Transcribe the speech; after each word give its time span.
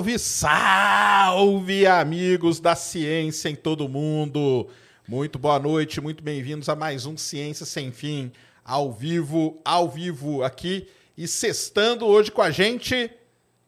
Salve, 0.00 0.18
salve, 0.18 1.86
amigos 1.86 2.58
da 2.58 2.74
ciência 2.74 3.50
em 3.50 3.54
todo 3.54 3.86
mundo. 3.86 4.66
Muito 5.06 5.38
boa 5.38 5.58
noite, 5.58 6.00
muito 6.00 6.24
bem-vindos 6.24 6.70
a 6.70 6.74
mais 6.74 7.04
um 7.04 7.18
Ciência 7.18 7.66
Sem 7.66 7.92
Fim, 7.92 8.32
ao 8.64 8.90
vivo, 8.90 9.60
ao 9.62 9.90
vivo 9.90 10.42
aqui 10.42 10.88
e 11.18 11.28
sextando 11.28 12.06
hoje 12.06 12.30
com 12.30 12.40
a 12.40 12.50
gente, 12.50 13.10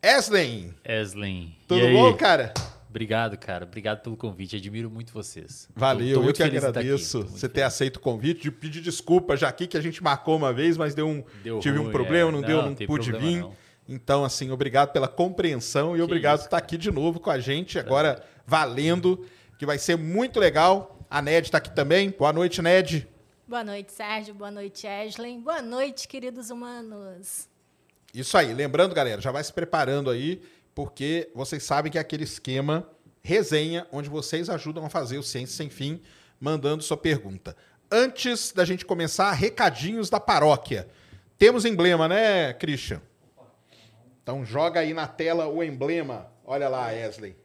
Eslen. 0.03 0.75
Eslen. 0.83 1.55
Tudo 1.69 1.87
bom, 1.93 2.15
cara? 2.15 2.55
Obrigado, 2.89 3.37
cara. 3.37 3.67
Obrigado 3.67 4.01
pelo 4.01 4.17
convite. 4.17 4.57
Admiro 4.57 4.91
muito 4.91 5.13
vocês. 5.13 5.69
Valeu, 5.77 6.15
tô, 6.15 6.23
tô 6.23 6.29
eu 6.31 6.33
que 6.33 6.43
agradeço 6.43 7.25
você 7.25 7.47
ter 7.47 7.63
aceito 7.63 7.97
o 7.97 8.01
convite, 8.01 8.41
de 8.41 8.51
pedir 8.51 8.81
desculpa 8.81 9.37
já 9.37 9.49
aqui 9.49 9.67
que 9.67 9.77
a 9.77 9.83
gente 9.83 10.03
marcou 10.03 10.37
uma 10.37 10.53
vez, 10.53 10.79
mas 10.79 10.95
deu 10.95 11.07
um 11.07 11.23
deu 11.45 11.59
tive 11.59 11.77
ruim, 11.77 11.89
um 11.89 11.91
problema, 11.91 12.31
é. 12.31 12.33
não, 12.33 12.41
não, 12.41 12.49
deu, 12.49 12.63
não 12.63 12.75
pude 12.75 13.13
vir. 13.13 13.41
Não. 13.41 13.62
Então, 13.93 14.25
assim, 14.25 14.51
obrigado 14.51 14.91
pela 14.91 15.07
compreensão 15.07 15.95
e 15.95 15.99
que 15.99 16.03
obrigado 16.03 16.39
isso, 16.39 16.45
por 16.45 16.47
estar 16.47 16.57
aqui 16.57 16.79
de 16.79 16.91
novo 16.91 17.21
com 17.21 17.31
a 17.31 17.39
gente, 17.39 17.79
agora 17.79 18.25
valendo, 18.47 19.27
que 19.59 19.67
vai 19.67 19.77
ser 19.77 19.99
muito 19.99 20.41
legal. 20.41 20.99
A 21.11 21.21
Ned 21.21 21.49
está 21.49 21.59
aqui 21.59 21.71
também. 21.75 22.09
Boa 22.09 22.33
noite, 22.33 22.63
Ned. 22.63 23.07
Boa 23.47 23.63
noite, 23.63 23.93
Sérgio. 23.93 24.33
Boa 24.33 24.51
noite, 24.51 24.87
Ashley. 24.87 25.37
Boa 25.37 25.61
noite, 25.61 26.09
queridos 26.09 26.49
humanos. 26.49 27.51
Isso 28.15 28.39
aí. 28.39 28.55
Lembrando, 28.55 28.95
galera, 28.95 29.21
já 29.21 29.31
vai 29.31 29.45
se 29.45 29.53
preparando 29.53 30.09
aí, 30.09 30.41
porque 30.75 31.31
vocês 31.35 31.63
sabem 31.63 31.93
que 31.93 31.99
é 31.99 32.01
aquele 32.01 32.25
esquema 32.25 32.89
resenha, 33.23 33.87
onde 33.93 34.09
vocês 34.09 34.49
ajudam 34.49 34.87
a 34.87 34.89
fazer 34.89 35.19
o 35.19 35.23
Ciência 35.23 35.55
Sem 35.55 35.69
Fim, 35.69 36.01
mandando 36.41 36.83
sua 36.83 36.97
pergunta. 36.97 37.55
Antes 37.91 38.53
da 38.53 38.65
gente 38.65 38.87
começar, 38.87 39.31
recadinhos 39.33 40.09
da 40.09 40.19
paróquia. 40.19 40.89
Temos 41.37 41.67
emblema, 41.67 42.09
né, 42.09 42.55
Christian? 42.55 43.03
Então 44.23 44.45
joga 44.45 44.81
aí 44.81 44.95
na 44.95 45.07
tela 45.07 45.49
o 45.49 45.63
emblema. 45.63 46.29
Olha 46.45 46.69
lá, 46.69 46.87
Wesley. 46.87 47.37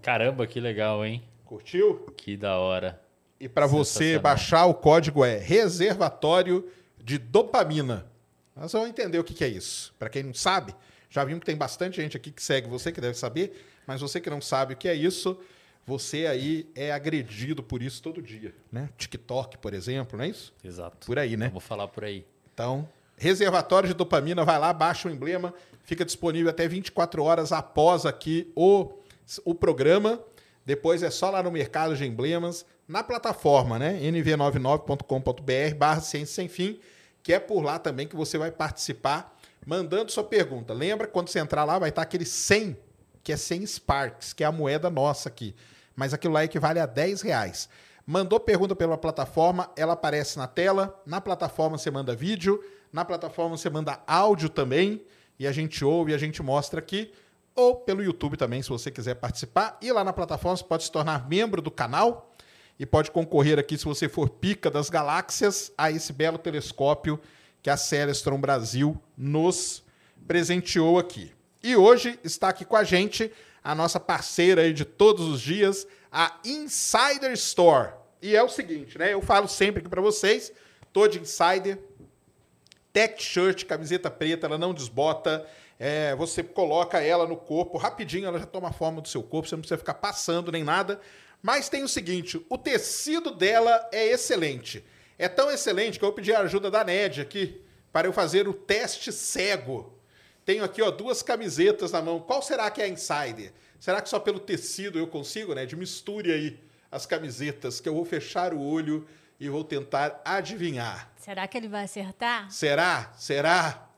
Caramba, 0.00 0.46
que 0.46 0.58
legal, 0.58 1.04
hein? 1.04 1.22
Curtiu? 1.44 2.06
Que 2.16 2.36
da 2.36 2.58
hora. 2.58 3.00
E 3.38 3.48
para 3.48 3.66
você 3.66 4.18
baixar 4.18 4.66
o 4.66 4.74
código 4.74 5.24
é 5.24 5.38
reservatório 5.38 6.68
de 6.98 7.18
dopamina. 7.18 8.06
Nós 8.54 8.72
vamos 8.72 8.88
entender 8.88 9.18
o 9.18 9.24
que, 9.24 9.34
que 9.34 9.44
é 9.44 9.48
isso. 9.48 9.94
Para 9.98 10.08
quem 10.08 10.22
não 10.22 10.34
sabe, 10.34 10.74
já 11.08 11.24
vimos 11.24 11.40
que 11.40 11.46
tem 11.46 11.56
bastante 11.56 12.00
gente 12.00 12.16
aqui 12.16 12.30
que 12.30 12.42
segue 12.42 12.68
você, 12.68 12.92
que 12.92 13.00
deve 13.00 13.18
saber, 13.18 13.66
mas 13.86 14.00
você 14.00 14.20
que 14.20 14.30
não 14.30 14.40
sabe 14.40 14.74
o 14.74 14.76
que 14.76 14.88
é 14.88 14.94
isso, 14.94 15.38
você 15.86 16.26
aí 16.26 16.70
é 16.74 16.92
agredido 16.92 17.62
por 17.62 17.82
isso 17.82 18.02
todo 18.02 18.22
dia, 18.22 18.54
né? 18.70 18.88
TikTok, 18.96 19.58
por 19.58 19.74
exemplo, 19.74 20.16
não 20.16 20.24
é 20.24 20.28
isso? 20.28 20.54
Exato. 20.62 21.06
Por 21.06 21.18
aí, 21.18 21.36
né? 21.36 21.48
Vou 21.48 21.60
falar 21.60 21.88
por 21.88 22.04
aí. 22.04 22.24
Então, 22.54 22.88
reservatório 23.16 23.88
de 23.88 23.94
dopamina, 23.94 24.44
vai 24.44 24.58
lá, 24.58 24.72
baixa 24.72 25.08
o 25.08 25.10
emblema, 25.10 25.52
fica 25.82 26.04
disponível 26.04 26.50
até 26.50 26.66
24 26.66 27.22
horas 27.22 27.52
após 27.52 28.06
aqui 28.06 28.52
o, 28.54 28.92
o 29.44 29.54
programa. 29.54 30.20
Depois 30.64 31.02
é 31.02 31.10
só 31.10 31.30
lá 31.30 31.42
no 31.42 31.50
mercado 31.50 31.96
de 31.96 32.06
emblemas, 32.06 32.64
na 32.86 33.02
plataforma, 33.02 33.78
né? 33.78 33.98
nv99.com.br 34.00 35.76
barra 35.76 36.00
ciência 36.00 36.34
sem 36.34 36.48
fim, 36.48 36.78
que 37.22 37.32
é 37.32 37.40
por 37.40 37.62
lá 37.62 37.78
também 37.78 38.06
que 38.06 38.14
você 38.14 38.38
vai 38.38 38.50
participar 38.50 39.36
mandando 39.66 40.10
sua 40.10 40.24
pergunta. 40.24 40.72
Lembra, 40.72 41.06
quando 41.06 41.28
você 41.28 41.38
entrar 41.38 41.64
lá, 41.64 41.78
vai 41.78 41.88
estar 41.88 42.02
aquele 42.02 42.24
100, 42.24 42.76
que 43.22 43.32
é 43.32 43.36
100 43.36 43.66
Sparks, 43.66 44.32
que 44.32 44.44
é 44.44 44.46
a 44.46 44.52
moeda 44.52 44.90
nossa 44.90 45.28
aqui. 45.28 45.54
Mas 45.94 46.12
aquilo 46.12 46.34
lá 46.34 46.44
equivale 46.44 46.80
a 46.80 46.86
10 46.86 47.22
reais. 47.22 47.68
Mandou 48.06 48.40
pergunta 48.40 48.74
pela 48.74 48.98
plataforma, 48.98 49.70
ela 49.76 49.92
aparece 49.92 50.36
na 50.36 50.46
tela. 50.46 51.00
Na 51.06 51.20
plataforma 51.20 51.78
você 51.78 51.90
manda 51.90 52.16
vídeo, 52.16 52.62
na 52.92 53.04
plataforma 53.04 53.56
você 53.56 53.70
manda 53.70 54.02
áudio 54.06 54.48
também, 54.48 55.04
e 55.38 55.46
a 55.46 55.52
gente 55.52 55.84
ouve 55.84 56.12
e 56.12 56.14
a 56.14 56.18
gente 56.18 56.42
mostra 56.42 56.78
aqui. 56.78 57.12
Ou 57.54 57.76
pelo 57.76 58.02
YouTube 58.02 58.36
também, 58.36 58.62
se 58.62 58.68
você 58.68 58.90
quiser 58.90 59.14
participar. 59.14 59.78
E 59.82 59.92
lá 59.92 60.02
na 60.02 60.12
plataforma 60.12 60.56
você 60.56 60.64
pode 60.64 60.84
se 60.84 60.92
tornar 60.92 61.28
membro 61.28 61.60
do 61.60 61.70
canal 61.70 62.32
e 62.78 62.86
pode 62.86 63.10
concorrer 63.10 63.58
aqui, 63.58 63.76
se 63.76 63.84
você 63.84 64.08
for 64.08 64.28
pica 64.28 64.70
das 64.70 64.88
galáxias, 64.88 65.70
a 65.76 65.90
esse 65.90 66.12
belo 66.12 66.38
telescópio 66.38 67.20
que 67.62 67.70
a 67.70 67.76
Celestron 67.76 68.38
Brasil 68.38 69.00
nos 69.16 69.84
presenteou 70.26 70.98
aqui. 70.98 71.32
E 71.62 71.76
hoje 71.76 72.18
está 72.24 72.48
aqui 72.48 72.64
com 72.64 72.74
a 72.74 72.82
gente 72.82 73.30
a 73.62 73.74
nossa 73.74 74.00
parceira 74.00 74.62
aí 74.62 74.72
de 74.72 74.84
todos 74.84 75.28
os 75.28 75.40
dias, 75.40 75.86
a 76.10 76.40
Insider 76.44 77.30
Store. 77.32 77.92
E 78.20 78.34
é 78.34 78.42
o 78.42 78.48
seguinte, 78.48 78.98
né? 78.98 79.12
Eu 79.12 79.22
falo 79.22 79.46
sempre 79.46 79.80
aqui 79.80 79.88
para 79.88 80.00
vocês, 80.00 80.52
tô 80.92 81.06
de 81.06 81.20
Insider, 81.20 81.78
tech 82.92 83.22
shirt, 83.22 83.64
camiseta 83.64 84.10
preta, 84.10 84.46
ela 84.46 84.58
não 84.58 84.74
desbota. 84.74 85.46
É, 85.78 86.14
você 86.14 86.42
coloca 86.42 87.00
ela 87.00 87.26
no 87.26 87.36
corpo, 87.36 87.78
rapidinho 87.78 88.26
ela 88.26 88.38
já 88.38 88.46
toma 88.46 88.72
forma 88.72 89.00
do 89.00 89.08
seu 89.08 89.22
corpo, 89.22 89.48
você 89.48 89.56
não 89.56 89.62
precisa 89.62 89.78
ficar 89.78 89.94
passando 89.94 90.52
nem 90.52 90.62
nada. 90.62 91.00
Mas 91.42 91.68
tem 91.68 91.82
o 91.82 91.88
seguinte, 91.88 92.44
o 92.48 92.56
tecido 92.56 93.32
dela 93.32 93.88
é 93.90 94.06
excelente. 94.06 94.84
É 95.18 95.28
tão 95.28 95.50
excelente 95.50 95.98
que 95.98 96.04
eu 96.04 96.12
pedi 96.12 96.32
a 96.32 96.40
ajuda 96.40 96.70
da 96.70 96.84
Ned 96.84 97.20
aqui 97.20 97.60
para 97.92 98.06
eu 98.06 98.12
fazer 98.12 98.46
o 98.46 98.54
teste 98.54 99.10
cego. 99.12 99.92
Tenho 100.44 100.64
aqui 100.64 100.80
ó, 100.82 100.90
duas 100.90 101.22
camisetas 101.22 101.92
na 101.92 102.00
mão. 102.00 102.20
Qual 102.20 102.42
será 102.42 102.70
que 102.70 102.80
é 102.80 102.84
a 102.84 102.88
Insider? 102.88 103.52
Será 103.78 104.00
que 104.00 104.08
só 104.08 104.20
pelo 104.20 104.38
tecido 104.38 104.98
eu 104.98 105.06
consigo, 105.06 105.54
né? 105.54 105.66
De 105.66 105.76
misture 105.76 106.32
aí 106.32 106.60
as 106.90 107.06
camisetas, 107.06 107.80
que 107.80 107.88
eu 107.88 107.94
vou 107.94 108.04
fechar 108.04 108.52
o 108.52 108.60
olho 108.60 109.06
e 109.42 109.48
vou 109.48 109.64
tentar 109.64 110.22
adivinhar. 110.24 111.10
Será 111.16 111.48
que 111.48 111.58
ele 111.58 111.66
vai 111.66 111.82
acertar? 111.82 112.48
Será? 112.48 113.12
Será? 113.16 113.88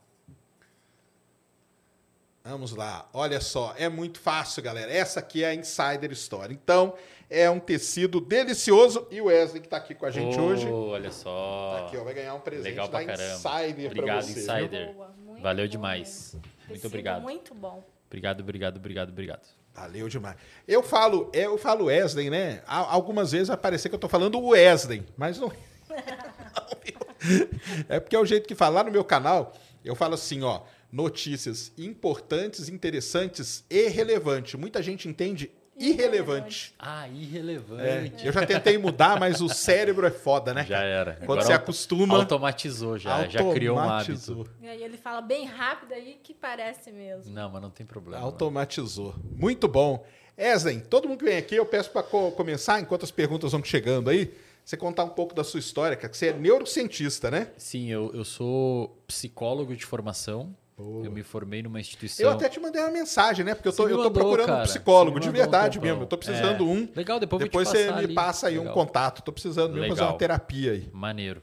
Vamos 2.43 2.75
lá. 2.75 3.07
Olha 3.13 3.39
só, 3.43 3.75
é 3.77 3.87
muito 3.91 4.19
fácil, 4.19 4.63
galera. 4.63 4.91
Essa 4.91 5.21
aqui 5.21 5.45
é 5.45 5.49
a 5.49 5.55
Insider 5.55 6.11
Store. 6.13 6.51
Então, 6.51 6.95
é 7.29 7.49
um 7.51 7.61
tecido 7.61 8.23
delicioso. 8.23 9.07
E 9.11 9.21
o 9.21 9.27
Wesley, 9.27 9.61
que 9.61 9.67
está 9.67 9.77
aqui 9.77 9.95
com 9.95 10.07
a 10.07 10.11
gente 10.11 10.39
oh, 10.39 10.45
hoje. 10.45 10.67
Olha 10.67 11.13
só. 11.13 11.77
Tá 11.77 11.87
aqui, 11.89 11.97
ó, 11.99 12.05
vai 12.05 12.15
ganhar 12.15 12.33
um 12.33 12.41
presente 12.41 12.71
Legal 12.71 12.89
da 12.89 12.99
pra 12.99 13.07
caramba. 13.07 13.35
Insider 13.35 13.87
Obrigado, 13.91 14.17
pra 14.17 14.23
você. 14.23 14.41
Insider. 14.41 14.95
Boa, 14.95 15.09
muito 15.09 15.43
Valeu 15.43 15.67
bom 15.67 15.71
demais. 15.71 16.33
Muito 16.33 16.69
Tecido 16.69 16.87
obrigado. 16.87 17.23
Muito 17.23 17.55
bom. 17.55 17.85
Obrigado, 18.07 18.41
obrigado, 18.41 18.77
obrigado, 18.79 19.11
obrigado. 19.11 19.64
Valeu 19.75 20.09
demais. 20.09 20.37
Eu 20.69 20.83
falo, 20.83 21.31
eu 21.33 21.59
falo 21.59 21.87
Wesley, 21.87 22.31
né? 22.31 22.63
Al- 22.67 22.89
Algumas 22.91 23.33
vezes 23.33 23.49
vai 23.49 23.57
parecer 23.57 23.89
que 23.89 23.95
eu 23.95 23.99
tô 23.99 24.09
falando 24.09 24.39
Wesley, 24.41 25.03
mas 25.17 25.39
não. 25.39 25.51
é 27.89 27.99
porque 28.01 28.15
é 28.17 28.19
o 28.19 28.25
jeito 28.27 28.47
que 28.47 28.55
fala 28.55 28.77
lá 28.77 28.85
no 28.85 28.91
meu 28.93 29.05
canal. 29.05 29.53
Eu 29.85 29.95
falo 29.95 30.15
assim, 30.15 30.43
ó, 30.43 30.63
notícias 30.91 31.73
importantes, 31.77 32.69
interessantes 32.69 33.65
e 33.69 33.89
relevantes. 33.89 34.55
Muita 34.55 34.83
gente 34.83 35.09
entende 35.09 35.51
irrelevante. 35.77 36.75
Ah, 36.79 37.07
É, 37.07 37.11
irrelevante. 37.13 38.27
eu 38.27 38.33
já 38.33 38.47
tentei 38.47 38.79
mudar, 38.79 39.19
mas 39.19 39.41
o 39.41 39.49
cérebro 39.49 40.07
é 40.07 40.11
foda, 40.11 40.53
né? 40.55 40.65
Já 40.65 40.83
era. 40.83 41.13
Quando 41.15 41.23
Agora 41.23 41.43
você 41.43 41.53
acostuma, 41.53 42.17
Automatizou 42.17 42.99
já. 42.99 43.27
Já 43.29 43.41
criou 43.53 43.77
um 43.77 43.81
automatizou. 43.81 44.41
hábito. 44.43 44.51
E 44.63 44.69
aí 44.69 44.83
ele 44.83 44.97
fala 44.97 45.21
bem 45.21 45.45
rápido 45.45 45.93
aí 45.95 46.19
que 46.23 46.33
parece 46.35 46.91
mesmo. 46.93 47.33
Não, 47.33 47.51
mas 47.51 47.63
não 47.63 47.71
tem 47.71 47.85
problema. 47.87 48.19
não. 48.21 48.27
Automatizou. 48.27 49.15
Muito 49.37 49.67
bom. 49.69 50.05
Eslen, 50.37 50.81
todo 50.81 51.09
mundo 51.09 51.19
que 51.19 51.25
vem 51.25 51.37
aqui, 51.37 51.55
eu 51.55 51.65
peço 51.67 51.91
para 51.91 52.03
começar, 52.03 52.81
enquanto 52.81 53.05
as 53.05 53.11
perguntas 53.11 53.53
vão 53.53 53.63
chegando 53.63 54.11
aí, 54.11 54.35
você 54.65 54.77
contar 54.77 55.05
um 55.05 55.11
pouco 55.11 55.35
da 55.35 55.45
sua 55.45 55.61
história, 55.61 55.97
que 55.97 56.09
você 56.09 56.29
é 56.29 56.33
neurocientista, 56.33 57.31
né? 57.31 57.49
Sim, 57.57 57.91
eu, 57.91 58.11
eu 58.15 58.25
sou 58.25 58.99
psicólogo 59.07 59.77
de 59.77 59.85
formação. 59.85 60.55
Eu 60.77 61.11
me 61.13 61.23
formei 61.23 61.63
numa 61.63 61.79
instituição. 61.79 62.27
Eu 62.27 62.33
até 62.33 62.49
te 62.49 62.59
mandei 62.59 62.83
uma 62.83 62.91
mensagem, 62.91 63.45
né? 63.45 63.55
Porque 63.55 63.69
eu 63.69 63.73
tô, 63.73 63.85
me 63.87 63.93
eu 63.93 63.97
tô 63.99 64.05
mandou, 64.05 64.23
procurando 64.23 64.49
um 64.49 64.53
cara. 64.55 64.65
psicólogo, 64.65 65.17
Você 65.19 65.21
de 65.21 65.27
mandou 65.29 65.41
um 65.41 65.43
verdade 65.45 65.81
mesmo. 65.81 66.03
Eu 66.03 66.07
tô 66.07 66.19
precisando 66.19 66.65
É. 66.65 66.67
um. 66.67 66.89
Legal, 66.97 67.21
depois, 67.21 67.43
Depois 67.45 67.69
você 67.69 67.93
me 67.93 67.99
ali. 67.99 68.15
passa 68.15 68.49
aí 68.49 68.57
um 68.57 68.63
Legal. 68.63 68.75
contato. 68.75 69.23
Tô 69.23 69.31
precisando 69.33 69.73
mesmo 69.75 69.89
fazer 69.91 70.03
uma 70.03 70.19
terapia 70.19 70.73
aí. 70.73 70.91
Maneiro. 70.93 71.43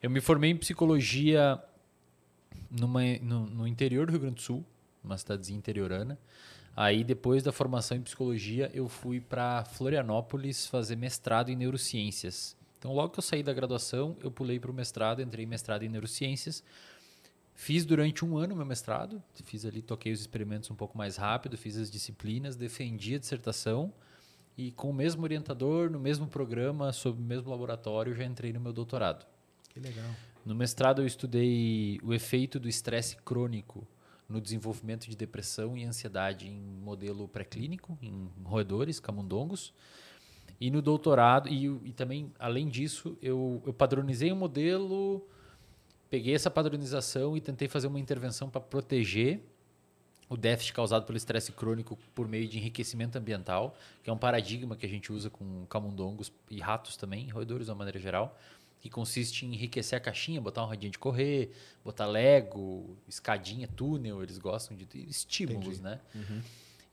Eu 0.00 0.10
me 0.10 0.20
formei 0.20 0.50
em 0.50 0.56
psicologia 0.56 1.60
numa, 2.70 3.00
no, 3.20 3.46
no 3.46 3.66
interior 3.66 4.06
do 4.06 4.10
Rio 4.12 4.20
Grande 4.20 4.36
do 4.36 4.42
Sul, 4.42 4.64
uma 5.02 5.18
cidadezinha 5.18 5.58
interiorana. 5.58 6.18
Aí, 6.74 7.04
depois 7.04 7.42
da 7.42 7.52
formação 7.52 7.96
em 7.96 8.00
psicologia, 8.00 8.70
eu 8.72 8.88
fui 8.88 9.20
para 9.20 9.64
Florianópolis 9.64 10.66
fazer 10.66 10.96
mestrado 10.96 11.50
em 11.50 11.56
neurociências. 11.56 12.56
Então, 12.78 12.92
logo 12.94 13.10
que 13.12 13.18
eu 13.18 13.22
saí 13.22 13.42
da 13.42 13.52
graduação, 13.52 14.16
eu 14.22 14.30
pulei 14.30 14.58
para 14.58 14.70
o 14.70 14.74
mestrado, 14.74 15.20
entrei 15.20 15.44
em 15.44 15.48
mestrado 15.48 15.82
em 15.82 15.88
neurociências. 15.88 16.64
Fiz 17.54 17.84
durante 17.84 18.24
um 18.24 18.36
ano 18.36 18.56
meu 18.56 18.66
mestrado, 18.66 19.22
fiz 19.44 19.64
ali, 19.64 19.82
toquei 19.82 20.12
os 20.12 20.20
experimentos 20.20 20.70
um 20.70 20.74
pouco 20.74 20.96
mais 20.96 21.16
rápido, 21.16 21.56
fiz 21.56 21.76
as 21.76 21.90
disciplinas, 21.90 22.56
defendi 22.56 23.14
a 23.14 23.18
dissertação 23.18 23.92
e 24.56 24.72
com 24.72 24.90
o 24.90 24.94
mesmo 24.94 25.22
orientador, 25.22 25.90
no 25.90 25.98
mesmo 25.98 26.26
programa, 26.26 26.92
sob 26.92 27.20
o 27.20 27.24
mesmo 27.24 27.50
laboratório, 27.50 28.14
já 28.14 28.24
entrei 28.24 28.52
no 28.52 28.60
meu 28.60 28.72
doutorado. 28.72 29.26
Que 29.68 29.80
legal. 29.80 30.10
No 30.44 30.54
mestrado 30.54 31.02
eu 31.02 31.06
estudei 31.06 32.00
o 32.02 32.12
efeito 32.12 32.58
do 32.58 32.68
estresse 32.68 33.16
crônico 33.16 33.86
no 34.28 34.40
desenvolvimento 34.40 35.08
de 35.08 35.16
depressão 35.16 35.76
e 35.76 35.84
ansiedade 35.84 36.48
em 36.48 36.58
modelo 36.58 37.28
pré-clínico, 37.28 37.98
em 38.02 38.28
roedores, 38.42 38.98
camundongos. 38.98 39.72
E 40.60 40.70
no 40.70 40.80
doutorado, 40.80 41.48
e, 41.48 41.66
e 41.66 41.92
também, 41.92 42.32
além 42.38 42.68
disso, 42.68 43.16
eu, 43.20 43.62
eu 43.66 43.72
padronizei 43.72 44.32
um 44.32 44.36
modelo, 44.36 45.26
peguei 46.12 46.34
essa 46.34 46.50
padronização 46.50 47.38
e 47.38 47.40
tentei 47.40 47.66
fazer 47.66 47.86
uma 47.86 47.98
intervenção 47.98 48.50
para 48.50 48.60
proteger 48.60 49.40
o 50.28 50.36
déficit 50.36 50.74
causado 50.74 51.06
pelo 51.06 51.16
estresse 51.16 51.52
crônico 51.52 51.98
por 52.14 52.28
meio 52.28 52.46
de 52.46 52.58
enriquecimento 52.58 53.16
ambiental, 53.16 53.74
que 54.04 54.10
é 54.10 54.12
um 54.12 54.18
paradigma 54.18 54.76
que 54.76 54.84
a 54.84 54.88
gente 54.88 55.10
usa 55.10 55.30
com 55.30 55.64
camundongos 55.70 56.30
e 56.50 56.60
ratos 56.60 56.98
também, 56.98 57.30
roedores 57.30 57.64
de 57.64 57.70
uma 57.70 57.78
maneira 57.78 57.98
geral, 57.98 58.38
que 58.78 58.90
consiste 58.90 59.46
em 59.46 59.54
enriquecer 59.54 59.96
a 59.96 60.00
caixinha, 60.00 60.38
botar 60.38 60.62
um 60.62 60.66
radinho 60.66 60.92
de 60.92 60.98
correr, 60.98 61.50
botar 61.82 62.04
Lego, 62.04 62.94
escadinha, 63.08 63.66
túnel, 63.66 64.22
eles 64.22 64.36
gostam 64.36 64.76
de 64.76 64.86
estímulos, 65.08 65.78
Entendi. 65.78 65.82
né? 65.82 66.00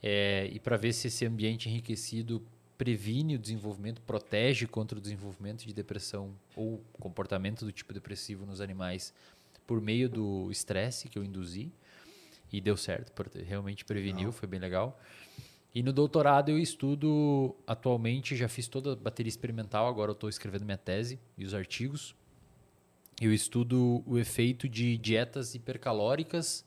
É, 0.02 0.50
e 0.50 0.62
para 0.62 0.78
ver 0.78 0.94
se 0.94 1.08
esse 1.08 1.26
ambiente 1.26 1.68
enriquecido 1.68 2.42
previne 2.80 3.36
o 3.36 3.38
desenvolvimento, 3.38 4.02
protege 4.04 4.66
contra 4.66 4.98
o 4.98 5.02
desenvolvimento 5.02 5.66
de 5.66 5.74
depressão 5.74 6.34
ou 6.56 6.82
comportamento 6.94 7.66
do 7.66 7.74
tipo 7.74 7.94
depressivo 7.94 8.46
nos 8.46 8.62
animais 8.62 9.14
por 9.68 9.82
meio 9.82 10.08
do 10.08 10.50
estresse 10.50 11.10
que 11.10 11.20
eu 11.20 11.24
induzi. 11.24 11.70
E 12.52 12.62
deu 12.62 12.78
certo, 12.78 13.12
realmente 13.46 13.84
preveniu, 13.84 14.32
foi 14.32 14.48
bem 14.48 14.62
legal. 14.62 14.98
E 15.76 15.84
no 15.84 15.92
doutorado 15.92 16.50
eu 16.50 16.58
estudo, 16.58 17.54
atualmente 17.68 18.34
já 18.36 18.48
fiz 18.48 18.70
toda 18.70 18.94
a 18.94 18.96
bateria 18.96 19.30
experimental, 19.30 19.86
agora 19.86 20.12
eu 20.12 20.14
estou 20.14 20.30
escrevendo 20.30 20.64
minha 20.64 20.78
tese 20.78 21.20
e 21.38 21.44
os 21.44 21.54
artigos. 21.54 22.16
Eu 23.20 23.34
estudo 23.34 24.02
o 24.08 24.18
efeito 24.18 24.70
de 24.70 24.98
dietas 24.98 25.54
hipercalóricas 25.54 26.66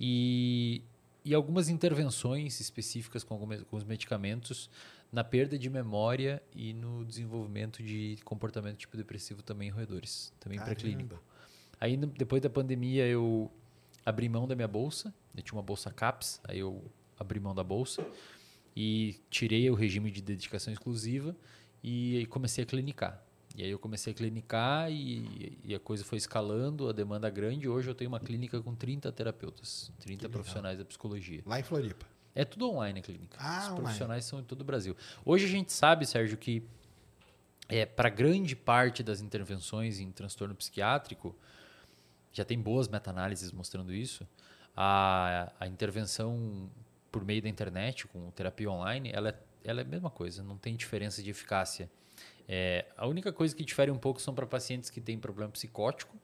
e, 0.00 0.80
e 1.22 1.34
algumas 1.34 1.68
intervenções 1.68 2.60
específicas 2.60 3.22
com, 3.22 3.34
algumas, 3.34 3.62
com 3.64 3.76
os 3.76 3.84
medicamentos 3.84 4.70
na 5.14 5.22
perda 5.22 5.56
de 5.56 5.70
memória 5.70 6.42
e 6.52 6.74
no 6.74 7.04
desenvolvimento 7.04 7.80
de 7.84 8.18
comportamento 8.24 8.78
tipo 8.78 8.96
depressivo 8.96 9.44
também 9.44 9.68
em 9.68 9.70
roedores, 9.70 10.32
também 10.40 10.58
pré-clínico. 10.58 11.22
Aí, 11.80 11.96
depois 11.96 12.42
da 12.42 12.50
pandemia, 12.50 13.06
eu 13.06 13.48
abri 14.04 14.28
mão 14.28 14.48
da 14.48 14.56
minha 14.56 14.66
bolsa. 14.66 15.14
Eu 15.36 15.42
tinha 15.42 15.56
uma 15.56 15.62
bolsa 15.62 15.88
CAPS, 15.92 16.40
aí 16.42 16.58
eu 16.58 16.84
abri 17.16 17.38
mão 17.38 17.54
da 17.54 17.62
bolsa 17.62 18.04
e 18.76 19.20
tirei 19.30 19.70
o 19.70 19.74
regime 19.74 20.10
de 20.10 20.20
dedicação 20.20 20.72
exclusiva 20.72 21.36
e 21.80 22.16
aí 22.16 22.26
comecei 22.26 22.64
a 22.64 22.66
clinicar. 22.66 23.24
E 23.56 23.62
aí 23.62 23.70
eu 23.70 23.78
comecei 23.78 24.12
a 24.12 24.16
clinicar 24.16 24.90
e, 24.90 25.56
e 25.62 25.76
a 25.76 25.78
coisa 25.78 26.04
foi 26.04 26.18
escalando, 26.18 26.88
a 26.88 26.92
demanda 26.92 27.30
grande. 27.30 27.68
Hoje 27.68 27.88
eu 27.88 27.94
tenho 27.94 28.10
uma 28.10 28.18
clínica 28.18 28.60
com 28.60 28.74
30 28.74 29.12
terapeutas, 29.12 29.92
30 30.00 30.22
legal. 30.22 30.30
profissionais 30.32 30.76
da 30.76 30.84
psicologia. 30.84 31.40
Lá 31.46 31.60
em 31.60 31.62
Floripa. 31.62 32.13
É 32.34 32.44
tudo 32.44 32.68
online 32.68 33.00
a 33.00 33.02
clínica. 33.02 33.38
Ah, 33.40 33.58
Os 33.58 33.64
online. 33.66 33.82
profissionais 33.82 34.24
são 34.24 34.40
em 34.40 34.44
todo 34.44 34.62
o 34.62 34.64
Brasil. 34.64 34.96
Hoje 35.24 35.44
a 35.44 35.48
gente 35.48 35.72
sabe, 35.72 36.04
Sérgio, 36.04 36.36
que 36.36 36.66
é, 37.68 37.86
para 37.86 38.08
grande 38.08 38.56
parte 38.56 39.02
das 39.02 39.20
intervenções 39.20 40.00
em 40.00 40.10
transtorno 40.10 40.54
psiquiátrico, 40.54 41.34
já 42.32 42.44
tem 42.44 42.60
boas 42.60 42.88
meta-análises 42.88 43.52
mostrando 43.52 43.94
isso, 43.94 44.26
a, 44.76 45.52
a 45.60 45.66
intervenção 45.68 46.68
por 47.12 47.24
meio 47.24 47.40
da 47.40 47.48
internet, 47.48 48.08
com 48.08 48.30
terapia 48.32 48.68
online, 48.70 49.10
ela 49.12 49.28
é, 49.28 49.38
ela 49.62 49.80
é 49.80 49.84
a 49.84 49.86
mesma 49.86 50.10
coisa, 50.10 50.42
não 50.42 50.58
tem 50.58 50.74
diferença 50.74 51.22
de 51.22 51.30
eficácia. 51.30 51.88
É, 52.48 52.86
a 52.96 53.06
única 53.06 53.32
coisa 53.32 53.54
que 53.54 53.64
difere 53.64 53.90
um 53.90 53.98
pouco 53.98 54.20
são 54.20 54.34
para 54.34 54.46
pacientes 54.46 54.90
que 54.90 55.00
têm 55.00 55.18
problema 55.18 55.52
psicótico, 55.52 56.16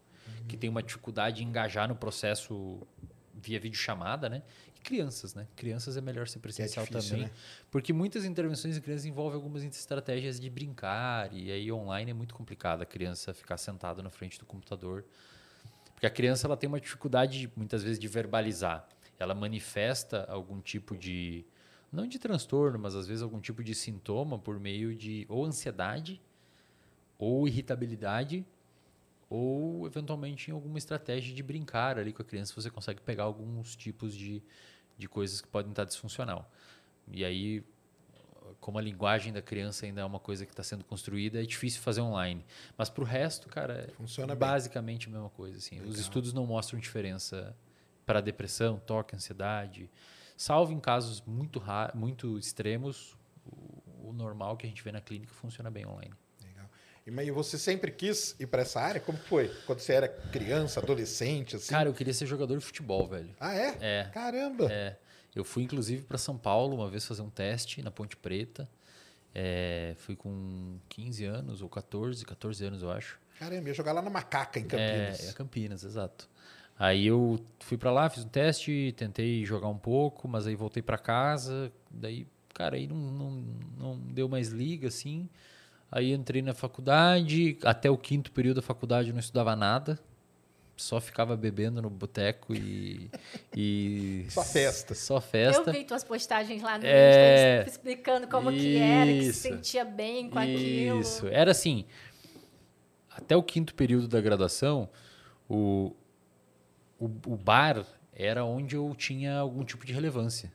que 0.49 0.57
têm 0.57 0.69
uma 0.69 0.83
dificuldade 0.83 1.45
em 1.45 1.47
engajar 1.47 1.89
no 1.89 1.95
processo 1.95 2.83
via 3.35 3.59
videochamada, 3.61 4.29
né? 4.29 4.43
E 4.81 4.83
crianças, 4.83 5.35
né? 5.35 5.47
Crianças 5.55 5.97
é 5.97 6.01
melhor 6.01 6.27
ser 6.27 6.39
presencial 6.39 6.87
difícil, 6.87 7.11
também. 7.11 7.27
né? 7.27 7.33
Porque 7.71 7.93
muitas 7.93 8.25
intervenções 8.25 8.77
em 8.77 8.81
crianças 8.81 9.05
envolvem 9.05 9.37
algumas 9.37 9.63
estratégias 9.63 10.41
de 10.41 10.49
brincar, 10.49 11.33
e 11.33 11.53
aí 11.53 11.71
online 11.71 12.11
é 12.11 12.15
muito 12.15 12.35
complicado 12.35 12.83
a 12.83 12.87
criança 12.87 13.35
ficar 13.35 13.59
sentada 13.59 14.03
na 14.03 14.11
frente 14.11 14.39
do 14.39 14.47
computador. 14.47 15.05
Porque 15.95 16.07
a 16.07 16.11
criança 16.11 16.47
ela 16.47 16.57
tem 16.57 16.67
uma 16.67 16.81
dificuldade, 16.81 17.53
muitas 17.55 17.83
vezes, 17.83 17.99
de 17.99 18.09
verbalizar. 18.09 18.89
Ela 19.19 19.35
manifesta 19.35 20.25
algum 20.31 20.59
tipo 20.61 20.97
de. 20.97 21.45
Não 21.93 22.07
de 22.07 22.19
transtorno, 22.19 22.79
mas 22.79 22.95
às 22.95 23.07
vezes 23.07 23.23
algum 23.23 23.41
tipo 23.41 23.63
de 23.63 23.75
sintoma 23.75 24.39
por 24.39 24.59
meio 24.59 24.95
de 24.95 25.27
ou 25.29 25.45
ansiedade, 25.45 26.23
ou 27.19 27.47
irritabilidade, 27.47 28.47
ou 29.29 29.87
eventualmente 29.87 30.51
em 30.51 30.55
alguma 30.55 30.77
estratégia 30.77 31.33
de 31.33 31.43
brincar 31.43 31.99
ali 31.99 32.13
com 32.13 32.21
a 32.21 32.25
criança, 32.25 32.53
você 32.53 32.69
consegue 32.69 33.01
pegar 33.01 33.23
alguns 33.23 33.77
tipos 33.77 34.17
de, 34.17 34.43
de 35.01 35.09
coisas 35.09 35.41
que 35.41 35.49
podem 35.49 35.73
estar 35.73 35.85
disfuncional. 35.85 36.51
E 37.11 37.25
aí, 37.25 37.65
como 38.61 38.79
a 38.79 38.83
linguagem 38.83 39.33
da 39.33 39.43
criança 39.43 39.87
ainda 39.87 40.03
é 40.03 40.05
uma 40.05 40.21
coisa 40.21 40.45
que 40.45 40.53
está 40.53 40.63
sendo 40.63 40.85
construída, 40.85 41.43
é 41.43 41.45
difícil 41.45 41.81
fazer 41.81 42.03
online. 42.03 42.45
Mas 42.77 42.89
para 42.89 43.03
o 43.03 43.07
resto, 43.07 43.49
cara, 43.49 43.89
Funciona 43.97 44.33
é 44.33 44.37
bem. 44.37 44.49
basicamente 44.49 45.09
a 45.09 45.11
mesma 45.11 45.31
coisa. 45.31 45.59
Assim. 45.59 45.81
Os 45.81 45.99
estudos 45.99 46.33
não 46.33 46.47
mostram 46.47 46.79
diferença 46.79 47.57
para 48.05 48.21
depressão, 48.21 48.79
toque, 48.79 49.17
ansiedade. 49.17 49.91
Salvo 50.37 50.73
em 50.73 50.81
casos 50.81 51.23
muito, 51.27 51.63
muito 51.95 52.39
extremos, 52.39 53.17
o, 53.45 54.09
o 54.11 54.13
normal 54.13 54.57
que 54.57 54.67
a 54.67 54.69
gente 54.69 54.83
vê 54.83 54.93
na 54.93 55.01
clínica 55.01 55.33
funciona 55.33 55.71
bem 55.71 55.87
online. 55.87 56.15
E 57.23 57.31
você 57.31 57.59
sempre 57.59 57.91
quis 57.91 58.37
ir 58.39 58.47
para 58.47 58.63
essa 58.63 58.81
área? 58.81 59.01
Como 59.01 59.19
foi? 59.19 59.49
Quando 59.67 59.81
você 59.81 59.93
era 59.95 60.09
criança, 60.09 60.81
adolescente, 60.81 61.57
assim? 61.57 61.71
Cara, 61.71 61.89
eu 61.89 61.95
queria 61.95 62.15
ser 62.15 62.27
jogador 62.27 62.57
de 62.59 62.65
futebol, 62.65 63.07
velho. 63.09 63.31
Ah, 63.41 63.55
é? 63.55 63.77
É. 63.81 64.11
Caramba! 64.13 64.71
É, 64.71 64.97
eu 65.35 65.45
fui 65.45 65.63
inclusive 65.65 66.03
para 66.03 66.19
São 66.19 66.37
Paulo 66.39 66.77
uma 66.77 66.89
vez 66.89 67.05
fazer 67.07 67.23
um 67.23 67.31
teste 67.31 67.83
na 67.83 67.91
Ponte 67.91 68.17
Preta. 68.17 68.69
É, 69.35 69.95
fui 69.99 70.17
com 70.17 70.79
15 70.89 71.25
anos 71.25 71.63
ou 71.63 71.69
14, 71.69 72.25
14 72.25 72.65
anos 72.65 72.83
eu 72.83 72.91
acho. 72.91 73.19
Caramba, 73.39 73.69
ia 73.69 73.75
jogar 73.75 73.93
lá 73.93 74.03
na 74.03 74.11
Macaca, 74.11 74.59
em 74.59 74.65
É, 74.65 74.67
Campinas. 74.67 75.29
é 75.29 75.33
Campinas, 75.33 75.85
exato. 75.85 76.29
Aí 76.79 77.07
eu 77.07 77.39
fui 77.61 77.77
pra 77.77 77.93
lá, 77.93 78.09
fiz 78.09 78.25
um 78.25 78.29
teste, 78.29 78.95
tentei 78.97 79.45
jogar 79.45 79.69
um 79.69 79.77
pouco, 79.79 80.27
mas 80.27 80.47
aí 80.47 80.55
voltei 80.55 80.83
pra 80.83 80.97
casa, 80.99 81.71
daí, 81.91 82.27
cara, 82.55 82.77
aí 82.77 82.87
não, 82.87 82.97
não, 82.97 83.31
não 83.79 83.99
deu 83.99 84.29
mais 84.29 84.49
liga, 84.49 84.89
assim. 84.89 85.29
Aí 85.91 86.13
entrei 86.13 86.41
na 86.41 86.55
faculdade, 86.55 87.59
até 87.65 87.91
o 87.91 87.99
quinto 87.99 88.31
período 88.31 88.57
da 88.57 88.63
faculdade 88.63 89.09
eu 89.09 89.13
não 89.13 89.21
estudava 89.21 89.57
nada, 89.57 89.99
só 90.77 91.01
ficava 91.01 91.37
bebendo 91.37 91.83
no 91.83 91.91
boteco 91.91 92.55
e, 92.55 93.11
e... 93.55 94.27
Só 94.31 94.43
festa. 94.43 94.95
Só 94.95 95.21
festa. 95.21 95.71
Eu 95.71 95.75
vi 95.75 95.85
tuas 95.85 96.03
postagens 96.03 96.63
lá 96.63 96.79
no 96.79 96.87
É. 96.87 97.59
Insta 97.59 97.71
explicando 97.71 98.27
como 98.29 98.51
que 98.51 98.77
era, 98.77 99.13
que 99.13 99.25
se 99.25 99.29
Isso. 99.31 99.41
sentia 99.41 99.85
bem 99.85 100.31
com 100.31 100.39
aquilo. 100.39 101.01
Isso. 101.01 101.27
Era 101.27 101.51
assim, 101.51 101.85
até 103.11 103.37
o 103.37 103.43
quinto 103.43 103.75
período 103.75 104.09
da 104.09 104.21
graduação, 104.21 104.89
o, 105.49 105.95
o, 106.99 107.07
o 107.27 107.37
bar 107.37 107.85
era 108.15 108.45
onde 108.45 108.77
eu 108.77 108.95
tinha 108.97 109.39
algum 109.39 109.65
tipo 109.65 109.85
de 109.85 109.93
relevância. 109.93 110.53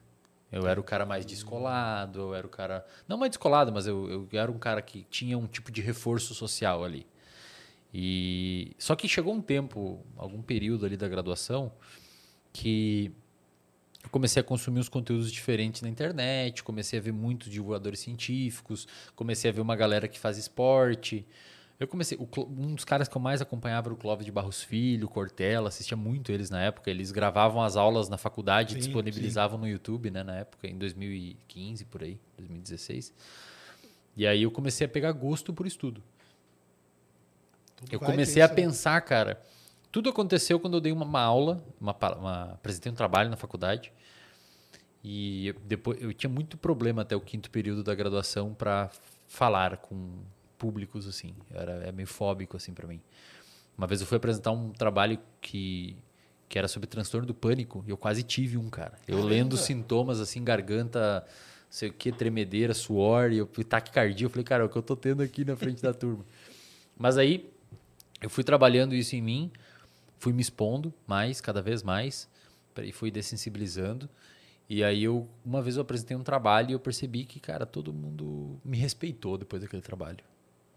Eu 0.55 0.65
era 0.65 0.79
o 0.79 0.83
cara 0.83 1.05
mais 1.05 1.25
descolado, 1.25 2.21
eu 2.21 2.33
era 2.33 2.47
o 2.47 2.49
cara. 2.49 2.85
Não 3.09 3.17
mais 3.17 3.29
descolado, 3.29 3.73
mas 3.73 3.85
eu, 3.85 4.29
eu 4.31 4.39
era 4.39 4.49
um 4.49 4.57
cara 4.57 4.81
que 4.81 5.05
tinha 5.09 5.37
um 5.37 5.47
tipo 5.47 5.69
de 5.69 5.81
reforço 5.81 6.33
social 6.33 6.81
ali. 6.81 7.05
E 7.93 8.71
só 8.79 8.95
que 8.95 9.05
chegou 9.05 9.33
um 9.33 9.41
tempo, 9.41 9.99
algum 10.15 10.41
período 10.41 10.85
ali 10.85 10.95
da 10.95 11.09
graduação, 11.09 11.73
que 12.53 13.11
eu 14.01 14.09
comecei 14.09 14.39
a 14.39 14.43
consumir 14.43 14.79
uns 14.79 14.87
conteúdos 14.87 15.29
diferentes 15.29 15.81
na 15.81 15.89
internet, 15.89 16.63
comecei 16.63 16.99
a 16.99 17.01
ver 17.01 17.11
muitos 17.11 17.51
divulgadores 17.51 17.99
científicos, 17.99 18.87
comecei 19.13 19.51
a 19.51 19.53
ver 19.53 19.59
uma 19.59 19.75
galera 19.75 20.07
que 20.07 20.17
faz 20.17 20.37
esporte. 20.37 21.25
Eu 21.77 21.87
comecei, 21.89 22.17
o 22.17 22.27
um 22.47 22.73
dos 22.73 22.85
caras 22.85 23.07
que 23.09 23.17
eu 23.17 23.21
mais 23.21 23.41
acompanhava 23.41 23.87
era 23.87 23.93
o 23.93 23.97
Clóvis 23.97 24.25
de 24.25 24.31
Barros 24.31 24.63
Filho, 24.63 25.09
Cortella, 25.09 25.67
assistia 25.67 25.97
muito 25.97 26.31
eles 26.31 26.49
na 26.49 26.61
época. 26.61 26.89
Eles 26.89 27.11
gravavam 27.11 27.61
as 27.61 27.75
aulas 27.75 28.07
na 28.07 28.17
faculdade 28.17 28.71
e 28.71 28.73
Sim, 28.75 28.79
disponibilizavam 28.79 29.59
no 29.59 29.67
YouTube, 29.67 30.09
né, 30.09 30.23
na 30.23 30.35
época, 30.35 30.67
em 30.67 30.77
2015 30.77 31.83
por 31.85 32.01
aí, 32.03 32.17
2016. 32.37 33.13
E 34.15 34.25
aí 34.25 34.43
eu 34.43 34.51
comecei 34.51 34.85
a 34.85 34.89
pegar 34.89 35.11
gosto 35.11 35.53
por 35.53 35.67
estudo. 35.67 36.01
Tudo 37.75 37.91
Eu 37.91 37.99
comecei 37.99 38.41
a 38.41 38.47
pensar, 38.47 39.01
cara. 39.01 39.41
Tudo 39.91 40.09
aconteceu 40.09 40.57
quando 40.59 40.75
eu 40.75 40.81
dei 40.81 40.93
uma, 40.93 41.03
uma 41.03 41.21
aula, 41.21 41.61
uma, 41.79 41.93
uma- 42.17 42.43
apresentei 42.53 42.89
um 42.89 42.95
trabalho 42.95 43.29
na 43.29 43.35
faculdade. 43.35 43.91
E 45.03 45.47
eu, 45.47 45.53
depois 45.65 46.01
eu 46.01 46.13
tinha 46.13 46.29
muito 46.29 46.57
problema 46.57 47.01
até 47.01 47.15
o 47.17 47.21
quinto 47.21 47.51
período 47.51 47.83
da 47.83 47.93
graduação 47.93 48.53
para 48.53 48.89
falar 49.27 49.77
com 49.77 50.19
públicos 50.65 51.07
assim. 51.07 51.35
Era 51.51 51.73
é 51.87 51.91
meio 51.91 52.07
fóbico 52.07 52.57
assim 52.57 52.73
para 52.73 52.87
mim. 52.87 52.99
Uma 53.77 53.85
vez 53.85 54.01
eu 54.01 54.07
fui 54.07 54.17
apresentar 54.17 54.51
um 54.51 54.71
trabalho 54.71 55.19
que 55.39 55.95
que 56.47 56.59
era 56.59 56.67
sobre 56.67 56.87
transtorno 56.87 57.25
do 57.25 57.33
pânico 57.33 57.83
e 57.87 57.89
eu 57.89 57.97
quase 57.97 58.21
tive 58.23 58.57
um, 58.57 58.69
cara. 58.69 58.93
Eu 59.07 59.17
Caramba! 59.17 59.29
lendo 59.29 59.57
sintomas 59.57 60.19
assim, 60.19 60.43
garganta, 60.43 61.25
sei 61.69 61.89
o 61.89 61.93
que, 61.93 62.11
tremedeira, 62.11 62.73
suor 62.73 63.31
e 63.31 63.37
eu, 63.39 63.47
taquicardia, 63.47 64.25
eu 64.27 64.29
falei, 64.29 64.43
cara, 64.43 64.63
é 64.63 64.65
o 64.65 64.69
que 64.69 64.77
eu 64.77 64.83
tô 64.83 64.95
tendo 64.95 65.23
aqui 65.23 65.43
na 65.43 65.55
frente 65.55 65.81
da 65.81 65.91
turma. 65.91 66.23
Mas 66.95 67.17
aí 67.17 67.51
eu 68.21 68.29
fui 68.29 68.43
trabalhando 68.43 68.93
isso 68.93 69.15
em 69.15 69.21
mim, 69.21 69.51
fui 70.19 70.33
me 70.33 70.41
expondo 70.41 70.93
mais, 71.07 71.41
cada 71.41 71.63
vez 71.63 71.81
mais, 71.81 72.29
e 72.81 72.91
fui 72.91 73.09
dessensibilizando. 73.09 74.07
E 74.69 74.83
aí 74.83 75.03
eu, 75.03 75.27
uma 75.43 75.63
vez 75.63 75.77
eu 75.77 75.81
apresentei 75.81 76.15
um 76.15 76.23
trabalho 76.23 76.69
e 76.69 76.73
eu 76.73 76.79
percebi 76.79 77.25
que, 77.25 77.39
cara, 77.39 77.65
todo 77.65 77.91
mundo 77.91 78.59
me 78.63 78.77
respeitou 78.77 79.35
depois 79.35 79.63
daquele 79.63 79.81
trabalho. 79.81 80.23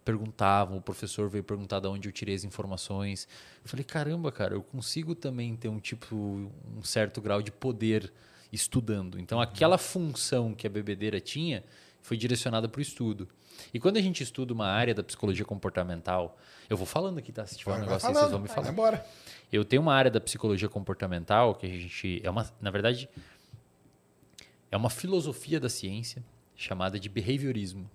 Perguntavam, 0.08 0.78
o 0.78 0.80
professor 0.80 1.28
veio 1.28 1.44
perguntar 1.44 1.80
de 1.80 1.86
onde 1.86 2.08
eu 2.08 2.12
tirei 2.12 2.34
as 2.34 2.42
informações. 2.42 3.28
Eu 3.62 3.68
falei, 3.68 3.84
caramba, 3.84 4.32
cara, 4.32 4.54
eu 4.54 4.62
consigo 4.62 5.14
também 5.14 5.54
ter 5.54 5.68
um 5.68 5.78
tipo, 5.78 6.16
um 6.16 6.82
certo 6.82 7.20
grau 7.20 7.42
de 7.42 7.52
poder 7.52 8.10
estudando. 8.50 9.20
Então, 9.20 9.38
aquela 9.38 9.76
função 9.76 10.54
que 10.54 10.66
a 10.66 10.70
bebedeira 10.70 11.20
tinha 11.20 11.62
foi 12.00 12.16
direcionada 12.16 12.66
para 12.70 12.78
o 12.78 12.80
estudo. 12.80 13.28
E 13.74 13.78
quando 13.78 13.98
a 13.98 14.00
gente 14.00 14.22
estuda 14.22 14.54
uma 14.54 14.68
área 14.68 14.94
da 14.94 15.02
psicologia 15.02 15.44
comportamental, 15.44 16.38
eu 16.70 16.76
vou 16.78 16.86
falando 16.86 17.18
aqui, 17.18 17.30
tá? 17.30 17.46
Se 17.46 17.58
tiver 17.58 17.74
um 17.74 17.80
negócio 17.80 18.08
aí, 18.08 18.14
falando, 18.14 18.20
vocês 18.20 18.30
vão 18.30 18.40
me 18.40 18.48
falar. 18.48 18.70
embora. 18.70 19.06
Eu 19.52 19.62
tenho 19.62 19.82
uma 19.82 19.92
área 19.92 20.10
da 20.10 20.22
psicologia 20.22 20.70
comportamental 20.70 21.54
que 21.54 21.66
a 21.66 21.68
gente 21.68 22.22
é 22.24 22.30
uma, 22.30 22.50
na 22.62 22.70
verdade, 22.70 23.10
é 24.70 24.76
uma 24.78 24.88
filosofia 24.88 25.60
da 25.60 25.68
ciência 25.68 26.24
chamada 26.56 26.98
de 26.98 27.10
behaviorismo, 27.10 27.90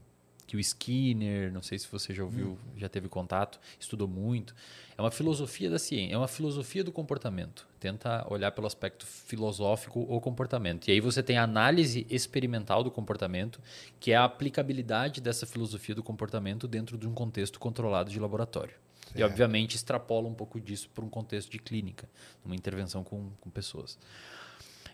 que 0.53 0.57
o 0.57 0.60
Skinner, 0.60 1.51
não 1.51 1.63
sei 1.63 1.79
se 1.79 1.88
você 1.91 2.13
já 2.13 2.24
ouviu, 2.24 2.60
já 2.77 2.88
teve 2.88 3.10
contato, 3.10 3.60
estudou 3.79 4.07
muito. 4.07 4.53
É 4.95 5.01
uma 5.01 5.10
filosofia 5.10 5.67
da 5.67 5.79
ciência, 5.79 6.13
é 6.13 6.17
uma 6.17 6.27
filosofia 6.27 6.83
do 6.83 6.91
comportamento. 6.91 7.67
Tenta 7.79 8.24
olhar 8.31 8.51
pelo 8.51 8.67
aspecto 8.67 9.03
filosófico 9.03 10.05
ou 10.07 10.22
comportamento. 10.22 10.88
E 10.88 10.91
aí 10.91 11.00
você 11.00 11.24
tem 11.24 11.39
a 11.39 11.43
análise 11.43 12.05
experimental 12.07 12.83
do 12.83 12.91
comportamento, 12.91 13.60
que 14.00 14.12
é 14.12 14.15
a 14.15 14.25
aplicabilidade 14.25 15.22
dessa 15.22 15.48
filosofia 15.48 15.95
do 15.95 16.03
comportamento 16.03 16.67
dentro 16.67 17.00
de 17.00 17.07
um 17.07 17.15
contexto 17.15 17.60
controlado 17.60 18.12
de 18.12 18.19
laboratório. 18.19 18.75
E, 19.15 19.17
Certo. 19.17 19.31
obviamente, 19.31 19.75
extrapola 19.75 20.27
um 20.27 20.36
pouco 20.36 20.62
disso 20.62 20.88
para 20.93 21.03
um 21.03 21.10
contexto 21.10 21.50
de 21.50 21.57
clínica, 21.57 22.07
uma 22.45 22.55
intervenção 22.55 23.03
com, 23.03 23.31
com 23.41 23.50
pessoas. 23.50 23.98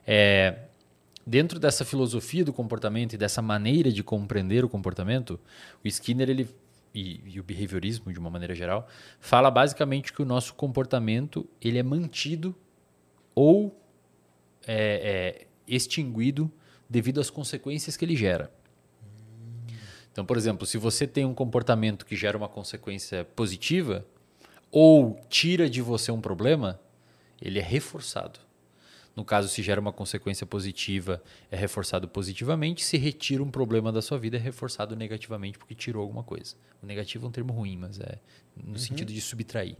É, 0.07 0.57
dentro 1.29 1.59
dessa 1.59 1.85
filosofia 1.85 2.43
do 2.43 2.51
comportamento 2.51 3.13
e 3.13 3.17
dessa 3.17 3.39
maneira 3.39 3.91
de 3.91 4.01
compreender 4.01 4.65
o 4.65 4.69
comportamento, 4.69 5.39
o 5.85 5.87
Skinner 5.87 6.27
ele, 6.27 6.49
e, 6.93 7.21
e 7.23 7.39
o 7.39 7.43
behaviorismo, 7.43 8.11
de 8.11 8.17
uma 8.17 8.31
maneira 8.31 8.55
geral, 8.55 8.87
fala 9.19 9.51
basicamente 9.51 10.11
que 10.11 10.23
o 10.23 10.25
nosso 10.25 10.55
comportamento 10.55 11.47
ele 11.61 11.77
é 11.77 11.83
mantido 11.83 12.55
ou 13.35 13.79
é, 14.65 15.43
é, 15.45 15.47
extinguido 15.67 16.51
devido 16.89 17.21
às 17.21 17.29
consequências 17.29 17.95
que 17.95 18.03
ele 18.03 18.15
gera. 18.15 18.51
Então, 20.11 20.25
por 20.25 20.35
exemplo, 20.35 20.65
se 20.65 20.79
você 20.79 21.05
tem 21.05 21.25
um 21.25 21.33
comportamento 21.35 22.07
que 22.07 22.15
gera 22.15 22.35
uma 22.35 22.49
consequência 22.49 23.23
positiva 23.23 24.03
ou 24.71 25.21
tira 25.29 25.69
de 25.69 25.79
você 25.79 26.11
um 26.11 26.19
problema, 26.19 26.79
ele 27.39 27.59
é 27.59 27.61
reforçado. 27.61 28.48
No 29.15 29.25
caso, 29.25 29.49
se 29.49 29.61
gera 29.61 29.81
uma 29.81 29.91
consequência 29.91 30.45
positiva, 30.45 31.21
é 31.51 31.57
reforçado 31.57 32.07
positivamente. 32.07 32.83
Se 32.83 32.97
retira 32.97 33.43
um 33.43 33.51
problema 33.51 33.91
da 33.91 34.01
sua 34.01 34.17
vida, 34.17 34.37
é 34.37 34.39
reforçado 34.39 34.95
negativamente 34.95 35.57
porque 35.57 35.75
tirou 35.75 36.01
alguma 36.01 36.23
coisa. 36.23 36.55
O 36.81 36.85
negativo 36.85 37.25
é 37.25 37.29
um 37.29 37.31
termo 37.31 37.51
ruim, 37.51 37.77
mas 37.77 37.99
é 37.99 38.19
no 38.55 38.77
sentido 38.79 39.11
de 39.11 39.19
subtrair. 39.19 39.77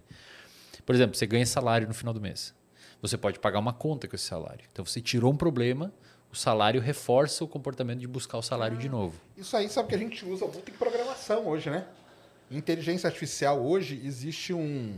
Por 0.85 0.95
exemplo, 0.95 1.15
você 1.15 1.25
ganha 1.25 1.45
salário 1.45 1.87
no 1.87 1.93
final 1.93 2.13
do 2.13 2.19
mês. 2.19 2.53
Você 3.01 3.17
pode 3.17 3.39
pagar 3.39 3.59
uma 3.59 3.71
conta 3.71 4.07
com 4.07 4.15
esse 4.15 4.25
salário. 4.25 4.65
Então, 4.71 4.83
você 4.83 4.99
tirou 4.99 5.31
um 5.31 5.37
problema, 5.37 5.93
o 6.31 6.35
salário 6.35 6.81
reforça 6.81 7.43
o 7.43 7.47
comportamento 7.47 7.99
de 7.99 8.07
buscar 8.07 8.37
o 8.37 8.41
salário 8.41 8.77
de 8.77 8.89
novo. 8.89 9.19
Isso 9.37 9.55
aí 9.55 9.69
sabe 9.69 9.89
que 9.89 9.95
a 9.95 9.97
gente 9.97 10.25
usa 10.25 10.45
muito 10.45 10.69
em 10.69 10.73
programação 10.73 11.47
hoje, 11.47 11.69
né? 11.69 11.85
Em 12.51 12.57
inteligência 12.57 13.07
artificial 13.07 13.63
hoje 13.63 14.01
existe 14.03 14.53
um, 14.53 14.97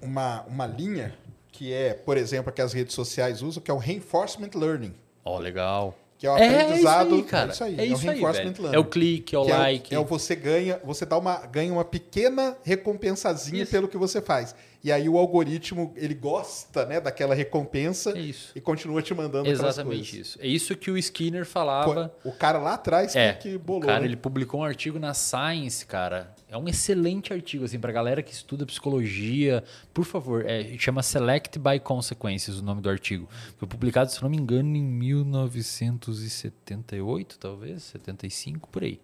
uma, 0.00 0.42
uma 0.42 0.66
linha 0.66 1.16
que 1.52 1.72
é, 1.72 1.94
por 1.94 2.16
exemplo, 2.16 2.48
a 2.48 2.52
que 2.52 2.62
as 2.62 2.72
redes 2.72 2.94
sociais 2.94 3.42
usam, 3.42 3.62
que 3.62 3.70
é 3.70 3.74
o 3.74 3.78
reinforcement 3.78 4.50
learning. 4.54 4.94
Ó, 5.24 5.38
legal. 5.38 5.96
Que 6.18 6.26
é 6.26 6.30
o 6.30 6.36
É 6.38 6.62
aprendizado. 6.62 7.06
isso 7.08 7.14
aí, 7.16 7.22
cara. 7.24 7.48
É 7.48 7.52
isso 7.52 7.64
aí. 7.64 7.80
É 7.80 7.84
isso 7.84 7.94
o 8.06 8.10
aí, 8.10 8.16
reinforcement 8.16 8.52
velho. 8.52 8.62
learning. 8.62 8.76
É 8.76 8.80
o 8.80 8.84
clique, 8.84 9.34
é 9.34 9.38
o 9.38 9.44
que 9.44 9.50
like. 9.52 9.94
É, 9.94 9.98
o 9.98 10.04
você 10.04 10.34
ganha, 10.36 10.80
você 10.84 11.04
dá 11.04 11.18
uma, 11.18 11.36
ganha 11.46 11.72
uma 11.72 11.84
pequena 11.84 12.56
recompensazinha 12.62 13.62
Isso. 13.62 13.72
pelo 13.72 13.88
que 13.88 13.96
você 13.96 14.20
faz. 14.22 14.54
E 14.84 14.90
aí 14.90 15.08
o 15.08 15.16
algoritmo, 15.16 15.92
ele 15.96 16.14
gosta, 16.14 16.84
né, 16.86 17.00
daquela 17.00 17.34
recompensa 17.34 18.16
É 18.16 18.20
isso. 18.20 18.50
e 18.54 18.60
continua 18.60 19.00
te 19.00 19.14
mandando 19.14 19.48
Exatamente 19.48 20.18
isso. 20.20 20.38
É 20.40 20.46
isso 20.46 20.74
que 20.76 20.90
o 20.90 20.98
Skinner 20.98 21.44
falava. 21.46 22.12
O 22.24 22.32
cara 22.32 22.58
lá 22.58 22.74
atrás 22.74 23.14
É, 23.14 23.32
que, 23.34 23.52
que 23.52 23.58
bolou. 23.58 23.82
o 23.82 23.86
cara 23.86 24.00
né? 24.00 24.06
ele 24.06 24.16
publicou 24.16 24.60
um 24.60 24.64
artigo 24.64 24.98
na 24.98 25.14
Science, 25.14 25.86
cara. 25.86 26.34
É 26.52 26.56
um 26.58 26.68
excelente 26.68 27.32
artigo, 27.32 27.64
assim, 27.64 27.80
pra 27.80 27.90
galera 27.90 28.22
que 28.22 28.30
estuda 28.30 28.66
psicologia. 28.66 29.64
Por 29.94 30.04
favor, 30.04 30.44
é, 30.44 30.76
chama 30.76 31.02
Select 31.02 31.58
by 31.58 31.80
Consequences 31.80 32.58
o 32.58 32.62
nome 32.62 32.82
do 32.82 32.90
artigo. 32.90 33.26
Foi 33.56 33.66
publicado, 33.66 34.12
se 34.12 34.22
não 34.22 34.28
me 34.28 34.36
engano, 34.36 34.76
em 34.76 34.82
1978, 34.82 37.38
talvez, 37.38 37.84
75, 37.84 38.68
por 38.68 38.82
aí. 38.82 39.00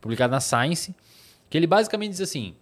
Publicado 0.00 0.30
na 0.30 0.38
Science, 0.38 0.94
que 1.50 1.58
ele 1.58 1.66
basicamente 1.66 2.12
diz 2.12 2.20
assim: 2.20 2.54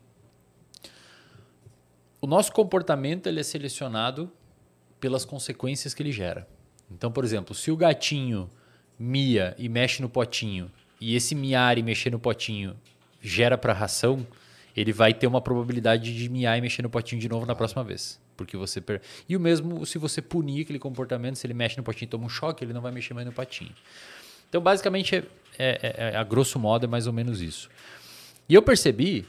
o 2.19 2.27
nosso 2.27 2.51
comportamento 2.53 3.27
ele 3.27 3.41
é 3.41 3.43
selecionado 3.43 4.33
pelas 4.99 5.27
consequências 5.27 5.93
que 5.93 6.03
ele 6.03 6.11
gera. 6.11 6.49
Então, 6.91 7.13
por 7.13 7.23
exemplo, 7.23 7.55
se 7.55 7.71
o 7.71 7.77
gatinho 7.77 8.49
mia 8.99 9.55
e 9.59 9.69
mexe 9.69 10.01
no 10.01 10.09
potinho, 10.09 10.73
e 10.99 11.15
esse 11.15 11.35
miar 11.35 11.77
e 11.77 11.83
mexer 11.83 12.09
no 12.09 12.19
potinho 12.19 12.75
gera 13.21 13.57
para 13.59 13.73
ração, 13.73 14.27
ele 14.77 14.93
vai 14.93 15.15
ter 15.15 15.27
uma 15.27 15.41
probabilidade 15.41 16.15
de 16.15 16.29
miar 16.29 16.59
e 16.59 16.61
mexer 16.61 16.83
no 16.83 16.91
potinho 16.91 17.21
de 17.21 17.29
novo 17.29 17.47
na 17.47 17.55
próxima 17.55 17.83
vez. 17.83 18.21
Porque 18.37 18.57
você 18.57 18.81
per... 18.81 19.01
E 19.29 19.37
o 19.37 19.41
mesmo 19.41 19.87
se 19.87 19.97
você 19.99 20.21
punir 20.21 20.63
aquele 20.63 20.79
comportamento, 20.79 21.37
se 21.37 21.47
ele 21.47 21.55
mexe 21.55 21.77
no 21.77 21.83
potinho 21.83 22.07
e 22.07 22.11
toma 22.11 22.27
um 22.27 22.29
choque, 22.29 22.65
ele 22.65 22.73
não 22.73 22.83
vai 22.83 22.93
mexer 22.93 23.15
mais 23.15 23.27
no 23.27 23.33
potinho. 23.33 23.73
Então, 24.49 24.61
basicamente, 24.61 25.17
é, 25.17 25.25
é- 25.59 25.95
é- 26.13 26.17
a 26.17 26.23
grosso 26.23 26.59
modo, 26.59 26.85
é 26.85 26.89
mais 26.89 27.07
ou 27.07 27.13
menos 27.13 27.41
isso. 27.41 27.71
E 28.49 28.55
eu 28.55 28.63
percebi 28.63 29.27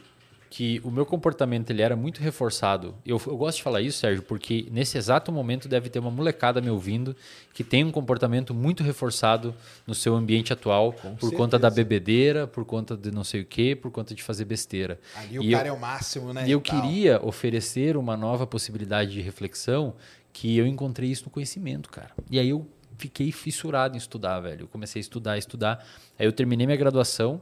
que 0.50 0.80
o 0.82 0.90
meu 0.90 1.04
comportamento 1.04 1.68
ele 1.70 1.82
era 1.82 1.94
muito 1.94 2.22
reforçado. 2.22 2.94
Eu, 3.04 3.20
eu 3.26 3.36
gosto 3.36 3.58
de 3.58 3.62
falar 3.62 3.82
isso, 3.82 3.98
Sérgio, 3.98 4.22
porque 4.22 4.66
nesse 4.70 4.96
exato 4.96 5.30
momento 5.30 5.68
deve 5.68 5.90
ter 5.90 5.98
uma 5.98 6.10
molecada 6.10 6.60
me 6.60 6.70
ouvindo 6.70 7.14
que 7.52 7.62
tem 7.62 7.84
um 7.84 7.90
comportamento 7.90 8.54
muito 8.54 8.82
reforçado 8.82 9.54
no 9.86 9.94
seu 9.94 10.14
ambiente 10.14 10.50
atual 10.52 10.94
por 11.20 11.32
conta 11.34 11.58
da 11.58 11.68
certeza. 11.68 11.74
bebedeira, 11.88 12.46
por 12.46 12.64
conta 12.64 12.96
de 12.96 13.10
não 13.10 13.24
sei 13.24 13.42
o 13.42 13.44
quê, 13.44 13.76
por 13.76 13.90
conta 13.90 14.14
de 14.14 14.22
fazer 14.22 14.46
besteira. 14.46 14.98
Ali 15.16 15.38
o 15.38 15.42
E 15.42 15.50
cara 15.50 15.68
eu- 15.68 15.74
é 15.74 15.76
o 15.76 15.80
máximo, 15.80 16.32
né? 16.32 16.48
e 16.48 16.50
eu 16.50 16.60
tal. 16.62 16.80
queria 16.80 17.20
oferecer 17.22 17.96
uma 17.96 18.16
nova 18.16 18.46
possibilidade 18.46 19.10
de 19.12 19.20
reflexão 19.20 19.94
que 20.32 20.56
eu 20.56 20.66
encontrei 20.66 21.10
isso 21.10 21.24
no 21.24 21.30
conhecimento, 21.30 21.90
cara. 21.90 22.12
E 22.30 22.38
aí 22.38 22.48
eu 22.48 22.66
fiquei 22.96 23.30
fissurado 23.32 23.96
em 23.96 23.98
estudar, 23.98 24.40
velho. 24.40 24.62
Eu 24.62 24.68
comecei 24.68 24.98
a 24.98 25.02
estudar, 25.02 25.36
estudar. 25.36 25.84
Aí 26.18 26.24
eu 26.26 26.32
terminei 26.32 26.66
minha 26.66 26.76
graduação, 26.76 27.40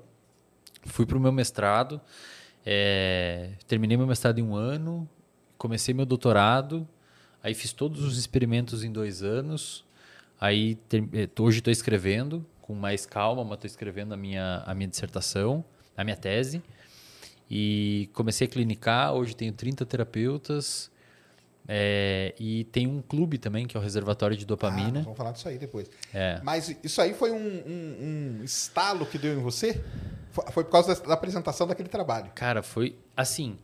fui 0.85 1.07
pro 1.07 1.21
meu 1.21 1.31
mestrado, 1.33 2.01
é, 2.67 3.51
terminei 3.69 3.97
meu 3.97 4.07
mestrado 4.09 4.41
em 4.41 4.43
um 4.43 4.57
ano, 4.57 5.09
comecei 5.57 5.95
meu 5.95 6.05
doutorado, 6.05 6.87
aí 7.41 7.55
fiz 7.55 7.73
todos 7.73 8.03
os 8.03 8.19
experimentos 8.19 8.83
em 8.83 8.91
dois 8.91 9.23
anos. 9.23 9.85
Aí 10.41 10.75
ter- 10.75 11.09
eh, 11.13 11.29
hoje 11.39 11.59
estou 11.59 11.71
escrevendo 11.73 12.45
com 12.61 12.75
mais 12.75 13.07
calma, 13.07 13.45
mas 13.45 13.55
estou 13.55 13.67
escrevendo 13.69 14.13
a 14.13 14.17
minha, 14.17 14.65
a 14.67 14.75
minha 14.75 14.89
dissertação, 14.89 15.65
a 15.97 16.03
minha 16.03 16.17
tese. 16.17 16.61
E 17.49 18.11
comecei 18.13 18.49
a 18.49 18.51
clinicar, 18.51 19.15
hoje 19.15 19.35
tenho 19.37 19.53
30 19.53 19.87
terapeutas. 19.87 20.91
É, 21.69 22.35
e 22.39 22.65
tem 22.65 22.87
um 22.87 23.01
clube 23.03 23.39
também, 23.39 23.67
que 23.67 23.77
é 23.77 23.81
o 23.81 23.83
Reservatório 23.83 24.37
de 24.37 24.45
Ah, 24.45 24.49
Dopamina. 24.49 24.91
nós 24.93 25.05
vamos 25.05 25.17
falar 25.19 25.33
disso 25.33 25.49
aí 25.49 25.59
depois. 25.59 25.91
É. 26.15 26.41
Mas 26.43 26.77
isso 26.83 27.01
aí 27.01 27.13
foi 27.15 27.31
um, 27.33 27.37
um- 27.37 28.39
um 28.41 28.45
estalo 28.45 29.05
que 29.07 29.19
deu 29.19 29.35
em 29.39 29.43
você? 29.43 29.83
Foi, 30.33 30.65
por 30.65 30.71
causa 30.71 30.95
da 30.95 31.15
apresentação 31.15 31.67
daquele 31.67 31.89
trabalho. 31.89 32.31
Cara, 32.35 32.63
foi 32.63 32.97
assim. 33.17 33.59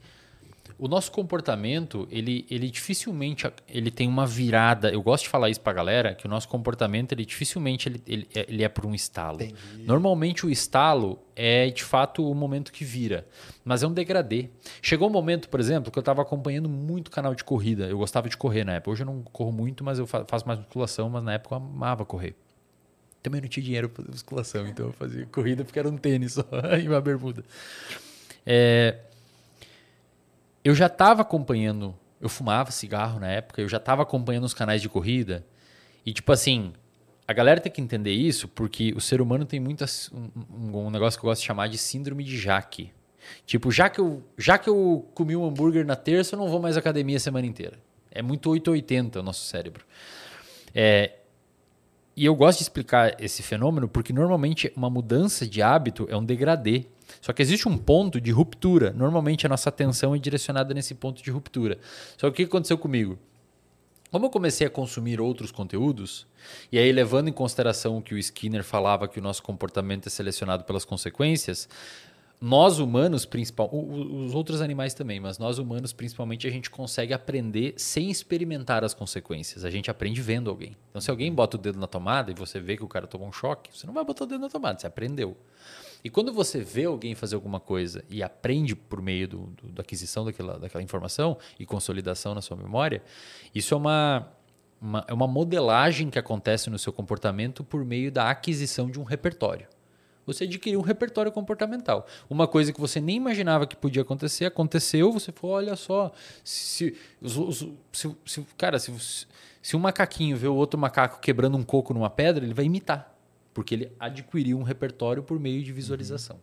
O 0.79 0.89
nosso 0.89 1.13
comportamento, 1.13 2.09
ele, 2.11 2.47
ele 2.51 2.71
dificilmente 2.71 3.47
ele 3.69 3.91
tem 3.91 4.09
uma 4.09 4.27
virada. 4.27 4.91
Eu 4.91 5.03
gosto 5.03 5.25
de 5.25 5.29
falar 5.31 5.49
isso 5.51 5.61
pra 5.61 5.73
galera, 5.73 6.15
que 6.15 6.27
o 6.27 6.29
nosso 6.29 6.49
comportamento, 6.49 7.13
ele 7.13 7.25
dificilmente 7.25 7.89
ele, 7.89 8.03
ele, 8.07 8.29
é- 8.35 8.47
ele 8.49 8.63
é 8.65 8.69
por 8.69 8.85
um 8.87 8.95
estalo. 8.95 9.37
Entendi. 9.43 9.85
Normalmente 9.85 10.45
o 10.47 10.51
estalo 10.51 11.19
é 11.37 11.71
de 11.71 11.85
fato 11.85 12.29
o 12.29 12.35
momento 12.35 12.73
que 12.73 12.85
vira, 12.85 13.27
mas 13.65 13.83
é 13.83 13.87
um 13.87 13.93
degradê. 13.93 14.49
Chegou 14.81 15.09
um 15.09 15.13
momento, 15.13 15.49
por 15.49 15.61
exemplo, 15.61 15.91
que 15.93 15.99
eu 15.99 16.03
estava 16.03 16.23
acompanhando 16.23 16.69
muito 16.69 17.11
canal 17.11 17.35
de 17.35 17.45
corrida. 17.45 17.87
Eu 17.87 17.99
gostava 17.99 18.29
de 18.29 18.37
correr 18.37 18.65
na 18.65 18.75
época. 18.75 18.91
Hoje 18.91 19.03
eu 19.03 19.07
não 19.07 19.23
corro 19.23 19.53
muito, 19.53 19.83
mas 19.85 19.99
eu 19.99 20.07
fa- 20.07 20.25
faço 20.27 20.47
mais 20.47 20.59
musculação, 20.59 21.09
mas 21.09 21.23
na 21.23 21.35
época 21.35 21.55
eu 21.55 21.59
amava 21.59 22.05
correr. 22.05 22.35
Também 23.23 23.41
não 23.41 23.49
tinha 23.49 23.63
dinheiro 23.63 23.89
para 23.89 24.05
musculação, 24.11 24.67
então 24.67 24.87
eu 24.87 24.93
fazia 24.93 25.25
corrida 25.27 25.63
porque 25.65 25.79
era 25.79 25.89
um 25.89 25.97
tênis 25.97 26.33
só 26.33 26.45
e 26.83 26.89
uma 26.89 27.01
bermuda. 27.01 27.45
É, 28.45 28.99
eu 30.65 30.75
já 30.75 30.87
estava 30.87 31.23
acompanhando, 31.23 31.95
eu 32.21 32.29
fumava 32.29 32.71
cigarro 32.71 33.19
na 33.21 33.29
época, 33.29 33.61
eu 33.61 33.69
já 33.69 33.79
estava 33.79 34.03
acompanhando 34.03 34.45
os 34.45 34.55
canais 34.55 34.81
de 34.81 34.89
corrida. 34.89 35.45
E 36.05 36.13
tipo 36.13 36.31
assim, 36.33 36.73
a 37.27 37.33
galera 37.33 37.61
tem 37.61 37.71
que 37.73 37.81
entender 37.81 38.13
isso 38.13 38.49
porque 38.49 38.93
o 38.97 39.01
ser 39.01 39.21
humano 39.21 39.45
tem 39.45 39.59
muitas 39.61 40.11
um, 40.13 40.29
um- 40.55 40.87
um 40.87 40.91
negócio 40.91 41.19
que 41.19 41.25
eu 41.25 41.29
gosto 41.29 41.41
de 41.41 41.47
chamar 41.47 41.69
de 41.69 41.79
síndrome 41.79 42.23
de 42.25 42.37
Jaque. 42.39 42.93
Tipo, 43.47 43.71
já 43.71 43.89
que 43.89 44.01
eu, 44.01 44.23
já 44.37 44.59
que 44.59 44.69
eu 44.69 45.09
comi 45.15 45.37
um 45.37 45.45
hambúrguer 45.47 45.87
na 45.87 45.95
terça, 45.95 46.35
eu 46.35 46.39
não 46.39 46.49
vou 46.49 46.61
mais 46.61 46.77
à 46.77 46.81
academia 46.81 47.17
a 47.17 47.21
semana 47.21 47.47
inteira. 47.47 47.79
É 48.11 48.21
muito 48.21 48.51
880 48.51 49.21
o 49.21 49.23
nosso 49.23 49.45
cérebro. 49.47 49.85
É, 50.75 51.13
e 52.17 52.25
eu 52.25 52.35
gosto 52.35 52.59
de 52.59 52.65
explicar 52.65 53.15
esse 53.23 53.43
fenômeno 53.43 53.89
porque 53.89 54.13
normalmente 54.13 54.73
uma 54.77 54.91
mudança 54.91 55.47
de 55.47 55.63
hábito 55.63 56.07
é 56.11 56.17
um 56.17 56.25
degradê. 56.25 56.87
Só 57.21 57.33
que 57.33 57.43
existe 57.43 57.69
um 57.69 57.77
ponto 57.77 58.21
de 58.21 58.31
ruptura. 58.31 58.93
Normalmente 58.93 59.47
a 59.47 59.49
nossa 59.49 59.69
atenção 59.69 60.15
é 60.15 60.19
direcionada 60.19 60.73
nesse 60.73 60.95
ponto 60.95 61.23
de 61.23 61.31
ruptura. 61.31 61.79
Só 62.17 62.29
que 62.29 62.33
o 62.33 62.37
que 62.37 62.43
aconteceu 62.51 62.79
comigo? 62.79 63.19
Como 64.11 64.27
eu 64.27 64.31
comecei 64.31 64.67
a 64.67 64.71
consumir 64.71 65.21
outros 65.23 65.51
conteúdos, 65.51 66.27
e 66.71 66.79
aí 66.79 66.93
levando 66.93 67.29
em 67.29 67.33
consideração 67.33 67.97
o 67.97 68.03
que 68.03 68.15
o 68.15 68.19
Skinner 68.19 68.63
falava 68.63 69.09
que 69.09 69.19
o 69.19 69.23
nosso 69.23 69.43
comportamento 69.43 70.07
é 70.07 70.11
selecionado 70.11 70.65
pelas 70.65 70.85
consequências, 70.85 71.67
nós 72.39 72.81
humanos, 72.81 73.25
principal, 73.25 73.71
os 73.73 74.35
outros 74.35 74.61
animais 74.61 74.93
também, 74.93 75.21
mas 75.21 75.39
nós 75.39 75.59
humanos 75.59 75.93
principalmente, 75.93 76.47
a 76.47 76.51
gente 76.51 76.69
consegue 76.69 77.15
aprender 77.15 77.73
sem 77.77 78.11
experimentar 78.11 78.83
as 78.83 78.93
consequências. 78.93 79.65
A 79.65 79.71
gente 79.71 79.89
aprende 79.89 80.21
vendo 80.21 80.51
alguém. 80.51 80.77
Então, 80.91 81.01
se 81.01 81.09
alguém 81.09 81.33
bota 81.33 81.57
o 81.57 81.61
dedo 81.61 81.79
na 81.79 81.87
tomada 81.87 82.33
e 82.33 82.35
você 82.35 82.59
vê 82.59 82.77
que 82.77 82.83
o 82.83 82.89
cara 82.89 83.07
tomou 83.07 83.29
um 83.29 83.33
choque, 83.33 83.71
você 83.73 83.87
não 83.87 83.95
vai 83.95 84.05
botar 84.05 84.25
o 84.25 84.27
dedo 84.27 84.41
na 84.41 84.51
tomada, 84.51 84.81
você 84.81 84.89
aprendeu. 84.89 85.37
E 86.05 86.11
quando 86.11 86.33
você 86.33 86.61
vê 86.61 86.85
alguém 86.85 87.15
fazer 87.15 87.35
alguma 87.35 87.61
coisa 87.61 88.05
e 88.11 88.23
aprende 88.23 88.75
por 88.75 89.01
meio 89.01 89.29
do, 89.29 89.39
do, 89.47 89.69
da 89.69 89.83
aquisição 89.83 90.25
daquela, 90.25 90.59
daquela 90.59 90.83
informação 90.83 91.39
e 91.59 91.65
consolidação 91.65 92.35
na 92.35 92.41
sua 92.41 92.57
memória, 92.57 93.03
isso 93.55 93.75
é 93.75 93.77
uma, 93.77 94.29
uma, 94.81 95.05
é 95.07 95.15
uma 95.15 95.27
modelagem 95.27 96.11
que 96.11 96.19
acontece 96.19 96.69
no 96.71 96.79
seu 96.79 96.93
comportamento 96.93 97.63
por 97.63 97.85
meio 97.85 98.11
da 98.11 98.31
aquisição 98.31 98.91
de 98.91 98.99
um 98.99 99.05
repertório 99.05 99.67
você 100.27 100.45
adquiriu 100.45 100.81
um 100.81 100.83
repertório 100.83 101.33
comportamental. 101.33 102.07
Uma 102.29 102.47
coisa 102.47 102.73
que 102.73 102.81
você 102.81 103.01
nem 103.01 103.17
imaginava 103.17 103.67
que 103.67 103.77
podia 103.77 104.03
acontecer, 104.03 104.45
aconteceu, 104.45 105.13
você 105.13 105.33
falou, 105.33 105.57
olha 105.57 105.77
só, 105.77 106.13
se, 106.45 106.97
se, 107.23 107.73
se, 107.93 108.17
se 108.25 108.47
cara, 108.57 108.79
se, 108.79 108.93
se 109.61 109.77
um 109.77 109.81
macaquinho 109.81 110.37
vê 110.37 110.47
o 110.47 110.55
outro 110.55 110.79
macaco 110.79 111.21
quebrando 111.21 111.57
um 111.57 111.63
coco 111.63 111.93
numa 111.93 112.11
pedra, 112.11 112.45
ele 112.45 112.55
vai 112.55 112.65
imitar, 112.65 113.12
porque 113.53 113.75
ele 113.75 113.93
adquiriu 113.99 114.59
um 114.59 114.63
repertório 114.63 115.23
por 115.23 115.39
meio 115.39 115.63
de 115.63 115.73
visualização. 115.73 116.37
Uhum. 116.37 116.43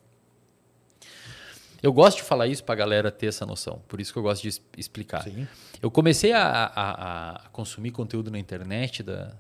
Eu 1.82 1.94
gosto 1.94 2.18
de 2.18 2.24
falar 2.24 2.48
isso 2.48 2.64
para 2.64 2.74
a 2.74 2.78
galera 2.78 3.12
ter 3.12 3.28
essa 3.28 3.46
noção, 3.46 3.82
por 3.88 4.02
isso 4.02 4.12
que 4.12 4.20
eu 4.20 4.24
gosto 4.24 4.42
de 4.42 4.62
explicar. 4.78 5.24
Sim. 5.24 5.48
Eu 5.82 5.90
comecei 5.90 6.34
a, 6.34 6.44
a, 6.44 7.32
a, 7.46 7.50
consumir 7.50 7.92
conteúdo 7.92 8.30
na 8.30 8.38
internet, 8.38 9.02
da, 9.02 9.34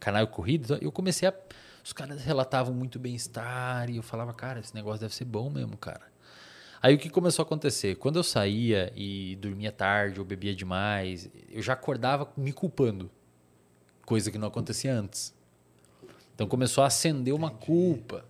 canal 0.00 0.26
Corrida, 0.26 0.78
eu 0.80 0.90
comecei 0.90 1.28
a 1.28 1.34
os 1.84 1.92
caras 1.92 2.24
relatavam 2.24 2.72
muito 2.72 2.98
bem-estar 2.98 3.90
e 3.90 3.96
eu 3.96 4.02
falava, 4.02 4.32
cara, 4.32 4.58
esse 4.58 4.74
negócio 4.74 5.02
deve 5.02 5.14
ser 5.14 5.26
bom 5.26 5.50
mesmo, 5.50 5.76
cara. 5.76 6.00
Aí 6.80 6.94
o 6.94 6.98
que 6.98 7.10
começou 7.10 7.42
a 7.42 7.46
acontecer? 7.46 7.96
Quando 7.96 8.16
eu 8.16 8.22
saía 8.22 8.90
e 8.96 9.36
dormia 9.36 9.70
tarde 9.70 10.18
ou 10.18 10.24
bebia 10.24 10.54
demais, 10.54 11.28
eu 11.50 11.60
já 11.60 11.74
acordava 11.74 12.32
me 12.38 12.54
culpando, 12.54 13.10
coisa 14.06 14.30
que 14.30 14.38
não 14.38 14.48
acontecia 14.48 14.94
antes. 14.94 15.34
Então 16.34 16.46
começou 16.46 16.84
a 16.84 16.88
acender 16.88 17.34
uma 17.34 17.48
Entendi. 17.48 17.66
culpa. 17.66 18.24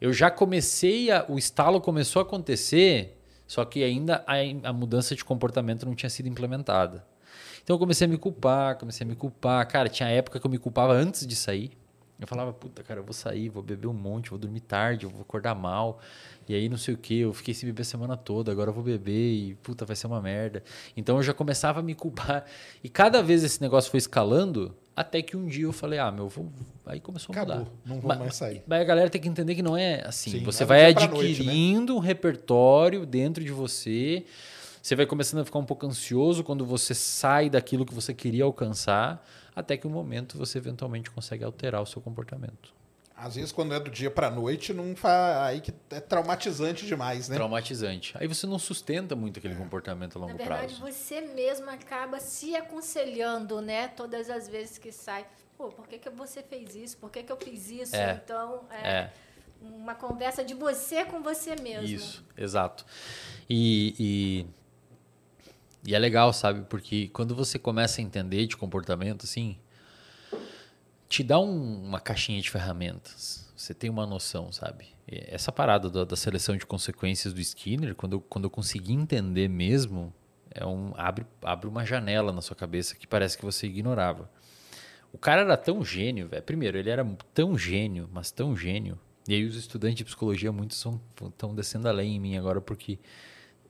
Eu 0.00 0.12
já 0.12 0.30
comecei 0.30 1.10
a. 1.10 1.24
O 1.28 1.38
estalo 1.38 1.80
começou 1.80 2.20
a 2.20 2.22
acontecer, 2.22 3.16
só 3.46 3.64
que 3.64 3.82
ainda 3.82 4.24
a, 4.26 4.36
a 4.68 4.72
mudança 4.72 5.14
de 5.14 5.24
comportamento 5.24 5.86
não 5.86 5.94
tinha 5.94 6.10
sido 6.10 6.28
implementada. 6.28 7.04
Então 7.62 7.74
eu 7.74 7.78
comecei 7.78 8.06
a 8.06 8.08
me 8.08 8.16
culpar, 8.16 8.76
comecei 8.76 9.04
a 9.04 9.08
me 9.08 9.14
culpar. 9.14 9.66
Cara, 9.68 9.88
tinha 9.88 10.08
época 10.08 10.40
que 10.40 10.46
eu 10.46 10.50
me 10.50 10.58
culpava 10.58 10.92
antes 10.92 11.26
de 11.26 11.36
sair. 11.36 11.72
Eu 12.20 12.26
falava, 12.26 12.52
puta, 12.52 12.82
cara, 12.82 12.98
eu 12.98 13.04
vou 13.04 13.12
sair, 13.12 13.48
vou 13.48 13.62
beber 13.62 13.86
um 13.86 13.92
monte, 13.92 14.30
vou 14.30 14.38
dormir 14.38 14.60
tarde, 14.60 15.04
eu 15.06 15.10
vou 15.10 15.20
acordar 15.20 15.54
mal. 15.54 16.00
E 16.48 16.54
aí 16.54 16.68
não 16.68 16.76
sei 16.76 16.94
o 16.94 16.96
que, 16.96 17.20
eu 17.20 17.32
fiquei 17.32 17.54
sem 17.54 17.68
beber 17.68 17.82
a 17.82 17.84
semana 17.84 18.16
toda, 18.16 18.50
agora 18.50 18.70
eu 18.70 18.74
vou 18.74 18.82
beber 18.82 19.32
e 19.34 19.54
puta, 19.62 19.84
vai 19.84 19.94
ser 19.94 20.08
uma 20.08 20.20
merda. 20.20 20.64
Então 20.96 21.16
eu 21.16 21.22
já 21.22 21.32
começava 21.32 21.78
a 21.78 21.82
me 21.82 21.94
culpar. 21.94 22.44
E 22.82 22.88
cada 22.88 23.22
vez 23.22 23.44
esse 23.44 23.60
negócio 23.60 23.88
foi 23.90 23.98
escalando, 23.98 24.74
até 24.98 25.22
que 25.22 25.36
um 25.36 25.46
dia 25.46 25.62
eu 25.62 25.72
falei, 25.72 25.96
ah, 26.00 26.10
meu, 26.10 26.28
vou... 26.28 26.50
aí 26.84 26.98
começou 26.98 27.32
a 27.32 27.40
Acabou, 27.40 27.58
mudar. 27.58 27.70
não 27.86 28.00
vou 28.00 28.08
mas, 28.08 28.18
mais 28.18 28.34
sair. 28.34 28.64
Mas 28.66 28.80
a 28.80 28.84
galera 28.84 29.08
tem 29.08 29.20
que 29.20 29.28
entender 29.28 29.54
que 29.54 29.62
não 29.62 29.76
é 29.76 30.02
assim. 30.04 30.32
Sim, 30.32 30.42
você 30.42 30.64
vai 30.64 30.86
adquirindo 30.86 31.92
noite, 31.92 31.92
né? 31.92 31.92
um 31.92 31.98
repertório 32.00 33.06
dentro 33.06 33.44
de 33.44 33.52
você. 33.52 34.24
Você 34.82 34.96
vai 34.96 35.06
começando 35.06 35.40
a 35.40 35.44
ficar 35.44 35.60
um 35.60 35.64
pouco 35.64 35.86
ansioso 35.86 36.42
quando 36.42 36.66
você 36.66 36.94
sai 36.94 37.48
daquilo 37.48 37.86
que 37.86 37.94
você 37.94 38.12
queria 38.12 38.42
alcançar 38.42 39.24
até 39.54 39.76
que 39.76 39.86
um 39.86 39.90
momento 39.90 40.36
você 40.36 40.58
eventualmente 40.58 41.12
consegue 41.12 41.44
alterar 41.44 41.80
o 41.80 41.86
seu 41.86 42.02
comportamento. 42.02 42.74
Às 43.20 43.34
vezes, 43.34 43.50
quando 43.50 43.74
é 43.74 43.80
do 43.80 43.90
dia 43.90 44.10
para 44.10 44.30
noite, 44.30 44.72
não 44.72 44.94
fa... 44.94 45.44
aí 45.44 45.60
que 45.60 45.74
é 45.90 45.98
traumatizante 45.98 46.86
demais, 46.86 47.28
né? 47.28 47.34
Traumatizante. 47.34 48.16
Aí 48.16 48.28
você 48.28 48.46
não 48.46 48.58
sustenta 48.58 49.16
muito 49.16 49.38
aquele 49.38 49.54
é. 49.54 49.56
comportamento 49.56 50.16
a 50.16 50.20
longo 50.20 50.36
prazo. 50.36 50.50
Na 50.50 50.56
verdade, 50.56 50.80
prazo. 50.80 50.96
você 50.96 51.20
mesmo 51.20 51.68
acaba 51.68 52.20
se 52.20 52.54
aconselhando, 52.54 53.60
né? 53.60 53.88
Todas 53.88 54.30
as 54.30 54.48
vezes 54.48 54.78
que 54.78 54.92
sai. 54.92 55.26
Pô, 55.56 55.68
por 55.68 55.88
que, 55.88 55.98
que 55.98 56.08
você 56.10 56.42
fez 56.42 56.76
isso? 56.76 56.96
Por 56.98 57.10
que, 57.10 57.24
que 57.24 57.32
eu 57.32 57.36
fiz 57.36 57.68
isso? 57.68 57.96
É. 57.96 58.20
Então, 58.24 58.60
é, 58.70 58.88
é, 58.88 59.12
uma 59.60 59.96
conversa 59.96 60.44
de 60.44 60.54
você 60.54 61.04
com 61.04 61.20
você 61.20 61.56
mesmo. 61.56 61.86
Isso, 61.88 62.24
exato. 62.36 62.86
E, 63.50 63.94
e 63.98 64.46
e 65.84 65.94
é 65.94 65.98
legal, 65.98 66.32
sabe? 66.32 66.66
Porque 66.68 67.08
quando 67.08 67.34
você 67.34 67.58
começa 67.58 68.00
a 68.00 68.04
entender 68.04 68.46
de 68.46 68.56
comportamento, 68.56 69.24
assim, 69.24 69.56
te 71.08 71.22
dá 71.22 71.38
um, 71.38 71.82
uma 71.84 72.00
caixinha 72.00 72.40
de 72.40 72.50
ferramentas. 72.50 73.50
Você 73.56 73.74
tem 73.74 73.90
uma 73.90 74.06
noção, 74.06 74.52
sabe? 74.52 74.86
Essa 75.06 75.50
parada 75.50 75.88
da, 75.88 76.04
da, 76.04 76.16
seleção 76.16 76.56
de 76.56 76.66
consequências 76.66 77.32
do 77.32 77.40
Skinner, 77.40 77.94
quando 77.94 78.14
eu, 78.14 78.20
quando 78.20 78.44
eu 78.44 78.50
consegui 78.50 78.92
entender 78.92 79.48
mesmo, 79.48 80.12
é 80.50 80.64
um, 80.66 80.92
abre, 80.96 81.26
abre 81.42 81.66
uma 81.66 81.84
janela 81.84 82.30
na 82.30 82.42
sua 82.42 82.54
cabeça 82.54 82.94
que 82.94 83.06
parece 83.06 83.36
que 83.36 83.44
você 83.44 83.66
ignorava. 83.66 84.30
O 85.12 85.16
cara 85.18 85.40
era 85.40 85.56
tão 85.56 85.82
gênio, 85.82 86.28
velho. 86.28 86.42
Primeiro, 86.42 86.76
ele 86.76 86.90
era 86.90 87.04
tão 87.32 87.56
gênio, 87.56 88.08
mas 88.12 88.30
tão 88.30 88.54
gênio. 88.54 88.98
E 89.26 89.34
aí 89.34 89.44
os 89.44 89.56
estudantes 89.56 89.96
de 89.96 90.04
psicologia 90.04 90.52
muitos 90.52 90.78
estão 90.78 91.54
descendo 91.54 91.88
além 91.88 92.16
em 92.16 92.20
mim 92.20 92.36
agora 92.36 92.60
porque 92.60 92.98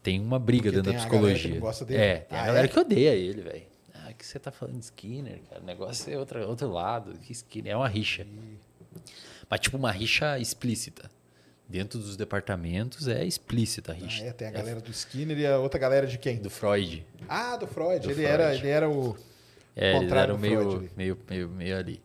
tem 0.02 0.20
uma 0.20 0.38
briga 0.38 0.64
Porque 0.64 0.76
dentro 0.76 0.92
da 0.92 0.98
psicologia. 0.98 1.60
É, 1.90 2.16
tem 2.18 2.38
ah, 2.38 2.42
a 2.42 2.46
galera 2.46 2.66
é? 2.66 2.68
que 2.68 2.78
odeia 2.78 3.14
ele, 3.14 3.42
velho. 3.42 3.77
Ah, 4.08 4.12
que 4.14 4.24
você 4.24 4.38
tá 4.38 4.50
falando 4.50 4.78
de 4.78 4.84
Skinner, 4.84 5.38
cara? 5.50 5.60
O 5.60 5.64
negócio 5.64 6.10
é 6.10 6.16
outro, 6.16 6.40
outro 6.48 6.70
lado. 6.70 7.18
Que 7.18 7.32
Skinner 7.32 7.74
é 7.74 7.76
uma 7.76 7.88
rixa. 7.88 8.26
Mas 9.50 9.60
tipo 9.60 9.76
uma 9.76 9.92
rixa 9.92 10.38
explícita. 10.38 11.10
Dentro 11.68 11.98
dos 11.98 12.16
departamentos 12.16 13.06
é 13.06 13.26
explícita 13.26 13.92
a 13.92 13.94
ah, 13.94 13.98
rixa. 13.98 14.24
Ah, 14.24 14.26
é, 14.28 14.32
tem 14.32 14.48
a 14.48 14.50
galera 14.50 14.78
é. 14.78 14.82
do 14.82 14.90
Skinner 14.90 15.38
e 15.38 15.46
a 15.46 15.58
outra 15.58 15.78
galera 15.78 16.06
de 16.06 16.16
quem? 16.16 16.38
Do 16.38 16.48
Freud. 16.48 17.04
Ah, 17.28 17.56
do 17.56 17.66
Freud. 17.66 18.00
Do 18.00 18.10
ele, 18.10 18.14
Freud. 18.14 18.32
Era, 18.32 18.54
ele 18.54 18.68
era 18.68 18.88
o. 18.88 19.14
É, 19.76 19.96
ele 19.96 20.10
era 20.10 20.34
o 20.34 20.38
meio, 20.38 20.90
meio, 20.96 21.18
meio, 21.28 21.48
meio 21.50 21.76
ali. 21.76 22.00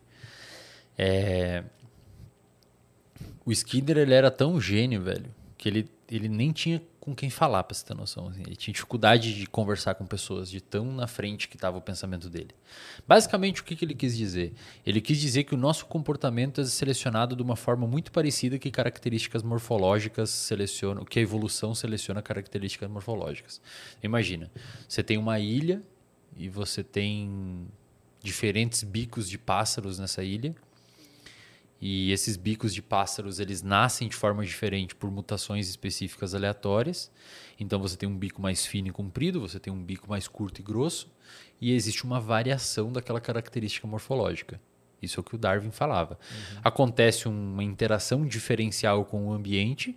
É... 0.98 1.64
O 3.46 3.50
Skinner 3.50 3.96
ele 3.96 4.12
era 4.12 4.30
tão 4.30 4.60
gênio, 4.60 5.02
velho, 5.02 5.34
que 5.56 5.68
ele, 5.68 5.88
ele 6.10 6.28
nem 6.28 6.52
tinha 6.52 6.80
com 7.04 7.14
quem 7.14 7.28
falar, 7.28 7.62
para 7.64 7.76
você 7.76 7.84
ter 7.84 7.94
noção. 7.94 8.28
Assim. 8.28 8.40
Ele 8.40 8.56
tinha 8.56 8.72
dificuldade 8.72 9.34
de 9.34 9.46
conversar 9.46 9.94
com 9.94 10.06
pessoas, 10.06 10.50
de 10.50 10.60
tão 10.60 10.86
na 10.92 11.06
frente 11.06 11.48
que 11.48 11.56
estava 11.56 11.76
o 11.76 11.80
pensamento 11.80 12.30
dele. 12.30 12.50
Basicamente, 13.06 13.60
o 13.60 13.64
que, 13.64 13.76
que 13.76 13.84
ele 13.84 13.94
quis 13.94 14.16
dizer? 14.16 14.54
Ele 14.86 15.00
quis 15.00 15.20
dizer 15.20 15.44
que 15.44 15.54
o 15.54 15.58
nosso 15.58 15.84
comportamento 15.86 16.60
é 16.60 16.64
selecionado 16.64 17.36
de 17.36 17.42
uma 17.42 17.56
forma 17.56 17.86
muito 17.86 18.10
parecida 18.10 18.58
que 18.58 18.70
características 18.70 19.42
morfológicas 19.42 20.30
selecionam, 20.30 21.04
que 21.04 21.18
a 21.18 21.22
evolução 21.22 21.74
seleciona 21.74 22.22
características 22.22 22.88
morfológicas. 22.88 23.60
Imagina, 24.02 24.50
você 24.88 25.02
tem 25.02 25.18
uma 25.18 25.38
ilha 25.38 25.82
e 26.36 26.48
você 26.48 26.82
tem 26.82 27.68
diferentes 28.22 28.82
bicos 28.82 29.28
de 29.28 29.36
pássaros 29.36 29.98
nessa 29.98 30.24
ilha 30.24 30.54
e 31.86 32.12
esses 32.12 32.38
bicos 32.38 32.72
de 32.72 32.80
pássaros, 32.80 33.38
eles 33.38 33.60
nascem 33.60 34.08
de 34.08 34.16
forma 34.16 34.42
diferente 34.42 34.94
por 34.94 35.10
mutações 35.10 35.68
específicas 35.68 36.34
aleatórias. 36.34 37.12
Então 37.60 37.78
você 37.78 37.94
tem 37.94 38.08
um 38.08 38.16
bico 38.16 38.40
mais 38.40 38.64
fino 38.64 38.88
e 38.88 38.90
comprido, 38.90 39.38
você 39.38 39.60
tem 39.60 39.70
um 39.70 39.82
bico 39.84 40.08
mais 40.08 40.26
curto 40.26 40.62
e 40.62 40.64
grosso, 40.64 41.12
e 41.60 41.74
existe 41.74 42.02
uma 42.04 42.18
variação 42.18 42.90
daquela 42.90 43.20
característica 43.20 43.86
morfológica. 43.86 44.58
Isso 45.02 45.20
é 45.20 45.20
o 45.20 45.22
que 45.22 45.34
o 45.34 45.38
Darwin 45.38 45.70
falava. 45.70 46.18
Uhum. 46.30 46.60
Acontece 46.64 47.28
uma 47.28 47.62
interação 47.62 48.26
diferencial 48.26 49.04
com 49.04 49.26
o 49.28 49.34
ambiente. 49.34 49.94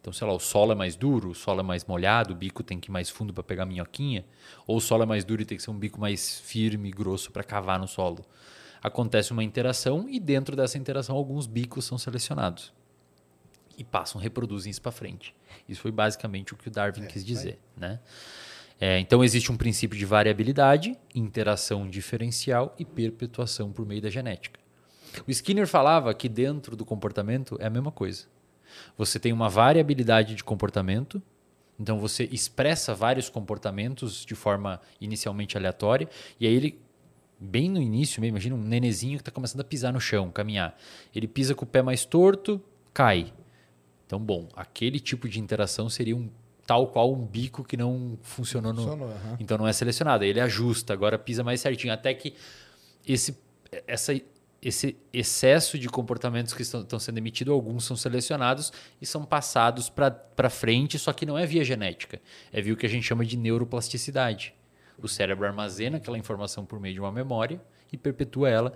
Então, 0.00 0.14
sei 0.14 0.26
lá, 0.26 0.32
o 0.32 0.40
solo 0.40 0.72
é 0.72 0.74
mais 0.74 0.96
duro, 0.96 1.32
o 1.32 1.34
solo 1.34 1.60
é 1.60 1.62
mais 1.62 1.84
molhado, 1.84 2.32
o 2.32 2.34
bico 2.34 2.62
tem 2.62 2.80
que 2.80 2.88
ir 2.88 2.92
mais 2.92 3.10
fundo 3.10 3.34
para 3.34 3.42
pegar 3.42 3.66
minhoquinha, 3.66 4.24
ou 4.66 4.78
o 4.78 4.80
solo 4.80 5.02
é 5.02 5.06
mais 5.06 5.22
duro 5.22 5.42
e 5.42 5.44
tem 5.44 5.58
que 5.58 5.62
ser 5.62 5.70
um 5.70 5.78
bico 5.78 6.00
mais 6.00 6.40
firme 6.40 6.88
e 6.88 6.92
grosso 6.92 7.30
para 7.30 7.44
cavar 7.44 7.78
no 7.78 7.86
solo 7.86 8.24
acontece 8.82 9.32
uma 9.32 9.44
interação 9.44 10.08
e 10.08 10.18
dentro 10.18 10.56
dessa 10.56 10.78
interação 10.78 11.16
alguns 11.16 11.46
bicos 11.46 11.84
são 11.84 11.98
selecionados 11.98 12.72
e 13.76 13.84
passam, 13.84 14.20
reproduzem 14.20 14.70
isso 14.70 14.82
para 14.82 14.92
frente. 14.92 15.34
Isso 15.68 15.80
foi 15.80 15.90
basicamente 15.90 16.52
o 16.52 16.56
que 16.56 16.68
o 16.68 16.70
Darwin 16.70 17.02
é, 17.02 17.06
quis 17.06 17.24
dizer, 17.24 17.58
né? 17.76 17.98
É, 18.78 18.98
então 18.98 19.22
existe 19.22 19.52
um 19.52 19.56
princípio 19.56 19.98
de 19.98 20.06
variabilidade, 20.06 20.96
interação 21.14 21.88
diferencial 21.88 22.74
e 22.78 22.84
perpetuação 22.84 23.70
por 23.70 23.84
meio 23.86 24.00
da 24.00 24.08
genética. 24.08 24.58
O 25.26 25.30
Skinner 25.30 25.66
falava 25.66 26.14
que 26.14 26.28
dentro 26.28 26.76
do 26.76 26.84
comportamento 26.84 27.56
é 27.60 27.66
a 27.66 27.70
mesma 27.70 27.92
coisa. 27.92 28.26
Você 28.96 29.18
tem 29.18 29.32
uma 29.32 29.48
variabilidade 29.48 30.34
de 30.34 30.44
comportamento, 30.44 31.22
então 31.78 31.98
você 31.98 32.24
expressa 32.30 32.94
vários 32.94 33.28
comportamentos 33.28 34.24
de 34.24 34.34
forma 34.34 34.80
inicialmente 35.00 35.56
aleatória, 35.56 36.08
e 36.38 36.46
aí 36.46 36.54
ele 36.54 36.80
bem 37.40 37.70
no 37.70 37.80
início 37.80 38.20
mesmo, 38.20 38.36
imagina 38.36 38.54
um 38.54 38.62
nenezinho 38.62 39.16
que 39.16 39.22
está 39.22 39.30
começando 39.30 39.62
a 39.62 39.64
pisar 39.64 39.92
no 39.92 40.00
chão, 40.00 40.30
caminhar. 40.30 40.76
Ele 41.14 41.26
pisa 41.26 41.54
com 41.54 41.64
o 41.64 41.68
pé 41.68 41.80
mais 41.80 42.04
torto, 42.04 42.62
cai. 42.92 43.32
Então, 44.06 44.18
bom, 44.18 44.48
aquele 44.54 45.00
tipo 45.00 45.28
de 45.28 45.40
interação 45.40 45.88
seria 45.88 46.16
um 46.16 46.28
tal 46.66 46.86
qual 46.86 47.12
um 47.12 47.26
bico 47.26 47.64
que 47.64 47.76
não 47.76 48.18
funcionou, 48.22 48.72
no. 48.72 48.82
Funcionou. 48.82 49.12
Então 49.40 49.58
não 49.58 49.66
é 49.66 49.72
selecionado. 49.72 50.22
Ele 50.22 50.40
ajusta, 50.40 50.92
agora 50.92 51.18
pisa 51.18 51.42
mais 51.42 51.60
certinho. 51.60 51.92
Até 51.92 52.12
que 52.14 52.34
esse, 53.06 53.36
essa, 53.88 54.20
esse 54.62 54.96
excesso 55.12 55.78
de 55.78 55.88
comportamentos 55.88 56.52
que 56.52 56.62
estão, 56.62 56.82
estão 56.82 56.98
sendo 56.98 57.18
emitidos, 57.18 57.52
alguns 57.52 57.84
são 57.84 57.96
selecionados 57.96 58.72
e 59.00 59.06
são 59.06 59.24
passados 59.24 59.88
para 59.88 60.50
frente, 60.50 60.98
só 60.98 61.12
que 61.12 61.24
não 61.24 61.36
é 61.36 61.46
via 61.46 61.64
genética. 61.64 62.20
É 62.52 62.60
via 62.60 62.74
o 62.74 62.76
que 62.76 62.86
a 62.86 62.88
gente 62.88 63.04
chama 63.04 63.24
de 63.24 63.36
neuroplasticidade. 63.36 64.54
O 65.02 65.08
cérebro 65.08 65.46
armazena 65.46 65.96
aquela 65.98 66.18
informação 66.18 66.64
por 66.64 66.78
meio 66.80 66.94
de 66.94 67.00
uma 67.00 67.12
memória 67.12 67.60
e 67.92 67.96
perpetua 67.96 68.48
ela. 68.48 68.72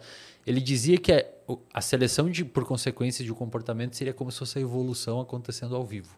Ele 0.47 0.61
dizia 0.61 0.99
que 0.99 1.13
a, 1.13 1.25
o- 1.47 1.59
a 1.73 1.81
seleção 1.81 2.31
de, 2.31 2.45
por 2.45 2.65
consequência 2.67 3.25
de 3.25 3.31
um 3.33 3.35
comportamento 3.35 3.95
seria 3.97 4.13
como 4.13 4.31
se 4.33 4.39
fosse 4.39 4.59
a 4.59 4.63
evolução 4.63 5.21
acontecendo 5.21 5.75
ao 5.77 5.85
vivo. 5.85 6.17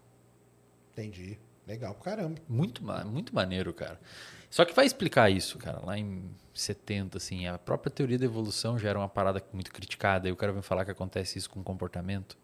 Entendi. 0.93 1.39
Legal 1.67 1.95
pra 1.95 2.13
caramba. 2.13 2.41
Muito, 2.49 2.83
muito 3.07 3.35
maneiro, 3.35 3.73
cara. 3.75 4.01
Só 4.49 4.65
que 4.65 4.73
vai 4.73 4.87
explicar 4.87 5.29
isso, 5.31 5.59
cara, 5.59 5.85
lá 5.85 5.99
em 5.99 6.31
70, 6.55 7.19
assim, 7.19 7.47
a 7.49 7.59
própria 7.59 7.91
teoria 7.91 8.17
da 8.19 8.25
evolução 8.25 8.79
já 8.79 8.89
era 8.91 8.99
uma 8.99 9.09
parada 9.09 9.43
muito 9.53 9.73
criticada, 9.73 10.29
e 10.29 10.33
o 10.33 10.37
cara 10.37 10.53
vem 10.53 10.63
falar 10.63 10.85
que 10.85 10.93
acontece 10.93 11.37
isso 11.39 11.51
com 11.51 11.63
comportamento. 11.65 12.39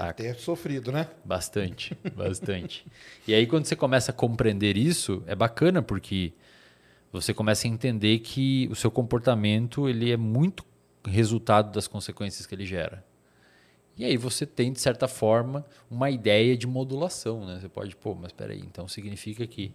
Deve 0.00 0.14
ter 0.14 0.34
sofrido, 0.36 0.90
né? 0.90 1.08
Bastante, 1.24 1.96
bastante. 2.14 2.86
E 3.28 3.34
aí 3.34 3.46
quando 3.46 3.66
você 3.66 3.76
começa 3.76 4.10
a 4.10 4.14
compreender 4.14 4.76
isso, 4.76 5.22
é 5.26 5.34
bacana 5.34 5.82
porque 5.82 6.32
você 7.12 7.34
começa 7.34 7.66
a 7.66 7.70
entender 7.70 8.18
que 8.20 8.66
o 8.70 8.74
seu 8.74 8.90
comportamento, 8.90 9.88
ele 9.88 10.10
é 10.10 10.16
muito 10.16 10.64
resultado 11.04 11.72
das 11.72 11.86
consequências 11.86 12.46
que 12.46 12.54
ele 12.54 12.66
gera. 12.66 13.04
E 13.96 14.04
aí 14.04 14.16
você 14.16 14.46
tem, 14.46 14.72
de 14.72 14.80
certa 14.80 15.06
forma, 15.06 15.64
uma 15.90 16.10
ideia 16.10 16.56
de 16.56 16.66
modulação, 16.66 17.44
né? 17.44 17.58
Você 17.60 17.68
pode, 17.68 17.94
pô, 17.94 18.14
mas 18.14 18.26
espera 18.26 18.52
aí, 18.52 18.60
então 18.60 18.88
significa 18.88 19.46
que 19.46 19.72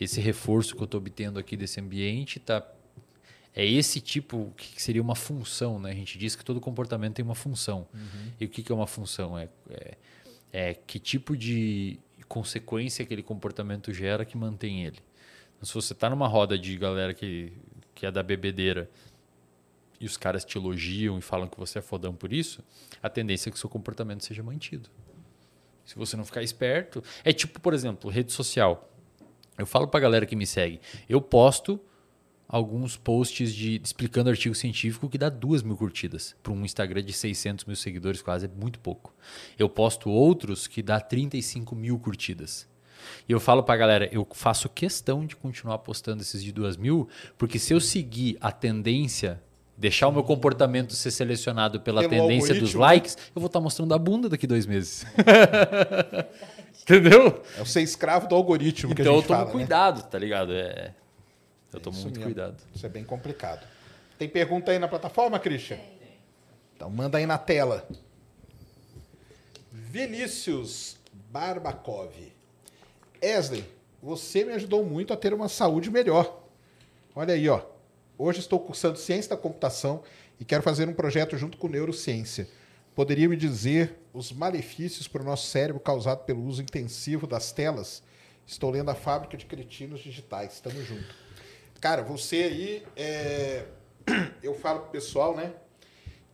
esse 0.00 0.20
reforço 0.20 0.74
que 0.74 0.82
eu 0.82 0.86
estou 0.86 0.98
obtendo 0.98 1.38
aqui 1.38 1.56
desse 1.56 1.80
ambiente 1.80 2.40
tá 2.40 2.66
é 3.54 3.66
esse 3.66 4.00
tipo 4.00 4.52
que 4.56 4.80
seria 4.82 5.02
uma 5.02 5.14
função, 5.14 5.78
né? 5.78 5.90
A 5.90 5.94
gente 5.94 6.16
diz 6.16 6.34
que 6.34 6.44
todo 6.44 6.60
comportamento 6.60 7.14
tem 7.14 7.24
uma 7.24 7.34
função. 7.34 7.86
E 8.40 8.46
o 8.46 8.48
que, 8.48 8.62
que 8.62 8.72
é 8.72 8.74
uma 8.74 8.86
função? 8.86 9.38
É, 9.38 9.48
é, 9.70 9.96
é 10.52 10.74
que 10.74 10.98
tipo 10.98 11.36
de 11.36 11.98
consequência 12.28 13.02
aquele 13.02 13.22
comportamento 13.22 13.92
gera 13.92 14.24
que 14.24 14.36
mantém 14.38 14.84
ele. 14.84 14.98
Então, 15.54 15.66
se 15.66 15.74
você 15.74 15.92
está 15.92 16.08
numa 16.08 16.26
roda 16.26 16.58
de 16.58 16.76
galera 16.78 17.12
que, 17.12 17.52
que 17.94 18.06
é 18.06 18.10
da 18.10 18.22
bebedeira 18.22 18.90
e 20.00 20.06
os 20.06 20.16
caras 20.16 20.44
te 20.44 20.56
elogiam 20.56 21.18
e 21.18 21.20
falam 21.20 21.46
que 21.46 21.58
você 21.58 21.78
é 21.78 21.82
fodão 21.82 22.14
por 22.14 22.32
isso, 22.32 22.64
a 23.02 23.10
tendência 23.10 23.48
é 23.48 23.52
que 23.52 23.56
o 23.56 23.60
seu 23.60 23.68
comportamento 23.68 24.24
seja 24.24 24.42
mantido. 24.42 24.88
Se 25.84 25.94
você 25.94 26.16
não 26.16 26.24
ficar 26.24 26.42
esperto. 26.42 27.04
É 27.22 27.32
tipo, 27.32 27.60
por 27.60 27.74
exemplo, 27.74 28.10
rede 28.10 28.32
social. 28.32 28.90
Eu 29.58 29.66
falo 29.66 29.86
pra 29.86 30.00
galera 30.00 30.24
que 30.24 30.34
me 30.34 30.46
segue. 30.46 30.80
Eu 31.08 31.20
posto 31.20 31.78
alguns 32.52 32.98
posts 32.98 33.54
de 33.54 33.80
explicando 33.82 34.28
artigo 34.28 34.54
científico 34.54 35.08
que 35.08 35.16
dá 35.16 35.30
duas 35.30 35.62
mil 35.62 35.74
curtidas. 35.74 36.36
Para 36.42 36.52
um 36.52 36.62
Instagram 36.66 37.02
de 37.02 37.14
600 37.14 37.64
mil 37.64 37.74
seguidores, 37.74 38.20
quase, 38.20 38.44
é 38.44 38.48
muito 38.48 38.78
pouco. 38.78 39.14
Eu 39.58 39.70
posto 39.70 40.10
outros 40.10 40.66
que 40.66 40.82
dá 40.82 41.00
35 41.00 41.74
mil 41.74 41.98
curtidas. 41.98 42.68
E 43.26 43.32
eu 43.32 43.40
falo 43.40 43.62
pra 43.62 43.74
galera, 43.74 44.06
eu 44.12 44.28
faço 44.34 44.68
questão 44.68 45.24
de 45.24 45.34
continuar 45.34 45.78
postando 45.78 46.20
esses 46.20 46.44
de 46.44 46.52
duas 46.52 46.76
mil, 46.76 47.08
porque 47.38 47.58
se 47.58 47.72
eu 47.72 47.80
seguir 47.80 48.36
a 48.38 48.52
tendência, 48.52 49.42
deixar 49.76 50.08
o 50.08 50.12
meu 50.12 50.22
comportamento 50.22 50.92
ser 50.92 51.10
selecionado 51.10 51.80
pela 51.80 52.06
Pelo 52.06 52.28
tendência 52.28 52.54
dos 52.54 52.74
né? 52.74 52.80
likes, 52.80 53.16
eu 53.34 53.40
vou 53.40 53.46
estar 53.46 53.60
mostrando 53.60 53.94
a 53.94 53.98
bunda 53.98 54.28
daqui 54.28 54.46
dois 54.46 54.66
meses. 54.66 55.06
Entendeu? 56.82 57.42
É 57.56 57.62
o 57.62 57.66
ser 57.66 57.80
escravo 57.80 58.28
do 58.28 58.34
algoritmo 58.34 58.94
que 58.94 59.00
Então 59.00 59.14
a 59.14 59.16
eu 59.16 59.20
gente 59.20 59.28
tomo 59.28 59.38
fala, 59.38 59.50
né? 59.50 59.52
cuidado, 59.52 60.08
tá 60.08 60.18
ligado? 60.18 60.52
É, 60.52 60.94
eu 61.72 61.80
tomo 61.80 61.96
muito 61.98 62.18
mesmo. 62.18 62.24
cuidado. 62.24 62.62
Isso 62.74 62.84
é 62.84 62.88
bem 62.88 63.04
complicado. 63.04 63.66
Tem 64.18 64.28
pergunta 64.28 64.70
aí 64.70 64.78
na 64.78 64.88
plataforma, 64.88 65.38
Christian? 65.38 65.78
Então 66.76 66.90
manda 66.90 67.18
aí 67.18 67.26
na 67.26 67.38
tela. 67.38 67.88
Vinícius 69.70 70.98
Barbakov. 71.30 72.12
Esley, 73.20 73.64
você 74.02 74.44
me 74.44 74.52
ajudou 74.52 74.84
muito 74.84 75.12
a 75.12 75.16
ter 75.16 75.32
uma 75.32 75.48
saúde 75.48 75.90
melhor. 75.90 76.44
Olha 77.14 77.34
aí, 77.34 77.48
ó. 77.48 77.62
Hoje 78.18 78.40
estou 78.40 78.60
cursando 78.60 78.98
Ciência 78.98 79.30
da 79.30 79.36
Computação 79.36 80.02
e 80.38 80.44
quero 80.44 80.62
fazer 80.62 80.88
um 80.88 80.94
projeto 80.94 81.36
junto 81.36 81.56
com 81.56 81.68
Neurociência. 81.68 82.48
Poderia 82.94 83.28
me 83.28 83.36
dizer 83.36 83.98
os 84.12 84.32
malefícios 84.32 85.08
para 85.08 85.22
o 85.22 85.24
nosso 85.24 85.46
cérebro 85.46 85.80
causado 85.80 86.24
pelo 86.24 86.44
uso 86.44 86.60
intensivo 86.60 87.26
das 87.26 87.52
telas? 87.52 88.02
Estou 88.46 88.70
lendo 88.70 88.90
a 88.90 88.94
Fábrica 88.94 89.36
de 89.36 89.46
Cretinos 89.46 90.00
Digitais. 90.00 90.60
Tamo 90.60 90.82
junto. 90.82 91.21
Cara, 91.82 92.00
você 92.00 92.36
aí, 92.36 92.86
é, 92.94 93.64
eu 94.40 94.54
falo 94.54 94.82
pro 94.82 94.90
pessoal, 94.90 95.34
né, 95.34 95.52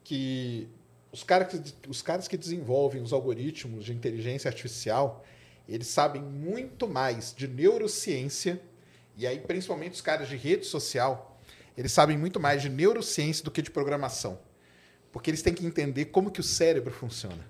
que 0.04 0.68
os 1.10 1.24
caras, 1.24 1.58
que 1.58 1.88
os 1.88 2.02
caras 2.02 2.28
que 2.28 2.36
desenvolvem 2.36 3.00
os 3.00 3.14
algoritmos 3.14 3.86
de 3.86 3.94
inteligência 3.94 4.50
artificial, 4.50 5.24
eles 5.66 5.86
sabem 5.86 6.20
muito 6.20 6.86
mais 6.86 7.34
de 7.34 7.48
neurociência, 7.48 8.60
e 9.16 9.26
aí 9.26 9.40
principalmente 9.40 9.94
os 9.94 10.02
caras 10.02 10.28
de 10.28 10.36
rede 10.36 10.66
social, 10.66 11.40
eles 11.78 11.92
sabem 11.92 12.18
muito 12.18 12.38
mais 12.38 12.60
de 12.60 12.68
neurociência 12.68 13.42
do 13.42 13.50
que 13.50 13.62
de 13.62 13.70
programação. 13.70 14.38
Porque 15.10 15.30
eles 15.30 15.40
têm 15.40 15.54
que 15.54 15.64
entender 15.64 16.04
como 16.06 16.30
que 16.30 16.40
o 16.40 16.44
cérebro 16.44 16.92
funciona. 16.92 17.42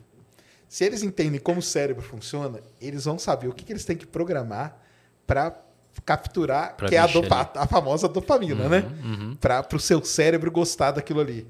Se 0.68 0.84
eles 0.84 1.02
entendem 1.02 1.40
como 1.40 1.58
o 1.58 1.62
cérebro 1.62 2.04
funciona, 2.04 2.62
eles 2.80 3.06
vão 3.06 3.18
saber 3.18 3.48
o 3.48 3.52
que, 3.52 3.64
que 3.64 3.72
eles 3.72 3.84
têm 3.84 3.96
que 3.96 4.06
programar 4.06 4.80
para 5.26 5.67
capturar, 6.04 6.76
Pra 6.76 6.88
que 6.88 6.94
é 6.94 6.98
a, 6.98 7.06
dopa- 7.06 7.52
a 7.54 7.66
famosa 7.66 8.08
dopamina, 8.08 8.68
né? 8.68 8.84
Uhum. 9.04 9.36
Para 9.36 9.66
o 9.74 9.80
seu 9.80 10.04
cérebro 10.04 10.50
gostar 10.50 10.92
daquilo 10.92 11.20
ali. 11.20 11.46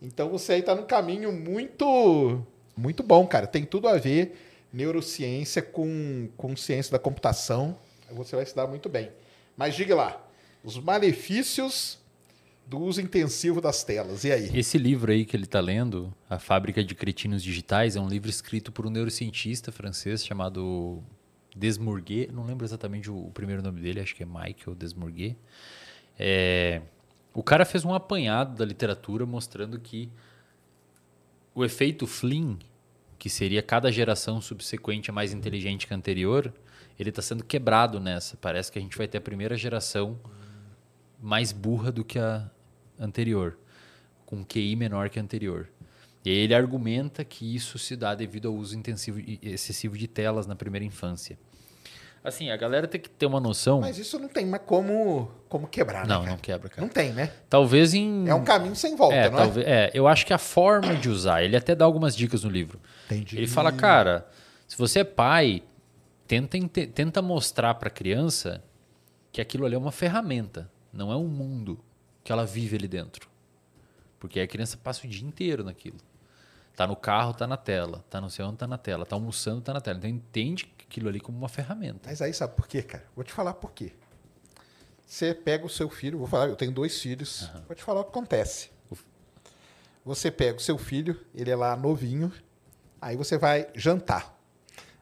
Então 0.00 0.28
você 0.28 0.54
aí 0.54 0.60
está 0.60 0.74
num 0.74 0.84
caminho 0.84 1.32
muito, 1.32 2.42
muito 2.76 3.02
bom, 3.02 3.26
cara. 3.26 3.46
Tem 3.46 3.64
tudo 3.64 3.88
a 3.88 3.96
ver 3.96 4.38
neurociência 4.72 5.62
com, 5.62 6.28
com 6.36 6.56
ciência 6.56 6.92
da 6.92 6.98
computação. 6.98 7.76
Você 8.12 8.36
vai 8.36 8.44
se 8.46 8.54
dar 8.54 8.66
muito 8.66 8.88
bem. 8.88 9.10
Mas 9.56 9.74
diga 9.74 9.94
lá, 9.94 10.22
os 10.62 10.76
malefícios 10.78 11.98
do 12.66 12.78
uso 12.80 13.00
intensivo 13.00 13.60
das 13.60 13.84
telas. 13.84 14.24
E 14.24 14.32
aí? 14.32 14.50
Esse 14.58 14.76
livro 14.76 15.10
aí 15.12 15.24
que 15.24 15.36
ele 15.36 15.44
está 15.44 15.60
lendo, 15.60 16.12
A 16.28 16.38
Fábrica 16.38 16.82
de 16.84 16.94
Cretinos 16.94 17.42
Digitais, 17.42 17.96
é 17.96 18.00
um 18.00 18.08
livro 18.08 18.28
escrito 18.28 18.70
por 18.72 18.86
um 18.86 18.90
neurocientista 18.90 19.70
francês 19.72 20.24
chamado 20.26 21.02
Desmourguet. 21.56 22.30
Não 22.30 22.44
lembro 22.44 22.66
exatamente 22.66 23.10
o, 23.10 23.30
primeiro 23.32 23.62
nome 23.62 23.80
dele, 23.80 24.00
acho 24.00 24.14
que 24.14 24.22
é 24.22 24.26
Michael 24.26 24.76
Desmourguet. 24.76 25.36
É, 26.18 26.82
o 27.32 27.42
cara 27.42 27.64
fez 27.64 27.84
um 27.84 27.94
apanhado 27.94 28.54
da 28.54 28.64
literatura 28.64 29.24
mostrando 29.24 29.80
que 29.80 30.10
o 31.54 31.64
efeito 31.64 32.06
Flynn, 32.06 32.56
que 33.18 33.30
seria 33.30 33.62
cada 33.62 33.90
geração 33.90 34.40
subsequente 34.40 35.10
mais 35.10 35.32
inteligente 35.32 35.86
que 35.86 35.94
a 35.94 35.96
anterior, 35.96 36.52
ele 36.98 37.08
está 37.08 37.22
sendo 37.22 37.42
quebrado 37.42 37.98
nessa. 37.98 38.36
Parece 38.36 38.70
que 38.70 38.78
a 38.78 38.82
gente 38.82 38.96
vai 38.96 39.08
ter 39.08 39.18
a 39.18 39.22
primeira 39.22 39.56
geração 39.56 40.18
mais 41.20 41.52
burra 41.52 41.90
do 41.90 42.04
que 42.04 42.18
a 42.18 42.50
anterior, 42.98 43.58
com 44.26 44.44
QI 44.44 44.76
menor 44.76 45.08
que 45.08 45.18
a 45.18 45.22
anterior. 45.22 45.68
E 46.24 46.30
ele 46.30 46.54
argumenta 46.54 47.24
que 47.24 47.54
isso 47.54 47.78
se 47.78 47.94
dá 47.94 48.14
devido 48.14 48.48
ao 48.48 48.54
uso 48.54 48.76
intensivo 48.76 49.20
excessivo 49.40 49.96
de 49.96 50.08
telas 50.08 50.46
na 50.46 50.56
primeira 50.56 50.84
infância. 50.84 51.38
Assim, 52.26 52.50
a 52.50 52.56
galera 52.56 52.88
tem 52.88 53.00
que 53.00 53.08
ter 53.08 53.24
uma 53.24 53.38
noção. 53.38 53.80
Mas 53.80 53.98
isso 53.98 54.18
não 54.18 54.26
tem 54.26 54.44
mais 54.44 54.62
como, 54.66 55.30
como 55.48 55.68
quebrar, 55.68 56.04
né? 56.04 56.12
não, 56.12 56.22
cara? 56.22 56.30
não 56.32 56.38
quebra, 56.38 56.68
cara. 56.68 56.82
Não 56.82 56.88
tem, 56.88 57.12
né? 57.12 57.30
Talvez 57.48 57.94
em. 57.94 58.28
É 58.28 58.34
um 58.34 58.42
caminho 58.42 58.74
sem 58.74 58.96
volta, 58.96 59.14
é, 59.14 59.30
não 59.30 59.38
é? 59.38 59.42
talvez, 59.42 59.66
é, 59.68 59.90
eu 59.94 60.08
acho 60.08 60.26
que 60.26 60.32
a 60.32 60.38
forma 60.38 60.96
de 60.96 61.08
usar, 61.08 61.44
ele 61.44 61.56
até 61.56 61.72
dá 61.72 61.84
algumas 61.84 62.16
dicas 62.16 62.42
no 62.42 62.50
livro. 62.50 62.80
Entendi. 63.04 63.36
Ele 63.36 63.46
fala, 63.46 63.70
cara, 63.70 64.26
se 64.66 64.76
você 64.76 65.00
é 65.00 65.04
pai, 65.04 65.62
tenta, 66.26 66.58
tenta 66.92 67.22
mostrar 67.22 67.74
para 67.74 67.86
a 67.86 67.92
criança 67.92 68.60
que 69.30 69.40
aquilo 69.40 69.64
ali 69.64 69.76
é 69.76 69.78
uma 69.78 69.92
ferramenta, 69.92 70.68
não 70.92 71.12
é 71.12 71.16
um 71.16 71.28
mundo 71.28 71.78
que 72.24 72.32
ela 72.32 72.44
vive 72.44 72.74
ali 72.76 72.88
dentro. 72.88 73.28
Porque 74.18 74.40
a 74.40 74.48
criança 74.48 74.76
passa 74.76 75.06
o 75.06 75.08
dia 75.08 75.24
inteiro 75.24 75.62
naquilo. 75.62 75.98
Tá 76.74 76.88
no 76.88 76.96
carro, 76.96 77.32
tá 77.32 77.46
na 77.46 77.56
tela. 77.56 78.04
Tá 78.10 78.28
sei 78.28 78.44
onde, 78.44 78.56
tá 78.56 78.66
na 78.66 78.76
tela. 78.76 79.06
Tá 79.06 79.14
almoçando, 79.14 79.60
tá 79.60 79.72
na 79.72 79.80
tela. 79.80 79.98
Então 79.98 80.10
entende 80.10 80.66
aquilo 80.88 81.08
ali 81.08 81.20
como 81.20 81.36
uma 81.36 81.48
ferramenta. 81.48 82.08
Mas 82.08 82.22
aí 82.22 82.32
sabe 82.32 82.54
por 82.54 82.66
quê, 82.66 82.82
cara? 82.82 83.04
Vou 83.14 83.24
te 83.24 83.32
falar 83.32 83.54
por 83.54 83.72
quê. 83.72 83.92
Você 85.06 85.32
pega 85.34 85.64
o 85.64 85.68
seu 85.68 85.88
filho, 85.88 86.18
vou 86.18 86.26
falar, 86.26 86.48
eu 86.48 86.56
tenho 86.56 86.72
dois 86.72 87.00
filhos, 87.00 87.48
vou 87.66 87.76
te 87.76 87.82
falar 87.82 88.00
o 88.00 88.04
que 88.04 88.10
acontece. 88.10 88.70
Você 90.04 90.30
pega 90.30 90.56
o 90.56 90.60
seu 90.60 90.78
filho, 90.78 91.20
ele 91.34 91.50
é 91.50 91.56
lá 91.56 91.76
novinho, 91.76 92.32
aí 93.00 93.16
você 93.16 93.36
vai 93.38 93.68
jantar. 93.74 94.34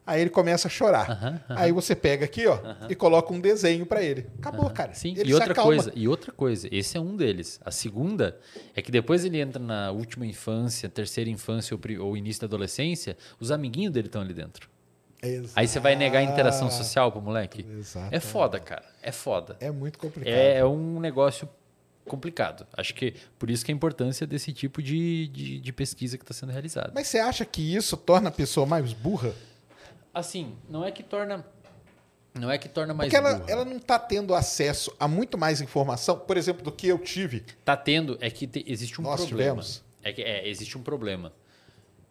Aí 0.07 0.21
ele 0.21 0.29
começa 0.29 0.69
a 0.69 0.71
chorar. 0.71 1.11
Aham, 1.11 1.41
Aí 1.49 1.73
você 1.73 1.95
pega 1.95 2.27
aqui, 2.27 2.47
ó, 2.47 2.59
e 2.91 2.95
coloca 2.95 3.33
um 3.33 3.41
desenho 3.41 3.87
pra 3.87 4.03
ele. 4.03 4.27
Acabou, 4.39 4.69
cara. 4.69 4.93
Sim, 4.93 5.13
ele 5.13 5.23
e 5.23 5.27
se 5.29 5.35
outra 5.35 5.53
acalma. 5.53 5.71
coisa, 5.75 5.93
e 5.95 6.07
outra 6.07 6.31
coisa, 6.33 6.69
esse 6.71 6.99
é 6.99 7.01
um 7.01 7.17
deles. 7.17 7.59
A 7.65 7.71
segunda 7.71 8.39
é 8.75 8.83
que 8.83 8.93
depois 8.93 9.25
ele 9.25 9.41
entra 9.41 9.63
na 9.63 9.91
última 9.91 10.27
infância, 10.27 10.91
terceira 10.91 11.31
infância 11.31 11.75
ou, 11.75 12.07
ou 12.07 12.17
início 12.19 12.43
da 12.43 12.47
adolescência, 12.47 13.17
os 13.41 13.51
amiguinhos 13.51 13.95
dele 13.95 14.09
estão 14.09 14.21
ali 14.21 14.35
dentro. 14.35 14.69
Aí 15.57 15.67
você 15.69 15.81
vai 15.81 15.97
negar 15.97 16.21
a 16.21 16.23
interação 16.23 16.69
Exato. 16.69 16.83
social 16.85 17.13
pro 17.13 17.21
moleque? 17.21 17.65
Exato. 17.79 18.15
É 18.15 18.21
foda, 18.21 18.61
cara. 18.61 18.85
É 19.03 19.11
foda. 19.13 19.57
É 19.61 19.71
muito 19.71 19.99
complicado. 19.99 20.33
É, 20.33 20.59
é 20.59 20.65
um 20.65 21.01
negócio 21.01 21.49
complicado. 22.05 22.67
Acho 22.77 22.95
que 22.95 23.15
por 23.39 23.51
isso 23.51 23.65
que 23.65 23.73
a 23.73 23.75
importância 23.75 24.27
desse 24.27 24.53
tipo 24.53 24.83
de, 24.83 25.29
de, 25.29 25.61
de 25.61 25.73
pesquisa 25.73 26.19
que 26.19 26.25
está 26.25 26.35
sendo 26.35 26.53
realizada. 26.53 26.93
Mas 26.95 27.07
você 27.09 27.19
acha 27.19 27.45
que 27.45 27.75
isso 27.75 27.97
torna 27.97 28.29
a 28.29 28.33
pessoa 28.33 28.67
mais 28.67 28.93
burra? 28.93 29.33
Assim, 30.13 30.55
não 30.69 30.85
é 30.85 30.91
que 30.93 31.03
torna. 31.03 31.45
Não 32.35 32.51
é 32.51 32.59
que 32.59 32.69
torna 32.69 32.93
mais 32.93 33.09
Porque 33.09 33.17
ela, 33.17 33.35
burra. 33.39 33.51
ela 33.51 33.65
não 33.65 33.77
está 33.77 33.99
tendo 33.99 34.35
acesso 34.35 34.93
a 34.99 35.07
muito 35.07 35.39
mais 35.39 35.61
informação, 35.61 36.19
por 36.19 36.37
exemplo, 36.37 36.63
do 36.65 36.73
que 36.73 36.89
eu 36.89 36.99
tive. 36.99 37.45
Tá 37.65 37.77
tendo, 37.77 38.19
é 38.21 38.29
que 38.29 38.47
te- 38.47 38.65
existe 38.67 39.01
um 39.01 39.05
Nós 39.05 39.21
problema. 39.25 39.63
tivemos. 39.63 39.83
É 40.03 40.13
que 40.13 40.21
é, 40.23 40.49
existe 40.49 40.77
um 40.77 40.83
problema. 40.83 41.33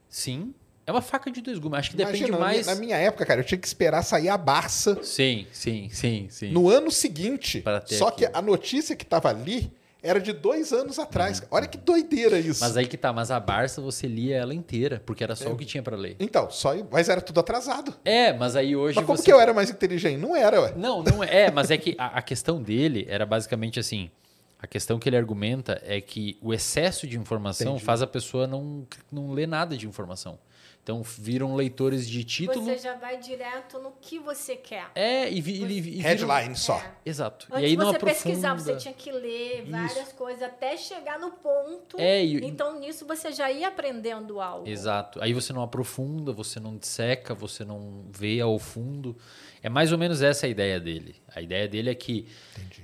Sim, 0.10 0.54
é 0.86 0.92
uma 0.92 1.02
faca 1.02 1.32
de 1.32 1.42
dois 1.42 1.58
gumes. 1.60 1.80
Acho 1.80 1.92
que 1.92 1.98
depende 1.98 2.18
Imagina, 2.20 2.38
na 2.38 2.46
mais. 2.46 2.68
na 2.68 2.76
minha 2.76 2.98
época, 2.98 3.26
cara, 3.26 3.40
eu 3.42 3.44
tinha 3.46 3.58
que 3.58 3.68
esperar 3.68 4.02
sair 4.04 4.30
a 4.30 4.38
Barça 4.38 5.00
Sim, 5.04 5.48
sim, 5.52 5.90
sim, 5.92 6.28
sim. 6.30 6.52
no 6.52 6.70
ano 6.70 6.92
seguinte. 6.92 7.62
Para 7.62 7.84
Só 7.86 8.12
que 8.12 8.26
aquilo. 8.26 8.40
a 8.40 8.42
notícia 8.42 8.96
que 8.96 9.04
estava 9.04 9.30
ali 9.30 9.72
era 10.02 10.20
de 10.20 10.34
dois 10.34 10.74
anos 10.74 11.00
atrás. 11.00 11.42
Olha 11.50 11.66
que 11.66 11.78
doideira 11.78 12.38
isso. 12.38 12.62
Uhum. 12.62 12.68
Mas 12.68 12.76
aí 12.78 12.86
que 12.86 12.98
tá, 12.98 13.14
mas 13.14 13.32
a 13.32 13.40
Barça 13.40 13.82
você 13.82 14.06
lia 14.06 14.36
ela 14.36 14.54
inteira, 14.54 15.02
porque 15.06 15.24
era 15.24 15.34
só 15.34 15.50
o 15.50 15.56
que 15.56 15.64
tinha 15.64 15.82
pra 15.82 15.96
ler. 15.96 16.18
Então, 16.20 16.52
só 16.52 16.74
mas 16.92 17.08
era 17.08 17.22
tudo 17.22 17.40
atrasado. 17.40 17.96
É, 18.04 18.34
mas 18.34 18.58
aí 18.58 18.76
hoje 18.76 18.98
Mas 18.98 19.06
como 19.06 19.18
você. 19.18 19.24
que 19.24 19.32
eu 19.32 19.40
era 19.40 19.54
mais 19.54 19.70
inteligente? 19.70 20.18
Não 20.18 20.36
era, 20.36 20.62
ué. 20.62 20.74
Não, 20.76 21.02
não 21.02 21.24
é, 21.24 21.50
mas 21.50 21.72
é 21.72 21.78
que 21.78 21.96
a, 21.98 22.18
a 22.18 22.22
questão 22.22 22.62
dele 22.62 23.06
era 23.10 23.26
basicamente 23.26 23.80
assim. 23.80 24.12
A 24.60 24.68
questão 24.68 24.98
que 24.98 25.08
ele 25.10 25.18
argumenta 25.18 25.82
é 25.86 26.00
que 26.00 26.38
o 26.42 26.54
excesso 26.54 27.06
de 27.06 27.18
informação 27.18 27.72
Entendi. 27.74 27.86
faz 27.86 28.02
a 28.02 28.08
pessoa 28.08 28.48
não, 28.48 28.86
não 29.12 29.32
ler 29.32 29.46
nada 29.48 29.76
de 29.78 29.88
informação. 29.88 30.38
Então 30.84 31.02
viram 31.02 31.56
leitores 31.56 32.06
de 32.10 32.26
título. 32.26 32.66
Você 32.66 32.78
já 32.78 32.96
vai 32.96 33.18
direto 33.18 33.80
no 33.80 33.94
que 34.02 34.20
você 34.20 34.54
quer. 34.58 34.92
É, 34.94 35.32
e, 35.32 35.40
vi, 35.40 35.64
e, 35.64 35.78
e 35.78 35.82
viram- 35.82 36.02
Headline 36.04 36.56
só. 36.58 36.78
É. 36.78 36.92
Exato. 37.06 37.48
Antes 37.50 37.62
e 37.62 37.66
aí 37.66 37.72
de 37.72 37.78
não 37.78 37.86
você 37.92 37.96
aprofunda. 37.96 38.24
pesquisar, 38.26 38.54
você 38.54 38.76
tinha 38.76 38.94
que 38.94 39.10
ler 39.10 39.64
várias 39.70 40.12
coisas 40.12 40.44
até 40.44 40.76
chegar 40.76 41.18
no 41.18 41.32
ponto. 41.32 41.98
É, 41.98 42.22
e- 42.26 42.46
Então, 42.46 42.78
nisso 42.82 43.06
você 43.08 43.32
já 43.32 43.50
ia 43.50 43.70
aprendendo 43.70 44.42
algo. 44.42 44.68
Exato. 44.68 45.24
Aí 45.24 45.32
você 45.34 45.54
não 45.54 45.62
aprofunda, 45.62 46.34
você 46.34 46.60
não 46.60 46.76
disseca, 46.78 47.34
você 47.34 47.64
não 47.64 48.04
vê 48.12 48.42
ao 48.42 48.60
fundo. 48.60 49.16
É 49.62 49.70
mais 49.70 49.94
ou 49.94 49.98
menos 49.98 50.22
essa 50.22 50.48
a 50.48 50.50
ideia 50.50 50.82
dele. 50.82 51.16
A 51.34 51.42
ideia 51.42 51.66
dele 51.66 51.90
é 51.92 51.96
que, 51.96 52.28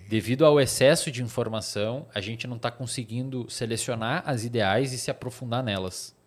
devido 0.08 0.46
ao 0.46 0.58
excesso 0.62 1.12
de 1.12 1.22
informação, 1.22 2.08
a 2.16 2.22
gente 2.22 2.48
não 2.48 2.56
está 2.56 2.72
conseguindo 2.72 3.46
selecionar 3.50 4.24
as 4.26 4.46
ideais 4.46 4.94
e 4.94 4.98
se 4.98 5.12
aprofundar 5.12 5.62
nelas. 5.62 6.18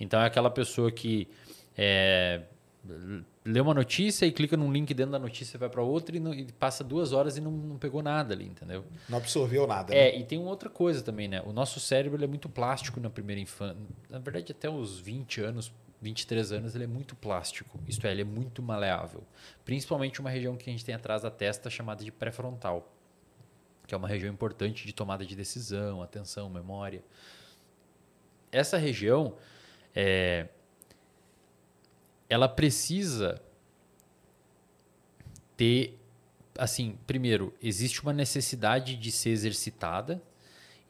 Então 0.00 0.20
é 0.20 0.26
aquela 0.26 0.50
pessoa 0.50 0.90
que 0.90 1.28
é, 1.76 2.42
lê 3.44 3.60
uma 3.60 3.74
notícia 3.74 4.26
e 4.26 4.32
clica 4.32 4.56
num 4.56 4.70
link 4.72 4.92
dentro 4.94 5.12
da 5.12 5.18
notícia, 5.18 5.58
vai 5.58 5.68
para 5.68 5.82
outra 5.82 6.16
e, 6.16 6.20
não- 6.20 6.34
e 6.34 6.50
passa 6.52 6.82
duas 6.84 7.12
horas 7.12 7.36
e 7.36 7.40
não, 7.40 7.50
não 7.50 7.78
pegou 7.78 8.02
nada 8.02 8.34
ali, 8.34 8.44
entendeu? 8.46 8.84
Não 9.08 9.18
absorveu 9.18 9.66
nada. 9.66 9.92
né? 9.92 9.98
É, 10.08 10.18
e 10.18 10.24
tem 10.24 10.38
uma 10.38 10.50
outra 10.50 10.68
coisa 10.68 11.02
também, 11.02 11.28
né? 11.28 11.42
O 11.46 11.52
nosso 11.52 11.78
cérebro 11.80 12.22
é 12.22 12.26
muito 12.26 12.48
plástico 12.48 13.00
na 13.00 13.08
primeira 13.10 13.40
infância. 13.40 13.76
Na 14.10 14.18
verdade, 14.18 14.52
até 14.52 14.68
os 14.68 14.98
20 14.98 15.40
anos, 15.40 15.72
23 16.02 16.52
anos, 16.52 16.74
ele 16.74 16.84
é 16.84 16.88
muito 16.88 17.14
plástico. 17.16 17.78
Isto 17.88 18.06
é, 18.06 18.10
ele 18.10 18.20
é 18.22 18.24
muito 18.24 18.62
maleável. 18.62 19.22
Principalmente 19.64 20.20
uma 20.20 20.28
região 20.30 20.56
que 20.56 20.68
a 20.68 20.72
gente 20.72 20.84
tem 20.84 20.94
atrás 20.94 21.22
da 21.22 21.30
testa 21.30 21.70
chamada 21.70 22.04
de 22.04 22.12
pré-frontal, 22.12 22.92
que 23.86 23.94
é 23.94 23.96
uma 23.98 24.08
região 24.08 24.32
importante 24.32 24.86
de 24.86 24.92
tomada 24.92 25.24
de 25.24 25.34
decisão, 25.34 26.02
atenção, 26.02 26.50
memória. 26.50 27.02
Essa 28.52 28.76
região, 28.78 29.34
é, 29.94 30.48
ela 32.28 32.48
precisa 32.48 33.40
ter 35.56 35.98
assim, 36.58 36.96
primeiro, 37.06 37.52
existe 37.60 38.00
uma 38.02 38.12
necessidade 38.12 38.96
de 38.96 39.10
ser 39.10 39.30
exercitada, 39.30 40.22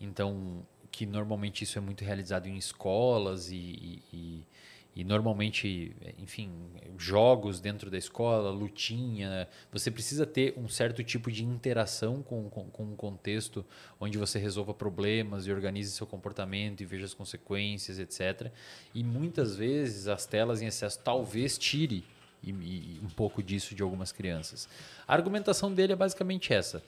então, 0.01 0.65
que 0.91 1.07
normalmente 1.07 1.65
isso 1.65 1.79
é 1.79 1.81
muito 1.81 2.05
realizado 2.05 2.47
em 2.47 2.57
escolas 2.57 3.51
e, 3.51 3.57
e, 3.57 4.03
e- 4.13 4.47
e 4.97 5.03
normalmente, 5.03 5.95
enfim, 6.19 6.53
jogos 6.97 7.59
dentro 7.59 7.91
da 7.91 7.99
escola, 7.99 8.51
lutinha. 8.51 9.49
Você 9.73 9.91
precisa 9.91 10.25
ter 10.25 10.55
um 10.57 10.69
certo 10.69 11.03
tipo 11.03 11.33
de 11.33 11.45
interação 11.45 12.23
com, 12.23 12.49
com, 12.49 12.71
com 12.71 12.85
um 12.85 12.95
contexto 12.95 13.65
onde 13.99 14.17
você 14.17 14.39
resolva 14.39 14.73
problemas 14.73 15.47
e 15.47 15.53
organize 15.53 15.91
seu 15.91 16.07
comportamento 16.07 16.81
e 16.81 16.85
veja 16.85 17.07
as 17.07 17.15
consequências, 17.15 17.99
etc. 17.99 18.53
E 18.95 19.03
muitas 19.03 19.57
vezes 19.57 20.07
as 20.07 20.27
telas 20.27 20.63
em 20.63 20.67
excesso 20.67 21.01
talvez 21.01 21.59
tire 21.59 22.05
e, 22.41 22.51
e 22.51 23.01
um 23.03 23.09
pouco 23.09 23.43
disso 23.43 23.75
de 23.75 23.83
algumas 23.83 24.13
crianças. 24.13 24.69
A 25.09 25.13
argumentação 25.13 25.75
dele 25.75 25.95
é 25.95 25.97
basicamente 25.97 26.53
essa. 26.53 26.81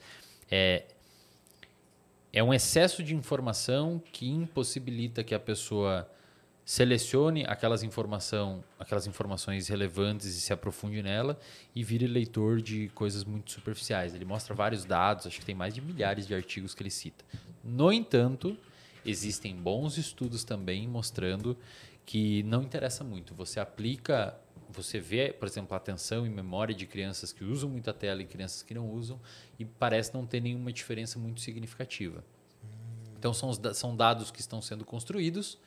É, 0.49 0.85
é 2.31 2.41
um 2.41 2.53
excesso 2.53 3.03
de 3.03 3.13
informação 3.13 4.01
que 4.13 4.29
impossibilita 4.29 5.25
que 5.25 5.35
a 5.35 5.39
pessoa 5.39 6.09
selecione 6.67 7.45
aquelas, 7.47 7.81
informação, 7.81 8.61
aquelas 8.77 9.07
informações 9.07 9.69
relevantes 9.69 10.27
e 10.35 10.41
se 10.41 10.51
aprofunde 10.51 11.01
nela 11.01 11.39
e 11.73 11.81
vire 11.81 12.05
leitor 12.05 12.61
de 12.61 12.89
coisas 12.89 13.23
muito 13.23 13.53
superficiais. 13.53 14.13
Ele 14.13 14.25
mostra 14.25 14.53
vários 14.53 14.83
dados, 14.83 15.25
acho 15.25 15.39
que 15.39 15.45
tem 15.45 15.55
mais 15.55 15.73
de 15.73 15.79
milhares 15.79 16.27
de 16.27 16.35
artigos 16.35 16.75
que 16.75 16.83
ele 16.83 16.89
cita. 16.89 17.23
No 17.63 17.89
entanto, 17.89 18.57
existem 19.05 19.55
bons 19.55 19.97
estudos 19.97 20.43
também 20.43 20.85
mostrando 20.89 21.57
que 22.05 22.43
não 22.43 22.63
interessa 22.63 23.01
muito. 23.01 23.33
Você 23.33 23.61
aplica, 23.61 24.37
você 24.69 24.99
vê, 24.99 25.31
por 25.31 25.47
exemplo, 25.47 25.73
a 25.73 25.77
atenção 25.77 26.25
e 26.25 26.29
memória 26.29 26.75
de 26.75 26.85
crianças 26.85 27.31
que 27.31 27.45
usam 27.45 27.69
muita 27.69 27.93
tela 27.93 28.21
e 28.21 28.25
crianças 28.25 28.61
que 28.61 28.73
não 28.73 28.91
usam 28.91 29.21
e 29.57 29.63
parece 29.63 30.13
não 30.13 30.25
ter 30.25 30.41
nenhuma 30.41 30.73
diferença 30.73 31.17
muito 31.17 31.39
significativa. 31.39 32.25
Então 33.17 33.33
são, 33.33 33.53
são 33.73 33.95
dados 33.95 34.31
que 34.31 34.41
estão 34.41 34.61
sendo 34.61 34.83
construídos, 34.83 35.57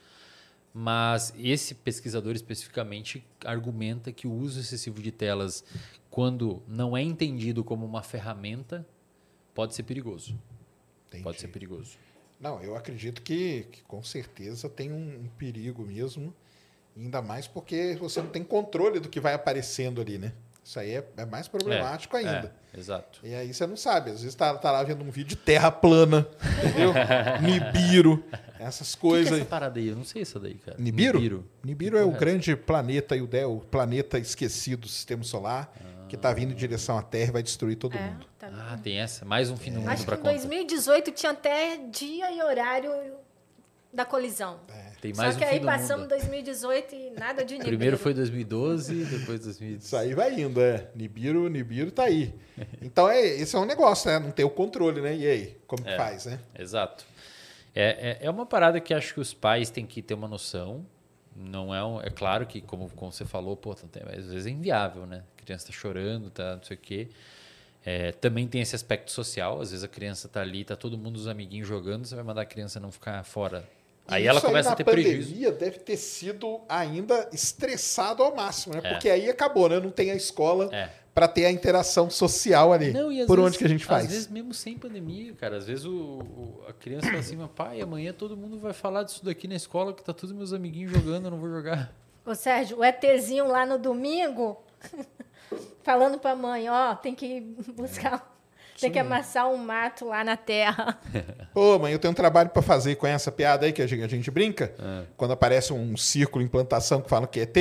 mas 0.73 1.33
esse 1.37 1.75
pesquisador 1.75 2.35
especificamente 2.35 3.25
argumenta 3.45 4.13
que 4.13 4.27
o 4.27 4.33
uso 4.33 4.61
excessivo 4.61 5.03
de 5.03 5.11
telas, 5.11 5.65
quando 6.09 6.63
não 6.69 6.97
é 6.97 7.03
entendido 7.03 7.65
como 7.65 7.85
uma 7.85 8.03
ferramenta, 8.03 8.87
pode 9.55 9.75
ser 9.75 9.83
perigoso. 9.83 10.39
Entendi. 11.09 11.25
Pode 11.25 11.41
ser 11.41 11.49
perigoso. 11.49 11.99
Não, 12.39 12.63
eu 12.63 12.77
acredito 12.77 13.21
que, 13.21 13.67
que 13.71 13.83
com 13.83 14.03
certeza 14.03 14.69
tem 14.69 14.93
um, 14.93 15.25
um 15.25 15.29
perigo 15.37 15.85
mesmo. 15.85 16.35
Ainda 16.97 17.21
mais 17.21 17.47
porque 17.47 17.97
você 18.01 18.23
não 18.23 18.31
tem 18.31 18.43
controle 18.43 19.01
do 19.01 19.09
que 19.09 19.21
vai 19.21 19.35
aparecendo 19.35 20.01
ali, 20.01 20.19
né? 20.19 20.33
Isso 20.71 20.79
aí 20.79 20.95
é, 20.95 21.05
é 21.17 21.27
mais 21.27 21.49
problemático 21.49 22.17
ainda. 22.17 22.55
É, 22.73 22.79
exato. 22.79 23.19
E 23.25 23.35
aí 23.35 23.53
você 23.53 23.67
não 23.67 23.77
sabe. 23.77 24.13
Às 24.13 24.21
vezes 24.23 24.37
tá, 24.37 24.55
tá 24.57 24.71
lá 24.71 24.85
vendo 24.85 25.03
um 25.03 25.11
vídeo 25.11 25.31
de 25.31 25.35
terra 25.35 25.69
plana, 25.69 26.29
entendeu? 26.59 26.93
Nibiru, 27.43 28.23
essas 28.57 28.95
O 28.95 28.97
que, 28.97 29.01
que 29.01 29.07
é 29.07 29.11
coisas 29.11 29.33
essa 29.33 29.45
parada 29.47 29.81
aí? 29.81 29.89
Eu 29.89 29.97
não 29.97 30.05
sei 30.05 30.23
essa 30.23 30.39
daí, 30.39 30.55
cara. 30.55 30.77
Nibiru? 30.79 31.19
Nibiru. 31.19 31.51
Nibiru 31.65 31.97
é 31.99 32.03
o 32.03 32.05
Correto. 32.05 32.21
grande 32.21 32.55
planeta, 32.55 33.17
e 33.17 33.21
o, 33.21 33.59
planeta 33.69 34.17
esquecido 34.17 34.83
do 34.83 34.89
sistema 34.89 35.25
solar, 35.25 35.73
que 36.09 36.15
está 36.15 36.33
vindo 36.33 36.53
em 36.53 36.57
direção 36.57 36.97
à 36.97 37.03
Terra 37.03 37.31
e 37.31 37.33
vai 37.33 37.43
destruir 37.43 37.75
todo 37.75 37.97
É, 37.97 38.01
mundo. 38.01 38.27
tá 38.39 38.49
Ah, 38.53 38.79
tem 38.81 39.01
essa. 39.01 39.25
Mais 39.25 39.51
um 39.51 39.57
fim 39.57 39.73
do 39.73 39.81
mundo 39.81 39.89
Acho 39.89 40.07
que 40.07 40.13
em 40.15 40.17
conta. 40.19 40.31
2018 40.31 41.11
tinha 41.11 41.33
até 41.33 41.79
dia 41.79 42.31
e 42.31 42.41
horário 42.41 42.93
da 43.93 44.05
colisão. 44.05 44.61
Tem 45.01 45.15
Só 45.15 45.23
mais 45.23 45.37
que 45.37 45.45
um 45.45 45.49
aí 45.49 45.61
passamos 45.61 46.03
mundo. 46.03 46.09
2018 46.11 46.91
2018 46.91 46.95
e 46.95 47.19
nada 47.19 47.45
de 47.45 47.57
Primeiro 47.59 47.79
Nibiru. 47.79 47.97
foi 47.99 48.13
2012, 48.15 48.95
depois 49.07 49.41
2018. 49.41 49.81
Isso 49.83 49.97
aí 49.97 50.15
vai 50.15 50.39
indo, 50.41 50.61
é. 50.61 50.91
Nibiru, 50.95 51.49
Nibiru 51.49 51.91
tá 51.91 52.05
aí. 52.05 52.35
Então, 52.83 53.09
é, 53.09 53.21
esse 53.25 53.57
é 53.57 53.59
um 53.59 53.65
negócio, 53.65 54.11
né? 54.11 54.19
Não 54.19 54.31
tem 54.31 54.45
o 54.45 54.51
controle, 54.51 55.01
né? 55.01 55.17
E 55.17 55.27
aí, 55.27 55.57
como 55.67 55.83
que 55.83 55.89
É. 55.89 55.97
faz, 55.97 56.27
né? 56.27 56.39
Exato. 56.59 57.05
É, 57.75 58.19
é, 58.23 58.27
é 58.27 58.31
uma 58.31 58.45
parada 58.45 58.79
que 58.81 58.93
acho 58.93 59.15
que 59.15 59.21
os 59.21 59.33
pais 59.33 59.71
têm 59.71 59.87
que 59.87 60.03
ter 60.03 60.13
uma 60.15 60.29
noção. 60.29 60.85
Não 61.35 61.75
é, 61.75 61.83
um, 61.83 62.01
é 62.03 62.11
claro 62.11 62.45
que, 62.47 62.61
como, 62.61 62.91
como 62.91 63.11
você 63.11 63.25
falou, 63.25 63.57
pô, 63.57 63.75
tem- 63.75 64.03
às 64.03 64.27
vezes 64.27 64.47
é 64.47 64.51
inviável, 64.51 65.07
né? 65.07 65.23
A 65.39 65.43
criança 65.45 65.67
tá 65.69 65.73
chorando, 65.73 66.29
tá 66.31 66.57
não 66.57 66.63
sei 66.63 66.77
o 66.77 66.81
quê. 66.81 67.09
É, 67.83 68.13
também 68.13 68.47
tem 68.47 68.61
esse 68.61 68.77
aspecto 68.77 69.11
social. 69.11 69.61
Às 69.63 69.71
vezes 69.71 69.83
a 69.85 69.89
criança 69.89 70.29
tá 70.29 70.43
ali, 70.43 70.65
tá 70.65 70.77
todo 70.77 70.99
mundo, 70.99 71.17
os 71.17 71.27
amiguinhos 71.27 71.67
jogando, 71.67 72.05
você 72.05 72.15
vai 72.15 72.25
mandar 72.25 72.43
a 72.43 72.47
criança 72.47 72.79
não 72.79 72.91
ficar 72.93 73.23
fora. 73.25 73.65
Aí 74.11 74.27
ela 74.27 74.41
começa 74.41 74.69
na 74.71 74.73
a 74.75 74.77
ter 74.77 74.85
prejuízo. 74.85 75.29
pandemia 75.31 75.53
deve 75.53 75.79
ter 75.79 75.97
sido 75.97 76.61
ainda 76.69 77.29
estressado 77.33 78.23
ao 78.23 78.35
máximo, 78.35 78.75
né? 78.75 78.81
É. 78.85 78.91
Porque 78.93 79.09
aí 79.11 79.29
acabou, 79.31 79.69
né? 79.69 79.79
Não 79.81 79.91
tem 79.91 80.11
a 80.11 80.15
escola 80.15 80.69
É. 80.75 80.91
para 81.15 81.27
ter 81.29 81.47
a 81.47 81.51
interação 81.51 82.09
social 82.11 82.73
ali. 82.73 82.93
Não, 82.93 83.11
e 83.13 83.21
às 83.21 83.27
Por 83.27 83.37
vezes- 83.37 83.49
onde 83.49 83.59
que 83.59 83.65
a 83.65 83.69
gente 83.69 83.85
faz? 83.85 84.05
Às 84.07 84.11
vezes 84.13 84.29
mesmo 84.29 84.53
sem 84.55 84.77
pandemia, 84.77 85.33
cara. 85.35 85.57
Às 85.57 85.67
vezes 85.67 85.85
o, 85.85 85.93
o- 85.93 86.63
a 86.69 86.73
criança 86.73 87.07
fala 87.07 87.19
assim, 87.19 87.37
mas 87.37 87.51
pai, 87.55 87.81
amanhã 87.81 88.13
todo 88.13 88.37
mundo 88.37 88.59
vai 88.59 88.73
falar 88.73 89.03
disso 89.03 89.25
daqui 89.25 89.47
na 89.49 89.55
escola, 89.57 89.93
que 89.93 90.03
tá 90.03 90.13
todos 90.13 90.35
meus 90.35 90.53
amiguinhos 90.53 90.93
jogando, 90.93 91.25
eu 91.27 91.31
não 91.31 91.39
vou 91.39 91.49
jogar. 91.51 91.93
Ô, 92.25 92.35
Sérgio, 92.35 92.79
o 92.79 92.85
ETzinho 92.85 93.47
lá 93.49 93.65
no 93.67 93.79
domingo, 93.79 94.57
falando 95.83 96.19
pra 96.19 96.37
mãe, 96.37 96.69
ó, 96.69 96.95
tem 96.95 97.15
que 97.15 97.41
buscar 97.75 98.30
Tem 98.81 98.91
que 98.91 98.99
amassar 98.99 99.49
um 99.51 99.57
mato 99.57 100.07
lá 100.07 100.25
na 100.25 100.37
terra. 100.37 100.99
Pô, 101.53 101.79
mãe, 101.79 101.93
eu 101.93 101.99
tenho 101.99 102.13
um 102.13 102.15
trabalho 102.15 102.51
pra 102.51 102.63
fazer 102.63 102.97
com 102.97 103.07
essa 103.07 103.31
piada 103.31 103.67
aí 103.67 103.73
que 103.73 103.83
a 103.83 103.87
gente, 103.87 104.03
a 104.03 104.09
gente 104.09 104.31
brinca. 104.31 104.73
Quando 105.17 105.33
aparece 105.33 105.73
um 105.73 105.97
círculo 105.97 106.45
em 106.45 106.49
plantação 106.49 107.01
que 107.01 107.09
fala 107.09 107.27
que 107.27 107.41
é 107.41 107.43
ET, 107.43 107.57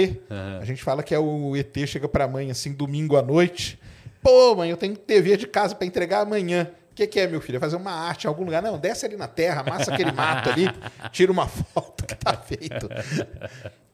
a 0.62 0.66
gente 0.66 0.84
fala 0.84 1.04
que 1.04 1.14
é 1.14 1.20
o 1.20 1.56
ET 1.56 1.76
chega 1.86 2.08
pra 2.08 2.28
mãe 2.28 2.50
assim, 2.52 2.72
domingo 2.72 3.18
à 3.18 3.22
noite. 3.22 3.80
Pô, 4.22 4.56
mãe, 4.56 4.70
eu 4.70 4.78
tenho 4.78 4.98
dever 5.08 5.38
de 5.38 5.48
casa 5.48 5.76
pra 5.76 5.86
entregar 5.86 6.22
amanhã. 6.22 6.72
O 6.92 6.96
que, 6.96 7.08
que 7.08 7.20
é, 7.20 7.28
meu 7.28 7.40
filho? 7.40 7.56
É 7.56 7.60
fazer 7.60 7.78
uma 7.78 7.92
arte 7.92 8.26
em 8.26 8.28
algum 8.28 8.44
lugar? 8.44 8.62
Não, 8.62 8.78
desce 8.78 9.06
ali 9.06 9.16
na 9.16 9.28
terra, 9.28 9.62
amassa 9.62 9.94
aquele 9.94 10.12
mato 10.12 10.50
ali, 10.50 10.66
tira 11.12 11.32
uma 11.32 11.48
foto 11.48 12.06
que 12.06 12.16
tá 12.16 12.34
feito. 12.34 12.90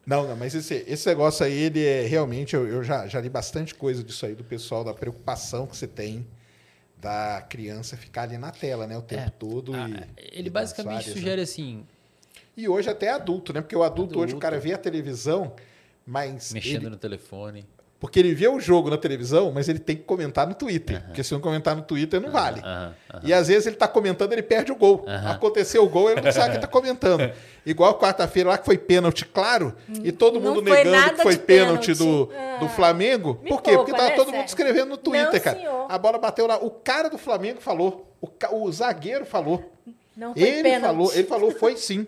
Não, 0.06 0.28
não, 0.28 0.36
mas 0.36 0.56
esse, 0.56 0.84
esse 0.88 1.08
negócio 1.08 1.46
aí, 1.46 1.54
ele 1.54 1.86
é 1.86 2.02
realmente, 2.02 2.56
eu, 2.56 2.68
eu 2.68 2.84
já, 2.84 3.08
já 3.08 3.20
li 3.20 3.30
bastante 3.30 3.76
coisa 3.76 4.04
disso 4.04 4.26
aí 4.26 4.34
do 4.34 4.44
pessoal, 4.44 4.84
da 4.84 4.94
preocupação 4.94 5.68
que 5.68 5.76
você 5.76 5.88
tem 5.88 6.26
da 7.06 7.42
criança 7.48 7.96
ficar 7.96 8.24
ali 8.24 8.38
na 8.38 8.50
tela, 8.52 8.88
né, 8.88 8.98
o 8.98 9.02
tempo 9.02 9.22
É. 9.22 9.30
todo. 9.30 9.74
Ah, 9.76 9.88
e, 10.18 10.40
ele 10.40 10.48
e 10.48 10.50
basicamente 10.50 10.86
nas 10.88 10.96
várias, 11.04 11.16
né? 11.16 11.22
sugere 11.22 11.42
assim, 11.42 11.86
E 12.58 12.68
hoje 12.68 12.90
até 12.90 13.12
adulto, 13.12 13.52
né? 13.54 13.62
Porque 13.62 13.76
o 13.76 13.84
adulto, 13.84 14.14
hoje 14.18 14.34
o 14.34 14.38
Adulto. 14.38 14.40
cara 14.42 14.60
vê 14.60 14.74
a 14.74 14.78
televisão, 14.78 15.54
mas. 16.06 16.52
mexendo 16.54 16.84
ele- 16.84 16.90
no 16.90 16.98
telefone. 16.98 17.66
Porque 18.00 18.20
ele 18.20 18.34
vê 18.36 18.48
o 18.48 18.60
jogo 18.60 18.90
na 18.90 18.98
televisão, 18.98 19.52
mas 19.54 19.68
ele 19.70 19.80
tem 19.80 19.96
que 19.96 20.04
comentar 20.04 20.46
no 20.46 20.54
Twitter. 20.54 21.02
Porque 21.06 21.24
se 21.24 21.34
não 21.34 21.40
comentar 21.40 21.76
no 21.76 21.82
Twitter, 21.82 22.20
não 22.22 22.30
vale. 22.30 22.62
Aham. 22.62 22.94
E 23.24 23.34
às 23.34 23.48
vezes 23.48 23.66
ele 23.66 23.76
tá 23.78 23.88
comentando, 23.88 24.34
ele 24.34 24.44
perde 24.44 24.72
o 24.72 24.76
gol. 24.76 25.06
Aconteceu 25.26 25.84
o 25.84 25.90
gol, 25.90 26.12
ele 26.12 26.22
não 26.22 26.32
sabe 26.32 26.56
que 26.56 26.62
tá 26.62 26.68
comentando. 26.68 27.32
Igual 27.66 27.98
quarta-feira 27.98 28.50
lá 28.50 28.58
que 28.60 28.66
foi 28.66 28.78
pênalti, 28.78 29.26
claro, 29.26 29.74
e 30.04 30.12
todo 30.12 30.40
Não 30.40 30.50
mundo 30.54 30.62
foi 30.68 30.78
negando 30.84 30.96
nada 30.98 31.14
que 31.16 31.24
foi 31.24 31.38
pênalti, 31.38 31.96
pênalti. 31.96 32.28
do, 32.28 32.32
Ah. 32.38 32.58
do 32.60 32.70
Flamengo. 32.70 33.40
Me 33.42 33.50
Por 33.50 33.62
quê? 33.62 33.72
poupa, 33.72 33.86
Porque 33.86 33.92
tava 33.98 34.10
né, 34.10 34.16
todo 34.16 34.26
mundo 34.28 34.36
Sérgio? 34.36 34.46
escrevendo 34.50 34.90
no 34.90 34.98
Twitter, 34.98 35.34
Não, 35.34 35.40
cara. 35.40 35.58
senhor. 35.58 35.86
A 35.90 35.98
bola 35.98 36.18
bateu 36.20 36.46
lá. 36.46 36.58
O 36.58 36.70
cara 36.70 37.10
do 37.10 37.18
Flamengo 37.18 37.60
falou. 37.60 38.12
O, 38.22 38.28
ca- 38.28 38.54
o 38.54 38.72
zagueiro 38.72 39.26
falou. 39.26 39.72
Não 40.16 40.34
foi 40.34 40.44
Ele 40.44 40.64
pênalti. 40.64 40.82
falou, 40.84 41.14
ele 41.14 41.24
falou, 41.28 41.52
foi 41.52 41.76
sim. 41.76 42.06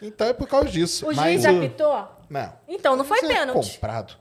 Então 0.00 0.26
é 0.26 0.32
por 0.32 0.46
causa 0.48 0.68
disso. 0.70 1.04
O 1.08 1.14
Mas 1.14 1.42
juiz 1.42 1.44
apitou? 1.44 2.08
Não. 2.30 2.52
Então, 2.66 2.96
não 2.96 3.04
foi 3.04 3.18
é 3.18 3.26
pênalti. 3.26 3.72
comprado. 3.74 4.14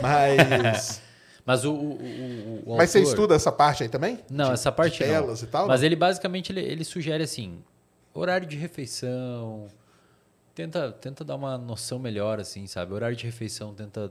Mas. 0.00 1.00
Mas 1.46 1.62
o, 1.66 1.72
o, 1.74 1.76
o, 1.76 2.72
o 2.72 2.76
mas 2.78 2.88
você 2.88 3.02
estuda 3.02 3.34
essa 3.34 3.52
parte 3.52 3.82
aí 3.82 3.88
também? 3.90 4.18
Não, 4.30 4.46
De- 4.46 4.52
essa 4.54 4.70
de 4.70 4.76
parte 4.78 4.98
telas 5.00 5.42
não. 5.42 5.48
e 5.48 5.50
tal? 5.50 5.68
Mas 5.68 5.82
ele 5.82 5.94
basicamente 5.94 6.50
ele, 6.50 6.60
ele 6.62 6.82
sugere 6.84 7.22
assim, 7.22 7.62
horário 8.14 8.46
de 8.46 8.56
refeição, 8.56 9.66
tenta 10.54 10.90
tenta 10.90 11.22
dar 11.22 11.36
uma 11.36 11.58
noção 11.58 11.98
melhor 11.98 12.40
assim, 12.40 12.66
sabe? 12.66 12.94
Horário 12.94 13.14
de 13.14 13.26
refeição 13.26 13.74
tenta 13.74 14.10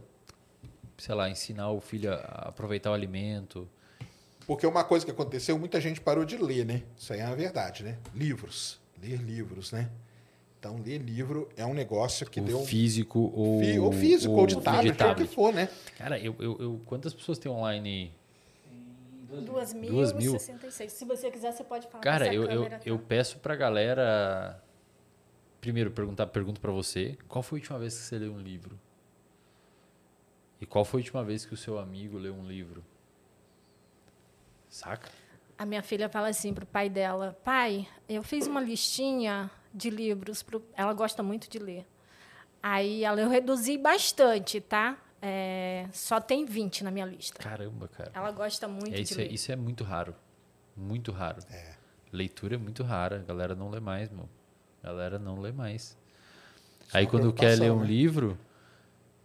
sei 0.96 1.16
lá, 1.16 1.28
ensinar 1.28 1.72
o 1.72 1.82
filho 1.82 2.14
a 2.14 2.50
aproveitar 2.50 2.92
o 2.92 2.94
alimento. 2.94 3.68
Porque 4.46 4.68
uma 4.68 4.84
coisa 4.84 5.04
que 5.04 5.12
aconteceu, 5.12 5.58
muita 5.58 5.82
gente 5.82 6.00
parou 6.00 6.24
de 6.26 6.38
ler, 6.38 6.66
né? 6.66 6.84
Isso 6.96 7.14
aí 7.14 7.20
é 7.20 7.26
uma 7.26 7.36
verdade, 7.36 7.84
né? 7.84 7.98
Livros. 8.14 8.80
Ler 9.02 9.18
livros, 9.20 9.72
né? 9.72 9.90
Então, 10.64 10.78
ler 10.82 11.00
livro 11.00 11.50
é 11.58 11.66
um 11.66 11.74
negócio 11.74 12.26
que 12.26 12.40
o 12.40 12.46
deu 12.46 12.58
um. 12.62 12.66
físico 12.66 13.20
ou 13.36 13.60
fi- 13.60 13.80
ou 13.80 13.92
físico, 13.92 14.34
ou 14.34 14.48
de 14.48 14.56
ou 14.56 14.62
tablet, 14.62 15.04
ou 15.04 15.12
o 15.12 15.16
que 15.16 15.26
for, 15.26 15.54
né? 15.54 15.68
Cara, 15.98 16.18
eu, 16.18 16.34
eu, 16.40 16.58
eu- 16.58 16.82
quantas 16.86 17.14
pessoas 17.14 17.38
tem 17.38 17.52
online? 17.52 18.14
2.066. 19.30 20.88
Se 20.90 21.04
você 21.04 21.30
quiser, 21.30 21.52
você 21.52 21.66
pode 21.66 21.88
falar. 21.88 22.02
Cara, 22.02 22.34
eu, 22.34 22.46
eu, 22.46 22.70
tá? 22.70 22.80
eu 22.86 22.98
peço 22.98 23.40
pra 23.40 23.58
galera 23.58 24.64
primeiro 25.60 25.92
perguntar, 25.92 26.28
pergunto 26.28 26.62
pra 26.62 26.72
você, 26.72 27.18
qual 27.28 27.44
foi 27.44 27.60
a 27.60 27.62
última 27.62 27.80
vez 27.80 27.94
que 27.98 28.02
você 28.04 28.18
leu 28.20 28.32
um 28.32 28.40
livro? 28.40 28.80
E 30.62 30.66
qual 30.66 30.86
foi 30.86 31.02
a 31.02 31.04
última 31.04 31.26
vez 31.26 31.46
que 31.46 31.54
o 31.54 31.58
seu 31.58 31.78
amigo 31.78 32.18
leu 32.18 32.34
um 32.34 32.48
livro? 32.48 32.82
Saca? 34.70 35.10
A 35.58 35.66
minha 35.66 35.84
filha 35.84 36.08
fala 36.08 36.30
assim 36.30 36.54
pro 36.54 36.66
pai 36.66 36.90
dela: 36.90 37.38
Pai, 37.44 37.86
eu 38.08 38.24
fiz 38.24 38.48
uma 38.48 38.62
listinha 38.62 39.52
de 39.74 39.90
livros. 39.90 40.44
Pro... 40.44 40.64
Ela 40.76 40.94
gosta 40.94 41.22
muito 41.24 41.50
de 41.50 41.60
ler. 41.60 41.86
Aí 42.62 43.04
ela, 43.04 43.20
eu 43.20 43.30
reduzi 43.30 43.78
bastante, 43.78 44.62
tá? 44.62 44.98
É, 45.22 45.88
só 45.92 46.20
tem 46.20 46.46
20 46.46 46.84
na 46.84 46.92
minha 46.92 47.06
lista. 47.06 47.42
Caramba, 47.42 47.88
cara. 47.88 48.12
Ela 48.14 48.32
gosta 48.32 48.68
muito 48.68 48.90
É, 48.94 48.98
de 48.98 49.02
isso, 49.04 49.14
é, 49.20 49.24
ler. 49.24 49.32
isso 49.34 49.52
é 49.52 49.56
muito 49.56 49.84
raro. 49.84 50.16
Muito 50.76 51.12
raro. 51.12 51.42
Leitura 52.12 52.56
é 52.56 52.58
muito 52.58 52.84
rara. 52.84 53.18
A 53.18 53.24
galera 53.24 53.56
não 53.56 53.70
lê 53.70 53.80
mais, 53.80 54.10
meu. 54.10 54.30
A 54.82 54.88
galera 54.88 55.18
não 55.20 55.40
lê 55.40 55.52
mais. 55.52 55.98
É 56.94 57.00
Aí 57.00 57.08
quando 57.08 57.32
quer 57.34 57.58
ler 57.58 57.72
um 57.72 57.80
né? 57.82 57.88
livro, 57.88 58.38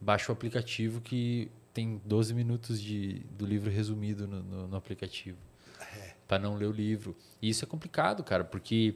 baixa 0.01 0.31
o 0.31 0.35
aplicativo 0.35 1.01
que 1.01 1.51
tem 1.75 2.01
12 2.05 2.33
minutos 2.35 2.81
de, 2.81 3.21
do 3.31 3.45
livro 3.45 3.71
resumido 3.71 4.27
no, 4.27 4.43
no- 4.43 4.69
no 4.69 4.77
aplicativo. 4.77 5.39
É. 5.81 6.15
Pra 6.27 6.39
não 6.39 6.55
ler 6.57 6.67
o 6.67 6.73
livro. 6.73 7.17
E 7.43 7.49
isso 7.51 7.65
é 7.65 7.69
complicado, 7.69 8.23
cara, 8.25 8.45
porque 8.45 8.95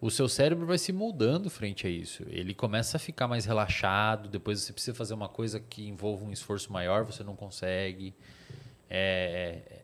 o 0.00 0.10
seu 0.10 0.28
cérebro 0.28 0.64
vai 0.66 0.78
se 0.78 0.92
moldando 0.92 1.50
frente 1.50 1.86
a 1.86 1.90
isso. 1.90 2.24
Ele 2.28 2.54
começa 2.54 2.96
a 2.96 3.00
ficar 3.00 3.28
mais 3.28 3.44
relaxado, 3.44 4.28
depois 4.28 4.60
você 4.60 4.72
precisa 4.72 4.94
fazer 4.96 5.12
uma 5.14 5.28
coisa 5.28 5.60
que 5.60 5.86
envolva 5.86 6.24
um 6.24 6.32
esforço 6.32 6.72
maior, 6.72 7.04
você 7.04 7.22
não 7.22 7.36
consegue. 7.36 8.14
É, 8.88 9.60
é- 9.70 9.80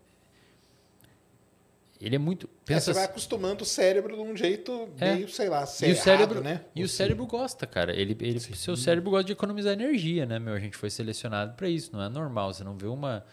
ele 1.99 2.17
é 2.17 2.19
muito. 2.19 2.47
É, 2.47 2.51
Pensa 2.67 2.81
você 2.87 2.93
vai 2.93 3.03
assim- 3.05 3.11
acostumando 3.11 3.63
o 3.63 3.67
cérebro 3.67 4.15
de 4.15 4.21
um 4.21 4.37
jeito 4.37 4.89
É. 4.99 5.15
meio, 5.15 5.29
sei 5.31 5.49
lá, 5.49 5.61
e 5.83 5.93
o 5.93 5.97
cérebro, 5.97 6.43
né? 6.43 6.63
e 6.75 6.85
o 6.85 6.89
cérebro 6.89 7.27
gosta, 7.27 7.67
cara. 7.67 7.95
Ele, 7.95 8.15
ele, 8.21 8.39
seu 8.39 8.77
cérebro 8.77 9.11
gosta 9.11 9.25
de 9.25 9.33
economizar 9.33 9.73
energia, 9.73 10.27
né, 10.27 10.39
meu? 10.39 10.53
A 10.55 10.59
gente 10.61 10.77
foi 10.77 10.91
selecionado 10.91 11.55
para 11.55 11.69
isso. 11.71 11.91
Não 11.95 12.03
é 12.03 12.09
normal. 12.09 12.53
Você 12.53 12.63
não 12.63 12.77
vê 12.77 12.87
uma, 12.87 13.25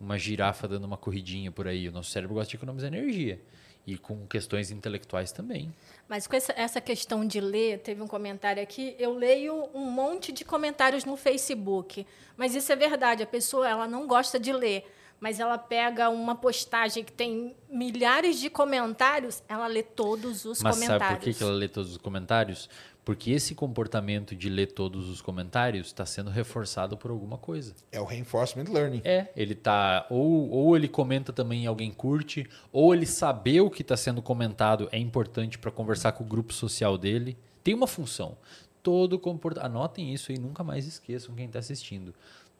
uma 0.00 0.16
girafa 0.18 0.68
dando 0.68 0.84
uma 0.84 0.96
corridinha 0.96 1.50
por 1.50 1.66
aí. 1.66 1.88
O 1.88 1.92
nosso 1.92 2.10
cérebro 2.10 2.34
gosta 2.34 2.50
de 2.50 2.56
economizar 2.56 2.92
energia. 2.94 3.40
E 3.84 3.96
com 3.98 4.24
questões 4.26 4.70
intelectuais 4.70 5.32
também. 5.32 5.72
Mas 6.08 6.26
com 6.26 6.36
essa, 6.36 6.80
questão 6.80 7.26
de 7.26 7.40
ler, 7.40 7.80
teve 7.80 8.00
um 8.00 8.06
comentário 8.06 8.62
aqui. 8.62 8.94
Eu 8.98 9.12
leio 9.12 9.68
um 9.74 9.90
monte 9.90 10.30
de 10.32 10.44
comentários 10.44 11.04
no 11.04 11.16
Facebook. 11.16 12.06
Mas 12.36 12.54
isso 12.54 12.70
é 12.70 12.76
verdade. 12.76 13.22
A 13.22 13.26
pessoa 13.26 13.68
ela 13.68 13.88
não 13.88 14.06
gosta 14.06 14.38
de 14.38 14.52
ler. 14.52 14.84
Mas 15.18 15.40
ela 15.40 15.56
pega 15.56 16.08
uma 16.10 16.34
postagem 16.34 17.02
que 17.02 17.10
tem 17.10 17.56
milhares 17.70 18.38
de 18.38 18.50
comentários, 18.50 19.42
ela 19.48 19.66
lê 19.66 19.82
todos 19.82 20.44
os 20.44 20.60
Mas 20.60 20.74
comentários. 20.74 21.08
sabe 21.08 21.32
por 21.32 21.38
que 21.38 21.42
ela 21.42 21.52
lê 21.52 21.68
todos 21.68 21.92
os 21.92 21.96
comentários? 21.96 22.68
Porque 23.06 23.30
esse 23.30 23.54
comportamento 23.54 24.34
de 24.34 24.48
ler 24.48 24.72
todos 24.72 25.08
os 25.08 25.22
comentários 25.22 25.86
está 25.86 26.04
sendo 26.04 26.28
reforçado 26.28 26.96
por 26.96 27.12
alguma 27.12 27.38
coisa. 27.38 27.72
É 27.92 28.00
o 28.00 28.04
reinforcement 28.04 28.64
learning. 28.64 29.00
É, 29.04 29.28
ele 29.36 29.54
tá. 29.54 30.04
Ou, 30.10 30.50
ou 30.50 30.76
ele 30.76 30.88
comenta 30.88 31.32
também 31.32 31.62
e 31.62 31.66
alguém 31.68 31.92
curte, 31.92 32.50
ou 32.72 32.92
ele 32.92 33.06
saber 33.06 33.60
o 33.60 33.70
que 33.70 33.82
está 33.82 33.96
sendo 33.96 34.20
comentado 34.20 34.88
é 34.90 34.98
importante 34.98 35.56
para 35.56 35.70
conversar 35.70 36.10
com 36.12 36.24
o 36.24 36.26
grupo 36.26 36.52
social 36.52 36.98
dele. 36.98 37.38
Tem 37.62 37.74
uma 37.74 37.86
função. 37.86 38.36
Todo 38.82 39.20
comportamento. 39.20 39.66
Anotem 39.66 40.12
isso 40.12 40.32
aí, 40.32 40.38
nunca 40.38 40.64
mais 40.64 40.84
esqueçam 40.84 41.32
quem 41.36 41.46
está 41.46 41.60
assistindo. 41.60 42.12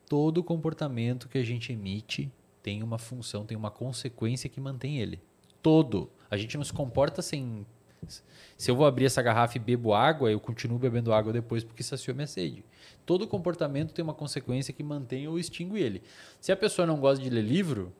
Todo 0.09 0.45
comportamento 0.45 1.29
que 1.29 1.39
a 1.39 1.45
gente 1.45 1.73
emite 1.73 2.31
tem 2.63 2.85
uma 2.85 2.99
função, 2.99 3.45
tem 3.45 3.57
uma 3.57 3.73
consequência 3.73 4.49
que 4.49 4.61
mantém 4.61 5.01
ele. 5.01 5.21
Todo. 5.61 6.09
A 6.31 6.37
gente 6.37 6.57
não 6.57 6.63
se 6.63 6.73
comporta 6.73 7.21
sem. 7.21 7.67
Se 8.57 8.71
eu 8.71 8.77
vou 8.77 8.87
abrir 8.87 9.05
essa 9.07 9.21
garrafa 9.23 9.57
e 9.57 9.61
bebo 9.61 9.92
água, 9.95 10.31
eu 10.31 10.40
continuo 10.40 10.79
bebendo 10.79 11.12
água 11.12 11.33
depois 11.33 11.62
porque 11.64 11.83
saciou 11.83 12.14
minha 12.14 12.27
sede. 12.27 12.64
Todo 13.05 13.27
comportamento 13.27 13.92
tem 13.92 14.03
uma 14.03 14.14
consequência 14.14 14.73
que 14.73 14.83
mantém 14.83 15.29
ou 15.29 15.38
extingue 15.38 15.81
ele. 15.81 16.03
Se 16.40 16.51
a 16.53 16.57
pessoa 16.57 16.87
não 16.87 16.99
gosta 16.99 17.23
de 17.23 17.29
ler 17.31 17.42
livro, 17.42 17.92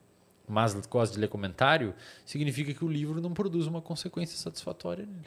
mas 0.49 0.75
gosta 0.87 1.15
de 1.15 1.21
ler 1.21 1.29
comentário, 1.29 1.95
significa 2.25 2.73
que 2.73 2.85
o 2.85 2.89
livro 2.89 3.21
não 3.21 3.33
produz 3.33 3.67
uma 3.67 3.83
consequência 3.83 4.37
satisfatória 4.39 5.05
nele. 5.05 5.27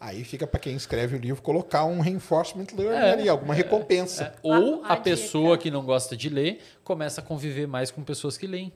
Aí 0.00 0.22
fica 0.22 0.46
para 0.46 0.60
quem 0.60 0.76
escreve 0.76 1.16
o 1.16 1.18
livro 1.18 1.42
colocar 1.42 1.84
um 1.84 1.98
reinforcement 2.00 2.66
learning 2.76 2.96
É, 3.08 3.12
ali, 3.12 3.28
alguma 3.28 3.52
recompensa. 3.52 4.24
É, 4.24 4.34
Ou 4.44 4.84
A- 4.84 4.90
a 4.90 4.92
a 4.92 4.96
pessoa 4.96 5.56
dica. 5.56 5.62
que 5.64 5.70
não 5.72 5.84
gosta 5.84 6.16
de 6.16 6.28
ler 6.28 6.60
começa 6.84 7.20
a 7.20 7.24
conviver 7.24 7.66
mais 7.66 7.90
com 7.90 8.04
pessoas 8.04 8.38
que 8.38 8.46
leem. 8.46 8.72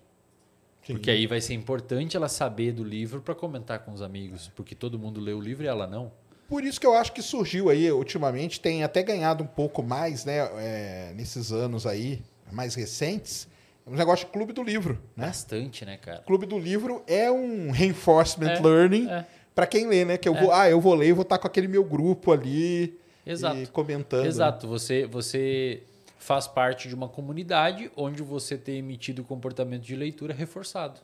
Sim. 0.87 0.95
Porque 0.95 1.11
aí 1.11 1.27
vai 1.27 1.41
ser 1.41 1.55
importante 1.55 2.17
ela 2.17 2.29
saber 2.29 2.73
do 2.73 2.83
livro 2.83 3.21
para 3.21 3.35
comentar 3.35 3.81
com 3.81 3.93
os 3.93 4.03
amigos, 4.03 4.51
porque 4.57 4.75
todo 4.75 4.99
mundo 4.99 5.21
lê 5.21 5.33
o 5.33 5.41
livro 5.41 5.65
e 5.65 5.69
ela 5.69 5.87
não. 5.87 6.11
Por 6.49 6.65
isso 6.65 6.81
que 6.81 6.87
eu 6.87 6.95
acho 6.95 7.13
que 7.13 7.23
surgiu 7.23 7.71
aí, 7.71 7.91
ultimamente, 7.91 8.61
tem 8.61 8.83
até 8.83 9.03
ganhado 9.03 9.43
um 9.45 9.47
pouco 9.47 9.83
mais, 9.83 10.25
né, 10.25 10.39
é, 10.59 11.13
nesses 11.15 11.51
anos 11.53 11.87
aí, 11.87 12.21
mais 12.51 12.75
recentes, 12.75 13.49
um 13.87 13.95
negócio 13.97 14.27
de 14.27 14.33
clube 14.33 14.53
do 14.53 14.63
livro, 14.63 14.95
né? 15.17 15.27
Bastante, 15.27 15.85
né, 15.85 15.97
cara? 15.97 16.19
Clube 16.27 16.45
do 16.47 16.59
livro 16.59 17.03
é 17.07 17.31
um 17.31 17.71
reinforcement 17.71 18.51
É, 18.51 18.61
learning 18.61 19.09
é. 19.09 19.25
para 19.55 19.67
quem 19.67 19.87
lê, 19.89 20.05
né? 20.05 20.19
Que 20.19 20.29
eu 20.29 20.37
É. 20.37 20.41
vou, 20.41 20.53
ah, 20.53 20.69
eu 20.69 20.81
vou 20.81 20.95
ler 20.95 21.09
e 21.09 21.13
vou 21.13 21.23
estar 21.23 21.39
com 21.39 21.47
aquele 21.47 21.67
meu 21.69 21.83
grupo 21.85 22.33
ali 22.33 22.99
Exato. 23.25 23.71
comentando. 23.73 24.27
Exato. 24.27 24.69
Você, 24.69 25.07
você 25.07 25.83
faz 26.23 26.47
parte 26.47 26.89
de 26.89 26.95
uma 26.95 27.09
comunidade 27.09 27.91
onde 27.97 28.23
você 28.23 28.57
tem 28.57 28.79
emitido 28.79 29.23
o 29.23 29.25
comportamento 29.25 29.83
de 29.83 29.97
leitura 29.97 30.33
reforçado. 30.33 31.01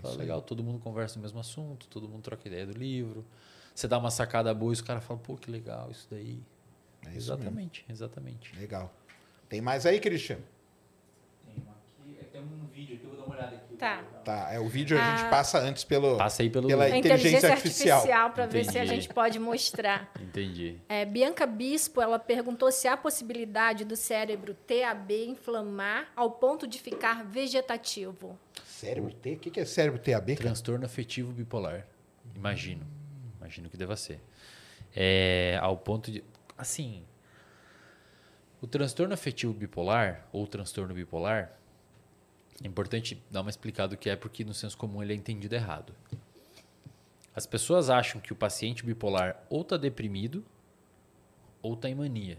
Fala, 0.00 0.16
legal, 0.16 0.40
todo 0.40 0.64
mundo 0.64 0.78
conversa 0.78 1.16
no 1.16 1.22
mesmo 1.22 1.38
assunto, 1.38 1.86
todo 1.88 2.08
mundo 2.08 2.22
troca 2.22 2.48
ideia 2.48 2.66
do 2.66 2.72
livro. 2.72 3.22
Você 3.74 3.86
dá 3.86 3.98
uma 3.98 4.10
sacada 4.10 4.52
boa 4.54 4.72
e 4.72 4.74
os 4.74 4.80
caras 4.80 5.04
falam, 5.04 5.22
pô, 5.22 5.36
que 5.36 5.50
legal 5.50 5.90
isso 5.90 6.06
daí. 6.10 6.40
É 7.02 7.08
isso 7.08 7.08
mesmo. 7.08 7.16
exatamente, 7.16 7.84
exatamente. 7.88 8.56
Legal. 8.56 8.90
Tem 9.46 9.60
mais 9.60 9.84
aí, 9.84 10.00
Christian? 10.00 10.38
Tem 11.46 11.54
um 11.56 11.70
aqui, 11.70 12.24
tem 12.32 12.40
um 12.40 12.66
vídeo 12.72 12.96
aqui, 12.96 13.06
Tá. 13.80 14.02
Tá, 14.24 14.48
é 14.52 14.60
o 14.60 14.68
vídeo 14.68 14.96
a 14.96 15.00
gente 15.16 15.24
Ah. 15.24 15.30
passa 15.30 15.58
antes 15.58 15.82
pelo, 15.84 16.18
Passa 16.18 16.42
aí 16.42 16.50
pelo. 16.50 16.68
pela 16.68 16.84
A 16.84 16.96
inteligência, 16.98 17.50
artificial. 17.50 18.30
para 18.30 18.46
ver 18.46 18.64
se 18.66 18.78
a 18.78 18.84
gente 18.84 19.08
pode 19.08 19.38
mostrar. 19.38 20.12
Entendi. 20.20 20.78
É, 20.86 21.06
Bianca 21.06 21.46
Bispo, 21.46 22.02
ela 22.02 22.18
perguntou 22.18 22.70
se 22.70 22.86
há 22.86 22.94
possibilidade 22.96 23.84
do 23.86 23.96
cérebro 23.96 24.52
TAB 24.54 25.10
inflamar 25.26 26.08
ao 26.14 26.30
ponto 26.32 26.66
de 26.66 26.78
ficar 26.78 27.24
vegetativo. 27.24 28.38
Cérebro 28.66 29.12
T? 29.14 29.32
O 29.32 29.38
que 29.38 29.50
que 29.50 29.60
é 29.60 29.64
cérebro 29.64 29.98
TAB? 29.98 30.36
Transtorno 30.36 30.84
afetivo 30.84 31.32
bipolar. 31.32 31.86
Imagino. 32.36 32.86
Imagino 33.38 33.70
que 33.70 33.76
deva 33.78 33.96
ser. 33.96 34.20
É, 34.94 35.58
ao 35.62 35.76
ponto 35.76 36.10
de. 36.10 36.22
Assim. 36.58 37.02
O 38.60 38.66
transtorno 38.66 39.14
afetivo 39.14 39.54
bipolar, 39.54 40.26
ou 40.32 40.46
transtorno 40.46 40.92
bipolar, 40.92 41.50
é 42.62 42.66
importante 42.66 43.22
dar 43.30 43.40
uma 43.40 43.50
explicada 43.50 43.96
do 43.96 43.96
que 43.96 44.10
é, 44.10 44.16
porque 44.16 44.44
no 44.44 44.54
senso 44.54 44.76
comum 44.76 45.02
ele 45.02 45.12
é 45.12 45.16
entendido 45.16 45.54
errado. 45.54 45.94
As 47.34 47.46
pessoas 47.46 47.88
acham 47.88 48.20
que 48.20 48.32
o 48.32 48.36
paciente 48.36 48.84
bipolar 48.84 49.42
ou 49.48 49.62
está 49.62 49.76
deprimido 49.76 50.44
ou 51.62 51.74
está 51.74 51.88
em 51.88 51.94
mania, 51.94 52.38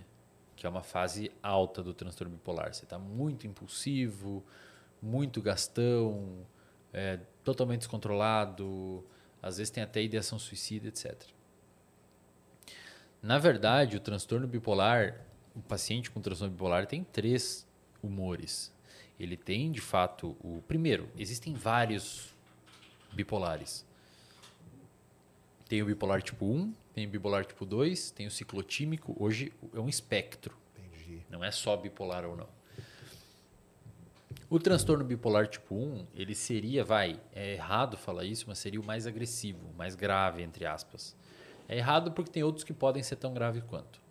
que 0.56 0.66
é 0.66 0.70
uma 0.70 0.84
fase 0.84 1.32
alta 1.42 1.82
do 1.82 1.94
transtorno 1.94 2.34
bipolar. 2.34 2.74
Você 2.74 2.84
está 2.84 3.00
muito 3.00 3.48
impulsivo, 3.48 4.44
muito 5.02 5.42
gastão, 5.42 6.46
é, 6.94 7.20
totalmente 7.44 7.80
descontrolado, 7.80 9.04
às 9.42 9.58
vezes 9.58 9.72
tem 9.72 9.84
até 9.84 10.04
ideação 10.04 10.38
suicida, 10.38 10.88
etc. 10.88 11.16
Na 13.22 13.38
verdade, 13.38 13.98
o 13.98 14.00
transtorno 14.00 14.48
bipolar, 14.48 15.22
o 15.56 15.62
paciente 15.62 16.12
com 16.12 16.22
transtorno 16.22 16.54
bipolar 16.54 16.86
tem 16.86 17.04
três 17.04 17.68
humores. 18.04 18.72
Ele 19.22 19.38
tem, 19.38 19.72
de 19.72 19.80
fato, 19.80 20.36
o 20.44 20.64
primeiro, 20.68 21.08
existem 21.16 21.54
vários 21.54 22.34
bipolares. 23.14 23.86
Tem 25.70 25.84
o 25.84 25.86
bipolar 25.86 26.24
tipo 26.24 26.44
1, 26.44 26.74
tem 26.92 27.06
o 27.06 27.10
bipolar 27.10 27.46
tipo 27.46 27.64
2, 27.64 28.10
tem 28.10 28.26
o 28.26 28.32
ciclotímico. 28.32 29.16
Hoje 29.20 29.54
é 29.76 29.80
um 29.80 29.88
espectro. 29.88 30.58
Entendi. 30.76 31.22
Não 31.30 31.44
é 31.44 31.52
só 31.52 31.78
bipolar 31.78 32.26
ou 32.26 32.36
não. 32.36 32.50
O 34.50 34.58
transtorno 34.58 35.06
bipolar 35.06 35.48
tipo 35.48 35.76
1, 35.76 36.08
ele 36.16 36.34
seria, 36.34 36.84
vai, 36.84 37.22
é 37.32 37.54
errado 37.54 37.98
falar 37.98 38.26
isso, 38.26 38.46
mas 38.48 38.58
seria 38.58 38.82
o 38.82 38.84
mais 38.84 39.06
agressivo, 39.06 39.68
o 39.68 39.78
mais 39.78 39.94
grave, 39.94 40.42
entre 40.42 40.66
aspas. 40.66 41.16
É 41.70 41.78
errado 41.78 42.12
porque 42.12 42.32
tem 42.32 42.44
outros 42.44 42.64
que 42.64 42.74
podem 42.74 43.04
ser 43.04 43.18
tão 43.18 43.36
graves 43.36 43.62
quanto. 43.68 44.02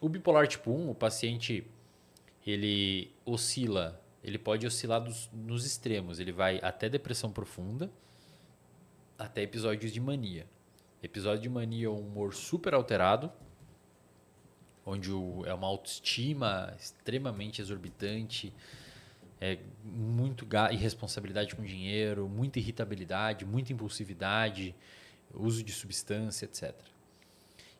O 0.00 0.08
bipolar 0.08 0.48
tipo 0.48 0.70
1, 0.70 0.90
o 0.90 0.94
paciente, 0.94 1.66
ele 2.46 3.12
oscila, 3.24 4.00
ele 4.22 4.38
pode 4.38 4.66
oscilar 4.66 5.00
dos- 5.02 5.28
nos 5.32 5.64
extremos. 5.66 6.20
Ele 6.20 6.32
vai 6.32 6.58
até 6.62 6.88
depressão 6.88 7.30
profunda, 7.30 7.90
até 9.18 9.42
episódios 9.42 9.92
de 9.92 10.00
mania. 10.00 10.46
Episódio 11.02 11.42
de 11.42 11.48
mania 11.48 11.86
é 11.86 11.90
um 11.90 12.00
humor 12.00 12.34
super 12.34 12.74
alterado, 12.74 13.32
onde 14.84 15.10
o- 15.12 15.44
é 15.44 15.52
uma 15.52 15.66
autoestima 15.66 16.74
extremamente 16.78 17.60
exorbitante, 17.60 18.52
é 19.40 19.58
muito 19.84 20.46
irresponsabilidade 20.72 21.54
com 21.54 21.62
dinheiro, 21.62 22.28
muita 22.28 22.58
irritabilidade, 22.58 23.44
muita 23.44 23.72
impulsividade, 23.72 24.74
uso 25.34 25.62
de 25.62 25.72
substância, 25.72 26.46
etc. 26.46 26.74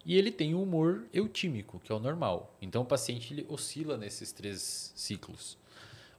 E 0.06 0.16
ele 0.16 0.30
tem 0.30 0.54
o 0.54 0.62
humor 0.62 1.04
eutímico, 1.12 1.80
que 1.80 1.90
é 1.90 1.94
o 1.94 1.98
normal. 1.98 2.56
Então 2.62 2.82
o 2.82 2.86
paciente 2.86 3.34
ele 3.34 3.44
oscila 3.48 3.96
nesses 3.96 4.30
três 4.30 4.92
ciclos. 4.94 5.58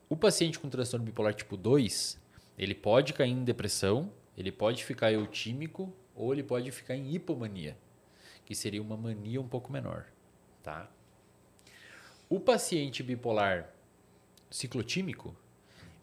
O 0.09 0.17
paciente 0.17 0.59
com 0.59 0.67
transtorno 0.67 1.05
bipolar 1.05 1.33
tipo 1.33 1.55
2, 1.55 2.19
ele 2.57 2.75
pode 2.75 3.13
cair 3.13 3.31
em 3.31 3.45
depressão, 3.45 4.11
ele 4.37 4.51
pode 4.51 4.83
ficar 4.83 5.13
eutímico 5.13 5.93
ou 6.13 6.33
ele 6.33 6.43
pode 6.43 6.69
ficar 6.69 6.97
em 6.97 7.15
hipomania, 7.15 7.77
que 8.45 8.53
seria 8.53 8.81
uma 8.81 8.97
mania 8.97 9.39
um 9.39 9.47
pouco 9.47 9.71
menor, 9.71 10.05
tá? 10.61 10.91
O 12.29 12.41
paciente 12.41 13.01
bipolar 13.01 13.73
ciclotímico, 14.51 15.33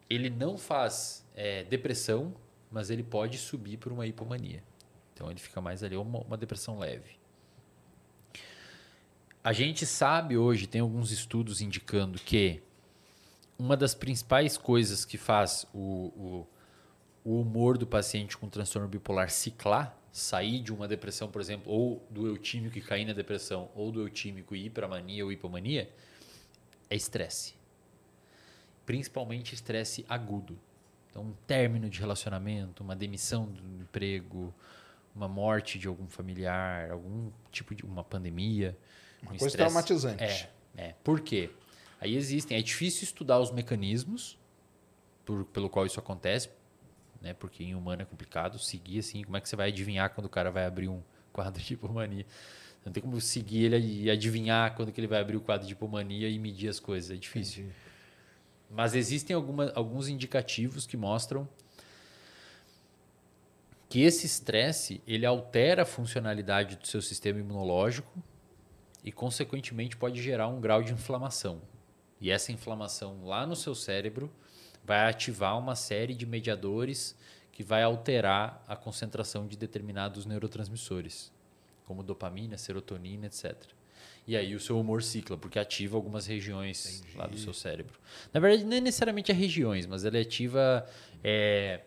ele 0.09 0.31
não 0.31 0.57
faz 0.57 1.23
é, 1.35 1.65
depressão, 1.65 2.35
mas 2.71 2.89
ele 2.89 3.03
pode 3.03 3.37
subir 3.37 3.77
por 3.77 3.93
uma 3.93 4.07
hipomania. 4.07 4.65
Então 5.13 5.31
ele 5.31 5.39
fica 5.39 5.61
mais 5.61 5.83
ali, 5.83 5.99
uma, 5.99 6.21
uma 6.21 6.39
depressão 6.39 6.79
leve. 6.79 7.23
A 9.45 9.53
gente 9.53 9.85
sabe 9.85 10.39
hoje, 10.39 10.67
tem 10.67 10.81
alguns 10.81 11.11
estudos 11.11 11.61
indicando 11.61 12.19
que 12.19 12.63
uma 13.59 13.77
das 13.77 13.95
principais 13.95 14.57
coisas 14.57 15.05
que 15.05 15.19
faz 15.19 15.67
o, 15.75 15.77
o, 16.17 16.47
o 17.23 17.41
humor 17.43 17.77
do 17.77 17.87
paciente 17.87 18.39
com 18.39 18.49
transtorno 18.49 18.89
bipolar 18.89 19.29
ciclar, 19.29 19.95
sair 20.11 20.63
de 20.63 20.73
uma 20.73 20.89
depressão, 20.89 21.31
por 21.31 21.43
exemplo, 21.43 21.71
ou 21.71 22.03
do 22.09 22.27
eutímico 22.27 22.79
e 22.79 22.81
cair 22.81 23.05
na 23.05 23.13
depressão, 23.13 23.69
ou 23.75 23.93
do 23.93 24.01
eutímico 24.01 24.57
e 24.57 24.65
ir 24.65 24.71
para 24.71 24.89
mania 24.89 25.23
ou 25.23 25.31
hipomania, 25.31 25.91
é 26.89 26.97
estresse. 26.97 27.53
Principalmente 28.87 29.55
estresse 29.55 30.07
agudo. 30.09 30.59
Então, 31.11 31.23
um 31.23 31.35
término 31.47 31.91
de 31.91 32.01
relacionamento, 32.01 32.83
uma 32.83 32.97
demissão 32.97 33.45
do 33.45 33.83
emprego, 33.83 34.55
uma 35.15 35.29
morte 35.29 35.79
de 35.79 35.87
algum 35.87 36.07
familiar, 36.07 36.91
algum 36.91 37.31
tipo 37.53 37.75
de 37.75 37.85
uma 37.85 38.03
pandemia. 38.03 38.75
Uma 39.25 39.35
um 39.35 39.39
coisa 39.39 39.47
estresse- 39.47 39.57
traumatizante. 39.57 40.23
É, 40.23 40.49
é. 40.77 40.95
Por 41.03 41.21
quê? 41.21 41.51
Aí 42.01 42.15
existem. 42.17 42.57
É 42.59 42.63
difícil 42.63 43.05
estudar 43.05 43.41
os 43.41 43.51
mecanismos 43.51 44.39
por, 45.25 45.45
pelo 45.47 45.69
qual 45.71 45.87
isso 45.87 45.99
acontece, 45.99 46.51
né? 47.21 47.33
Porque 47.35 47.65
em 47.65 47.75
humano 47.75 48.03
é 48.03 48.05
complicado 48.05 48.59
seguir 48.59 48.99
assim. 48.99 49.23
Como 49.25 49.37
é 49.37 49.41
que 49.41 49.49
você 49.49 49.57
vai 49.57 49.69
adivinhar 49.69 50.11
quando 50.11 50.27
o 50.27 50.31
cara 50.31 50.51
vai 50.51 50.67
abrir 50.67 50.89
um 50.89 51.03
quadro 51.33 51.63
de 51.63 51.75
hipomania? 51.75 52.27
Não 52.85 52.93
tem 52.93 53.03
como 53.03 53.19
seguir 53.21 53.73
ele 53.73 54.03
e 54.03 54.11
adivinhar 54.11 54.75
quando 54.75 54.93
que 54.93 55.01
ele 55.01 55.07
vai 55.07 55.19
abrir 55.21 55.37
o 55.37 55.41
quadro 55.41 55.67
de 55.67 55.73
hipomania 55.73 56.29
e 56.29 56.39
medir 56.39 56.69
as 56.69 56.79
coisas. 56.79 57.11
É 57.11 57.15
difícil. 57.17 57.65
Entendi. 57.65 57.77
Mas 58.71 58.95
existem 58.95 59.35
alguma, 59.35 59.73
alguns 59.75 60.09
indicativos 60.09 60.87
que 60.87 60.97
mostram 60.97 61.49
que 63.89 64.03
esse 64.03 64.27
estresse 64.27 65.01
ele 65.07 65.25
altera 65.25 65.83
a 65.83 65.87
funcionalidade 65.87 66.77
do 66.77 66.87
seu 66.87 67.01
sistema 67.01 67.39
imunológico 67.39 68.23
e, 69.05 69.13
consequentemente, 69.13 69.97
pode 69.97 70.23
gerar 70.23 70.49
um 70.49 70.61
grau 70.61 70.83
de 70.83 70.93
inflamação. 70.93 71.61
E 72.21 72.31
essa 72.31 72.51
inflamação 72.51 73.25
lá 73.25 73.47
no 73.47 73.55
seu 73.55 73.75
cérebro 73.75 74.33
vai 74.83 75.09
ativar 75.09 75.59
uma 75.59 75.77
série 75.77 76.15
de 76.15 76.25
mediadores 76.25 77.15
que 77.53 77.63
vai 77.63 77.83
alterar 77.83 78.65
a 78.67 78.75
concentração 78.75 79.47
de 79.47 79.57
determinados 79.57 80.25
neurotransmissores, 80.27 81.31
como 81.85 82.03
dopamina, 82.03 82.57
serotonina, 82.57 83.27
etc. 83.27 83.55
E 84.27 84.37
aí 84.37 84.55
o 84.55 84.61
seu 84.61 84.81
humor 84.81 85.03
cicla, 85.03 85.37
porque 85.37 85.59
ativa 85.59 85.97
algumas 85.97 86.27
regiões 86.27 87.05
lá 87.15 87.27
do 87.27 87.37
seu 87.37 87.53
cérebro. 87.53 87.99
Na 88.33 88.41
verdade, 88.41 88.65
não 88.65 88.77
é 88.77 88.81
necessariamente 88.81 89.31
as 89.31 89.37
regiões, 89.37 89.87
mas 89.87 90.03
ele 90.05 90.19
ativa. 90.19 90.89
é, 91.23 91.83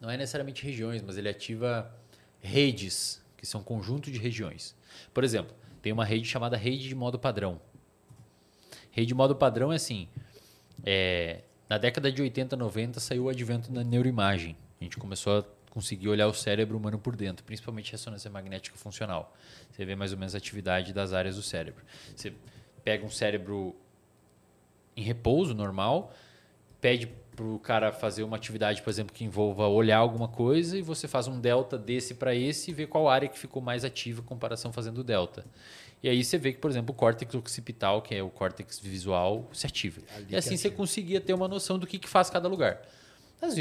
Não 0.00 0.10
é 0.10 0.16
necessariamente 0.16 0.64
regiões, 0.64 1.00
mas 1.00 1.16
ele 1.16 1.28
ativa 1.28 1.94
redes, 2.40 3.22
que 3.36 3.46
são 3.46 3.62
conjunto 3.62 4.10
de 4.10 4.18
regiões. 4.18 4.74
Por 5.14 5.22
exemplo, 5.22 5.54
tem 5.82 5.92
uma 5.92 6.04
rede 6.04 6.26
chamada 6.26 6.56
rede 6.56 6.88
de 6.88 6.94
modo 6.94 7.18
padrão. 7.18 7.60
Rede 8.90 9.08
de 9.08 9.14
modo 9.14 9.34
padrão 9.34 9.72
é 9.72 9.76
assim. 9.76 10.08
é, 10.84 11.42
na 11.68 11.78
década 11.78 12.10
de 12.10 12.20
80, 12.20 12.56
90 12.56 12.98
saiu 12.98 13.24
o 13.24 13.28
advento 13.28 13.70
da 13.70 13.84
neuroimagem. 13.84 14.56
A 14.80 14.84
gente 14.84 14.96
começou 14.96 15.38
a 15.38 15.44
conseguir 15.70 16.08
olhar 16.08 16.26
o 16.26 16.34
cérebro 16.34 16.76
humano 16.76 16.98
por 16.98 17.14
dentro, 17.14 17.44
principalmente 17.44 17.92
ressonância 17.92 18.28
magnética 18.28 18.76
funcional. 18.76 19.32
Você 19.70 19.84
vê 19.84 19.94
mais 19.94 20.12
ou 20.12 20.18
menos 20.18 20.34
a 20.34 20.38
atividade 20.38 20.92
das 20.92 21.12
áreas 21.12 21.36
do 21.36 21.42
cérebro. 21.42 21.84
Você 22.14 22.32
pega 22.82 23.06
um 23.06 23.10
cérebro 23.10 23.76
em 24.96 25.02
repouso 25.02 25.54
normal, 25.54 26.12
pede 26.80 27.08
para 27.40 27.48
o 27.48 27.58
cara 27.58 27.90
fazer 27.90 28.22
uma 28.22 28.36
atividade, 28.36 28.82
por 28.82 28.90
exemplo, 28.90 29.14
que 29.14 29.24
envolva 29.24 29.66
olhar 29.66 29.96
alguma 29.96 30.28
coisa 30.28 30.76
e 30.76 30.82
você 30.82 31.08
faz 31.08 31.26
um 31.26 31.40
delta 31.40 31.78
desse 31.78 32.14
para 32.14 32.34
esse 32.34 32.70
e 32.70 32.74
vê 32.74 32.86
qual 32.86 33.08
área 33.08 33.26
que 33.30 33.38
ficou 33.38 33.62
mais 33.62 33.82
ativa 33.82 34.20
em 34.20 34.24
comparação 34.24 34.70
fazendo 34.70 34.98
o 34.98 35.04
delta. 35.04 35.46
E 36.02 36.08
aí 36.10 36.22
você 36.22 36.36
vê 36.36 36.52
que, 36.52 36.58
por 36.58 36.70
exemplo, 36.70 36.92
o 36.92 36.94
córtex 36.94 37.34
occipital, 37.34 38.02
que 38.02 38.14
é 38.14 38.22
o 38.22 38.28
córtex 38.28 38.78
visual, 38.78 39.48
se 39.54 39.66
ativa. 39.66 40.02
Ali 40.14 40.26
e 40.28 40.36
assim 40.36 40.54
você 40.54 40.68
ativa. 40.68 40.76
conseguia 40.76 41.18
ter 41.18 41.32
uma 41.32 41.48
noção 41.48 41.78
do 41.78 41.86
que, 41.86 41.98
que 41.98 42.08
faz 42.08 42.28
cada 42.28 42.46
lugar. 42.46 42.82
Mas, 43.40 43.54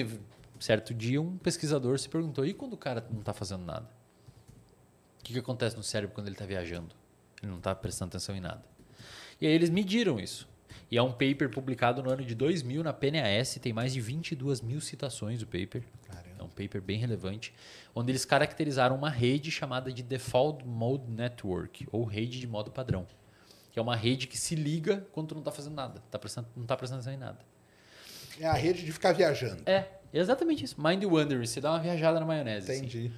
certo 0.59 0.93
dia, 0.93 1.21
um 1.21 1.37
pesquisador 1.37 1.97
se 1.99 2.09
perguntou: 2.09 2.45
e 2.45 2.53
quando 2.53 2.73
o 2.73 2.77
cara 2.77 3.05
não 3.09 3.21
está 3.21 3.31
fazendo 3.31 3.63
nada? 3.63 3.89
O 5.21 5.23
que, 5.23 5.31
que 5.31 5.39
acontece 5.39 5.77
no 5.77 5.83
cérebro 5.83 6.13
quando 6.13 6.27
ele 6.27 6.35
está 6.35 6.45
viajando? 6.45 6.93
Ele 7.41 7.49
não 7.49 7.59
está 7.59 7.73
prestando 7.73 8.09
atenção 8.09 8.35
em 8.35 8.41
nada. 8.41 8.61
E 9.39 9.47
aí 9.47 9.53
eles 9.53 9.69
mediram 9.69 10.19
isso. 10.19 10.48
E 10.91 10.97
é 10.97 11.03
um 11.03 11.11
paper 11.11 11.49
publicado 11.49 12.01
no 12.01 12.09
ano 12.09 12.23
de 12.23 12.33
2000 12.33 12.83
na 12.83 12.91
PNAS, 12.91 13.59
tem 13.61 13.71
mais 13.71 13.93
de 13.93 14.01
22 14.01 14.61
mil 14.61 14.81
citações 14.81 15.41
o 15.41 15.45
paper. 15.45 15.83
É 16.37 16.43
um 16.43 16.47
paper 16.47 16.81
bem 16.81 16.97
relevante, 16.97 17.53
onde 17.93 18.11
eles 18.11 18.25
caracterizaram 18.25 18.95
uma 18.95 19.09
rede 19.09 19.51
chamada 19.51 19.91
de 19.91 20.01
Default 20.01 20.65
Mode 20.65 21.09
Network, 21.09 21.87
ou 21.91 22.05
rede 22.05 22.39
de 22.39 22.47
modo 22.47 22.71
padrão. 22.71 23.05
Que 23.71 23.77
é 23.77 23.81
uma 23.81 23.95
rede 23.95 24.25
que 24.25 24.37
se 24.37 24.55
liga 24.55 25.05
quando 25.11 25.27
tu 25.27 25.35
não 25.35 25.41
está 25.41 25.51
fazendo 25.51 25.75
nada, 25.75 26.01
tá 26.09 26.17
prestando, 26.17 26.47
não 26.55 26.63
está 26.63 26.75
prestando 26.75 27.01
atenção 27.01 27.13
em 27.13 27.17
nada. 27.17 27.39
É 28.39 28.47
a 28.47 28.53
rede 28.53 28.85
de 28.85 28.91
ficar 28.91 29.11
viajando. 29.11 29.61
É, 29.65 29.85
exatamente 30.13 30.63
isso. 30.63 30.81
Mind 30.81 31.03
Wandering, 31.03 31.45
você 31.45 31.59
dá 31.59 31.71
uma 31.71 31.79
viajada 31.79 32.19
na 32.19 32.25
maionese. 32.25 32.71
assim. 32.71 32.79
Entendi. 32.79 33.11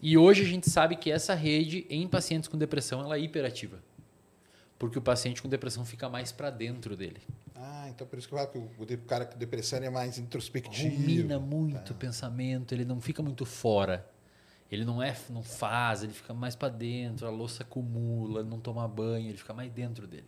E 0.00 0.16
hoje 0.16 0.42
a 0.42 0.46
gente 0.46 0.68
sabe 0.68 0.96
que 0.96 1.12
essa 1.12 1.34
rede, 1.34 1.86
em 1.88 2.08
pacientes 2.08 2.48
com 2.48 2.58
depressão, 2.58 3.02
ela 3.02 3.16
é 3.16 3.20
hiperativa. 3.20 3.78
Porque 4.82 4.98
o 4.98 5.00
paciente 5.00 5.40
com 5.40 5.48
depressão 5.48 5.84
fica 5.84 6.08
mais 6.08 6.32
para 6.32 6.50
dentro 6.50 6.96
dele. 6.96 7.20
Ah, 7.54 7.86
então 7.88 8.04
por 8.04 8.18
isso 8.18 8.26
que 8.26 8.34
eu 8.34 8.38
falo 8.38 8.50
que 8.50 8.94
o, 8.94 8.98
cara 9.06 9.24
com 9.24 9.38
depressão 9.38 9.78
é 9.78 9.88
mais 9.88 10.18
introspectivo. 10.18 10.96
Rumina 10.96 11.38
muito 11.38 11.92
o 11.92 11.94
pensamento, 11.94 12.74
ele 12.74 12.84
não 12.84 13.00
fica 13.00 13.22
muito 13.22 13.46
fora. 13.46 14.04
Ele 14.68 14.84
não 14.84 15.00
é, 15.00 15.16
não 15.30 15.40
faz, 15.40 16.02
ele 16.02 16.12
fica 16.12 16.34
mais 16.34 16.56
para 16.56 16.68
dentro, 16.68 17.28
a 17.28 17.30
louça 17.30 17.62
acumula, 17.62 18.42
não 18.42 18.58
toma 18.58 18.88
banho, 18.88 19.28
ele 19.28 19.38
fica 19.38 19.54
mais 19.54 19.70
dentro 19.70 20.04
dele. 20.04 20.26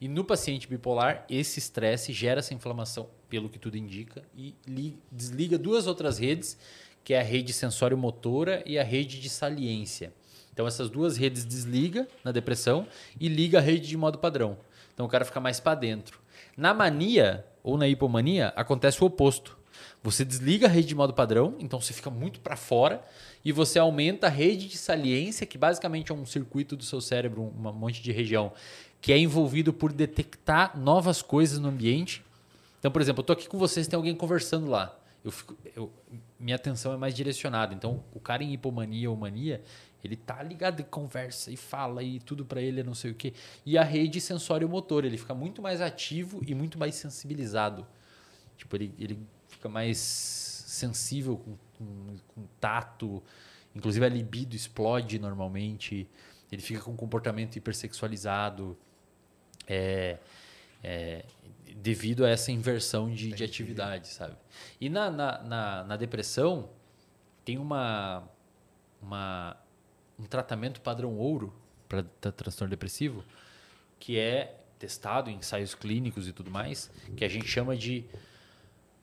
E 0.00 0.08
no 0.08 0.24
paciente 0.24 0.66
bipolar, 0.66 1.26
esse 1.28 1.58
estresse 1.58 2.14
gera 2.14 2.38
essa 2.38 2.54
inflamação, 2.54 3.10
pelo 3.28 3.50
que 3.50 3.58
tudo 3.58 3.76
indica, 3.76 4.22
e 4.34 4.54
li- 4.66 4.98
desliga 5.12 5.58
duas 5.58 5.86
outras 5.86 6.16
redes, 6.16 6.56
que 7.04 7.12
é 7.12 7.20
a 7.20 7.22
rede 7.22 7.52
sensório-motora 7.52 8.62
e 8.64 8.78
a 8.78 8.82
rede 8.82 9.20
de 9.20 9.28
saliência. 9.28 10.14
Então 10.60 10.68
essas 10.68 10.90
duas 10.90 11.16
redes 11.16 11.46
desliga 11.46 12.06
na 12.22 12.30
depressão 12.32 12.86
e 13.18 13.28
liga 13.28 13.56
a 13.56 13.60
rede 13.62 13.88
de 13.88 13.96
modo 13.96 14.18
padrão. 14.18 14.58
Então 14.92 15.06
o 15.06 15.08
cara 15.08 15.24
fica 15.24 15.40
mais 15.40 15.58
para 15.58 15.74
dentro. 15.74 16.20
Na 16.54 16.74
mania 16.74 17.46
ou 17.62 17.78
na 17.78 17.88
hipomania 17.88 18.48
acontece 18.54 19.02
o 19.02 19.06
oposto. 19.06 19.56
Você 20.02 20.22
desliga 20.22 20.66
a 20.66 20.68
rede 20.68 20.88
de 20.88 20.94
modo 20.94 21.14
padrão, 21.14 21.54
então 21.58 21.80
você 21.80 21.94
fica 21.94 22.10
muito 22.10 22.40
para 22.40 22.56
fora 22.56 23.02
e 23.42 23.52
você 23.52 23.78
aumenta 23.78 24.26
a 24.26 24.30
rede 24.30 24.68
de 24.68 24.76
saliência, 24.76 25.46
que 25.46 25.56
basicamente 25.56 26.12
é 26.12 26.14
um 26.14 26.26
circuito 26.26 26.76
do 26.76 26.84
seu 26.84 27.00
cérebro, 27.00 27.40
um 27.42 27.72
monte 27.72 28.02
de 28.02 28.12
região, 28.12 28.52
que 29.00 29.14
é 29.14 29.18
envolvido 29.18 29.72
por 29.72 29.90
detectar 29.94 30.78
novas 30.78 31.22
coisas 31.22 31.58
no 31.58 31.68
ambiente. 31.68 32.22
Então, 32.78 32.90
por 32.90 33.00
exemplo, 33.00 33.20
eu 33.20 33.24
tô 33.26 33.32
aqui 33.32 33.48
com 33.48 33.56
vocês, 33.56 33.88
tem 33.88 33.96
alguém 33.96 34.14
conversando 34.14 34.68
lá. 34.68 34.94
Eu 35.22 35.30
fico, 35.30 35.56
eu- 35.76 35.90
minha 36.38 36.56
atenção 36.56 36.94
é 36.94 36.96
mais 36.96 37.14
direcionada. 37.14 37.74
Então, 37.74 38.02
o 38.14 38.18
cara 38.18 38.42
em 38.42 38.54
hipomania 38.54 39.10
ou 39.10 39.16
mania, 39.16 39.62
ele 40.02 40.16
tá 40.16 40.42
ligado 40.42 40.80
e 40.80 40.84
conversa 40.84 41.50
e 41.50 41.56
fala 41.56 42.02
e 42.02 42.20
tudo 42.20 42.44
para 42.44 42.60
ele 42.60 42.80
é 42.80 42.82
não 42.82 42.94
sei 42.94 43.10
o 43.10 43.14
quê. 43.14 43.32
E 43.64 43.76
a 43.76 43.84
rede 43.84 44.20
sensório-motor, 44.20 45.04
ele 45.04 45.18
fica 45.18 45.34
muito 45.34 45.60
mais 45.60 45.80
ativo 45.80 46.40
e 46.46 46.54
muito 46.54 46.78
mais 46.78 46.94
sensibilizado. 46.94 47.86
Tipo, 48.56 48.76
ele, 48.76 48.94
ele 48.98 49.18
fica 49.48 49.68
mais 49.68 49.98
sensível 49.98 51.36
com, 51.36 51.56
com, 51.76 52.16
com 52.28 52.46
tato. 52.58 53.22
Inclusive, 53.74 54.04
a 54.04 54.08
libido 54.08 54.56
explode 54.56 55.18
normalmente. 55.18 56.08
Ele 56.50 56.62
fica 56.62 56.80
com 56.80 56.92
um 56.92 56.96
comportamento 56.96 57.56
hipersexualizado. 57.56 58.76
É, 59.66 60.18
é, 60.82 61.24
devido 61.76 62.24
a 62.24 62.28
essa 62.28 62.50
inversão 62.50 63.10
de, 63.12 63.30
de 63.32 63.44
atividade, 63.44 64.08
sabe? 64.08 64.36
E 64.80 64.88
na, 64.88 65.10
na, 65.10 65.42
na, 65.42 65.84
na 65.84 65.96
depressão, 65.96 66.68
tem 67.44 67.58
uma, 67.58 68.28
uma, 69.00 69.56
um 70.20 70.24
tratamento 70.24 70.80
padrão 70.80 71.16
ouro 71.16 71.52
para 71.88 72.02
transtorno 72.32 72.70
depressivo, 72.70 73.24
que 73.98 74.18
é 74.18 74.60
testado 74.78 75.30
em 75.30 75.36
ensaios 75.36 75.74
clínicos 75.74 76.28
e 76.28 76.32
tudo 76.32 76.50
mais, 76.50 76.90
que 77.16 77.24
a 77.24 77.28
gente 77.28 77.46
chama 77.46 77.76
de. 77.76 78.04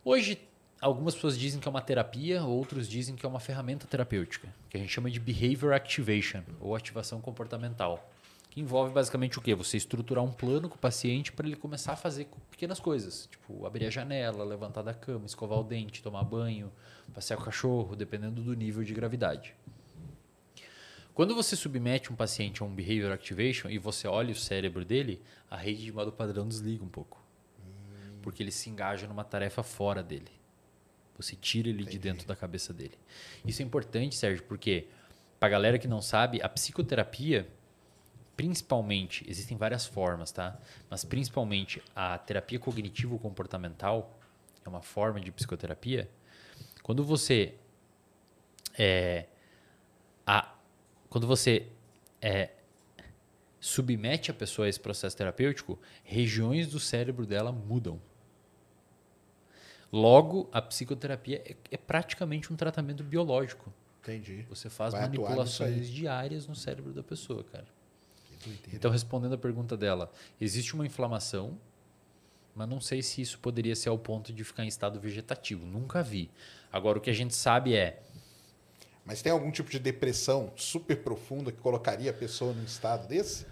Hoje, 0.03 0.39
algumas 0.79 1.15
pessoas 1.15 1.37
dizem 1.37 1.59
que 1.59 1.67
é 1.67 1.71
uma 1.71 1.81
terapia, 1.81 2.43
outros 2.43 2.87
dizem 2.87 3.15
que 3.15 3.25
é 3.25 3.29
uma 3.29 3.39
ferramenta 3.39 3.85
terapêutica, 3.87 4.47
que 4.69 4.77
a 4.77 4.79
gente 4.79 4.91
chama 4.91 5.09
de 5.09 5.19
Behavior 5.19 5.73
Activation, 5.73 6.43
ou 6.59 6.75
ativação 6.75 7.19
comportamental. 7.19 8.09
Que 8.49 8.61
envolve 8.61 8.91
basicamente 8.91 9.37
o 9.37 9.41
quê? 9.41 9.53
Você 9.53 9.77
estruturar 9.77 10.23
um 10.23 10.31
plano 10.31 10.69
com 10.69 10.75
o 10.75 10.79
paciente 10.79 11.31
para 11.31 11.45
ele 11.45 11.55
começar 11.55 11.93
a 11.93 11.95
fazer 11.95 12.27
pequenas 12.49 12.79
coisas, 12.79 13.27
tipo 13.29 13.65
abrir 13.65 13.85
a 13.85 13.89
janela, 13.89 14.43
levantar 14.43 14.81
da 14.81 14.93
cama, 14.93 15.25
escovar 15.25 15.59
o 15.59 15.63
dente, 15.63 16.01
tomar 16.01 16.23
banho, 16.23 16.71
passear 17.13 17.35
com 17.35 17.43
o 17.43 17.45
cachorro, 17.45 17.95
dependendo 17.95 18.41
do 18.41 18.55
nível 18.55 18.83
de 18.83 18.93
gravidade. 18.93 19.53
Quando 21.17 21.33
você 21.33 21.55
submete 21.55 22.13
um 22.13 22.15
paciente 22.15 22.61
a 22.61 22.65
um 22.67 22.69
behavior 22.69 23.11
activation 23.11 23.71
e 23.71 23.79
você 23.79 24.07
olha 24.07 24.31
o 24.31 24.35
cérebro 24.35 24.85
dele, 24.85 25.19
a 25.49 25.57
rede 25.57 25.83
de 25.83 25.91
modo 25.91 26.11
padrão 26.11 26.47
desliga 26.47 26.83
um 26.83 26.87
pouco. 26.87 27.19
Porque 28.21 28.43
ele 28.43 28.51
se 28.51 28.69
engaja 28.69 29.07
numa 29.07 29.23
tarefa 29.23 29.63
fora 29.63 30.03
dele. 30.03 30.29
Você 31.17 31.35
tira 31.35 31.69
ele 31.69 31.85
de 31.85 31.97
dentro 31.97 32.27
da 32.27 32.35
cabeça 32.35 32.71
dele. 32.71 32.93
Isso 33.43 33.63
é 33.63 33.65
importante, 33.65 34.13
Sérgio, 34.15 34.43
porque 34.43 34.89
para 35.39 35.49
galera 35.49 35.79
que 35.79 35.87
não 35.87 36.03
sabe, 36.03 36.39
a 36.39 36.47
psicoterapia, 36.47 37.49
principalmente, 38.35 39.25
existem 39.27 39.57
várias 39.57 39.87
formas, 39.87 40.31
tá? 40.31 40.55
Mas 40.87 41.03
principalmente 41.03 41.81
a 41.95 42.15
terapia 42.19 42.59
cognitivo-comportamental 42.59 44.19
é 44.63 44.69
uma 44.69 44.83
forma 44.83 45.19
de 45.19 45.31
psicoterapia. 45.31 46.07
Quando 46.83 47.03
você 47.03 47.55
é, 48.77 49.25
quando 51.09 51.27
você 51.27 51.67
é, 52.21 52.51
submete 53.59 54.31
a 54.31 54.33
pessoa 54.33 54.65
a 54.65 54.69
esse 54.69 54.79
processo 54.79 55.15
terapêutico, 55.15 55.79
regiões 56.03 56.67
do 56.67 56.79
cérebro 56.79 57.25
dela 57.25 57.51
mudam. 57.51 57.99
Logo, 59.91 60.49
a 60.51 60.61
psicoterapia 60.61 61.41
é, 61.45 61.55
é 61.71 61.77
praticamente 61.77 62.51
um 62.51 62.55
tratamento 62.55 63.03
biológico. 63.03 63.73
Entendi. 64.01 64.45
Você 64.49 64.69
faz 64.69 64.93
Vai 64.93 65.03
manipulações 65.03 65.89
diárias 65.89 66.47
no 66.47 66.55
cérebro 66.55 66.93
da 66.93 67.03
pessoa, 67.03 67.43
cara. 67.43 67.65
Então, 68.71 68.91
respondendo 68.91 69.33
a 69.33 69.37
pergunta 69.37 69.75
dela, 69.75 70.11
existe 70.39 70.73
uma 70.73 70.85
inflamação, 70.85 71.57
mas 72.55 72.67
não 72.69 72.79
sei 72.79 73.01
se 73.01 73.21
isso 73.21 73.39
poderia 73.39 73.75
ser 73.75 73.89
ao 73.89 73.97
ponto 73.97 74.31
de 74.31 74.43
ficar 74.43 74.63
em 74.63 74.67
estado 74.67 74.99
vegetativo. 74.99 75.65
Nunca 75.65 76.01
vi. 76.01 76.29
Agora, 76.71 76.97
o 76.97 77.01
que 77.01 77.09
a 77.09 77.13
gente 77.13 77.35
sabe 77.35 77.75
é 77.75 78.01
Mas 79.07 79.21
tem 79.21 79.31
algum 79.31 79.49
tipo 79.49 79.69
de 79.71 79.79
depressão 79.79 80.51
super 80.55 80.97
profunda 80.97 81.51
que 81.51 81.59
colocaria 81.59 82.11
a 82.11 82.13
pessoa 82.13 82.53
num 82.53 82.63
estado 82.63 83.07
desse? 83.07 83.45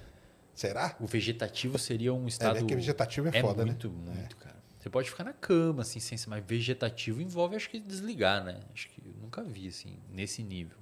Será? 0.54 0.96
o 1.00 1.06
vegetativo 1.08 1.78
seria 1.78 2.14
um 2.14 2.26
É, 2.26 2.28
estado. 2.28 2.58
é 2.60 2.64
que 2.64 2.76
vegetativo 2.76 3.28
é, 3.30 3.42
foda, 3.42 3.66
muito, 3.66 3.90
né? 3.90 4.14
muito, 4.14 4.38
cara. 4.38 4.56
Você 4.80 4.90
pode 4.90 5.10
ficar 5.10 5.24
na 5.24 5.34
cama, 5.34 5.82
assim, 5.82 6.00
sem 6.00 6.18
ser, 6.18 6.30
mas 6.30 6.44
vegetativo 6.46 7.22
envolve, 7.22 7.56
acho 7.56 7.70
que, 7.70 7.80
desligar, 7.80 8.44
né? 8.44 8.60
Acho 8.74 8.88
que 8.90 9.02
eu 9.06 9.14
nunca 9.22 9.42
vi, 9.44 9.68
assim, 9.68 9.98
nesse 10.12 10.44
nível. 10.44 10.78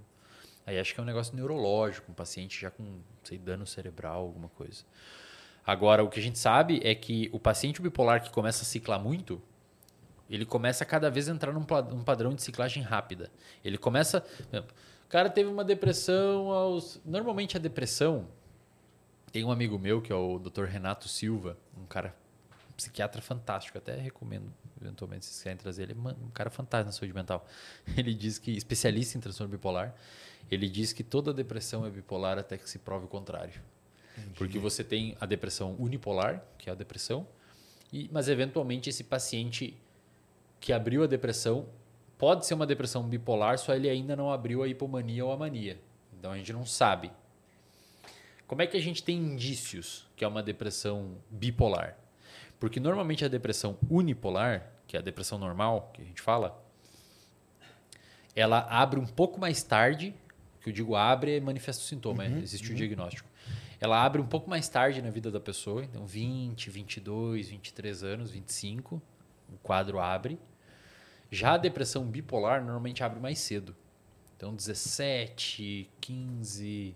Aí 0.66 0.78
acho 0.80 0.94
que 0.94 1.00
é 1.00 1.04
um 1.04 1.06
negócio 1.06 1.36
neurológico, 1.36 2.12
um 2.12 2.14
paciente 2.14 2.60
já 2.60 2.70
com, 2.70 3.00
sei, 3.24 3.38
dano 3.38 3.66
cerebral, 3.66 4.22
alguma 4.22 4.50
coisa. 4.50 4.84
Agora, 5.66 6.04
o 6.04 6.10
que 6.10 6.20
a 6.20 6.24
gente 6.24 6.38
sabe 6.38 6.82
é 6.84 6.94
que 6.94 7.30
o 7.32 7.40
paciente 7.40 7.82
bipolar 7.82 8.22
que 8.22 8.30
começa 8.30 8.64
a 8.64 8.66
ciclar 8.66 9.00
muito, 9.02 9.42
ele 10.30 10.46
começa 10.46 10.84
a 10.84 10.88
cada 10.88 11.10
vez 11.10 11.30
a 11.30 11.34
entrar 11.34 11.52
num, 11.52 11.66
num 11.90 12.04
padrão 12.04 12.34
de 12.34 12.42
ciclagem 12.42 12.82
rápida. 12.82 13.32
Ele 13.64 13.78
começa. 13.78 14.24
O 15.06 15.10
cara 15.10 15.30
teve 15.30 15.50
uma 15.50 15.64
depressão 15.64 16.50
aos. 16.52 17.00
Normalmente 17.06 17.58
a 17.58 17.60
depressão. 17.60 18.28
Tem 19.32 19.44
um 19.44 19.52
amigo 19.52 19.80
meu 19.80 20.02
que 20.02 20.12
é 20.12 20.16
o 20.16 20.38
Dr. 20.38 20.66
Renato 20.66 21.08
Silva, 21.08 21.58
um 21.76 21.86
cara 21.86 22.16
psiquiatra 22.78 23.22
fantástico, 23.22 23.78
até 23.78 23.96
recomendo 23.96 24.52
eventualmente 24.84 25.26
se 25.26 25.32
vocês 25.32 25.44
querem 25.44 25.58
trazer 25.58 25.84
ele, 25.84 25.94
é 25.94 26.26
um 26.26 26.30
cara 26.32 26.50
fantástico 26.50 26.88
na 26.88 26.92
saúde 26.92 27.14
mental. 27.14 27.48
Ele 27.98 28.14
diz 28.14 28.38
que 28.38 28.52
especialista 28.52 29.18
em 29.18 29.22
transtorno 29.22 29.52
bipolar, 29.52 29.96
ele 30.52 30.68
diz 30.68 30.92
que 30.92 31.04
toda 31.04 31.34
depressão 31.34 31.86
é 31.86 31.90
bipolar 31.90 32.38
até 32.38 32.58
que 32.58 32.70
se 32.70 32.78
prove 32.78 33.06
o 33.06 33.08
contrário. 33.08 33.62
Porque 34.38 34.60
você 34.60 34.84
tem 34.84 35.18
a 35.20 35.26
depressão 35.26 35.76
unipolar, 35.80 36.44
que 36.58 36.70
é 36.70 36.74
a 36.74 36.76
depressão, 36.76 37.26
e, 37.92 38.10
mas 38.12 38.28
eventualmente 38.28 38.90
esse 38.90 39.04
paciente 39.04 39.76
que 40.64 40.72
abriu 40.72 41.04
a 41.04 41.08
depressão 41.08 41.68
pode 42.18 42.46
ser 42.46 42.54
uma 42.54 42.66
depressão 42.66 43.04
bipolar, 43.04 43.58
só 43.58 43.76
ele 43.76 43.90
ainda 43.90 44.16
não 44.16 44.32
abriu 44.32 44.64
a 44.64 44.68
hipomania 44.70 45.26
ou 45.26 45.34
a 45.34 45.36
mania. 45.36 45.78
Então 46.18 46.32
a 46.32 46.38
gente 46.38 46.54
não 46.54 46.66
sabe. 46.66 47.12
Como 48.48 48.62
é 48.62 48.68
que 48.68 48.78
a 48.78 48.80
gente 48.80 49.04
tem 49.04 49.18
indícios 49.18 50.08
que 50.16 50.24
é 50.24 50.28
uma 50.28 50.42
depressão 50.42 51.18
bipolar? 51.30 51.98
Porque 52.62 52.80
normalmente 52.80 53.26
a 53.26 53.28
depressão 53.28 53.78
unipolar, 53.90 54.72
que 54.88 54.96
é 54.96 55.02
a 55.02 55.04
depressão 55.04 55.38
normal, 55.38 55.92
que 55.94 56.02
a 56.02 56.06
gente 56.06 56.22
fala, 56.22 56.58
ela 58.34 58.60
abre 58.70 59.02
um 59.02 59.06
pouco 59.06 59.42
mais 59.42 59.64
tarde, 59.64 60.16
que 60.62 60.70
eu 60.70 60.74
digo 60.74 60.96
abre 60.96 61.36
é 61.36 61.42
manifesta 61.42 61.84
o 61.84 61.86
sintoma, 61.86 62.24
Uhum, 62.24 62.38
existe 62.38 62.72
o 62.72 62.76
diagnóstico. 62.76 63.30
Ela 63.82 64.02
abre 64.02 64.22
um 64.22 64.26
pouco 64.26 64.50
mais 64.50 64.70
tarde 64.70 65.02
na 65.02 65.10
vida 65.10 65.30
da 65.30 65.42
pessoa, 65.42 65.84
então 65.84 66.06
20, 66.06 66.70
22, 66.70 67.50
23 67.50 68.04
anos, 68.06 68.32
25, 68.32 69.02
o 69.50 69.58
quadro 69.58 70.00
abre. 70.00 70.40
Já 71.34 71.54
a 71.54 71.58
depressão 71.58 72.06
bipolar 72.06 72.62
normalmente 72.62 73.04
abre 73.04 73.20
mais 73.20 73.40
cedo. 73.40 73.76
Então 74.38 74.54
17, 74.56 75.90
15, 76.00 76.96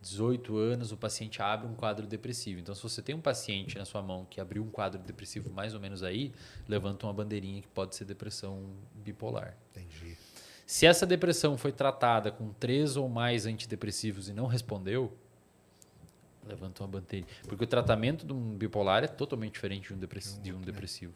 18 0.00 0.56
anos 0.56 0.92
o 0.92 0.96
paciente 0.96 1.40
abre 1.42 1.66
um 1.66 1.74
quadro 1.74 2.06
depressivo. 2.06 2.60
Então 2.60 2.74
se 2.74 2.82
você 2.82 3.00
tem 3.02 3.14
um 3.14 3.20
paciente 3.20 3.76
na 3.78 3.84
sua 3.84 4.02
mão 4.02 4.26
que 4.28 4.40
abriu 4.40 4.62
um 4.62 4.70
quadro 4.70 5.00
depressivo 5.00 5.50
mais 5.50 5.74
ou 5.74 5.80
menos 5.80 6.02
aí, 6.02 6.32
levanta 6.68 7.06
uma 7.06 7.12
bandeirinha 7.12 7.60
que 7.62 7.68
pode 7.68 7.94
ser 7.96 8.04
depressão 8.04 8.62
bipolar. 8.94 9.56
Entendi. 9.70 10.16
Se 10.66 10.86
essa 10.86 11.04
depressão 11.04 11.58
foi 11.58 11.72
tratada 11.72 12.30
com 12.30 12.52
três 12.52 12.96
ou 12.96 13.08
mais 13.08 13.46
antidepressivos 13.46 14.28
e 14.28 14.32
não 14.32 14.46
respondeu, 14.46 15.12
levanta 16.46 16.82
uma 16.82 16.88
bandeirinha. 16.88 17.28
Porque 17.46 17.64
o 17.64 17.66
tratamento 17.66 18.24
de 18.26 18.32
um 18.32 18.56
bipolar 18.56 19.04
é 19.04 19.08
totalmente 19.08 19.54
diferente 19.54 19.88
de 19.88 19.94
um, 19.94 19.98
depressi- 19.98 20.40
de 20.40 20.52
um 20.52 20.60
depressivo. 20.60 21.14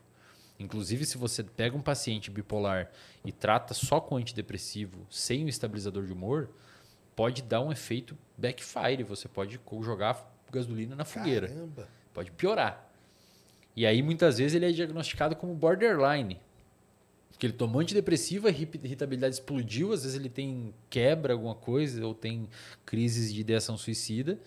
Inclusive, 0.58 1.04
se 1.04 1.18
você 1.18 1.42
pega 1.42 1.76
um 1.76 1.82
paciente 1.82 2.30
bipolar 2.30 2.90
e 3.24 3.30
trata 3.30 3.74
só 3.74 4.00
com 4.00 4.16
antidepressivo, 4.16 5.06
sem 5.10 5.44
o 5.44 5.48
estabilizador 5.48 6.06
de 6.06 6.12
humor, 6.12 6.48
pode 7.14 7.42
dar 7.42 7.60
um 7.60 7.70
efeito 7.70 8.16
backfire. 8.36 9.02
Você 9.02 9.28
pode 9.28 9.60
jogar 9.82 10.32
gasolina 10.50 10.96
na 10.96 11.04
fogueira. 11.04 11.48
Caramba. 11.48 11.88
Pode 12.14 12.30
piorar. 12.32 12.90
E 13.74 13.84
aí, 13.84 14.02
muitas 14.02 14.38
vezes, 14.38 14.54
ele 14.54 14.66
é 14.66 14.72
diagnosticado 14.72 15.36
como 15.36 15.54
borderline. 15.54 16.40
Porque 17.30 17.46
ele 17.46 17.52
tomou 17.52 17.82
antidepressivo, 17.82 18.48
a 18.48 18.50
irritabilidade 18.50 19.34
explodiu, 19.34 19.92
às 19.92 20.04
vezes 20.04 20.18
ele 20.18 20.30
tem 20.30 20.72
quebra, 20.88 21.34
alguma 21.34 21.54
coisa, 21.54 22.06
ou 22.06 22.14
tem 22.14 22.48
crises 22.86 23.30
de 23.30 23.42
ideação 23.42 23.76
suicida. 23.76 24.38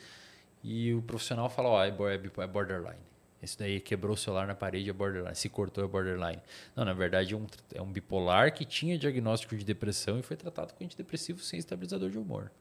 E 0.63 0.91
o 0.95 1.01
profissional 1.03 1.47
fala, 1.51 1.69
ó, 1.69 1.79
oh, 1.79 2.41
é 2.41 2.47
borderline. 2.47 3.08
Esse 3.41 3.57
daí 3.57 3.79
quebrou 3.79 4.13
o 4.13 4.17
celular 4.17 4.45
na 4.45 4.55
parede, 4.55 4.89
é 4.89 4.93
borderline. 4.93 5.35
Se 5.35 5.47
cortou, 5.47 5.83
é 5.83 5.87
borderline. 5.87 6.41
Não, 6.75 6.83
na 6.83 6.93
verdade, 6.93 7.33
é 7.33 7.37
um, 7.37 7.47
é 7.73 7.81
um 7.81 7.91
bipolar 7.91 8.53
que 8.53 8.65
tinha 8.65 8.97
diagnóstico 8.97 9.55
de 9.55 9.63
depressão 9.63 10.19
e 10.19 10.21
foi 10.21 10.35
tratado 10.35 10.73
com 10.73 10.83
antidepressivo 10.83 11.39
sem 11.41 11.57
estabilizador 11.57 12.09
de 12.09 12.17
humor. 12.17 12.51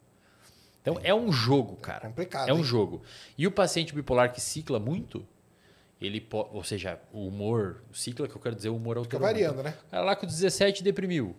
Então, 0.81 0.99
é, 1.03 1.09
é 1.09 1.15
um 1.15 1.33
jogo, 1.33 1.77
cara. 1.77 2.07
É 2.07 2.09
complicado. 2.09 2.49
É 2.49 2.55
um 2.55 2.59
hein? 2.59 2.65
jogo. 2.65 3.03
E 3.37 3.47
o 3.47 3.51
paciente 3.51 3.93
bipolar 3.93 4.33
que 4.33 4.41
cicla 4.41 4.79
muito, 4.79 5.27
ele 6.01 6.21
pode, 6.21 6.51
ou 6.53 6.63
seja, 6.63 7.01
o 7.13 7.27
humor, 7.27 7.83
o 7.91 7.95
cicla 7.95 8.29
que 8.29 8.37
eu 8.37 8.41
quero 8.41 8.55
dizer, 8.55 8.69
o 8.69 8.77
humor 8.77 9.03
Fica 9.03 9.17
alterado. 9.17 9.25
variando, 9.25 9.63
né? 9.65 9.75
O 9.89 9.91
cara 9.91 10.05
lá 10.05 10.15
com 10.15 10.27
17 10.27 10.85
deprimiu. 10.85 11.35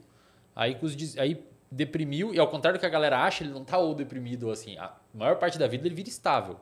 Aí, 0.54 0.76
com 0.76 0.86
os, 0.86 1.18
aí 1.18 1.42
deprimiu, 1.72 2.34
e 2.34 2.40
ao 2.40 2.50
contrário 2.50 2.78
do 2.78 2.82
que 2.82 2.86
a 2.86 2.90
galera 2.90 3.24
acha, 3.24 3.44
ele 3.44 3.54
não 3.54 3.64
tá 3.64 3.78
ou 3.78 3.96
deprimido 3.96 4.48
ou 4.48 4.52
assim. 4.52 4.78
A 4.78 4.94
maior 5.14 5.38
parte 5.38 5.58
da 5.58 5.68
vida 5.68 5.88
ele 5.88 5.96
vira 5.96 6.10
estável. 6.10 6.60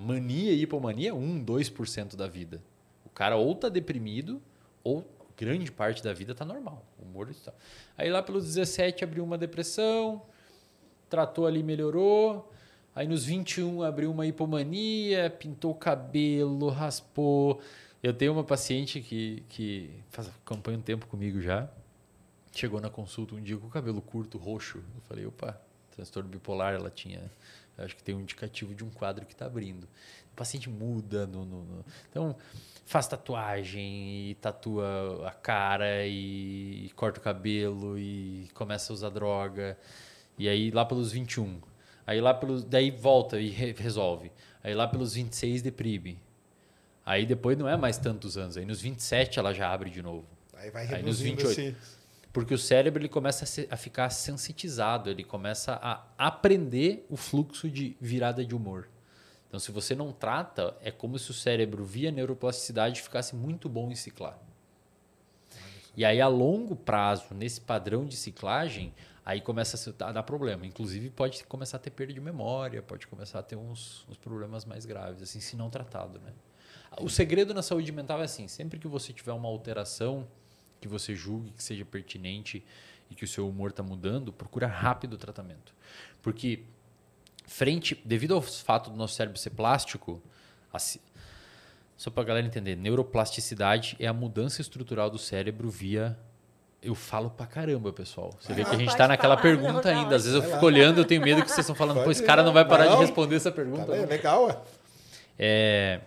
Mania 0.00 0.52
e 0.52 0.62
hipomania 0.62 1.10
é 1.10 1.12
1, 1.12 1.44
2% 1.44 2.16
da 2.16 2.26
vida. 2.26 2.62
O 3.04 3.10
cara 3.10 3.36
ou 3.36 3.54
tá 3.54 3.68
deprimido, 3.68 4.40
ou 4.82 5.06
grande 5.36 5.70
parte 5.70 6.02
da 6.02 6.14
vida 6.14 6.34
tá 6.34 6.44
normal. 6.44 6.84
O 6.98 7.04
humor 7.04 7.28
está. 7.30 7.52
Aí 7.98 8.10
lá 8.10 8.22
pelos 8.22 8.44
17 8.44 9.04
abriu 9.04 9.22
uma 9.22 9.36
depressão, 9.36 10.22
tratou 11.08 11.46
ali, 11.46 11.62
melhorou. 11.62 12.50
Aí 12.94 13.06
nos 13.06 13.26
21 13.26 13.82
abriu 13.82 14.10
uma 14.10 14.26
hipomania, 14.26 15.28
pintou 15.28 15.72
o 15.72 15.74
cabelo, 15.74 16.70
raspou. 16.70 17.60
Eu 18.02 18.14
tenho 18.14 18.32
uma 18.32 18.42
paciente 18.44 19.00
que, 19.00 19.44
que 19.50 19.90
faz, 20.08 20.28
acompanha 20.28 20.78
um 20.78 20.82
tempo 20.82 21.06
comigo 21.06 21.40
já. 21.40 21.68
Chegou 22.52 22.80
na 22.80 22.88
consulta 22.88 23.34
um 23.34 23.42
dia 23.42 23.58
com 23.58 23.66
o 23.66 23.70
cabelo 23.70 24.00
curto, 24.00 24.38
roxo. 24.38 24.78
Eu 24.78 25.00
falei, 25.02 25.26
opa, 25.26 25.60
transtorno 25.94 26.28
bipolar, 26.28 26.74
ela 26.74 26.90
tinha. 26.90 27.30
Acho 27.84 27.96
que 27.96 28.02
tem 28.02 28.14
um 28.14 28.20
indicativo 28.20 28.74
de 28.74 28.84
um 28.84 28.90
quadro 28.90 29.26
que 29.26 29.32
está 29.32 29.46
abrindo. 29.46 29.84
O 30.32 30.36
paciente 30.36 30.68
muda. 30.68 31.26
No, 31.26 31.44
no, 31.44 31.64
no, 31.64 31.84
Então, 32.08 32.36
faz 32.86 33.06
tatuagem 33.06 34.30
e 34.30 34.34
tatua 34.40 35.26
a 35.26 35.32
cara 35.32 36.06
e, 36.06 36.86
e 36.86 36.90
corta 36.96 37.20
o 37.20 37.22
cabelo 37.22 37.98
e 37.98 38.48
começa 38.54 38.92
a 38.92 38.94
usar 38.94 39.10
droga. 39.10 39.78
E 40.38 40.48
aí 40.48 40.70
lá 40.70 40.84
pelos 40.84 41.12
21. 41.12 41.60
Aí 42.06 42.20
lá 42.20 42.34
pelos. 42.34 42.64
Daí 42.64 42.90
volta 42.90 43.40
e 43.40 43.48
re 43.48 43.72
resolve. 43.72 44.32
Aí 44.62 44.74
lá 44.74 44.88
pelos 44.88 45.14
26 45.14 45.62
deprime. 45.62 46.18
Aí 47.04 47.26
depois 47.26 47.56
não 47.56 47.68
é 47.68 47.76
mais 47.76 47.98
tantos 47.98 48.36
anos. 48.36 48.56
Aí 48.56 48.64
nos 48.64 48.80
27 48.80 49.38
ela 49.38 49.52
já 49.52 49.72
abre 49.72 49.90
de 49.90 50.02
novo. 50.02 50.26
Aí 50.54 50.70
vai 50.70 50.82
Aí 50.82 51.02
nos 51.02 51.20
reduzindo 51.20 51.48
28. 51.48 51.60
esse... 51.60 51.99
Porque 52.32 52.54
o 52.54 52.58
cérebro 52.58 53.02
ele 53.02 53.08
começa 53.08 53.44
a, 53.44 53.46
se- 53.46 53.68
a 53.70 53.76
ficar 53.76 54.08
sensitizado, 54.10 55.10
ele 55.10 55.24
começa 55.24 55.78
a 55.82 56.04
aprender 56.16 57.04
o 57.10 57.16
fluxo 57.16 57.68
de 57.68 57.96
virada 58.00 58.44
de 58.44 58.54
humor. 58.54 58.88
Então, 59.48 59.58
se 59.58 59.72
você 59.72 59.96
não 59.96 60.12
trata, 60.12 60.76
é 60.80 60.92
como 60.92 61.18
se 61.18 61.30
o 61.32 61.34
cérebro, 61.34 61.84
via 61.84 62.12
neuroplasticidade, 62.12 63.02
ficasse 63.02 63.34
muito 63.34 63.68
bom 63.68 63.90
em 63.90 63.96
ciclar. 63.96 64.38
E 65.96 66.04
aí, 66.04 66.20
a 66.20 66.28
longo 66.28 66.76
prazo, 66.76 67.34
nesse 67.34 67.60
padrão 67.60 68.06
de 68.06 68.16
ciclagem, 68.16 68.94
aí 69.24 69.40
começa 69.40 69.92
a 70.04 70.12
dar 70.12 70.22
problema. 70.22 70.64
Inclusive, 70.64 71.10
pode 71.10 71.42
começar 71.44 71.78
a 71.78 71.80
ter 71.80 71.90
perda 71.90 72.12
de 72.12 72.20
memória, 72.20 72.80
pode 72.80 73.08
começar 73.08 73.40
a 73.40 73.42
ter 73.42 73.56
uns, 73.56 74.06
uns 74.08 74.16
problemas 74.16 74.64
mais 74.64 74.86
graves, 74.86 75.20
assim, 75.20 75.40
se 75.40 75.56
não 75.56 75.68
tratado. 75.68 76.20
Né? 76.20 76.32
O 77.00 77.08
segredo 77.08 77.52
na 77.52 77.60
saúde 77.62 77.90
mental 77.90 78.20
é 78.20 78.24
assim: 78.24 78.46
sempre 78.46 78.78
que 78.78 78.86
você 78.86 79.12
tiver 79.12 79.32
uma 79.32 79.48
alteração 79.48 80.28
que 80.80 80.88
você 80.88 81.14
julgue 81.14 81.50
que 81.50 81.62
seja 81.62 81.84
pertinente 81.84 82.64
e 83.10 83.14
que 83.14 83.24
o 83.24 83.28
seu 83.28 83.48
humor 83.48 83.70
está 83.70 83.82
mudando, 83.82 84.32
procura 84.32 84.66
rápido 84.66 85.14
o 85.14 85.18
tratamento. 85.18 85.74
Porque, 86.22 86.62
frente, 87.46 88.00
devido 88.04 88.34
ao 88.34 88.40
fato 88.42 88.90
do 88.90 88.96
nosso 88.96 89.14
cérebro 89.14 89.38
ser 89.38 89.50
plástico, 89.50 90.22
assim, 90.72 91.00
só 91.96 92.10
para 92.10 92.22
a 92.22 92.26
galera 92.26 92.46
entender, 92.46 92.76
neuroplasticidade 92.76 93.96
é 94.00 94.06
a 94.06 94.12
mudança 94.12 94.60
estrutural 94.62 95.10
do 95.10 95.18
cérebro 95.18 95.68
via. 95.68 96.18
Eu 96.82 96.94
falo 96.94 97.28
pra 97.28 97.44
caramba, 97.46 97.92
pessoal. 97.92 98.32
Você 98.40 98.54
vê 98.54 98.64
que 98.64 98.70
a 98.74 98.78
gente 98.78 98.96
tá 98.96 99.06
naquela 99.06 99.36
falar. 99.36 99.42
pergunta 99.42 99.88
Não, 99.90 99.94
não, 99.94 100.02
ainda. 100.04 100.16
Às 100.16 100.24
vezes 100.24 100.34
eu 100.34 100.42
fico 100.42 100.54
lá. 100.56 100.62
olhando, 100.64 100.98
eu 100.98 101.04
tenho 101.04 101.20
medo 101.20 101.42
que 101.42 101.48
vocês 101.48 101.58
estão 101.58 101.74
falando, 101.74 101.96
pô, 101.96 102.04
Pode 102.04 102.12
esse 102.12 102.24
cara 102.24 102.42
não 102.42 102.54
vai 102.54 102.64
parar 102.66 102.86
não. 102.86 102.94
de 102.94 103.00
responder 103.02 103.36
essa 103.36 103.50
Tá 103.50 103.56
pergunta. 103.56 103.94
não. 103.94 104.06
legal, 104.06 104.44
ué. 104.46 104.58
É, 105.38 106.00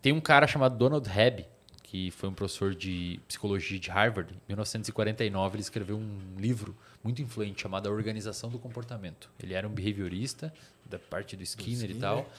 tem 0.00 0.12
um 0.12 0.20
cara 0.20 0.46
chamado 0.46 0.76
Donald 0.76 1.08
Hebb, 1.10 1.47
que 1.90 2.10
foi 2.10 2.28
um 2.28 2.34
professor 2.34 2.74
de 2.74 3.18
psicologia 3.26 3.78
de 3.78 3.88
Harvard. 3.88 4.30
Em 4.34 4.48
1949, 4.48 5.56
ele 5.56 5.62
escreveu 5.62 5.96
um 5.96 6.34
livro 6.36 6.76
muito 7.02 7.22
influente 7.22 7.62
chamado 7.62 7.88
A 7.88 7.90
Organização 7.90 8.50
do 8.50 8.58
Comportamento. 8.58 9.30
Ele 9.42 9.54
era 9.54 9.66
um 9.66 9.70
behaviorista 9.70 10.52
da 10.84 10.98
parte 10.98 11.34
do 11.34 11.42
Skinner, 11.42 11.88
e 11.88 11.92
Skinner. 11.92 11.98
tal. 11.98 12.30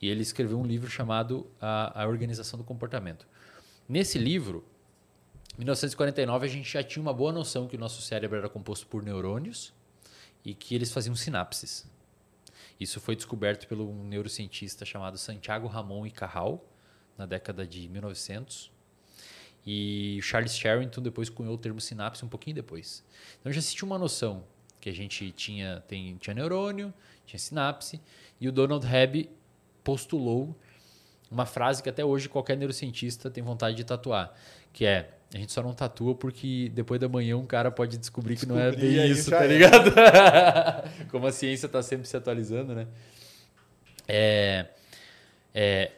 E 0.00 0.08
ele 0.08 0.22
escreveu 0.22 0.58
um 0.58 0.64
livro 0.64 0.88
chamado 0.90 1.46
A, 1.60 2.02
a 2.02 2.08
Organização 2.08 2.58
do 2.58 2.64
Comportamento. 2.64 3.26
Nesse 3.86 4.16
livro, 4.16 4.64
em 5.56 5.58
1949, 5.58 6.46
a 6.46 6.48
gente 6.48 6.72
já 6.72 6.82
tinha 6.82 7.02
uma 7.02 7.12
boa 7.12 7.30
noção 7.30 7.68
que 7.68 7.76
o 7.76 7.78
nosso 7.78 8.00
cérebro 8.00 8.38
era 8.38 8.48
composto 8.48 8.86
por 8.86 9.02
neurônios 9.02 9.74
e 10.42 10.54
que 10.54 10.74
eles 10.74 10.90
faziam 10.90 11.14
sinapses. 11.14 11.86
Isso 12.80 12.98
foi 13.00 13.14
descoberto 13.14 13.68
pelo 13.68 13.86
um 13.86 14.02
neurocientista 14.02 14.86
chamado 14.86 15.18
Santiago 15.18 15.66
Ramon 15.66 16.06
e 16.06 16.10
Cajal, 16.10 16.66
na 17.18 17.26
década 17.26 17.66
de 17.66 17.86
1900. 17.86 18.72
E 19.66 20.18
o 20.18 20.22
Charles 20.22 20.56
Sherrington 20.56 21.00
depois 21.00 21.28
cunhou 21.28 21.54
o 21.54 21.58
termo 21.58 21.80
sinapse 21.80 22.24
um 22.24 22.28
pouquinho 22.28 22.56
depois. 22.56 23.02
Então 23.40 23.52
já 23.52 23.60
se 23.60 23.74
tinha 23.74 23.86
uma 23.86 23.98
noção 23.98 24.44
que 24.80 24.90
a 24.90 24.92
gente 24.92 25.30
tinha, 25.32 25.82
tem, 25.88 26.16
tinha 26.16 26.34
neurônio, 26.34 26.92
tinha 27.24 27.38
sinapse, 27.38 28.00
e 28.38 28.46
o 28.46 28.52
Donald 28.52 28.86
Hebb 28.86 29.30
postulou 29.82 30.54
uma 31.30 31.46
frase 31.46 31.82
que 31.82 31.88
até 31.88 32.04
hoje 32.04 32.28
qualquer 32.28 32.56
neurocientista 32.56 33.30
tem 33.30 33.42
vontade 33.42 33.76
de 33.76 33.84
tatuar, 33.84 34.34
que 34.72 34.84
é 34.84 35.10
a 35.34 35.38
gente 35.38 35.52
só 35.52 35.62
não 35.62 35.74
tatua 35.74 36.14
porque 36.14 36.70
depois 36.72 37.00
da 37.00 37.08
manhã 37.08 37.36
um 37.36 37.46
cara 37.46 37.68
pode 37.68 37.98
descobrir 37.98 38.36
que 38.36 38.46
não 38.46 38.56
é 38.56 38.70
Descobrir, 38.70 38.96
bem 38.96 39.10
isso, 39.10 39.30
tá 39.30 39.44
ligado? 39.44 39.92
Como 41.10 41.26
a 41.26 41.32
ciência 41.32 41.66
está 41.66 41.82
sempre 41.82 42.06
se 42.06 42.16
atualizando, 42.16 42.72
né? 42.72 42.86
É, 44.06 44.66
é, 45.52 45.90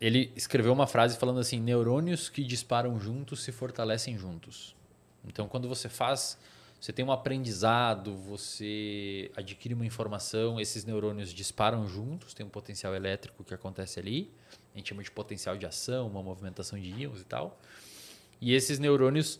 ele 0.00 0.32
escreveu 0.34 0.72
uma 0.72 0.86
frase 0.86 1.18
falando 1.18 1.40
assim: 1.40 1.60
neurônios 1.60 2.28
que 2.28 2.42
disparam 2.42 2.98
juntos 2.98 3.42
se 3.42 3.52
fortalecem 3.52 4.16
juntos. 4.16 4.74
Então, 5.26 5.46
quando 5.46 5.68
você 5.68 5.88
faz, 5.88 6.38
você 6.80 6.92
tem 6.92 7.04
um 7.04 7.12
aprendizado, 7.12 8.16
você 8.16 9.30
adquire 9.36 9.74
uma 9.74 9.84
informação, 9.84 10.58
esses 10.58 10.84
neurônios 10.84 11.30
disparam 11.30 11.86
juntos, 11.86 12.32
tem 12.32 12.46
um 12.46 12.48
potencial 12.48 12.94
elétrico 12.94 13.44
que 13.44 13.52
acontece 13.52 14.00
ali, 14.00 14.30
a 14.74 14.78
gente 14.78 14.88
chama 14.88 15.02
de 15.02 15.10
potencial 15.10 15.58
de 15.58 15.66
ação, 15.66 16.08
uma 16.08 16.22
movimentação 16.22 16.78
de 16.80 16.88
íons 16.88 17.20
e 17.20 17.24
tal. 17.24 17.60
E 18.40 18.54
esses 18.54 18.78
neurônios, 18.78 19.38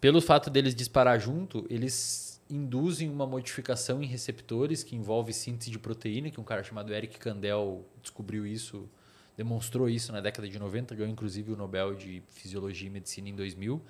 pelo 0.00 0.20
fato 0.20 0.48
deles 0.48 0.76
disparar 0.76 1.18
junto, 1.18 1.66
eles 1.68 2.40
induzem 2.48 3.10
uma 3.10 3.26
modificação 3.26 4.00
em 4.00 4.06
receptores 4.06 4.84
que 4.84 4.94
envolve 4.94 5.32
síntese 5.32 5.72
de 5.72 5.78
proteína, 5.78 6.30
que 6.30 6.40
um 6.40 6.44
cara 6.44 6.62
chamado 6.62 6.94
Eric 6.94 7.18
Kandel 7.18 7.84
descobriu 8.00 8.46
isso, 8.46 8.88
demonstrou 9.36 9.88
isso 9.88 10.12
na 10.12 10.20
década 10.20 10.48
de 10.48 10.58
90, 10.58 10.94
ganhou 10.94 11.10
inclusive 11.10 11.52
o 11.52 11.56
Nobel 11.56 11.94
de 11.94 12.22
Fisiologia 12.30 12.86
e 12.86 12.90
Medicina 12.90 13.28
em 13.28 13.34
2000, 13.34 13.82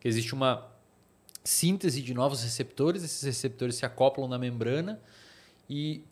que 0.00 0.08
existe 0.08 0.34
uma 0.34 0.70
síntese 1.42 2.00
de 2.00 2.14
novos 2.14 2.42
receptores, 2.42 3.02
esses 3.02 3.22
receptores 3.22 3.74
se 3.76 3.84
acoplam 3.84 4.28
na 4.28 4.38
membrana 4.38 5.00
e 5.68 6.02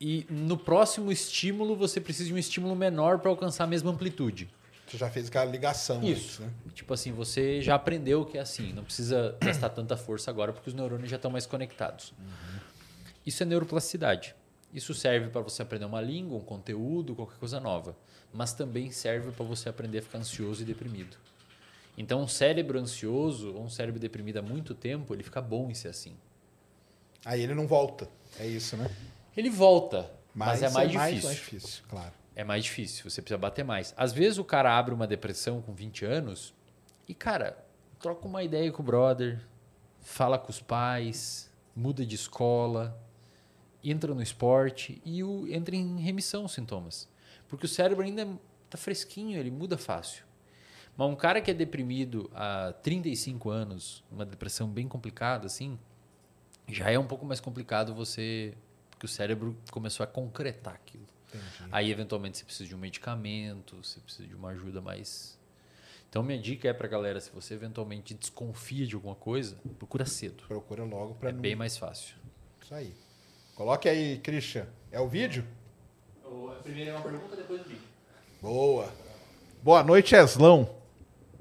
e 0.00 0.24
no 0.30 0.56
próximo 0.56 1.10
estímulo 1.10 1.74
você 1.74 2.00
precisa 2.00 2.28
de 2.28 2.34
um 2.34 2.38
estímulo 2.38 2.76
menor 2.76 3.18
para 3.18 3.30
alcançar 3.30 3.64
a 3.64 3.66
mesma 3.66 3.90
amplitude. 3.90 4.48
Você 4.86 4.96
já 4.96 5.10
fez 5.10 5.28
aquela 5.28 5.44
ligação. 5.44 6.02
Isso. 6.02 6.10
antes, 6.10 6.38
né? 6.38 6.50
Tipo 6.72 6.94
assim, 6.94 7.12
você 7.12 7.60
já 7.60 7.74
aprendeu 7.74 8.24
que 8.24 8.38
é 8.38 8.40
assim, 8.40 8.72
não 8.72 8.84
precisa 8.84 9.36
gastar 9.40 9.68
tanta 9.70 9.96
força 9.96 10.30
agora 10.30 10.52
porque 10.52 10.70
os 10.70 10.74
neurônios 10.74 11.10
já 11.10 11.16
estão 11.16 11.30
mais 11.30 11.46
conectados. 11.46 12.14
Isso 13.26 13.42
é 13.42 13.46
neuroplasticidade. 13.46 14.34
Isso 14.72 14.92
serve 14.94 15.30
para 15.30 15.40
você 15.40 15.62
aprender 15.62 15.86
uma 15.86 16.00
língua, 16.00 16.36
um 16.38 16.42
conteúdo, 16.44 17.14
qualquer 17.14 17.38
coisa 17.38 17.58
nova. 17.58 17.96
Mas 18.32 18.52
também 18.52 18.90
serve 18.90 19.32
para 19.32 19.44
você 19.44 19.68
aprender 19.68 19.98
a 19.98 20.02
ficar 20.02 20.18
ansioso 20.18 20.62
e 20.62 20.64
deprimido. 20.64 21.16
Então, 21.96 22.20
um 22.22 22.28
cérebro 22.28 22.78
ansioso 22.78 23.54
ou 23.54 23.64
um 23.64 23.70
cérebro 23.70 23.98
deprimido 23.98 24.36
há 24.38 24.42
muito 24.42 24.74
tempo, 24.74 25.14
ele 25.14 25.22
fica 25.22 25.40
bom 25.40 25.70
em 25.70 25.74
ser 25.74 25.88
assim. 25.88 26.16
Aí 27.24 27.42
ele 27.42 27.54
não 27.54 27.66
volta. 27.66 28.08
É 28.38 28.46
isso, 28.46 28.76
né? 28.76 28.88
Ele 29.36 29.50
volta, 29.50 30.10
mas, 30.34 30.62
é 30.62 30.70
mais 30.70 30.92
Mais, 30.92 31.10
difícil. 31.10 31.28
mais 31.28 31.36
difícil, 31.38 31.84
claro. 31.88 32.12
é 32.36 32.44
mais 32.44 32.64
difícil, 32.64 33.10
você 33.10 33.20
precisa 33.22 33.38
bater 33.38 33.64
mais. 33.64 33.94
Às 33.96 34.12
vezes 34.12 34.38
o 34.38 34.44
cara 34.44 34.76
abre 34.78 34.94
uma 34.94 35.06
depressão 35.06 35.60
com 35.62 35.72
20 35.74 36.04
anos 36.04 36.54
e, 37.08 37.14
cara, 37.14 37.56
troca 37.98 38.26
uma 38.26 38.42
ideia 38.42 38.70
com 38.70 38.82
o 38.82 38.86
brother, 38.86 39.40
fala 40.00 40.38
com 40.38 40.50
os 40.50 40.60
pais, 40.60 41.50
muda 41.74 42.04
de 42.06 42.14
escola, 42.14 42.96
entra 43.82 44.14
no 44.14 44.22
esporte 44.22 45.00
e 45.04 45.22
o, 45.22 45.46
entra 45.48 45.74
em 45.74 45.98
remissão 46.00 46.44
os 46.44 46.52
sintomas. 46.52 47.08
Porque 47.48 47.66
o 47.66 47.68
cérebro 47.68 48.04
ainda 48.04 48.26
tá 48.68 48.76
fresquinho, 48.76 49.38
ele 49.38 49.50
muda 49.50 49.78
fácil. 49.78 50.24
Mas 50.96 51.08
um 51.08 51.16
cara 51.16 51.40
que 51.40 51.50
é 51.50 51.54
deprimido 51.54 52.30
há 52.34 52.72
35 52.82 53.50
anos, 53.50 54.04
uma 54.10 54.26
depressão 54.26 54.68
bem 54.68 54.88
complicada 54.88 55.46
assim, 55.46 55.78
já 56.66 56.90
é 56.90 56.98
um 56.98 57.06
pouco 57.06 57.24
mais 57.24 57.40
complicado 57.40 57.94
você, 57.94 58.54
porque 58.90 59.06
o 59.06 59.08
cérebro 59.08 59.56
começou 59.70 60.04
a 60.04 60.06
concretar 60.06 60.74
aquilo. 60.74 61.06
Entendi. 61.28 61.70
Aí 61.70 61.90
eventualmente 61.90 62.38
você 62.38 62.44
precisa 62.44 62.68
de 62.68 62.74
um 62.74 62.78
medicamento, 62.78 63.76
você 63.82 64.00
precisa 64.00 64.26
de 64.26 64.34
uma 64.34 64.50
ajuda 64.50 64.80
mais 64.80 65.38
então 66.08 66.22
minha 66.22 66.38
dica 66.38 66.68
é 66.68 66.72
pra 66.72 66.88
galera, 66.88 67.20
se 67.20 67.30
você 67.30 67.54
eventualmente 67.54 68.14
desconfia 68.14 68.86
de 68.86 68.94
alguma 68.94 69.14
coisa, 69.14 69.56
procura 69.78 70.06
cedo. 70.06 70.42
Procura 70.48 70.82
logo 70.84 71.14
para 71.14 71.28
É 71.28 71.32
não... 71.32 71.40
bem 71.40 71.54
mais 71.54 71.76
fácil. 71.76 72.16
Isso 72.62 72.74
aí. 72.74 72.94
Coloque 73.58 73.88
aí, 73.88 74.18
Christian. 74.18 74.66
É 74.92 75.00
o 75.00 75.08
vídeo? 75.08 75.44
Primeiro 76.62 76.90
é 76.90 76.94
uma 76.94 77.02
pergunta, 77.02 77.34
depois 77.34 77.60
o 77.60 77.64
vídeo. 77.64 77.82
Boa. 78.40 78.88
Boa 79.60 79.82
noite, 79.82 80.14
Eslão. 80.14 80.70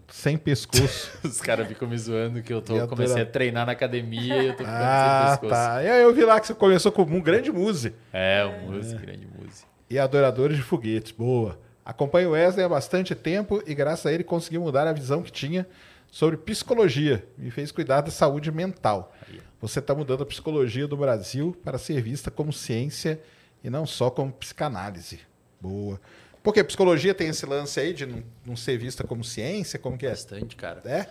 Sem 0.09 0.36
pescoço. 0.36 1.11
Os 1.24 1.39
caras 1.39 1.68
ficam 1.68 1.88
me 1.88 1.95
zoando 1.95 2.41
que 2.41 2.51
eu 2.51 2.59
tô, 2.59 2.88
comecei 2.88 3.22
a 3.22 3.26
treinar 3.26 3.68
na 3.68 3.74
academia 3.74 4.41
e 4.41 4.47
eu 4.47 4.53
tô 4.53 4.63
ficando 4.63 4.78
ah, 4.80 5.28
sem 5.30 5.41
pescoço. 5.41 5.53
Tá. 5.53 5.84
Eu 5.84 6.11
vi 6.11 6.26
lá 6.26 6.39
que 6.39 6.47
você 6.47 6.55
começou 6.55 6.91
com 6.91 7.03
um 7.03 7.22
grande 7.22 7.51
muse. 7.51 7.93
É, 8.11 8.43
um 8.43 8.72
muse, 8.72 8.95
é. 8.95 8.97
grande 8.97 9.28
muse. 9.28 9.65
E 9.88 9.99
adoradores 9.99 10.57
de 10.57 10.63
foguetes. 10.63 11.11
Boa. 11.11 11.59
Acompanho 11.86 12.30
o 12.30 12.32
Wesley 12.32 12.65
há 12.65 12.70
bastante 12.70 13.13
tempo 13.13 13.61
e 13.68 13.76
graças 13.76 14.07
a 14.07 14.11
ele 14.11 14.24
consegui 14.24 14.57
mudar 14.57 14.88
a 14.88 14.91
visão 14.91 15.22
que 15.22 15.32
tinha 15.32 15.68
sobre 16.09 16.36
psicologia. 16.36 17.24
Me 17.38 17.51
fez 17.51 17.72
cuidar 17.72 18.01
da 18.01 18.09
saúde 18.09 18.51
mental. 18.51 19.13
Você 19.60 19.80
está 19.80 19.95
mudando 19.95 20.24
a 20.24 20.26
psicologia 20.26 20.88
do 20.88 20.95
Brasil 20.95 21.58
para 21.64 21.78
ser 21.78 22.01
vista 22.01 22.30
como 22.30 22.53
ciência 22.53 23.22
e 23.64 23.70
não 23.70 23.86
só 23.86 24.10
como 24.10 24.32
psicanálise. 24.32 25.20
Boa. 25.60 25.99
Porque 26.43 26.60
a 26.60 26.66
psicologia 26.66 27.14
tem 27.14 27.28
esse 27.30 27.45
lance 27.45 27.80
aí 27.80 27.93
de 27.93 28.05
não, 28.05 28.24
não 28.45 28.55
ser 28.55 28.78
vista 28.78 29.03
como 29.03 29.24
ciência? 29.24 29.78
Como 29.80 29.97
que 29.97 30.05
é? 30.05 30.12
Bastante, 30.12 30.55
cara. 30.55 30.82
É? 30.86 31.10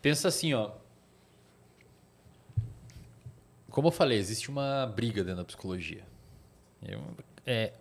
Pensa 0.00 0.28
assim, 0.28 0.54
ó. 0.54 0.70
Como 3.70 3.88
eu 3.88 3.92
falei, 3.92 4.18
existe 4.18 4.48
uma 4.48 4.86
briga 4.86 5.22
dentro 5.22 5.38
da 5.38 5.44
psicologia. 5.44 6.02
É, 7.44 7.72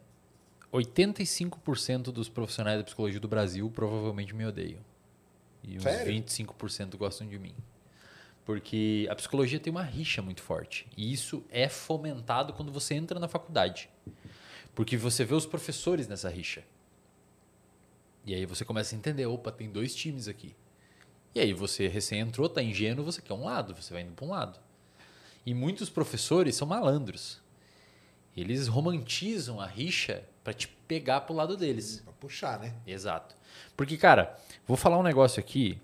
85% 0.73 2.11
dos 2.11 2.27
profissionais 2.27 2.77
da 2.79 2.83
psicologia 2.83 3.19
do 3.19 3.27
Brasil 3.27 3.69
provavelmente 3.69 4.35
me 4.35 4.45
odeiam. 4.45 4.81
E 5.63 5.77
uns 5.77 5.83
Sério? 5.83 6.13
25% 6.13 6.97
gostam 6.97 7.27
de 7.27 7.37
mim. 7.37 7.53
Porque 8.47 9.05
a 9.11 9.15
psicologia 9.15 9.59
tem 9.59 9.69
uma 9.69 9.83
rixa 9.83 10.21
muito 10.21 10.41
forte. 10.41 10.87
E 10.95 11.11
isso 11.11 11.43
é 11.49 11.67
fomentado 11.67 12.53
quando 12.53 12.71
você 12.71 12.95
entra 12.95 13.19
na 13.19 13.27
faculdade. 13.27 13.89
Porque 14.73 14.95
você 14.95 15.25
vê 15.25 15.35
os 15.35 15.45
professores 15.45 16.07
nessa 16.07 16.29
rixa. 16.29 16.63
E 18.25 18.33
aí 18.33 18.45
você 18.45 18.63
começa 18.63 18.95
a 18.95 18.97
entender, 18.97 19.25
opa, 19.25 19.51
tem 19.51 19.69
dois 19.69 19.93
times 19.93 20.29
aqui. 20.29 20.55
E 21.35 21.41
aí 21.41 21.51
você 21.51 21.89
recém 21.89 22.21
entrou, 22.21 22.47
tá 22.47 22.63
ingênuo, 22.63 23.03
você 23.03 23.21
quer 23.21 23.33
um 23.33 23.43
lado, 23.43 23.75
você 23.75 23.91
vai 23.91 24.03
indo 24.03 24.13
para 24.13 24.25
um 24.25 24.29
lado. 24.29 24.57
E 25.45 25.53
muitos 25.53 25.89
professores 25.89 26.55
são 26.55 26.65
malandros. 26.65 27.41
Eles 28.33 28.69
romantizam 28.69 29.59
a 29.59 29.65
rixa 29.65 30.23
para 30.41 30.53
te 30.53 30.69
pegar 30.87 31.19
pro 31.19 31.35
lado 31.35 31.57
deles. 31.57 31.99
Pra 31.99 32.13
puxar, 32.13 32.59
né? 32.59 32.73
Exato. 32.87 33.35
Porque, 33.75 33.97
cara, 33.97 34.39
vou 34.65 34.77
falar 34.77 34.97
um 34.97 35.03
negócio 35.03 35.37
aqui. 35.37 35.81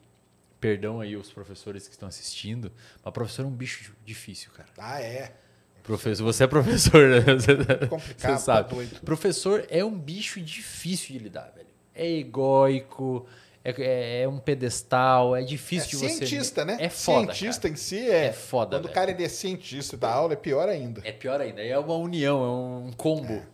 Perdão 0.64 1.01
aí 1.01 1.18
os 1.18 1.30
professores 1.30 1.89
que 1.89 1.93
estão 1.93 2.07
assistindo, 2.07 2.72
mas 3.03 3.14
professor 3.14 3.43
é 3.43 3.45
um 3.45 3.51
bicho 3.51 3.93
difícil, 4.05 4.49
cara. 4.55 4.70
Ah, 4.78 5.01
é. 5.01 5.36
Professor, 5.84 6.24
você 6.24 6.45
é 6.45 6.47
professor, 6.47 7.09
né? 7.09 7.20
Você, 7.20 7.51
é 7.51 7.88
complicado, 7.88 8.39
você 8.39 8.45
sabe. 8.45 8.86
Tá 8.86 8.99
professor 9.03 9.66
é 9.70 9.84
um 9.84 9.99
bicho 9.99 10.39
difícil 10.39 11.18
de 11.18 11.20
lidar, 11.26 11.51
velho. 11.53 11.68
É 11.93 12.09
egóico, 12.09 13.28
é, 13.66 13.74
é, 13.82 14.22
é 14.24 14.28
um 14.28 14.39
pedestal, 14.39 15.36
é 15.36 15.41
difícil 15.41 15.88
é 15.88 15.89
de 15.89 15.95
você. 15.95 16.26
Cientista, 16.26 16.66
né? 16.66 16.78
É 16.80 16.89
foda. 16.89 17.34
Cientista 17.34 17.61
cara. 17.61 17.74
em 17.74 17.78
si 17.78 17.97
é. 17.97 18.26
É 18.26 18.34
foda. 18.34 18.76
Quando 18.76 18.84
velho. 18.84 18.91
o 18.91 18.93
cara 18.93 19.11
é 19.11 19.30
cientista 19.30 19.95
da 19.95 20.11
aula, 20.11 20.34
é 20.34 20.36
pior 20.36 20.68
ainda. 20.68 21.01
É 21.05 21.14
pior 21.14 21.39
ainda. 21.39 21.61
É 21.61 21.78
uma 21.80 21.95
união, 21.95 22.43
é 22.43 22.88
um 22.88 22.91
combo. 22.91 23.32
É. 23.32 23.53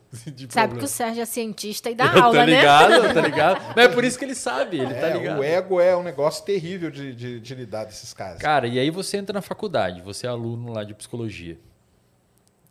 sabe 0.49 0.80
que 0.80 0.84
o 0.84 0.88
Sérgio 0.88 1.22
é 1.22 1.26
cientista 1.26 1.91
e 1.91 1.95
dá 1.95 2.05
eu 2.05 2.24
aula, 2.24 2.39
tá 2.39 2.45
ligado, 2.45 3.03
né? 3.03 3.14
Tá 3.14 3.22
ligado? 3.22 3.62
Mas 3.76 3.86
é 3.86 3.88
por 3.88 4.03
isso 4.03 4.18
que 4.18 4.26
ele 4.26 4.34
sabe, 4.34 4.80
ele 4.80 4.95
tá 4.95 5.07
é, 5.07 5.12
tá 5.12 5.18
ligado. 5.18 5.39
O 5.39 5.43
ego 5.43 5.80
é 5.80 5.95
um 5.95 6.01
negócio 6.01 6.43
terrível 6.43 6.89
de, 6.89 7.14
de, 7.14 7.39
de 7.39 7.55
lidar 7.55 7.84
desses 7.84 8.12
caras. 8.12 8.39
Cara, 8.39 8.68
e 8.68 8.80
aí 8.80 8.89
você 8.89 9.18
entra 9.18 9.34
na 9.34 9.41
faculdade, 9.43 10.01
você 10.01 10.26
é 10.26 10.30
aluno 10.30 10.74
lá 10.74 10.84
de 10.84 10.95
psicologia. 10.95 11.60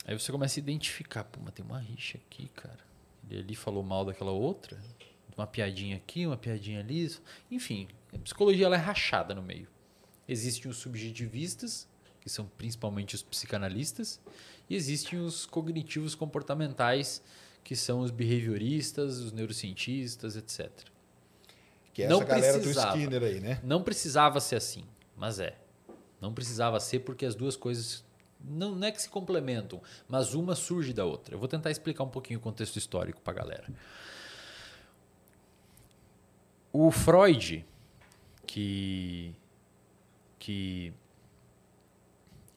Aí 0.04 0.18
você 0.18 0.32
começa 0.32 0.58
a 0.58 0.60
identificar, 0.60 1.22
pô, 1.22 1.38
mas 1.44 1.54
tem 1.54 1.64
uma 1.64 1.78
rixa 1.78 2.18
aqui, 2.18 2.50
cara. 2.56 2.78
Ele 3.30 3.40
ali 3.40 3.54
falou 3.54 3.84
mal 3.84 4.04
daquela 4.04 4.32
outra, 4.32 4.76
uma 5.38 5.46
piadinha 5.46 5.96
aqui, 5.96 6.26
uma 6.26 6.36
piadinha 6.36 6.80
ali. 6.80 7.10
Enfim, 7.50 7.88
a 8.12 8.18
psicologia 8.18 8.66
ela 8.66 8.76
é 8.76 8.78
rachada 8.78 9.34
no 9.34 9.42
meio. 9.42 9.68
Existem 10.28 10.70
os 10.70 10.76
subjetivistas, 10.78 11.88
que 12.20 12.28
são 12.28 12.50
principalmente 12.58 13.14
os 13.14 13.22
psicanalistas, 13.22 14.20
e 14.68 14.74
existem 14.74 15.18
os 15.18 15.46
cognitivos 15.46 16.14
comportamentais, 16.14 17.22
que 17.64 17.74
são 17.74 18.00
os 18.00 18.10
behavioristas, 18.10 19.18
os 19.18 19.32
neurocientistas, 19.32 20.36
etc. 20.36 20.70
Que 21.94 22.02
é 22.02 22.06
essa 22.06 22.14
não 22.14 22.24
galera 22.24 22.58
do 22.58 22.70
Skinner 22.70 23.22
aí, 23.22 23.40
né? 23.40 23.60
Não 23.62 23.82
precisava 23.82 24.40
ser 24.40 24.56
assim, 24.56 24.84
mas 25.16 25.38
é. 25.38 25.56
Não 26.20 26.34
precisava 26.34 26.78
ser 26.80 27.00
porque 27.00 27.24
as 27.24 27.34
duas 27.34 27.56
coisas 27.56 28.04
não, 28.40 28.74
não 28.74 28.86
é 28.86 28.92
que 28.92 29.00
se 29.00 29.08
complementam, 29.08 29.80
mas 30.08 30.34
uma 30.34 30.54
surge 30.54 30.92
da 30.92 31.04
outra. 31.04 31.34
Eu 31.34 31.38
vou 31.38 31.48
tentar 31.48 31.70
explicar 31.70 32.04
um 32.04 32.08
pouquinho 32.08 32.38
o 32.38 32.42
contexto 32.42 32.76
histórico 32.76 33.20
para 33.20 33.32
a 33.32 33.36
galera. 33.36 33.68
O 36.80 36.92
Freud, 36.92 37.66
que, 38.46 39.34
que 40.38 40.92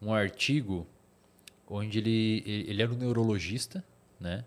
um 0.00 0.14
artigo 0.14 0.86
onde 1.66 1.98
ele, 1.98 2.44
ele 2.46 2.80
era 2.80 2.92
um 2.92 2.96
neurologista, 2.96 3.84
né? 4.20 4.44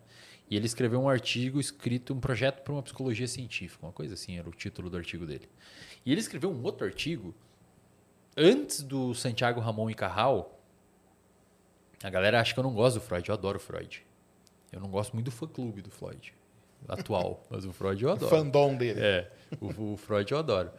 E 0.50 0.56
ele 0.56 0.66
escreveu 0.66 1.00
um 1.00 1.08
artigo 1.08 1.60
escrito, 1.60 2.14
um 2.14 2.20
projeto 2.20 2.64
para 2.64 2.74
uma 2.74 2.82
psicologia 2.82 3.28
científica, 3.28 3.86
uma 3.86 3.92
coisa 3.92 4.16
assim, 4.16 4.38
era 4.38 4.50
o 4.50 4.52
título 4.52 4.90
do 4.90 4.98
artigo 4.98 5.26
dele. 5.26 5.48
E 6.06 6.12
ele 6.12 6.22
escreveu 6.22 6.50
um 6.50 6.64
outro 6.64 6.86
artigo 6.86 7.34
antes 8.36 8.82
do 8.82 9.14
Santiago 9.14 9.60
Ramon 9.60 9.90
e 9.90 9.94
Carral. 9.94 10.60
A 12.04 12.10
galera 12.10 12.40
acha 12.40 12.54
que 12.54 12.60
eu 12.60 12.64
não 12.64 12.74
gosto 12.74 12.96
do 12.96 13.02
Freud, 13.02 13.28
eu 13.28 13.36
adoro 13.36 13.58
o 13.58 13.62
Freud. 13.62 14.06
Eu 14.72 14.80
não 14.80 14.90
gosto 14.90 15.14
muito 15.14 15.26
do 15.26 15.32
fã-clube 15.32 15.82
do 15.82 15.92
Freud 15.92 16.34
atual, 16.88 17.46
mas 17.50 17.66
o 17.66 17.74
Freud 17.74 18.02
eu 18.02 18.12
adoro. 18.12 18.26
O 18.28 18.30
fandom 18.30 18.76
dele. 18.76 19.00
É, 19.00 19.32
o, 19.60 19.94
o 19.94 19.98
Freud 19.98 20.32
eu 20.32 20.38
adoro. 20.38 20.72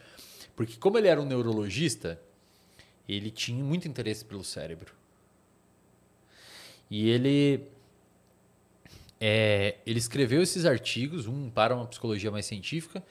Porque 0.56 0.76
como 0.76 0.96
ele 0.96 1.08
era 1.08 1.20
um 1.20 1.26
neurologista, 1.26 2.20
ele 3.08 3.30
tinha 3.30 3.62
muito 3.62 3.86
interesse 3.86 4.24
pelo 4.24 4.44
cérebro. 4.44 4.94
E 6.90 7.08
ele 7.08 7.68
é, 9.20 9.76
ele 9.86 9.98
escreveu 9.98 10.42
esses 10.42 10.64
artigos, 10.64 11.26
um 11.26 11.50
para 11.50 11.74
uma 11.74 11.86
psicologia 11.86 12.30
mais 12.30 12.46
científica 12.46 13.02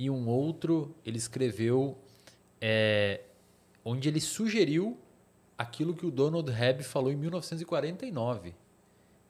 e 0.00 0.08
um 0.08 0.26
outro 0.30 0.96
ele 1.04 1.18
escreveu 1.18 1.94
é, 2.58 3.20
onde 3.84 4.08
ele 4.08 4.18
sugeriu 4.18 4.98
aquilo 5.58 5.94
que 5.94 6.06
o 6.06 6.10
Donald 6.10 6.50
Hebb 6.50 6.82
falou 6.82 7.12
em 7.12 7.16
1949. 7.16 8.54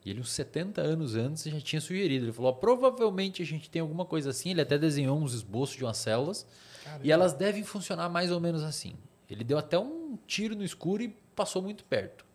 E 0.05 0.09
ele, 0.09 0.21
uns 0.21 0.31
70 0.31 0.79
anos 0.79 1.13
antes, 1.13 1.43
já 1.43 1.59
tinha 1.59 1.81
sugerido. 1.81 2.23
Ele 2.23 2.31
falou: 2.31 2.55
provavelmente 2.55 3.41
a 3.41 3.45
gente 3.45 3.69
tem 3.69 3.81
alguma 3.81 4.05
coisa 4.05 4.29
assim. 4.29 4.51
Ele 4.51 4.61
até 4.61 4.77
desenhou 4.77 5.19
uns 5.19 5.33
esboços 5.33 5.75
de 5.75 5.83
umas 5.83 5.97
células. 5.97 6.47
Caramba. 6.85 7.05
E 7.05 7.11
elas 7.11 7.33
devem 7.33 7.65
funcionar 7.65 8.07
mais 8.07 8.31
ou 8.31 8.39
menos 8.39 8.63
assim. 8.63 8.95
Ele 9.29 9.43
deu 9.43 9.57
até 9.57 9.77
um 9.77 10.17
tiro 10.25 10.55
no 10.55 10.63
escuro 10.63 11.03
e 11.03 11.09
passou 11.35 11.61
muito 11.61 11.83
perto. 11.83 12.25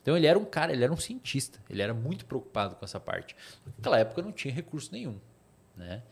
Então 0.00 0.16
ele 0.16 0.28
era 0.28 0.38
um 0.38 0.44
cara, 0.44 0.72
ele 0.72 0.84
era 0.84 0.92
um 0.92 0.96
cientista, 0.96 1.58
ele 1.68 1.82
era 1.82 1.92
muito 1.92 2.24
preocupado 2.24 2.76
com 2.76 2.84
essa 2.84 3.00
parte. 3.00 3.34
Naquela 3.66 3.98
época 3.98 4.22
não 4.22 4.30
tinha 4.30 4.54
recurso 4.54 4.92
nenhum. 4.92 5.18
Né? 5.76 6.04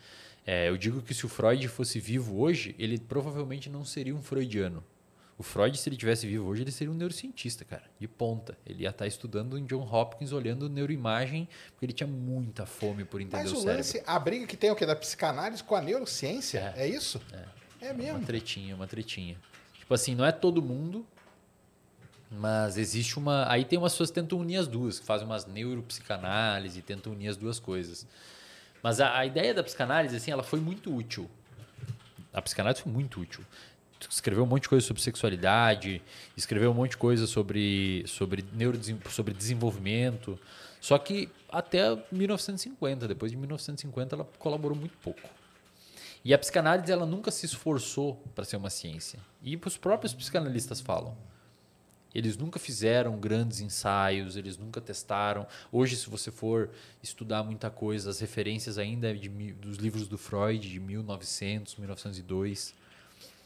É, 0.47 0.69
eu 0.69 0.77
digo 0.77 1.01
que 1.03 1.15
se 1.15 1.25
o 1.25 1.29
Freud 1.29 1.67
fosse 1.69 2.01
vivo 2.01 2.41
hoje, 2.41 2.75
ele 2.79 2.99
provavelmente 2.99 3.71
não 3.71 3.85
seria 3.85 4.15
um 4.15 4.23
freudiano. 4.23 4.83
O 5.39 5.43
Freud, 5.43 5.77
se 5.79 5.89
ele 5.89 5.97
tivesse 5.97 6.27
vivo 6.27 6.47
hoje, 6.47 6.63
ele 6.63 6.71
seria 6.71 6.93
um 6.93 6.97
neurocientista, 6.97 7.65
cara, 7.65 7.85
de 7.99 8.07
ponta. 8.07 8.57
Ele 8.67 8.83
ia 8.85 8.91
estar 8.91 9.07
estudando 9.07 9.57
em 9.59 9.65
John 9.65 9.83
Hopkins, 9.91 10.31
olhando 10.33 10.69
neuroimagem, 10.69 11.49
porque 11.71 11.87
ele 11.87 11.93
tinha 11.93 12.07
muita 12.07 12.67
fome 12.67 13.05
por 13.05 13.21
entender 13.21 13.43
Mas 13.45 13.53
o, 13.53 13.57
o 13.57 13.61
cérebro. 13.61 13.77
lance, 13.79 14.03
a 14.07 14.19
briga 14.19 14.47
que 14.47 14.57
tem 14.57 14.71
é 14.71 14.73
o 14.73 14.77
quê? 14.77 14.85
Da 14.87 14.95
psicanálise 14.95 15.63
com 15.65 15.75
a 15.75 15.81
neurociência? 15.81 16.73
É, 16.77 16.87
isso? 16.87 17.21
É, 17.81 17.87
Uma 17.87 17.95
mesmo. 17.95 18.25
tretinha, 18.25 18.75
uma 18.77 18.87
tretinha. 18.87 19.37
Tipo 19.79 19.95
assim, 19.95 20.15
não 20.15 20.25
é 20.25 20.31
todo 20.33 20.63
mundo, 20.63 21.05
mas 22.31 22.77
existe 22.77 23.19
uma. 23.19 23.51
Aí 23.51 23.65
tem 23.65 23.79
umas 23.79 23.93
pessoas 23.93 24.11
que 24.11 24.15
tentam 24.15 24.39
unir 24.39 24.57
as 24.59 24.69
duas, 24.69 25.01
que 25.01 25.07
fazem 25.07 25.27
umas 25.27 25.45
neuropsicanálise, 25.47 26.81
tentam 26.83 27.13
unir 27.13 27.29
as 27.29 27.37
duas 27.37 27.59
coisas. 27.59 28.07
Mas 28.83 29.01
a, 29.01 29.17
a 29.17 29.25
ideia 29.25 29.55
da 29.55 29.63
psicanálise, 29.63 30.17
assim, 30.17 30.31
ela 30.31 30.43
foi 30.43 30.61
muito 30.61 30.95
útil. 30.95 31.31
A 32.33 32.43
psicanálise 32.43 32.83
foi 32.83 32.93
muito 32.93 33.21
útil. 33.21 33.45
Escreveu 34.11 34.43
um 34.43 34.47
monte 34.47 34.63
de 34.63 34.69
coisa 34.69 34.85
sobre 34.85 35.01
sexualidade, 35.01 36.03
escreveu 36.37 36.73
um 36.73 36.75
monte 36.75 36.93
de 36.93 36.97
coisa 36.97 37.27
sobre, 37.27 38.03
sobre, 38.09 38.45
sobre 39.09 39.33
desenvolvimento. 39.33 40.39
Só 40.81 40.99
que 40.99 41.29
até 41.49 41.97
1950, 42.11 43.07
depois 43.07 43.31
de 43.31 43.39
1950, 43.39 44.17
ela 44.17 44.25
colaborou 44.39 44.77
muito 44.77 44.97
pouco. 44.99 45.21
E 46.25 46.35
a 46.35 46.39
psicanálise 46.39 46.91
ela 46.91 47.07
nunca 47.07 47.31
se 47.31 47.47
esforçou 47.47 48.21
para 48.35 48.45
ser 48.45 48.57
uma 48.57 48.71
ciência. 48.71 49.21
E 49.43 49.59
os 49.65 49.77
próprios 49.77 50.13
psicanalistas 50.13 50.81
falam. 50.81 51.17
Eles 52.15 52.37
nunca 52.37 52.59
fizeram 52.59 53.19
grandes 53.19 53.61
ensaios, 53.61 54.37
eles 54.37 54.57
nunca 54.59 54.81
testaram. 54.81 55.47
Hoje, 55.71 55.97
se 55.97 56.09
você 56.11 56.31
for 56.31 56.71
estudar 57.03 57.43
muita 57.43 57.71
coisa, 57.71 58.11
as 58.11 58.21
referências 58.21 58.77
ainda 58.79 59.11
é 59.11 59.15
de, 59.15 59.29
dos 59.29 59.77
livros 59.79 60.07
do 60.09 60.19
Freud, 60.19 60.69
de 60.69 60.79
1900, 60.79 61.77
1902. 61.77 62.75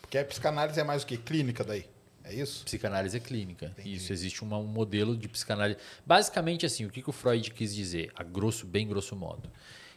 Porque 0.00 0.18
a 0.18 0.24
psicanálise 0.24 0.78
é 0.80 0.84
mais 0.84 1.02
o 1.02 1.06
quê? 1.06 1.16
Clínica 1.16 1.62
daí. 1.64 1.86
É 2.24 2.34
isso? 2.34 2.64
Psicanálise 2.64 3.16
é 3.16 3.20
clínica. 3.20 3.66
Entendi. 3.66 3.94
Isso, 3.94 4.12
existe 4.12 4.42
uma- 4.42 4.58
um 4.58 4.66
modelo 4.66 5.16
de 5.16 5.28
psicanálise. 5.28 5.78
Basicamente, 6.04 6.66
assim, 6.66 6.84
o 6.84 6.90
que, 6.90 7.00
que 7.00 7.08
o 7.10 7.12
Freud 7.12 7.50
quis 7.52 7.72
dizer, 7.74 8.10
a 8.16 8.24
grosso, 8.24 8.66
bem 8.66 8.88
grosso 8.88 9.14
modo? 9.14 9.48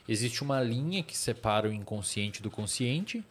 Existe 0.07 0.43
uma 0.43 0.61
linha 0.61 1.01
que 1.03 1.17
separa 1.17 1.67
o 1.67 1.74
inconsciente 1.74 2.41
do 2.41 2.51
consciente. 2.51 3.24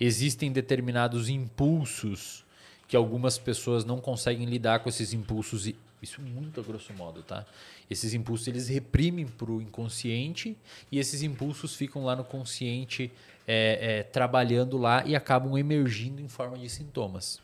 Existem 0.00 0.50
determinados 0.52 1.28
impulsos 1.28 2.44
que 2.88 2.96
algumas 2.96 3.36
pessoas 3.36 3.84
não 3.84 4.00
conseguem 4.00 4.46
lidar 4.46 4.80
com 4.80 4.88
esses 4.88 5.12
impulsos. 5.12 5.66
E, 5.66 5.76
isso 6.02 6.22
muito 6.22 6.60
a 6.60 6.62
grosso 6.62 6.92
modo, 6.94 7.22
tá? 7.22 7.44
Esses 7.90 8.14
impulsos 8.14 8.48
eles 8.48 8.68
reprimem 8.68 9.26
para 9.26 9.50
o 9.50 9.60
inconsciente 9.60 10.56
e 10.90 10.98
esses 10.98 11.22
impulsos 11.22 11.74
ficam 11.74 12.04
lá 12.04 12.16
no 12.16 12.24
consciente 12.24 13.12
é, 13.46 13.98
é, 13.98 14.02
trabalhando 14.04 14.78
lá 14.78 15.04
e 15.04 15.14
acabam 15.14 15.58
emergindo 15.58 16.22
em 16.22 16.28
forma 16.28 16.56
de 16.56 16.68
sintomas. 16.68 17.40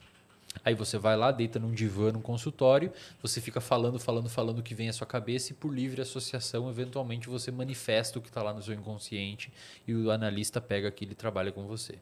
Aí 0.64 0.72
você 0.74 0.99
vai 0.99 1.16
lá, 1.16 1.32
deita 1.32 1.59
num 1.59 1.72
divã, 1.72 2.12
num 2.12 2.20
consultório, 2.20 2.92
você 3.20 3.40
fica 3.40 3.61
falando, 3.61 3.99
falando, 3.99 4.28
falando 4.28 4.59
o 4.61 4.62
que 4.62 4.74
vem 4.74 4.88
à 4.88 4.92
sua 4.92 5.07
cabeça 5.07 5.53
e 5.53 5.55
por 5.55 5.74
livre 5.74 6.01
associação, 6.01 6.70
eventualmente 6.70 7.28
você 7.28 7.51
manifesta 7.51 8.18
o 8.18 8.22
que 8.22 8.28
está 8.28 8.42
lá 8.42 8.53
no 8.55 8.62
seu 8.62 8.72
inconsciente 8.72 9.53
e 9.86 9.95
o 9.95 10.11
analista 10.12 10.61
pega 10.61 10.86
aquilo 10.86 11.12
e 11.12 11.14
trabalha 11.16 11.51
com 11.51 11.66
você. 11.66 11.99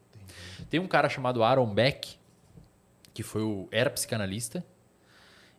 Tem 0.68 0.78
um 0.78 0.86
cara 0.86 1.08
chamado 1.08 1.42
Aaron 1.42 1.72
Beck, 1.72 2.16
que 3.14 3.22
foi 3.22 3.42
o 3.42 3.68
era 3.70 3.90
psicanalista. 3.90 4.64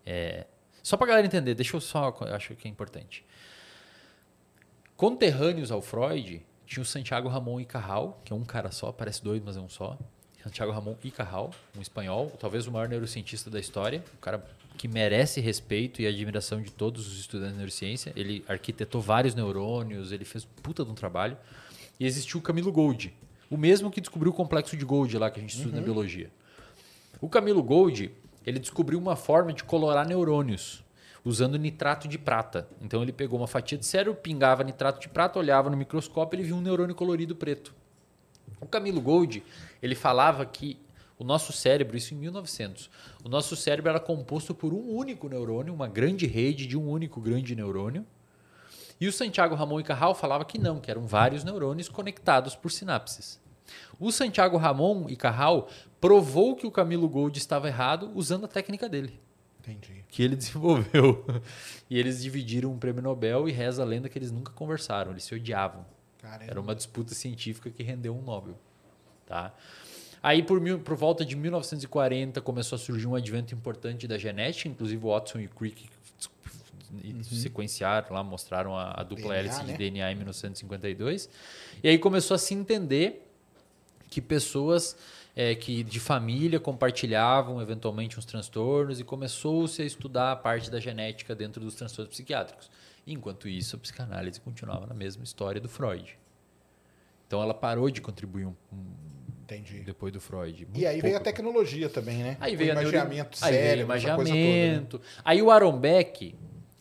É, 0.06 0.46
só 0.82 0.98
para 0.98 1.08
galera 1.08 1.26
entender, 1.26 1.56
deixa 1.56 1.76
eu 1.76 1.82
só, 1.82 2.16
eu 2.22 2.36
acho 2.36 2.56
que 2.56 2.68
é 2.68 2.72
importante. 2.72 3.26
Conterrâneos 4.96 5.72
ao 5.72 5.82
Freud, 5.82 6.46
tinha 6.66 6.82
o 6.82 6.86
Santiago 6.86 7.28
Ramon 7.28 7.60
e 7.60 7.66
Carral, 7.66 8.20
que 8.24 8.34
é 8.34 8.36
um 8.36 8.44
cara 8.44 8.72
só, 8.72 8.92
parece 8.92 9.24
dois, 9.24 9.42
mas 9.44 9.58
é 9.58 9.60
um 9.60 9.70
só. 9.70 9.98
Santiago 10.44 10.74
Ramon 10.74 10.96
e 11.04 11.10
Carral, 11.10 11.52
um 11.78 11.82
espanhol, 11.82 12.30
talvez 12.38 12.68
o 12.68 12.72
maior 12.72 12.90
neurocientista 12.90 13.50
da 13.50 13.60
história, 13.60 14.04
um 14.14 14.20
cara 14.20 14.46
que 14.78 14.88
merece 14.88 15.40
respeito 15.40 16.02
e 16.02 16.08
admiração 16.08 16.62
de 16.62 16.72
todos 16.72 17.08
os 17.08 17.20
estudantes 17.20 17.54
de 17.54 17.58
neurociência. 17.58 18.12
Ele 18.16 18.44
arquitetou 18.48 19.00
vários 19.02 19.36
neurônios, 19.36 20.12
ele 20.12 20.26
fez 20.26 20.44
puta 20.62 20.84
de 20.84 20.92
um 20.92 20.96
trabalho. 20.96 21.38
E 22.00 22.06
existiu 22.06 22.40
o 22.40 22.44
Camilo 22.44 22.72
Gold, 22.72 23.14
o 23.50 23.58
mesmo 23.58 23.90
que 23.90 24.02
descobriu 24.02 24.32
o 24.32 24.36
complexo 24.36 24.76
de 24.76 24.84
Gold 24.84 25.18
lá 25.18 25.30
que 25.30 25.40
a 25.40 25.42
gente 25.42 25.56
estuda 25.56 25.78
na 25.78 25.82
biologia. 25.82 26.30
O 27.24 27.30
Camilo 27.30 27.64
Gold, 27.64 28.12
ele 28.46 28.60
descobriu 28.60 29.00
uma 29.00 29.16
forma 29.16 29.54
de 29.54 29.64
colorar 29.64 30.06
neurônios 30.06 30.84
usando 31.24 31.58
nitrato 31.58 32.06
de 32.06 32.18
prata. 32.18 32.68
Então 32.82 33.02
ele 33.02 33.14
pegou 33.14 33.40
uma 33.40 33.48
fatia 33.48 33.78
de 33.78 33.86
cérebro, 33.86 34.20
pingava 34.20 34.62
nitrato 34.62 35.00
de 35.00 35.08
prata, 35.08 35.40
olhava 35.40 35.70
no 35.70 35.78
microscópio 35.78 36.36
e 36.36 36.42
ele 36.42 36.48
viu 36.48 36.58
um 36.58 36.62
neurônio 36.62 36.94
colorido 36.94 37.34
preto. 37.34 37.74
O 38.60 38.66
Camilo 38.66 39.00
Gold, 39.00 39.42
ele 39.82 39.96
falava 39.96 40.46
que 40.46 40.78
o 41.18 41.24
nosso 41.24 41.54
cérebro, 41.54 41.96
isso 41.96 42.14
em 42.14 42.18
1900, 42.18 42.90
o 43.24 43.30
nosso 43.30 43.56
cérebro 43.56 43.92
era 43.92 44.02
composto 44.02 44.54
por 44.54 44.74
um 44.74 44.90
único 44.94 45.30
neurônio, 45.30 45.74
uma 45.74 45.88
grande 45.88 46.28
rede 46.28 46.68
de 46.68 46.78
um 46.78 46.90
único 46.90 47.22
grande 47.22 47.56
neurônio. 47.56 48.06
E 49.00 49.08
o 49.08 49.14
Santiago 49.14 49.56
Ramon 49.56 49.80
e 49.80 49.84
Carral 49.86 50.14
falava 50.14 50.44
que 50.44 50.58
não, 50.58 50.82
que 50.82 50.92
eram 50.92 51.08
vários 51.08 51.46
neurônios 51.46 51.88
conectados 51.88 52.54
por 52.54 52.70
sinapses. 52.70 53.42
O 54.00 54.12
Santiago 54.12 54.58
Ramon 54.58 55.06
e 55.10 55.16
Carral 55.16 55.70
provou 56.00 56.56
que 56.56 56.68
o 56.68 56.72
Camilo 56.72 57.08
Gold 57.08 57.38
estava 57.38 57.68
errado 57.68 58.12
usando 58.14 58.46
a 58.46 58.48
técnica 58.48 58.90
dele, 58.90 59.20
Entendi. 59.60 60.04
que 60.10 60.22
ele 60.22 60.36
desenvolveu. 60.38 61.26
E 61.90 61.98
eles 61.98 62.22
dividiram 62.22 62.72
um 62.72 62.78
prêmio 62.78 63.02
Nobel 63.02 63.48
e 63.48 63.52
reza 63.52 63.82
a 63.82 63.86
lenda 63.86 64.10
que 64.10 64.18
eles 64.18 64.32
nunca 64.32 64.52
conversaram, 64.52 65.12
eles 65.12 65.24
se 65.24 65.34
odiavam. 65.34 65.86
Caramba. 66.20 66.52
Era 66.52 66.60
uma 66.60 66.76
disputa 66.76 67.14
científica 67.14 67.70
que 67.70 67.84
rendeu 67.84 68.16
um 68.16 68.22
Nobel. 68.22 68.58
Tá? 69.26 69.54
Aí, 70.22 70.42
por, 70.42 70.62
mil, 70.62 70.80
por 70.80 70.96
volta 70.96 71.26
de 71.26 71.36
1940, 71.36 72.40
começou 72.42 72.78
a 72.78 72.80
surgir 72.80 73.08
um 73.08 73.16
advento 73.16 73.54
importante 73.54 74.08
da 74.08 74.18
genética, 74.18 74.70
inclusive 74.70 75.06
o 75.06 75.10
Watson 75.10 75.40
e 75.40 75.48
Crick 75.48 75.90
sequenciaram 77.24 78.14
lá, 78.14 78.24
mostraram 78.24 78.78
a, 78.78 78.94
a 79.02 79.04
dupla 79.04 79.34
DNA, 79.34 79.40
hélice 79.40 79.62
de 79.62 79.72
né? 79.72 79.78
DNA 79.78 80.12
em 80.12 80.16
1952. 80.16 81.30
E 81.84 81.90
aí 81.90 81.98
começou 81.98 82.36
a 82.36 82.38
se 82.38 82.54
entender 82.54 83.33
que 84.14 84.22
pessoas 84.22 84.96
é, 85.36 85.56
que 85.56 85.84
de 85.84 86.00
família 86.00 86.60
compartilhavam 86.60 87.60
eventualmente 87.60 88.20
uns 88.20 88.26
transtornos 88.26 89.00
e 89.00 89.04
começou-se 89.04 89.82
a 89.82 89.86
estudar 89.86 90.32
a 90.32 90.36
parte 90.36 90.70
da 90.70 90.80
genética 90.80 91.34
dentro 91.34 91.60
dos 91.64 91.74
transtornos 91.74 92.14
psiquiátricos. 92.14 92.70
Enquanto 93.08 93.48
isso, 93.48 93.76
a 93.76 93.80
psicanálise 93.80 94.40
continuava 94.40 94.86
na 94.86 94.94
mesma 94.94 95.24
história 95.24 95.60
do 95.60 95.68
Freud. 95.68 96.18
Então 97.28 97.42
ela 97.42 97.54
parou 97.56 97.90
de 97.90 98.00
contribuir 98.02 98.46
um, 98.46 98.54
Entendi. 99.42 99.80
depois 99.80 100.14
do 100.14 100.22
Freud. 100.22 100.68
E 100.76 100.86
aí 100.86 101.02
veio 101.02 101.18
a 101.18 101.20
tecnologia 101.20 101.90
também, 101.90 102.18
né? 102.18 102.38
Aí 102.40 102.54
O 102.54 102.58
veio 102.58 102.72
a 102.72 102.76
neuro- 102.76 102.90
imaginamento 102.90 103.38
aí 103.42 103.52
veio 103.52 103.84
o 103.84 103.88
coisa 103.88 104.02
toda, 104.08 104.18
né? 104.24 104.30
imaginamento. 104.30 105.02
Aí 105.26 105.42
o 105.42 105.50
Aaron 105.50 105.78
Beck, 105.80 106.36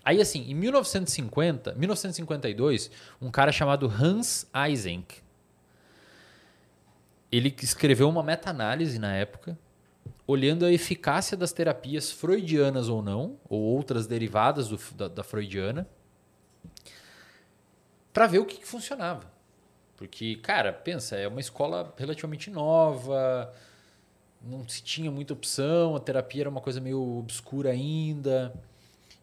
aí 0.05 0.21
assim, 0.21 0.45
em 0.51 0.55
1950, 0.55 1.73
1952, 1.75 2.91
um 3.21 3.31
cara 3.31 3.51
chamado 3.51 3.87
Hans 3.87 4.47
Eysenck, 4.55 5.23
ele 7.33 7.55
escreveu 7.63 8.09
uma 8.09 8.23
meta-análise 8.23 8.99
na 8.99 9.15
época, 9.17 9.59
olhando 10.27 10.65
a 10.65 10.73
eficácia 10.73 11.37
das 11.37 11.53
terapias 11.53 12.13
freudianas 12.13 12.89
ou 12.89 13.03
não, 13.03 13.39
ou 13.49 13.61
outras 13.61 14.07
derivadas 14.07 14.69
do- 14.69 14.79
da, 14.95 15.09
da 15.09 15.25
freudiana, 15.25 15.89
para 18.13 18.27
ver 18.27 18.39
o 18.39 18.45
que, 18.45 18.59
que 18.59 18.67
funcionava. 18.67 19.31
Porque, 19.97 20.37
cara, 20.37 20.73
pensa, 20.73 21.17
é 21.17 21.27
uma 21.27 21.41
escola 21.41 21.95
relativamente 21.97 22.51
nova, 22.51 23.53
não 24.43 24.69
se 24.69 24.83
tinha 24.83 25.11
muita 25.11 25.33
opção, 25.33 25.97
a 25.97 26.01
terapia 26.01 26.43
era 26.43 26.51
uma 26.51 26.61
coisa 26.61 26.81
meio 26.81 27.19
obscura 27.19 27.71
ainda. 27.71 28.53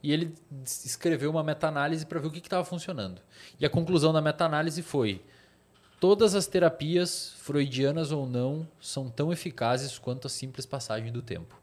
E 0.02 0.14
ele 0.14 0.34
escreveu 0.66 1.30
uma 1.30 1.44
meta-análise 1.44 2.06
para 2.06 2.20
ver 2.20 2.28
o 2.28 2.32
que 2.32 2.40
estava 2.40 2.64
funcionando. 2.64 3.22
E 3.60 3.66
a 3.66 3.70
conclusão 3.70 4.14
da 4.14 4.22
meta-análise 4.22 4.82
foi: 4.82 5.22
todas 6.00 6.36
as 6.36 6.48
terapias, 6.48 7.34
freudianas 7.38 8.12
ou 8.12 8.28
não, 8.28 8.68
são 8.80 9.10
tão 9.10 9.32
eficazes 9.32 9.98
quanto 9.98 10.28
a 10.28 10.30
simples 10.30 10.66
passagem 10.66 11.12
do 11.12 11.22
tempo 11.22 11.60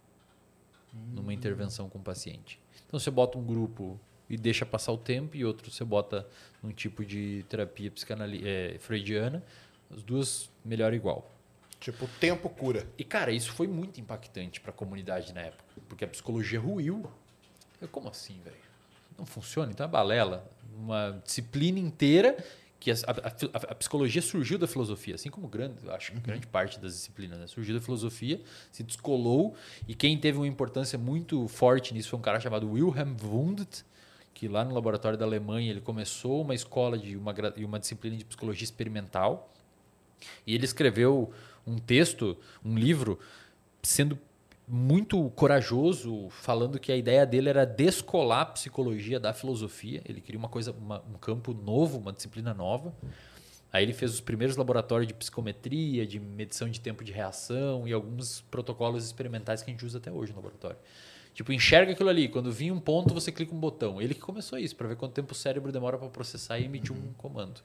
numa 1.13 1.33
intervenção 1.33 1.89
com 1.89 1.99
o 1.99 2.03
paciente. 2.03 2.59
Então 2.87 2.99
você 2.99 3.11
bota 3.11 3.37
um 3.37 3.45
grupo 3.45 3.99
e 4.29 4.37
deixa 4.37 4.65
passar 4.65 4.93
o 4.93 4.97
tempo, 4.97 5.37
e 5.37 5.45
outro 5.45 5.71
você 5.71 5.85
bota 5.85 6.27
num 6.63 6.73
tipo 6.73 7.05
de 7.05 7.45
terapia 7.49 7.91
psicanali 7.91 8.43
eh, 8.45 8.77
freudiana, 8.81 9.43
as 9.91 10.03
duas 10.03 10.51
melhora 10.65 10.97
igual. 10.97 11.31
Tipo, 11.79 12.09
tempo 12.19 12.49
cura. 12.49 12.87
E, 12.99 13.05
cara, 13.05 13.31
isso 13.31 13.53
foi 13.53 13.69
muito 13.69 14.01
impactante 14.01 14.61
para 14.61 14.71
a 14.71 14.75
comunidade 14.75 15.33
na 15.33 15.43
época, 15.43 15.65
porque 15.89 16.05
a 16.05 16.09
psicologia 16.09 16.59
ruiu. 16.59 17.09
Eu, 17.81 17.89
como 17.89 18.09
assim, 18.09 18.41
velho? 18.43 18.57
Não 19.17 19.27
funciona? 19.27 19.71
Então 19.71 19.85
é 19.85 19.89
balela. 19.89 20.51
Uma 20.75 21.21
disciplina 21.25 21.79
inteira 21.79 22.37
que 22.79 22.91
a, 22.91 22.95
a- 22.95 23.73
a- 23.73 23.75
psicologia 23.75 24.21
surgiu 24.23 24.59
da 24.59 24.67
filosofia, 24.67 25.15
assim 25.15 25.31
como 25.31 25.49
grande, 25.49 25.77
acho 25.91 26.13
que 26.13 26.21
grande 26.21 26.47
parte 26.47 26.79
das 26.79 26.93
disciplinas, 26.95 27.39
né? 27.39 27.47
surgiu 27.47 27.75
da 27.75 27.81
filosofia, 27.81 28.41
se 28.71 28.83
descolou, 28.83 29.55
e 29.89 29.95
quem 29.95 30.17
teve 30.19 30.39
uma 30.39 30.47
importância 30.47 30.99
muito 30.99 31.49
forte 31.49 31.95
nisso 31.95 32.11
foi 32.11 32.19
um 32.19 32.23
cara 32.23 32.39
chamado 32.39 32.71
Wilhelm 32.71 33.17
Wundt, 33.23 33.85
que 34.35 34.47
lá 34.49 34.65
no 34.65 34.75
laboratório 34.75 35.17
da 35.19 35.25
Alemanha 35.25 35.71
ele 35.71 35.81
começou 35.81 36.43
uma 36.43 36.55
escola 36.55 36.99
de 36.99 37.17
uma, 37.17 37.35
uma 37.57 37.79
disciplina 37.81 38.17
de 38.17 38.25
psicologia 38.25 38.65
experimental, 38.65 39.51
e 40.47 40.55
ele 40.55 40.65
escreveu 40.65 41.33
um 41.67 41.79
texto, 41.79 42.37
um 42.65 42.77
livro, 42.79 43.19
sendo 43.83 44.19
muito 44.67 45.31
corajoso, 45.31 46.29
falando 46.31 46.79
que 46.79 46.91
a 46.91 46.97
ideia 46.97 47.25
dele 47.25 47.49
era 47.49 47.65
descolar 47.65 48.41
a 48.41 48.47
psicologia 48.47 49.21
da 49.21 49.33
filosofia. 49.33 50.03
Ele 50.05 50.21
queria 50.21 50.39
uma 50.39 50.49
coisa, 50.49 50.73
uma, 50.73 51.03
um 51.03 51.15
campo 51.15 51.55
novo, 51.55 51.99
uma 51.99 52.13
disciplina 52.13 52.53
nova. 52.53 52.93
Aí 53.73 53.85
ele 53.85 53.93
fez 53.93 54.13
os 54.13 54.21
primeiros 54.21 54.57
laboratórios 54.57 55.07
de 55.07 55.15
psicometria, 55.15 56.07
de 56.07 56.19
medição 56.19 56.69
de 56.69 56.81
tempo 56.81 57.05
de 57.05 57.13
reação 57.13 57.87
e 57.87 57.93
alguns 57.93 58.41
protocolos 58.51 59.05
experimentais 59.05 59.63
que 59.63 59.71
a 59.71 59.73
gente 59.73 59.85
usa 59.85 59.99
até 59.99 60.11
hoje 60.11 60.33
no 60.33 60.39
laboratório. 60.39 60.79
Tipo, 61.35 61.53
enxerga 61.53 61.93
aquilo 61.93 62.09
ali. 62.09 62.29
Quando 62.29 62.51
vir 62.51 62.73
um 62.73 62.81
ponto, 62.81 63.13
você 63.13 63.31
clica 63.31 63.55
um 63.55 63.61
botão. 63.61 64.01
Ele 64.01 64.15
que 64.15 64.21
começou 64.21 64.59
isso, 64.59 64.75
para 64.75 64.89
ver 64.89 64.97
quanto 64.97 65.13
tempo 65.13 65.33
o 65.33 65.35
cérebro 65.35 65.71
demora 65.71 65.99
para 65.99 66.09
processar 66.09 66.59
e 66.59 66.65
emitir 66.65 66.93
um 66.93 67.13
comando. 67.19 67.61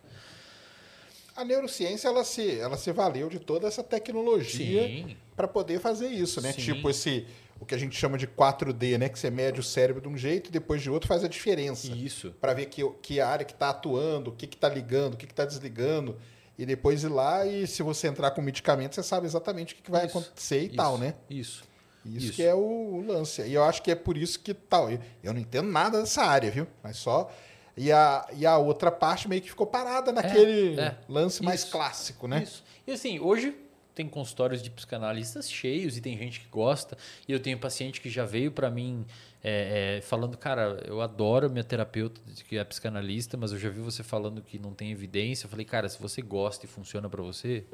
A 1.35 1.45
neurociência 1.45 2.07
ela 2.07 2.23
se, 2.23 2.59
ela 2.59 2.77
se 2.77 2.91
valeu 2.91 3.29
de 3.29 3.39
toda 3.39 3.67
essa 3.67 3.83
tecnologia 3.83 5.15
para 5.35 5.47
poder 5.47 5.79
fazer 5.79 6.07
isso, 6.09 6.41
né? 6.41 6.51
Sim. 6.51 6.61
Tipo 6.61 6.89
esse 6.89 7.25
o 7.61 7.65
que 7.65 7.75
a 7.75 7.77
gente 7.77 7.95
chama 7.95 8.17
de 8.17 8.25
4D, 8.25 8.97
né? 8.97 9.07
Que 9.07 9.19
você 9.19 9.29
mede 9.29 9.59
o 9.59 9.63
cérebro 9.63 10.01
de 10.01 10.07
um 10.07 10.17
jeito 10.17 10.49
e 10.49 10.51
depois 10.51 10.81
de 10.81 10.89
outro 10.89 11.07
faz 11.07 11.23
a 11.23 11.27
diferença. 11.27 11.93
Isso. 11.95 12.31
Para 12.41 12.55
ver 12.55 12.65
que, 12.65 12.83
que 13.03 13.21
área 13.21 13.45
que 13.45 13.53
está 13.53 13.69
atuando, 13.69 14.31
o 14.31 14.33
que 14.33 14.45
está 14.45 14.67
ligando, 14.67 15.13
o 15.13 15.17
que 15.17 15.25
está 15.25 15.45
desligando. 15.45 16.17
E 16.57 16.65
depois 16.65 17.03
ir 17.03 17.09
lá 17.09 17.45
e 17.45 17.67
se 17.67 17.83
você 17.83 18.07
entrar 18.07 18.31
com 18.31 18.41
medicamento, 18.41 18.95
você 18.95 19.03
sabe 19.03 19.27
exatamente 19.27 19.73
o 19.73 19.77
que, 19.77 19.83
que 19.83 19.91
vai 19.91 20.07
isso. 20.07 20.17
acontecer 20.17 20.61
e 20.63 20.65
isso. 20.65 20.75
tal, 20.75 20.97
né? 20.97 21.13
Isso. 21.29 21.63
Isso, 22.03 22.25
isso. 22.25 22.33
que 22.33 22.41
é 22.41 22.53
o, 22.53 22.57
o, 22.57 23.05
lance. 23.05 23.43
E 23.43 23.53
eu 23.53 23.63
acho 23.63 23.83
que 23.83 23.91
é 23.91 23.95
por 23.95 24.17
isso 24.17 24.39
que 24.39 24.55
tal. 24.55 24.89
Eu, 24.89 24.99
eu, 25.23 25.31
não 25.31 25.39
entendo 25.39 25.69
nada 25.69 25.99
dessa 25.99 26.23
área, 26.23 26.49
viu? 26.49 26.65
Mas 26.81 26.97
só. 26.97 27.31
E 27.75 27.91
a, 27.91 28.27
e 28.33 28.45
a 28.45 28.57
outra 28.57 28.91
parte 28.91 29.27
meio 29.27 29.41
que 29.41 29.49
ficou 29.49 29.67
parada 29.67 30.11
naquele 30.11 30.79
é, 30.79 30.83
é. 30.83 30.97
lance 31.07 31.35
isso. 31.35 31.43
mais 31.43 31.63
clássico, 31.63 32.27
né? 32.27 32.43
Isso. 32.43 32.63
E 32.85 32.91
assim, 32.91 33.19
hoje 33.19 33.55
tem 33.93 34.07
consultórios 34.07 34.61
de 34.61 34.69
psicanalistas 34.69 35.51
cheios 35.51 35.97
e 35.97 36.01
tem 36.01 36.17
gente 36.17 36.39
que 36.39 36.47
gosta. 36.49 36.97
E 37.27 37.31
eu 37.31 37.39
tenho 37.39 37.57
paciente 37.57 38.01
que 38.01 38.09
já 38.09 38.25
veio 38.25 38.51
para 38.51 38.69
mim 38.69 39.05
é, 39.43 39.97
é, 39.97 40.01
falando, 40.01 40.37
cara, 40.37 40.81
eu 40.85 41.01
adoro 41.01 41.49
minha 41.49 41.63
terapeuta 41.63 42.21
que 42.47 42.57
é 42.57 42.63
psicanalista, 42.63 43.37
mas 43.37 43.51
eu 43.51 43.57
já 43.57 43.69
vi 43.69 43.79
você 43.79 44.03
falando 44.03 44.41
que 44.41 44.57
não 44.57 44.73
tem 44.73 44.91
evidência. 44.91 45.45
Eu 45.45 45.49
falei, 45.49 45.65
cara, 45.65 45.89
se 45.89 46.01
você 46.01 46.21
gosta 46.21 46.65
e 46.65 46.69
funciona 46.69 47.09
para 47.09 47.21
você, 47.21 47.65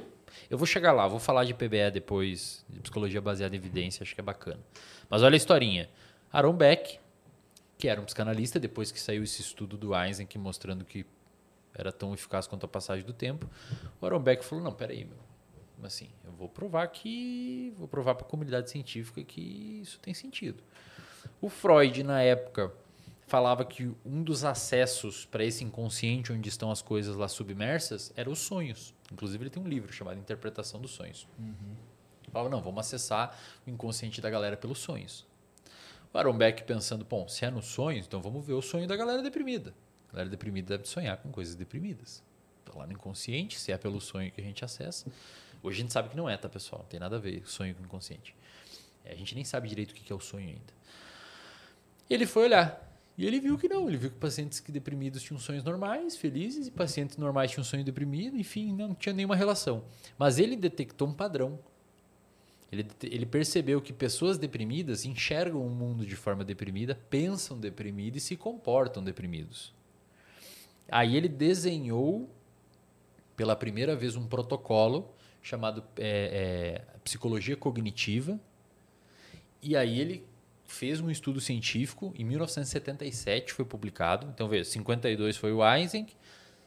eu 0.50 0.58
vou 0.58 0.66
chegar 0.66 0.91
lá, 0.91 1.08
vou 1.08 1.20
falar 1.20 1.43
de 1.43 1.54
PBE 1.54 1.91
depois, 1.93 2.66
de 2.70 2.80
psicologia 2.80 3.22
baseada 3.22 3.56
em 3.56 3.60
evidência, 3.60 4.04
acho 4.04 4.16
que 4.16 4.22
é 4.22 4.24
bacana. 4.24 4.60
Mas 5.10 5.22
olha 5.24 5.36
a 5.36 5.38
historinha. 5.38 5.89
Aaron 6.32 6.54
Beck, 6.54 7.00
que 7.78 7.88
era 7.88 8.01
um 8.01 8.05
psicanalista, 8.05 8.59
depois 8.59 8.91
que 8.91 8.99
saiu 8.99 9.23
esse 9.23 9.41
estudo 9.41 9.78
do 9.78 9.95
Eisenk 9.95 10.38
mostrando 10.38 10.84
que 10.84 11.05
era 11.73 11.91
tão 11.91 12.13
eficaz 12.13 12.47
quanto 12.47 12.65
a 12.65 12.69
passagem 12.69 13.05
do 13.05 13.13
tempo, 13.13 13.47
o 14.01 14.05
Aaron 14.05 14.19
Beck 14.19 14.43
falou, 14.43 14.63
não, 14.63 14.73
peraí, 14.73 15.05
meu, 15.05 15.17
assim, 15.84 16.09
eu 16.25 16.32
vou 16.32 16.49
provar 16.49 16.88
que 16.88 17.71
vou 17.78 17.88
provar 17.88 18.15
para 18.15 18.25
a 18.25 18.30
comunidade 18.30 18.69
científica 18.69 19.23
que 19.23 19.82
isso 19.82 19.99
tem 19.99 20.13
sentido. 20.13 20.63
O 21.39 21.49
Freud 21.49 22.03
na 22.03 22.21
época 22.21 22.73
falava 23.28 23.65
que 23.65 23.93
um 24.05 24.23
dos 24.23 24.43
acessos 24.43 25.25
para 25.25 25.43
esse 25.43 25.63
inconsciente 25.63 26.32
onde 26.32 26.49
estão 26.49 26.71
as 26.71 26.82
coisas 26.82 27.15
lá 27.15 27.28
submersas 27.28 28.11
era 28.15 28.30
os 28.30 28.39
sonhos. 28.39 28.95
Inclusive 29.11 29.43
ele 29.43 29.49
tem 29.49 29.61
um 29.61 29.67
livro 29.67 29.91
chamado 29.91 30.17
Interpretação 30.17 30.80
dos 30.80 30.91
Sonhos. 30.91 31.28
Uhum. 31.38 31.75
Falava 32.32 32.49
não, 32.49 32.61
vamos 32.61 32.80
acessar 32.80 33.38
o 33.65 33.69
inconsciente 33.69 34.21
da 34.21 34.30
galera 34.30 34.57
pelos 34.57 34.80
sonhos. 34.80 35.25
O 36.14 36.18
Aaron 36.18 36.38
Beck 36.38 36.64
pensando, 36.64 37.05
bom, 37.05 37.28
se 37.28 37.45
é 37.45 37.51
nos 37.51 37.66
sonhos, 37.66 38.05
então 38.05 38.22
vamos 38.22 38.45
ver 38.45 38.53
o 38.53 38.62
sonho 38.62 38.88
da 38.88 38.95
galera 38.95 39.22
deprimida. 39.22 39.74
A 40.10 40.14
galera 40.14 40.30
deprimida 40.30 40.78
deve 40.78 40.89
sonhar 40.89 41.18
com 41.18 41.32
coisas 41.32 41.55
deprimidas. 41.55 42.24
Está 42.66 42.78
lá 42.78 42.88
no 42.88 42.93
inconsciente, 42.93 43.60
se 43.60 43.72
é 43.72 43.78
pelo 43.78 43.99
sonho 43.99 44.32
que 44.32 44.41
a 44.41 44.43
gente 44.43 44.64
acessa. 44.64 45.12
Hoje 45.62 45.80
a 45.80 45.82
gente 45.82 45.93
sabe 45.93 46.10
que 46.10 46.18
não 46.18 46.30
é, 46.30 46.38
tá, 46.38 46.47
pessoal? 46.47 46.82
Não 46.82 46.89
tem 46.89 46.99
nada 46.99 47.18
a 47.18 47.20
ver 47.20 47.43
sonho 47.45 47.76
com 47.76 47.84
inconsciente. 47.84 48.36
É, 49.03 49.14
a 49.14 49.16
gente 49.16 49.36
nem 49.36 49.43
sabe 49.43 49.68
direito 49.68 49.91
o 49.91 49.93
que 49.93 50.12
é 50.12 50.16
o 50.16 50.20
sonho 50.20 50.47
ainda. 50.47 50.74
Ele 52.10 52.26
foi 52.26 52.43
olhar. 52.43 52.84
E 53.18 53.26
ele 53.26 53.39
viu 53.39 53.58
que 53.58 53.68
não. 53.68 53.88
Ele 53.88 53.97
viu 53.97 54.12
que 54.12 54.18
pacientes 54.18 54.60
que 54.60 54.72
deprimidos 54.72 55.24
tinham 55.24 55.39
sonhos 55.39 55.64
normais, 55.64 56.16
felizes, 56.16 56.68
e 56.68 56.72
pacientes 56.72 57.18
normais 57.18 57.49
tinham 57.49 57.64
sonho 57.64 57.84
deprimido, 57.84 58.38
enfim, 58.38 58.72
não 58.74 58.93
tinha 58.93 59.14
nenhuma 59.14 59.36
relação. 59.36 59.84
Mas 60.18 60.38
ele 60.38 60.55
detectou 60.55 61.08
um 61.08 61.14
padrão. 61.14 61.60
Ele, 62.72 62.86
ele 63.03 63.26
percebeu 63.26 63.82
que 63.82 63.93
pessoas 63.93 64.38
deprimidas 64.38 65.05
enxergam 65.05 65.65
o 65.65 65.70
mundo 65.70 66.05
de 66.05 66.15
forma 66.15 66.43
deprimida, 66.43 66.95
pensam 67.09 67.57
deprimido 67.57 68.18
e 68.18 68.20
se 68.20 68.36
comportam 68.36 69.03
deprimidos. 69.03 69.74
Aí 70.89 71.15
ele 71.15 71.30
desenhou 71.30 72.30
pela 73.36 73.55
primeira 73.55 73.95
vez 73.95 74.15
um 74.15 74.28
protocolo 74.28 75.13
chamado 75.41 75.84
é, 75.97 76.84
é, 76.89 76.99
Psicologia 77.03 77.55
Cognitiva. 77.55 78.39
E 79.61 79.76
aí 79.76 79.99
ele 79.99 80.26
fez 80.65 80.99
um 80.99 81.09
estudo 81.09 81.39
científico, 81.39 82.13
em 82.18 82.26
1977 82.26 83.53
foi 83.53 83.63
publicado. 83.63 84.28
Então, 84.34 84.49
veja, 84.49 84.65
52 84.65 85.38
foi 85.38 85.53
o 85.53 85.65
Eisenk, 85.65 86.13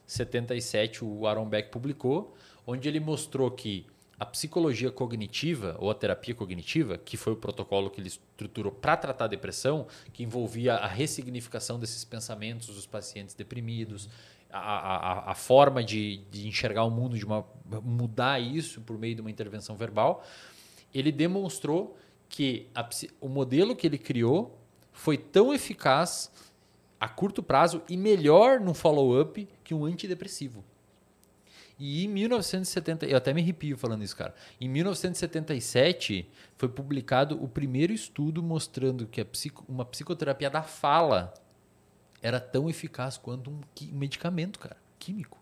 77 0.07 1.05
o 1.05 1.27
Aaron 1.27 1.47
Beck 1.47 1.71
publicou, 1.71 2.35
onde 2.67 2.89
ele 2.89 2.99
mostrou 2.99 3.51
que 3.51 3.87
a 4.21 4.27
psicologia 4.27 4.91
cognitiva, 4.91 5.77
ou 5.79 5.91
a 5.91 5.95
terapia 5.95 6.35
cognitiva, 6.35 6.99
que 6.99 7.17
foi 7.17 7.33
o 7.33 7.37
protocolo 7.37 7.89
que 7.89 8.03
ele 8.03 8.09
estruturou 8.09 8.71
para 8.71 8.95
tratar 8.95 9.25
a 9.25 9.29
depressão, 9.29 9.87
que 10.13 10.23
envolvia 10.23 10.75
a 10.75 10.87
ressignificação 10.87 11.81
desses 11.81 12.05
pensamentos 12.05 12.67
dos 12.67 12.85
pacientes 12.85 13.35
deprimidos, 13.35 14.11
a, 14.53 14.59
a, 14.59 15.31
a 15.31 15.35
forma 15.35 15.83
de, 15.83 16.19
de, 16.31 16.47
enxergar 16.47 16.85
o 16.85 16.91
mundo, 16.91 17.17
de 17.17 17.25
uma, 17.25 17.47
mudar 17.83 18.39
isso 18.39 18.83
por 18.83 18.99
meio 18.99 19.15
de 19.15 19.23
uma 19.23 19.31
intervenção 19.31 19.75
verbal, 19.75 20.23
ele 20.93 21.11
demonstrou 21.11 21.97
que 22.29 22.69
a, 22.75 22.87
o 23.23 23.29
modelo 23.29 23.75
que 23.75 23.87
ele 23.87 23.97
criou 23.97 24.59
foi 24.93 25.17
tão 25.17 25.55
eficaz 25.55 26.31
a 27.01 27.09
curto 27.09 27.43
prazo 27.43 27.83
e 27.89 27.97
melhor 27.97 28.61
no 28.61 28.75
follow-up 28.75 29.49
que 29.65 29.73
um 29.73 29.87
antidepressivo. 29.87 30.63
E 31.83 32.05
em 32.05 32.09
1970, 32.09 33.07
eu 33.07 33.17
até 33.17 33.33
me 33.33 33.41
arrepio 33.41 33.75
falando 33.79 34.05
isso, 34.05 34.15
cara. 34.15 34.35
Em 34.61 34.69
1977 34.69 36.29
foi 36.59 36.69
publicado 36.69 37.43
o 37.43 37.49
primeiro 37.49 37.91
estudo 37.91 38.43
mostrando 38.43 39.07
que 39.07 39.25
psico, 39.25 39.65
uma 39.67 39.87
psicoterapia 39.87 40.51
da 40.51 40.63
fala 40.63 41.33
era 42.21 42.39
tão 42.39 42.69
eficaz 42.69 43.17
quanto 43.17 43.51
um, 43.51 43.61
um 43.91 43.97
medicamento, 43.97 44.59
cara, 44.59 44.77
químico. 44.99 45.39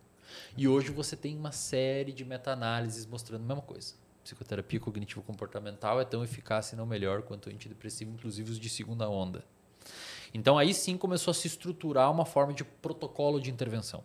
E 0.56 0.68
hoje 0.68 0.92
você 0.92 1.16
tem 1.16 1.36
uma 1.36 1.50
série 1.50 2.12
de 2.12 2.24
meta-análises 2.24 3.04
mostrando 3.04 3.42
a 3.42 3.46
mesma 3.46 3.62
coisa. 3.62 3.94
Psicoterapia 4.22 4.78
cognitivo-comportamental 4.78 6.00
é 6.00 6.04
tão 6.04 6.22
eficaz, 6.22 6.66
se 6.66 6.76
não 6.76 6.86
melhor, 6.86 7.22
quanto 7.22 7.50
antidepressivo, 7.50 8.12
inclusive 8.12 8.52
os 8.52 8.60
de 8.60 8.68
segunda 8.68 9.10
onda. 9.10 9.44
Então 10.32 10.56
aí 10.56 10.72
sim 10.72 10.96
começou 10.96 11.32
a 11.32 11.34
se 11.34 11.48
estruturar 11.48 12.12
uma 12.12 12.24
forma 12.24 12.52
de 12.52 12.62
protocolo 12.62 13.40
de 13.40 13.50
intervenção. 13.50 14.04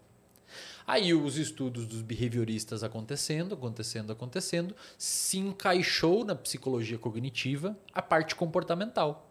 Aí 0.86 1.14
os 1.14 1.38
estudos 1.38 1.86
dos 1.86 2.02
behavioristas 2.02 2.84
acontecendo, 2.84 3.56
acontecendo, 3.56 4.12
acontecendo, 4.12 4.76
se 4.98 5.38
encaixou 5.38 6.26
na 6.26 6.36
psicologia 6.36 6.98
cognitiva 6.98 7.78
a 7.94 8.02
parte 8.02 8.36
comportamental. 8.36 9.30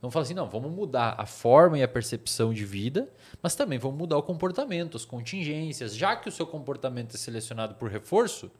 Vamos 0.00 0.14
falar 0.14 0.24
assim, 0.24 0.34
não, 0.34 0.48
vamos 0.48 0.72
mudar 0.72 1.14
a 1.18 1.26
forma 1.26 1.78
e 1.78 1.82
a 1.82 1.88
percepção 1.88 2.54
de 2.54 2.64
vida, 2.64 3.08
mas 3.42 3.54
também 3.54 3.78
vamos 3.78 3.98
mudar 3.98 4.16
o 4.16 4.22
comportamento, 4.22 4.96
as 4.96 5.04
contingências. 5.04 5.94
Já 5.94 6.16
que 6.16 6.28
o 6.28 6.32
seu 6.32 6.46
comportamento 6.46 7.14
é 7.14 7.18
selecionado 7.18 7.74
por 7.74 7.90
reforço, 7.90 8.50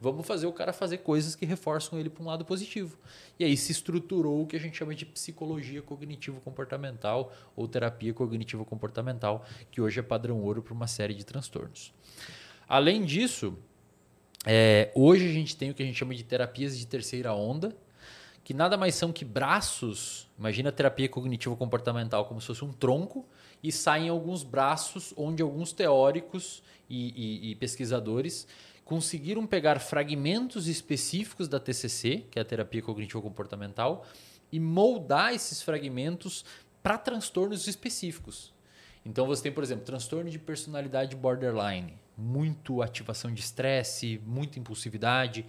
vamos 0.00 0.26
fazer 0.26 0.46
o 0.46 0.52
cara 0.52 0.72
fazer 0.72 0.98
coisas 0.98 1.34
que 1.34 1.46
reforçam 1.46 1.98
ele 1.98 2.10
para 2.10 2.22
um 2.22 2.26
lado 2.26 2.44
positivo. 2.44 2.98
E 3.38 3.44
aí 3.44 3.56
se 3.56 3.72
estruturou 3.72 4.42
o 4.42 4.46
que 4.46 4.56
a 4.56 4.60
gente 4.60 4.76
chama 4.76 4.94
de 4.94 5.06
psicologia 5.06 5.82
cognitivo-comportamental 5.82 7.32
ou 7.54 7.66
terapia 7.66 8.12
cognitivo-comportamental, 8.12 9.44
que 9.70 9.80
hoje 9.80 10.00
é 10.00 10.02
padrão 10.02 10.42
ouro 10.42 10.62
para 10.62 10.74
uma 10.74 10.86
série 10.86 11.14
de 11.14 11.24
transtornos. 11.24 11.92
Além 12.68 13.04
disso, 13.04 13.56
é, 14.44 14.90
hoje 14.94 15.28
a 15.28 15.32
gente 15.32 15.56
tem 15.56 15.70
o 15.70 15.74
que 15.74 15.82
a 15.82 15.86
gente 15.86 15.98
chama 15.98 16.14
de 16.14 16.22
terapias 16.22 16.78
de 16.78 16.86
terceira 16.86 17.32
onda, 17.34 17.76
que 18.44 18.54
nada 18.54 18.76
mais 18.76 18.94
são 18.94 19.12
que 19.12 19.24
braços. 19.24 20.28
Imagina 20.38 20.68
a 20.68 20.72
terapia 20.72 21.08
cognitivo-comportamental 21.08 22.26
como 22.26 22.40
se 22.40 22.46
fosse 22.46 22.64
um 22.64 22.72
tronco 22.72 23.26
e 23.60 23.72
saem 23.72 24.08
alguns 24.08 24.44
braços 24.44 25.12
onde 25.16 25.42
alguns 25.42 25.72
teóricos 25.72 26.62
e, 26.88 27.08
e, 27.08 27.50
e, 27.50 27.54
pesquisadores 27.56 28.46
conseguiram 28.86 29.44
pegar 29.44 29.80
fragmentos 29.80 30.68
específicos 30.68 31.48
da 31.48 31.58
TCC, 31.58 32.24
que 32.30 32.38
é 32.38 32.42
a 32.42 32.44
terapia 32.44 32.80
cognitivo-comportamental, 32.80 34.06
e 34.50 34.60
moldar 34.60 35.34
esses 35.34 35.60
fragmentos 35.60 36.44
para 36.84 36.96
transtornos 36.96 37.66
específicos. 37.66 38.54
Então 39.04 39.26
você 39.26 39.42
tem, 39.42 39.52
por 39.52 39.64
exemplo, 39.64 39.84
transtorno 39.84 40.30
de 40.30 40.38
personalidade 40.38 41.16
borderline, 41.16 41.98
muito 42.16 42.80
ativação 42.80 43.34
de 43.34 43.40
estresse, 43.40 44.20
muita 44.24 44.60
impulsividade 44.60 45.44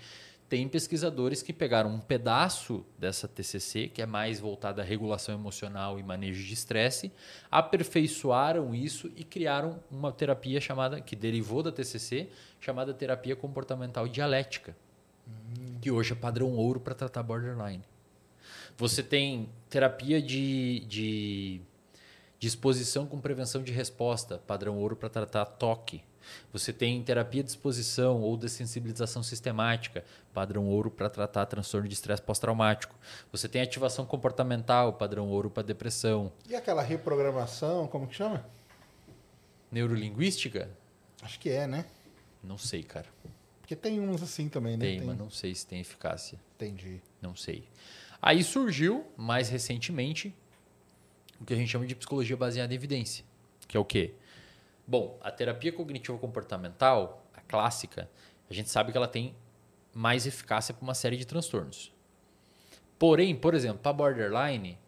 tem 0.50 0.68
pesquisadores 0.68 1.42
que 1.42 1.52
pegaram 1.52 1.90
um 1.90 2.00
pedaço 2.00 2.86
dessa 2.98 3.28
TCC, 3.28 3.90
que 3.90 4.02
é 4.02 4.06
mais 4.06 4.40
voltada 4.40 4.82
à 4.82 4.86
regulação 4.86 5.36
emocional 5.36 6.00
e 6.00 6.04
manejo 6.04 6.46
de 6.46 6.54
estresse, 6.54 7.12
aperfeiçoaram 7.52 8.74
isso 8.74 9.12
e 9.16 9.26
criaram 9.26 9.80
uma 9.92 10.12
terapia 10.12 10.62
chamada, 10.62 11.02
que 11.02 11.16
derivou 11.16 11.62
da 11.62 11.72
TCC, 11.72 12.30
chamada 12.62 12.94
terapia 12.94 13.36
comportamental 13.36 14.08
dialética, 14.08 14.76
hum. 15.28 15.78
que 15.82 15.92
hoje 15.92 16.14
é 16.14 16.16
padrão 16.16 16.54
ouro 16.56 16.80
para 16.80 16.96
tratar 16.96 17.24
borderline. 17.24 17.84
Você 18.78 19.04
tem 19.04 19.50
terapia 19.70 20.22
de, 20.22 20.86
de, 20.88 21.62
exposição 22.40 23.06
com 23.06 23.20
prevenção 23.20 23.64
de 23.64 23.74
resposta, 23.74 24.38
padrão 24.48 24.78
ouro 24.78 24.96
para 24.96 25.10
tratar 25.10 25.46
toque. 25.46 26.04
Você 26.52 26.72
tem 26.74 27.02
terapia 27.04 27.44
de 27.44 27.50
exposição 27.50 28.22
ou 28.22 28.38
dessensibilização 28.38 29.22
sistemática, 29.24 30.04
padrão 30.34 30.66
ouro 30.68 30.90
para 30.90 31.10
tratar 31.10 31.46
transtorno 31.46 31.88
de 31.88 31.94
estresse 31.94 32.22
pós-traumático. 32.22 32.96
Você 33.32 33.48
tem 33.48 33.62
ativação 33.62 34.06
comportamental, 34.06 34.94
padrão 34.94 35.28
ouro 35.30 35.50
para 35.50 35.64
depressão. 35.64 36.32
E 36.48 36.56
aquela 36.56 36.82
reprogramação, 36.82 37.88
como 37.88 38.08
que 38.08 38.16
chama? 38.16 38.46
Neurolinguística? 39.72 40.70
Acho 41.22 41.40
que 41.40 41.50
é, 41.50 41.68
né? 41.68 41.86
Não 42.44 42.58
sei, 42.58 42.84
cara. 42.84 43.08
Porque 43.60 43.76
tem 43.76 44.00
uns 44.00 44.24
assim 44.24 44.48
também, 44.48 44.78
né? 44.78 44.86
Tem, 44.86 45.02
mas 45.02 45.18
não 45.18 45.30
sei 45.30 45.54
se 45.54 45.68
tem 45.68 45.82
eficácia. 45.82 46.40
Entendi. 46.56 47.02
Não 47.22 47.36
sei. 47.36 47.68
Aí 48.22 48.44
surgiu, 48.44 49.06
mais 49.18 49.50
recentemente, 49.50 50.34
o 51.40 51.46
que 51.46 51.54
a 51.54 51.58
gente 51.58 51.70
chama 51.70 51.86
de 51.86 51.94
psicologia 51.94 52.38
baseada 52.38 52.74
em 52.74 52.76
evidência. 52.76 53.26
Que 53.68 53.76
é 53.76 53.80
o 53.80 53.86
quê? 53.86 54.14
Bom, 54.88 55.20
a 55.22 55.30
terapia 55.30 55.74
cognitivo-comportamental, 55.74 57.22
a 57.34 57.42
clássica, 57.42 58.10
a 58.50 58.54
gente 58.54 58.70
sabe 58.70 58.94
que 58.94 58.98
ela 58.98 59.08
tem 59.08 59.36
mais 59.94 60.26
eficácia 60.26 60.74
para 60.74 60.82
uma 60.82 60.94
série 60.94 61.18
de 61.18 61.28
transtornos. 61.28 61.94
Porém, 62.98 63.36
por 63.36 63.54
exemplo, 63.54 63.80
para 63.80 63.92
borderline, 63.92 64.80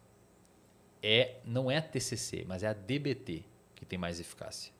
é, 1.02 1.36
não 1.44 1.70
é 1.70 1.76
a 1.76 1.82
TCC, 1.82 2.44
mas 2.48 2.62
é 2.62 2.68
a 2.68 2.72
DBT 2.72 3.44
que 3.74 3.84
tem 3.84 3.98
mais 3.98 4.18
eficácia. 4.18 4.72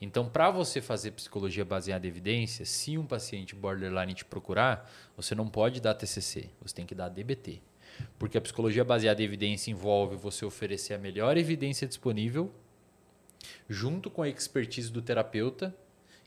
Então, 0.00 0.28
para 0.28 0.50
você 0.50 0.80
fazer 0.80 1.10
psicologia 1.10 1.64
baseada 1.64 2.06
em 2.06 2.08
evidência, 2.08 2.64
se 2.64 2.96
um 2.96 3.04
paciente 3.04 3.54
borderline 3.54 4.14
te 4.14 4.24
procurar, 4.24 4.90
você 5.16 5.34
não 5.34 5.48
pode 5.48 5.80
dar 5.80 5.94
TCC, 5.94 6.48
você 6.60 6.74
tem 6.74 6.86
que 6.86 6.94
dar 6.94 7.08
DBT. 7.08 7.60
Porque 8.18 8.38
a 8.38 8.40
psicologia 8.40 8.84
baseada 8.84 9.20
em 9.20 9.24
evidência 9.24 9.70
envolve 9.70 10.16
você 10.16 10.44
oferecer 10.44 10.94
a 10.94 10.98
melhor 10.98 11.36
evidência 11.36 11.86
disponível, 11.86 12.52
junto 13.68 14.10
com 14.10 14.22
a 14.22 14.28
expertise 14.28 14.90
do 14.90 15.02
terapeuta 15.02 15.74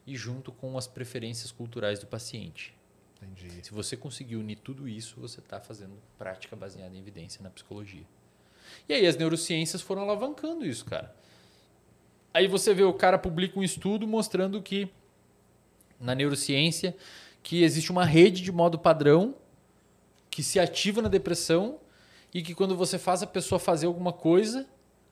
e 0.05 0.15
junto 0.15 0.51
com 0.51 0.77
as 0.77 0.87
preferências 0.87 1.51
culturais 1.51 1.99
do 1.99 2.07
paciente. 2.07 2.73
Entendi. 3.21 3.63
Se 3.63 3.71
você 3.71 3.95
conseguir 3.95 4.35
unir 4.35 4.57
tudo 4.57 4.87
isso, 4.87 5.19
você 5.19 5.39
está 5.39 5.59
fazendo 5.59 5.93
prática 6.17 6.55
baseada 6.55 6.95
em 6.95 6.99
evidência 6.99 7.41
na 7.43 7.49
psicologia. 7.49 8.05
E 8.89 8.93
aí 8.93 9.05
as 9.05 9.15
neurociências 9.15 9.81
foram 9.81 10.01
alavancando 10.01 10.65
isso, 10.65 10.85
cara. 10.85 11.15
Aí 12.33 12.47
você 12.47 12.73
vê 12.73 12.83
o 12.83 12.93
cara 12.93 13.19
publica 13.19 13.59
um 13.59 13.63
estudo 13.63 14.07
mostrando 14.07 14.61
que 14.61 14.89
na 15.99 16.15
neurociência 16.15 16.95
que 17.43 17.63
existe 17.63 17.91
uma 17.91 18.05
rede 18.05 18.41
de 18.41 18.51
modo 18.51 18.79
padrão 18.79 19.35
que 20.29 20.41
se 20.41 20.59
ativa 20.59 21.01
na 21.01 21.09
depressão 21.09 21.79
e 22.33 22.41
que 22.41 22.55
quando 22.55 22.75
você 22.75 22.97
faz 22.97 23.21
a 23.21 23.27
pessoa 23.27 23.59
fazer 23.59 23.85
alguma 23.85 24.13
coisa, 24.13 24.65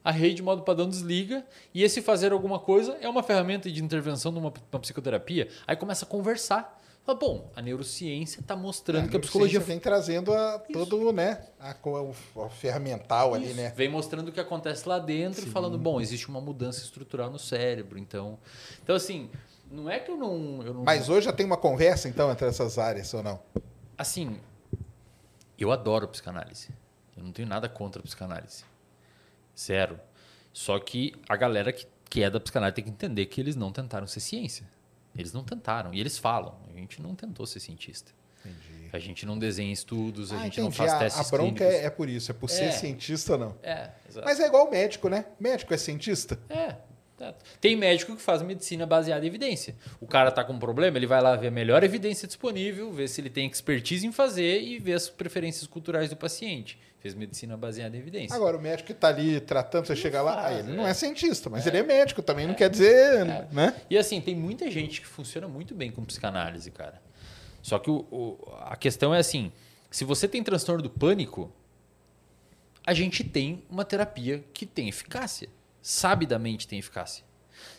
a 0.04 0.12
rede 0.12 0.36
de 0.36 0.43
modo 0.43 0.64
padrão 0.64 0.89
desliga 0.89 1.45
e 1.74 1.84
esse 1.84 2.02
fazer 2.02 2.32
alguma 2.32 2.60
coisa 2.60 2.97
é 3.02 3.10
uma 3.10 3.22
ferramenta 3.22 3.70
de 3.72 3.84
intervenção 3.84 4.32
numa, 4.32 4.52
numa 4.72 4.80
psicoterapia. 4.80 5.50
Aí 5.68 5.76
começa 5.76 6.06
a 6.06 6.08
conversar. 6.08 6.78
Fala, 7.06 7.18
bom, 7.18 7.50
a 7.56 7.62
neurociência 7.62 8.39
está 8.39 8.56
mostrando 8.56 9.06
É, 9.06 9.08
que 9.10 9.18
a 9.18 9.20
psicologia 9.20 9.60
vem 9.60 9.80
trazendo 9.80 10.34
a, 10.34 10.60
todo, 10.60 11.12
né? 11.12 11.45
A, 11.60 11.76
o 11.84 12.50
ferramental 12.50 13.34
ali, 13.34 13.54
né? 13.54 13.74
Vem 13.76 13.89
mostrando 13.89 14.28
o 14.28 14.32
que 14.32 14.39
acontece 14.39 14.88
lá 14.88 15.00
dentro 15.00 15.45
e 15.45 15.50
falando, 15.50 15.78
bom, 15.78 16.00
existe 16.00 16.28
uma 16.28 16.39
mudança 16.39 16.84
estrutural 16.84 17.32
no 17.32 17.39
cérebro. 17.39 17.97
Então, 17.97 18.38
então 18.84 18.95
assim, 18.95 19.30
não 19.72 19.89
é 19.89 20.00
que 20.00 20.12
eu 20.12 20.18
não, 20.18 20.62
eu 20.64 20.74
não. 20.74 20.84
Mas 20.84 21.10
hoje 21.10 21.26
já 21.26 21.34
tem 21.34 21.45
uma 21.45 21.58
conversa, 21.58 22.08
então, 22.08 22.32
entre 22.32 22.47
essas 22.47 22.78
áreas, 22.78 23.14
ou 23.14 23.24
não? 23.24 23.39
Assim, 23.97 24.39
eu 25.58 25.72
adoro 25.72 26.08
psicanálise. 26.08 26.70
Eu 27.18 27.24
não 27.24 27.32
tenho 27.32 27.47
nada 27.47 27.68
contra 27.68 28.02
a 28.02 28.04
psicanálise. 28.04 28.64
Zero. 29.58 30.00
Só 30.54 30.80
que 30.80 31.14
a 31.28 31.36
galera 31.36 31.72
que, 31.72 31.86
que 32.10 32.24
é 32.24 32.30
da 32.30 32.39
psicanálise 32.39 32.76
tem 32.76 32.84
que 32.86 32.89
entender 32.89 33.26
que 33.28 33.39
eles 33.39 33.56
não 33.56 33.72
tentaram 33.72 34.08
ser 34.08 34.20
ciência. 34.20 34.68
Eles 35.18 35.34
não 35.34 35.43
tentaram. 35.43 35.93
E 35.93 36.00
eles 36.00 36.18
falam. 36.18 36.58
A 36.70 36.78
gente 36.78 37.02
não 37.02 37.16
tentou 37.16 37.45
ser 37.45 37.60
cientista. 37.60 38.12
Entendi. 38.45 38.89
A 38.93 39.00
gente 39.00 39.26
não 39.26 39.38
desenha 39.38 39.72
estudos, 39.72 40.32
a 40.32 40.38
Ah, 40.38 40.43
gente 40.43 40.60
não 40.62 40.68
entendi. 40.68 40.78
faz 40.78 40.93
A, 40.93 41.00
testes 41.00 41.28
a 41.28 41.36
bronca 41.36 41.64
é, 41.64 41.86
é 41.86 41.89
por 41.89 42.08
isso, 42.10 42.32
é 42.32 42.34
por 42.34 42.50
É. 42.50 42.54
ser 42.54 42.72
cientista 42.72 43.34
ou 43.34 43.38
não. 43.39 43.56
É, 43.62 43.89
exato. 44.08 44.26
Mas 44.26 44.39
é 44.39 44.47
igual 44.47 44.70
médico, 44.72 45.10
né? 45.10 45.26
Médico 45.39 45.74
é 45.74 45.78
cientista? 45.78 46.39
É. 46.50 46.76
Tem 47.60 47.76
médico 47.76 48.16
que 48.16 48.22
faz 48.22 48.42
medicina 48.42 48.86
baseada 48.86 49.26
em 49.26 49.28
evidência. 49.28 49.76
O 50.00 50.08
cara 50.08 50.32
tá 50.32 50.44
com 50.44 50.54
um 50.54 50.60
problema, 50.60 50.98
ele 50.98 51.08
vai 51.08 51.22
lá 51.22 51.36
ver 51.36 51.48
a 51.48 51.52
melhor 51.52 51.84
evidência 51.84 52.28
disponível, 52.28 52.92
ver 52.92 53.08
se 53.08 53.20
ele 53.22 53.30
tem 53.30 53.48
expertise 53.48 54.06
em 54.08 54.12
fazer 54.12 54.62
e 54.62 54.80
ver 54.80 54.94
as 54.94 55.10
preferências 55.10 55.68
culturais 55.68 56.10
do 56.10 56.16
paciente. 56.16 56.80
Fez 57.00 57.14
medicina 57.16 57.56
baseada 57.56 57.96
em 57.96 58.00
evidência. 58.00 58.36
Agora, 58.36 58.58
o 58.58 58.62
médico 58.62 58.88
que 58.88 58.94
tá 58.94 59.08
ali 59.08 59.40
tratando, 59.40 59.86
você 59.88 59.96
chega 59.96 60.22
lá, 60.22 60.34
faz, 60.36 60.56
ah, 60.58 60.60
ele 60.60 60.72
é. 60.72 60.76
não 60.76 60.86
é 60.88 60.94
cientista, 60.94 61.50
mas 61.50 61.66
ele 61.66 61.78
é 61.78 61.84
médico 61.84 62.22
também, 62.22 62.46
não 62.46 62.54
quer 62.54 62.70
dizer, 62.70 63.24
né? 63.26 63.48
E 63.90 63.98
assim, 63.98 64.20
tem 64.20 64.36
muita 64.36 64.70
gente 64.70 65.00
que 65.00 65.08
funciona 65.08 65.48
muito 65.48 65.74
bem 65.74 65.92
com 65.92 66.04
psicanálise, 66.04 66.70
cara. 66.72 67.02
Só 67.62 67.80
que 67.80 67.90
o- 67.90 68.06
o- 68.12 68.38
a 68.62 68.76
questão 68.76 69.14
é 69.16 69.20
assim: 69.20 69.50
se 69.90 70.04
você 70.04 70.28
tem 70.28 70.44
transtorno 70.44 70.82
do 70.84 70.90
pânico, 70.90 71.52
a 72.86 72.94
gente 72.94 73.24
tem 73.24 73.64
uma 73.70 73.86
terapia 73.86 74.44
que 74.54 74.66
tem 74.66 74.90
eficácia. 74.90 75.48
Sabidamente 75.82 76.68
tem 76.68 76.80
eficácia. 76.80 77.24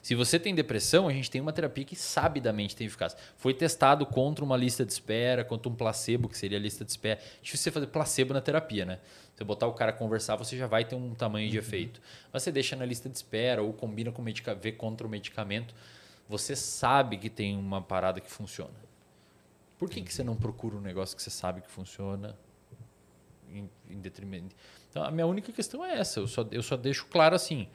Se 0.03 0.15
você 0.15 0.39
tem 0.39 0.55
depressão, 0.55 1.09
a 1.09 1.13
gente 1.13 1.31
tem 1.31 1.41
uma 1.41 1.53
terapia 1.53 1.85
que 1.85 1.97
sabidamente 1.97 2.77
tem 2.77 2.87
eficácia. 2.87 3.19
Foi 3.37 3.55
testado 3.55 4.05
contra 4.07 4.45
uma 4.45 4.57
lista 4.57 4.85
de 4.85 4.93
espera, 4.93 5.45
contra 5.45 5.71
um 5.71 5.75
placebo, 5.75 6.29
que 6.29 6.37
seria 6.37 6.59
a 6.59 6.61
lista 6.61 6.85
de 6.85 6.91
espera. 6.91 7.21
Difícil 7.43 7.65
você 7.65 7.71
fazer 7.71 7.87
placebo 7.87 8.35
na 8.35 8.41
terapia, 8.41 8.85
né? 8.85 8.99
Você 9.35 9.45
botar 9.45 9.67
o 9.67 9.73
cara 9.73 9.93
conversar, 9.93 10.37
você 10.37 10.57
já 10.57 10.67
vai 10.67 10.85
ter 10.85 10.95
um 10.95 11.15
tamanho 11.15 11.51
de 11.51 11.59
efeito. 11.59 12.01
Mas 12.33 12.43
você 12.43 12.53
deixa 12.53 12.77
na 12.77 12.85
lista 12.85 13.09
de 13.09 13.17
espera 13.17 13.63
ou 13.63 13.73
combina 13.73 14.13
com 14.13 14.21
o 14.21 14.25
medicamento, 14.25 14.63
vê 14.63 14.73
contra 14.73 15.07
o 15.07 15.11
medicamento, 15.11 15.75
você 16.29 16.55
sabe 16.55 17.17
que 17.17 17.29
tem 17.29 17.57
uma 17.57 17.83
parada 17.83 18.21
que 18.21 18.31
funciona. 18.31 18.91
Por 19.79 19.89
que, 19.89 20.03
que 20.03 20.13
você 20.13 20.23
não 20.23 20.37
procura 20.37 20.77
um 20.77 20.81
negócio 20.81 21.17
que 21.17 21.23
você 21.23 21.31
sabe 21.31 21.63
que 21.63 21.71
funciona 21.71 22.37
em, 23.51 23.69
em 23.89 23.99
detrimento? 23.99 24.55
Então, 24.91 25.03
a 25.03 25.11
minha 25.11 25.27
única 25.27 25.51
questão 25.53 25.85
é 25.85 25.99
essa. 25.99 26.21
Eu 26.21 26.29
só, 26.29 26.47
eu 26.51 26.63
só 26.63 26.77
deixo 26.77 27.07
claro 27.07 27.35
assim. 27.35 27.67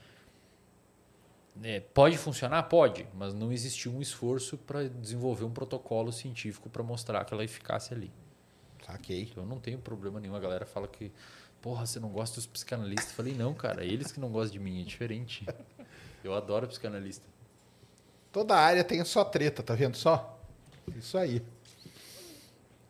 É, 1.63 1.79
pode 1.79 2.17
funcionar? 2.17 2.63
Pode, 2.63 3.07
mas 3.13 3.33
não 3.33 3.51
existiu 3.51 3.91
um 3.93 4.01
esforço 4.01 4.57
para 4.57 4.89
desenvolver 4.89 5.45
um 5.45 5.51
protocolo 5.51 6.11
científico 6.11 6.69
para 6.69 6.83
mostrar 6.83 7.21
aquela 7.21 7.43
eficácia 7.43 7.95
ali. 7.95 8.11
Saquei. 8.85 9.23
Então 9.23 9.43
eu 9.43 9.49
não 9.49 9.59
tenho 9.59 9.79
problema 9.79 10.19
nenhum. 10.19 10.35
A 10.35 10.39
galera 10.39 10.65
fala 10.65 10.87
que, 10.87 11.11
porra, 11.61 11.85
você 11.85 11.99
não 11.99 12.09
gosta 12.09 12.35
dos 12.35 12.45
psicanalistas. 12.45 13.09
Eu 13.09 13.15
falei, 13.15 13.33
não, 13.33 13.53
cara, 13.53 13.83
eles 13.83 14.11
que 14.11 14.19
não 14.19 14.31
gostam 14.31 14.53
de 14.53 14.59
mim, 14.59 14.81
é 14.81 14.83
diferente. 14.83 15.45
Eu 16.23 16.33
adoro 16.33 16.67
psicanalista. 16.67 17.25
Toda 18.31 18.55
área 18.55 18.83
tem 18.83 18.99
a 18.99 19.05
sua 19.05 19.23
treta, 19.23 19.63
tá 19.63 19.73
vendo 19.73 19.95
só? 19.95 20.39
Isso 20.95 21.17
aí. 21.17 21.41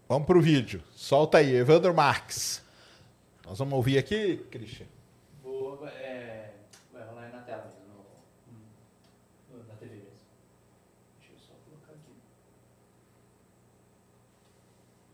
Vamos 0.08 0.26
pro 0.26 0.42
vídeo. 0.42 0.84
Solta 0.96 1.40
aí, 1.40 1.56
Evandro 1.56 1.94
Marques. 1.94 2.64
Nós 3.46 3.60
vamos 3.60 3.74
ouvir 3.74 3.98
aqui, 3.98 4.38
Christian. 4.50 4.88
Vou, 5.44 5.88
é, 5.88 6.52
vai 6.92 7.04
rolar 7.08 7.24
aí 7.24 7.32
na 7.32 7.42
tela 7.42 7.64
mesmo, 7.66 7.80
no, 9.52 9.64
na 9.68 9.74
TV 9.76 9.96
mesmo. 9.96 10.10
Deixa 11.20 11.34
eu 11.34 11.40
só 11.40 11.54
colocar 11.64 11.94
aqui. 11.94 12.12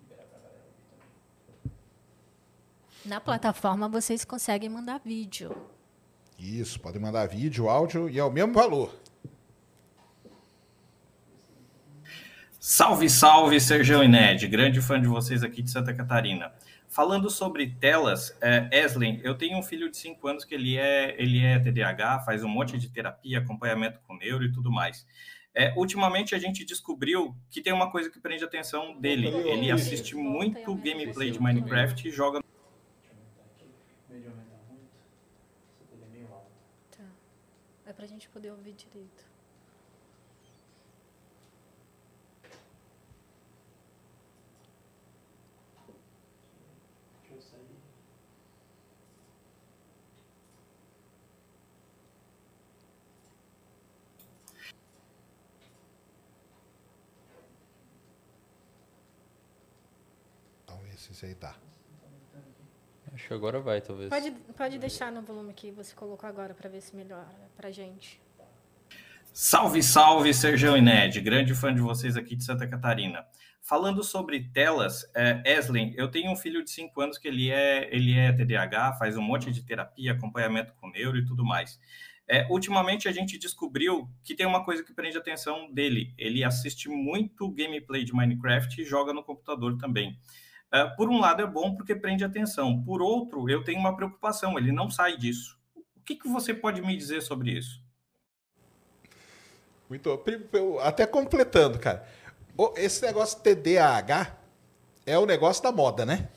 Liberar 0.01 0.27
pra 0.27 0.39
galera 0.39 0.63
ouvir 0.65 0.83
também. 0.89 1.71
Na 3.05 3.19
plataforma 3.19 3.87
vocês 3.87 4.23
conseguem 4.23 4.69
mandar 4.69 5.01
vídeo. 5.03 5.55
Isso, 6.37 6.79
pode 6.79 6.99
mandar 6.99 7.25
vídeo, 7.27 7.69
áudio 7.69 8.09
e 8.09 8.19
é 8.19 8.23
o 8.23 8.31
mesmo 8.31 8.53
valor. 8.53 8.95
Salve, 12.59 13.09
salve, 13.09 13.59
Sergão 13.59 14.03
e 14.03 14.07
Ned, 14.07 14.47
grande 14.47 14.81
fã 14.81 15.01
de 15.01 15.07
vocês 15.07 15.43
aqui 15.43 15.63
de 15.63 15.71
Santa 15.71 15.93
Catarina. 15.93 16.53
Falando 16.87 17.29
sobre 17.29 17.71
telas, 17.79 18.37
é, 18.39 18.69
Eslen, 18.71 19.19
eu 19.23 19.35
tenho 19.35 19.57
um 19.57 19.63
filho 19.63 19.89
de 19.89 19.97
5 19.97 20.27
anos 20.27 20.45
que 20.45 20.53
ele 20.53 20.77
é, 20.77 21.15
ele 21.19 21.43
é 21.43 21.57
TDAH, 21.57 22.19
faz 22.19 22.43
um 22.43 22.49
monte 22.49 22.77
de 22.77 22.89
terapia, 22.89 23.39
acompanhamento 23.39 23.99
com 24.05 24.15
neuro 24.15 24.43
e 24.43 24.51
tudo 24.51 24.71
mais. 24.71 25.07
É, 25.55 25.73
ultimamente 25.75 26.35
a 26.35 26.39
gente 26.39 26.63
descobriu 26.63 27.35
que 27.49 27.61
tem 27.61 27.73
uma 27.73 27.89
coisa 27.89 28.09
que 28.09 28.19
prende 28.19 28.43
a 28.43 28.47
atenção 28.47 28.99
dele. 28.99 29.27
Ele 29.27 29.71
assiste 29.71 30.15
muito 30.15 30.75
gameplay 30.75 31.31
de 31.31 31.41
Minecraft 31.41 32.07
e 32.07 32.11
joga 32.11 32.41
Deixa 32.41 33.09
eu 33.09 33.17
aumentar 33.17 33.43
aqui. 33.43 33.65
Em 33.65 34.11
vez 34.11 34.23
de 34.23 34.29
aumentar 34.29 34.59
muito, 34.69 34.95
essa 35.73 35.83
coisa 35.89 36.05
é 36.05 36.09
meio 36.09 36.27
alta. 36.27 36.51
Tá. 36.91 37.03
É 38.01 38.03
pra 38.03 38.07
gente 38.07 38.27
poder 38.29 38.49
ouvir 38.49 38.73
direito. 38.73 39.23
Deixa 47.19 47.35
eu 47.35 47.41
sair. 47.43 47.81
Se 60.97 61.11
isso 61.11 61.25
aí 61.25 61.33
dá. 61.33 61.55
Acho 63.21 63.27
que 63.27 63.33
agora 63.35 63.59
vai, 63.59 63.79
talvez. 63.79 64.09
Pode, 64.09 64.31
pode 64.57 64.79
deixar 64.79 65.11
no 65.11 65.21
volume 65.21 65.53
que 65.53 65.71
você 65.71 65.93
colocou 65.93 66.27
agora 66.27 66.55
para 66.55 66.67
ver 66.67 66.81
se 66.81 66.95
melhora 66.95 67.27
pra 67.55 67.69
gente. 67.69 68.19
Salve, 69.31 69.83
salve, 69.83 70.33
Sergão 70.33 70.75
e 70.75 70.81
Ned, 70.81 71.21
grande 71.21 71.53
fã 71.53 71.73
de 71.73 71.81
vocês 71.81 72.17
aqui 72.17 72.35
de 72.35 72.43
Santa 72.43 72.67
Catarina. 72.67 73.23
Falando 73.61 74.03
sobre 74.03 74.49
telas, 74.51 75.09
é, 75.15 75.39
Eslen, 75.45 75.93
eu 75.95 76.09
tenho 76.09 76.31
um 76.31 76.35
filho 76.35 76.63
de 76.63 76.71
5 76.71 76.99
anos 76.99 77.17
que 77.19 77.27
ele 77.27 77.51
é, 77.51 77.95
ele 77.95 78.17
é 78.17 78.33
TDAH, 78.33 78.93
faz 78.93 79.15
um 79.15 79.21
monte 79.21 79.51
de 79.51 79.63
terapia, 79.63 80.13
acompanhamento 80.13 80.73
com 80.81 80.89
neuro 80.89 81.17
e 81.19 81.23
tudo 81.23 81.45
mais. 81.45 81.79
É, 82.27 82.47
ultimamente 82.49 83.07
a 83.07 83.11
gente 83.11 83.37
descobriu 83.37 84.09
que 84.23 84.33
tem 84.33 84.47
uma 84.47 84.65
coisa 84.65 84.83
que 84.83 84.93
prende 84.93 85.15
a 85.15 85.19
atenção 85.19 85.71
dele. 85.71 86.11
Ele 86.17 86.43
assiste 86.43 86.89
muito 86.89 87.51
gameplay 87.51 88.03
de 88.03 88.13
Minecraft 88.13 88.81
e 88.81 88.83
joga 88.83 89.13
no 89.13 89.23
computador 89.23 89.77
também. 89.77 90.17
É, 90.73 90.85
por 90.85 91.09
um 91.09 91.19
lado 91.19 91.41
é 91.41 91.47
bom 91.47 91.75
porque 91.75 91.93
prende 91.93 92.23
atenção. 92.23 92.81
Por 92.81 93.01
outro, 93.01 93.49
eu 93.49 93.63
tenho 93.63 93.79
uma 93.79 93.95
preocupação, 93.95 94.57
ele 94.57 94.71
não 94.71 94.89
sai 94.89 95.17
disso. 95.17 95.57
O 95.75 96.03
que, 96.03 96.15
que 96.15 96.29
você 96.29 96.53
pode 96.53 96.81
me 96.81 96.95
dizer 96.95 97.21
sobre 97.21 97.51
isso? 97.51 97.81
Muito, 99.89 100.09
até 100.81 101.05
completando, 101.05 101.77
cara. 101.77 102.07
Esse 102.77 103.05
negócio 103.05 103.39
TDAH 103.41 104.37
é 105.05 105.17
o 105.19 105.25
negócio 105.25 105.61
da 105.61 105.71
moda, 105.71 106.05
né? 106.05 106.29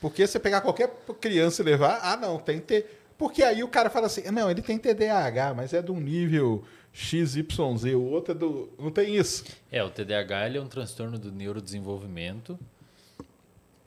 Porque 0.00 0.24
você 0.24 0.38
pegar 0.38 0.60
qualquer 0.60 0.88
criança 1.20 1.62
e 1.62 1.64
levar, 1.64 1.98
ah, 2.02 2.16
não, 2.16 2.38
tem 2.38 2.60
que 2.60 2.66
ter. 2.66 3.02
Porque 3.18 3.42
aí 3.42 3.64
o 3.64 3.68
cara 3.68 3.90
fala 3.90 4.06
assim, 4.06 4.22
não, 4.30 4.48
ele 4.50 4.62
tem 4.62 4.78
TDAH, 4.78 5.54
mas 5.54 5.72
é 5.72 5.82
de 5.82 5.90
um 5.90 5.98
nível 5.98 6.62
XYZ, 6.92 7.94
o 7.94 8.02
outro 8.02 8.32
é 8.32 8.34
do. 8.34 8.70
Não 8.78 8.90
tem 8.90 9.16
isso. 9.16 9.44
É, 9.72 9.82
o 9.82 9.90
TDAH 9.90 10.46
ele 10.46 10.58
é 10.58 10.60
um 10.60 10.68
transtorno 10.68 11.18
do 11.18 11.32
neurodesenvolvimento. 11.32 12.58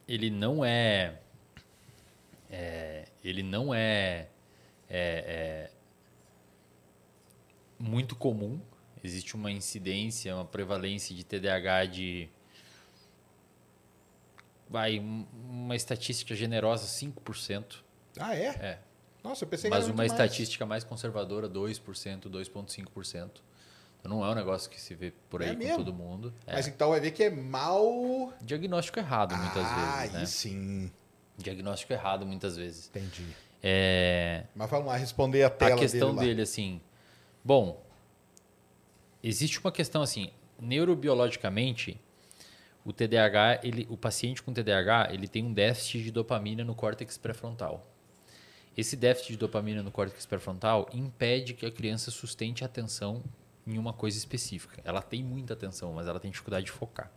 Ele 0.10 0.30
não 0.30 0.66
é. 0.66 1.20
é 2.50 3.06
ele 3.24 3.44
não 3.44 3.74
é, 3.74 4.28
é, 4.90 5.70
é 5.70 5.72
muito 7.78 8.16
comum 8.16 8.60
existe 9.04 9.36
uma 9.36 9.52
incidência, 9.52 10.36
uma 10.36 10.46
prevalência 10.46 11.16
de 11.16 11.24
TDAH 11.24 11.86
de 11.86 12.30
vai 14.70 15.00
uma 15.00 15.76
estatística 15.76 16.36
generosa 16.36 16.86
5%. 16.86 17.78
Ah, 18.20 18.36
é? 18.36 18.48
É. 18.48 18.80
Nossa, 19.24 19.44
eu 19.44 19.48
pensei 19.48 19.70
Mas 19.70 19.80
que 19.80 19.86
era 19.86 19.94
uma 19.94 20.06
estatística 20.06 20.66
mais 20.66 20.84
conservadora 20.84 21.50
2%, 21.50 22.30
2.5%. 22.30 23.42
Então 24.00 24.12
não 24.12 24.26
é 24.26 24.30
um 24.30 24.36
negócio 24.36 24.70
que 24.70 24.80
se 24.80 24.96
vê 24.96 25.12
por 25.30 25.42
aí 25.42 25.50
É 25.50 25.54
com 25.54 25.60
mesmo? 25.60 25.78
todo 25.78 25.94
mundo. 25.94 26.34
É. 26.48 26.54
Mas 26.54 26.68
então 26.68 26.90
vai 26.90 27.00
ver 27.00 27.12
que 27.12 27.24
é 27.24 27.30
mal. 27.30 28.34
Diagnóstico 28.42 29.00
errado 29.00 29.36
muitas 29.36 29.66
ah, 29.66 29.76
vezes, 29.76 30.14
né? 30.14 30.20
aí 30.20 30.28
sim. 30.28 30.92
Diagnóstico 31.38 31.94
errado 31.94 32.26
muitas 32.26 32.56
vezes. 32.58 32.88
Entendi. 32.88 33.26
É, 33.62 34.46
Mas 34.56 34.70
vamos 34.70 34.88
lá, 34.88 34.96
responder 34.96 35.44
a 35.44 35.50
tela 35.50 35.76
a 35.76 35.78
questão 35.78 36.16
dele, 36.16 36.28
dele, 36.28 36.42
assim. 36.44 36.80
Bom, 37.44 37.84
existe 39.22 39.60
uma 39.60 39.72
questão 39.72 40.02
assim, 40.02 40.32
neurobiologicamente, 40.60 42.00
o 42.86 42.94
TDAH, 42.94 43.60
ele, 43.64 43.86
o 43.90 43.98
paciente 43.98 44.42
com 44.42 44.54
TDAH, 44.54 45.10
ele 45.12 45.28
tem 45.28 45.44
um 45.44 45.54
déficit 45.54 46.04
de 46.04 46.12
dopamina 46.12 46.64
no 46.64 46.74
córtex 46.74 47.18
pré-frontal. 47.18 47.86
Esse 48.78 48.96
déficit 48.96 49.34
de 49.34 49.38
dopamina 49.38 49.84
no 49.84 49.92
córtex 49.92 50.26
pré-frontal 50.26 50.88
impede 50.94 51.54
que 51.54 51.66
a 51.66 51.72
criança 51.72 52.12
sustente 52.12 52.64
a 52.64 52.68
atenção 52.68 53.22
em 53.70 53.78
uma 53.78 53.94
coisa 53.94 54.18
específica. 54.18 54.82
Ela 54.84 55.02
tem 55.02 55.24
muita 55.24 55.54
atenção, 55.54 55.94
mas 55.94 56.08
ela 56.08 56.20
tem 56.20 56.32
dificuldade 56.32 56.66
de 56.66 56.72
focar. 56.72 57.12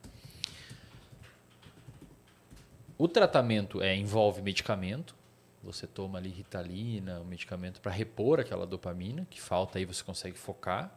O 2.98 3.08
tratamento 3.08 3.82
é, 3.82 3.96
envolve 3.96 4.42
medicamento. 4.42 5.16
Você 5.62 5.86
toma 5.86 6.18
ali 6.18 6.28
ritalina, 6.28 7.20
um 7.20 7.24
medicamento 7.24 7.80
para 7.80 7.90
repor 7.90 8.38
aquela 8.38 8.66
dopamina 8.66 9.26
que 9.30 9.40
falta 9.40 9.78
aí 9.78 9.84
você 9.84 10.04
consegue 10.04 10.36
focar 10.36 10.92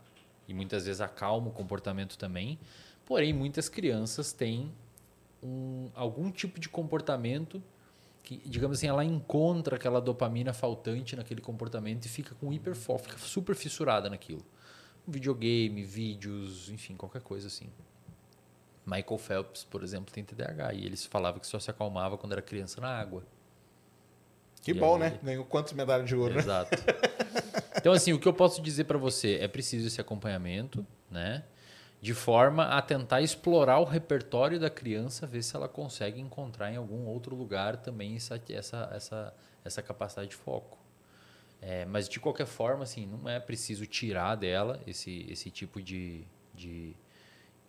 e 0.47 0.53
muitas 0.53 0.85
vezes 0.85 0.99
acalma 0.99 1.47
o 1.47 1.51
comportamento 1.51 2.17
também. 2.17 2.59
Porém, 3.05 3.31
muitas 3.31 3.69
crianças 3.69 4.33
têm 4.33 4.73
um, 5.41 5.89
algum 5.95 6.29
tipo 6.31 6.59
de 6.59 6.67
comportamento 6.67 7.63
que, 8.23 8.41
digamos 8.43 8.79
assim, 8.79 8.87
ela 8.87 9.05
encontra 9.05 9.75
aquela 9.75 10.01
dopamina 10.01 10.51
faltante 10.51 11.15
naquele 11.15 11.41
comportamento 11.41 12.05
e 12.05 12.09
fica 12.09 12.33
com 12.35 12.51
hiperfoco, 12.51 13.03
fica 13.03 13.19
super 13.19 13.55
fissurada 13.55 14.09
naquilo. 14.09 14.43
Videogame, 15.07 15.83
vídeos, 15.83 16.69
enfim, 16.69 16.95
qualquer 16.95 17.21
coisa 17.21 17.47
assim. 17.47 17.69
Michael 18.85 19.17
Phelps, 19.17 19.63
por 19.63 19.83
exemplo, 19.83 20.13
tem 20.13 20.23
TDAH 20.23 20.73
e 20.73 20.85
eles 20.85 21.05
falavam 21.05 21.39
que 21.39 21.47
só 21.47 21.59
se 21.59 21.69
acalmava 21.71 22.17
quando 22.17 22.33
era 22.33 22.41
criança 22.41 22.79
na 22.81 22.89
água. 22.89 23.23
Que 24.61 24.71
E 24.71 24.73
bom, 24.73 24.95
aí- 24.95 24.99
né? 25.11 25.19
Ganhou 25.23 25.45
quantas 25.45 25.73
medalhas 25.73 26.07
de 26.07 26.15
ouro, 26.15 26.33
né? 26.33 26.39
Exato. 26.39 26.71
Então, 27.77 27.93
assim, 27.93 28.13
o 28.13 28.19
que 28.19 28.27
eu 28.27 28.33
posso 28.33 28.61
dizer 28.61 28.85
para 28.85 28.97
você 28.97 29.35
é 29.39 29.47
preciso 29.47 29.87
esse 29.87 30.01
acompanhamento, 30.01 30.85
né? 31.09 31.43
De 32.01 32.13
forma 32.13 32.65
a 32.65 32.81
tentar 32.81 33.21
explorar 33.21 33.79
o 33.79 33.83
repertório 33.83 34.59
da 34.59 34.69
criança, 34.69 35.25
ver 35.27 35.43
se 35.43 35.55
ela 35.55 35.67
consegue 35.67 36.19
encontrar 36.19 36.71
em 36.71 36.77
algum 36.77 37.05
outro 37.05 37.35
lugar 37.35 37.77
também 37.77 38.15
essa, 38.15 38.41
essa, 38.49 38.89
essa, 38.93 39.33
essa 39.63 39.81
capacidade 39.81 40.29
de 40.29 40.35
foco. 40.35 40.77
É, 41.67 41.83
mas, 41.85 42.07
de 42.07 42.19
qualquer 42.19 42.45
forma, 42.45 42.83
assim, 42.83 43.07
não 43.07 43.27
é 43.27 43.39
preciso 43.39 43.87
tirar 43.87 44.35
dela 44.35 44.79
esse, 44.85 45.25
esse 45.29 45.49
tipo 45.49 45.81
de, 45.81 46.21
de, 46.53 46.95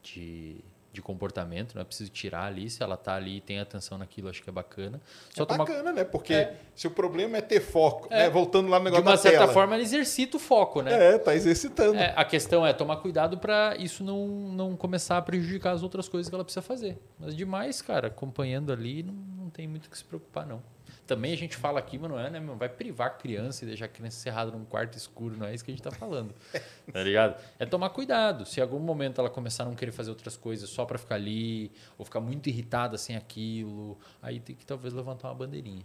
de, 0.02 0.56
de 0.93 1.01
comportamento, 1.01 1.74
não 1.74 1.81
é 1.81 1.85
preciso 1.85 2.10
tirar 2.10 2.44
ali. 2.44 2.68
Se 2.68 2.82
ela 2.82 2.94
está 2.94 3.14
ali 3.14 3.39
e 3.39 3.40
tem 3.40 3.59
atenção 3.59 3.97
naquilo, 3.97 4.28
acho 4.28 4.43
que 4.43 4.51
é 4.51 4.52
bacana. 4.52 5.01
É 5.35 5.44
bacana, 5.47 5.93
né? 5.94 6.05
Porque 6.05 6.35
É. 6.35 6.56
se 6.74 6.86
o 6.86 6.90
problema 6.90 7.39
é 7.39 7.40
ter 7.40 7.60
foco, 7.60 8.06
É. 8.10 8.24
né? 8.24 8.28
Voltando 8.31 8.68
lá 8.68 8.78
no 8.78 8.85
De 8.85 8.90
negócio 8.90 9.05
uma 9.06 9.12
da 9.12 9.16
certa 9.16 9.39
tela. 9.39 9.52
forma, 9.55 9.74
ela 9.77 9.82
exercita 9.82 10.36
o 10.36 10.40
foco, 10.40 10.82
né? 10.82 11.14
É, 11.14 11.18
tá 11.18 11.35
exercitando. 11.35 11.97
É, 11.98 12.12
a 12.14 12.24
questão 12.27 12.66
é 12.66 12.74
tomar 12.74 12.97
cuidado 12.98 13.39
para 13.39 13.77
isso 13.78 14.05
não, 14.05 14.27
não 14.28 14.77
começar 14.77 15.16
a 15.16 15.23
prejudicar 15.23 15.73
as 15.73 15.82
outras 15.82 16.06
coisas 16.06 16.28
que 16.28 16.35
ela 16.35 16.44
precisa 16.44 16.60
fazer. 16.60 16.98
Mas 17.18 17.35
demais, 17.35 17.81
cara, 17.81 18.09
acompanhando 18.09 18.70
ali, 18.74 19.02
não, 19.02 19.14
não 19.14 19.48
tem 19.48 19.66
muito 19.66 19.86
o 19.86 19.90
que 19.90 19.97
se 19.97 20.05
preocupar, 20.05 20.47
não. 20.47 20.62
Também 21.07 21.33
a 21.33 21.37
gente 21.37 21.57
fala 21.57 21.78
aqui, 21.78 21.99
mas 21.99 22.11
não 22.11 22.19
é, 22.19 22.28
né? 22.28 22.41
meu? 22.41 22.57
Vai 22.57 22.69
privar 22.69 23.07
a 23.07 23.11
criança 23.11 23.65
e 23.65 23.69
deixar 23.69 23.85
a 23.85 23.89
criança 23.89 24.19
encerrada 24.19 24.51
num 24.51 24.65
quarto 24.65 24.97
escuro, 24.97 25.37
não 25.37 25.47
é 25.47 25.55
isso 25.55 25.65
que 25.65 25.70
a 25.70 25.74
gente 25.74 25.83
tá 25.83 25.91
falando. 25.91 26.35
Tá 26.93 27.03
ligado? 27.03 27.41
É 27.59 27.66
tomar 27.66 27.91
cuidado. 27.91 28.47
Se 28.47 28.61
em 28.61 28.62
algum 28.62 28.78
momento 28.78 29.20
ela 29.20 29.28
começar 29.28 29.65
a 29.65 29.66
não 29.66 29.74
querer 29.74 29.91
fazer 29.91 30.11
outras 30.11 30.37
coisas 30.37 30.70
só 30.70 30.85
para 30.85 30.97
ficar 30.97 31.16
ali, 31.16 31.70
ou 31.99 32.05
ficar 32.05 32.20
muito 32.20 32.49
irritada 32.49 32.97
sem 32.97 33.16
aquilo, 33.16 33.99
aí 34.23 34.39
tem 34.39 34.55
que 34.55 34.65
talvez 34.65 34.95
levantar 34.95 35.28
uma 35.28 35.35
bandeirinha. 35.35 35.85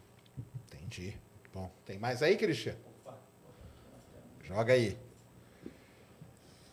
Entendi. 0.68 1.18
Bom, 1.54 1.70
tem 1.86 1.98
mais 1.98 2.22
aí, 2.22 2.38
Cristian? 2.38 2.76
Joga 4.44 4.74
aí. 4.74 4.98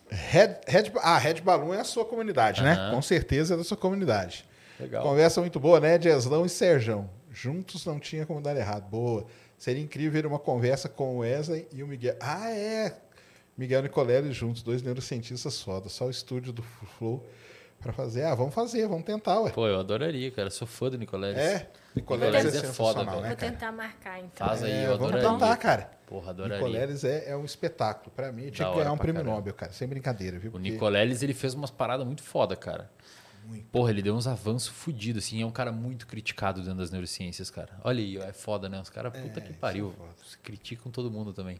Red, 0.09 0.59
Red, 0.67 0.91
ah, 1.01 1.17
Red 1.17 1.41
Balloon 1.41 1.73
é 1.73 1.79
a 1.79 1.83
sua 1.83 2.05
comunidade, 2.05 2.63
né? 2.63 2.73
Aham. 2.73 2.95
Com 2.95 3.01
certeza 3.01 3.53
é 3.53 3.57
da 3.57 3.63
sua 3.63 3.77
comunidade. 3.77 4.45
Legal. 4.79 5.03
Conversa 5.03 5.41
muito 5.41 5.59
boa, 5.59 5.79
né? 5.79 5.95
Eslão 5.95 6.45
e 6.45 6.49
Serjão. 6.49 7.09
Juntos 7.41 7.85
não 7.85 7.99
tinha 7.99 8.25
como 8.25 8.41
dar 8.41 8.55
errado. 8.55 8.89
Boa. 8.89 9.25
Seria 9.57 9.81
incrível 9.81 10.11
ver 10.11 10.25
uma 10.25 10.39
conversa 10.39 10.89
com 10.89 11.15
o 11.15 11.19
Wesley 11.19 11.67
e 11.71 11.81
o 11.83 11.87
Miguel. 11.87 12.15
Ah, 12.19 12.49
é. 12.51 12.97
Miguel 13.57 13.81
Nicoleles 13.83 14.35
juntos, 14.35 14.61
dois 14.63 14.81
neurocientistas 14.81 15.61
foda. 15.61 15.89
Só 15.89 16.05
o 16.05 16.09
estúdio 16.09 16.51
do 16.53 16.61
Flow 16.97 17.25
para 17.79 17.91
fazer. 17.93 18.23
Ah, 18.23 18.35
vamos 18.35 18.53
fazer, 18.53 18.87
vamos 18.87 19.03
tentar, 19.05 19.39
ué. 19.41 19.51
Pô, 19.51 19.67
eu 19.67 19.79
adoraria, 19.79 20.31
cara. 20.31 20.49
Sou 20.49 20.67
fã 20.67 20.89
do 20.89 20.97
Nicoleles. 20.97 21.37
É, 21.37 21.69
Nicoleles 21.95 22.35
é, 22.35 22.37
Nicoleles 22.47 22.63
é 22.69 22.73
foda, 22.73 23.03
velho. 23.03 23.21
né, 23.21 23.27
Vou 23.27 23.37
tentar 23.37 23.71
marcar, 23.71 24.19
então. 24.19 24.47
Faz 24.47 24.63
aí, 24.63 24.71
É, 24.71 24.83
eu 24.85 24.97
vamos 24.97 25.07
adoraria. 25.13 25.29
tentar, 25.29 25.57
cara. 25.57 25.91
Porra, 26.07 26.29
adoraria. 26.31 26.57
Nicoleles 26.57 27.03
é, 27.03 27.29
é 27.31 27.35
um 27.37 27.43
espetáculo. 27.45 28.11
Pra 28.15 28.31
mim, 28.31 28.49
tinha 28.49 28.65
Da 28.67 28.73
que 28.73 28.79
ganhar 28.79 28.91
um 28.93 28.97
prêmio 28.97 29.21
caramba. 29.21 29.35
Nobel, 29.37 29.53
cara. 29.53 29.71
Sem 29.73 29.87
brincadeira, 29.87 30.39
viu? 30.39 30.49
O 30.49 30.51
Porque- 30.53 30.69
Nicoleles, 30.71 31.21
ele 31.21 31.33
fez 31.33 31.53
umas 31.53 31.69
paradas 31.71 32.05
muito 32.05 32.23
foda, 32.23 32.55
cara. 32.55 32.89
Muito. 33.49 33.65
Porra, 33.71 33.89
ele 33.89 34.03
deu 34.03 34.15
uns 34.15 34.27
avanços 34.27 34.67
fudidos, 34.67 35.25
assim. 35.25 35.41
É 35.41 35.45
um 35.45 35.51
cara 35.51 35.71
muito 35.71 36.05
criticado 36.05 36.61
dentro 36.61 36.77
das 36.77 36.91
neurociências, 36.91 37.49
cara. 37.49 37.79
Olha 37.83 37.99
aí, 37.99 38.17
é 38.17 38.31
foda, 38.31 38.69
né? 38.69 38.79
Os 38.79 38.89
caras, 38.89 39.11
puta 39.11 39.41
que 39.41 39.49
isso 39.51 39.59
pariu. 39.59 39.95
é 39.99 40.37
criticam 40.43 40.91
todo 40.91 41.09
mundo 41.09 41.33
também. 41.33 41.59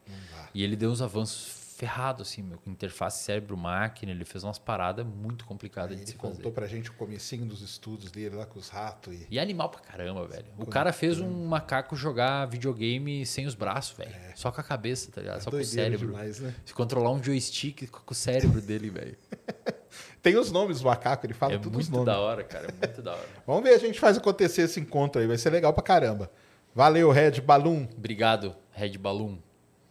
E 0.54 0.64
ele 0.64 0.76
deu 0.76 0.92
uns 0.92 1.02
avanços 1.02 1.69
ferrados, 1.80 2.28
assim, 2.28 2.42
meu. 2.44 2.58
com 2.58 2.70
Interface 2.70 3.24
cérebro-máquina, 3.24 4.12
ele 4.12 4.26
fez 4.26 4.44
umas 4.44 4.60
paradas 4.60 5.06
muito 5.06 5.46
complicadas 5.46 5.96
de 5.96 6.04
Ele 6.04 6.12
se 6.12 6.18
fazer. 6.18 6.36
contou 6.36 6.52
pra 6.52 6.68
gente 6.68 6.90
o 6.90 6.94
comecinho 6.94 7.46
dos 7.46 7.62
estudos 7.62 8.12
dele 8.12 8.36
lá 8.36 8.46
com 8.46 8.60
os 8.60 8.68
ratos 8.68 9.14
e. 9.14 9.26
E 9.32 9.40
é 9.40 9.42
animal 9.42 9.70
pra 9.70 9.80
caramba, 9.80 10.28
velho. 10.28 10.46
O 10.56 10.58
Quando- 10.58 10.70
cara 10.70 10.92
fez 10.92 11.20
um 11.22 11.46
macaco 11.48 11.96
jogar 11.96 12.46
videogame 12.48 13.26
sem 13.26 13.46
os 13.46 13.56
braços, 13.56 13.98
velho. 13.98 14.12
Só 14.36 14.52
com 14.52 14.60
a 14.60 14.64
cabeça, 14.64 15.10
tá 15.10 15.22
ligado? 15.22 15.38
É 15.38 15.42
Só 15.42 15.50
com 15.50 15.56
o 15.58 15.64
cérebro. 15.64 16.08
demais, 16.08 16.40
né? 16.42 16.54
Se 16.66 16.74
controlar 16.74 17.12
um 17.12 17.24
joystick 17.24 17.88
com 17.90 18.12
o 18.12 18.16
cérebro 18.16 18.60
dele, 18.62 18.90
velho. 18.90 19.18
Tem 20.22 20.36
os 20.38 20.52
nomes 20.52 20.80
do 20.82 20.86
macaco, 20.86 21.26
ele 21.26 21.34
fala 21.34 21.54
É 21.54 21.58
todos 21.58 21.80
os 21.80 21.90
muito 21.90 22.06
nomes. 22.06 22.06
da 22.14 22.20
hora, 22.20 22.44
cara. 22.44 22.68
É 22.82 22.86
muito 22.88 23.02
da 23.02 23.14
hora. 23.14 23.28
Vamos 23.48 23.64
ver, 23.64 23.74
a 23.74 23.78
gente 23.78 23.98
faz 24.00 24.18
acontecer 24.18 24.64
esse 24.64 24.80
encontro 24.82 25.22
aí, 25.22 25.28
vai 25.28 25.38
ser 25.38 25.50
legal 25.50 25.74
pra 25.74 25.82
caramba. 25.82 26.30
Valeu, 26.76 27.10
Red 27.10 27.40
Balloon. 27.42 27.88
Obrigado, 27.98 28.54
Red 28.72 28.98
Balloon. 28.98 29.38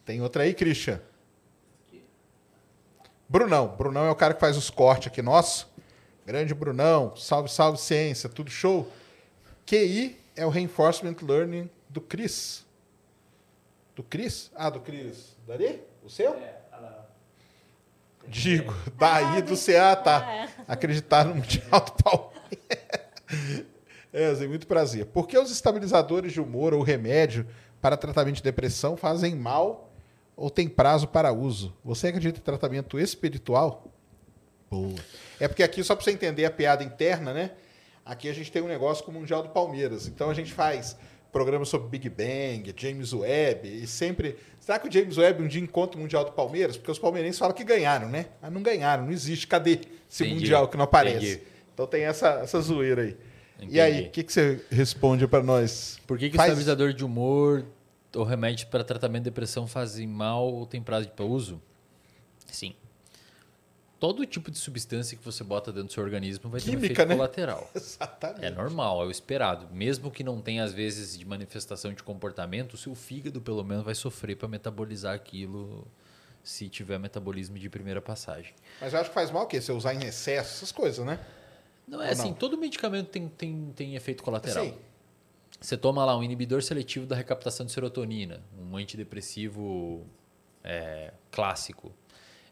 Tem 0.04 0.20
outra 0.20 0.42
aí, 0.42 0.52
Christian? 0.54 1.00
Brunão. 3.28 3.68
Brunão 3.76 4.06
é 4.06 4.10
o 4.10 4.16
cara 4.16 4.34
que 4.34 4.40
faz 4.40 4.56
os 4.56 4.70
cortes 4.70 5.08
aqui 5.08 5.20
nosso. 5.22 5.68
Grande 6.26 6.54
Brunão. 6.54 7.14
Salve, 7.16 7.48
salve 7.50 7.78
ciência. 7.78 8.28
Tudo 8.28 8.50
show? 8.50 8.90
QI 9.66 10.18
é 10.34 10.46
o 10.46 10.48
Reinforcement 10.48 11.16
Learning 11.22 11.68
do 11.88 12.00
Cris. 12.00 12.64
Do 13.94 14.02
Cris? 14.02 14.50
Ah, 14.54 14.70
do 14.70 14.80
Cris. 14.80 15.36
Dali? 15.46 15.82
O 16.04 16.08
seu? 16.08 16.32
É, 16.34 16.58
Digo, 18.28 18.74
daí 18.98 19.40
do 19.40 19.56
CA, 19.56 19.96
tá. 19.96 20.24
Ah, 20.26 20.34
é. 20.36 20.48
Acreditar 20.68 21.24
no 21.24 21.34
Mundial 21.36 21.80
do 21.80 21.92
Palmeiras. 22.02 23.66
É, 24.12 24.34
Zé, 24.34 24.46
muito 24.46 24.66
prazer. 24.66 25.06
Por 25.06 25.26
que 25.26 25.38
os 25.38 25.50
estabilizadores 25.50 26.32
de 26.32 26.40
humor 26.40 26.74
ou 26.74 26.82
remédio 26.82 27.46
para 27.80 27.96
tratamento 27.96 28.36
de 28.36 28.42
depressão 28.42 28.96
fazem 28.96 29.34
mal 29.34 29.87
ou 30.38 30.48
tem 30.48 30.68
prazo 30.68 31.08
para 31.08 31.32
uso? 31.32 31.74
Você 31.84 32.06
acredita 32.08 32.38
em 32.38 32.42
tratamento 32.42 32.98
espiritual? 32.98 33.92
Boa. 34.70 34.94
É 35.40 35.48
porque 35.48 35.62
aqui, 35.64 35.82
só 35.82 35.96
para 35.96 36.04
você 36.04 36.12
entender 36.12 36.44
a 36.44 36.50
piada 36.50 36.84
interna, 36.84 37.34
né? 37.34 37.50
Aqui 38.04 38.28
a 38.28 38.32
gente 38.32 38.50
tem 38.52 38.62
um 38.62 38.68
negócio 38.68 39.04
com 39.04 39.10
o 39.10 39.14
Mundial 39.14 39.42
do 39.42 39.48
Palmeiras. 39.48 40.06
Então 40.06 40.30
a 40.30 40.34
gente 40.34 40.52
faz 40.52 40.96
programas 41.32 41.68
sobre 41.68 41.88
Big 41.88 42.08
Bang, 42.08 42.72
James 42.76 43.12
Webb, 43.12 43.68
e 43.82 43.86
sempre. 43.86 44.36
Será 44.60 44.78
que 44.78 44.88
o 44.88 44.92
James 44.92 45.18
Webb 45.18 45.42
um 45.42 45.48
dia 45.48 45.60
encontra 45.60 45.98
o 45.98 46.00
Mundial 46.00 46.24
do 46.24 46.32
Palmeiras? 46.32 46.76
Porque 46.76 46.90
os 46.90 46.98
palmeirenses 46.98 47.38
falam 47.38 47.54
que 47.54 47.64
ganharam, 47.64 48.08
né? 48.08 48.26
Mas 48.40 48.52
não 48.52 48.62
ganharam, 48.62 49.04
não 49.04 49.12
existe. 49.12 49.46
Cadê 49.46 49.80
esse 50.08 50.22
Entendi. 50.24 50.34
Mundial 50.40 50.68
que 50.68 50.76
não 50.76 50.84
aparece? 50.84 51.16
Entendi. 51.34 51.42
Então 51.74 51.86
tem 51.86 52.04
essa, 52.04 52.28
essa 52.42 52.60
zoeira 52.60 53.02
aí. 53.02 53.16
E 53.58 53.64
Entendi. 53.64 53.80
aí, 53.80 54.06
o 54.06 54.10
que, 54.10 54.22
que 54.22 54.32
você 54.32 54.60
responde 54.70 55.26
para 55.26 55.42
nós? 55.42 55.98
Por 56.06 56.16
que, 56.16 56.28
que 56.30 56.36
o 56.36 56.38
Faz- 56.38 56.48
estabilizador 56.50 56.92
de 56.92 57.04
humor 57.04 57.64
ou 58.18 58.24
remédio 58.24 58.66
para 58.66 58.82
tratamento 58.82 59.24
de 59.24 59.30
depressão 59.30 59.66
fazem 59.66 60.06
mal 60.06 60.52
ou 60.52 60.66
tem 60.66 60.82
prazo 60.82 61.10
de 61.14 61.22
uso? 61.22 61.62
Sim. 62.46 62.74
Todo 64.00 64.24
tipo 64.24 64.50
de 64.50 64.58
substância 64.58 65.16
que 65.16 65.24
você 65.24 65.42
bota 65.42 65.72
dentro 65.72 65.88
do 65.88 65.92
seu 65.92 66.02
organismo 66.02 66.48
vai 66.48 66.60
ter 66.60 66.70
um 66.70 66.72
Química, 66.74 66.92
efeito 66.92 67.08
né? 67.08 67.14
colateral. 67.16 67.70
Exatamente. 67.74 68.44
É 68.44 68.50
normal, 68.50 69.02
é 69.02 69.06
o 69.06 69.10
esperado. 69.10 69.66
Mesmo 69.72 70.10
que 70.10 70.22
não 70.22 70.40
tenha, 70.40 70.62
às 70.62 70.72
vezes, 70.72 71.18
de 71.18 71.24
manifestação 71.24 71.92
de 71.92 72.02
comportamento, 72.02 72.74
o 72.74 72.76
seu 72.76 72.94
fígado, 72.94 73.40
pelo 73.40 73.64
menos, 73.64 73.84
vai 73.84 73.94
sofrer 73.94 74.36
para 74.36 74.46
metabolizar 74.46 75.14
aquilo 75.14 75.86
se 76.44 76.68
tiver 76.68 76.98
metabolismo 76.98 77.58
de 77.58 77.68
primeira 77.68 78.00
passagem. 78.00 78.54
Mas 78.80 78.92
eu 78.94 79.00
acho 79.00 79.10
que 79.10 79.14
faz 79.14 79.30
mal 79.32 79.44
o 79.44 79.46
quê? 79.46 79.60
Você 79.60 79.72
usar 79.72 79.94
em 79.94 80.04
excesso, 80.04 80.56
essas 80.56 80.72
coisas, 80.72 81.04
né? 81.04 81.18
Não 81.86 82.00
é 82.00 82.06
Ou 82.06 82.12
assim, 82.12 82.28
não? 82.28 82.34
todo 82.34 82.56
medicamento 82.56 83.08
tem, 83.08 83.28
tem, 83.28 83.72
tem 83.74 83.96
efeito 83.96 84.22
colateral. 84.22 84.64
Sim. 84.64 84.74
Você 85.60 85.76
toma 85.76 86.04
lá 86.04 86.16
um 86.16 86.22
inibidor 86.22 86.62
seletivo 86.62 87.04
da 87.06 87.16
recaptação 87.16 87.66
de 87.66 87.72
serotonina, 87.72 88.42
um 88.58 88.76
antidepressivo 88.76 90.06
é, 90.62 91.12
clássico. 91.30 91.92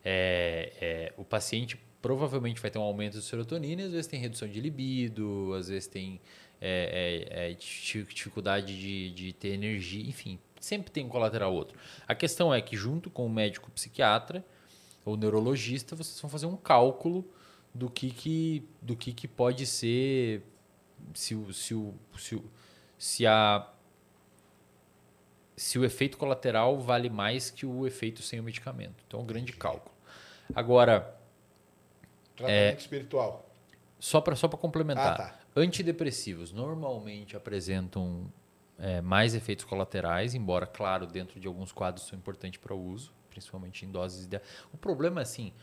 É, 0.05 0.73
é, 0.81 1.13
o 1.17 1.25
paciente 1.25 1.79
provavelmente 2.03 2.61
vai 2.61 2.71
ter 2.71 2.79
um 2.79 2.83
aumento 2.83 3.19
de 3.19 3.25
serotonina, 3.25 3.85
às 3.85 3.93
vezes 3.93 4.07
tem 4.07 4.21
redução 4.21 4.49
de 4.49 4.61
libido, 4.61 5.53
às 5.55 5.69
vezes 5.69 5.87
tem 5.89 6.21
é, 6.61 7.27
é, 7.31 7.51
é, 7.51 7.55
di- 7.55 8.05
dificuldade 8.05 8.79
de, 8.79 9.11
de 9.11 9.33
ter 9.33 9.49
energia, 9.49 10.09
enfim, 10.09 10.39
sempre 10.61 10.91
tem 10.91 11.05
um 11.05 11.09
colateral 11.09 11.55
outro. 11.55 11.79
A 12.07 12.15
questão 12.15 12.53
é 12.53 12.61
que 12.61 12.77
junto 12.77 13.11
com 13.11 13.27
o 13.27 13.31
médico 13.31 13.71
psiquiatra 13.71 14.45
ou 15.05 15.17
neurologista, 15.17 15.95
vocês 15.95 16.21
vão 16.21 16.31
fazer 16.31 16.47
um 16.47 16.57
cálculo 16.57 17.25
do 17.75 17.91
que, 17.91 18.11
que, 18.11 18.65
do 18.81 18.97
que, 18.97 19.13
que 19.13 19.29
pode 19.29 19.67
ser 19.67 20.43
se 21.15 21.37
se 21.53 21.75
se 22.17 22.43
se 22.99 23.27
a 23.27 23.71
se 25.57 25.79
o 25.79 25.85
efeito 25.85 26.19
colateral 26.19 26.79
vale 26.79 27.09
mais 27.09 27.51
que 27.51 27.65
o 27.65 27.87
efeito 27.87 28.21
sem 28.23 28.39
o 28.39 28.43
medicamento. 28.43 29.03
Então, 29.07 29.21
é 29.21 29.23
um 29.23 29.27
grande 29.27 29.53
cálculo. 29.55 29.95
Agora, 30.55 31.17
Tratamento 32.37 32.81
espiritual. 32.81 33.49
só 33.99 34.21
para 34.21 34.37
só 34.37 34.49
complementar, 34.49 35.15
Ah, 35.15 35.17
tá. 35.17 35.39
antidepressivos 35.57 36.53
normalmente 36.53 37.35
apresentam 37.37 38.31
é, 38.79 39.01
mais 39.01 39.35
efeitos 39.35 39.65
colaterais, 39.65 40.35
embora, 40.35 40.67
claro, 40.67 41.07
dentro 41.07 41.41
de 41.41 41.49
alguns 41.49 41.73
quadros 41.73 42.07
são 42.07 42.19
importantes 42.19 42.61
para 42.61 42.75
o 42.75 42.79
uso, 42.91 43.11
principalmente 43.31 43.87
em 43.87 43.91
doses 43.91 44.27
de... 44.27 44.39
O 44.71 44.77
problema 44.77 45.21
é 45.21 45.23
assim, 45.23 45.55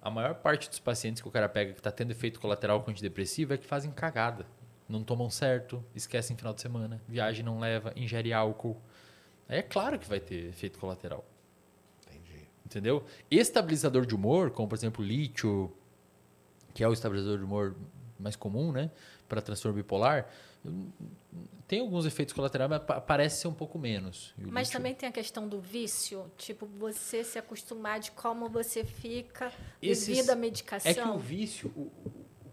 a 0.00 0.10
maior 0.10 0.36
parte 0.36 0.66
dos 0.70 0.78
pacientes 0.78 1.20
que 1.20 1.28
o 1.28 1.30
cara 1.30 1.48
pega 1.50 1.72
que 1.74 1.80
está 1.80 1.90
tendo 1.90 2.12
efeito 2.12 2.40
colateral 2.40 2.82
com 2.82 2.90
antidepressivo 2.90 3.52
é 3.52 3.58
que 3.58 3.66
fazem 3.66 3.90
cagada. 3.90 4.46
Não 4.88 5.02
tomam 5.02 5.28
certo, 5.28 5.84
esquecem 5.94 6.36
final 6.36 6.54
de 6.54 6.60
semana, 6.60 7.00
viagem 7.08 7.44
não 7.44 7.58
leva, 7.58 7.92
ingere 7.96 8.32
álcool. 8.32 8.76
Aí 9.48 9.58
é 9.58 9.62
claro 9.62 9.98
que 9.98 10.08
vai 10.08 10.20
ter 10.20 10.48
efeito 10.48 10.78
colateral. 10.78 11.24
Entendi. 12.06 12.46
Entendeu? 12.64 13.04
Estabilizador 13.30 14.06
de 14.06 14.14
humor, 14.14 14.50
como 14.50 14.68
por 14.68 14.76
exemplo 14.76 15.04
lítio, 15.04 15.72
que 16.72 16.84
é 16.84 16.88
o 16.88 16.92
estabilizador 16.92 17.38
de 17.38 17.44
humor 17.44 17.74
mais 18.18 18.36
comum, 18.36 18.70
né? 18.70 18.90
Para 19.28 19.42
transtorno 19.42 19.76
bipolar, 19.76 20.28
tem 21.66 21.80
alguns 21.80 22.06
efeitos 22.06 22.32
colaterais, 22.32 22.70
mas 22.70 22.82
pa- 22.82 23.00
parece 23.00 23.40
ser 23.40 23.48
um 23.48 23.54
pouco 23.54 23.78
menos. 23.78 24.32
Mas 24.38 24.68
lítio- 24.68 24.78
também 24.78 24.94
tem 24.94 25.08
a 25.08 25.12
questão 25.12 25.48
do 25.48 25.60
vício, 25.60 26.30
tipo, 26.36 26.64
você 26.66 27.24
se 27.24 27.38
acostumar 27.38 27.98
de 28.00 28.10
como 28.12 28.48
você 28.48 28.84
fica 28.84 29.52
Esses- 29.82 30.06
devido 30.06 30.30
à 30.30 30.36
medicação. 30.36 30.90
É 30.90 30.94
que 30.94 31.00
o 31.08 31.18
vício, 31.18 31.68
o 31.76 31.90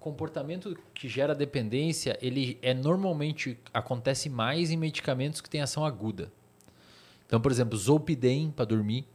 comportamento 0.04 0.78
que 0.94 1.08
gera 1.08 1.34
dependência, 1.34 2.18
ele 2.22 2.60
é 2.62 2.74
normalmente 2.74 3.58
acontece 3.74 4.30
mais 4.30 4.70
em 4.70 4.78
medicamentos 4.78 5.40
que 5.42 5.50
têm 5.50 5.62
ação 5.62 5.86
aguda. 5.86 6.32
Então, 7.26 7.40
por 7.40 7.52
exemplo, 7.52 7.78
Zolpidem 7.78 8.52
para 8.52 8.66
dormir. 8.66 9.08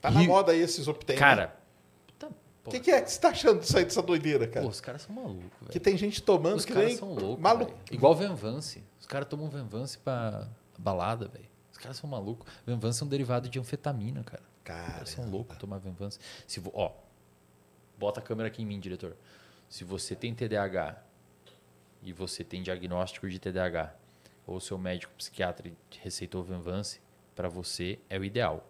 Tá 0.00 0.10
na 0.10 0.22
moda 0.24 0.52
aí 0.52 0.60
esses 0.60 0.88
Optem. 0.88 1.14
né? 1.14 1.20
Cara, 1.20 1.56
tá, 2.18 2.28
O 2.64 2.70
que, 2.70 2.80
que 2.80 2.90
é 2.90 3.00
que 3.02 3.10
você 3.12 3.20
tá 3.20 3.28
achando 3.28 3.60
disso 3.60 3.76
aí, 3.76 3.84
dessa 3.84 4.00
doideira, 4.02 4.46
cara? 4.48 4.64
pô, 4.64 4.70
os 4.70 4.80
caras 4.80 5.02
são 5.02 5.14
malucos, 5.14 5.42
velho. 5.60 5.70
que 5.70 5.78
tem 5.80 5.96
gente 5.96 6.22
tomando 6.22 6.56
Os 6.56 6.64
que 6.64 6.72
caras 6.72 6.88
nem 6.88 6.96
são 6.96 7.12
loucos. 7.14 7.42
maluco. 7.42 7.74
Igual 7.90 8.14
Venvance. 8.16 8.82
Os 9.00 9.06
caras 9.06 9.28
tomam 9.28 9.48
Venvance 9.48 9.98
pra 9.98 10.48
balada, 10.78 11.28
velho. 11.28 11.48
Os 11.70 11.78
caras 11.78 11.96
são 11.98 12.08
malucos. 12.08 12.50
Venvance 12.66 13.02
é 13.02 13.06
um 13.06 13.08
derivado 13.08 13.48
de 13.48 13.58
anfetamina, 13.58 14.22
cara. 14.24 14.42
Os 14.42 14.62
Cara, 14.64 14.92
caras 14.92 15.10
são 15.10 15.30
loucos 15.30 15.56
tomar 15.58 15.78
Venvance. 15.78 16.18
Se 16.46 16.60
vo... 16.60 16.70
Ó, 16.74 16.92
bota 17.98 18.20
a 18.20 18.22
câmera 18.22 18.48
aqui 18.48 18.62
em 18.62 18.66
mim, 18.66 18.78
diretor. 18.80 19.16
Se 19.68 19.84
você 19.84 20.16
tem 20.16 20.34
TDAH 20.34 21.02
e 22.02 22.12
você 22.12 22.42
tem 22.42 22.62
diagnóstico 22.62 23.28
de 23.28 23.38
TDAH, 23.38 23.94
ou 24.46 24.58
seu 24.60 24.78
médico 24.78 25.12
psiquiatra 25.14 25.70
receitou 26.00 26.42
Venvance, 26.42 27.00
para 27.36 27.50
você 27.50 27.98
é 28.08 28.18
o 28.18 28.24
ideal. 28.24 28.66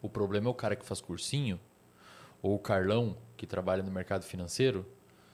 O 0.00 0.08
problema 0.08 0.48
é 0.48 0.50
o 0.50 0.54
cara 0.54 0.76
que 0.76 0.84
faz 0.84 1.00
cursinho, 1.00 1.60
ou 2.40 2.54
o 2.54 2.58
Carlão, 2.60 3.16
que 3.36 3.46
trabalha 3.46 3.82
no 3.82 3.90
mercado 3.90 4.24
financeiro, 4.24 4.86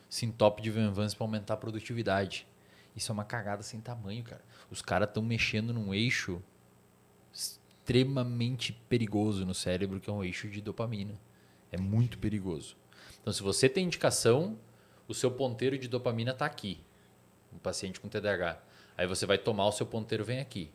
se 0.08 0.24
entope 0.24 0.62
de 0.62 0.70
Venvance 0.70 1.14
para 1.14 1.24
aumentar 1.24 1.54
a 1.54 1.58
produtividade. 1.58 2.46
Isso 2.96 3.12
é 3.12 3.14
uma 3.14 3.24
cagada 3.24 3.62
sem 3.62 3.80
tamanho, 3.80 4.24
cara. 4.24 4.42
Os 4.70 4.80
caras 4.80 5.08
estão 5.08 5.22
mexendo 5.22 5.74
num 5.74 5.92
eixo 5.92 6.42
extremamente 7.32 8.72
perigoso 8.88 9.44
no 9.44 9.54
cérebro, 9.54 10.00
que 10.00 10.08
é 10.08 10.12
um 10.12 10.24
eixo 10.24 10.48
de 10.48 10.62
dopamina. 10.62 11.20
É 11.70 11.76
muito 11.76 12.18
perigoso. 12.18 12.76
Então, 13.20 13.32
se 13.32 13.43
você 13.43 13.69
tem 13.69 13.85
indicação, 13.85 14.59
o 15.07 15.15
seu 15.15 15.31
ponteiro 15.31 15.78
de 15.78 15.89
dopamina 15.89 16.32
está 16.32 16.47
aqui. 16.47 16.81
Um 17.53 17.59
paciente 17.59 18.01
com 18.01 18.09
TDAH. 18.09 18.59
Aí 18.97 19.07
você 19.07 19.27
vai 19.27 19.39
tomar, 19.39 19.66
o 19.66 19.73
seu 19.73 19.86
ponteiro 19.86 20.24
vem 20.24 20.40
aqui. 20.40 20.70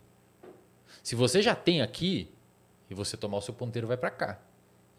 Se 1.02 1.15
você 1.15 1.41
já 1.41 1.56
tem 1.56 1.82
aqui, 1.82 2.30
e 2.90 2.94
você 2.94 3.18
tomar 3.18 3.38
o 3.38 3.41
seu 3.41 3.53
ponteiro 3.53 3.88
vai 3.88 3.98
para 3.98 4.11
cá. 4.11 4.40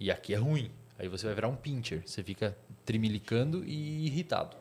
E 0.00 0.10
aqui 0.10 0.34
é 0.34 0.36
ruim. 0.36 0.70
Aí 0.98 1.08
você 1.08 1.26
vai 1.26 1.34
virar 1.34 1.48
um 1.48 1.56
pincher. 1.56 2.02
Você 2.06 2.22
fica 2.22 2.56
trimilicando 2.84 3.64
e 3.64 4.06
irritado. 4.06 4.56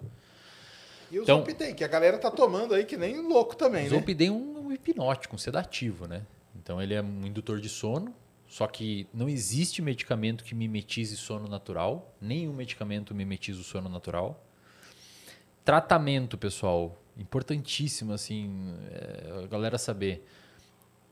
E 1.12 1.18
os 1.20 1.24
Então- 1.24 1.40
Optem, 1.40 1.74
que 1.76 1.84
a 1.84 1.88
galera 1.88 2.18
tá 2.18 2.32
tomando 2.32 2.74
aí 2.74 2.86
que 2.86 2.98
nem 2.98 3.22
louco 3.22 3.56
também, 3.56 3.82
O 3.82 3.84
né? 3.86 3.90
Zolpidem 3.90 4.28
é 4.28 4.32
um 4.32 4.72
hipnótico, 4.72 5.36
um 5.36 5.38
sedativo, 5.38 6.08
né? 6.08 6.24
Então 6.56 6.82
ele 6.82 6.94
é 6.94 7.02
um 7.02 7.26
indutor 7.26 7.60
de 7.60 7.70
sono, 7.70 8.14
só 8.54 8.68
que 8.68 9.08
não 9.12 9.28
existe 9.28 9.82
medicamento 9.82 10.44
que 10.44 10.54
mimetize 10.54 11.18
sono 11.18 11.48
natural, 11.48 12.16
nenhum 12.22 12.54
medicamento 12.54 13.16
mimetiza 13.16 13.60
o 13.60 13.64
sono 13.64 13.90
natural. 13.90 14.46
Tratamento, 15.66 16.38
pessoal, 16.38 16.96
importantíssimo 17.18 18.14
assim, 18.14 18.76
é, 18.92 19.42
a 19.44 19.48
galera 19.48 19.80
saber. 19.80 20.24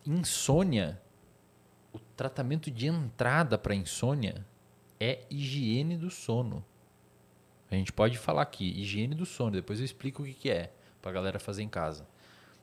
Insônia, 0.06 1.02
o 1.92 1.98
tratamento 2.16 2.70
de 2.70 2.86
entrada 2.86 3.58
para 3.58 3.74
insônia 3.74 4.46
é 5.00 5.26
higiene 5.28 5.98
do 5.98 6.12
sono. 6.12 6.64
A 7.72 7.76
gente 7.76 7.92
pode 7.92 8.20
falar 8.20 8.44
aqui, 8.44 8.70
higiene 8.80 9.16
do 9.16 9.26
sono, 9.26 9.54
depois 9.54 9.80
eu 9.80 9.86
explico 9.86 10.22
o 10.22 10.26
que, 10.28 10.34
que 10.36 10.52
é, 10.52 10.72
pra 11.02 11.12
galera 11.12 11.40
fazer 11.40 11.64
em 11.64 11.70
casa. 11.70 12.08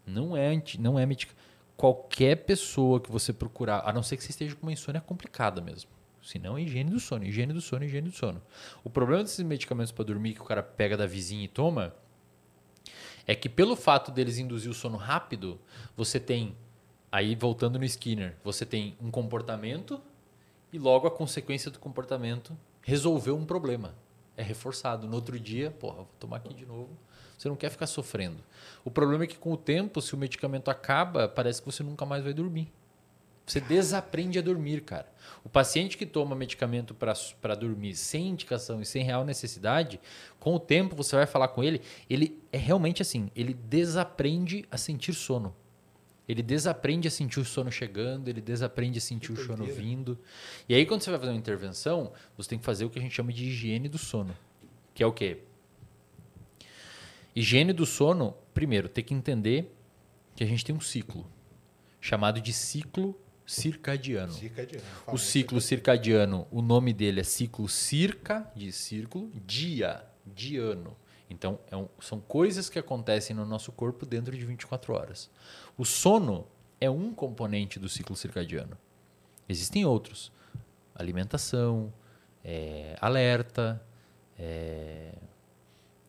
Não 0.07 0.37
é, 0.37 0.47
anti, 0.47 0.81
não 0.81 0.97
é 0.97 1.05
medica. 1.05 1.35
Qualquer 1.79 2.45
pessoa 2.45 2.99
que 2.99 3.09
você 3.09 3.33
procurar, 3.33 3.83
a 3.87 3.93
não 3.93 4.03
ser 4.03 4.17
que 4.17 4.25
você 4.25 4.31
esteja 4.31 4.57
com 4.57 4.67
uma 4.67 4.73
insônia 4.73 5.01
complicada 5.01 5.61
mesmo. 5.61 5.89
Se 6.21 6.37
não, 6.37 6.59
é 6.59 6.63
higiene 6.63 6.91
do 6.91 6.99
sono, 6.99 7.25
higiene 7.25 7.53
do 7.53 7.61
sono, 7.61 7.85
higiene 7.85 8.09
do 8.09 8.15
sono. 8.15 8.43
O 8.83 8.91
problema 8.91 9.23
desses 9.23 9.45
medicamentos 9.45 9.93
para 9.93 10.05
dormir 10.05 10.35
que 10.35 10.43
o 10.43 10.45
cara 10.45 10.61
pega 10.61 10.97
da 10.97 11.07
vizinha 11.07 11.45
e 11.45 11.49
toma 11.49 11.95
é 13.25 13.33
que 13.33 13.49
pelo 13.49 13.77
fato 13.77 14.11
deles 14.11 14.39
induzir 14.39 14.69
o 14.69 14.75
sono 14.75 14.97
rápido, 14.97 15.61
você 15.97 16.19
tem 16.19 16.57
aí 17.13 17.37
voltando 17.37 17.79
no 17.79 17.85
Skinner, 17.85 18.37
você 18.43 18.67
tem 18.67 18.97
um 19.01 19.11
comportamento 19.11 20.01
e 20.73 20.81
logo 20.81 21.07
a 21.07 21.11
consequência 21.13 21.71
do 21.71 21.79
comportamento 21.79 22.59
resolveu 22.83 23.37
um 23.37 23.47
problema. 23.47 23.95
É 24.37 24.43
reforçado. 24.43 25.07
No 25.07 25.15
outro 25.15 25.39
dia, 25.39 25.71
porra, 25.71 25.99
vou 25.99 26.11
tomar 26.19 26.39
aqui 26.39 26.53
de 26.53 26.67
novo. 26.67 26.91
Você 27.39 27.49
não 27.49 27.57
quer 27.57 27.71
ficar 27.71 27.87
sofrendo. 27.87 28.43
O 28.85 28.91
problema 28.91 29.25
é 29.25 29.27
que 29.29 29.39
com 29.39 29.53
o 29.53 29.57
tempo, 29.57 30.03
se 30.03 30.13
o 30.13 30.19
medicamento 30.19 30.71
acaba, 30.71 31.29
parece 31.29 31.63
que 31.63 31.67
você 31.67 31.85
nunca 31.85 32.05
mais 32.05 32.25
vai 32.25 32.35
dormir. 32.35 32.71
Você 33.47 33.61
desaprende 33.61 34.39
a 34.39 34.43
dormir, 34.43 34.83
cara. 34.83 35.11
O 35.43 35.49
paciente 35.49 35.97
que 35.97 36.05
toma 36.05 36.37
medicamento 36.37 36.95
para 36.95 37.55
dormir 37.55 37.95
sem 37.95 38.29
indicação 38.29 38.83
e 38.83 38.85
sem 38.85 39.03
real 39.03 39.25
necessidade, 39.25 39.99
com 40.39 40.55
o 40.55 40.61
tempo 40.61 40.95
você 40.95 41.17
vai 41.17 41.27
falar 41.27 41.49
com 41.49 41.65
ele, 41.65 41.81
ele 42.11 42.39
é 42.53 42.59
realmente 42.59 43.01
assim, 43.01 43.31
ele 43.35 43.55
desaprende 43.55 44.67
a 44.71 44.77
sentir 44.77 45.15
sono. 45.15 45.55
Ele 46.29 46.43
desaprende 46.43 47.09
a 47.09 47.11
sentir 47.11 47.41
o 47.41 47.45
sono 47.45 47.73
chegando, 47.73 48.29
ele 48.29 48.43
desaprende 48.43 48.99
a 48.99 49.01
sentir 49.01 49.33
que 49.33 49.41
o 49.41 49.47
sono 49.47 49.65
vindo. 49.65 50.19
E 50.69 50.75
aí, 50.75 50.85
quando 50.85 51.01
você 51.01 51.09
vai 51.11 51.19
fazer 51.19 51.33
uma 51.33 51.39
intervenção, 51.39 52.13
você 52.37 52.51
tem 52.51 52.59
que 52.59 52.67
fazer 52.67 52.85
o 52.85 52.91
que 52.91 52.99
a 52.99 53.03
gente 53.03 53.15
chama 53.15 53.33
de 53.33 53.47
higiene 53.47 53.89
do 53.89 53.97
sono. 53.97 54.37
Que 54.93 55.03
é 55.03 55.07
o 55.07 55.13
quê? 55.13 55.39
Higiene 57.39 57.73
do 57.73 57.87
sono, 57.87 58.35
primeiro, 58.53 58.89
tem 58.89 59.05
que 59.05 59.15
entender 59.15 59.73
que 60.35 60.43
a 60.43 60.47
gente 60.47 60.65
tem 60.65 60.75
um 60.75 60.81
ciclo 60.81 61.25
chamado 62.01 62.41
de 62.41 62.53
ciclo 62.53 63.17
circadiano. 63.47 64.33
circadiano 64.33 64.85
o 65.07 65.17
ciclo 65.17 65.61
circadiano, 65.61 66.49
o 66.51 66.61
nome 66.61 66.93
dele 66.93 67.21
é 67.21 67.23
ciclo 67.23 67.69
circa, 67.69 68.51
de 68.57 68.73
círculo, 68.73 69.31
dia, 69.47 70.05
diano. 70.27 70.97
Então, 71.31 71.61
é 71.71 71.77
um, 71.77 71.89
são 72.01 72.19
coisas 72.19 72.69
que 72.69 72.77
acontecem 72.77 73.37
no 73.37 73.47
nosso 73.47 73.71
corpo 73.71 74.05
dentro 74.05 74.37
de 74.37 74.45
24 74.45 74.93
horas. 74.93 75.31
O 75.77 75.85
sono 75.85 76.45
é 76.81 76.91
um 76.91 77.15
componente 77.15 77.79
do 77.79 77.89
ciclo 77.89 78.17
circadiano. 78.17 78.77
Existem 79.49 79.85
outros. 79.85 80.33
Alimentação, 80.93 81.93
é, 82.43 82.97
alerta, 83.01 83.81
é, 84.37 85.15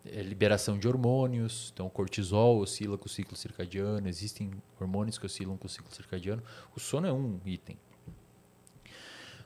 é 0.05 0.21
liberação 0.21 0.77
de 0.77 0.87
hormônios. 0.87 1.71
Então, 1.73 1.87
o 1.87 1.89
cortisol 1.89 2.59
oscila 2.59 2.97
com 2.97 3.05
o 3.05 3.09
ciclo 3.09 3.35
circadiano. 3.35 4.07
Existem 4.07 4.51
hormônios 4.79 5.17
que 5.17 5.25
oscilam 5.25 5.57
com 5.57 5.67
o 5.67 5.69
ciclo 5.69 5.93
circadiano. 5.93 6.43
O 6.75 6.79
sono 6.79 7.07
é 7.07 7.13
um 7.13 7.39
item. 7.45 7.77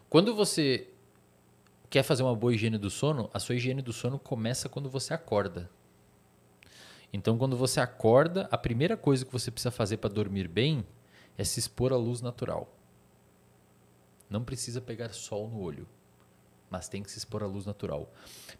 Quando 0.09 0.35
você 0.35 0.87
quer 1.89 2.03
fazer 2.03 2.23
uma 2.23 2.35
boa 2.35 2.53
higiene 2.53 2.77
do 2.77 2.89
sono, 2.89 3.29
a 3.33 3.39
sua 3.39 3.55
higiene 3.55 3.81
do 3.81 3.93
sono 3.93 4.19
começa 4.19 4.69
quando 4.69 4.89
você 4.89 5.13
acorda. 5.13 5.69
Então, 7.11 7.37
quando 7.37 7.55
você 7.55 7.79
acorda, 7.79 8.47
a 8.51 8.57
primeira 8.57 8.97
coisa 8.97 9.23
que 9.23 9.31
você 9.31 9.51
precisa 9.51 9.69
fazer 9.69 9.97
para 9.97 10.09
dormir 10.09 10.47
bem 10.47 10.85
é 11.37 11.43
se 11.43 11.59
expor 11.59 11.93
à 11.93 11.97
luz 11.97 12.21
natural. 12.21 12.75
Não 14.29 14.43
precisa 14.43 14.81
pegar 14.81 15.13
sol 15.13 15.47
no 15.47 15.59
olho, 15.61 15.87
mas 16.73 16.89
tem 16.89 17.03
que 17.03 17.11
se 17.11 17.19
expor 17.19 17.43
à 17.43 17.45
luz 17.45 17.67
natural. 17.67 18.11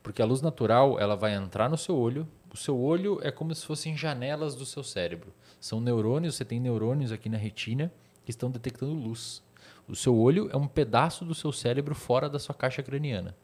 Porque 0.04 0.22
a 0.22 0.26
luz 0.26 0.40
natural, 0.40 1.00
ela 1.00 1.16
vai 1.16 1.34
entrar 1.34 1.68
no 1.68 1.76
seu 1.76 1.98
olho. 1.98 2.28
O 2.54 2.56
seu 2.56 2.80
olho 2.80 3.20
é 3.24 3.32
como 3.32 3.56
se 3.56 3.66
fossem 3.66 3.98
janelas 3.98 4.54
do 4.54 4.68
seu 4.68 4.84
cérebro. 4.84 5.34
São 5.60 5.82
neurônios, 5.82 6.36
você 6.36 6.46
tem 6.46 6.60
neurônios 6.60 7.12
aqui 7.12 7.28
na 7.28 7.40
retina 7.40 7.92
que 8.24 8.30
estão 8.30 8.52
detectando 8.52 8.94
luz. 8.94 9.42
O 9.88 9.96
seu 9.96 10.16
olho 10.16 10.48
é 10.54 10.56
um 10.56 10.68
pedaço 10.68 11.26
do 11.26 11.34
seu 11.34 11.52
cérebro 11.52 11.96
fora 11.96 12.30
da 12.30 12.38
sua 12.38 12.54
caixa 12.54 12.84
craniana. 12.84 13.36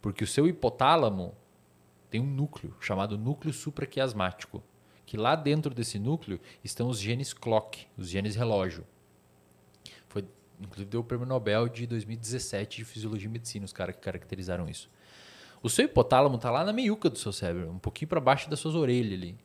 Porque 0.00 0.24
o 0.24 0.26
seu 0.26 0.48
hipotálamo 0.48 1.34
tem 2.08 2.22
um 2.22 2.26
núcleo 2.26 2.74
chamado 2.80 3.18
núcleo 3.18 3.52
supraquiasmático, 3.52 4.62
que 5.04 5.18
lá 5.18 5.36
dentro 5.36 5.74
desse 5.74 5.98
núcleo 5.98 6.40
estão 6.64 6.88
os 6.88 6.98
genes 6.98 7.34
clock, 7.34 7.86
os 7.98 8.08
genes 8.08 8.34
relógio. 8.34 8.86
Inclusive 10.60 10.90
deu 10.90 11.00
o 11.00 11.04
prêmio 11.04 11.26
Nobel 11.26 11.68
de 11.68 11.86
2017 11.86 12.78
de 12.78 12.84
Fisiologia 12.84 13.28
e 13.28 13.32
Medicina, 13.32 13.64
os 13.64 13.72
caras 13.72 13.94
que 13.94 14.02
caracterizaram 14.02 14.68
isso. 14.68 14.90
O 15.62 15.68
seu 15.68 15.84
hipotálamo 15.84 16.36
está 16.36 16.50
lá 16.50 16.64
na 16.64 16.72
meiuca 16.72 17.10
do 17.10 17.18
seu 17.18 17.32
cérebro, 17.32 17.70
um 17.70 17.78
pouquinho 17.78 18.08
para 18.08 18.20
baixo 18.20 18.48
das 18.48 18.60
suas 18.60 18.74
orelhas 18.74 19.12
ali. 19.12 19.38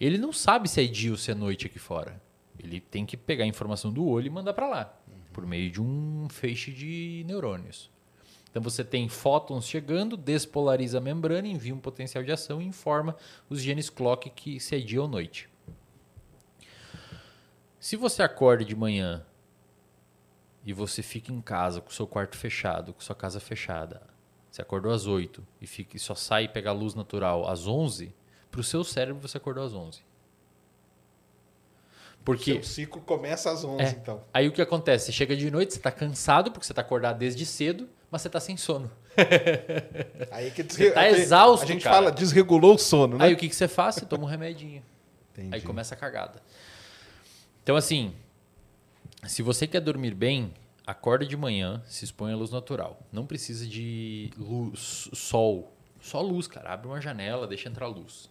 Ele 0.00 0.18
não 0.18 0.32
sabe 0.32 0.68
se 0.68 0.82
é 0.82 0.86
dia 0.86 1.12
ou 1.12 1.16
se 1.16 1.30
é 1.30 1.34
noite 1.34 1.66
aqui 1.66 1.78
fora. 1.78 2.20
Ele 2.58 2.80
tem 2.80 3.06
que 3.06 3.16
pegar 3.16 3.44
a 3.44 3.46
informação 3.46 3.92
do 3.92 4.06
olho 4.06 4.26
e 4.26 4.30
mandar 4.30 4.52
para 4.52 4.68
lá 4.68 5.02
por 5.32 5.46
meio 5.46 5.70
de 5.70 5.80
um 5.80 6.28
feixe 6.28 6.70
de 6.70 7.24
neurônios. 7.26 7.90
Então 8.50 8.62
você 8.62 8.84
tem 8.84 9.08
fótons 9.08 9.66
chegando, 9.66 10.16
despolariza 10.16 10.98
a 10.98 11.00
membrana, 11.00 11.48
envia 11.48 11.74
um 11.74 11.80
potencial 11.80 12.22
de 12.22 12.30
ação 12.30 12.60
e 12.60 12.66
informa 12.66 13.16
os 13.48 13.60
genes 13.60 13.88
clock 13.88 14.28
que 14.28 14.60
se 14.60 14.76
é 14.76 14.78
dia 14.78 15.00
ou 15.00 15.08
noite. 15.08 15.48
Se 17.80 17.96
você 17.96 18.22
acorda 18.22 18.64
de 18.64 18.76
manhã 18.76 19.24
e 20.64 20.72
você 20.72 21.02
fica 21.02 21.32
em 21.32 21.40
casa 21.40 21.80
com 21.80 21.90
o 21.90 21.92
seu 21.92 22.06
quarto 22.06 22.36
fechado, 22.36 22.92
com 22.92 23.00
sua 23.00 23.16
casa 23.16 23.40
fechada, 23.40 24.02
você 24.50 24.60
acordou 24.60 24.92
às 24.92 25.06
8 25.06 25.42
e, 25.60 25.66
fica, 25.66 25.96
e 25.96 26.00
só 26.00 26.14
sai 26.14 26.46
pegar 26.46 26.72
luz 26.72 26.94
natural 26.94 27.48
às 27.48 27.66
11, 27.66 28.14
para 28.50 28.60
o 28.60 28.64
seu 28.64 28.84
cérebro 28.84 29.20
você 29.26 29.38
acordou 29.38 29.64
às 29.64 29.72
11. 29.72 30.02
Porque 32.24 32.52
o 32.52 32.62
ciclo 32.62 33.00
começa 33.00 33.50
às 33.50 33.64
11, 33.64 33.82
é, 33.82 33.88
então. 33.90 34.22
Aí 34.32 34.46
o 34.46 34.52
que 34.52 34.62
acontece? 34.62 35.06
Você 35.06 35.12
chega 35.12 35.36
de 35.36 35.50
noite, 35.50 35.72
você 35.72 35.78
está 35.78 35.90
cansado 35.90 36.52
porque 36.52 36.64
você 36.64 36.72
está 36.72 36.82
acordado 36.82 37.18
desde 37.18 37.44
cedo, 37.44 37.88
mas 38.10 38.22
você 38.22 38.28
está 38.28 38.38
sem 38.38 38.56
sono. 38.56 38.90
aí 40.30 40.50
que 40.50 40.62
desre... 40.62 40.84
Você 40.84 40.90
tá 40.92 41.08
exausto, 41.08 41.64
A 41.64 41.68
gente 41.68 41.82
cara. 41.82 41.96
fala 41.96 42.12
desregulou 42.12 42.74
o 42.74 42.78
sono, 42.78 43.18
né? 43.18 43.24
Aí 43.24 43.32
o 43.32 43.36
que, 43.36 43.48
que 43.48 43.56
você 43.56 43.66
faz? 43.66 43.96
Você 43.96 44.06
toma 44.06 44.24
um 44.24 44.26
remedinho. 44.26 44.84
Entendi. 45.32 45.54
Aí 45.54 45.60
começa 45.62 45.94
a 45.94 45.98
cagada. 45.98 46.40
Então 47.62 47.74
assim, 47.74 48.14
se 49.26 49.42
você 49.42 49.66
quer 49.66 49.80
dormir 49.80 50.14
bem, 50.14 50.52
acorda 50.86 51.24
de 51.24 51.36
manhã, 51.36 51.82
se 51.86 52.04
expõe 52.04 52.32
à 52.32 52.36
luz 52.36 52.50
natural. 52.50 53.00
Não 53.12 53.26
precisa 53.26 53.66
de 53.66 54.30
luz, 54.36 55.08
sol. 55.12 55.72
Só 56.00 56.20
luz, 56.20 56.46
cara. 56.46 56.72
Abre 56.72 56.88
uma 56.88 57.00
janela, 57.00 57.46
deixa 57.46 57.68
entrar 57.68 57.86
luz. 57.86 58.28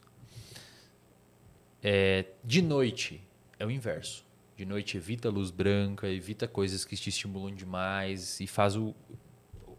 É, 1.81 2.26
de 2.43 2.61
noite, 2.61 3.23
é 3.57 3.65
o 3.65 3.72
inverso. 3.72 4.26
De 4.55 4.65
noite 4.65 4.97
evita 4.97 5.30
luz 5.30 5.49
branca, 5.49 6.07
evita 6.07 6.47
coisas 6.47 6.85
que 6.85 6.95
te 6.95 7.09
estimulam 7.09 7.55
demais 7.55 8.39
e 8.39 8.45
faz 8.45 8.76
o 8.76 8.93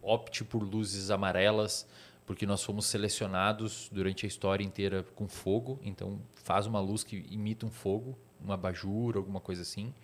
opte 0.01 0.43
por 0.43 0.63
luzes 0.63 1.11
amarelas, 1.11 1.87
porque 2.27 2.45
nós 2.47 2.65
fomos 2.65 2.87
selecionados 2.87 3.89
durante 3.93 4.27
a 4.27 4.29
história 4.29 4.65
inteira 4.65 5.05
com 5.15 5.29
fogo, 5.29 5.79
então 5.85 6.21
faz 6.35 6.67
uma 6.67 6.81
luz 6.81 7.05
que 7.05 7.25
imita 7.31 7.65
um 7.65 7.71
fogo, 7.71 8.19
uma 8.41 8.55
abajur, 8.55 9.17
alguma 9.17 9.41
coisa 9.41 9.63
assim. 9.63 9.95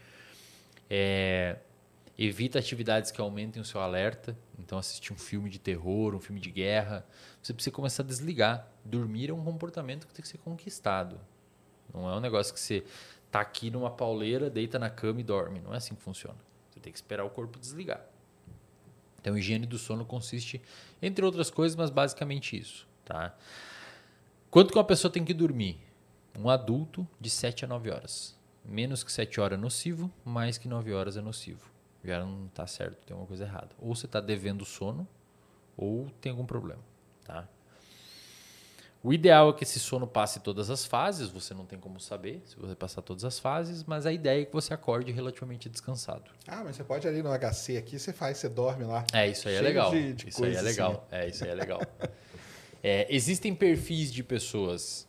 É, 0.91 1.59
evita 2.19 2.59
atividades 2.59 3.11
que 3.11 3.21
aumentem 3.21 3.63
o 3.63 3.65
seu 3.65 3.81
alerta, 3.81 4.37
então 4.59 4.79
assistir 4.79 5.13
um 5.13 5.17
filme 5.17 5.49
de 5.49 5.59
terror, 5.59 6.15
um 6.15 6.21
filme 6.21 6.41
de 6.41 6.51
guerra, 6.51 7.07
você 7.41 7.55
precisa 7.55 7.75
começar 7.75 8.03
a 8.03 8.07
desligar. 8.07 8.69
Dormir 8.85 9.31
é 9.31 9.33
um 9.33 9.45
comportamento 9.45 10.07
que 10.07 10.13
tem 10.13 10.23
que 10.23 10.29
ser 10.29 10.39
conquistado. 10.39 11.21
Não 11.95 12.11
é 12.11 12.17
um 12.17 12.21
negócio 12.21 12.53
que 12.53 12.61
você 12.61 12.85
tá 13.31 13.41
aqui 13.41 13.71
numa 13.71 13.91
pauleira, 13.91 14.51
deita 14.51 14.79
na 14.79 14.91
cama 14.91 15.21
e 15.21 15.25
dorme. 15.25 15.61
Não 15.61 15.73
é 15.73 15.77
assim 15.77 15.95
que 15.95 16.03
funciona. 16.03 16.39
Você 16.71 16.81
tem 16.81 16.93
que 16.93 16.99
esperar 16.99 17.25
o 17.25 17.31
corpo 17.31 17.59
desligar. 17.59 18.05
Então, 19.21 19.37
higiene 19.37 19.67
do 19.67 19.79
sono 19.79 20.05
consiste, 20.05 20.61
entre 21.03 21.25
outras 21.25 21.51
coisas, 21.51 21.77
mas 21.77 21.91
basicamente 21.91 22.57
isso. 22.57 22.87
Tá? 23.05 23.35
Quanto 24.51 24.73
que 24.73 24.79
uma 24.79 24.85
pessoa 24.85 25.11
tem 25.11 25.25
que 25.25 25.35
dormir? 25.35 25.81
Um 26.39 26.49
adulto 26.49 27.07
de 27.21 27.29
7 27.29 27.65
a 27.65 27.69
9 27.69 27.91
horas. 27.91 28.38
Menos 28.69 29.03
que 29.03 29.11
7 29.11 29.41
horas 29.41 29.59
é 29.59 29.61
nocivo, 29.61 30.13
mais 30.23 30.59
que 30.59 30.69
9 30.69 30.93
horas 30.93 31.17
é 31.17 31.23
nocivo. 31.23 31.71
Já 32.05 32.21
não 32.21 32.47
está 32.47 32.67
certo, 32.67 32.99
tem 33.07 33.15
alguma 33.15 33.27
coisa 33.27 33.45
errada. 33.45 33.71
Ou 33.79 33.95
você 33.95 34.05
está 34.05 34.21
devendo 34.21 34.65
sono, 34.65 35.09
ou 35.75 36.11
tem 36.21 36.31
algum 36.31 36.45
problema. 36.45 36.83
Tá? 37.25 37.49
O 39.03 39.13
ideal 39.13 39.51
é 39.51 39.53
que 39.55 39.65
esse 39.65 39.81
sono 39.81 40.07
passe 40.07 40.41
todas 40.41 40.69
as 40.69 40.85
fases, 40.85 41.31
você 41.31 41.55
não 41.55 41.65
tem 41.65 41.79
como 41.79 41.99
saber 41.99 42.43
se 42.45 42.57
você 42.57 42.75
passar 42.75 43.01
todas 43.01 43.25
as 43.25 43.39
fases, 43.39 43.83
mas 43.85 44.05
a 44.05 44.13
ideia 44.13 44.43
é 44.43 44.45
que 44.45 44.53
você 44.53 44.75
acorde 44.75 45.11
relativamente 45.13 45.67
descansado. 45.69 46.31
Ah, 46.47 46.63
mas 46.63 46.77
você 46.77 46.85
pode 46.85 47.09
ali 47.09 47.23
no 47.23 47.31
HC 47.31 47.79
aqui, 47.79 47.99
você 47.99 48.13
faz, 48.13 48.37
você 48.37 48.51
dorme 48.51 48.85
lá. 48.85 49.07
É, 49.15 49.29
isso 49.29 49.49
aí 49.49 49.55
é 49.55 49.61
legal. 49.63 49.91
De, 49.91 50.13
de 50.13 50.29
isso 50.29 50.45
aí 50.45 50.55
é 50.55 50.61
legal. 50.61 50.91
Assim. 50.91 51.23
É, 51.23 51.29
isso 51.29 51.45
aí 51.45 51.51
é 51.51 51.55
legal. 51.55 51.81
é, 52.83 53.07
existem 53.09 53.55
perfis 53.55 54.13
de 54.13 54.23
pessoas 54.23 55.08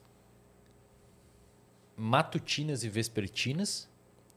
matutinas 2.00 2.84
e 2.84 2.90
vespertinas, 2.90 3.90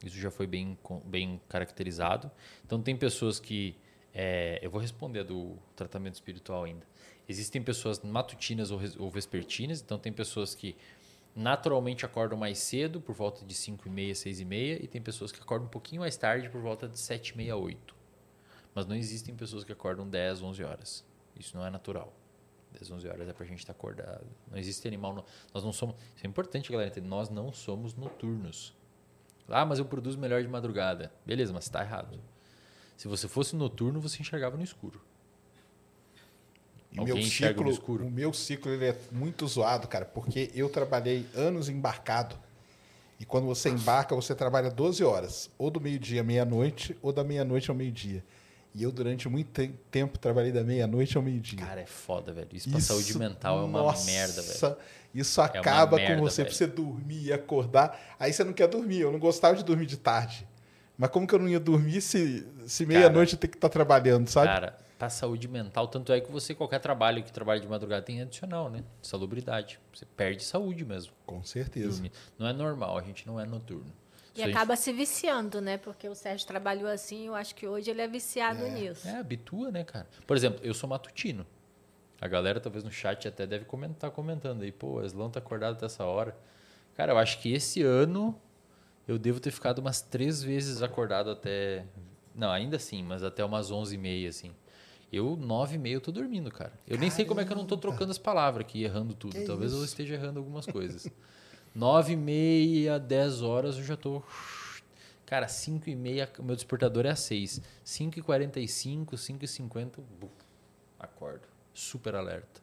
isso 0.05 0.18
já 0.18 0.30
foi 0.30 0.47
bem, 0.47 0.76
bem 1.05 1.40
caracterizado. 1.48 2.30
Então 2.66 2.82
tem 2.82 2.97
pessoas 2.97 3.39
que. 3.39 3.76
É, 4.14 4.59
eu 4.60 4.70
vou 4.70 4.80
responder 4.80 5.24
do 5.24 5.56
tratamento 5.74 6.14
espiritual 6.14 6.64
ainda. 6.64 6.86
Existem 7.26 7.62
pessoas 7.62 8.01
matutinas 8.01 8.70
ou 8.70 9.10
vespertinas, 9.10 9.80
então 9.80 9.98
tem 9.98 10.12
pessoas 10.12 10.55
que 10.55 10.76
naturalmente 11.34 12.05
acordam 12.05 12.36
mais 12.36 12.59
cedo, 12.59 13.01
por 13.01 13.14
volta 13.14 13.43
de 13.44 13.55
5 13.55 13.89
e 13.89 13.90
meia, 13.90 14.14
6 14.14 14.40
e 14.40 14.44
meia, 14.44 14.84
e 14.84 14.86
tem 14.86 15.01
pessoas 15.01 15.32
que 15.32 15.40
acordam 15.40 15.66
um 15.66 15.70
pouquinho 15.70 16.02
mais 16.02 16.16
tarde, 16.16 16.51
por 16.51 16.60
volta 16.60 16.86
de 16.86 16.98
7 16.98 17.28
e 17.28 17.36
meia, 17.39 17.56
8. 17.56 17.94
Mas 18.74 18.86
não 18.86 18.94
existem 18.97 19.34
pessoas 19.34 19.64
que 19.64 19.72
acordam 19.72 20.06
10, 20.06 20.43
11 20.43 20.64
horas. 20.64 21.05
Isso 21.39 21.56
não 21.56 21.64
é 21.64 21.70
natural. 21.70 22.12
10, 22.78 22.90
11 22.90 23.09
horas 23.09 23.28
é 23.28 23.32
pra 23.32 23.47
gente 23.47 23.59
estar 23.59 23.73
acordado. 23.73 24.27
Não 24.51 24.59
existe 24.59 24.86
animal. 24.89 25.24
Nós 25.53 25.65
não 25.65 25.73
somos. 25.73 25.97
Isso 26.16 26.27
é 26.27 26.28
importante, 26.28 26.70
galera. 26.70 26.93
Nós 27.03 27.28
não 27.28 27.53
somos 27.53 27.94
noturnos. 27.94 28.74
Ah, 29.49 29.66
mas 29.66 29.78
eu 29.78 29.85
produzo 29.85 30.19
melhor 30.19 30.43
de 30.43 30.49
madrugada. 30.49 31.12
Beleza, 31.27 31.53
mas 31.53 31.65
está 31.65 31.82
errado. 31.82 32.19
Se 32.97 33.09
você 33.09 33.28
fosse 33.28 33.57
noturno, 33.57 34.01
você 34.01 34.20
enxergava 34.20 34.57
no 34.57 34.62
escuro. 34.62 35.01
E 36.93 36.99
Alguém 36.99 37.15
meu 37.15 37.24
ciclo, 37.24 37.65
no 37.65 37.70
escuro? 37.70 38.07
o 38.07 38.11
meu 38.11 38.32
ciclo 38.32 38.70
ele 38.70 38.86
é 38.86 38.99
muito 39.11 39.47
zoado, 39.47 39.89
cara, 39.89 40.05
porque 40.05 40.51
eu 40.55 40.69
trabalhei 40.69 41.27
anos 41.35 41.69
embarcado. 41.69 42.39
E 43.19 43.24
quando 43.24 43.47
você 43.47 43.70
embarca, 43.70 44.15
você 44.15 44.35
trabalha 44.35 44.70
12 44.70 45.03
horas, 45.03 45.51
ou 45.57 45.70
do 45.70 45.81
meio-dia 45.81 46.20
à 46.20 46.24
meia-noite, 46.24 46.97
ou 47.01 47.12
da 47.12 47.24
meia-noite 47.24 47.70
ao 47.70 47.77
meio-dia. 47.77 48.23
E 48.74 48.82
eu, 48.82 48.90
durante 48.90 49.28
muito 49.28 49.51
te- 49.51 49.74
tempo, 49.90 50.19
trabalhei 50.19 50.51
da 50.51 50.65
meia-noite 50.65 51.16
ao 51.16 51.23
meio-dia. 51.23 51.59
Cara, 51.59 51.81
é 51.82 51.86
foda, 51.86 52.32
velho. 52.32 52.49
Isso 52.53 52.70
pra 52.70 52.81
saúde 52.81 53.19
mental 53.19 53.61
é 53.61 53.62
uma 53.65 53.82
nossa, 53.82 54.11
merda, 54.11 54.40
velho. 54.40 54.77
Isso 55.15 55.40
uma 55.40 55.47
acaba 55.47 55.97
merda, 55.97 56.16
com 56.16 56.23
você, 56.23 56.43
velho. 56.43 56.57
pra 56.57 56.57
você 56.59 56.66
dormir 56.66 57.24
e 57.24 57.32
acordar. 57.32 58.01
Aí 58.19 58.32
você 58.32 58.43
não 58.43 58.55
quer 58.55 58.66
dormir. 58.69 59.01
Eu 59.01 59.12
não 59.12 59.19
gostava 59.19 59.55
de 59.55 59.62
dormir 59.62 59.85
de 59.85 59.99
tarde. 59.99 60.49
Mas 60.97 61.11
como 61.11 61.27
que 61.27 61.35
eu 61.35 61.39
não 61.39 61.49
ia 61.49 61.61
dormir 61.61 62.01
se, 62.01 62.47
se 62.66 62.86
meia-noite 62.86 63.36
tenho 63.36 63.51
que 63.51 63.57
estar 63.59 63.69
trabalhando, 63.69 64.28
sabe? 64.28 64.47
Cara, 64.47 64.78
pra 64.99 65.11
saúde 65.11 65.49
mental, 65.49 65.89
tanto 65.89 66.12
é 66.12 66.20
que 66.20 66.31
você, 66.32 66.55
qualquer 66.55 66.78
trabalho 66.78 67.23
que 67.23 67.32
trabalha 67.32 67.61
de 67.61 67.69
madrugada 67.69 68.03
tem 68.03 68.23
adicional, 68.23 68.70
né? 68.70 68.82
Salubridade. 69.03 69.78
Você 69.93 70.07
perde 70.07 70.43
saúde 70.44 70.85
mesmo. 70.85 71.12
Com 71.27 71.43
certeza. 71.44 71.90
Dormir. 71.90 72.12
Não 72.39 72.47
é 72.47 72.53
normal, 72.55 72.97
a 72.97 73.03
gente 73.03 73.27
não 73.27 73.39
é 73.39 73.44
noturno. 73.44 73.93
E 74.34 74.40
gente- 74.40 74.50
acaba 74.50 74.76
se 74.76 74.92
viciando, 74.92 75.60
né? 75.60 75.76
Porque 75.76 76.09
o 76.09 76.14
Sérgio 76.14 76.46
trabalhou 76.46 76.88
assim, 76.88 77.26
eu 77.26 77.34
acho 77.34 77.54
que 77.54 77.66
hoje 77.66 77.90
ele 77.90 78.00
é 78.00 78.09
viciado 78.09 78.66
nisso. 78.68 79.06
É, 79.06 79.16
habitua, 79.18 79.70
né, 79.70 79.84
cara? 79.84 80.06
Por 80.26 80.36
exemplo, 80.36 80.60
eu 80.62 80.72
sou 80.72 80.88
matutino. 80.88 81.46
A 82.20 82.28
galera, 82.28 82.60
talvez 82.60 82.84
no 82.84 82.90
chat, 82.90 83.26
até 83.28 83.46
deve 83.46 83.64
comentar 83.64 84.10
comentando 84.10 84.62
aí, 84.62 84.70
pô, 84.72 85.00
o 85.00 85.04
Eslão 85.04 85.28
tá 85.28 85.38
acordado 85.40 85.74
até 85.74 85.86
essa 85.86 86.04
hora. 86.04 86.36
Cara, 86.94 87.12
eu 87.12 87.18
acho 87.18 87.40
que 87.40 87.52
esse 87.52 87.82
ano 87.82 88.40
eu 89.09 89.18
devo 89.18 89.40
ter 89.40 89.50
ficado 89.50 89.80
umas 89.80 90.00
três 90.00 90.42
vezes 90.42 90.82
acordado 90.82 91.30
até. 91.30 91.84
Não, 92.34 92.50
ainda 92.50 92.76
assim, 92.76 93.02
mas 93.02 93.22
até 93.22 93.44
umas 93.44 93.70
onze 93.70 93.96
e 93.96 93.98
meia, 93.98 94.28
assim. 94.28 94.54
Eu, 95.12 95.36
nove 95.36 95.74
e 95.74 95.78
meia, 95.78 95.94
eu 95.94 96.00
tô 96.00 96.10
dormindo, 96.10 96.50
cara. 96.50 96.72
Eu 96.88 96.96
nem 96.96 97.10
sei 97.10 97.26
como 97.26 97.40
é 97.40 97.44
que 97.44 97.52
eu 97.52 97.56
não 97.56 97.66
tô 97.66 97.76
trocando 97.76 98.10
as 98.10 98.16
palavras 98.18 98.64
aqui, 98.64 98.82
errando 98.82 99.12
tudo. 99.14 99.34
Que 99.34 99.44
Talvez 99.44 99.72
eu 99.72 99.78
isso? 99.78 99.86
esteja 99.88 100.14
errando 100.14 100.38
algumas 100.38 100.64
coisas. 100.64 101.06
nove 101.74 102.12
e 102.12 102.16
meia, 102.16 102.99
dez 102.99 103.43
horas, 103.43 103.77
eu 103.77 103.85
já 103.85 103.97
tô... 103.97 104.23
Cara, 105.27 105.49
cinco 105.49 105.89
e 105.89 105.97
meia, 105.97 106.31
meu 106.40 106.55
despertador 106.55 107.07
é 107.07 107.11
às 107.11 107.20
seis. 107.20 107.61
Cinco 107.82 108.19
e 108.19 108.23
quarenta 108.23 108.61
e 108.61 108.69
cinco, 108.69 109.16
cinco 109.16 109.44
e 109.44 109.49
cinquenta, 109.49 110.03
buf, 110.20 110.31
acordo. 110.99 111.43
Super 111.73 112.15
alerta. 112.15 112.61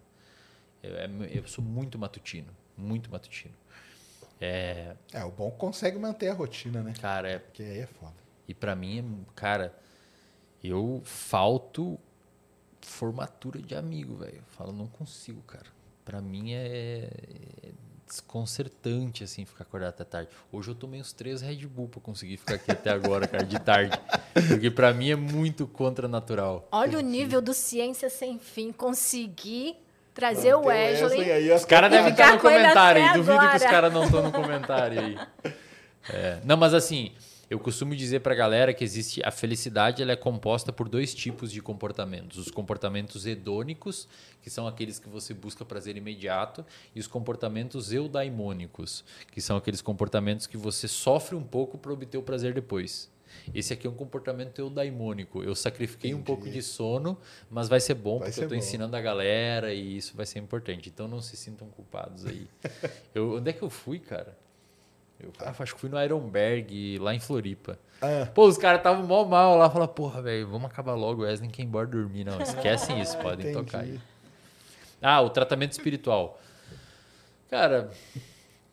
Eu, 0.84 0.96
é- 0.96 1.10
eu 1.32 1.48
sou 1.48 1.64
muito 1.64 1.98
matutino, 1.98 2.56
muito 2.78 3.10
matutino. 3.12 3.54
É, 4.40 4.96
É, 5.12 5.24
o 5.26 5.32
bom 5.32 5.50
consegue 5.52 5.98
manter 5.98 6.30
a 6.30 6.34
rotina, 6.34 6.82
né? 6.84 6.94
cara, 7.02 7.28
é 7.30 7.40
Porque 7.40 7.64
aí 7.64 7.80
é 7.80 7.88
foda. 7.88 8.14
e 8.48 8.54
pra 8.54 8.76
mim, 8.76 9.00
é- 9.00 9.32
cara, 9.36 9.76
eu 10.64 11.02
falto 11.04 12.00
formatura 12.82 13.60
de 13.62 13.74
amigo, 13.76 14.16
velho. 14.16 14.38
Eu 14.38 14.44
falo, 14.56 14.72
não 14.72 14.88
consigo, 14.88 15.42
cara. 15.42 15.66
Pra 16.06 16.22
mim 16.22 16.54
é 16.54 17.10
é 17.64 17.72
desconcertante, 18.10 19.24
assim, 19.24 19.46
ficar 19.46 19.64
acordado 19.64 19.90
até 19.90 20.04
tarde. 20.04 20.30
Hoje 20.52 20.70
eu 20.72 20.76
tomei 20.76 21.00
uns 21.00 21.14
três 21.14 21.42
Red 21.42 21.66
Bull 21.68 21.88
pra 21.88 22.02
conseguir 22.02 22.38
ficar 22.38 22.56
aqui 22.56 22.72
até 22.72 22.90
agora, 22.90 23.28
cara, 23.28 23.44
de 23.46 23.60
tarde. 23.60 23.98
Porque 24.48 24.70
pra 24.72 24.92
mim 24.94 25.12
é 25.12 25.16
muito 25.16 25.68
contranatural. 25.68 26.68
Olha 26.72 26.98
o 26.98 27.02
nível 27.02 27.42
do 27.42 27.54
Ciência 27.54 28.10
Sem 28.10 28.40
Fim. 28.40 28.72
Conseguir 28.72 29.78
trazer 30.14 30.54
o 30.56 30.60
Tem 30.62 30.68
Wesley. 30.70 31.52
Os 31.54 31.64
caras 31.66 31.92
devem 31.92 32.12
estar 32.12 32.34
no 32.34 32.40
comentário, 32.40 33.14
duvido 33.14 33.40
que 33.40 33.46
os 33.46 33.62
agora. 33.62 33.70
caras 33.70 33.94
não 33.94 34.04
estão 34.04 34.24
no 34.24 34.32
comentário 34.32 35.00
aí. 35.00 35.18
É, 36.10 36.40
Não, 36.44 36.58
mas 36.58 36.74
assim, 36.74 37.12
eu 37.50 37.60
costumo 37.60 37.96
dizer 37.96 38.20
pra 38.20 38.36
galera 38.36 38.74
que 38.74 38.84
existe 38.84 39.22
a 39.26 39.32
felicidade, 39.32 40.04
ela 40.04 40.12
é 40.12 40.16
composta 40.16 40.72
por 40.72 40.88
dois 40.88 41.16
tipos 41.16 41.52
de 41.52 41.62
comportamentos: 41.62 42.38
os 42.38 42.52
comportamentos 42.52 43.26
hedônicos, 43.26 44.08
que 44.42 44.50
são 44.50 44.68
aqueles 44.68 45.00
que 45.00 45.10
você 45.10 45.34
busca 45.34 45.66
prazer 45.66 45.98
imediato, 45.98 46.64
e 46.94 47.00
os 47.00 47.08
comportamentos 47.08 47.92
eudaimônicos, 47.92 49.04
que 49.32 49.42
são 49.42 49.58
aqueles 49.58 49.82
comportamentos 49.82 50.46
que 50.46 50.58
você 50.58 50.88
sofre 50.88 51.36
um 51.36 51.44
pouco 51.44 51.78
para 51.78 51.92
obter 51.92 52.18
o 52.18 52.24
prazer 52.24 52.54
depois. 52.54 53.10
Esse 53.54 53.74
aqui 53.74 53.88
é 53.88 53.90
um 53.90 53.96
comportamento 53.96 54.60
eudaimônico. 54.60 55.44
Eu 55.44 55.56
sacrifiquei 55.56 56.14
um 56.14 56.22
pouco 56.22 56.50
de 56.50 56.62
sono, 56.62 57.18
mas 57.50 57.68
vai 57.68 57.80
ser 57.80 57.94
bom 57.94 58.18
Vai 58.18 58.28
porque 58.28 58.34
ser 58.34 58.42
eu 58.42 58.46
estou 58.46 58.58
ensinando 58.58 58.96
a 58.96 59.02
galera 59.02 59.74
e 59.74 59.98
isso 59.98 60.16
vai 60.16 60.26
ser 60.26 60.40
importante. 60.40 60.90
Então 60.90 61.08
não 61.08 61.22
se 61.22 61.38
sintam 61.38 61.68
culpados 61.70 62.26
aí. 62.26 62.48
eu, 63.14 63.36
onde 63.38 63.50
é 63.50 63.54
que 63.54 63.62
eu 63.62 63.70
fui, 63.70 64.00
cara? 64.00 64.36
Eu 65.20 65.34
ah, 65.40 65.54
acho 65.58 65.76
que 65.76 65.82
fui 65.82 65.90
no 65.90 66.02
Ironberg, 66.02 66.98
lá 67.00 67.14
em 67.14 67.20
Floripa. 67.20 67.78
Ah. 68.02 68.26
Pô, 68.34 68.48
os 68.48 68.58
caras 68.58 68.80
estavam 68.80 69.06
mó 69.06 69.26
mal 69.26 69.58
lá. 69.58 69.70
Falaram, 69.70 69.94
porra, 69.94 70.22
velho, 70.22 70.48
vamos 70.48 70.72
acabar 70.72 70.94
logo. 70.94 71.24
Wesley 71.24 71.50
quer 71.50 71.64
ir 71.64 71.66
embora 71.66 71.86
dormir. 71.86 72.24
Não, 72.24 72.42
esquecem 72.42 73.02
isso, 73.02 73.18
podem 73.20 73.52
Entendi. 73.52 73.66
tocar 73.66 73.82
aí. 73.82 74.00
Ah, 75.02 75.22
o 75.22 75.30
tratamento 75.30 75.74
espiritual. 75.74 76.42
Cara, 77.50 77.92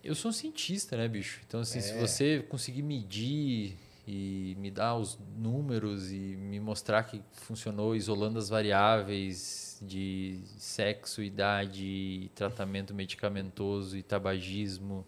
eu 0.05 0.15
sou 0.15 0.29
um 0.29 0.33
cientista, 0.33 0.97
né, 0.97 1.09
bicho? 1.09 1.41
Então, 1.47 1.61
assim, 1.61 1.81
se 1.81 1.99
você 1.99 2.45
conseguir 2.49 2.83
medir 2.83 3.77
e 4.07 4.57
me 4.61 4.71
dar 4.71 4.95
os 4.95 5.19
números 5.37 6.13
e 6.13 6.37
me 6.39 6.61
mostrar 6.61 7.03
que 7.03 7.21
funcionou 7.33 7.97
isolando 7.97 8.39
as 8.39 8.49
variáveis 8.49 9.79
de 9.83 10.41
sexo, 10.59 11.23
idade, 11.23 12.31
tratamento 12.35 12.95
medicamentoso 12.95 13.97
e 13.97 14.03
tabagismo 14.03 15.05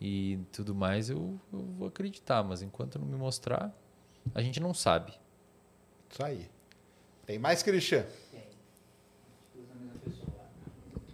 e 0.00 0.38
tudo 0.52 0.74
mais, 0.74 1.08
eu, 1.10 1.38
eu 1.52 1.60
vou 1.78 1.88
acreditar. 1.88 2.42
Mas 2.42 2.62
enquanto 2.62 2.98
não 2.98 3.06
me 3.06 3.16
mostrar, 3.16 3.72
a 4.34 4.42
gente 4.42 4.60
não 4.60 4.74
sabe. 4.74 5.12
Isso 6.10 6.22
aí. 6.22 6.48
Tem 7.26 7.38
mais, 7.38 7.62
Christian? 7.62 8.04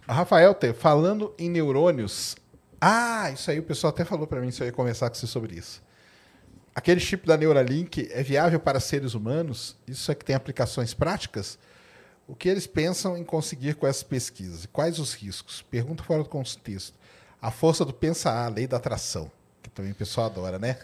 Rafael, 0.07 0.55
falando 0.77 1.33
em 1.37 1.49
neurônios. 1.49 2.35
Ah, 2.79 3.31
isso 3.31 3.49
aí 3.49 3.59
o 3.59 3.63
pessoal 3.63 3.91
até 3.91 4.03
falou 4.03 4.27
para 4.27 4.41
mim 4.41 4.51
se 4.51 4.61
eu 4.61 4.67
ia 4.67 4.73
conversar 4.73 5.09
com 5.09 5.15
você 5.15 5.25
sobre 5.25 5.55
isso. 5.55 5.81
Aquele 6.75 6.99
chip 6.99 7.25
da 7.25 7.37
Neuralink 7.37 8.09
é 8.11 8.21
viável 8.23 8.59
para 8.59 8.79
seres 8.79 9.13
humanos? 9.13 9.77
Isso 9.87 10.11
é 10.11 10.15
que 10.15 10.25
tem 10.25 10.35
aplicações 10.35 10.93
práticas? 10.93 11.57
O 12.27 12.35
que 12.35 12.49
eles 12.49 12.65
pensam 12.65 13.17
em 13.17 13.23
conseguir 13.23 13.75
com 13.75 13.85
essas 13.85 14.03
pesquisas? 14.03 14.63
E 14.63 14.67
Quais 14.67 14.97
os 14.97 15.13
riscos? 15.13 15.61
Pergunta 15.61 16.03
fora 16.03 16.23
do 16.23 16.29
contexto. 16.29 16.97
A 17.43 17.51
força 17.51 17.83
do 17.83 17.91
pensar, 17.93 18.45
a 18.45 18.47
lei 18.47 18.65
da 18.65 18.77
atração, 18.77 19.29
que 19.61 19.69
também 19.69 19.91
o 19.91 19.95
pessoal 19.95 20.27
adora, 20.27 20.57
né? 20.57 20.77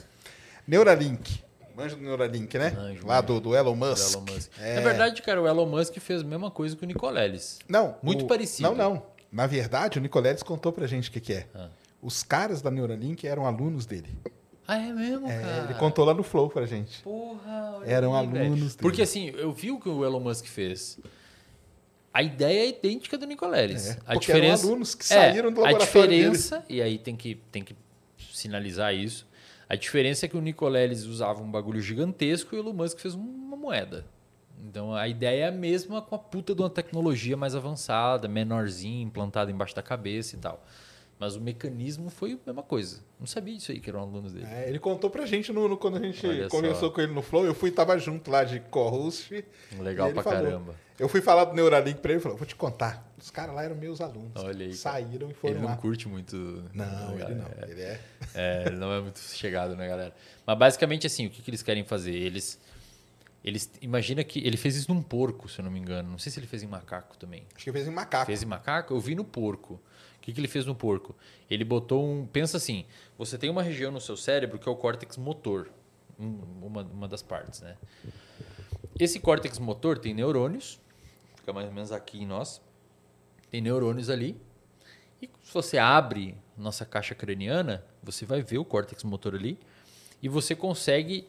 Neuralink. 0.67 1.41
Manja 1.75 1.95
do 1.95 2.01
Neuralink, 2.01 2.57
né? 2.57 2.71
Manjo, 2.71 3.07
Lá 3.07 3.21
do, 3.21 3.39
do 3.39 3.55
Elon 3.55 3.71
do 3.71 3.85
Musk. 3.85 4.13
Elon 4.13 4.25
Musk. 4.29 4.51
É. 4.59 4.75
Na 4.75 4.81
verdade, 4.81 5.21
cara, 5.21 5.41
o 5.41 5.47
Elon 5.47 5.65
Musk 5.65 5.95
fez 5.99 6.21
a 6.21 6.23
mesma 6.25 6.51
coisa 6.51 6.75
que 6.75 6.83
o 6.83 6.85
Nicoleles. 6.87 7.59
Não. 7.67 7.95
Muito 8.03 8.25
o- 8.25 8.27
parecido. 8.27 8.67
Não, 8.69 8.75
não. 8.75 9.03
Na 9.31 9.47
verdade, 9.47 9.97
o 9.97 10.01
Nicoleles 10.01 10.43
contou 10.43 10.73
pra 10.73 10.85
gente 10.87 11.09
o 11.09 11.11
que, 11.13 11.21
que 11.21 11.33
é. 11.33 11.47
Ah. 11.55 11.69
Os 12.01 12.23
caras 12.23 12.61
da 12.61 12.69
Neuralink 12.69 13.25
eram 13.25 13.45
alunos 13.45 13.85
dele. 13.85 14.09
Ah, 14.67 14.77
é 14.77 14.91
mesmo, 14.91 15.27
É, 15.29 15.39
cara? 15.39 15.63
ele 15.65 15.73
contou 15.75 16.03
lá 16.05 16.13
no 16.13 16.23
Flow 16.23 16.49
pra 16.49 16.65
gente. 16.65 17.01
Porra, 17.01 17.75
olha 17.77 17.89
Eram 17.89 18.13
aí, 18.15 18.27
alunos 18.27 18.75
dele. 18.75 18.81
Porque 18.81 19.01
assim, 19.01 19.29
eu 19.35 19.51
vi 19.51 19.71
o 19.71 19.79
que 19.79 19.87
o 19.89 20.03
Elon 20.05 20.19
Musk 20.19 20.45
fez. 20.45 20.99
A 22.13 22.23
ideia 22.23 22.65
é 22.65 22.69
idêntica 22.69 23.17
do 23.17 23.25
Nicoleles. 23.25 23.89
É, 23.89 23.99
a 24.05 24.15
diferença 24.15 24.65
alunos 24.65 24.95
que 24.95 25.03
é, 25.03 25.07
saíram 25.07 25.51
do 25.51 25.61
A 25.61 25.71
laboratório 25.71 26.09
diferença, 26.09 26.63
e 26.67 26.81
aí 26.81 26.97
tem 26.97 27.15
que, 27.15 27.35
tem 27.51 27.63
que 27.63 27.75
sinalizar 28.33 28.93
isso. 28.93 29.27
A 29.67 29.75
diferença 29.75 30.25
é 30.25 30.29
que 30.29 30.35
o 30.35 30.41
Nicoleles 30.41 31.05
usava 31.05 31.41
um 31.43 31.51
bagulho 31.51 31.79
gigantesco 31.79 32.55
e 32.55 32.57
o 32.57 32.61
Elon 32.61 32.73
Musk 32.73 32.97
fez 32.97 33.13
uma 33.13 33.55
moeda. 33.55 34.05
Então 34.67 34.93
a 34.93 35.07
ideia 35.07 35.45
é 35.45 35.47
a 35.47 35.51
mesma 35.51 36.01
com 36.01 36.15
a 36.15 36.19
puta 36.19 36.55
de 36.55 36.61
uma 36.61 36.69
tecnologia 36.69 37.37
mais 37.37 37.55
avançada, 37.55 38.27
menorzinha, 38.27 39.03
implantada 39.03 39.51
embaixo 39.51 39.75
da 39.75 39.83
cabeça 39.83 40.35
e 40.35 40.39
tal. 40.39 40.65
Mas 41.19 41.35
o 41.35 41.41
mecanismo 41.41 42.09
foi 42.09 42.31
a 42.33 42.37
mesma 42.45 42.63
coisa. 42.63 43.01
Não 43.19 43.27
sabia 43.27 43.53
disso 43.53 43.73
aí, 43.73 43.81
que 43.81 43.89
eram 43.89 43.99
alunos 43.99 44.31
dele. 44.31 44.45
É, 44.49 44.69
ele 44.69 44.79
contou 44.79 45.09
pra 45.09 45.25
gente 45.25 45.51
no, 45.51 45.67
no- 45.67 45.75
quando 45.77 45.97
a 45.97 45.99
gente 46.01 46.25
Olha 46.25 46.47
conversou 46.47 46.87
só. 46.87 46.95
com 46.95 47.01
ele 47.01 47.11
no 47.13 47.21
Flow. 47.21 47.45
Eu 47.45 47.53
fui 47.53 47.71
tava 47.71 47.97
junto 47.99 48.31
lá 48.31 48.45
de 48.45 48.61
co-host. 48.61 49.43
Legal 49.79 50.13
pra 50.13 50.23
falou. 50.23 50.41
caramba. 50.43 50.75
Eu 50.97 51.09
fui 51.09 51.19
falar 51.21 51.43
do 51.45 51.53
Neuralink 51.53 51.99
pra 51.99 52.11
ele 52.11 52.19
e 52.19 52.23
falou: 52.23 52.37
Vou 52.37 52.47
te 52.47 52.55
contar. 52.55 53.05
Os 53.17 53.29
caras 53.29 53.53
lá 53.53 53.63
eram 53.63 53.75
meus 53.75 53.99
alunos. 53.99 54.31
Olha 54.35 54.65
aí. 54.65 54.73
Saíram 54.73 55.29
e 55.29 55.33
foram 55.33 55.53
Ele 55.55 55.61
não 55.61 55.69
lá. 55.69 55.75
curte 55.77 56.07
muito. 56.07 56.35
Não, 56.73 57.13
ele 57.19 57.35
não. 57.35 57.47
Ele 57.67 57.81
é. 57.81 57.99
É, 58.33 58.63
ele 58.67 58.77
não 58.77 58.93
é 58.93 59.01
muito 59.01 59.19
chegado, 59.19 59.75
né, 59.75 59.87
galera? 59.89 60.15
Mas 60.47 60.57
basicamente 60.57 61.05
assim, 61.05 61.27
o 61.27 61.29
que, 61.29 61.41
que 61.41 61.49
eles 61.49 61.61
querem 61.61 61.83
fazer? 61.83 62.13
Eles. 62.15 62.57
Eles. 63.43 63.69
Imagina 63.81 64.23
que. 64.23 64.39
Ele 64.39 64.55
fez 64.57 64.75
isso 64.77 64.93
num 64.93 65.01
porco, 65.01 65.49
se 65.49 65.59
eu 65.59 65.65
não 65.65 65.71
me 65.71 65.79
engano. 65.79 66.09
Não 66.09 66.17
sei 66.17 66.31
se 66.31 66.39
ele 66.39 66.47
fez 66.47 66.63
em 66.63 66.67
macaco 66.67 67.17
também. 67.17 67.43
Acho 67.55 67.65
que 67.65 67.71
fez 67.73 67.87
em 67.87 67.91
macaco. 67.91 68.25
Fez 68.25 68.41
em 68.43 68.45
macaco? 68.45 68.93
Eu 68.93 68.99
vi 68.99 69.15
no 69.15 69.23
porco. 69.25 69.81
Que, 70.29 70.35
que 70.35 70.39
ele 70.39 70.47
fez 70.47 70.65
no 70.65 70.75
porco? 70.75 71.15
Ele 71.49 71.63
botou 71.63 72.05
um. 72.05 72.25
Pensa 72.25 72.57
assim: 72.57 72.85
você 73.17 73.37
tem 73.37 73.49
uma 73.49 73.63
região 73.63 73.91
no 73.91 73.99
seu 74.01 74.15
cérebro 74.15 74.57
que 74.59 74.67
é 74.67 74.71
o 74.71 74.75
córtex 74.75 75.17
motor. 75.17 75.69
um- 76.19 76.39
Uma, 76.61 76.81
uma 76.83 77.07
das 77.07 77.21
partes, 77.21 77.61
né? 77.61 77.77
Esse 78.99 79.19
córtex 79.19 79.57
motor 79.59 79.97
tem 79.97 80.13
neurônios, 80.13 80.79
fica 81.37 81.53
mais 81.53 81.67
ou 81.67 81.73
menos 81.73 81.91
aqui 81.91 82.21
em 82.21 82.25
nós. 82.25 82.61
Tem 83.49 83.61
neurônios 83.61 84.09
ali. 84.09 84.35
E 85.21 85.27
se 85.43 85.53
você 85.53 85.77
abre 85.77 86.35
nossa 86.57 86.85
caixa 86.85 87.15
craniana, 87.15 87.83
você 88.03 88.25
vai 88.25 88.41
ver 88.41 88.57
o 88.57 88.65
córtex 88.65 89.03
motor 89.03 89.33
ali. 89.35 89.57
E 90.21 90.27
você 90.29 90.55
consegue 90.55 91.27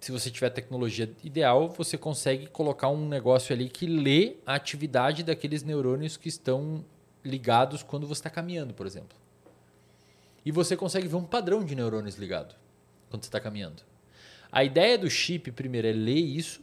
se 0.00 0.12
você 0.12 0.30
tiver 0.30 0.46
a 0.46 0.50
tecnologia 0.50 1.12
ideal, 1.24 1.68
você 1.70 1.98
consegue 1.98 2.46
colocar 2.46 2.88
um 2.88 3.08
negócio 3.08 3.52
ali 3.52 3.68
que 3.68 3.84
lê 3.84 4.36
a 4.46 4.54
atividade 4.54 5.24
daqueles 5.24 5.64
neurônios 5.64 6.16
que 6.16 6.28
estão 6.28 6.84
ligados 7.28 7.82
quando 7.82 8.06
você 8.06 8.20
está 8.20 8.30
caminhando, 8.30 8.74
por 8.74 8.86
exemplo. 8.86 9.16
E 10.44 10.50
você 10.50 10.76
consegue 10.76 11.06
ver 11.06 11.16
um 11.16 11.24
padrão 11.24 11.64
de 11.64 11.74
neurônios 11.74 12.16
ligado 12.16 12.54
quando 13.10 13.22
você 13.22 13.28
está 13.28 13.40
caminhando. 13.40 13.82
A 14.50 14.64
ideia 14.64 14.96
do 14.96 15.10
chip, 15.10 15.52
primeiro, 15.52 15.86
é 15.86 15.92
ler 15.92 16.18
isso. 16.18 16.62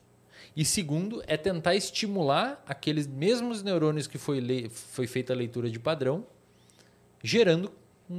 E 0.56 0.66
segundo, 0.66 1.22
é 1.28 1.38
tentar 1.38 1.76
estimular 1.76 2.64
aqueles 2.68 3.06
mesmos 3.06 3.62
neurônios 3.62 4.08
que 4.08 4.18
foi, 4.18 4.40
le... 4.40 4.70
foi 4.70 5.06
feita 5.06 5.34
a 5.34 5.36
leitura 5.36 5.70
de 5.70 5.80
padrão, 5.80 6.26
gerando 7.22 7.72
um 8.10 8.16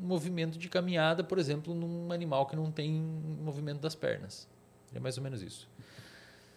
movimento 0.00 0.58
de 0.58 0.68
caminhada, 0.68 1.24
por 1.24 1.38
exemplo, 1.38 1.74
num 1.74 2.12
animal 2.12 2.46
que 2.46 2.54
não 2.54 2.70
tem 2.70 2.92
movimento 2.92 3.80
das 3.80 3.94
pernas. 3.94 4.48
É 4.94 5.00
mais 5.00 5.16
ou 5.16 5.24
menos 5.24 5.42
isso. 5.42 5.68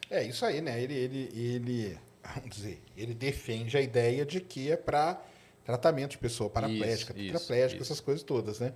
É 0.10 0.24
isso 0.24 0.46
aí, 0.46 0.62
né? 0.62 0.82
Ele, 0.82 0.94
ele, 0.94 1.30
ele, 1.34 1.98
vamos 2.34 2.50
dizer, 2.50 2.82
ele 2.96 3.14
defende 3.14 3.78
a 3.78 3.82
ideia 3.82 4.26
de 4.26 4.42
que 4.42 4.72
é 4.72 4.78
para 4.78 5.22
tratamento 5.64 6.12
de 6.12 6.18
pessoa 6.18 6.50
paraplégica, 6.50 7.14
tetraplégica, 7.14 7.82
essas 7.82 8.00
coisas 8.00 8.24
todas, 8.24 8.60
né? 8.60 8.74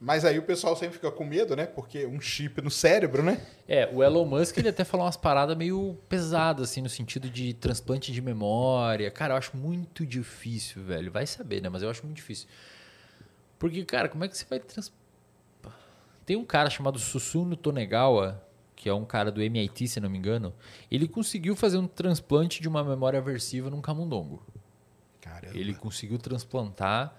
Mas 0.00 0.24
aí 0.24 0.38
o 0.38 0.42
pessoal 0.42 0.76
sempre 0.76 0.96
fica 0.96 1.10
com 1.10 1.24
medo, 1.24 1.56
né? 1.56 1.66
Porque 1.66 2.04
um 2.04 2.20
chip 2.20 2.60
no 2.60 2.70
cérebro, 2.70 3.22
né? 3.22 3.40
É, 3.66 3.88
o 3.90 4.02
Elon 4.02 4.26
Musk 4.26 4.58
ele 4.58 4.68
até 4.68 4.84
falou 4.84 5.06
umas 5.06 5.16
paradas 5.16 5.56
meio 5.56 5.96
pesadas, 6.08 6.70
assim, 6.70 6.82
no 6.82 6.88
sentido 6.90 7.30
de 7.30 7.54
transplante 7.54 8.12
de 8.12 8.20
memória. 8.20 9.10
Cara, 9.10 9.32
eu 9.32 9.38
acho 9.38 9.56
muito 9.56 10.04
difícil, 10.04 10.82
velho. 10.82 11.10
Vai 11.10 11.26
saber, 11.26 11.62
né? 11.62 11.68
Mas 11.68 11.82
eu 11.82 11.88
acho 11.88 12.04
muito 12.04 12.16
difícil. 12.16 12.48
Porque, 13.58 13.82
cara, 13.84 14.08
como 14.08 14.24
é 14.24 14.28
que 14.28 14.36
você 14.36 14.44
vai 14.44 14.58
trans... 14.58 14.92
Tem 16.26 16.36
um 16.36 16.44
cara 16.44 16.68
chamado 16.68 16.98
Susumu 16.98 17.56
Tonegawa, 17.56 18.43
que 18.84 18.88
é 18.90 18.92
um 18.92 19.06
cara 19.06 19.32
do 19.32 19.40
MIT, 19.40 19.88
se 19.88 19.98
não 19.98 20.10
me 20.10 20.18
engano. 20.18 20.52
Ele 20.90 21.08
conseguiu 21.08 21.56
fazer 21.56 21.78
um 21.78 21.86
transplante 21.86 22.60
de 22.60 22.68
uma 22.68 22.84
memória 22.84 23.18
aversiva 23.18 23.70
num 23.70 23.80
camundongo. 23.80 24.42
Caramba. 25.22 25.56
Ele 25.56 25.72
conseguiu 25.72 26.18
transplantar 26.18 27.18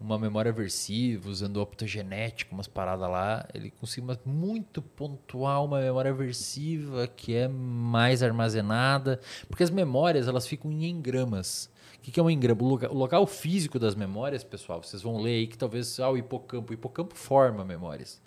uma 0.00 0.18
memória 0.18 0.50
aversiva, 0.50 1.30
usando 1.30 1.58
optogenética, 1.58 2.52
umas 2.52 2.66
paradas 2.66 3.08
lá. 3.08 3.46
Ele 3.54 3.70
conseguiu 3.70 4.08
mas 4.08 4.18
muito 4.26 4.82
pontual 4.82 5.66
uma 5.66 5.78
memória 5.80 6.10
aversiva 6.10 7.06
que 7.06 7.36
é 7.36 7.46
mais 7.46 8.20
armazenada. 8.20 9.20
Porque 9.46 9.62
as 9.62 9.70
memórias 9.70 10.26
elas 10.26 10.44
ficam 10.44 10.72
em 10.72 10.86
engramas. 10.90 11.70
O 11.98 12.00
que 12.00 12.10
que 12.10 12.18
é 12.18 12.22
um 12.22 12.28
engrama? 12.28 12.64
O 12.64 12.66
loca- 12.66 12.90
o 12.92 12.96
local 12.98 13.24
físico 13.28 13.78
das 13.78 13.94
memórias, 13.94 14.42
pessoal, 14.42 14.82
vocês 14.82 15.02
vão 15.02 15.18
ler 15.20 15.36
aí 15.36 15.46
que 15.46 15.56
talvez 15.56 16.00
ah, 16.00 16.10
o 16.10 16.16
hipocampo. 16.18 16.72
O 16.72 16.74
hipocampo 16.74 17.14
forma 17.14 17.64
memórias. 17.64 18.20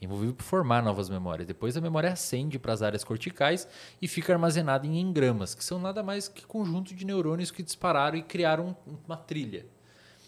Envolvido 0.00 0.34
por 0.34 0.42
formar 0.44 0.82
novas 0.82 1.08
memórias. 1.08 1.46
Depois 1.46 1.76
a 1.76 1.80
memória 1.80 2.12
ascende 2.12 2.58
para 2.58 2.72
as 2.72 2.82
áreas 2.82 3.02
corticais 3.02 3.66
e 4.00 4.06
fica 4.06 4.32
armazenada 4.32 4.86
em 4.86 5.00
engramas, 5.00 5.54
que 5.54 5.64
são 5.64 5.78
nada 5.78 6.02
mais 6.02 6.28
que 6.28 6.44
conjunto 6.44 6.94
de 6.94 7.04
neurônios 7.06 7.50
que 7.50 7.62
dispararam 7.62 8.16
e 8.18 8.22
criaram 8.22 8.76
um- 8.86 8.96
uma 9.06 9.16
trilha. 9.16 9.64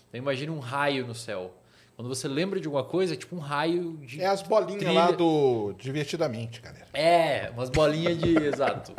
Então 0.09 0.19
imagine 0.19 0.51
um 0.51 0.59
raio 0.59 1.07
no 1.07 1.15
céu. 1.15 1.55
Quando 1.97 2.09
você 2.09 2.27
lembra 2.29 2.59
de 2.61 2.67
alguma 2.67 2.85
coisa, 2.85 3.13
é 3.13 3.17
tipo 3.17 3.37
um 3.37 3.41
raio 3.41 3.99
de. 3.99 4.23
É 4.23 4.27
as 4.27 4.41
bolinhas 4.41 4.79
trilha. 4.85 4.93
lá 4.93 5.11
do 5.11 5.75
Divertidamente, 5.77 6.61
galera. 6.63 6.87
É, 6.95 7.51
umas 7.51 7.69
bolinhas 7.69 8.17
de. 8.17 8.37
Exato. 8.41 8.95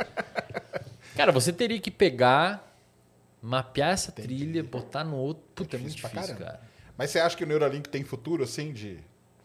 Cara, 1.16 1.32
você 1.32 1.52
teria 1.52 1.80
que 1.80 1.90
pegar, 1.90 2.76
mapear 3.42 3.90
essa 3.90 4.12
trilha, 4.12 4.62
botar 4.62 5.02
no 5.02 5.16
outro. 5.16 5.42
Puta, 5.54 5.76
é, 5.76 5.80
muito 5.80 5.96
difícil 5.96 6.36
cara. 6.36 6.60
Mas 6.96 7.10
você 7.10 7.18
acha 7.18 7.36
que 7.36 7.42
o 7.42 7.46
Neuralink 7.46 7.88
tem 7.88 8.04
futuro, 8.04 8.44
assim, 8.44 8.72
de 8.72 8.98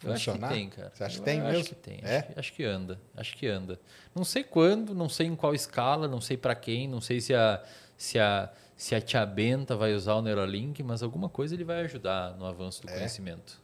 Eu 0.06 0.14
acho 0.14 0.26
que 0.26 0.32
funcionar? 0.32 0.54
tem, 0.54 0.70
cara. 0.70 0.92
Você 0.94 1.04
acha 1.04 1.16
Eu 1.16 1.20
que 1.20 1.26
tem 1.26 1.42
acho 1.42 1.50
mesmo? 1.52 1.66
que 1.66 1.76
tem. 1.76 2.00
É? 2.04 2.18
Acho, 2.18 2.28
que, 2.34 2.40
acho 2.40 2.54
que 2.54 2.64
anda. 2.66 3.00
Acho 3.16 3.38
que 3.38 3.48
anda. 3.48 3.80
Não 4.14 4.24
sei 4.24 4.44
quando, 4.44 4.94
não 4.94 5.10
sei 5.10 5.28
em 5.28 5.36
qual 5.36 5.54
escala, 5.54 6.08
não 6.08 6.22
sei 6.22 6.38
pra 6.38 6.56
quem, 6.56 6.88
não 6.88 7.02
sei 7.02 7.20
se 7.22 7.34
a, 7.34 7.62
se 7.98 8.20
a, 8.20 8.50
se 8.78 8.94
a 8.96 9.02
Tia 9.02 9.26
Benta 9.26 9.76
vai 9.76 9.94
usar 9.94 10.16
o 10.16 10.22
Neuralink, 10.22 10.82
mas 10.84 11.02
alguma 11.04 11.30
coisa 11.30 11.54
ele 11.56 11.64
vai 11.64 11.82
ajudar 11.82 12.36
no 12.38 12.46
avanço 12.46 12.82
do 12.82 12.90
É? 12.90 12.94
conhecimento. 12.96 13.64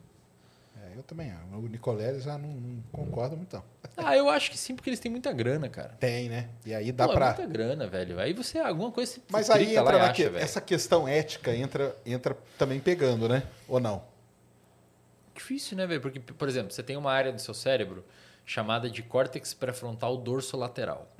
É, 0.83 0.97
eu 0.97 1.03
também. 1.03 1.29
ah, 1.31 1.41
O 1.57 1.67
Nicoleles 1.67 2.23
já 2.23 2.37
não, 2.37 2.49
não 2.49 2.81
concorda 2.91 3.35
muito, 3.35 3.55
não. 3.55 3.63
Ah, 4.03 4.15
eu 4.17 4.29
acho 4.29 4.49
que 4.49 4.57
sim, 4.57 4.73
porque 4.75 4.89
eles 4.89 4.99
têm 4.99 5.11
muita 5.11 5.31
grana, 5.31 5.69
cara. 5.69 5.89
Tem, 5.99 6.27
né? 6.27 6.49
E 6.65 6.73
aí 6.73 6.91
dá 6.91 7.03
é 7.03 7.07
pra... 7.13 7.25
muita 7.27 7.45
grana, 7.45 7.85
velho. 7.87 8.19
Aí 8.19 8.33
você, 8.33 8.57
alguma 8.57 8.89
coisa 8.91 9.11
você 9.13 9.21
Mas 9.29 9.49
aí 9.49 9.75
lá 9.75 9.81
entra 9.81 9.97
na 9.99 10.03
acha, 10.05 10.13
que- 10.13 10.37
essa 10.37 10.59
questão 10.59 11.07
ética 11.07 11.55
entra, 11.55 11.95
entra 12.05 12.35
também 12.57 12.79
pegando, 12.79 13.29
né? 13.29 13.43
Ou 13.67 13.79
não? 13.79 14.01
Difícil, 15.41 15.75
né, 15.75 15.87
velho? 15.87 15.99
Porque, 15.99 16.19
por 16.19 16.47
exemplo, 16.47 16.71
você 16.71 16.83
tem 16.83 16.95
uma 16.95 17.11
área 17.11 17.33
do 17.33 17.41
seu 17.41 17.55
cérebro 17.55 18.05
chamada 18.45 18.87
de 18.87 19.01
córtex 19.01 19.55
pré-frontal 19.55 20.15
dorsolateral. 20.15 21.11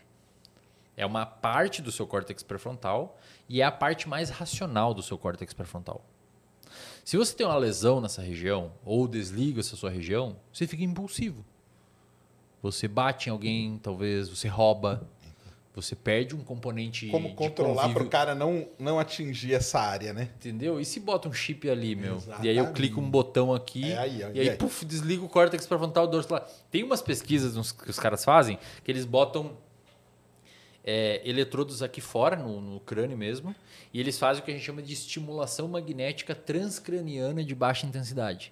É 0.96 1.04
uma 1.04 1.26
parte 1.26 1.82
do 1.82 1.92
seu 1.92 2.06
córtex 2.06 2.44
pré-frontal 2.44 3.20
e 3.50 3.62
é 3.62 3.66
a 3.66 3.72
parte 3.72 4.08
mais 4.08 4.30
racional 4.30 4.94
do 4.94 5.02
seu 5.02 5.18
córtex 5.18 5.54
pré-frontal. 5.54 6.06
Se 7.04 7.18
você 7.18 7.36
tem 7.36 7.48
uma 7.48 7.58
lesão 7.58 8.00
nessa 8.00 8.22
região 8.22 8.72
ou 8.86 9.08
desliga 9.08 9.60
essa 9.60 9.76
sua 9.76 9.90
região, 9.90 10.38
você 10.54 10.68
fica 10.68 10.84
impulsivo. 10.84 11.44
Você 12.62 12.88
bate 12.88 13.28
em 13.28 13.32
alguém, 13.32 13.80
talvez, 13.80 14.30
você 14.30 14.48
rouba, 14.48 15.10
você 15.74 15.96
perde 15.96 16.36
um 16.36 16.44
componente 16.44 17.08
Como 17.08 17.30
de 17.30 17.36
controlar 17.36 17.90
para 17.94 18.04
o 18.04 18.10
cara 18.10 18.36
não, 18.36 18.68
não 18.78 19.00
atingir 19.00 19.54
essa 19.54 19.80
área, 19.80 20.12
né? 20.14 20.30
Entendeu? 20.36 20.80
E 20.80 20.86
se 20.86 21.00
bota 21.00 21.30
um 21.30 21.34
chip 21.34 21.70
ali, 21.70 21.96
meu? 21.96 22.16
Exatamente. 22.16 22.46
E 22.46 22.50
aí 22.50 22.58
eu 22.58 22.74
clico 22.74 23.00
um 23.00 23.10
botão 23.10 23.54
aqui 23.54 23.92
É 23.92 23.98
aí, 23.98 24.24
ó, 24.24 24.30
e 24.34 24.40
aí, 24.42 24.50
aí? 24.50 24.58
puf, 24.58 24.86
desliga 24.86 25.24
o 25.24 25.30
córtex 25.30 25.66
pré-frontal 25.66 26.08
dorsal. 26.08 26.46
Tem 26.70 26.84
umas 26.84 27.02
pesquisas 27.02 27.72
que 27.72 27.90
os 27.90 27.98
caras 27.98 28.26
fazem 28.26 28.60
que 28.84 28.92
eles 28.92 29.06
botam 29.06 29.58
é, 30.84 31.22
eletrodos 31.24 31.82
aqui 31.82 32.02
fora, 32.02 32.36
no, 32.36 32.60
no 32.60 32.80
crânio 32.80 33.18
mesmo, 33.18 33.56
e 33.94 34.00
eles 34.00 34.18
fazem 34.18 34.42
o 34.42 34.46
que 34.46 34.52
a 34.52 34.54
gente 34.54 34.66
chama 34.66 34.82
de 34.82 34.94
estimulação 34.94 35.68
magnética 35.68 36.34
transcraniana 36.34 37.44
de 37.44 37.54
baixa 37.56 37.86
intensidade. 37.86 38.52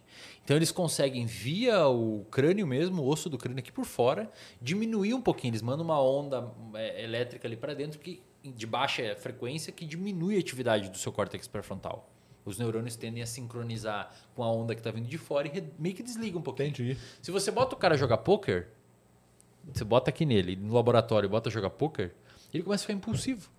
Então 0.50 0.58
eles 0.58 0.72
conseguem, 0.72 1.28
via 1.28 1.88
o 1.88 2.26
crânio 2.32 2.66
mesmo, 2.66 3.04
o 3.04 3.08
osso 3.08 3.30
do 3.30 3.38
crânio 3.38 3.60
aqui 3.60 3.72
por 3.72 3.86
fora, 3.86 4.32
diminuir 4.60 5.14
um 5.14 5.22
pouquinho. 5.22 5.52
Eles 5.52 5.62
mandam 5.62 5.86
uma 5.86 6.02
onda 6.02 6.52
é, 6.74 7.04
elétrica 7.04 7.48
ali 7.48 7.56
para 7.56 7.76
dentro 7.76 8.00
que, 8.00 8.24
de 8.44 8.66
baixa 8.66 9.16
frequência 9.16 9.72
que 9.72 9.86
diminui 9.86 10.38
a 10.38 10.40
atividade 10.40 10.90
do 10.90 10.98
seu 10.98 11.12
córtex 11.12 11.48
pré-frontal. 11.48 12.10
Os 12.44 12.58
neurônios 12.58 12.96
tendem 12.96 13.22
a 13.22 13.28
sincronizar 13.28 14.12
com 14.34 14.42
a 14.42 14.52
onda 14.52 14.74
que 14.74 14.80
está 14.80 14.90
vindo 14.90 15.08
de 15.08 15.20
fora 15.20 15.48
e 15.48 15.64
meio 15.78 15.94
que 15.94 16.02
desliga 16.02 16.40
um 16.40 16.42
pouquinho. 16.42 16.70
Entendi. 16.70 16.98
Se 17.22 17.30
você 17.30 17.52
bota 17.52 17.76
o 17.76 17.78
cara 17.78 17.94
a 17.94 17.98
jogar 17.98 18.18
poker, 18.18 18.70
você 19.72 19.84
bota 19.84 20.10
aqui 20.10 20.26
nele, 20.26 20.56
no 20.56 20.74
laboratório, 20.74 21.28
e 21.28 21.30
bota 21.30 21.50
a 21.50 21.52
jogar 21.52 21.70
poker, 21.70 22.12
ele 22.52 22.64
começa 22.64 22.86
a 22.86 22.88
ficar 22.88 22.94
impulsivo. 22.98 23.52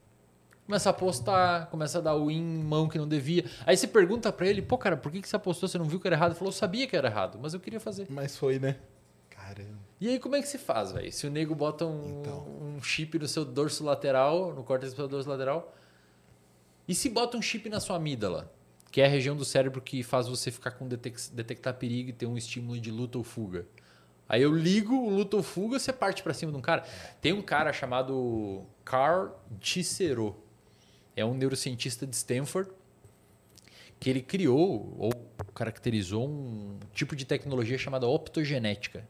Começa 0.70 0.88
a 0.88 0.92
apostar, 0.92 1.66
começa 1.66 1.98
a 1.98 2.00
dar 2.00 2.14
win 2.14 2.36
em 2.38 2.62
mão 2.62 2.88
que 2.88 2.96
não 2.96 3.08
devia. 3.08 3.44
Aí 3.66 3.76
você 3.76 3.88
pergunta 3.88 4.30
pra 4.32 4.46
ele, 4.46 4.62
pô, 4.62 4.78
cara, 4.78 4.96
por 4.96 5.10
que 5.10 5.20
que 5.20 5.28
você 5.28 5.34
apostou? 5.34 5.68
Você 5.68 5.76
não 5.76 5.84
viu 5.84 5.98
que 5.98 6.06
era 6.06 6.14
errado? 6.14 6.30
Ele 6.30 6.38
falou, 6.38 6.50
eu 6.52 6.56
sabia 6.56 6.86
que 6.86 6.94
era 6.94 7.08
errado, 7.08 7.40
mas 7.42 7.52
eu 7.54 7.58
queria 7.58 7.80
fazer. 7.80 8.06
Mas 8.08 8.36
foi, 8.36 8.60
né? 8.60 8.76
Caramba. 9.28 9.80
E 10.00 10.06
aí 10.08 10.20
como 10.20 10.36
é 10.36 10.40
que 10.40 10.46
se 10.46 10.58
faz, 10.58 10.92
velho? 10.92 11.10
Se 11.10 11.26
o 11.26 11.30
nego 11.30 11.56
bota 11.56 11.84
um, 11.84 12.20
Então. 12.20 12.46
um 12.76 12.80
chip 12.80 13.18
no 13.18 13.26
seu 13.26 13.44
dorso 13.44 13.82
lateral, 13.82 14.54
no 14.54 14.62
córtex 14.62 14.94
do 14.94 15.08
dorso 15.08 15.28
lateral, 15.28 15.74
e 16.86 16.94
se 16.94 17.08
bota 17.08 17.36
um 17.36 17.42
chip 17.42 17.68
na 17.68 17.80
sua 17.80 17.96
amígdala, 17.96 18.48
que 18.92 19.00
é 19.00 19.06
a 19.06 19.08
região 19.08 19.34
do 19.34 19.44
cérebro 19.44 19.80
que 19.82 20.04
faz 20.04 20.28
você 20.28 20.52
ficar 20.52 20.70
com 20.70 20.86
detec- 20.86 21.32
detectar 21.32 21.74
perigo 21.74 22.10
e 22.10 22.12
ter 22.12 22.26
um 22.26 22.36
estímulo 22.36 22.78
de 22.78 22.92
luta 22.92 23.18
ou 23.18 23.24
fuga. 23.24 23.66
Aí 24.28 24.40
eu 24.42 24.54
ligo 24.54 24.94
o 24.94 25.10
luta 25.10 25.36
ou 25.36 25.42
fuga, 25.42 25.80
você 25.80 25.92
parte 25.92 26.22
pra 26.22 26.32
cima 26.32 26.52
de 26.52 26.58
um 26.58 26.60
cara. 26.62 26.84
Tem 27.20 27.32
um 27.32 27.42
cara 27.42 27.72
chamado 27.72 28.64
Carl 28.84 29.30
Cicero. 29.60 30.36
É 31.20 31.24
um 31.24 31.34
neurocientista 31.34 32.06
de 32.06 32.16
Stanford 32.16 32.70
que 33.98 34.08
ele 34.08 34.22
criou 34.22 34.96
ou 34.98 35.10
caracterizou 35.54 36.26
um 36.26 36.78
tipo 36.94 37.14
de 37.14 37.26
tecnologia 37.26 37.76
chamada 37.76 38.06
optogenética. 38.06 39.06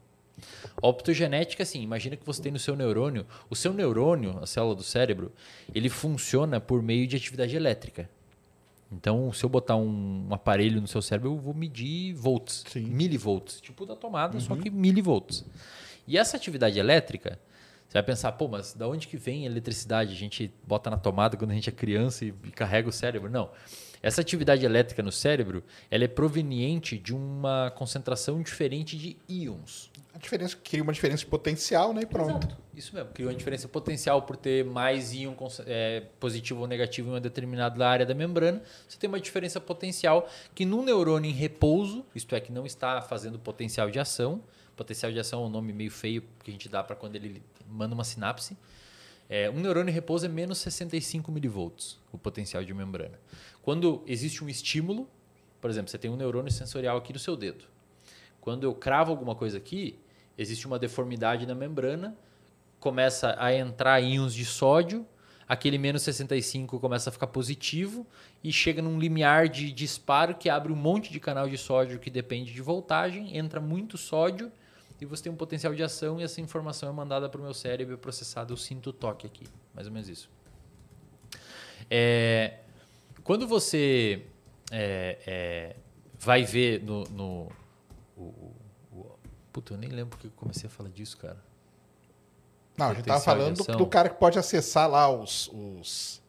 Optogenética, 0.82 1.62
assim, 1.62 1.80
imagina 1.80 2.16
que 2.16 2.26
você 2.26 2.42
tem 2.42 2.50
no 2.50 2.58
seu 2.58 2.74
neurônio, 2.74 3.24
o 3.48 3.54
seu 3.54 3.72
neurônio, 3.72 4.38
a 4.42 4.46
célula 4.46 4.74
do 4.74 4.82
cérebro, 4.82 5.32
ele 5.72 5.88
funciona 5.88 6.60
por 6.60 6.82
meio 6.82 7.06
de 7.06 7.16
atividade 7.16 7.54
elétrica. 7.54 8.10
Então, 8.90 9.32
se 9.32 9.44
eu 9.44 9.48
botar 9.48 9.76
um, 9.76 10.26
aparelho 10.32 10.80
no 10.80 10.88
seu 10.88 11.00
cérebro, 11.00 11.30
eu 11.30 11.38
vou 11.38 11.54
medir 11.54 12.12
volts, 12.14 12.64
Sim. 12.68 12.80
milivolts, 12.86 13.60
tipo 13.60 13.86
da 13.86 13.94
tomada, 13.94 14.40
só 14.40 14.56
que 14.56 14.68
milivolts. 14.68 15.44
E 16.08 16.18
essa 16.18 16.36
atividade 16.36 16.76
elétrica, 16.80 17.38
você 17.90 17.94
vai 17.94 18.04
pensar, 18.04 18.30
pô, 18.30 18.46
mas 18.46 18.72
da 18.72 18.86
onde 18.86 19.08
que 19.08 19.16
vem 19.16 19.42
a 19.42 19.50
eletricidade? 19.50 20.12
A 20.12 20.16
gente 20.16 20.54
bota 20.64 20.88
na 20.88 20.96
tomada 20.96 21.36
quando 21.36 21.50
a 21.50 21.54
gente 21.54 21.68
é 21.68 21.72
criança 21.72 22.24
e, 22.24 22.30
carrega 22.52 22.88
o 22.88 22.92
cérebro? 22.92 23.28
Não. 23.28 23.50
Essa 24.00 24.20
atividade 24.20 24.64
elétrica 24.64 25.02
no 25.02 25.10
cérebro, 25.10 25.60
ela 25.90 26.04
é 26.04 26.08
proveniente 26.08 26.96
de 26.96 27.12
uma 27.12 27.72
concentração 27.72 28.40
diferente 28.40 28.96
de 28.96 29.16
íons. 29.28 29.90
A 30.14 30.18
diferença 30.18 30.56
cria 30.62 30.84
uma 30.84 30.92
diferença 30.92 31.18
de 31.18 31.26
potencial, 31.26 31.92
né? 31.92 32.02
E 32.02 32.06
pronto. 32.06 32.46
Exato. 32.46 32.56
Isso 32.76 32.94
mesmo, 32.94 33.10
cria 33.10 33.26
uma 33.26 33.34
diferença 33.34 33.66
potencial 33.66 34.22
por 34.22 34.36
ter 34.36 34.64
mais 34.64 35.12
íon 35.12 35.34
é, 35.66 36.04
positivo 36.20 36.60
ou 36.60 36.68
negativo 36.68 37.08
em 37.08 37.14
uma 37.14 37.20
determinada 37.20 37.84
área 37.84 38.06
da 38.06 38.14
membrana. 38.14 38.62
Você 38.88 38.98
tem 39.00 39.08
uma 39.08 39.18
diferença 39.18 39.60
potencial 39.60 40.28
que 40.54 40.64
num 40.64 40.84
neurônio 40.84 41.28
em 41.28 41.34
repouso, 41.34 42.06
isto 42.14 42.36
é, 42.36 42.40
que 42.40 42.52
não 42.52 42.64
está 42.64 43.02
fazendo 43.02 43.36
potencial 43.36 43.90
de 43.90 43.98
ação, 43.98 44.40
Potencial 44.80 45.12
de 45.12 45.20
ação 45.20 45.42
é 45.42 45.46
um 45.46 45.50
nome 45.50 45.74
meio 45.74 45.90
feio 45.90 46.24
que 46.42 46.50
a 46.50 46.54
gente 46.54 46.66
dá 46.66 46.82
para 46.82 46.96
quando 46.96 47.14
ele 47.14 47.42
manda 47.68 47.94
uma 47.94 48.02
sinapse. 48.02 48.56
É, 49.28 49.50
um 49.50 49.60
neurônio 49.60 49.90
em 49.90 49.92
repouso 49.92 50.24
é 50.24 50.28
menos 50.30 50.56
65 50.56 51.30
milivolts, 51.30 51.98
o 52.10 52.16
potencial 52.16 52.64
de 52.64 52.72
membrana. 52.72 53.20
Quando 53.60 54.02
existe 54.06 54.42
um 54.42 54.48
estímulo, 54.48 55.06
por 55.60 55.68
exemplo, 55.68 55.90
você 55.90 55.98
tem 55.98 56.10
um 56.10 56.16
neurônio 56.16 56.50
sensorial 56.50 56.96
aqui 56.96 57.12
no 57.12 57.18
seu 57.18 57.36
dedo. 57.36 57.66
Quando 58.40 58.64
eu 58.64 58.74
cravo 58.74 59.10
alguma 59.10 59.34
coisa 59.34 59.58
aqui, 59.58 59.98
existe 60.38 60.66
uma 60.66 60.78
deformidade 60.78 61.44
na 61.44 61.54
membrana, 61.54 62.16
começa 62.78 63.36
a 63.38 63.52
entrar 63.52 64.00
íons 64.00 64.32
de 64.32 64.46
sódio, 64.46 65.06
aquele 65.46 65.76
menos 65.76 66.00
65 66.00 66.80
começa 66.80 67.10
a 67.10 67.12
ficar 67.12 67.26
positivo 67.26 68.06
e 68.42 68.50
chega 68.50 68.80
num 68.80 68.98
limiar 68.98 69.46
de 69.46 69.72
disparo 69.72 70.36
que 70.36 70.48
abre 70.48 70.72
um 70.72 70.76
monte 70.76 71.12
de 71.12 71.20
canal 71.20 71.50
de 71.50 71.58
sódio 71.58 71.98
que 71.98 72.08
depende 72.08 72.50
de 72.50 72.62
voltagem, 72.62 73.36
entra 73.36 73.60
muito 73.60 73.98
sódio 73.98 74.50
e 75.00 75.04
você 75.06 75.24
tem 75.24 75.32
um 75.32 75.36
potencial 75.36 75.74
de 75.74 75.82
ação 75.82 76.20
e 76.20 76.22
essa 76.22 76.40
informação 76.40 76.88
é 76.88 76.92
mandada 76.92 77.28
para 77.28 77.40
o 77.40 77.44
meu 77.44 77.54
cérebro 77.54 77.96
processada. 77.96 78.52
Eu 78.52 78.56
sinto 78.56 78.90
o 78.90 78.92
toque 78.92 79.26
aqui, 79.26 79.46
mais 79.74 79.86
ou 79.86 79.92
menos 79.92 80.08
isso. 80.08 80.30
É, 81.90 82.58
quando 83.24 83.48
você 83.48 84.26
é, 84.70 85.18
é, 85.26 85.76
vai 86.18 86.44
ver 86.44 86.82
no. 86.82 87.04
no 87.04 87.52
o, 88.16 88.54
o, 88.92 89.18
puta, 89.52 89.74
eu 89.74 89.78
nem 89.78 89.88
lembro 89.88 90.10
porque 90.10 90.26
eu 90.26 90.32
comecei 90.36 90.66
a 90.66 90.70
falar 90.70 90.90
disso, 90.90 91.16
cara. 91.16 91.42
Não, 92.76 92.90
a 92.90 92.94
gente 92.94 93.06
tava 93.06 93.20
falando 93.20 93.56
do, 93.56 93.76
do, 93.76 93.86
cara 93.86 94.08
que 94.08 94.18
pode 94.18 94.38
acessar 94.38 94.88
lá 94.88 95.10
os. 95.10 95.48
os... 95.48 96.19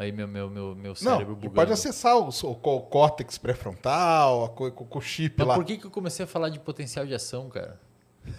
Aí 0.00 0.10
meu, 0.12 0.26
meu, 0.26 0.48
meu, 0.48 0.74
meu 0.74 0.94
cérebro 0.94 1.26
Não, 1.26 1.34
bugando. 1.34 1.54
pode 1.54 1.72
acessar 1.74 2.16
os, 2.16 2.42
o, 2.42 2.52
o 2.52 2.80
córtex 2.80 3.36
pré-frontal, 3.36 4.56
o 4.90 5.00
chip 5.02 5.34
Mas 5.36 5.46
lá. 5.46 5.54
por 5.54 5.62
que, 5.62 5.76
que 5.76 5.84
eu 5.84 5.90
comecei 5.90 6.24
a 6.24 6.26
falar 6.26 6.48
de 6.48 6.58
potencial 6.58 7.04
de 7.04 7.12
ação, 7.12 7.50
cara? 7.50 7.78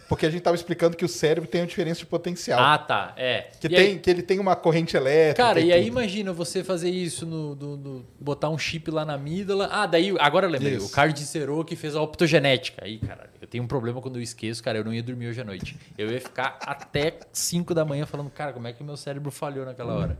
Porque 0.10 0.26
a 0.26 0.30
gente 0.30 0.40
estava 0.40 0.56
explicando 0.56 0.98
que 0.98 1.06
o 1.06 1.08
cérebro 1.08 1.48
tem 1.48 1.62
uma 1.62 1.68
diferença 1.68 2.00
de 2.00 2.08
potencial. 2.08 2.60
Ah, 2.60 2.80
tá. 2.80 3.14
É. 3.16 3.52
Que, 3.60 3.70
tem, 3.70 3.78
aí... 3.78 4.00
que 4.00 4.10
ele 4.10 4.24
tem 4.24 4.40
uma 4.40 4.56
corrente 4.56 4.98
elétrica. 4.98 5.44
Cara, 5.44 5.60
e, 5.60 5.68
e 5.68 5.74
aí 5.74 5.86
imagina 5.86 6.34
você 6.34 6.64
fazer 6.64 6.90
isso 6.90 7.28
no, 7.28 7.54
no, 7.56 7.78
no, 7.78 8.06
botar 8.20 8.50
um 8.50 8.58
chip 8.58 8.90
lá 8.90 9.06
na 9.06 9.14
amígdola. 9.14 9.70
Ah, 9.72 9.86
daí, 9.86 10.16
agora 10.18 10.48
eu 10.48 10.52
lembrei. 10.52 10.78
Isso. 10.78 10.88
O 10.88 10.90
Cardicero 10.90 11.64
que 11.64 11.76
fez 11.76 11.96
a 11.96 12.02
optogenética. 12.02 12.84
Aí, 12.84 12.98
cara, 12.98 13.30
eu 13.40 13.48
tenho 13.48 13.64
um 13.64 13.68
problema 13.68 14.02
quando 14.02 14.16
eu 14.16 14.22
esqueço, 14.24 14.64
cara. 14.64 14.80
Eu 14.80 14.84
não 14.84 14.94
ia 14.94 15.04
dormir 15.04 15.28
hoje 15.28 15.42
à 15.42 15.44
noite. 15.44 15.78
Eu 15.96 16.10
ia 16.10 16.20
ficar 16.20 16.58
até 16.66 17.20
5 17.32 17.76
da 17.76 17.86
manhã 17.86 18.08
falando, 18.08 18.32
cara, 18.32 18.52
como 18.52 18.68
é 18.68 18.74
que 18.74 18.84
meu 18.84 18.98
cérebro 18.98 19.30
falhou 19.30 19.64
naquela 19.64 19.94
hora? 19.94 20.18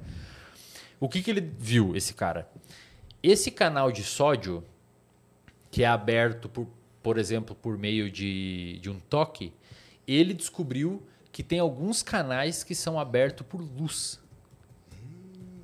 O 1.02 1.10
que, 1.10 1.22
que 1.22 1.30
ele 1.30 1.42
viu, 1.42 1.98
esse 1.98 2.14
cara? 2.14 2.50
Esse 3.22 3.52
canal 3.52 3.92
de 3.92 4.04
sódio, 4.04 4.64
que 5.70 5.84
é 5.84 5.88
aberto 5.88 6.48
por 6.48 6.66
por 7.02 7.18
exemplo, 7.18 7.56
por 7.56 7.78
meio 7.78 8.12
de, 8.12 8.80
de 8.80 8.90
um 8.90 9.00
toque, 9.00 9.54
ele 10.08 10.34
descobriu 10.34 11.02
que 11.32 11.42
tem 11.42 11.60
alguns 11.60 12.04
canais 12.04 12.64
que 12.64 12.76
são 12.76 13.00
abertos 13.00 13.46
por 13.48 13.62
luz. 13.62 14.20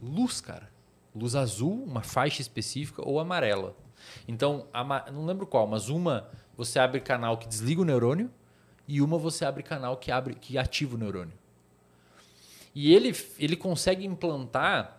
Luz, 0.02 0.42
cara. 0.42 0.70
Luz 1.14 1.36
azul, 1.36 1.84
uma 1.84 2.02
faixa 2.02 2.42
específica, 2.42 3.08
ou 3.08 3.20
amarela. 3.20 3.76
Então, 4.28 4.68
não 5.12 5.26
lembro 5.26 5.46
qual, 5.46 5.68
mas 5.68 5.90
uma 5.90 6.30
você 6.56 6.80
abre 6.80 7.00
canal 7.02 7.38
que 7.38 7.48
desliga 7.48 7.82
o 7.82 7.86
neurônio 7.86 8.32
e 8.88 9.02
uma 9.02 9.18
você 9.18 9.46
abre 9.46 9.62
canal 9.62 9.98
que 9.98 10.12
abre 10.12 10.34
que 10.34 10.58
ativa 10.58 10.96
o 10.96 10.98
neurônio. 10.98 11.34
E 12.74 12.94
ele, 12.94 13.16
ele 13.40 13.56
consegue 13.56 14.06
implantar 14.06 14.97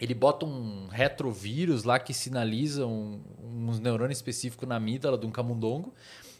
ele 0.00 0.14
bota 0.14 0.46
um 0.46 0.88
retrovírus 0.88 1.84
lá 1.84 1.98
que 1.98 2.14
sinaliza 2.14 2.86
um, 2.86 3.20
uns 3.42 3.80
neurônios 3.80 4.18
específicos 4.18 4.68
na 4.68 4.76
amígdala 4.76 5.18
de 5.18 5.26
um 5.26 5.30
camundongo 5.30 5.92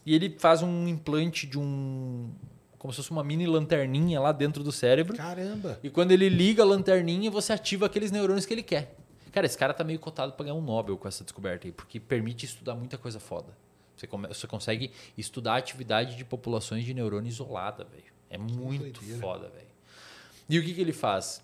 e 0.06 0.14
ele 0.14 0.36
faz 0.38 0.62
um 0.62 0.88
implante 0.88 1.46
de 1.46 1.58
um 1.58 2.30
como 2.78 2.92
se 2.92 2.98
fosse 2.98 3.10
uma 3.10 3.24
mini 3.24 3.44
lanterninha 3.44 4.20
lá 4.20 4.30
dentro 4.30 4.62
do 4.62 4.70
cérebro. 4.70 5.16
Caramba! 5.16 5.80
E 5.82 5.90
quando 5.90 6.12
ele 6.12 6.28
liga 6.28 6.62
a 6.62 6.66
lanterninha, 6.66 7.28
você 7.28 7.52
ativa 7.52 7.86
aqueles 7.86 8.12
neurônios 8.12 8.46
que 8.46 8.54
ele 8.54 8.62
quer. 8.62 8.94
Cara, 9.32 9.46
esse 9.46 9.58
cara 9.58 9.74
tá 9.74 9.82
meio 9.82 9.98
cotado 9.98 10.32
para 10.32 10.44
ganhar 10.44 10.54
um 10.54 10.62
Nobel 10.62 10.96
com 10.96 11.08
essa 11.08 11.24
descoberta 11.24 11.66
aí, 11.66 11.72
porque 11.72 11.98
permite 11.98 12.46
estudar 12.46 12.76
muita 12.76 12.96
coisa 12.96 13.18
foda. 13.18 13.48
Você, 13.96 14.06
come, 14.06 14.28
você 14.28 14.46
consegue 14.46 14.92
estudar 15.16 15.54
a 15.54 15.56
atividade 15.56 16.16
de 16.16 16.24
populações 16.24 16.84
de 16.84 16.94
neurônio 16.94 17.28
isolada, 17.28 17.84
velho. 17.84 18.04
É 18.30 18.38
muito 18.38 19.02
foda, 19.18 19.48
velho. 19.48 19.66
E 20.48 20.58
o 20.58 20.64
que, 20.64 20.72
que 20.72 20.80
ele 20.80 20.92
faz? 20.92 21.42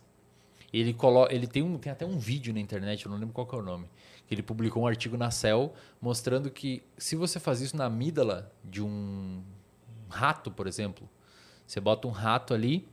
Ele, 0.75 0.97
ele 1.31 1.47
tem, 1.47 1.63
um, 1.63 1.79
tem 1.79 1.93
até 1.93 2.05
um 2.05 2.19
vídeo 2.19 2.53
na 2.53 2.59
internet, 2.59 3.07
eu 3.07 3.11
não 3.13 3.17
lembro 3.17 3.33
qual 3.33 3.49
é 3.53 3.63
o 3.63 3.65
nome, 3.65 3.89
que 4.27 4.35
ele 4.35 4.43
publicou 4.43 4.83
um 4.83 4.87
artigo 4.89 5.17
na 5.17 5.31
Cell 5.31 5.73
mostrando 6.01 6.51
que 6.51 6.83
se 6.99 7.15
você 7.15 7.39
faz 7.39 7.61
isso 7.61 7.77
na 7.77 7.85
amígdala 7.85 8.53
de 8.65 8.83
um 8.83 9.41
rato, 10.11 10.51
por 10.51 10.67
exemplo, 10.67 11.09
você 11.65 11.81
bota 11.81 12.09
um 12.09 12.11
rato 12.11 12.53
ali 12.53 12.89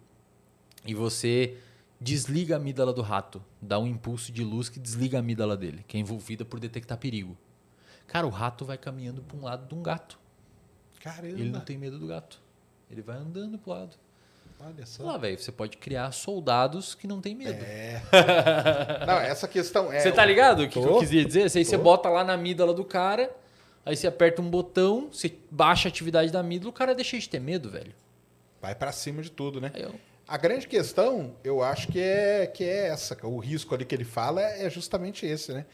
e 0.85 0.93
você 0.93 1.57
desliga 1.99 2.53
a 2.53 2.57
amígdala 2.57 2.93
do 2.93 3.01
rato, 3.01 3.43
dá 3.59 3.79
um 3.79 3.87
impulso 3.87 4.31
de 4.31 4.43
luz 4.43 4.69
que 4.69 4.79
desliga 4.79 5.17
a 5.17 5.19
amígdala 5.19 5.57
dele, 5.57 5.83
que 5.87 5.97
é 5.97 5.99
envolvida 5.99 6.45
por 6.45 6.59
detectar 6.59 6.99
perigo. 6.99 7.35
Cara, 8.05 8.27
o 8.27 8.29
rato 8.29 8.63
vai 8.63 8.77
caminhando 8.77 9.23
para 9.23 9.37
um 9.37 9.41
lado 9.41 9.67
de 9.67 9.73
um 9.73 9.81
gato. 9.81 10.19
Caramba. 10.99 11.29
Ele 11.29 11.49
não 11.49 11.61
tem 11.61 11.79
medo 11.79 11.97
do 11.97 12.05
gato. 12.05 12.39
Ele 12.91 13.01
vai 13.01 13.17
andando 13.17 13.57
pro 13.57 13.71
lado. 13.71 13.97
Olha 14.63 14.85
só. 14.85 15.03
Lá, 15.03 15.17
velho, 15.17 15.39
você 15.39 15.51
pode 15.51 15.77
criar 15.77 16.11
soldados 16.11 16.93
que 16.93 17.07
não 17.07 17.19
tem 17.19 17.33
medo. 17.33 17.63
É. 17.63 18.01
não, 19.07 19.17
essa 19.17 19.47
questão 19.47 19.91
é. 19.91 19.99
Você 19.99 20.11
tá 20.11 20.23
ligado 20.23 20.63
o 20.63 20.69
que, 20.69 20.79
que, 20.79 20.87
eu 20.87 20.99
quis 20.99 21.09
dizer? 21.09 21.43
Aí 21.43 21.65
você 21.65 21.77
bota 21.77 22.09
lá 22.09 22.23
na 22.23 22.33
amígdala 22.33 22.73
do 22.73 22.85
cara, 22.85 23.31
aí 23.85 23.95
você 23.95 24.07
aperta 24.07 24.41
um 24.41 24.49
botão, 24.49 25.09
você 25.11 25.33
baixa 25.49 25.87
a 25.87 25.89
atividade 25.89 26.31
da 26.31 26.39
amígdala, 26.39 26.69
o 26.69 26.73
cara 26.73 26.93
deixa 26.93 27.17
de 27.17 27.27
ter 27.27 27.39
medo, 27.39 27.69
velho. 27.69 27.93
Vai 28.61 28.75
para 28.75 28.91
cima 28.91 29.21
de 29.21 29.31
tudo, 29.31 29.59
né? 29.59 29.71
Eu... 29.75 29.95
A 30.27 30.37
grande 30.37 30.67
questão, 30.67 31.35
eu 31.43 31.61
acho 31.61 31.87
que 31.87 31.99
é, 31.99 32.45
que 32.47 32.63
é 32.63 32.87
essa. 32.87 33.17
O 33.23 33.39
risco 33.39 33.73
ali 33.75 33.83
que 33.83 33.93
ele 33.93 34.05
fala 34.05 34.41
é 34.41 34.69
justamente 34.69 35.25
esse, 35.25 35.51
né? 35.51 35.65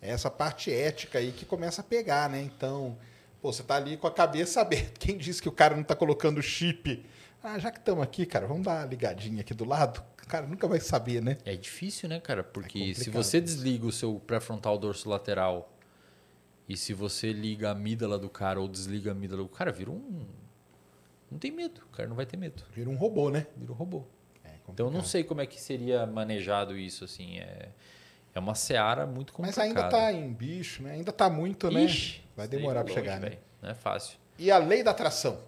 É 0.00 0.10
essa 0.10 0.30
parte 0.30 0.70
ética 0.70 1.18
aí 1.18 1.32
que 1.32 1.46
começa 1.46 1.80
a 1.80 1.84
pegar, 1.84 2.28
né? 2.28 2.40
Então, 2.42 2.96
pô, 3.40 3.52
você 3.52 3.62
tá 3.62 3.76
ali 3.76 3.96
com 3.96 4.06
a 4.06 4.12
cabeça 4.12 4.60
aberta. 4.62 4.92
Quem 5.00 5.16
disse 5.16 5.40
que 5.40 5.48
o 5.48 5.52
cara 5.52 5.74
não 5.74 5.82
tá 5.82 5.96
colocando 5.96 6.42
chip 6.42 7.04
ah, 7.44 7.58
já 7.58 7.70
que 7.70 7.78
estamos 7.78 8.02
aqui, 8.02 8.24
cara, 8.24 8.46
vamos 8.46 8.64
dar 8.64 8.80
uma 8.80 8.86
ligadinha 8.86 9.42
aqui 9.42 9.52
do 9.52 9.64
lado. 9.64 10.02
O 10.22 10.26
cara 10.26 10.46
nunca 10.46 10.66
vai 10.66 10.80
saber, 10.80 11.22
né? 11.22 11.36
É 11.44 11.54
difícil, 11.54 12.08
né, 12.08 12.18
cara? 12.18 12.42
Porque 12.42 12.92
é 12.92 12.94
se 12.94 13.10
você 13.10 13.40
desliga 13.40 13.86
o 13.86 13.92
seu 13.92 14.18
pré-frontal 14.18 14.78
dorso 14.78 15.08
lateral 15.08 15.70
e 16.66 16.76
se 16.76 16.94
você 16.94 17.32
liga 17.32 17.68
a 17.68 17.72
amígdala 17.72 18.18
do 18.18 18.30
cara 18.30 18.58
ou 18.58 18.66
desliga 18.66 19.10
a 19.10 19.12
amígdala, 19.12 19.42
o 19.42 19.48
cara 19.48 19.70
vira 19.70 19.90
um. 19.90 20.26
Não 21.30 21.38
tem 21.38 21.50
medo, 21.50 21.82
o 21.92 21.94
cara 21.94 22.08
não 22.08 22.16
vai 22.16 22.24
ter 22.24 22.38
medo. 22.38 22.62
Vira 22.72 22.88
um 22.88 22.96
robô, 22.96 23.28
né? 23.28 23.46
Vira 23.56 23.72
um 23.72 23.74
robô. 23.74 24.04
É 24.42 24.50
então 24.68 24.86
eu 24.86 24.92
não 24.92 25.02
sei 25.02 25.22
como 25.22 25.42
é 25.42 25.46
que 25.46 25.60
seria 25.60 26.06
manejado 26.06 26.78
isso, 26.78 27.04
assim. 27.04 27.38
É, 27.38 27.68
é 28.34 28.38
uma 28.40 28.54
seara 28.54 29.06
muito 29.06 29.34
complicada. 29.34 29.68
Mas 29.68 29.76
ainda 29.76 29.86
está 29.86 30.12
em 30.12 30.32
bicho, 30.32 30.82
né? 30.82 30.92
Ainda 30.92 31.10
está 31.10 31.28
muito, 31.28 31.70
né? 31.70 31.84
Ixi, 31.84 32.22
vai 32.34 32.48
demorar 32.48 32.84
para 32.84 32.94
chegar, 32.94 33.20
né? 33.20 33.38
Não 33.60 33.68
é 33.68 33.74
fácil. 33.74 34.18
E 34.38 34.50
a 34.50 34.56
lei 34.56 34.82
da 34.82 34.92
atração? 34.92 35.38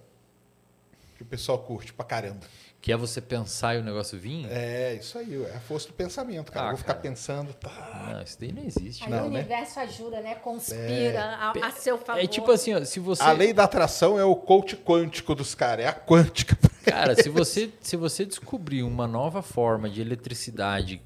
Que 1.16 1.22
o 1.22 1.26
pessoal 1.26 1.58
curte 1.58 1.92
pra 1.92 2.04
caramba. 2.04 2.40
Que 2.80 2.92
é 2.92 2.96
você 2.96 3.20
pensar 3.20 3.74
e 3.74 3.80
o 3.80 3.82
negócio 3.82 4.18
vir? 4.18 4.46
É, 4.48 4.94
isso 4.94 5.18
aí, 5.18 5.42
é 5.44 5.56
a 5.56 5.60
força 5.60 5.88
do 5.88 5.94
pensamento, 5.94 6.52
cara. 6.52 6.66
Ah, 6.66 6.70
Vou 6.70 6.78
ficar 6.78 6.94
pensando. 6.94 7.52
Tá. 7.54 8.12
Não, 8.12 8.22
isso 8.22 8.38
daí 8.38 8.52
não 8.52 8.62
existe. 8.62 9.02
Aí 9.02 9.10
não, 9.10 9.26
o 9.26 9.30
né? 9.30 9.40
universo 9.40 9.78
né? 9.78 9.84
ajuda, 9.86 10.20
né? 10.20 10.34
Conspira 10.36 10.78
é. 10.84 11.18
a, 11.18 11.50
a, 11.50 11.70
seu 11.72 11.98
favor. 11.98 12.22
É 12.22 12.26
tipo 12.26 12.50
assim, 12.52 12.74
ó, 12.74 12.84
se 12.84 13.00
você. 13.00 13.22
A 13.22 13.32
lei 13.32 13.52
da 13.52 13.64
atração 13.64 14.20
é 14.20 14.24
o 14.24 14.36
coach 14.36 14.76
quântico 14.76 15.34
dos 15.34 15.54
caras, 15.54 15.86
é 15.86 15.88
a 15.88 15.92
quântica. 15.92 16.56
Cara, 16.84 17.16
se 17.16 17.28
você, 17.30 17.72
se 17.80 17.96
você 17.96 18.24
descobrir 18.24 18.84
uma 18.84 19.08
nova 19.08 19.42
forma 19.42 19.90
de 19.90 20.00
eletricidade 20.00 21.02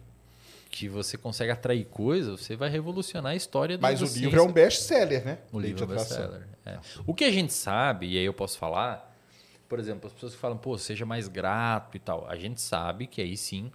que 0.68 0.88
você 0.88 1.16
consegue 1.16 1.50
atrair 1.50 1.86
coisas, 1.86 2.40
você 2.40 2.56
vai 2.56 2.68
revolucionar 2.68 3.32
a 3.32 3.36
história 3.36 3.78
do 3.78 3.80
Mas 3.80 4.02
o 4.02 4.18
livro 4.18 4.38
é 4.38 4.42
um 4.42 4.52
best-seller, 4.52 5.24
né? 5.24 5.38
O 5.50 5.58
livro 5.58 5.82
é 5.82 5.86
um 5.86 5.90
best-seller. 5.96 6.42
É. 6.66 6.78
O 7.06 7.14
que 7.14 7.24
a 7.24 7.30
gente 7.30 7.52
sabe, 7.52 8.06
e 8.06 8.18
aí 8.18 8.24
eu 8.24 8.34
posso 8.34 8.58
falar, 8.58 9.09
por 9.70 9.78
exemplo, 9.78 10.08
as 10.08 10.12
pessoas 10.12 10.34
que 10.34 10.40
falam, 10.40 10.58
pô, 10.58 10.76
seja 10.76 11.06
mais 11.06 11.28
grato 11.28 11.96
e 11.96 12.00
tal. 12.00 12.26
A 12.28 12.34
gente 12.34 12.60
sabe 12.60 13.06
que 13.06 13.22
aí 13.22 13.36
sim 13.36 13.70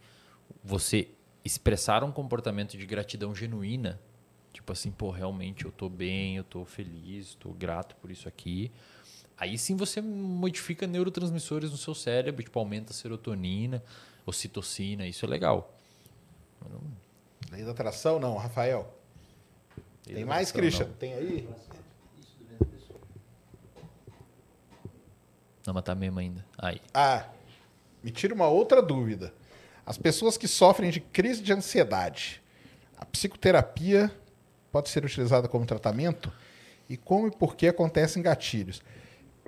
você 0.62 1.08
expressar 1.44 2.04
um 2.04 2.12
comportamento 2.12 2.78
de 2.78 2.86
gratidão 2.86 3.34
genuína, 3.34 3.98
tipo 4.52 4.74
assim, 4.74 4.92
pô, 4.92 5.10
realmente 5.10 5.64
eu 5.64 5.72
tô 5.72 5.88
bem, 5.88 6.36
eu 6.36 6.44
tô 6.44 6.66
feliz, 6.66 7.36
tô 7.36 7.52
grato 7.52 7.96
por 7.96 8.12
isso 8.12 8.28
aqui. 8.28 8.74
Aí 9.38 9.58
sim 9.58 9.78
você 9.78 10.02
modifica 10.02 10.86
neurotransmissores 10.86 11.72
no 11.72 11.78
seu 11.78 11.96
cérebro, 11.96 12.44
tipo, 12.44 12.60
aumenta 12.60 12.92
a 12.92 12.94
serotonina, 12.94 13.82
ocitocina, 14.26 15.08
isso 15.08 15.26
é 15.26 15.30
legal. 15.30 15.74
Lei 17.52 17.64
da 17.64 17.72
atração, 17.72 18.20
não, 18.20 18.36
Rafael. 18.36 18.94
Tem 20.04 20.26
mais, 20.26 20.52
Christian? 20.52 20.88
Não. 20.88 20.94
Tem 20.96 21.14
aí? 21.14 21.50
Não, 25.66 25.74
mas 25.74 25.84
tá 25.84 25.96
mesmo 25.96 26.20
ainda. 26.20 26.46
Aí. 26.58 26.80
Ah, 26.94 27.26
me 28.04 28.12
tira 28.12 28.34
uma 28.34 28.48
outra 28.48 28.82
dúvida. 28.82 29.34
As 29.86 29.98
pessoas 29.98 30.38
que 30.38 30.48
sofrem 30.48 30.90
de 30.90 31.00
crise 31.00 31.42
de 31.42 31.54
ansiedade, 31.54 32.42
a 32.98 33.06
psicoterapia 33.06 34.12
pode 34.72 34.90
ser 34.90 35.06
utilizada 35.06 35.48
como 35.48 35.66
tratamento? 35.66 36.32
E 36.90 36.98
como 36.98 37.28
e 37.28 37.32
por 37.32 37.56
que 37.56 37.68
acontecem 37.68 38.22
gatilhos? 38.22 38.82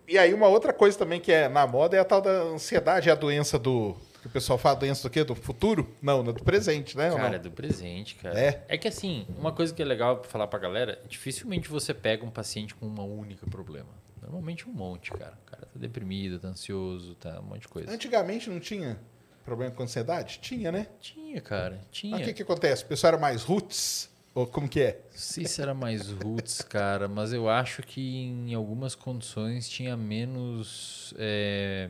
E 0.07 0.17
aí 0.17 0.33
uma 0.33 0.47
outra 0.47 0.71
coisa 0.71 0.97
também 0.97 1.19
que 1.19 1.31
é 1.31 1.49
na 1.49 1.67
moda 1.67 1.97
é 1.97 1.99
a 1.99 2.05
tal 2.05 2.21
da 2.21 2.31
ansiedade, 2.31 3.09
é 3.09 3.11
a 3.11 3.15
doença 3.15 3.59
do... 3.59 3.95
Que 4.21 4.27
o 4.27 4.29
pessoal 4.29 4.57
fala 4.57 4.77
doença 4.77 5.03
do 5.03 5.11
quê? 5.11 5.23
Do 5.23 5.35
futuro? 5.35 5.95
Não, 6.01 6.23
do 6.23 6.33
presente, 6.43 6.97
né? 6.97 7.13
Cara, 7.13 7.35
é 7.35 7.39
do 7.39 7.51
presente, 7.51 8.15
cara. 8.15 8.39
É? 8.39 8.63
É 8.67 8.77
que 8.77 8.87
assim, 8.87 9.27
uma 9.37 9.51
coisa 9.51 9.73
que 9.73 9.81
é 9.81 9.85
legal 9.85 10.17
pra 10.17 10.29
falar 10.29 10.47
pra 10.47 10.57
galera, 10.57 10.99
dificilmente 11.07 11.69
você 11.69 11.93
pega 11.93 12.25
um 12.25 12.31
paciente 12.31 12.73
com 12.73 12.87
uma 12.87 13.03
única 13.03 13.45
problema. 13.47 13.89
Normalmente 14.27 14.67
um 14.69 14.73
monte, 14.73 15.11
cara. 15.11 15.37
O 15.41 15.49
cara 15.49 15.65
tá 15.65 15.79
deprimido, 15.79 16.37
tá 16.37 16.49
ansioso, 16.49 17.15
tá 17.15 17.39
um 17.39 17.43
monte 17.43 17.61
de 17.61 17.67
coisa. 17.69 17.89
Antigamente 17.89 18.49
não 18.49 18.59
tinha 18.59 18.99
problema 19.45 19.73
com 19.73 19.83
ansiedade? 19.83 20.39
Tinha, 20.41 20.69
né? 20.69 20.87
Tinha, 20.99 21.39
cara. 21.39 21.79
Tinha. 21.89 22.11
Mas 22.11 22.21
o 22.21 22.25
que, 22.25 22.33
que 22.33 22.43
acontece? 22.43 22.83
O 22.83 22.87
pessoal 22.87 23.13
era 23.13 23.21
mais 23.21 23.43
roots? 23.43 24.09
Ou 24.35 24.45
como 24.45 24.67
que 24.67 24.81
é? 24.81 25.01
Não 25.11 25.17
sei 25.17 25.45
se 25.45 25.61
era 25.61 25.73
mais 25.73 26.11
roots, 26.11 26.61
cara, 26.61 27.07
mas 27.07 27.31
eu 27.31 27.49
acho 27.49 27.81
que 27.81 28.01
em 28.01 28.53
algumas 28.53 28.95
condições 28.95 29.69
tinha 29.69 29.95
menos. 29.95 31.13
é, 31.17 31.89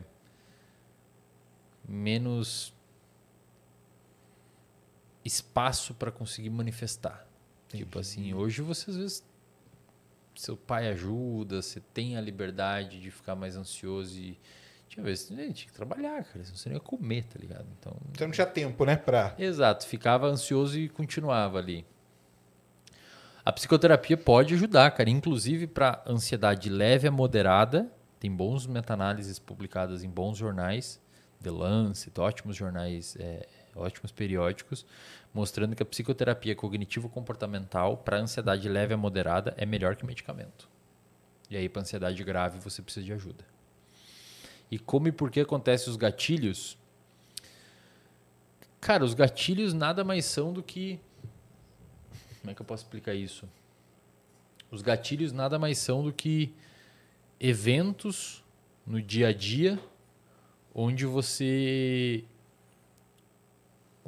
menos 1.88 2.72
espaço 5.26 5.94
para 5.94 6.12
conseguir 6.12 6.50
manifestar. 6.50 7.28
Tipo 7.70 8.00
assim, 8.00 8.34
hoje 8.34 8.62
você 8.62 8.92
às 8.92 8.98
vezes. 8.98 9.27
Seu 10.38 10.56
pai 10.56 10.88
ajuda, 10.88 11.62
você 11.62 11.80
tem 11.80 12.16
a 12.16 12.22
liberdade 12.22 13.00
de 13.02 13.10
ficar 13.10 13.36
mais 13.36 13.58
ansioso 13.58 14.20
e. 14.20 14.40
Tinha 14.88 15.04
vezes, 15.04 15.28
tinha 15.28 15.54
que 15.54 15.74
trabalhar, 15.74 16.24
cara, 16.24 16.46
senão 16.46 16.58
você 16.58 16.70
não 16.70 16.76
ia 16.78 16.82
comer, 16.82 17.26
tá 17.26 17.38
ligado? 17.38 17.66
Então. 17.78 17.94
Você 18.16 18.26
não 18.26 18.32
tinha 18.32 18.48
tempo, 18.48 18.86
né? 18.86 18.96
Pra... 18.96 19.36
Exato, 19.38 19.86
ficava 19.86 20.28
ansioso 20.28 20.80
e 20.80 20.88
continuava 20.88 21.58
ali. 21.58 21.86
A 23.44 23.52
psicoterapia 23.52 24.16
pode 24.16 24.54
ajudar, 24.54 24.92
cara, 24.92 25.10
inclusive 25.10 25.68
para 25.68 26.04
ansiedade 26.06 26.70
leve 26.70 27.08
a 27.08 27.12
moderada. 27.12 27.92
Tem 28.20 28.30
bons 28.30 28.68
meta-análises 28.68 29.40
publicadas 29.40 30.04
em 30.04 30.10
bons 30.10 30.38
jornais, 30.38 31.02
The 31.42 31.52
Lancet, 31.52 32.20
ótimos 32.20 32.56
jornais, 32.56 33.16
é, 33.20 33.48
ótimos 33.78 34.12
periódicos, 34.12 34.86
mostrando 35.34 35.76
que 35.76 35.84
a 35.84 35.86
psicoterapia 35.86 36.56
cognitivo-comportamental 36.56 37.98
para 37.98 38.20
ansiedade 38.20 38.68
leve 38.68 38.94
a 38.94 38.98
moderada 38.98 39.54
é 39.58 39.66
melhor 39.66 39.96
que 39.96 40.06
medicamento. 40.06 40.68
E 41.50 41.56
aí, 41.56 41.70
para 41.70 41.82
ansiedade 41.82 42.24
grave, 42.24 42.60
você 42.60 42.82
precisa 42.82 43.06
de 43.06 43.14
ajuda. 43.14 43.46
E 44.70 44.78
como 44.78 45.08
e 45.08 45.12
por 45.12 45.32
que 45.32 45.40
acontecem 45.40 45.90
os 45.90 45.96
gatilhos? 45.96 46.78
Cara, 48.82 49.04
os 49.04 49.14
gatilhos 49.14 49.74
nada 49.74 50.04
mais 50.04 50.26
são 50.26 50.52
do 50.52 50.62
que. 50.62 51.00
Como 52.42 52.52
é 52.52 52.54
que 52.54 52.62
eu 52.62 52.66
posso 52.66 52.84
explicar 52.84 53.14
isso? 53.14 53.48
Os 54.70 54.82
gatilhos 54.82 55.32
nada 55.32 55.58
mais 55.58 55.78
são 55.78 56.04
do 56.04 56.12
que 56.12 56.54
eventos 57.40 58.44
no 58.86 59.02
dia 59.02 59.30
a 59.30 59.34
dia 59.34 59.80
onde 60.80 61.08
você 61.08 62.24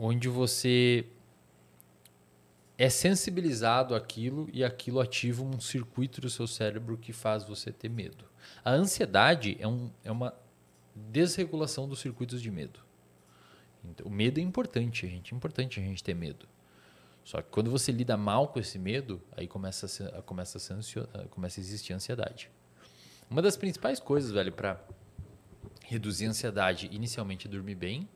onde 0.01 0.29
você 0.29 1.05
é 2.77 2.89
sensibilizado 2.89 3.93
àquilo 3.93 4.49
e 4.53 4.63
aquilo 4.63 5.01
ativa 5.01 5.43
um 5.43 5.59
circuito 5.59 6.21
do 6.21 6.29
seu 6.29 6.47
cérebro 6.47 6.97
que 6.97 7.11
faz 7.11 7.43
você 7.43 7.69
ter 7.73 7.89
medo. 7.89 8.23
A 8.63 8.71
ansiedade 8.71 9.57
é, 9.59 9.67
um, 9.67 9.91
é 10.01 10.09
uma 10.09 10.33
desregulação 10.95 11.89
dos 11.89 11.99
circuitos 11.99 12.41
de 12.41 12.49
medo. 12.49 12.79
Então, 13.83 14.07
o 14.07 14.09
medo 14.09 14.39
é 14.39 14.43
importante, 14.43 15.05
gente. 15.05 15.33
É 15.33 15.37
importante 15.37 15.81
a 15.81 15.83
gente 15.83 16.01
ter 16.01 16.13
medo. 16.13 16.47
Só 17.25 17.41
que 17.41 17.49
quando 17.49 17.69
você 17.69 17.91
lida 17.91 18.15
mal 18.15 18.47
com 18.47 18.59
esse 18.59 18.79
medo, 18.79 19.21
aí 19.35 19.47
começa 19.47 19.85
a, 19.85 19.89
ser, 19.89 20.09
começa 20.21 20.57
a, 20.57 20.77
ansio, 20.77 21.07
começa 21.29 21.59
a 21.59 21.61
existir 21.61 21.91
ansiedade. 21.91 22.49
Uma 23.29 23.41
das 23.41 23.57
principais 23.57 23.99
coisas, 23.99 24.31
velho, 24.31 24.53
para 24.53 24.81
reduzir 25.83 26.27
a 26.27 26.29
ansiedade, 26.29 26.89
inicialmente 26.91 27.49
dormir 27.49 27.75
bem, 27.75 28.07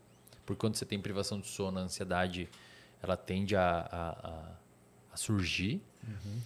porque 0.46 0.60
quando 0.60 0.76
você 0.76 0.86
tem 0.86 1.00
privação 1.00 1.40
de 1.40 1.48
sono, 1.48 1.80
a 1.80 1.82
ansiedade 1.82 2.50
ela 3.02 3.18
tende 3.18 3.56
a, 3.56 3.88
a, 3.92 4.56
a, 5.12 5.18
surgir. 5.18 5.82
Uhum. 6.08 6.40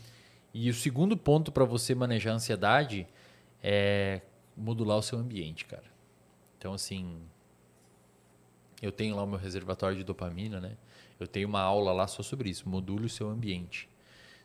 E 0.53 0.69
o 0.69 0.73
segundo 0.73 1.15
ponto 1.15 1.51
para 1.51 1.65
você 1.65 1.93
manejar 1.93 2.31
a 2.31 2.35
ansiedade 2.35 3.07
é 3.61 4.21
modular 4.55 4.97
o 4.97 5.03
seu 5.03 5.19
ambiente, 5.19 5.65
cara. 5.65 5.85
Então, 6.57 6.73
assim, 6.73 7.21
eu 8.81 8.91
tenho 8.91 9.15
lá 9.15 9.23
o 9.23 9.27
meu 9.27 9.37
reservatório 9.37 9.97
de 9.97 10.03
dopamina, 10.03 10.59
né? 10.59 10.77
Eu 11.19 11.27
tenho 11.27 11.47
uma 11.47 11.61
aula 11.61 11.91
lá 11.91 12.07
só 12.07 12.23
sobre 12.23 12.49
isso, 12.49 12.67
module 12.67 13.05
o 13.05 13.09
seu 13.09 13.29
ambiente. 13.29 13.87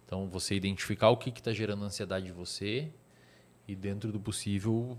Então, 0.04 0.28
você 0.28 0.54
identificar 0.54 1.08
o 1.08 1.16
que 1.16 1.30
está 1.30 1.52
gerando 1.52 1.84
ansiedade 1.84 2.28
em 2.28 2.32
você 2.32 2.90
e, 3.66 3.74
dentro 3.74 4.12
do 4.12 4.20
possível, 4.20 4.98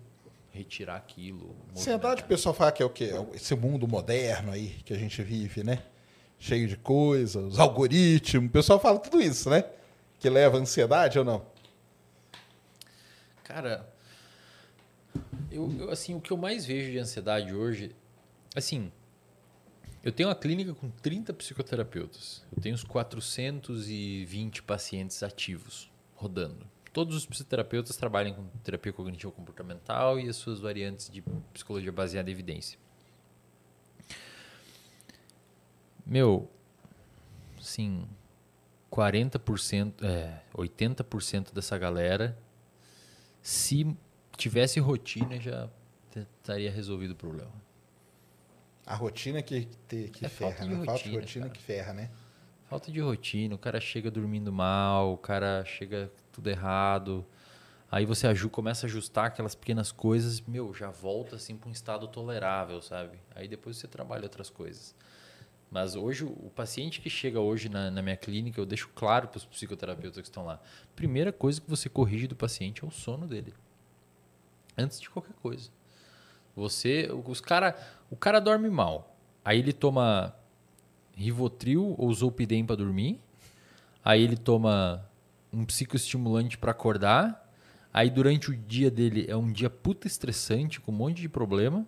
retirar 0.54 0.96
aquilo. 0.96 1.56
Ansiedade, 1.72 2.22
o 2.22 2.26
pessoal 2.26 2.54
fala 2.54 2.72
que 2.72 2.84
é 2.84 2.86
o 2.86 2.90
quê? 2.90 3.10
Esse 3.34 3.56
mundo 3.56 3.88
moderno 3.88 4.52
aí 4.52 4.70
que 4.86 4.94
a 4.94 4.98
gente 4.98 5.22
vive, 5.24 5.64
né? 5.64 5.84
Cheio 6.38 6.68
de 6.68 6.78
coisas, 6.78 7.44
os 7.54 7.60
algoritmos. 7.60 8.50
O 8.50 8.52
pessoal 8.52 8.80
fala 8.80 9.00
tudo 9.00 9.20
isso, 9.20 9.50
né? 9.50 9.66
Que 10.20 10.30
leva 10.30 10.58
ansiedade 10.58 11.18
ou 11.18 11.26
não? 11.26 11.44
Cara, 13.44 13.92
eu, 15.52 15.74
eu, 15.80 15.90
assim, 15.90 16.14
o 16.14 16.22
que 16.22 16.32
eu 16.32 16.38
mais 16.38 16.66
vejo 16.66 16.92
de 16.92 17.00
ansiedade 17.00 17.54
hoje, 17.54 17.92
assim, 18.56 18.92
eu 20.04 20.12
tenho 20.12 20.30
uma 20.30 20.36
clínica 20.36 20.74
com 20.74 20.90
30 20.90 21.34
psicoterapeutas. 21.34 22.44
Eu 22.56 22.62
tenho 22.62 22.76
uns 22.76 22.84
420 22.84 24.62
pacientes 24.64 25.24
ativos 25.24 25.90
rodando. 26.16 26.73
Todos 26.94 27.16
os 27.16 27.26
psicoterapeutas 27.26 27.98
trabalham 27.98 28.36
com 28.36 28.46
terapia 28.60 28.94
cognitivo 28.94 29.32
comportamental 29.32 30.20
e 30.20 30.30
as 30.30 30.36
suas 30.36 30.60
variantes 30.60 31.10
de 31.10 31.24
psicologia 31.52 31.92
baseada 31.92 32.30
em 32.30 32.34
evidência. 32.34 32.78
Meu, 36.06 36.48
sim, 37.60 38.08
40%, 38.92 40.04
é, 40.04 40.40
80% 40.54 41.52
dessa 41.52 41.78
galera, 41.80 42.38
se 43.42 43.98
tivesse 44.38 44.80
rotina, 44.80 45.40
já 45.40 45.68
estaria 46.16 46.72
resolvido 46.72 47.12
o 47.12 47.16
problema. 47.16 47.52
A 48.86 48.96
rotina 48.96 49.42
que, 49.42 49.68
que, 49.88 50.10
que 50.10 50.26
É 50.26 50.30
ferra, 50.30 50.52
falta 50.58 50.66
né? 50.66 50.86
Falta 50.86 51.04
de 51.04 51.10
rotina, 51.10 51.22
rotina 51.22 51.46
cara. 51.48 51.58
que 51.58 51.64
ferra, 51.64 51.94
né? 51.94 52.12
Falta 52.74 52.92
de 52.92 53.00
rotina, 53.00 53.54
o 53.54 53.58
cara 53.60 53.80
chega 53.80 54.10
dormindo 54.10 54.52
mal, 54.52 55.14
o 55.14 55.18
cara 55.18 55.64
chega 55.64 56.12
tudo 56.32 56.50
errado. 56.50 57.24
Aí 57.92 58.04
você 58.04 58.28
começa 58.50 58.88
a 58.88 58.90
ajustar 58.90 59.26
aquelas 59.26 59.54
pequenas 59.54 59.92
coisas, 59.92 60.42
meu, 60.42 60.74
já 60.74 60.90
volta 60.90 61.36
assim 61.36 61.56
para 61.56 61.70
um 61.70 61.72
estado 61.72 62.08
tolerável, 62.08 62.82
sabe? 62.82 63.20
Aí 63.36 63.48
depois 63.48 63.78
você 63.78 63.88
trabalha 63.88 64.24
outras 64.24 64.50
coisas. 64.50 64.96
Mas 65.70 65.96
hoje, 65.96 66.24
o 66.24 66.50
paciente 66.56 67.00
que 67.00 67.12
chega 67.12 67.40
hoje 67.40 67.70
na, 67.70 67.92
na 67.92 68.02
minha 68.02 68.18
clínica, 68.18 68.60
eu 68.60 68.66
deixo 68.66 68.90
claro 68.96 69.28
para 69.28 69.38
os 69.38 69.46
psicoterapeutas 69.46 70.20
que 70.20 70.28
estão 70.28 70.44
lá. 70.44 70.60
Primeira 70.96 71.32
coisa 71.32 71.62
que 71.62 71.70
você 71.70 71.88
corrige 71.88 72.26
do 72.26 72.36
paciente 72.36 72.84
é 72.84 72.88
o 72.88 72.92
sono 72.92 73.28
dele. 73.28 73.54
Antes 74.76 75.00
de 75.00 75.12
qualquer 75.12 75.36
coisa. 75.44 75.70
Você, 76.56 77.08
os 77.24 77.40
cara, 77.40 77.78
o 78.10 78.16
cara 78.16 78.40
dorme 78.40 78.72
mal. 78.72 79.16
Aí 79.46 79.60
ele 79.60 79.74
toma 79.74 80.36
Rivotril 81.16 81.96
ou 81.98 82.14
Zolpidem 82.14 82.66
para 82.66 82.76
dormir. 82.76 83.20
Aí 84.04 84.22
ele 84.22 84.38
toma 84.38 85.06
um 85.52 85.64
psicoestimulante 85.66 86.58
para 86.58 86.72
acordar. 86.72 87.40
Aí 87.94 88.10
durante 88.10 88.50
o 88.50 88.56
dia 88.56 88.90
dele 88.90 89.26
é 89.30 89.36
um 89.36 89.52
dia 89.52 89.70
puta 89.70 90.08
estressante, 90.08 90.82
com 90.82 90.92
um 90.92 90.96
monte 90.96 91.22
de 91.22 91.30
problema. 91.30 91.86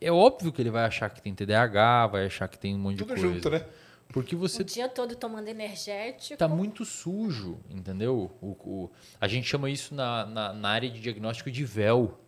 É 0.00 0.10
óbvio 0.10 0.52
que 0.52 0.62
ele 0.62 0.70
vai 0.70 0.84
achar 0.84 1.10
que 1.10 1.20
tem 1.20 1.34
TDAH, 1.34 2.06
vai 2.06 2.26
achar 2.26 2.48
que 2.48 2.58
tem 2.58 2.74
um 2.74 2.78
monte 2.78 2.98
Tudo 2.98 3.14
de 3.14 3.20
coisa. 3.20 3.34
junto, 3.34 3.50
né? 3.50 3.66
Porque 4.08 4.34
você 4.34 4.62
O 4.62 4.64
dia 4.64 4.88
todo 4.88 5.14
tomando 5.14 5.46
energético. 5.48 6.36
tá 6.38 6.48
muito 6.48 6.84
sujo, 6.84 7.58
entendeu? 7.68 8.30
O, 8.40 8.46
o- 8.64 8.90
a 9.20 9.28
gente 9.28 9.46
chama 9.46 9.68
isso 9.70 9.94
na, 9.94 10.24
na, 10.26 10.52
na 10.52 10.68
área 10.68 10.88
de 10.90 11.00
diagnóstico 11.00 11.50
de 11.50 11.64
véu. 11.64 12.18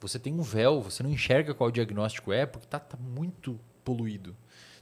Você 0.00 0.18
tem 0.18 0.32
um 0.32 0.40
véu, 0.40 0.80
você 0.80 1.02
não 1.02 1.10
enxerga 1.10 1.52
qual 1.52 1.68
o 1.68 1.72
diagnóstico 1.72 2.32
é, 2.32 2.46
porque 2.46 2.66
tá, 2.66 2.78
tá 2.78 2.96
muito 2.96 3.58
poluído. 3.84 4.34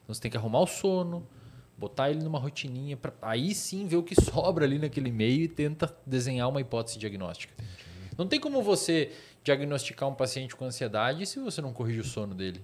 Então 0.08 0.14
você 0.14 0.22
tem 0.22 0.30
que 0.30 0.38
arrumar 0.38 0.60
o 0.60 0.66
sono, 0.66 1.28
botar 1.76 2.10
ele 2.10 2.22
numa 2.22 2.38
rotininha, 2.38 2.96
pra, 2.96 3.12
aí 3.20 3.54
sim 3.54 3.86
ver 3.86 3.96
o 3.96 4.02
que 4.02 4.18
sobra 4.18 4.64
ali 4.64 4.78
naquele 4.78 5.12
meio 5.12 5.42
e 5.42 5.48
tenta 5.48 5.94
desenhar 6.06 6.48
uma 6.48 6.62
hipótese 6.62 6.98
diagnóstica. 6.98 7.52
Não 8.16 8.26
tem 8.26 8.40
como 8.40 8.62
você 8.62 9.12
diagnosticar 9.44 10.08
um 10.08 10.14
paciente 10.14 10.56
com 10.56 10.64
ansiedade 10.64 11.26
se 11.26 11.38
você 11.38 11.60
não 11.60 11.74
corrige 11.74 12.00
o 12.00 12.04
sono 12.04 12.34
dele. 12.34 12.62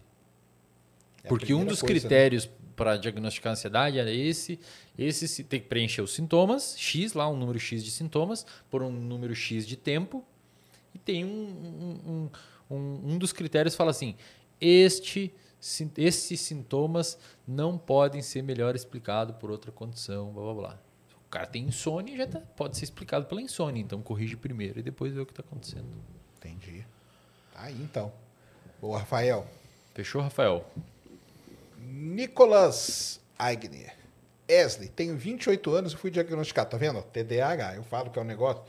É 1.23 1.29
Porque 1.29 1.53
um 1.53 1.67
dos 1.67 1.83
coisa, 1.83 1.95
né? 1.95 2.01
critérios 2.01 2.49
para 2.75 2.97
diagnosticar 2.97 3.53
ansiedade 3.53 3.99
era 3.99 4.11
esse, 4.11 4.59
esse 4.99 5.29
se- 5.29 5.45
tem 5.45 5.61
que 5.61 5.67
preencher 5.69 6.01
os 6.01 6.15
sintomas, 6.15 6.75
X 6.79 7.13
lá, 7.13 7.29
um 7.29 7.37
número 7.37 7.61
X 7.61 7.85
de 7.85 7.91
sintomas, 7.91 8.47
por 8.71 8.83
um 8.83 8.91
número 8.91 9.35
X 9.35 9.67
de 9.67 9.77
tempo, 9.77 10.25
e 10.95 10.99
tem 10.99 11.27
um, 11.27 11.29
um, 11.29 12.11
um, 12.71 12.75
um, 12.75 13.13
um 13.13 13.19
dos 13.19 13.35
critérios 13.35 13.75
fala 13.75 13.91
assim, 13.91 14.17
este, 14.59 15.33
esses 15.97 16.41
sintomas 16.41 17.19
não 17.49 17.79
podem 17.79 18.21
ser 18.21 18.43
melhor 18.43 18.77
explicados 18.77 19.35
por 19.37 19.51
outra 19.51 19.73
condição, 19.73 20.31
blá 20.33 20.43
blá 20.43 20.55
blá. 20.55 20.79
O 21.27 21.31
cara 21.31 21.47
tem 21.47 21.65
insônia, 21.65 22.17
já 22.17 22.27
tá, 22.27 22.41
pode 22.41 22.77
ser 22.77 22.85
explicado 22.85 23.27
pela 23.27 23.41
insônia, 23.41 23.81
então 23.81 24.03
corrige 24.03 24.37
primeiro 24.37 24.79
e 24.79 24.83
depois 24.83 25.13
vê 25.15 25.21
o 25.21 25.27
que 25.27 25.33
está 25.33 25.43
acontecendo. 25.43 25.87
Entendi. 26.37 26.87
Tá 27.53 27.63
aí 27.63 27.81
então. 27.81 28.13
Boa, 28.81 28.99
Rafael. 28.99 29.47
Fechou, 29.95 30.21
Rafael? 30.21 30.69
Nicolas 31.79 33.21
Aigner. 33.39 33.97
Esley, 34.47 34.89
tenho 34.89 35.17
28 35.17 35.75
anos 35.75 35.93
e 35.95 35.97
fui 35.97 36.11
diagnosticado. 36.11 36.71
Tá 36.71 36.77
vendo? 36.77 37.01
TDAH. 37.03 37.77
Eu 37.77 37.83
falo 37.85 38.11
que 38.11 38.19
é 38.19 38.23
um 38.23 38.27
negócio 38.27 38.63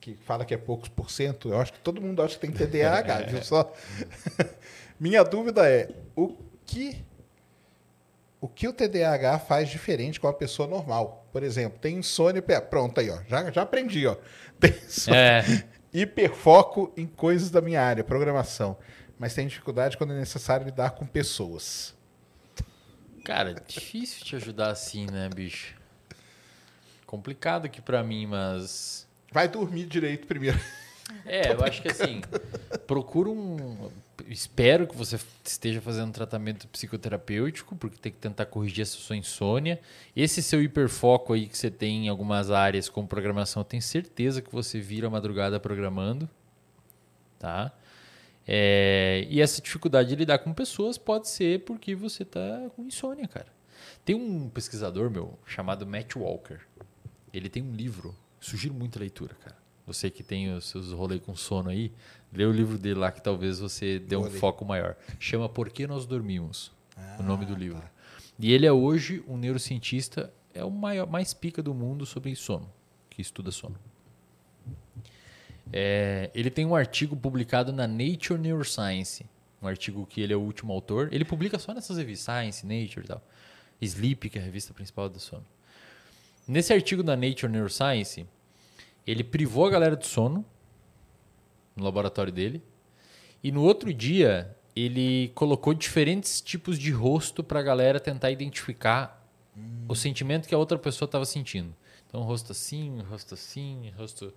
que 0.00 0.14
fala 0.14 0.44
que 0.44 0.54
é 0.54 0.56
poucos 0.56 0.88
por 0.88 1.10
cento. 1.10 1.48
Eu 1.48 1.60
acho 1.60 1.72
que 1.72 1.80
todo 1.80 2.00
mundo 2.00 2.22
acha 2.22 2.38
que 2.38 2.46
tem 2.46 2.52
TDAH, 2.52 3.22
viu 3.28 3.42
só? 3.42 3.72
Minha 4.98 5.22
dúvida 5.24 5.68
é: 5.68 5.88
o 6.14 6.34
que 6.64 7.04
o 8.40 8.48
que 8.48 8.68
o 8.68 8.72
TDAH 8.72 9.38
faz 9.40 9.68
diferente 9.68 10.20
com 10.20 10.28
a 10.28 10.32
pessoa 10.32 10.68
normal? 10.68 11.26
Por 11.32 11.42
exemplo, 11.42 11.78
tem 11.78 11.96
insônia. 11.96 12.42
Pronto, 12.42 13.00
aí, 13.00 13.10
ó. 13.10 13.18
Já, 13.28 13.50
já 13.50 13.62
aprendi, 13.62 14.06
ó. 14.06 14.16
Tem 14.60 14.70
insônia, 14.70 15.18
É. 15.18 15.44
hiperfoco 15.92 16.92
em 16.96 17.06
coisas 17.06 17.50
da 17.50 17.60
minha 17.60 17.82
área, 17.82 18.02
programação. 18.04 18.76
Mas 19.18 19.34
tem 19.34 19.46
dificuldade 19.46 19.96
quando 19.96 20.12
é 20.12 20.18
necessário 20.18 20.64
lidar 20.64 20.90
com 20.90 21.06
pessoas. 21.06 21.94
Cara, 23.24 23.54
difícil 23.66 24.24
te 24.24 24.36
ajudar 24.36 24.70
assim, 24.70 25.06
né, 25.10 25.28
bicho? 25.34 25.74
Complicado 27.06 27.66
aqui 27.66 27.80
pra 27.82 28.02
mim, 28.02 28.26
mas. 28.26 29.06
Vai 29.32 29.48
dormir 29.48 29.86
direito 29.86 30.26
primeiro. 30.26 30.58
É, 31.24 31.52
eu 31.52 31.64
acho 31.64 31.82
que 31.82 31.88
assim, 31.88 32.20
procura 32.86 33.30
um. 33.30 33.90
Espero 34.28 34.86
que 34.86 34.96
você 34.96 35.18
esteja 35.44 35.80
fazendo 35.80 36.12
tratamento 36.12 36.66
psicoterapêutico, 36.68 37.76
porque 37.76 37.96
tem 37.96 38.10
que 38.10 38.18
tentar 38.18 38.46
corrigir 38.46 38.82
essa 38.82 38.96
sua 38.96 39.16
insônia. 39.16 39.80
Esse 40.16 40.42
seu 40.42 40.62
hiperfoco 40.62 41.32
aí 41.32 41.46
que 41.46 41.56
você 41.56 41.70
tem 41.70 42.06
em 42.06 42.08
algumas 42.08 42.50
áreas 42.50 42.88
como 42.88 43.06
programação, 43.06 43.60
eu 43.60 43.64
tenho 43.64 43.82
certeza 43.82 44.42
que 44.42 44.50
você 44.50 44.80
vira 44.80 45.06
a 45.06 45.10
madrugada 45.10 45.60
programando, 45.60 46.28
tá? 47.38 47.72
É, 48.48 49.26
e 49.28 49.40
essa 49.40 49.60
dificuldade 49.60 50.08
de 50.08 50.16
lidar 50.16 50.38
com 50.38 50.52
pessoas 50.52 50.96
pode 50.96 51.28
ser 51.28 51.64
porque 51.64 51.94
você 51.94 52.24
tá 52.24 52.68
com 52.74 52.82
insônia, 52.82 53.26
cara. 53.28 53.48
Tem 54.04 54.14
um 54.14 54.48
pesquisador, 54.48 55.10
meu, 55.10 55.38
chamado 55.44 55.86
Matt 55.86 56.16
Walker. 56.16 56.60
Ele 57.32 57.48
tem 57.48 57.62
um 57.62 57.74
livro, 57.74 58.14
sugiro 58.40 58.72
muita 58.72 58.98
leitura, 58.98 59.34
cara. 59.34 59.65
Você 59.86 60.10
que 60.10 60.22
tem 60.22 60.52
os 60.52 60.66
seus 60.68 60.90
rolês 60.92 61.20
com 61.22 61.36
sono 61.36 61.70
aí, 61.70 61.92
lê 62.32 62.44
o 62.44 62.50
livro 62.52 62.76
dele 62.76 62.98
lá 62.98 63.12
que 63.12 63.22
talvez 63.22 63.60
você 63.60 63.98
dê 64.00 64.16
um 64.16 64.22
Vou 64.22 64.30
ler. 64.32 64.38
foco 64.38 64.64
maior. 64.64 64.96
Chama 65.20 65.48
Por 65.48 65.70
que 65.70 65.86
Nós 65.86 66.06
Dormimos, 66.06 66.72
o 67.18 67.22
nome 67.22 67.46
do 67.46 67.54
Ah, 67.54 67.58
livro. 67.58 67.80
tá. 67.80 67.90
E 68.38 68.52
ele 68.52 68.66
é 68.66 68.72
hoje 68.72 69.22
um 69.28 69.36
neurocientista, 69.36 70.32
é 70.52 70.64
o 70.64 70.70
maior, 70.70 71.06
mais 71.08 71.32
pica 71.32 71.62
do 71.62 71.72
mundo 71.72 72.04
sobre 72.04 72.34
sono, 72.34 72.68
que 73.08 73.22
estuda 73.22 73.50
sono. 73.52 73.76
É, 75.72 76.30
ele 76.34 76.50
tem 76.50 76.64
um 76.64 76.74
artigo 76.74 77.16
publicado 77.16 77.72
na 77.72 77.86
Nature 77.86 78.38
Neuroscience, 78.38 79.26
um 79.60 79.66
artigo 79.66 80.06
que 80.06 80.20
ele 80.20 80.32
é 80.32 80.36
o 80.36 80.40
último 80.40 80.72
autor. 80.72 81.08
Ele 81.12 81.24
publica 81.24 81.58
só 81.58 81.72
nessas 81.74 81.96
revistas, 81.96 82.24
Science, 82.34 82.64
Nature 82.66 83.04
e 83.04 83.08
tal. 83.08 83.22
Sleep, 83.80 84.30
que 84.30 84.38
é 84.38 84.42
a 84.42 84.44
revista 84.44 84.72
principal 84.72 85.08
do 85.08 85.18
sono. 85.18 85.44
Nesse 86.46 86.72
artigo 86.72 87.02
da 87.02 87.16
Nature 87.16 87.50
Neuroscience, 87.50 88.26
ele 89.06 89.22
privou 89.22 89.66
a 89.66 89.70
galera 89.70 89.96
de 89.96 90.06
sono 90.06 90.44
no 91.74 91.84
laboratório 91.84 92.32
dele. 92.32 92.62
E 93.42 93.52
no 93.52 93.62
outro 93.62 93.92
dia, 93.92 94.56
ele 94.74 95.28
colocou 95.34 95.72
diferentes 95.74 96.40
tipos 96.40 96.78
de 96.78 96.90
rosto 96.90 97.44
para 97.44 97.60
a 97.60 97.62
galera 97.62 98.00
tentar 98.00 98.30
identificar 98.30 99.24
o 99.88 99.94
sentimento 99.94 100.48
que 100.48 100.54
a 100.54 100.58
outra 100.58 100.78
pessoa 100.78 101.06
estava 101.06 101.24
sentindo. 101.24 101.74
Então, 102.06 102.22
rosto 102.22 102.52
assim, 102.52 103.00
rosto 103.08 103.34
assim, 103.34 103.90
rosto 103.96 104.32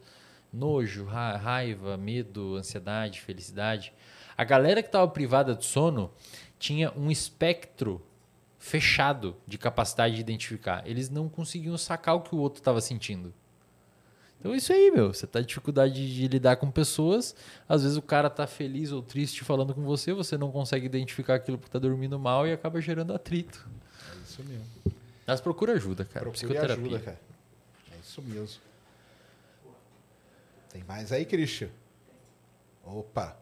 nojo, 0.52 1.06
ra- 1.06 1.38
raiva, 1.38 1.98
medo, 1.98 2.56
ansiedade, 2.56 3.22
felicidade. 3.22 3.94
A 4.38 4.44
galera 4.44 4.82
que 4.82 4.88
estava 4.88 5.08
privada 5.08 5.54
de 5.56 5.66
sono 5.66 6.12
tinha 6.58 6.92
um 6.96 7.12
espectro 7.12 8.02
fechado 8.58 9.36
de 9.48 9.58
capacidade 9.58 10.16
de 10.16 10.22
identificar. 10.22 10.86
Eles 10.86 11.10
não 11.10 11.30
conseguiam 11.30 11.78
sacar 11.78 12.16
o 12.16 12.22
que 12.22 12.36
o 12.36 12.40
outro 12.40 12.60
estava 12.60 12.82
sentindo. 12.82 13.34
Então 14.40 14.54
é 14.54 14.58
isso 14.58 14.72
aí, 14.72 14.90
meu. 14.92 15.14
Você 15.14 15.28
tá 15.28 15.42
em 15.42 15.46
dificuldade 15.46 16.16
de 16.16 16.28
lidar 16.28 16.56
com 16.56 16.72
pessoas. 16.72 17.36
Às 17.68 17.84
vezes 17.84 17.98
o 17.98 18.02
cara 18.02 18.30
tá 18.30 18.48
feliz 18.48 18.92
ou 18.92 19.02
triste 19.02 19.44
falando 19.44 19.74
com 19.76 19.84
você, 19.84 20.14
você 20.14 20.38
não 20.38 20.52
consegue 20.52 20.86
identificar 20.86 21.36
aquilo 21.36 21.58
porque 21.58 21.72
tá 21.72 21.80
dormindo 21.80 22.18
mal 22.18 22.48
e 22.48 22.54
acaba 22.54 22.80
gerando 22.80 23.14
atrito. 23.14 23.68
É 24.12 24.24
isso 24.24 24.44
mesmo. 24.44 24.66
Mas 25.28 25.42
procura 25.42 25.74
ajuda, 25.74 26.06
cara. 26.06 26.22
Procure 26.26 26.48
Psicoterapia. 26.48 26.86
ajuda, 26.86 27.00
cara. 27.00 27.20
É 27.92 27.96
isso 28.02 28.22
mesmo. 28.22 28.62
Tem 30.72 30.84
mais 30.88 31.12
aí, 31.12 31.26
Christian? 31.26 31.70
Opa. 32.86 33.38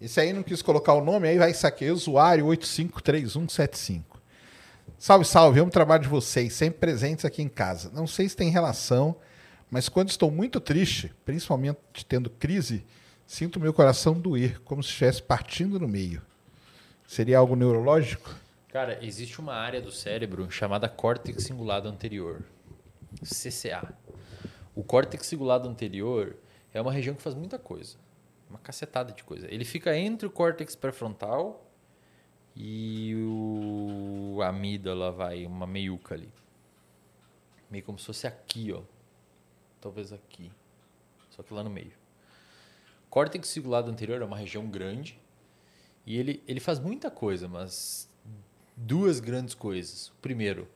Esse 0.00 0.20
aí 0.20 0.32
não 0.32 0.42
quis 0.42 0.60
colocar 0.60 0.94
o 0.94 1.02
nome, 1.02 1.28
aí 1.28 1.38
vai 1.38 1.52
isso 1.52 1.66
aqui, 1.66 1.90
usuário 1.90 2.44
853175. 2.46 4.20
Salve, 4.98 5.24
salve, 5.24 5.60
amo 5.60 5.68
o 5.68 5.72
trabalho 5.72 6.02
de 6.02 6.08
vocês, 6.08 6.52
sempre 6.52 6.80
presentes 6.80 7.24
aqui 7.24 7.40
em 7.40 7.48
casa. 7.48 7.90
Não 7.92 8.06
sei 8.06 8.28
se 8.28 8.36
tem 8.36 8.50
relação, 8.50 9.16
mas 9.72 9.88
quando 9.88 10.10
estou 10.10 10.30
muito 10.30 10.60
triste, 10.60 11.10
principalmente 11.24 12.04
tendo 12.06 12.28
crise, 12.28 12.84
sinto 13.26 13.58
meu 13.58 13.72
coração 13.72 14.12
doer, 14.12 14.60
como 14.60 14.82
se 14.82 14.90
estivesse 14.90 15.22
partindo 15.22 15.80
no 15.80 15.88
meio. 15.88 16.20
Seria 17.06 17.38
algo 17.38 17.56
neurológico? 17.56 18.36
Cara, 18.68 19.02
existe 19.02 19.40
uma 19.40 19.54
área 19.54 19.80
do 19.80 19.90
cérebro 19.90 20.50
chamada 20.50 20.90
córtex 20.90 21.44
cingulado 21.44 21.88
anterior, 21.88 22.44
CCA. 23.22 23.94
O 24.74 24.84
córtex 24.84 25.26
cingulado 25.26 25.66
anterior 25.66 26.36
é 26.74 26.78
uma 26.78 26.92
região 26.92 27.14
que 27.16 27.22
faz 27.22 27.34
muita 27.34 27.58
coisa, 27.58 27.96
uma 28.50 28.58
cacetada 28.58 29.10
de 29.10 29.24
coisa. 29.24 29.46
Ele 29.50 29.64
fica 29.64 29.96
entre 29.96 30.26
o 30.26 30.30
córtex 30.30 30.76
pré-frontal 30.76 31.66
e 32.54 33.14
o 33.16 34.42
amígdala, 34.42 35.10
vai, 35.10 35.46
uma 35.46 35.66
meiuca 35.66 36.14
ali. 36.14 36.28
Meio 37.70 37.84
como 37.84 37.98
se 37.98 38.04
fosse 38.04 38.26
aqui, 38.26 38.70
ó. 38.70 38.82
Talvez 39.82 40.12
aqui. 40.12 40.50
Só 41.28 41.42
que 41.42 41.52
lá 41.52 41.62
no 41.62 41.68
meio. 41.68 41.92
Córtex 43.10 43.48
cingulado 43.48 43.90
anterior 43.90 44.22
é 44.22 44.24
uma 44.24 44.36
região 44.38 44.66
grande 44.66 45.18
e 46.06 46.16
ele, 46.16 46.42
ele 46.48 46.60
faz 46.60 46.78
muita 46.78 47.10
coisa, 47.10 47.46
mas 47.48 48.08
duas 48.76 49.20
grandes 49.20 49.54
coisas. 49.54 50.10
Primeiro, 50.22 50.66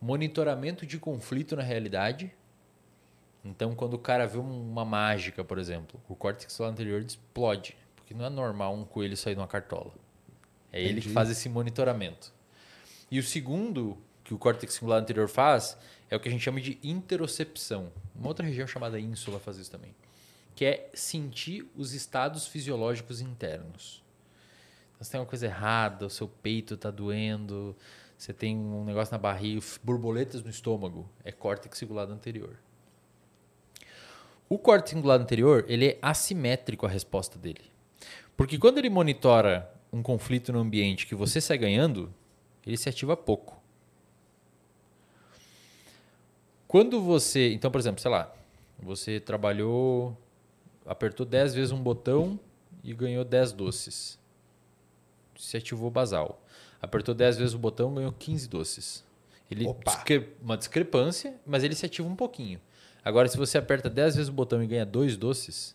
monitoramento 0.00 0.86
de 0.86 0.98
conflito 0.98 1.56
na 1.56 1.62
realidade. 1.62 2.32
Então, 3.44 3.74
quando 3.74 3.94
o 3.94 3.98
cara 3.98 4.26
vê 4.26 4.38
um- 4.38 4.70
uma 4.70 4.84
mágica, 4.84 5.42
por 5.42 5.58
exemplo, 5.58 5.98
o 6.08 6.14
córtex 6.14 6.52
celular 6.52 6.72
anterior 6.72 7.00
explode, 7.00 7.74
porque 7.96 8.12
não 8.12 8.26
é 8.26 8.30
normal 8.30 8.74
um 8.74 8.84
coelho 8.84 9.16
sair 9.16 9.34
de 9.34 9.40
uma 9.40 9.48
cartola. 9.48 9.92
É 10.70 10.80
ele 10.80 10.94
que 10.94 10.98
Entendi. 11.00 11.14
faz 11.14 11.30
esse 11.30 11.48
monitoramento. 11.48 12.32
E 13.10 13.18
o 13.18 13.22
segundo 13.22 13.96
que 14.22 14.34
o 14.34 14.38
córtex 14.38 14.74
cingulado 14.74 15.02
anterior 15.02 15.28
faz 15.28 15.76
é 16.10 16.16
o 16.16 16.20
que 16.20 16.28
a 16.28 16.32
gente 16.32 16.42
chama 16.42 16.60
de 16.60 16.78
interocepção. 16.82 17.92
Uma 18.14 18.28
outra 18.28 18.44
região 18.44 18.66
chamada 18.66 18.98
ínsula 18.98 19.38
faz 19.38 19.56
isso 19.58 19.70
também, 19.70 19.94
que 20.56 20.64
é 20.64 20.90
sentir 20.92 21.70
os 21.76 21.92
estados 21.92 22.46
fisiológicos 22.46 23.20
internos. 23.20 24.02
Então, 24.94 25.04
você 25.04 25.12
tem 25.12 25.20
uma 25.20 25.26
coisa 25.26 25.46
errada, 25.46 26.06
o 26.06 26.10
seu 26.10 26.26
peito 26.26 26.74
está 26.74 26.90
doendo, 26.90 27.76
você 28.18 28.32
tem 28.32 28.56
um 28.56 28.84
negócio 28.84 29.12
na 29.12 29.18
barriga, 29.18 29.64
borboletas 29.82 30.42
no 30.42 30.50
estômago, 30.50 31.08
é 31.24 31.30
córtex 31.30 31.78
cingulado 31.78 32.12
anterior. 32.12 32.58
O 34.48 34.58
córtex 34.58 34.90
cingulado 34.90 35.22
anterior, 35.22 35.64
ele 35.68 35.86
é 35.86 35.98
assimétrico 36.02 36.84
a 36.84 36.88
resposta 36.88 37.38
dele. 37.38 37.70
Porque 38.36 38.58
quando 38.58 38.78
ele 38.78 38.90
monitora 38.90 39.72
um 39.92 40.02
conflito 40.02 40.52
no 40.52 40.58
ambiente 40.58 41.06
que 41.06 41.14
você 41.14 41.40
sai 41.40 41.56
ganhando, 41.56 42.12
ele 42.66 42.76
se 42.76 42.88
ativa 42.88 43.16
pouco. 43.16 43.59
Quando 46.70 47.00
você, 47.02 47.52
então, 47.52 47.68
por 47.68 47.78
exemplo, 47.80 48.00
sei 48.00 48.10
lá, 48.12 48.32
você 48.78 49.18
trabalhou, 49.18 50.16
apertou 50.86 51.26
10 51.26 51.52
vezes 51.52 51.72
um 51.72 51.82
botão 51.82 52.38
e 52.84 52.94
ganhou 52.94 53.24
10 53.24 53.50
doces 53.52 54.20
se 55.36 55.56
ativou 55.56 55.90
basal. 55.90 56.40
Apertou 56.80 57.12
10 57.12 57.38
vezes 57.38 57.54
o 57.54 57.58
botão, 57.58 57.92
ganhou 57.94 58.12
15 58.12 58.48
doces. 58.48 59.04
Ele 59.50 59.64
discre- 59.84 60.28
uma 60.40 60.56
discrepância, 60.56 61.34
mas 61.44 61.64
ele 61.64 61.74
se 61.74 61.84
ativa 61.86 62.06
um 62.06 62.14
pouquinho. 62.14 62.60
Agora, 63.04 63.26
se 63.26 63.36
você 63.36 63.58
aperta 63.58 63.90
10 63.90 64.14
vezes 64.16 64.28
o 64.28 64.32
botão 64.32 64.62
e 64.62 64.66
ganha 64.66 64.86
dois 64.86 65.16
doces, 65.16 65.74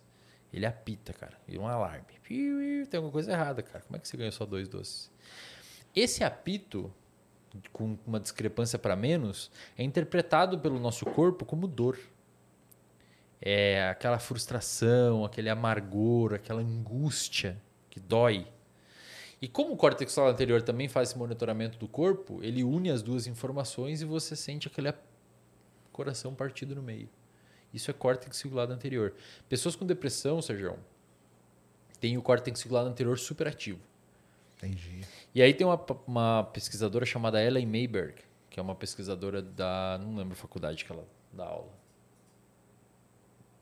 ele 0.53 0.65
apita, 0.65 1.11
cara. 1.11 1.37
E 1.47 1.57
um 1.57 1.67
alarme. 1.67 2.05
Tem 2.23 2.97
alguma 2.97 3.11
coisa 3.11 3.31
errada, 3.33 3.61
cara. 3.61 3.83
Como 3.85 3.97
é 3.97 3.99
que 3.99 4.07
você 4.07 4.15
ganhou 4.15 4.31
só 4.31 4.45
dois 4.45 4.69
doces? 4.69 5.11
Esse 5.95 6.23
apito, 6.23 6.93
com 7.71 7.97
uma 8.05 8.19
discrepância 8.19 8.77
para 8.77 8.95
menos, 8.95 9.51
é 9.77 9.83
interpretado 9.83 10.59
pelo 10.59 10.79
nosso 10.79 11.05
corpo 11.05 11.45
como 11.45 11.67
dor. 11.67 11.97
É 13.41 13.89
aquela 13.89 14.17
frustração, 14.17 15.25
aquele 15.25 15.49
amargor, 15.49 16.33
aquela 16.33 16.61
angústia 16.61 17.61
que 17.89 17.99
dói. 17.99 18.47
E 19.41 19.47
como 19.47 19.73
o 19.73 19.77
córtex 19.77 20.11
celular 20.11 20.31
anterior 20.31 20.61
também 20.61 20.87
faz 20.87 21.09
esse 21.09 21.17
monitoramento 21.17 21.77
do 21.77 21.87
corpo, 21.87 22.41
ele 22.41 22.63
une 22.63 22.89
as 22.89 23.03
duas 23.03 23.27
informações 23.27 24.01
e 24.01 24.05
você 24.05 24.35
sente 24.35 24.67
aquele 24.67 24.93
coração 25.91 26.33
partido 26.33 26.75
no 26.75 26.81
meio. 26.81 27.09
Isso 27.73 27.91
é 27.91 27.93
córtex 27.93 28.37
cingulado 28.37 28.73
anterior. 28.73 29.13
Pessoas 29.47 29.75
com 29.75 29.85
depressão, 29.85 30.41
Sérgio, 30.41 30.79
tem 31.99 32.17
o 32.17 32.21
córtex 32.21 32.59
cingulado 32.59 32.89
anterior 32.89 33.19
superativo. 33.19 33.79
Entendi. 34.57 35.01
E 35.33 35.41
aí 35.41 35.53
tem 35.53 35.65
uma, 35.65 35.85
uma 36.07 36.43
pesquisadora 36.45 37.05
chamada 37.05 37.43
Ellen 37.43 37.65
Mayberg, 37.65 38.15
que 38.49 38.59
é 38.59 38.63
uma 38.63 38.75
pesquisadora 38.75 39.41
da. 39.41 39.99
Não 40.01 40.15
lembro 40.15 40.33
a 40.33 40.37
faculdade 40.37 40.85
que 40.85 40.91
ela 40.91 41.07
dá 41.31 41.45
aula. 41.45 41.73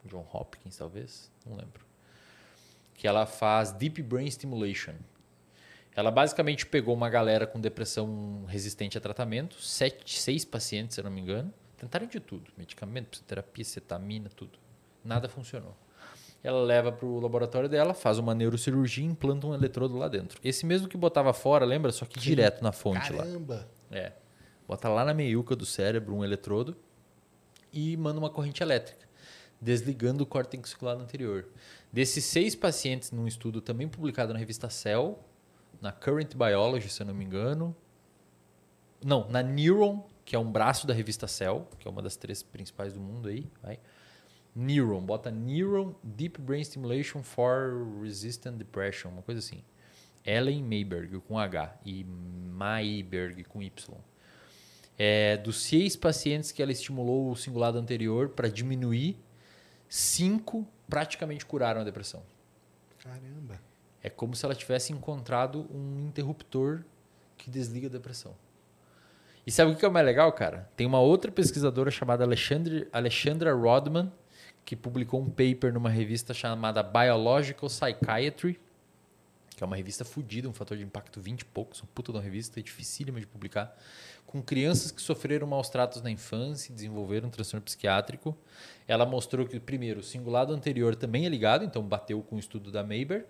John 0.05 0.27
Hopkins, 0.31 0.77
talvez? 0.77 1.31
Não 1.45 1.55
lembro. 1.55 1.83
Que 2.93 3.07
ela 3.07 3.25
faz 3.25 3.71
Deep 3.71 4.01
Brain 4.03 4.29
Stimulation. 4.29 4.95
Ela 5.95 6.11
basicamente 6.11 6.65
pegou 6.65 6.93
uma 6.93 7.09
galera 7.09 7.45
com 7.45 7.59
depressão 7.59 8.45
resistente 8.47 8.97
a 8.97 9.01
tratamento, 9.01 9.61
sete, 9.61 10.19
seis 10.19 10.43
pacientes, 10.43 10.95
se 10.95 10.99
eu 11.01 11.03
não 11.03 11.11
me 11.11 11.21
engano. 11.21 11.53
Tentaram 11.77 12.07
de 12.07 12.19
tudo: 12.19 12.51
medicamento, 12.57 13.09
psicoterapia, 13.09 13.63
cetamina, 13.63 14.29
tudo. 14.29 14.57
Nada 15.03 15.27
funcionou. 15.27 15.75
Ela 16.43 16.61
leva 16.61 16.91
para 16.91 17.05
o 17.05 17.19
laboratório 17.21 17.69
dela, 17.69 17.93
faz 17.93 18.19
uma 18.19 18.35
neurocirurgia 18.35 19.03
e 19.03 19.07
implanta 19.07 19.47
um 19.47 19.53
eletrodo 19.53 19.97
lá 19.97 20.09
dentro. 20.09 20.39
Esse 20.43 20.65
mesmo 20.65 20.89
que 20.89 20.97
botava 20.97 21.31
fora, 21.31 21.65
lembra? 21.65 21.91
Só 21.91 22.05
que 22.05 22.19
direto 22.19 22.61
na 22.61 22.73
fonte 22.73 23.13
lá. 23.13 23.23
Caramba. 23.23 23.69
É. 23.89 24.11
Bota 24.67 24.89
lá 24.89 25.05
na 25.05 25.13
meiuca 25.13 25.55
do 25.55 25.65
cérebro 25.65 26.13
um 26.13 26.23
eletrodo 26.23 26.75
e 27.71 27.95
manda 27.95 28.19
uma 28.19 28.29
corrente 28.29 28.61
elétrica, 28.61 29.07
desligando 29.59 30.23
o 30.23 30.27
córtex 30.27 30.71
cingulado 30.71 31.01
anterior. 31.01 31.47
Desses 31.91 32.25
seis 32.25 32.55
pacientes 32.55 33.11
num 33.11 33.25
estudo 33.25 33.61
também 33.61 33.87
publicado 33.87 34.33
na 34.33 34.39
revista 34.39 34.69
Cell, 34.69 35.19
na 35.81 35.91
Current 35.91 36.35
Biology, 36.35 36.89
se 36.89 37.01
eu 37.01 37.05
não 37.05 37.13
me 37.13 37.23
engano. 37.23 37.75
Não, 39.03 39.29
na 39.29 39.41
Neuron, 39.41 40.05
que 40.25 40.35
é 40.35 40.39
um 40.39 40.49
braço 40.49 40.87
da 40.87 40.93
revista 40.93 41.27
Cell, 41.27 41.67
que 41.79 41.87
é 41.87 41.91
uma 41.91 42.01
das 42.01 42.15
três 42.15 42.43
principais 42.43 42.93
do 42.93 42.99
mundo 42.99 43.29
aí. 43.29 43.49
Vai. 43.61 43.79
Neuron, 44.55 45.01
bota 45.01 45.31
Neuron 45.31 45.95
Deep 46.03 46.39
Brain 46.41 46.63
Stimulation 46.63 47.23
for 47.23 47.87
Resistant 48.01 48.57
Depression, 48.57 49.09
uma 49.09 49.21
coisa 49.21 49.39
assim. 49.39 49.63
Ellen 50.25 50.63
Mayberg 50.63 51.19
com 51.21 51.37
H 51.37 51.75
e 51.85 52.03
Mayberg 52.03 53.43
com 53.45 53.61
Y. 53.61 53.97
É, 54.97 55.37
dos 55.37 55.61
seis 55.61 55.95
pacientes 55.95 56.51
que 56.51 56.61
ela 56.61 56.71
estimulou 56.71 57.31
o 57.31 57.35
cingulado 57.35 57.77
anterior 57.77 58.29
para 58.29 58.47
diminuir, 58.47 59.17
cinco 59.89 60.67
praticamente 60.87 61.45
curaram 61.45 61.81
a 61.81 61.83
depressão. 61.83 62.21
Caramba. 63.03 63.59
É 64.01 64.09
como 64.09 64.35
se 64.35 64.45
ela 64.45 64.53
tivesse 64.53 64.93
encontrado 64.93 65.67
um 65.73 66.05
interruptor 66.07 66.83
que 67.37 67.49
desliga 67.49 67.87
a 67.87 67.89
depressão. 67.89 68.35
E 69.45 69.51
sabe 69.51 69.71
o 69.71 69.75
que 69.75 69.83
é 69.83 69.87
o 69.87 69.91
mais 69.91 70.05
legal, 70.05 70.31
cara? 70.31 70.69
Tem 70.75 70.87
uma 70.87 70.99
outra 70.99 71.31
pesquisadora 71.31 71.91
chamada 71.91 72.23
Alexandre, 72.23 72.87
Alexandra 72.93 73.53
Rodman, 73.53 74.11
que 74.65 74.75
publicou 74.75 75.21
um 75.21 75.29
paper 75.29 75.73
numa 75.73 75.89
revista 75.89 76.33
chamada 76.33 76.81
Biological 76.81 77.69
Psychiatry, 77.69 78.59
que 79.55 79.63
é 79.63 79.65
uma 79.65 79.75
revista 79.75 80.03
fodida, 80.03 80.49
um 80.49 80.53
fator 80.53 80.77
de 80.77 80.83
impacto 80.83 81.19
20 81.21 81.41
e 81.41 81.45
poucos, 81.45 81.81
uma 81.81 81.89
puta 81.93 82.11
de 82.11 82.17
uma 82.17 82.23
revista, 82.23 82.59
é 82.59 82.63
dificílima 82.63 83.19
de 83.19 83.27
publicar, 83.27 83.77
com 84.25 84.41
crianças 84.41 84.91
que 84.91 85.01
sofreram 85.01 85.45
maus 85.45 85.69
tratos 85.69 86.01
na 86.01 86.09
infância 86.09 86.71
e 86.71 86.75
desenvolveram 86.75 87.27
um 87.27 87.31
transtorno 87.31 87.63
psiquiátrico. 87.63 88.35
Ela 88.87 89.05
mostrou 89.05 89.45
que, 89.45 89.59
primeiro, 89.59 89.99
o 89.99 90.03
cingulado 90.03 90.53
anterior 90.53 90.95
também 90.95 91.25
é 91.25 91.29
ligado, 91.29 91.63
então 91.63 91.83
bateu 91.83 92.21
com 92.21 92.35
o 92.35 92.39
estudo 92.39 92.71
da 92.71 92.83
Mayberg, 92.83 93.25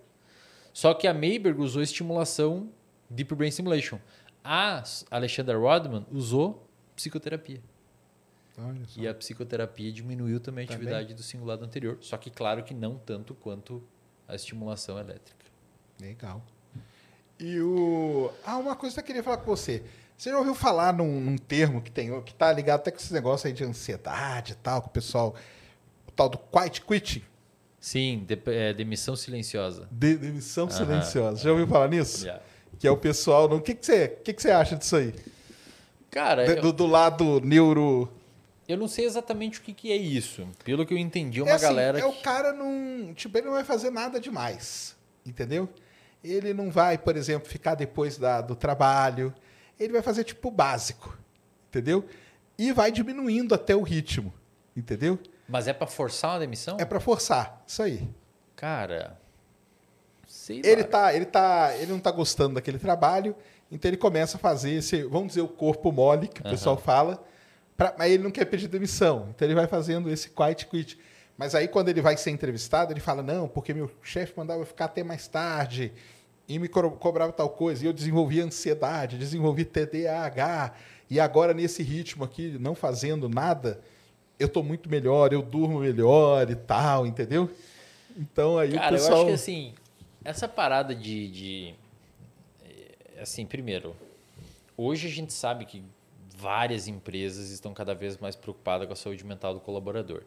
só 0.72 0.94
que 0.94 1.06
a 1.06 1.14
Mayberg 1.14 1.60
usou 1.60 1.82
estimulação 1.82 2.70
Deep 3.08 3.34
Brain 3.34 3.50
Stimulation. 3.50 4.00
A 4.42 4.82
Alexandra 5.10 5.56
Rodman 5.56 6.06
usou 6.10 6.66
psicoterapia. 6.96 7.60
E 8.96 9.08
a 9.08 9.14
psicoterapia 9.14 9.90
diminuiu 9.92 10.38
também 10.38 10.64
a 10.64 10.68
Também? 10.68 10.86
atividade 10.86 11.14
do 11.14 11.22
cingulado 11.22 11.64
anterior. 11.64 11.98
Só 12.00 12.16
que, 12.16 12.30
claro, 12.30 12.62
que 12.62 12.72
não 12.72 12.96
tanto 12.96 13.34
quanto 13.34 13.82
a 14.28 14.34
estimulação 14.34 14.98
elétrica. 14.98 15.44
Legal. 16.00 16.40
E 17.38 17.58
o. 17.60 18.30
Ah, 18.44 18.56
uma 18.58 18.76
coisa 18.76 18.94
que 18.94 19.00
eu 19.00 19.04
queria 19.06 19.22
falar 19.22 19.38
com 19.38 19.46
você. 19.46 19.82
Você 20.16 20.30
já 20.30 20.38
ouviu 20.38 20.54
falar 20.54 20.92
num, 20.92 21.20
num 21.20 21.36
termo 21.36 21.82
que 21.82 21.90
tem, 21.90 22.20
que 22.22 22.32
tá 22.32 22.52
ligado 22.52 22.80
até 22.80 22.92
com 22.92 22.98
esse 22.98 23.12
negócio 23.12 23.48
aí 23.48 23.52
de 23.52 23.64
ansiedade 23.64 24.52
e 24.52 24.56
tal, 24.56 24.80
que 24.82 24.88
o 24.88 24.90
pessoal. 24.92 25.34
O 26.06 26.12
tal 26.12 26.28
do 26.28 26.38
quiet 26.38 26.80
quitting, 26.82 27.24
Sim, 27.80 28.24
de- 28.24 28.40
é, 28.46 28.72
demissão 28.72 29.16
silenciosa. 29.16 29.88
de, 29.90 30.16
demissão 30.16 30.66
Aham. 30.68 30.76
silenciosa. 30.76 31.42
Já 31.42 31.50
ouviu 31.50 31.66
falar 31.66 31.88
nisso? 31.88 32.24
Yeah. 32.24 32.42
Que 32.78 32.86
é 32.86 32.90
o 32.90 32.96
pessoal. 32.96 33.46
O 33.52 33.60
que, 33.60 33.74
que, 33.74 33.84
você, 33.84 34.08
que, 34.08 34.32
que 34.32 34.40
você 34.40 34.52
acha 34.52 34.76
disso 34.76 34.94
aí? 34.94 35.12
Cara, 36.10 36.44
De- 36.46 36.52
eu, 36.58 36.62
do, 36.62 36.72
do 36.72 36.86
lado 36.86 37.40
neuro. 37.40 38.08
Eu 38.66 38.76
não 38.76 38.88
sei 38.88 39.04
exatamente 39.04 39.60
o 39.60 39.62
que, 39.62 39.72
que 39.72 39.92
é 39.92 39.96
isso. 39.96 40.46
Pelo 40.64 40.86
que 40.86 40.94
eu 40.94 40.98
entendi, 40.98 41.40
é 41.40 41.42
uma 41.42 41.50
é 41.50 41.54
assim, 41.54 41.64
galera 41.64 41.98
é 41.98 42.02
que... 42.02 42.06
o 42.06 42.22
cara 42.22 42.52
não. 42.52 43.12
Tipo, 43.14 43.38
ele 43.38 43.46
não 43.46 43.54
vai 43.54 43.64
fazer 43.64 43.90
nada 43.90 44.18
demais. 44.18 44.96
Entendeu? 45.24 45.68
Ele 46.22 46.54
não 46.54 46.70
vai, 46.70 46.96
por 46.96 47.16
exemplo, 47.16 47.48
ficar 47.48 47.74
depois 47.74 48.16
da, 48.16 48.40
do 48.40 48.56
trabalho. 48.56 49.34
Ele 49.78 49.92
vai 49.92 50.02
fazer 50.02 50.24
tipo 50.24 50.48
o 50.48 50.50
básico. 50.50 51.16
Entendeu? 51.68 52.06
E 52.56 52.72
vai 52.72 52.90
diminuindo 52.90 53.54
até 53.54 53.74
o 53.76 53.82
ritmo. 53.82 54.32
Entendeu? 54.76 55.18
Mas 55.48 55.68
é 55.68 55.72
pra 55.72 55.86
forçar 55.86 56.32
uma 56.32 56.38
demissão? 56.40 56.76
É 56.80 56.84
para 56.84 57.00
forçar. 57.00 57.62
Isso 57.66 57.82
aí. 57.82 58.08
Cara, 58.56 59.18
sei 60.26 60.60
Ele, 60.64 60.82
lá. 60.82 60.88
tá, 60.88 61.14
ele, 61.14 61.24
tá, 61.24 61.76
ele 61.76 61.92
não 61.92 62.00
tá 62.00 62.10
gostando 62.10 62.54
daquele 62.54 62.78
trabalho, 62.78 63.36
então 63.70 63.88
ele 63.88 63.96
começa 63.96 64.36
a 64.36 64.40
fazer 64.40 64.72
esse, 64.72 65.02
vamos 65.04 65.28
dizer, 65.28 65.42
o 65.42 65.48
corpo 65.48 65.92
mole, 65.92 66.28
que 66.28 66.40
o 66.40 66.44
pessoal 66.44 66.76
fala, 66.76 67.22
pra, 67.76 67.94
mas 67.98 68.10
ele 68.12 68.22
não 68.22 68.30
quer 68.30 68.44
pedir 68.46 68.68
demissão. 68.68 69.28
Então 69.34 69.46
ele 69.46 69.54
vai 69.54 69.66
fazendo 69.66 70.10
esse 70.10 70.30
quiet 70.30 70.66
quit. 70.66 70.98
Mas 71.36 71.54
aí 71.54 71.66
quando 71.68 71.88
ele 71.88 72.00
vai 72.00 72.16
ser 72.16 72.30
entrevistado, 72.30 72.92
ele 72.92 73.00
fala, 73.00 73.22
não, 73.22 73.48
porque 73.48 73.74
meu 73.74 73.90
chefe 74.02 74.32
mandava 74.36 74.60
eu 74.62 74.66
ficar 74.66 74.84
até 74.86 75.02
mais 75.02 75.26
tarde 75.26 75.92
e 76.48 76.58
me 76.58 76.68
co- 76.68 76.90
cobrava 76.92 77.32
tal 77.32 77.48
coisa. 77.50 77.82
E 77.84 77.86
eu 77.86 77.92
desenvolvi 77.92 78.40
ansiedade, 78.40 79.18
desenvolvi 79.18 79.64
TDAH. 79.64 80.74
E 81.10 81.18
agora 81.20 81.52
nesse 81.52 81.82
ritmo 81.82 82.24
aqui, 82.24 82.56
não 82.60 82.74
fazendo 82.74 83.28
nada, 83.28 83.80
eu 84.38 84.48
tô 84.48 84.62
muito 84.62 84.88
melhor, 84.88 85.32
eu 85.32 85.42
durmo 85.42 85.80
melhor 85.80 86.50
e 86.50 86.54
tal, 86.56 87.06
entendeu? 87.06 87.50
Então 88.16 88.56
aí 88.58 88.72
Cara, 88.72 88.86
o 88.86 88.96
eu 88.96 89.00
pessoal... 89.00 89.16
acho 89.18 89.26
que 89.26 89.32
assim, 89.32 89.74
essa 90.24 90.46
parada 90.48 90.94
de, 90.94 91.28
de. 91.28 91.74
eh, 92.64 93.20
Assim, 93.20 93.44
primeiro, 93.44 93.94
hoje 94.76 95.08
a 95.08 95.10
gente 95.10 95.32
sabe 95.32 95.64
que 95.64 95.82
várias 96.44 96.86
empresas 96.86 97.48
estão 97.48 97.72
cada 97.72 97.94
vez 97.94 98.18
mais 98.18 98.36
preocupadas 98.36 98.86
com 98.86 98.92
a 98.92 98.96
saúde 98.96 99.24
mental 99.24 99.54
do 99.54 99.60
colaborador. 99.60 100.24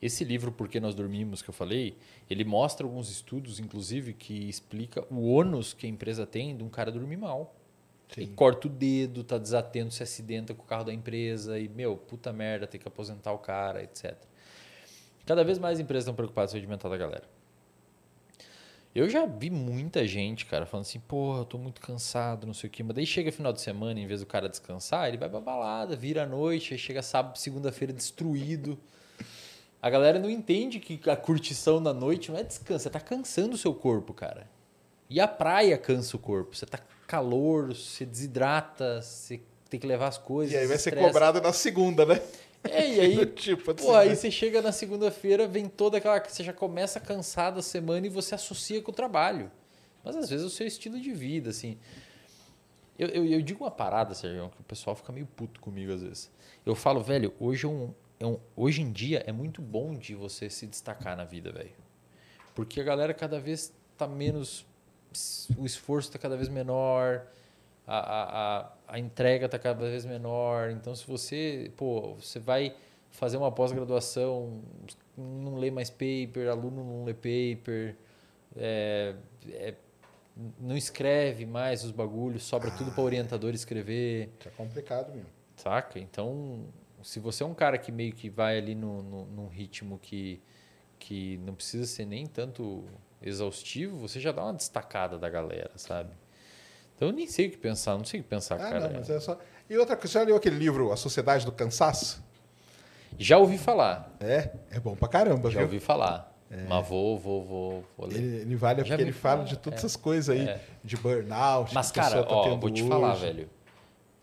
Esse 0.00 0.24
livro, 0.24 0.50
Por 0.50 0.66
que 0.66 0.80
Nós 0.80 0.94
Dormimos, 0.94 1.42
que 1.42 1.50
eu 1.50 1.52
falei, 1.52 1.94
ele 2.30 2.42
mostra 2.42 2.86
alguns 2.86 3.10
estudos, 3.10 3.60
inclusive, 3.60 4.14
que 4.14 4.48
explica 4.48 5.04
o 5.10 5.30
ônus 5.30 5.74
que 5.74 5.84
a 5.84 5.88
empresa 5.90 6.24
tem 6.24 6.56
de 6.56 6.64
um 6.64 6.70
cara 6.70 6.90
dormir 6.90 7.18
mal. 7.18 7.54
E 8.16 8.24
Sim. 8.24 8.34
corta 8.34 8.66
o 8.66 8.70
dedo, 8.70 9.22
tá 9.22 9.36
desatento, 9.36 9.92
se 9.92 10.02
acidenta 10.02 10.54
com 10.54 10.62
o 10.62 10.66
carro 10.66 10.84
da 10.84 10.94
empresa 10.94 11.58
e, 11.58 11.68
meu, 11.68 11.98
puta 11.98 12.32
merda, 12.32 12.66
tem 12.66 12.80
que 12.80 12.88
aposentar 12.88 13.32
o 13.32 13.38
cara, 13.38 13.82
etc. 13.82 14.16
Cada 15.26 15.44
vez 15.44 15.58
mais 15.58 15.78
empresas 15.78 16.04
estão 16.04 16.14
preocupadas 16.14 16.52
com 16.52 16.56
a 16.56 16.60
saúde 16.60 16.70
mental 16.70 16.90
da 16.90 16.96
galera. 16.96 17.37
Eu 18.98 19.08
já 19.08 19.26
vi 19.26 19.48
muita 19.48 20.04
gente, 20.04 20.44
cara, 20.44 20.66
falando 20.66 20.84
assim, 20.84 20.98
porra, 20.98 21.42
eu 21.42 21.44
tô 21.44 21.56
muito 21.56 21.80
cansado, 21.80 22.48
não 22.48 22.52
sei 22.52 22.68
o 22.68 22.70
quê. 22.70 22.82
Mas 22.82 22.96
daí 22.96 23.06
chega 23.06 23.30
final 23.30 23.52
de 23.52 23.60
semana, 23.60 24.00
em 24.00 24.08
vez 24.08 24.18
do 24.18 24.26
cara 24.26 24.48
descansar, 24.48 25.06
ele 25.06 25.16
vai 25.16 25.28
pra 25.28 25.38
balada, 25.38 25.94
vira 25.94 26.24
a 26.24 26.26
noite, 26.26 26.74
aí 26.74 26.78
chega 26.78 27.00
sábado, 27.00 27.38
segunda-feira 27.38 27.92
destruído. 27.92 28.76
A 29.80 29.88
galera 29.88 30.18
não 30.18 30.28
entende 30.28 30.80
que 30.80 30.98
a 31.08 31.14
curtição 31.14 31.78
na 31.78 31.94
noite 31.94 32.32
não 32.32 32.38
é 32.40 32.42
descanso, 32.42 32.82
você 32.82 32.90
tá 32.90 32.98
cansando 32.98 33.54
o 33.54 33.58
seu 33.58 33.72
corpo, 33.72 34.12
cara. 34.12 34.50
E 35.08 35.20
a 35.20 35.28
praia 35.28 35.78
cansa 35.78 36.16
o 36.16 36.18
corpo. 36.18 36.56
Você 36.56 36.66
tá 36.66 36.80
calor, 37.06 37.68
você 37.68 38.04
desidrata, 38.04 39.00
você 39.00 39.40
tem 39.70 39.78
que 39.78 39.86
levar 39.86 40.08
as 40.08 40.18
coisas. 40.18 40.52
E 40.52 40.58
aí 40.58 40.66
vai 40.66 40.76
ser 40.76 40.98
cobrado 40.98 41.40
na 41.40 41.52
segunda, 41.52 42.04
né? 42.04 42.20
É, 42.64 42.94
e 42.94 43.00
aí, 43.00 43.26
tipo 43.34 43.70
assim, 43.70 43.86
pô, 43.86 43.94
aí 43.94 44.10
né? 44.10 44.14
você 44.14 44.30
chega 44.30 44.60
na 44.60 44.72
segunda-feira, 44.72 45.46
vem 45.46 45.68
toda 45.68 45.98
aquela. 45.98 46.22
Você 46.24 46.42
já 46.44 46.52
começa 46.52 46.98
cansado 47.00 47.58
a 47.60 47.62
semana 47.62 48.06
e 48.06 48.10
você 48.10 48.34
associa 48.34 48.82
com 48.82 48.90
o 48.90 48.94
trabalho. 48.94 49.50
Mas 50.04 50.16
às 50.16 50.28
vezes 50.30 50.44
é 50.44 50.46
o 50.46 50.50
seu 50.50 50.66
estilo 50.66 51.00
de 51.00 51.12
vida, 51.12 51.50
assim. 51.50 51.78
Eu, 52.98 53.08
eu, 53.08 53.24
eu 53.26 53.42
digo 53.42 53.62
uma 53.64 53.70
parada, 53.70 54.12
Sérgio, 54.14 54.50
que 54.50 54.60
o 54.60 54.64
pessoal 54.64 54.96
fica 54.96 55.12
meio 55.12 55.26
puto 55.26 55.60
comigo 55.60 55.92
às 55.92 56.02
vezes. 56.02 56.30
Eu 56.66 56.74
falo, 56.74 57.00
velho, 57.00 57.32
hoje, 57.38 57.64
é 57.64 57.68
um, 57.68 57.94
é 58.18 58.26
um- 58.26 58.40
hoje 58.56 58.82
em 58.82 58.90
dia 58.90 59.22
é 59.26 59.30
muito 59.32 59.62
bom 59.62 59.94
de 59.94 60.14
você 60.14 60.50
se 60.50 60.66
destacar 60.66 61.16
na 61.16 61.24
vida, 61.24 61.52
velho. 61.52 61.70
Porque 62.54 62.80
a 62.80 62.84
galera 62.84 63.14
cada 63.14 63.38
vez 63.38 63.72
tá 63.96 64.06
menos. 64.06 64.66
O 65.56 65.64
esforço 65.64 66.10
tá 66.10 66.18
cada 66.18 66.36
vez 66.36 66.48
menor, 66.48 67.26
a, 67.86 67.98
a, 67.98 68.58
a, 68.60 68.72
a 68.88 68.98
entrega 68.98 69.48
tá 69.48 69.58
cada 69.58 69.88
vez 69.88 70.04
menor. 70.06 70.70
Então, 70.70 70.94
se 70.94 71.06
você, 71.06 71.70
pô, 71.76 72.14
você 72.14 72.40
vai 72.40 72.74
fazer 73.10 73.36
uma 73.36 73.52
pós-graduação, 73.52 74.62
não 75.16 75.56
lê 75.56 75.70
mais 75.70 75.90
paper, 75.90 76.48
aluno 76.50 76.82
não 76.82 77.04
lê 77.04 77.14
paper, 77.14 77.94
é, 78.56 79.14
é, 79.50 79.74
não 80.58 80.76
escreve 80.76 81.44
mais 81.44 81.84
os 81.84 81.90
bagulhos, 81.90 82.44
sobra 82.44 82.70
tudo 82.70 82.90
para 82.90 83.02
orientador 83.02 83.54
escrever. 83.54 84.32
É 84.44 84.50
complicado 84.50 85.12
mesmo. 85.12 85.28
Saca? 85.56 85.98
Então, 85.98 86.64
se 87.02 87.20
você 87.20 87.42
é 87.42 87.46
um 87.46 87.54
cara 87.54 87.76
que 87.76 87.92
meio 87.92 88.12
que 88.12 88.30
vai 88.30 88.56
ali 88.56 88.74
no, 88.74 89.02
no, 89.02 89.26
num 89.26 89.48
ritmo 89.48 89.98
que, 89.98 90.40
que 90.98 91.36
não 91.38 91.54
precisa 91.54 91.84
ser 91.86 92.06
nem 92.06 92.26
tanto 92.26 92.84
exaustivo, 93.20 93.98
você 93.98 94.20
já 94.20 94.32
dá 94.32 94.44
uma 94.44 94.54
destacada 94.54 95.18
da 95.18 95.28
galera, 95.28 95.72
sabe? 95.76 96.12
Então 96.98 97.08
eu 97.10 97.14
nem 97.14 97.28
sei 97.28 97.46
o 97.46 97.50
que 97.52 97.56
pensar, 97.56 97.96
não 97.96 98.04
sei 98.04 98.18
o 98.18 98.22
que 98.24 98.28
pensar, 98.28 98.56
Ah, 98.56 98.58
cara. 98.58 98.80
não, 98.88 98.98
mas 98.98 99.08
é 99.08 99.20
só. 99.20 99.38
E 99.70 99.78
outra 99.78 99.94
coisa, 99.96 100.08
você 100.12 100.18
já 100.18 100.24
leu 100.24 100.34
aquele 100.34 100.56
livro 100.58 100.90
A 100.90 100.96
Sociedade 100.96 101.46
do 101.46 101.52
Cansaço? 101.52 102.20
Já 103.16 103.38
ouvi 103.38 103.56
falar, 103.56 104.12
É, 104.18 104.50
é 104.72 104.80
bom 104.80 104.96
pra 104.96 105.06
caramba, 105.06 105.48
já 105.48 105.60
viu? 105.60 105.66
ouvi 105.68 105.78
falar. 105.80 106.34
Mas 106.68 106.88
vou, 106.88 107.16
vou, 107.18 107.44
vou, 107.44 107.84
vou 107.96 108.06
ler. 108.08 108.16
Ele, 108.18 108.36
ele 108.38 108.56
vale 108.56 108.80
Já 108.82 108.88
porque 108.96 109.02
ele 109.02 109.12
fala 109.12 109.36
fala, 109.38 109.48
de 109.48 109.56
todas 109.58 109.76
é. 109.76 109.80
essas 109.80 109.94
coisas 109.96 110.34
aí, 110.34 110.48
É. 110.48 110.60
de 110.82 110.96
burnout. 110.96 111.72
Mas, 111.72 111.92
cara, 111.92 112.24
tá 112.24 112.34
ó, 112.34 112.56
vou 112.56 112.70
te 112.70 112.82
falar, 112.88 113.12
hoje. 113.12 113.20
velho. 113.26 113.50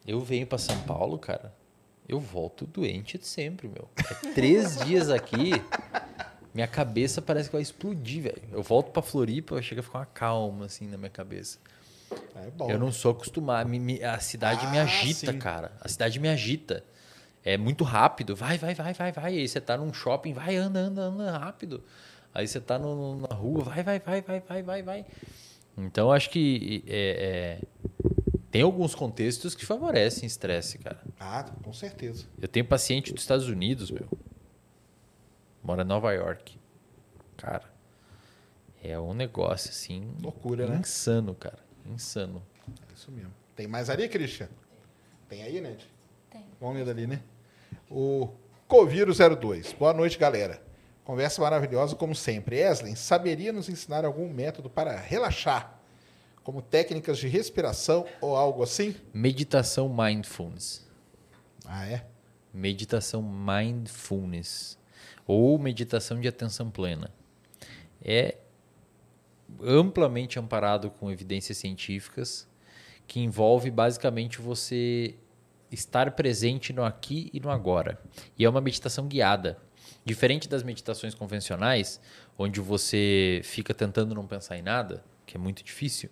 Eu 0.06 0.20
venho 0.20 0.46
pra 0.46 0.58
São 0.58 0.78
Paulo, 0.82 1.18
cara. 1.18 1.54
Eu 2.10 2.20
volto 2.20 2.66
doente 2.66 3.18
de 3.18 3.26
sempre, 3.26 3.68
meu. 3.70 3.88
É 3.98 4.34
três 4.34 4.76
dias 4.86 5.10
aqui, 5.10 5.52
minha 6.54 6.68
cabeça 6.68 7.22
parece 7.22 7.50
que 7.50 7.54
vai 7.54 7.62
explodir, 7.62 8.24
velho. 8.24 8.42
Eu 8.52 8.62
volto 8.64 8.92
pra 8.92 9.02
Floripa, 9.02 9.62
chega 9.62 9.82
a 9.82 9.84
ficar 9.84 10.00
uma 10.00 10.06
calma, 10.06 10.66
assim, 10.66 10.88
na 10.88 10.98
minha 10.98 11.10
cabeça. 11.10 11.58
É 12.36 12.50
bom. 12.52 12.70
Eu 12.70 12.78
não 12.80 12.92
sou 12.92 13.12
acostumado. 13.12 13.68
me- 13.70 13.80
me- 13.80 14.04
a 14.04 14.20
cidade 14.20 14.66
me 14.68 14.78
Ah, 14.78 14.84
agita, 14.84 15.32
sim. 15.32 15.40
cara. 15.40 15.72
A 15.82 15.88
cidade 15.88 16.20
me 16.20 16.28
agita. 16.30 16.84
É 17.44 17.58
muito 17.58 17.84
rápido. 17.84 18.36
Vai, 18.36 18.58
vai, 18.58 18.74
vai, 18.74 18.94
vai, 18.94 19.12
vai. 19.12 19.34
Aí 19.38 19.48
você 19.48 19.62
tá 19.62 19.78
num 19.78 19.94
shopping, 19.94 20.34
vai, 20.34 20.56
anda, 20.56 20.80
anda, 20.80 21.02
anda 21.04 21.38
rápido. 21.38 21.84
Aí 22.34 22.48
você 22.48 22.60
tá 22.60 22.78
no- 22.78 23.22
na 23.22 23.34
rua, 23.36 23.64
vai, 23.64 23.84
vai, 23.84 24.00
vai, 24.00 24.22
vai, 24.22 24.40
vai, 24.42 24.64
vai, 24.64 24.84
vai. 24.84 25.06
Então 25.78 26.12
acho 26.12 26.30
que 26.30 26.84
é, 26.88 27.60
é, 27.62 28.08
tem 28.52 28.62
alguns 28.62 28.96
contextos 28.96 29.54
que 29.56 29.66
favorecem 29.66 30.26
estresse, 30.28 30.78
cara. 30.78 31.00
Ah, 31.20 31.44
com 31.64 31.72
certeza. 31.74 32.26
Eu 32.42 32.48
tenho 32.48 32.66
paciente 32.66 33.14
dos 33.14 33.22
Estados 33.24 33.48
Unidos, 33.48 33.92
meu. 33.92 34.08
Mora 35.64 35.82
em 35.84 35.86
Nova 35.86 36.12
York. 36.14 36.58
Cara, 37.38 37.64
é 38.84 39.00
um 39.00 39.14
negócio 39.14 39.70
assim. 39.70 40.14
Loucura, 40.22 40.68
né? 40.68 40.78
Insano, 40.78 41.34
cara. 41.36 41.60
Insano. 41.86 42.46
É 42.68 42.94
isso 42.94 43.12
mesmo. 43.12 43.34
Tem 43.56 43.68
mais 43.68 43.90
ali, 43.90 44.08
Christian? 44.10 44.50
Tem 45.30 45.44
aí, 45.44 45.62
Ned? 45.62 45.88
Tem. 46.30 46.46
Vamos 46.60 46.76
ler 46.76 46.86
dali, 46.86 47.08
né? 47.08 47.22
O 47.90 48.30
Coviro02. 48.70 49.76
Boa 49.78 49.94
noite, 49.94 50.18
galera. 50.18 50.62
Conversa 51.04 51.42
maravilhosa, 51.42 51.96
como 51.96 52.16
sempre. 52.16 52.58
Eslen, 52.58 52.96
saberia 52.96 53.54
nos 53.54 53.70
ensinar 53.70 54.04
algum 54.06 54.28
método 54.28 54.70
para 54.70 55.00
relaxar? 55.00 55.80
Como 56.44 56.62
técnicas 56.62 57.18
de 57.18 57.28
respiração 57.28 58.06
ou 58.20 58.36
algo 58.36 58.64
assim? 58.64 58.96
Meditação 59.14 59.88
mindfulness. 59.88 60.86
Ah, 61.66 61.88
é? 61.88 62.06
Meditação 62.54 63.22
mindfulness. 63.22 64.78
Ou 65.28 65.58
meditação 65.58 66.20
de 66.20 66.28
atenção 66.28 66.70
plena. 66.70 67.12
É 68.04 68.38
amplamente 69.64 70.40
amparado 70.40 70.90
com 70.90 71.12
evidências 71.12 71.58
científicas 71.58 72.48
que 73.08 73.20
envolve 73.20 73.70
basicamente 73.70 74.42
você 74.42 75.16
estar 75.72 76.12
presente 76.12 76.74
no 76.74 76.84
aqui 76.84 77.30
e 77.34 77.40
no 77.40 77.50
agora. 77.50 78.00
E 78.38 78.46
é 78.46 78.50
uma 78.50 78.62
meditação 78.62 79.08
guiada. 79.08 79.58
Diferente 80.04 80.48
das 80.48 80.64
meditações 80.64 81.16
convencionais, 81.16 82.00
onde 82.38 82.60
você 82.60 83.42
fica 83.44 83.74
tentando 83.74 84.14
não 84.14 84.26
pensar 84.26 84.58
em 84.58 84.62
nada, 84.62 85.04
que 85.26 85.36
é 85.36 85.40
muito 85.40 85.64
difícil, 85.64 86.10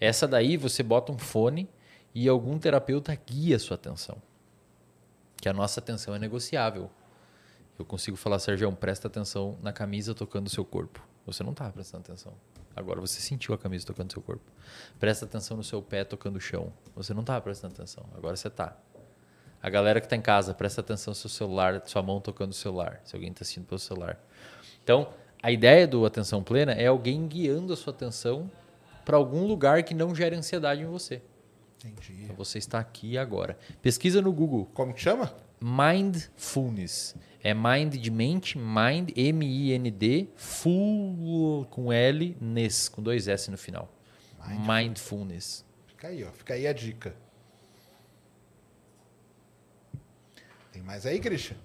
essa 0.00 0.26
daí 0.26 0.56
você 0.56 0.82
bota 0.82 1.12
um 1.12 1.18
fone 1.18 1.68
e 2.14 2.28
algum 2.28 2.58
terapeuta 2.58 3.14
guia 3.14 3.56
a 3.56 3.58
sua 3.58 3.74
atenção. 3.74 4.20
Que 5.36 5.48
a 5.48 5.52
nossa 5.52 5.80
atenção 5.80 6.14
é 6.14 6.18
negociável. 6.18 6.90
Eu 7.78 7.84
consigo 7.84 8.16
falar, 8.16 8.38
Sérgio, 8.38 8.70
presta 8.72 9.08
atenção 9.08 9.58
na 9.60 9.72
camisa 9.72 10.14
tocando 10.14 10.46
o 10.46 10.50
seu 10.50 10.64
corpo. 10.64 11.04
Você 11.26 11.42
não 11.42 11.50
estava 11.50 11.72
prestando 11.72 12.04
atenção. 12.04 12.32
Agora 12.76 13.00
você 13.00 13.20
sentiu 13.20 13.54
a 13.54 13.58
camisa 13.58 13.86
tocando 13.86 14.12
seu 14.12 14.22
corpo. 14.22 14.44
Presta 14.98 15.24
atenção 15.24 15.56
no 15.56 15.62
seu 15.62 15.80
pé 15.80 16.04
tocando 16.04 16.36
o 16.36 16.40
chão. 16.40 16.72
Você 16.96 17.14
não 17.14 17.20
estava 17.20 17.40
prestando 17.40 17.74
atenção. 17.74 18.04
Agora 18.16 18.36
você 18.36 18.48
está. 18.48 18.76
A 19.62 19.70
galera 19.70 20.00
que 20.00 20.06
está 20.06 20.16
em 20.16 20.20
casa, 20.20 20.52
presta 20.52 20.80
atenção 20.80 21.12
no 21.12 21.14
seu 21.14 21.30
celular, 21.30 21.82
sua 21.86 22.02
mão 22.02 22.20
tocando 22.20 22.50
o 22.50 22.54
celular. 22.54 23.00
Se 23.04 23.14
alguém 23.16 23.30
está 23.30 23.42
assistindo 23.42 23.66
pelo 23.66 23.78
celular. 23.78 24.18
Então, 24.82 25.08
a 25.42 25.50
ideia 25.50 25.86
do 25.86 26.04
atenção 26.04 26.42
plena 26.42 26.72
é 26.72 26.86
alguém 26.86 27.26
guiando 27.26 27.72
a 27.72 27.76
sua 27.76 27.92
atenção 27.92 28.50
para 29.04 29.16
algum 29.16 29.46
lugar 29.46 29.82
que 29.82 29.94
não 29.94 30.14
gere 30.14 30.36
ansiedade 30.36 30.82
em 30.82 30.86
você. 30.86 31.22
Entendi. 31.84 32.24
Então, 32.24 32.36
você 32.36 32.58
está 32.58 32.78
aqui 32.78 33.16
agora. 33.16 33.56
Pesquisa 33.80 34.20
no 34.20 34.32
Google. 34.32 34.68
Como 34.74 34.92
que 34.92 35.00
chama? 35.00 35.34
Mindfulness. 35.60 37.14
É 37.46 37.52
mind 37.52 37.96
de 37.96 38.10
mente, 38.10 38.56
mind, 38.56 39.10
M-I-N-D, 39.14 40.30
full 40.34 41.66
com 41.66 41.92
L, 41.92 42.34
ness, 42.40 42.88
com 42.88 43.02
dois 43.02 43.28
S 43.28 43.50
no 43.50 43.58
final. 43.58 43.92
Mindfulness. 44.66 45.62
Fica 45.86 46.08
aí, 46.08 46.24
ó. 46.24 46.32
Fica 46.32 46.54
aí 46.54 46.66
a 46.66 46.72
dica. 46.72 47.14
Tem 50.72 50.80
mais 50.80 51.04
aí, 51.04 51.20
Christian? 51.20 51.56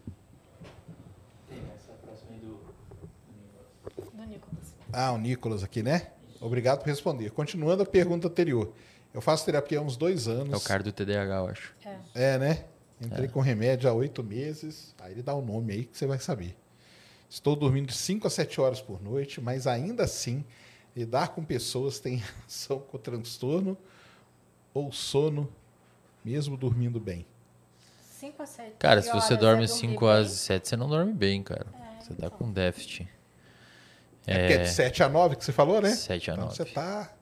Do 4.13 4.25
Nicolas. 4.25 4.75
Ah, 4.91 5.13
o 5.13 5.17
Nicolas 5.17 5.63
aqui, 5.63 5.81
né? 5.81 6.11
Obrigado 6.41 6.79
por 6.79 6.87
responder. 6.87 7.31
Continuando 7.31 7.83
a 7.83 7.85
pergunta 7.85 8.27
anterior. 8.27 8.73
Eu 9.13 9.21
faço 9.21 9.45
terapia 9.45 9.79
há 9.79 9.81
uns 9.81 9.95
dois 9.95 10.27
anos. 10.27 10.51
É 10.51 10.57
o 10.57 10.61
cara 10.61 10.83
do 10.83 10.91
TDAH, 10.91 11.35
eu 11.37 11.47
acho. 11.47 11.73
É, 12.13 12.37
né? 12.37 12.65
Entrei 13.01 13.27
com 13.27 13.39
remédio 13.39 13.89
há 13.89 13.93
oito 13.93 14.23
meses. 14.23 14.93
Aí 14.99 15.13
ele 15.13 15.23
dá 15.23 15.33
o 15.33 15.41
nome 15.41 15.73
aí 15.73 15.85
que 15.85 15.97
você 15.97 16.05
vai 16.05 16.19
saber. 16.19 16.55
Estou 17.29 17.55
dormindo 17.55 17.87
de 17.87 17.93
5 17.93 18.27
a 18.27 18.29
7 18.29 18.59
horas 18.59 18.81
por 18.81 19.01
noite, 19.01 19.39
mas 19.39 19.67
ainda 19.67 20.03
assim, 20.03 20.43
lidar 20.95 21.29
com 21.29 21.43
pessoas 21.43 21.99
tem 21.99 22.15
relação 22.41 22.79
com 22.79 22.97
transtorno 22.97 23.77
ou 24.73 24.91
sono, 24.91 25.47
mesmo 26.25 26.57
dormindo 26.57 26.99
bem. 26.99 27.25
5 28.19 28.41
a 28.41 28.45
7 28.45 28.73
Cara, 28.79 29.01
se 29.01 29.11
você 29.13 29.37
dorme 29.37 29.63
é 29.63 29.67
dormir 29.67 29.79
5 29.79 29.99
bem. 29.99 30.09
horas 30.09 30.33
e 30.33 30.37
7, 30.37 30.67
você 30.67 30.75
não 30.75 30.89
dorme 30.89 31.13
bem, 31.13 31.41
cara. 31.41 31.67
você 32.01 32.13
tá 32.15 32.29
com 32.29 32.51
déficit. 32.51 33.07
É, 34.27 34.39
porque 34.39 34.53
é 34.53 34.63
de 34.63 34.69
7 34.69 35.03
a 35.03 35.09
9 35.09 35.35
que 35.37 35.45
você 35.45 35.51
falou, 35.53 35.81
né? 35.81 35.91
7 35.95 36.31
a 36.31 36.33
Então 36.33 36.45
9. 36.45 36.57
você 36.57 36.65
tá. 36.65 37.13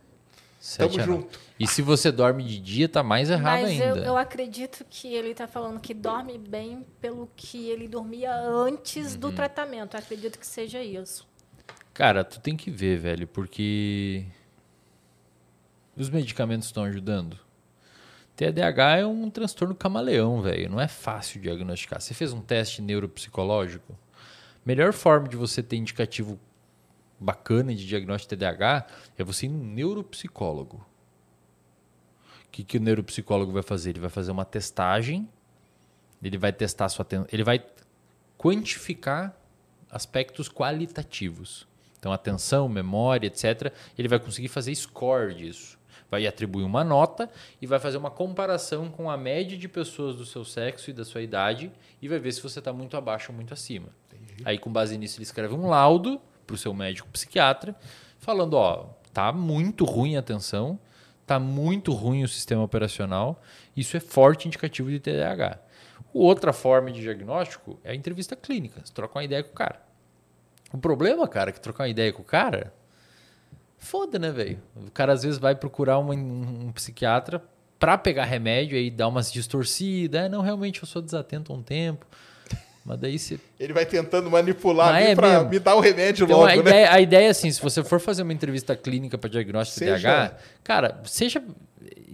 7 0.59 0.89
Tamo 0.97 1.03
a 1.03 1.05
9. 1.07 1.21
junto. 1.23 1.39
E 1.59 1.67
se 1.67 1.81
você 1.81 2.11
dorme 2.11 2.43
de 2.43 2.59
dia, 2.59 2.87
tá 2.89 3.01
mais 3.03 3.29
errado 3.29 3.61
Mas 3.61 3.71
ainda. 3.71 3.85
eu, 3.85 3.95
eu 3.97 4.17
acredito 4.17 4.85
que 4.89 5.07
ele 5.13 5.29
está 5.29 5.47
falando 5.47 5.79
que 5.79 5.93
dorme 5.93 6.37
bem 6.37 6.85
pelo 7.01 7.29
que 7.35 7.69
ele 7.69 7.87
dormia 7.87 8.35
antes 8.35 9.13
Uhum. 9.13 9.19
do 9.19 9.31
tratamento. 9.31 9.95
Eu 9.95 9.99
acredito 9.99 10.37
que 10.37 10.45
seja 10.45 10.83
isso. 10.83 11.27
Cara, 11.93 12.23
tu 12.23 12.39
tem 12.39 12.55
que 12.55 12.69
ver, 12.69 12.97
velho, 12.99 13.27
porque 13.27 14.23
os 15.95 16.09
medicamentos 16.09 16.67
estão 16.67 16.83
ajudando. 16.83 17.39
TDAH 18.35 18.97
é 18.97 19.05
um 19.05 19.29
transtorno 19.31 19.73
camaleão, 19.73 20.41
velho. 20.41 20.69
Não 20.69 20.79
é 20.79 20.87
fácil 20.87 21.41
diagnosticar. 21.41 21.99
Você 21.99 22.13
fez 22.13 22.31
um 22.33 22.41
teste 22.41 22.83
neuropsicológico? 22.83 23.97
Melhor 24.63 24.93
forma 24.93 25.27
de 25.27 25.35
você 25.35 25.63
ter 25.63 25.75
indicativo 25.77 26.39
bacana 27.19 27.73
de 27.73 27.85
diagnóstico 27.85 28.35
de 28.35 28.37
TDAH 28.37 28.87
é 29.17 29.23
você 29.23 29.45
ir 29.45 29.49
num 29.49 29.63
neuropsicólogo. 29.63 30.85
O 32.45 32.51
que, 32.51 32.63
que 32.63 32.77
o 32.77 32.81
neuropsicólogo 32.81 33.51
vai 33.51 33.63
fazer? 33.63 33.91
Ele 33.91 33.99
vai 33.99 34.09
fazer 34.09 34.31
uma 34.31 34.45
testagem, 34.45 35.27
ele 36.21 36.37
vai 36.37 36.51
testar 36.51 36.85
a 36.85 36.89
sua 36.89 37.03
atenção, 37.03 37.27
ele 37.31 37.43
vai 37.43 37.63
quantificar 38.37 39.35
aspectos 39.89 40.49
qualitativos. 40.49 41.67
Então, 41.99 42.11
atenção, 42.11 42.69
memória, 42.69 43.27
etc. 43.27 43.73
Ele 43.97 44.07
vai 44.07 44.19
conseguir 44.19 44.47
fazer 44.47 44.73
score 44.75 45.33
disso. 45.33 45.77
Vai 46.09 46.25
atribuir 46.25 46.63
uma 46.63 46.83
nota 46.83 47.29
e 47.61 47.67
vai 47.67 47.79
fazer 47.79 47.97
uma 47.97 48.09
comparação 48.09 48.89
com 48.89 49.09
a 49.09 49.17
média 49.17 49.57
de 49.57 49.67
pessoas 49.67 50.15
do 50.15 50.25
seu 50.25 50.45
sexo 50.45 50.89
e 50.89 50.93
da 50.93 51.03
sua 51.03 51.21
idade 51.21 51.71
e 52.01 52.07
vai 52.07 52.17
ver 52.17 52.31
se 52.31 52.41
você 52.41 52.59
está 52.59 52.71
muito 52.71 52.95
abaixo 52.95 53.31
ou 53.31 53.35
muito 53.35 53.53
acima. 53.53 53.89
Aí, 54.45 54.57
com 54.57 54.71
base 54.71 54.97
nisso, 54.97 55.17
ele 55.17 55.23
escreve 55.23 55.53
um 55.53 55.67
laudo 55.67 56.21
para 56.47 56.53
o 56.55 56.57
seu 56.57 56.73
médico 56.73 57.07
psiquiatra, 57.09 57.75
falando: 58.17 58.53
ó, 58.55 58.85
tá 59.13 59.31
muito 59.31 59.85
ruim 59.85 60.15
a 60.15 60.19
atenção, 60.21 60.79
tá 61.25 61.37
muito 61.39 61.91
ruim 61.93 62.23
o 62.23 62.27
sistema 62.27 62.63
operacional, 62.63 63.39
isso 63.75 63.95
é 63.95 63.99
forte 63.99 64.47
indicativo 64.47 64.89
de 64.89 64.99
TDAH. 64.99 65.59
Outra 66.13 66.53
forma 66.53 66.89
de 66.91 67.01
diagnóstico 67.01 67.79
é 67.83 67.91
a 67.91 67.95
entrevista 67.95 68.35
clínica. 68.35 68.81
Você 68.83 68.93
troca 68.93 69.19
uma 69.19 69.23
ideia 69.23 69.43
com 69.43 69.51
o 69.51 69.53
cara. 69.55 69.81
O 70.73 70.77
problema, 70.77 71.27
cara, 71.27 71.49
é 71.49 71.53
que 71.53 71.59
trocar 71.61 71.83
uma 71.83 71.89
ideia 71.89 72.11
com 72.11 72.21
o 72.21 72.25
cara. 72.25 72.73
Foda, 73.77 74.17
né, 74.17 74.31
velho? 74.31 74.59
O 74.75 74.89
cara 74.91 75.13
às 75.13 75.23
vezes 75.23 75.37
vai 75.37 75.53
procurar 75.55 75.99
uma- 75.99 76.13
um, 76.15 76.67
um 76.67 76.71
psiquiatra 76.71 77.43
pra 77.77 77.97
pegar 77.97 78.25
remédio 78.25 78.75
aí 78.77 78.89
dar 78.89 79.07
umas 79.07 79.31
distorcidas. 79.31 80.21
É, 80.21 80.29
não, 80.29 80.41
realmente 80.41 80.81
eu 80.81 80.87
sou 80.87 81.01
desatento 81.01 81.53
há 81.53 81.55
um 81.55 81.61
tempo. 81.61 82.05
Mas 82.87 82.97
daí 82.99 83.19
você. 83.19 83.37
Ele 83.59 83.73
vai 83.73 83.85
tentando 83.85 84.31
manipular 84.31 84.95
ali 84.95 85.07
é 85.07 85.15
pra 85.15 85.29
mesmo. 85.39 85.49
me 85.49 85.59
dar 85.59 85.75
o 85.75 85.81
remédio 85.81 86.23
Então, 86.23 86.37
logo, 86.39 86.49
a, 86.49 86.55
né? 86.55 86.61
ideia, 86.61 86.91
a 86.93 87.01
ideia 87.01 87.27
é 87.27 87.29
assim: 87.29 87.51
se 87.51 87.61
você 87.61 87.83
for 87.83 87.99
fazer 87.99 88.23
uma 88.23 88.31
entrevista 88.31 88.75
clínica 88.77 89.17
para 89.17 89.29
diagnóstico 89.29 89.79
de 89.81 89.91
Seja- 89.91 90.09
TDAH, 90.29 90.37
cara, 90.63 91.01
seja. 91.05 91.43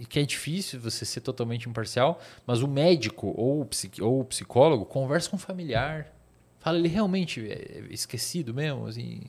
que 0.09 0.19
é 0.19 0.23
difícil 0.23 0.79
você 0.79 1.05
ser 1.05 1.21
totalmente 1.21 1.69
imparcial, 1.69 2.19
mas 2.45 2.61
o 2.63 2.67
médico 2.67 3.33
ou 3.37 3.61
o, 3.61 3.65
psiqui- 3.65 4.01
ou 4.01 4.21
o 4.21 4.25
psicólogo 4.25 4.83
conversa 4.85 5.29
com 5.29 5.35
o 5.35 5.39
familiar. 5.39 6.11
Fala, 6.59 6.77
ele 6.79 6.87
realmente 6.87 7.39
é 7.49 7.83
esquecido 7.91 8.53
mesmo? 8.53 8.87
Assim, 8.87 9.21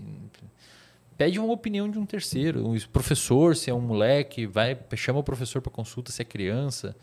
pede 1.18 1.38
uma 1.38 1.52
opinião 1.52 1.90
de 1.90 1.98
um 1.98 2.06
terceiro. 2.06 2.66
Um 2.66 2.78
professor, 2.92 3.54
se 3.54 3.68
é 3.70 3.74
um 3.74 3.80
moleque, 3.80 4.46
vai, 4.46 4.78
chama 4.96 5.18
o 5.18 5.22
professor 5.22 5.60
para 5.60 5.70
consulta 5.70 6.10
se 6.10 6.22
é 6.22 6.24
criança. 6.24 6.96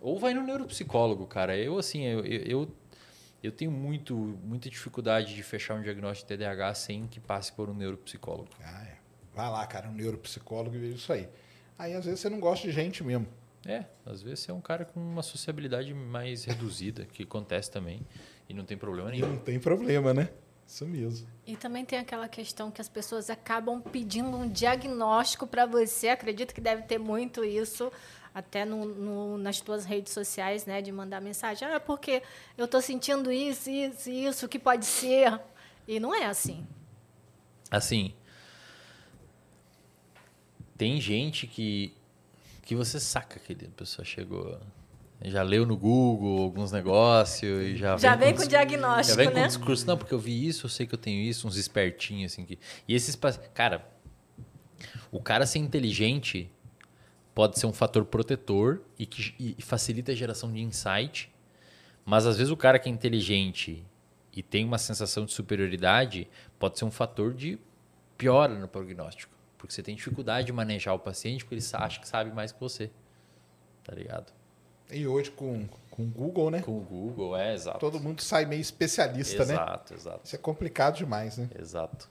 Ou 0.00 0.18
vai 0.18 0.34
no 0.34 0.42
neuropsicólogo, 0.42 1.26
cara. 1.26 1.56
Eu, 1.56 1.78
assim, 1.78 2.02
eu, 2.04 2.24
eu, 2.24 2.40
eu 2.42 2.68
tenho 3.52 3.70
muito, 3.70 4.14
muita 4.14 4.68
dificuldade 4.68 5.34
de 5.34 5.42
fechar 5.42 5.74
um 5.74 5.82
diagnóstico 5.82 6.28
de 6.28 6.36
TDAH 6.36 6.74
sem 6.74 7.06
que 7.06 7.20
passe 7.20 7.52
por 7.52 7.68
um 7.68 7.74
neuropsicólogo. 7.74 8.48
Ah, 8.62 8.82
é. 8.84 8.96
Vai 9.34 9.50
lá, 9.50 9.66
cara, 9.66 9.88
um 9.88 9.92
neuropsicólogo 9.92 10.74
e 10.76 10.78
veja 10.78 10.96
isso 10.96 11.12
aí. 11.12 11.28
Aí, 11.78 11.94
às 11.94 12.04
vezes, 12.04 12.20
você 12.20 12.30
não 12.30 12.40
gosta 12.40 12.66
de 12.66 12.72
gente 12.72 13.04
mesmo. 13.04 13.26
É, 13.66 13.84
às 14.04 14.22
vezes 14.22 14.40
você 14.40 14.50
é 14.50 14.54
um 14.54 14.60
cara 14.60 14.84
com 14.84 15.00
uma 15.00 15.22
sociabilidade 15.22 15.92
mais 15.92 16.44
reduzida, 16.44 17.04
que 17.04 17.24
acontece 17.24 17.70
também, 17.70 18.06
e 18.48 18.54
não 18.54 18.64
tem 18.64 18.78
problema 18.78 19.10
nenhum. 19.10 19.28
Não 19.28 19.38
tem 19.38 19.58
problema, 19.58 20.14
né? 20.14 20.28
Isso 20.66 20.86
mesmo. 20.86 21.28
E 21.46 21.56
também 21.56 21.84
tem 21.84 21.98
aquela 21.98 22.28
questão 22.28 22.70
que 22.70 22.80
as 22.80 22.88
pessoas 22.88 23.30
acabam 23.30 23.80
pedindo 23.80 24.36
um 24.36 24.48
diagnóstico 24.48 25.46
para 25.46 25.64
você. 25.64 26.08
Acredito 26.08 26.52
que 26.52 26.60
deve 26.60 26.82
ter 26.82 26.98
muito 26.98 27.44
isso, 27.44 27.92
até 28.36 28.66
no, 28.66 28.84
no, 28.84 29.38
nas 29.38 29.62
tuas 29.62 29.86
redes 29.86 30.12
sociais, 30.12 30.66
né? 30.66 30.82
De 30.82 30.92
mandar 30.92 31.22
mensagem. 31.22 31.66
Ah, 31.66 31.80
porque 31.80 32.22
eu 32.58 32.66
estou 32.66 32.82
sentindo 32.82 33.32
isso, 33.32 33.70
isso, 33.70 34.10
isso, 34.10 34.46
que 34.46 34.58
pode 34.58 34.84
ser. 34.84 35.40
E 35.88 35.98
não 35.98 36.14
é 36.14 36.26
assim. 36.26 36.66
Assim, 37.70 38.12
tem 40.76 41.00
gente 41.00 41.46
que 41.46 41.94
que 42.60 42.74
você 42.74 43.00
saca 43.00 43.38
que 43.38 43.52
a 43.54 43.70
pessoa 43.74 44.04
chegou 44.04 44.60
já 45.24 45.42
leu 45.42 45.64
no 45.64 45.76
Google 45.76 46.42
alguns 46.42 46.70
negócios 46.70 47.62
e 47.62 47.76
já 47.76 47.96
já 47.96 48.14
vem, 48.16 48.34
com, 48.34 48.42
com 48.42 48.48
diagnóstico, 48.48 49.16
já 49.18 49.24
vem 49.24 49.34
né? 49.34 49.42
com 49.42 49.46
discurso 49.46 49.86
não 49.86 49.96
porque 49.96 50.12
eu 50.12 50.18
vi 50.18 50.46
isso 50.46 50.66
eu 50.66 50.70
sei 50.70 50.84
que 50.84 50.94
eu 50.94 50.98
tenho 50.98 51.22
isso 51.22 51.48
uns 51.48 51.56
espertinhos 51.56 52.32
assim 52.32 52.44
que 52.44 52.58
e 52.86 52.94
esses 52.94 53.16
cara 53.54 53.88
o 55.10 55.22
cara 55.22 55.46
ser 55.46 55.60
inteligente 55.60 56.50
pode 57.36 57.56
ser 57.56 57.66
um 57.66 57.72
fator 57.72 58.04
protetor 58.04 58.80
e 58.98 59.06
que 59.06 59.32
e 59.38 59.62
facilita 59.62 60.10
a 60.10 60.14
geração 60.16 60.50
de 60.52 60.60
insight 60.60 61.32
mas 62.04 62.26
às 62.26 62.36
vezes 62.36 62.50
o 62.50 62.56
cara 62.56 62.78
que 62.80 62.88
é 62.88 62.92
inteligente 62.92 63.86
e 64.32 64.42
tem 64.42 64.64
uma 64.64 64.78
sensação 64.78 65.24
de 65.24 65.32
superioridade 65.32 66.28
pode 66.58 66.78
ser 66.78 66.84
um 66.84 66.90
fator 66.90 67.32
de 67.32 67.58
piora 68.16 68.54
no 68.54 68.66
prognóstico 68.66 69.36
porque 69.66 69.74
você 69.74 69.82
tem 69.82 69.94
dificuldade 69.96 70.46
de 70.46 70.52
manejar 70.52 70.94
o 70.94 70.98
paciente 70.98 71.44
porque 71.44 71.56
ele 71.56 71.64
acha 71.72 72.00
que 72.00 72.08
sabe 72.08 72.30
mais 72.32 72.52
que 72.52 72.60
você. 72.60 72.90
Tá 73.82 73.94
ligado? 73.94 74.32
E 74.90 75.06
hoje 75.06 75.30
com, 75.30 75.66
com 75.90 76.04
o 76.04 76.06
Google, 76.06 76.50
né? 76.50 76.62
Com 76.62 76.78
o 76.78 76.80
Google, 76.80 77.36
é, 77.36 77.54
exato. 77.54 77.78
Todo 77.78 77.98
mundo 77.98 78.22
sai 78.22 78.44
meio 78.46 78.60
especialista, 78.60 79.42
exato, 79.42 79.48
né? 79.48 79.54
Exato, 79.54 79.94
exato. 79.94 80.20
Isso 80.24 80.36
é 80.36 80.38
complicado 80.38 80.96
demais, 80.96 81.36
né? 81.36 81.48
Exato. 81.58 82.08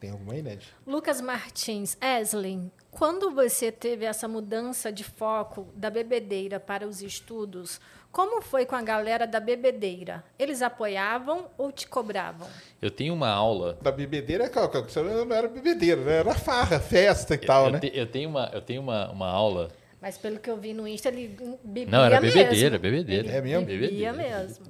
Tem 0.00 0.10
alguma 0.10 0.32
aí, 0.32 0.40
Ned? 0.40 0.66
Lucas 0.86 1.20
Martins, 1.20 1.98
Eslin, 2.00 2.70
quando 2.90 3.30
você 3.32 3.70
teve 3.70 4.06
essa 4.06 4.26
mudança 4.26 4.90
de 4.90 5.04
foco 5.04 5.68
da 5.76 5.90
bebedeira 5.90 6.58
para 6.58 6.88
os 6.88 7.02
estudos, 7.02 7.78
como 8.10 8.40
foi 8.40 8.64
com 8.64 8.74
a 8.74 8.80
galera 8.80 9.26
da 9.26 9.38
bebedeira? 9.38 10.24
Eles 10.38 10.62
apoiavam 10.62 11.48
ou 11.58 11.70
te 11.70 11.86
cobravam? 11.86 12.48
Eu 12.80 12.90
tenho 12.90 13.12
uma 13.12 13.28
aula. 13.28 13.78
Da 13.82 13.92
bebedeira, 13.92 14.50
você 14.50 15.02
não 15.02 15.36
era 15.36 15.46
bebedeira, 15.46 16.00
né? 16.02 16.12
Era 16.20 16.34
farra, 16.34 16.80
festa 16.80 17.34
e 17.34 17.36
eu, 17.36 17.46
tal, 17.46 17.66
eu 17.66 17.72
né? 17.72 17.78
Te, 17.80 17.92
eu 17.94 18.06
tenho, 18.06 18.30
uma, 18.30 18.50
eu 18.54 18.62
tenho 18.62 18.80
uma, 18.80 19.10
uma 19.10 19.28
aula. 19.28 19.68
Mas 20.00 20.16
pelo 20.16 20.38
que 20.38 20.50
eu 20.50 20.56
vi 20.56 20.72
no 20.72 20.88
Insta, 20.88 21.08
ele 21.10 21.36
bebia 21.62 21.92
Não, 21.98 22.02
era 22.02 22.18
bebedeira, 22.22 22.50
mesmo. 22.52 22.78
bebedeira. 22.78 23.28
Ele 23.28 23.36
É 23.36 23.40
mesmo? 23.42 23.66
Bebia 23.66 24.12
Bebedeira. 24.12 24.38
mesmo. 24.38 24.64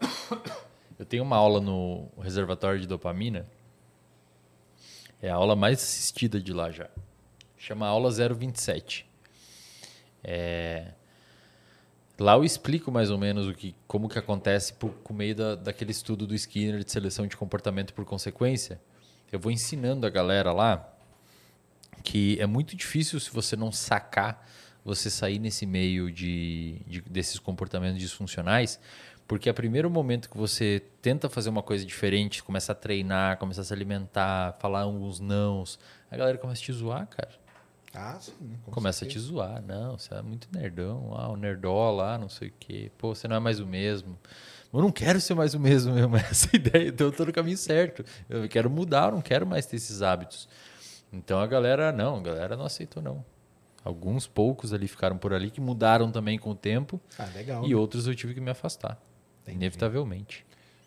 Eu 0.98 1.04
tenho 1.04 1.22
uma 1.22 1.36
aula 1.36 1.60
no 1.60 2.08
reservatório 2.22 2.80
de 2.80 2.86
dopamina. 2.86 3.46
É 5.20 5.30
a 5.30 5.34
aula 5.34 5.56
mais 5.56 5.78
assistida 5.78 6.40
de 6.40 6.52
lá 6.52 6.70
já. 6.70 6.88
Chama 7.56 7.86
aula 7.86 8.10
027. 8.10 9.06
É... 10.22 10.92
Lá 12.18 12.34
eu 12.34 12.44
explico 12.44 12.90
mais 12.90 13.10
ou 13.10 13.18
menos 13.18 13.46
o 13.46 13.54
que, 13.54 13.74
como 13.86 14.08
que 14.08 14.18
acontece 14.18 14.72
por, 14.72 14.90
por 14.90 15.14
meio 15.14 15.34
da, 15.34 15.54
daquele 15.54 15.90
estudo 15.90 16.26
do 16.26 16.34
Skinner 16.34 16.82
de 16.82 16.90
seleção 16.90 17.26
de 17.26 17.36
comportamento 17.36 17.92
por 17.92 18.04
consequência. 18.04 18.80
Eu 19.30 19.38
vou 19.38 19.52
ensinando 19.52 20.06
a 20.06 20.10
galera 20.10 20.52
lá 20.52 20.92
que 22.02 22.40
é 22.40 22.46
muito 22.46 22.76
difícil 22.76 23.18
se 23.18 23.30
você 23.30 23.56
não 23.56 23.72
sacar 23.72 24.46
você 24.86 25.10
sair 25.10 25.40
nesse 25.40 25.66
meio 25.66 26.12
de, 26.12 26.76
de 26.86 27.00
desses 27.00 27.40
comportamentos 27.40 27.98
disfuncionais, 27.98 28.78
porque 29.26 29.48
a 29.48 29.54
primeiro 29.54 29.90
momento 29.90 30.30
que 30.30 30.36
você 30.36 30.82
tenta 31.02 31.28
fazer 31.28 31.48
uma 31.48 31.62
coisa 31.62 31.84
diferente, 31.84 32.42
começa 32.42 32.72
a 32.72 32.74
treinar, 32.74 33.38
começa 33.38 33.60
a 33.60 33.64
se 33.64 33.72
alimentar, 33.72 34.56
falar 34.60 34.82
alguns 34.82 35.18
nãos, 35.20 35.78
a 36.10 36.16
galera 36.16 36.38
começa 36.38 36.60
a 36.60 36.64
te 36.64 36.72
zoar, 36.72 37.06
cara. 37.08 37.30
Ah, 37.94 38.18
sim. 38.20 38.32
né? 38.40 38.56
Com 38.64 38.70
começa 38.70 39.00
certeza. 39.00 39.18
a 39.18 39.22
te 39.22 39.26
zoar. 39.26 39.62
Não, 39.62 39.98
você 39.98 40.14
é 40.14 40.22
muito 40.22 40.48
nerdão. 40.52 41.14
Ah, 41.16 41.30
o 41.30 41.36
nerdola, 41.36 42.18
não 42.18 42.28
sei 42.28 42.48
o 42.48 42.52
quê. 42.60 42.92
Pô, 42.98 43.14
você 43.14 43.26
não 43.26 43.36
é 43.36 43.40
mais 43.40 43.58
o 43.58 43.66
mesmo. 43.66 44.18
Eu 44.72 44.82
não 44.82 44.92
quero 44.92 45.18
ser 45.20 45.34
mais 45.34 45.54
o 45.54 45.60
mesmo 45.60 45.92
mesmo. 45.94 46.14
Essa 46.16 46.54
ideia. 46.54 46.88
Então 46.88 47.06
eu 47.06 47.12
tô 47.12 47.24
no 47.24 47.32
caminho 47.32 47.56
certo. 47.56 48.04
Eu 48.28 48.46
quero 48.48 48.68
mudar, 48.68 49.08
eu 49.08 49.12
não 49.12 49.22
quero 49.22 49.46
mais 49.46 49.64
ter 49.64 49.76
esses 49.76 50.02
hábitos. 50.02 50.46
Então 51.10 51.40
a 51.40 51.46
galera, 51.46 51.90
não, 51.90 52.16
a 52.16 52.20
galera 52.20 52.56
não 52.56 52.66
aceitou, 52.66 53.02
não. 53.02 53.24
Alguns 53.82 54.26
poucos 54.26 54.74
ali 54.74 54.86
ficaram 54.88 55.16
por 55.16 55.32
ali 55.32 55.50
que 55.50 55.60
mudaram 55.60 56.10
também 56.10 56.38
com 56.38 56.50
o 56.50 56.54
tempo. 56.54 57.00
Ah, 57.18 57.28
legal. 57.34 57.64
E 57.64 57.74
outros 57.74 58.06
eu 58.06 58.14
tive 58.14 58.34
que 58.34 58.40
me 58.40 58.50
afastar. 58.50 59.00
Entendi. 59.46 59.56
Inevitavelmente. 59.64 60.44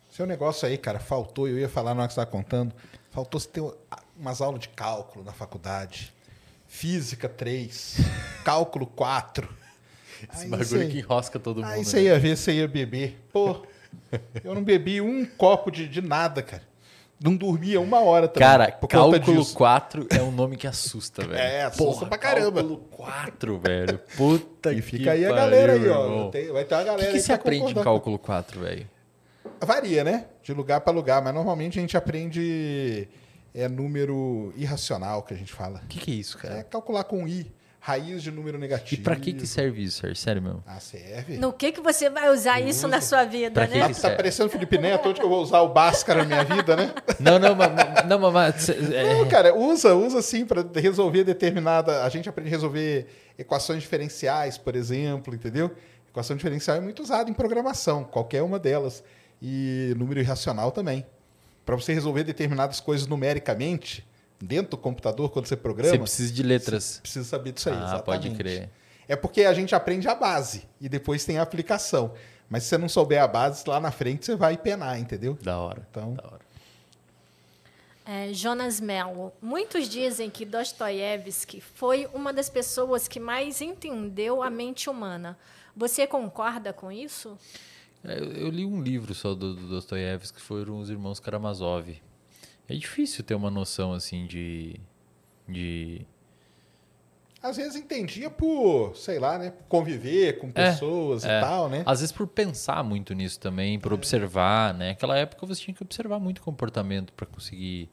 Seu 0.10 0.26
negócio 0.26 0.68
aí, 0.68 0.78
cara, 0.78 1.00
faltou, 1.00 1.48
eu 1.48 1.58
ia 1.60 1.70
falar 1.70 1.94
na 1.94 2.02
hora 2.02 2.08
que 2.08 2.14
você 2.14 2.20
estava 2.22 2.32
contando, 2.32 2.74
faltou 3.12 3.40
você 3.40 3.48
ter 3.48 3.64
umas 4.18 4.42
aulas 4.42 4.60
de 4.62 4.70
cálculo 4.70 5.24
na 5.24 5.32
faculdade. 5.32 6.14
Física 6.68 7.28
3, 7.30 7.98
cálculo 8.44 8.86
4. 8.86 9.48
Esse 10.32 10.44
Aí 10.44 10.50
bagulho 10.50 10.68
você- 10.68 10.88
que 10.88 10.98
enrosca 11.00 11.40
todo 11.40 11.58
mundo. 11.58 11.66
Aí 11.72 11.80
né? 11.80 11.84
você 11.84 12.02
ia 12.04 12.20
ver, 12.20 12.36
você 12.38 12.52
ia 12.54 12.68
beber. 12.68 13.18
Pô, 13.32 13.66
eu 14.44 14.54
não 14.54 14.64
bebi 14.64 15.00
um 15.02 15.26
copo 15.26 15.72
de, 15.72 15.88
de 15.88 16.02
nada, 16.02 16.44
cara. 16.44 16.64
Não 17.22 17.36
dormia 17.36 17.82
uma 17.82 18.00
hora 18.00 18.28
também. 18.30 18.48
Cara, 18.48 18.72
cálculo 18.72 19.20
disso. 19.20 19.54
4 19.56 20.08
é 20.10 20.22
um 20.22 20.32
nome 20.32 20.56
que 20.56 20.66
assusta, 20.66 21.22
velho. 21.28 21.36
É, 21.38 21.64
assusta 21.64 21.84
Porra, 21.84 22.08
pra 22.08 22.18
caramba. 22.18 22.62
Cálculo 22.62 22.78
4, 22.92 23.60
velho. 23.60 24.00
Puta 24.16 24.72
E 24.72 24.76
que 24.76 24.82
fica 24.82 25.12
aí 25.12 25.26
a 25.26 25.30
pariu, 25.30 25.44
galera 25.44 25.74
aí, 25.74 25.90
ó. 25.90 26.30
Tem- 26.30 26.52
vai 26.52 26.64
ter 26.64 26.76
uma 26.76 26.82
O 26.82 26.86
galera 26.86 27.04
que, 27.04 27.12
que 27.12 27.18
aí 27.18 27.22
você 27.22 27.28
tá 27.28 27.34
aprende 27.36 27.72
em 27.72 27.84
cálculo 27.84 28.18
4, 28.18 28.62
velho? 28.62 28.88
Varia, 29.62 30.04
né? 30.06 30.28
De 30.42 30.54
lugar 30.54 30.80
para 30.82 30.94
lugar, 30.94 31.22
mas 31.22 31.34
normalmente 31.34 31.78
a 31.78 31.82
gente 31.82 31.98
aprende 31.98 33.08
é 33.54 33.68
número 33.68 34.54
irracional 34.56 35.22
que 35.24 35.34
a 35.34 35.38
gente 35.38 35.52
fala. 35.52 35.82
O 35.84 35.88
que, 35.88 36.00
que 36.00 36.12
é 36.12 36.16
isso, 36.16 36.38
É 36.38 36.42
cara? 36.48 36.64
calcular 36.64 37.04
com 37.04 37.28
i, 37.28 37.52
raiz 37.80 38.22
de 38.22 38.30
número 38.32 38.58
E 38.58 38.62
negativo. 38.62 39.02
pra 39.04 39.16
que, 39.16 39.32
que 39.34 39.48
serve 39.48 39.84
isso, 39.84 40.02
sério? 40.02 40.16
Sério 40.16 40.42
mesmo? 40.42 40.64
Ah, 40.68 40.80
serve? 40.80 41.38
No 41.38 41.54
que, 41.54 41.72
que 41.72 41.80
você 41.82 42.10
vai 42.10 42.30
usar 42.30 42.60
isso 42.62 42.88
na 42.88 43.00
sua 43.02 43.24
vida, 43.24 43.52
Pra 43.52 43.68
né? 43.68 43.88
que 43.88 44.02
Tá, 44.02 44.10
tá 44.10 44.16
parecendo 44.16 44.50
Felipe 44.50 44.78
Neto, 44.78 45.10
onde 45.10 45.20
que 45.20 45.26
eu 45.26 45.30
vou 45.30 45.42
usar 45.42 45.62
o 45.62 45.70
Bhaskara 45.70 46.24
na 46.24 46.26
minha 46.26 46.44
vida, 46.44 46.76
né? 46.76 46.94
Não, 47.20 47.40
não, 47.40 47.56
mas. 47.56 48.06
Não, 48.08 48.32
mas. 48.32 48.70
é, 48.70 49.14
Não, 49.14 49.28
cara, 49.28 49.56
usa, 49.56 49.96
usa 49.96 50.22
sim 50.22 50.46
para 50.46 50.64
resolver 50.76 51.24
determinada. 51.24 52.04
A 52.04 52.10
gente 52.10 52.28
aprende 52.30 52.50
a 52.50 52.52
resolver 52.52 53.08
equações 53.38 53.82
diferenciais, 53.82 54.58
por 54.58 54.76
exemplo, 54.76 55.34
entendeu? 55.34 55.72
Equação 56.10 56.36
diferencial 56.36 56.78
é 56.78 56.80
muito 56.80 57.02
usada 57.04 57.30
em 57.30 57.34
programação, 57.34 58.04
qualquer 58.04 58.42
uma 58.42 58.58
delas. 58.60 59.04
E 59.42 59.94
número 59.98 60.20
irracional 60.20 60.72
também. 60.72 61.06
Para 61.66 61.76
você 61.76 61.94
resolver 61.94 62.24
determinadas 62.24 62.80
coisas 62.80 63.06
numericamente, 63.08 64.06
dentro 64.42 64.72
do 64.72 64.78
computador, 64.78 65.30
quando 65.32 65.46
você 65.48 65.56
programa, 65.58 65.92
Você 65.92 66.00
precisa 66.00 66.34
de 66.34 66.44
letras. 66.44 67.00
precisa 67.02 67.26
saber 67.26 67.52
disso 67.52 67.70
aí. 67.70 67.76
Ah, 67.76 67.84
exatamente. 67.96 68.04
pode 68.28 68.36
crer. 68.36 68.70
É 69.08 69.16
porque 69.16 69.44
a 69.44 69.54
gente 69.54 69.74
aprende 69.76 70.08
a 70.08 70.16
base 70.16 70.64
e 70.80 70.88
depois 70.88 71.26
tem 71.26 71.38
a 71.38 71.42
aplicação. 71.42 72.14
Mas 72.50 72.64
se 72.64 72.70
você 72.70 72.78
não 72.78 72.90
souber 72.90 73.22
a 73.22 73.28
base, 73.28 73.64
lá 73.68 73.80
na 73.80 73.92
frente 73.92 74.26
você 74.26 74.36
vai 74.36 74.58
penar, 74.58 75.00
entendeu? 75.00 75.38
Da 75.42 75.58
hora. 75.60 75.86
Então- 75.90 76.14
Da 76.14 76.24
hora. 76.26 76.40
É, 78.06 78.34
Jonas 78.34 78.80
Mello. 78.80 79.32
Muitos 79.40 79.88
dizem 79.88 80.30
que 80.32 80.44
Dostoiévski 80.44 81.62
foi 81.62 82.08
uma 82.14 82.34
das 82.34 82.50
pessoas 82.50 83.08
que 83.08 83.20
mais 83.20 83.62
entendeu 83.62 84.42
a 84.42 84.50
mente 84.50 84.90
humana. 84.90 85.38
Você 85.76 86.08
concorda 86.08 86.74
com 86.74 86.92
isso? 86.92 87.38
É, 88.04 88.18
Eu, 88.18 88.32
eu 88.32 88.50
li 88.50 88.66
um 88.66 88.82
livro 88.82 89.14
só 89.14 89.36
do, 89.36 89.54
do 89.54 89.68
Dostoiévski, 89.68 90.38
que 90.40 90.44
foram 90.44 90.80
os 90.80 90.90
irmãos 90.90 91.20
Karamazov. 91.20 92.02
É 92.70 92.76
difícil 92.76 93.24
ter 93.24 93.34
uma 93.34 93.50
noção 93.50 93.94
assim 93.94 94.28
de. 94.28 94.80
de 95.48 96.06
Às 97.42 97.58
vezes 97.58 97.76
entendia 97.76 98.30
por, 98.30 98.96
sei 98.96 99.18
lá, 99.18 99.40
né? 99.40 99.54
Conviver 99.68 100.38
com 100.40 100.48
É, 100.54 100.72
pessoas 100.72 101.26
é. 101.26 101.38
e 101.38 101.42
tal, 101.42 101.68
né? 101.68 101.84
Às 101.86 102.02
vezes 102.02 102.12
por 102.12 102.28
pensar 102.28 102.84
muito 102.84 103.14
nisso 103.16 103.40
também, 103.40 103.80
por 103.80 103.92
observar, 103.92 104.74
né? 104.74 104.90
Naquela 104.90 105.18
época 105.18 105.48
você 105.48 105.62
tinha 105.62 105.74
que 105.74 105.82
observar 105.82 106.20
muito 106.20 106.42
comportamento 106.42 107.12
para 107.14 107.26
conseguir. 107.26 107.90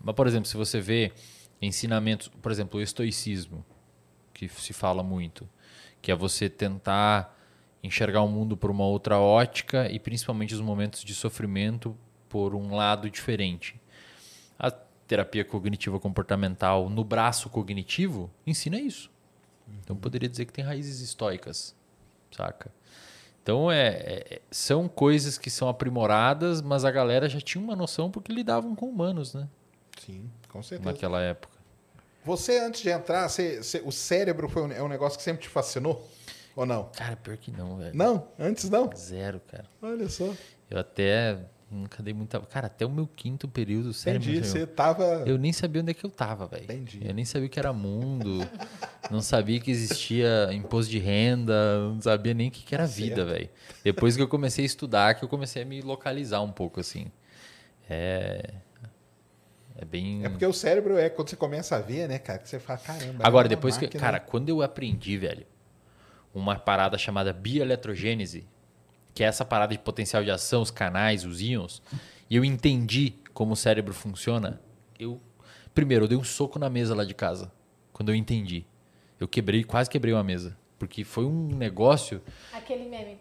Mas, 0.00 0.14
por 0.14 0.26
exemplo, 0.26 0.48
se 0.48 0.56
você 0.56 0.80
vê 0.80 1.12
ensinamentos, 1.60 2.28
por 2.28 2.50
exemplo, 2.50 2.80
o 2.80 2.82
estoicismo, 2.82 3.64
que 4.32 4.48
se 4.48 4.72
fala 4.72 5.02
muito, 5.02 5.48
que 6.00 6.10
é 6.10 6.14
você 6.14 6.48
tentar 6.48 7.34
enxergar 7.82 8.22
o 8.22 8.28
mundo 8.28 8.56
por 8.56 8.70
uma 8.70 8.84
outra 8.84 9.18
ótica 9.18 9.90
e 9.90 9.98
principalmente 9.98 10.54
os 10.54 10.60
momentos 10.60 11.02
de 11.04 11.14
sofrimento 11.14 11.96
por 12.28 12.54
um 12.54 12.74
lado 12.74 13.10
diferente. 13.10 13.80
Terapia 15.06 15.44
cognitiva 15.44 15.98
comportamental 16.00 16.88
no 16.88 17.04
braço 17.04 17.48
cognitivo 17.48 18.30
ensina 18.46 18.78
isso. 18.78 19.10
Então 19.82 19.96
poderia 19.96 20.28
dizer 20.28 20.44
que 20.44 20.52
tem 20.52 20.64
raízes 20.64 21.00
estoicas, 21.00 21.74
saca? 22.30 22.70
Então 23.42 23.70
é, 23.70 23.88
é, 23.88 24.40
são 24.50 24.88
coisas 24.88 25.38
que 25.38 25.50
são 25.50 25.68
aprimoradas, 25.68 26.60
mas 26.60 26.84
a 26.84 26.90
galera 26.90 27.28
já 27.28 27.40
tinha 27.40 27.62
uma 27.62 27.76
noção 27.76 28.10
porque 28.10 28.32
lidavam 28.32 28.74
com 28.74 28.86
humanos, 28.88 29.34
né? 29.34 29.48
Sim, 30.04 30.28
com 30.48 30.62
certeza. 30.62 30.90
Naquela 30.90 31.20
época. 31.20 31.56
Você, 32.24 32.58
antes 32.58 32.80
de 32.82 32.90
entrar, 32.90 33.28
você, 33.28 33.62
você- 33.62 33.82
o 33.84 33.92
cérebro 33.92 34.48
foi 34.48 34.62
um, 34.62 34.72
é 34.72 34.82
um 34.82 34.88
negócio 34.88 35.16
que 35.16 35.22
sempre 35.22 35.42
te 35.42 35.48
fascinou? 35.48 36.04
Ou 36.56 36.66
não? 36.66 36.84
Cara, 36.96 37.14
pior 37.16 37.36
que 37.36 37.50
não, 37.52 37.76
velho. 37.76 37.94
Não? 37.94 38.26
Antes 38.38 38.68
não? 38.68 38.90
Zero, 38.96 39.40
cara. 39.46 39.66
Olha 39.80 40.08
só. 40.08 40.34
Eu 40.68 40.78
até 40.80 41.38
nunca 41.70 42.02
dei 42.02 42.14
muita. 42.14 42.40
Cara, 42.40 42.66
até 42.66 42.86
o 42.86 42.90
meu 42.90 43.06
quinto 43.06 43.48
período, 43.48 43.92
sério. 43.92 44.20
Entendi. 44.20 44.46
Você 44.46 44.66
tava. 44.66 45.04
Eu 45.26 45.38
nem 45.38 45.52
sabia 45.52 45.82
onde 45.82 45.90
é 45.90 45.94
que 45.94 46.04
eu 46.04 46.10
tava, 46.10 46.46
velho. 46.46 46.64
Entendi. 46.64 47.00
Eu 47.02 47.14
nem 47.14 47.24
sabia 47.24 47.46
o 47.46 47.50
que 47.50 47.58
era 47.58 47.72
mundo. 47.72 48.48
não 49.10 49.20
sabia 49.20 49.60
que 49.60 49.70
existia 49.70 50.50
imposto 50.52 50.90
de 50.90 50.98
renda. 50.98 51.78
Não 51.88 52.00
sabia 52.00 52.34
nem 52.34 52.48
o 52.48 52.50
que 52.50 52.62
que 52.62 52.74
era 52.74 52.86
vida, 52.86 53.24
velho. 53.24 53.48
Depois 53.82 54.16
que 54.16 54.22
eu 54.22 54.28
comecei 54.28 54.64
a 54.64 54.66
estudar, 54.66 55.14
que 55.14 55.24
eu 55.24 55.28
comecei 55.28 55.62
a 55.62 55.64
me 55.64 55.80
localizar 55.82 56.40
um 56.40 56.52
pouco, 56.52 56.80
assim. 56.80 57.06
É. 57.88 58.54
É 59.78 59.84
bem. 59.84 60.24
É 60.24 60.28
porque 60.28 60.46
o 60.46 60.52
cérebro 60.52 60.96
é 60.96 61.10
quando 61.10 61.28
você 61.28 61.36
começa 61.36 61.76
a 61.76 61.80
ver, 61.80 62.08
né, 62.08 62.18
cara? 62.18 62.38
Que 62.38 62.48
você 62.48 62.58
fala, 62.58 62.78
caramba. 62.78 63.22
é 63.22 63.26
Agora, 63.26 63.44
uma 63.44 63.48
depois 63.48 63.76
que. 63.76 63.84
máquina. 63.84 64.00
Cara, 64.00 64.20
quando 64.20 64.48
eu 64.48 64.62
aprendi, 64.62 65.18
velho, 65.18 65.46
uma 66.34 66.56
parada 66.56 66.96
chamada 66.96 67.32
bioeletrogênese, 67.32 68.46
que 69.16 69.24
é 69.24 69.26
essa 69.26 69.46
parada 69.46 69.72
de 69.72 69.78
potencial 69.78 70.22
de 70.22 70.30
ação, 70.30 70.60
os 70.60 70.70
canais, 70.70 71.24
os 71.24 71.40
íons, 71.40 71.82
e 72.28 72.36
eu 72.36 72.44
entendi 72.44 73.14
como 73.32 73.54
o 73.54 73.56
cérebro 73.56 73.94
funciona, 73.94 74.60
eu. 75.00 75.18
Primeiro, 75.74 76.04
eu 76.04 76.08
dei 76.08 76.18
um 76.18 76.24
soco 76.24 76.58
na 76.58 76.68
mesa 76.68 76.94
lá 76.94 77.02
de 77.02 77.14
casa, 77.14 77.50
quando 77.94 78.10
eu 78.10 78.14
entendi. 78.14 78.66
Eu 79.18 79.26
quebrei, 79.26 79.64
quase 79.64 79.88
quebrei 79.88 80.12
uma 80.12 80.22
mesa. 80.22 80.54
Porque 80.78 81.02
foi 81.02 81.24
um 81.24 81.48
negócio. 81.48 82.20
Aquele 82.52 82.90
meme. 82.90 83.18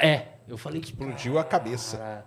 É, 0.00 0.28
eu 0.48 0.56
falei 0.56 0.80
que. 0.80 0.88
Explodiu 0.88 1.38
a 1.38 1.44
cabeça. 1.44 2.24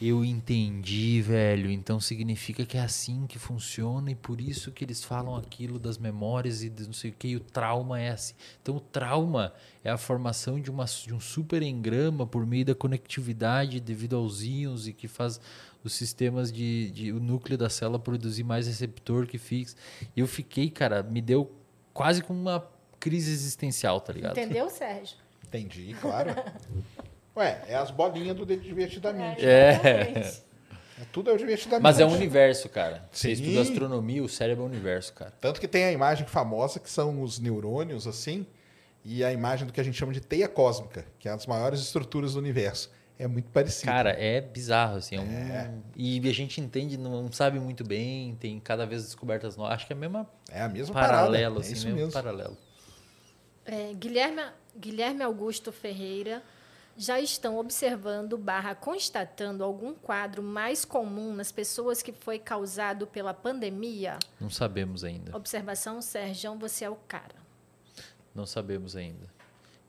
Eu 0.00 0.24
entendi, 0.24 1.20
velho. 1.22 1.70
Então 1.70 2.00
significa 2.00 2.66
que 2.66 2.76
é 2.76 2.80
assim 2.80 3.26
que 3.26 3.38
funciona 3.38 4.10
e 4.10 4.14
por 4.14 4.40
isso 4.40 4.72
que 4.72 4.84
eles 4.84 5.04
falam 5.04 5.36
aquilo 5.36 5.78
das 5.78 5.98
memórias 5.98 6.62
e 6.62 6.68
de 6.68 6.84
não 6.86 6.92
sei 6.92 7.10
o 7.10 7.14
que. 7.14 7.28
E 7.28 7.36
o 7.36 7.40
trauma 7.40 8.00
é 8.00 8.10
assim. 8.10 8.34
Então 8.60 8.76
o 8.76 8.80
trauma 8.80 9.52
é 9.82 9.90
a 9.90 9.96
formação 9.96 10.60
de, 10.60 10.70
uma, 10.70 10.84
de 10.84 11.14
um 11.14 11.20
super 11.20 11.62
engrama 11.62 12.26
por 12.26 12.44
meio 12.46 12.64
da 12.64 12.74
conectividade 12.74 13.80
devido 13.80 14.16
aos 14.16 14.42
íons 14.42 14.88
e 14.88 14.92
que 14.92 15.06
faz 15.06 15.40
os 15.84 15.92
sistemas 15.92 16.50
de, 16.50 16.90
de 16.90 17.12
o 17.12 17.20
núcleo 17.20 17.56
da 17.56 17.70
célula 17.70 17.98
produzir 17.98 18.42
mais 18.42 18.66
receptor 18.66 19.26
que 19.26 19.38
fixa. 19.38 19.76
E 20.16 20.20
eu 20.20 20.26
fiquei, 20.26 20.70
cara, 20.70 21.02
me 21.02 21.20
deu 21.20 21.52
quase 21.92 22.22
com 22.22 22.32
uma 22.32 22.66
crise 22.98 23.30
existencial, 23.30 24.00
tá 24.00 24.12
ligado? 24.12 24.32
Entendeu, 24.32 24.68
Sérgio? 24.70 25.18
Entendi, 25.46 25.94
claro. 26.00 26.34
Ué, 27.36 27.62
é 27.68 27.74
as 27.74 27.90
bolinhas 27.90 28.36
do 28.36 28.46
divertidamente. 28.46 29.44
exatamente. 29.44 30.42
É, 31.00 31.04
tudo 31.12 31.30
é 31.30 31.32
o 31.32 31.36
divertidamente. 31.36 31.82
Mas 31.82 31.98
é 31.98 32.06
um 32.06 32.12
universo, 32.12 32.68
cara. 32.68 33.08
Você 33.10 33.34
Sim. 33.34 33.42
estuda 33.42 33.62
astronomia, 33.62 34.22
o 34.22 34.28
cérebro 34.28 34.62
é 34.62 34.66
um 34.66 34.70
universo, 34.70 35.12
cara. 35.12 35.32
Tanto 35.40 35.60
que 35.60 35.66
tem 35.66 35.84
a 35.84 35.92
imagem 35.92 36.26
famosa 36.26 36.78
que 36.78 36.88
são 36.88 37.20
os 37.22 37.40
neurônios, 37.40 38.06
assim, 38.06 38.46
e 39.04 39.24
a 39.24 39.32
imagem 39.32 39.66
do 39.66 39.72
que 39.72 39.80
a 39.80 39.84
gente 39.84 39.98
chama 39.98 40.12
de 40.12 40.20
teia 40.20 40.46
cósmica, 40.48 41.04
que 41.18 41.26
é 41.26 41.32
uma 41.32 41.36
das 41.36 41.46
maiores 41.46 41.80
estruturas 41.80 42.34
do 42.34 42.38
universo. 42.38 42.90
É 43.18 43.26
muito 43.26 43.48
parecido. 43.50 43.86
Cara, 43.92 44.10
é 44.10 44.40
bizarro, 44.40 44.96
assim. 44.96 45.16
é 45.16 45.20
um- 45.20 45.82
E 45.96 46.20
a 46.28 46.32
gente 46.32 46.60
entende, 46.60 46.96
não 46.96 47.30
sabe 47.32 47.58
muito 47.60 47.84
bem, 47.84 48.34
tem 48.36 48.58
cada 48.60 48.86
vez 48.86 49.04
descobertas 49.04 49.56
novas. 49.56 49.74
Acho 49.74 49.86
que 49.86 49.92
é 49.92 49.96
a 49.96 49.98
mesma 49.98 50.28
é 50.50 50.62
a 50.62 50.68
mesma 50.68 50.94
paralelo, 50.94 51.56
parada. 51.56 51.60
assim, 51.60 51.70
é 51.70 51.72
isso 51.76 51.84
mesmo, 51.86 51.98
mesmo. 52.00 52.12
paralelo. 52.12 52.56
É, 53.64 53.92
Guilherme, 53.94 54.42
Guilherme 54.76 55.22
Augusto 55.22 55.70
Ferreira 55.72 56.42
já 56.96 57.20
estão 57.20 57.58
observando 57.58 58.36
barra 58.38 58.74
constatando 58.74 59.64
algum 59.64 59.94
quadro 59.94 60.42
mais 60.42 60.84
comum 60.84 61.34
nas 61.34 61.50
pessoas 61.50 62.02
que 62.02 62.12
foi 62.12 62.38
causado 62.38 63.06
pela 63.06 63.34
pandemia? 63.34 64.18
Não 64.40 64.50
sabemos 64.50 65.04
ainda. 65.04 65.36
Observação, 65.36 66.00
Sérgio, 66.00 66.54
você 66.56 66.84
é 66.84 66.90
o 66.90 66.96
cara. 66.96 67.34
Não 68.34 68.46
sabemos 68.46 68.96
ainda. 68.96 69.26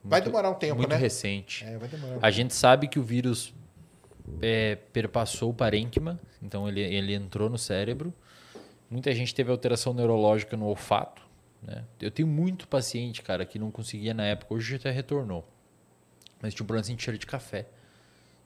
Vai 0.03 0.19
Muito- 0.19 0.31
demorar 0.31 0.49
um 0.51 0.55
tempo, 0.55 0.75
Muito 0.75 0.89
né? 0.89 0.95
recente. 0.95 1.63
É, 1.65 1.77
vai 1.77 1.87
demorar. 1.87 2.19
A 2.21 2.29
gente 2.31 2.53
sabe 2.53 2.87
que 2.87 2.99
o 2.99 3.03
vírus 3.03 3.53
é, 4.41 4.75
perpassou 4.93 5.49
o 5.49 5.53
parênquima, 5.53 6.19
então 6.41 6.67
ele, 6.67 6.81
ele 6.81 7.13
entrou 7.13 7.49
no 7.49 7.57
cérebro. 7.57 8.13
Muita 8.89 9.13
gente 9.13 9.33
teve 9.33 9.49
alteração 9.51 9.93
neurológica 9.93 10.55
no 10.55 10.65
olfato. 10.67 11.23
Né? 11.61 11.83
Eu 11.99 12.11
tenho 12.11 12.27
muito 12.27 12.67
paciente, 12.67 13.23
cara, 13.23 13.45
que 13.45 13.57
não 13.57 13.71
conseguia 13.71 14.13
na 14.13 14.25
época, 14.25 14.53
hoje 14.53 14.75
até 14.75 14.91
retornou. 14.91 15.47
Mas 16.45 16.53
tinha 16.53 16.63
um 16.63 16.67
problema 16.67 16.83
de 16.83 16.87
sentir 16.89 17.03
cheiro 17.05 17.17
de 17.17 17.25
café. 17.25 17.65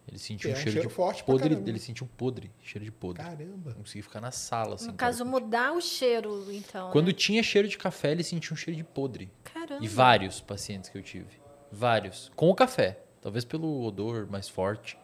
Ele 0.08 0.18
sentia 0.18 0.52
É 0.52 0.54
um 0.54 0.54
um 0.54 0.56
cheiro, 0.56 0.72
cheiro 0.72 0.88
de 0.88 0.94
forte 0.94 1.22
podre. 1.22 1.54
Ele 1.54 1.78
sentia 1.80 2.06
um 2.06 2.08
podre, 2.08 2.50
cheiro 2.64 2.86
de 2.86 2.92
podre. 2.92 3.22
Caramba. 3.22 3.72
Não 3.72 3.82
conseguia 3.82 4.04
ficar 4.04 4.22
na 4.22 4.32
sala, 4.32 4.76
assim. 4.76 4.88
no 4.88 4.94
cara. 4.94 5.12
caso, 5.12 5.26
mudar 5.26 5.74
o 5.74 5.82
cheiro, 5.82 6.46
então. 6.50 6.92
Quando 6.92 7.08
né? 7.08 7.14
tinha 7.14 7.44
cheiro 7.44 7.68
de 7.68 7.78
café, 7.78 8.12
ele 8.12 8.24
sentia 8.24 8.54
um 8.54 8.56
cheiro 8.56 8.78
de 8.78 8.86
podre. 8.86 9.30
Caramba. 9.44 9.84
E 9.84 9.88
vários 9.90 10.40
pacientes 10.40 10.90
que 10.90 10.98
eu 10.98 11.04
tive. 11.04 11.42
Vários. 11.70 12.32
Com 12.38 12.50
o 12.50 12.56
café. 12.56 13.02
Talvez 13.22 13.44
pelo 13.44 13.84
odor 13.84 14.28
mais 14.32 14.48
forte. 14.48 14.98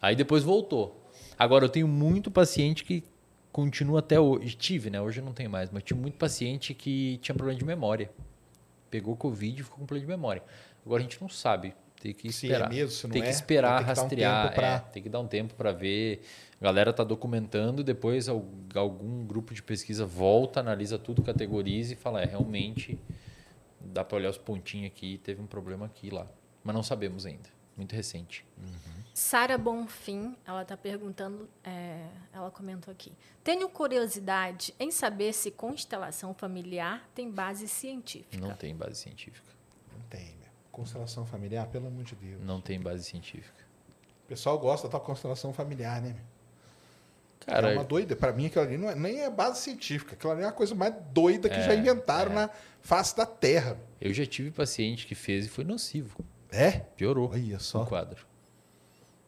Aí 0.00 0.14
depois 0.14 0.44
voltou. 0.44 1.10
Agora, 1.36 1.64
eu 1.64 1.68
tenho 1.68 1.88
muito 1.88 2.30
paciente 2.30 2.84
que 2.84 3.02
continua 3.50 3.98
até 3.98 4.20
hoje. 4.20 4.54
Tive, 4.54 4.88
né? 4.88 5.00
Hoje 5.00 5.20
eu 5.20 5.24
não 5.24 5.32
tenho 5.32 5.50
mais. 5.50 5.68
Mas 5.68 5.82
tinha 5.82 5.98
muito 5.98 6.16
paciente 6.16 6.74
que 6.74 7.18
tinha 7.20 7.34
problema 7.34 7.58
de 7.58 7.64
memória. 7.64 8.08
Pegou 8.88 9.16
Covid 9.16 9.60
e 9.60 9.64
ficou 9.64 9.80
com 9.80 9.86
problema 9.86 10.06
de 10.06 10.16
memória. 10.16 10.42
Agora 10.86 11.00
a 11.00 11.02
gente 11.02 11.20
não 11.20 11.28
sabe. 11.28 11.74
Tem 12.00 12.12
que 12.14 12.32
Se 12.32 12.46
é 12.46 12.50
esperar. 12.50 12.68
mesmo, 12.70 12.90
se 12.90 13.04
não 13.06 13.12
tem 13.12 13.22
que 13.22 13.28
é, 13.28 13.30
esperar, 13.30 13.84
vai 13.84 13.84
ter 13.84 13.84
que 13.84 13.94
dar 13.94 14.00
um 14.00 14.04
rastrear. 14.04 14.54
pra- 14.54 14.66
é, 14.68 14.78
tem 14.92 15.02
que 15.02 15.08
dar 15.10 15.20
um 15.20 15.28
tempo 15.28 15.54
para 15.54 15.70
ver. 15.70 16.22
A 16.58 16.64
galera 16.64 16.92
tá 16.92 17.04
documentando, 17.04 17.84
depois 17.84 18.26
al- 18.28 18.44
algum 18.74 19.24
grupo 19.26 19.52
de 19.54 19.62
pesquisa 19.62 20.04
volta, 20.06 20.60
analisa 20.60 20.98
tudo, 20.98 21.22
categoriza 21.22 21.92
e 21.92 21.96
fala, 21.96 22.22
é, 22.22 22.24
realmente 22.24 22.98
dá 23.78 24.02
para 24.02 24.16
olhar 24.16 24.30
os 24.30 24.38
pontinhos 24.38 24.86
aqui, 24.86 25.18
teve 25.22 25.40
um 25.42 25.46
problema 25.46 25.86
aqui 25.86 26.06
e 26.08 26.10
lá. 26.10 26.26
Mas 26.64 26.74
não 26.74 26.82
sabemos 26.82 27.24
ainda. 27.26 27.48
Muito 27.76 27.94
recente. 27.94 28.44
Sara 29.14 29.56
Bonfim, 29.58 30.36
ela 30.46 30.62
está 30.62 30.76
perguntando, 30.76 31.48
é, 31.64 32.06
ela 32.32 32.50
comentou 32.50 32.92
aqui. 32.92 33.12
Tenho 33.44 33.68
curiosidade 33.68 34.74
em 34.78 34.90
saber 34.90 35.32
se 35.32 35.50
constelação 35.50 36.32
familiar 36.34 37.06
tem 37.14 37.30
base 37.30 37.66
científica. 37.68 38.38
Não 38.38 38.54
tem 38.54 38.74
base 38.74 38.96
científica. 38.96 39.48
Não 39.92 40.00
tem. 40.08 40.39
Constelação 40.72 41.26
familiar, 41.26 41.66
pelo 41.66 41.86
amor 41.88 42.04
de 42.04 42.14
Deus. 42.14 42.40
Não 42.42 42.60
tem 42.60 42.80
base 42.80 43.04
científica. 43.04 43.64
O 44.24 44.28
pessoal 44.28 44.58
gosta 44.58 44.88
da 44.88 45.00
constelação 45.00 45.52
familiar, 45.52 46.00
né? 46.00 46.14
Cara, 47.44 47.70
é 47.72 47.74
uma 47.74 47.84
doida. 47.84 48.14
Pra 48.14 48.32
mim, 48.32 48.46
aquilo 48.46 48.64
ali 48.64 48.76
não 48.78 48.88
é, 48.90 48.94
nem 48.94 49.20
é 49.22 49.30
base 49.30 49.60
científica. 49.60 50.14
Aquilo 50.14 50.32
ali 50.32 50.42
é 50.42 50.46
a 50.46 50.52
coisa 50.52 50.74
mais 50.74 50.94
doida 51.12 51.48
que 51.48 51.56
É, 51.56 51.62
já 51.62 51.74
inventaram 51.74 52.32
na 52.32 52.50
face 52.80 53.16
da 53.16 53.26
Terra. 53.26 53.76
eu 54.00 54.12
já 54.12 54.24
tive 54.26 54.50
paciente 54.50 55.06
que 55.06 55.14
fez 55.14 55.46
e 55.46 55.48
foi 55.48 55.64
nocivo. 55.64 56.24
É? 56.52 56.70
Piorou 56.96 57.30
Olha 57.32 57.58
só. 57.58 57.82
o 57.82 57.86
quadro. 57.86 58.24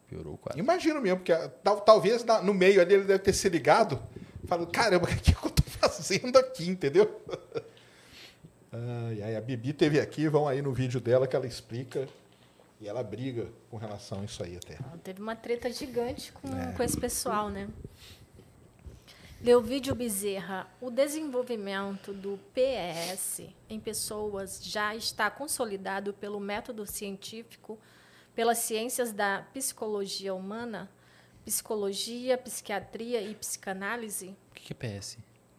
Piorou 0.08 0.34
o 0.34 0.38
quadro. 0.38 0.60
Imagino 0.60 1.00
mesmo, 1.00 1.18
porque 1.18 1.32
ah, 1.32 1.48
tal- 1.64 1.80
talvez 1.80 2.22
na- 2.24 2.42
no 2.42 2.52
meio 2.54 2.80
ali 2.80 2.94
ele 2.94 3.04
deve 3.04 3.18
ter 3.20 3.32
se 3.32 3.48
ligado, 3.48 4.00
falando, 4.46 4.70
caramba, 4.70 5.06
o 5.06 5.08
que, 5.08 5.32
que 5.34 5.46
eu 5.46 5.50
tô 5.50 5.62
fazendo 5.80 6.36
aqui, 6.38 6.68
entendeu? 6.68 7.20
Ai, 8.72 9.22
ai, 9.22 9.36
a 9.36 9.40
Bibi 9.40 9.72
teve 9.72 10.00
aqui, 10.00 10.28
vão 10.28 10.48
aí 10.48 10.62
no 10.62 10.72
vídeo 10.72 11.00
dela 11.00 11.26
que 11.26 11.36
ela 11.36 11.46
explica 11.46 12.08
e 12.80 12.88
ela 12.88 13.02
briga 13.02 13.46
com 13.70 13.76
relação 13.76 14.22
a 14.22 14.24
isso 14.24 14.42
aí 14.42 14.56
até. 14.56 14.74
Ela 14.74 14.98
Teve 15.04 15.20
uma 15.20 15.36
treta 15.36 15.70
gigante 15.70 16.32
com, 16.32 16.48
É. 16.56 16.72
com 16.72 16.82
esse 16.82 16.98
pessoal, 16.98 17.50
né? 17.50 17.68
Leovídio 19.42 19.94
Bezerra, 19.94 20.68
o 20.80 20.88
desenvolvimento 20.88 22.12
do 22.14 22.38
PES 22.54 23.42
em 23.68 23.80
pessoas 23.80 24.60
já 24.62 24.94
está 24.94 25.28
consolidado 25.30 26.14
pelo 26.14 26.38
método 26.38 26.86
científico, 26.86 27.76
pelas 28.36 28.58
ciências 28.58 29.12
da 29.12 29.44
psicologia 29.52 30.32
humana, 30.32 30.88
psicologia, 31.44 32.38
psiquiatria 32.38 33.20
e 33.20 33.34
psicanálise? 33.34 34.28
O 34.50 34.54
que 34.54 34.72
que 34.72 34.86
é 34.86 34.98
PS? 34.98 35.18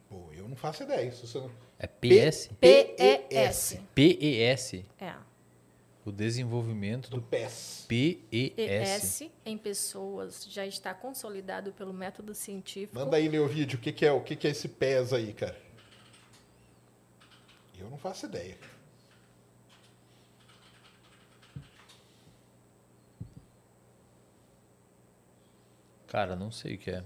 Pô, 0.09 0.29
eu 0.33 0.47
não 0.47 0.55
faço 0.55 0.83
ideia. 0.83 1.09
Isso 1.09 1.27
você 1.27 1.39
não... 1.39 1.51
É 1.79 1.87
PS? 1.87 2.49
PES. 2.59 3.79
PES. 3.93 4.83
É. 4.99 5.13
O 6.05 6.11
desenvolvimento 6.11 7.09
Do 7.09 7.17
do 7.17 7.23
PES. 7.23 7.85
PES. 7.87 8.27
ES 8.31 9.23
em 9.45 9.57
pessoas 9.57 10.45
já 10.49 10.65
está 10.65 10.93
consolidado 10.93 11.71
pelo 11.71 11.93
método 11.93 12.33
científico. 12.33 12.97
Manda 12.97 13.17
aí, 13.17 13.27
Leo 13.27 13.47
vídeo, 13.47 13.77
o 13.77 13.81
que, 13.81 13.91
que 13.91 14.05
é 14.05 14.11
o 14.11 14.21
que, 14.21 14.35
que 14.35 14.47
é 14.47 14.51
esse 14.51 14.67
PES 14.67 15.13
aí, 15.13 15.33
cara? 15.33 15.57
Eu 17.79 17.89
não 17.89 17.97
faço 17.97 18.25
ideia. 18.25 18.57
Cara, 26.07 26.35
não 26.35 26.51
sei 26.51 26.75
o 26.75 26.77
que 26.77 26.91
é. 26.91 27.03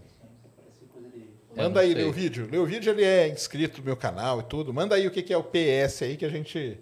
Manda 1.57 1.79
aí. 1.81 1.93
Leo 1.93 2.11
Vídeo. 2.11 2.47
Leo 2.49 2.65
Vídeo, 2.65 2.91
ele 2.91 3.03
é 3.03 3.27
inscrito 3.27 3.79
no 3.79 3.85
meu 3.85 3.97
canal 3.97 4.39
e 4.39 4.43
tudo. 4.43 4.73
Manda 4.73 4.95
aí 4.95 5.07
o 5.07 5.11
que 5.11 5.23
que 5.23 5.33
é 5.33 5.37
o 5.37 5.43
PS 5.43 6.03
aí 6.03 6.15
que 6.15 6.25
a 6.25 6.29
gente... 6.29 6.79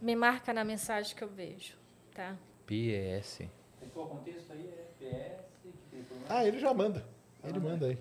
Me 0.00 0.16
marca 0.16 0.52
na 0.52 0.64
mensagem 0.64 1.14
que 1.14 1.22
eu 1.22 1.28
vejo, 1.28 1.74
tá? 2.14 2.34
PS. 2.66 3.42
O 3.82 4.06
contexto 4.06 4.52
aí 4.52 4.68
é 5.02 5.38
PS, 5.92 6.06
Ah, 6.28 6.44
ele 6.44 6.58
já 6.58 6.72
manda. 6.72 7.04
Ele 7.44 7.60
manda 7.60 7.86
aí. 7.86 7.98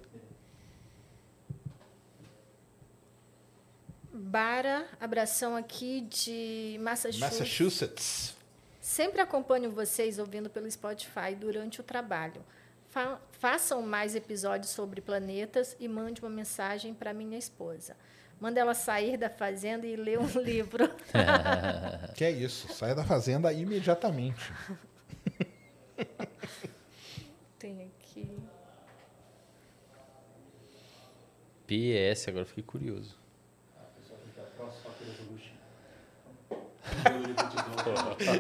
Bara, 4.11 4.87
abração 4.99 5.55
aqui 5.55 6.01
de 6.01 6.77
Massachusetts. 6.81 7.39
Massachusetts. 7.39 8.35
Sempre 8.81 9.21
acompanho 9.21 9.69
vocês 9.71 10.17
ouvindo 10.19 10.49
pelo 10.49 10.69
Spotify 10.69 11.35
durante 11.39 11.79
o 11.79 11.83
trabalho. 11.83 12.43
Fa- 12.89 13.19
façam 13.31 13.81
mais 13.81 14.15
episódios 14.15 14.71
sobre 14.71 14.99
planetas 15.01 15.75
e 15.79 15.87
mande 15.87 16.21
uma 16.21 16.29
mensagem 16.29 16.93
para 16.93 17.13
minha 17.13 17.37
esposa. 17.37 17.95
Manda 18.39 18.59
ela 18.59 18.73
sair 18.73 19.17
da 19.17 19.29
fazenda 19.29 19.85
e 19.85 19.95
ler 19.95 20.17
um 20.19 20.27
livro. 20.41 20.89
Que 22.15 22.23
é 22.25 22.31
isso. 22.31 22.67
Saia 22.73 22.95
da 22.95 23.03
fazenda 23.03 23.51
imediatamente. 23.53 24.51
Tem 27.59 27.83
aqui. 27.99 28.31
PS, 31.67 32.27
agora 32.29 32.45
fiquei 32.45 32.63
curioso. 32.63 33.17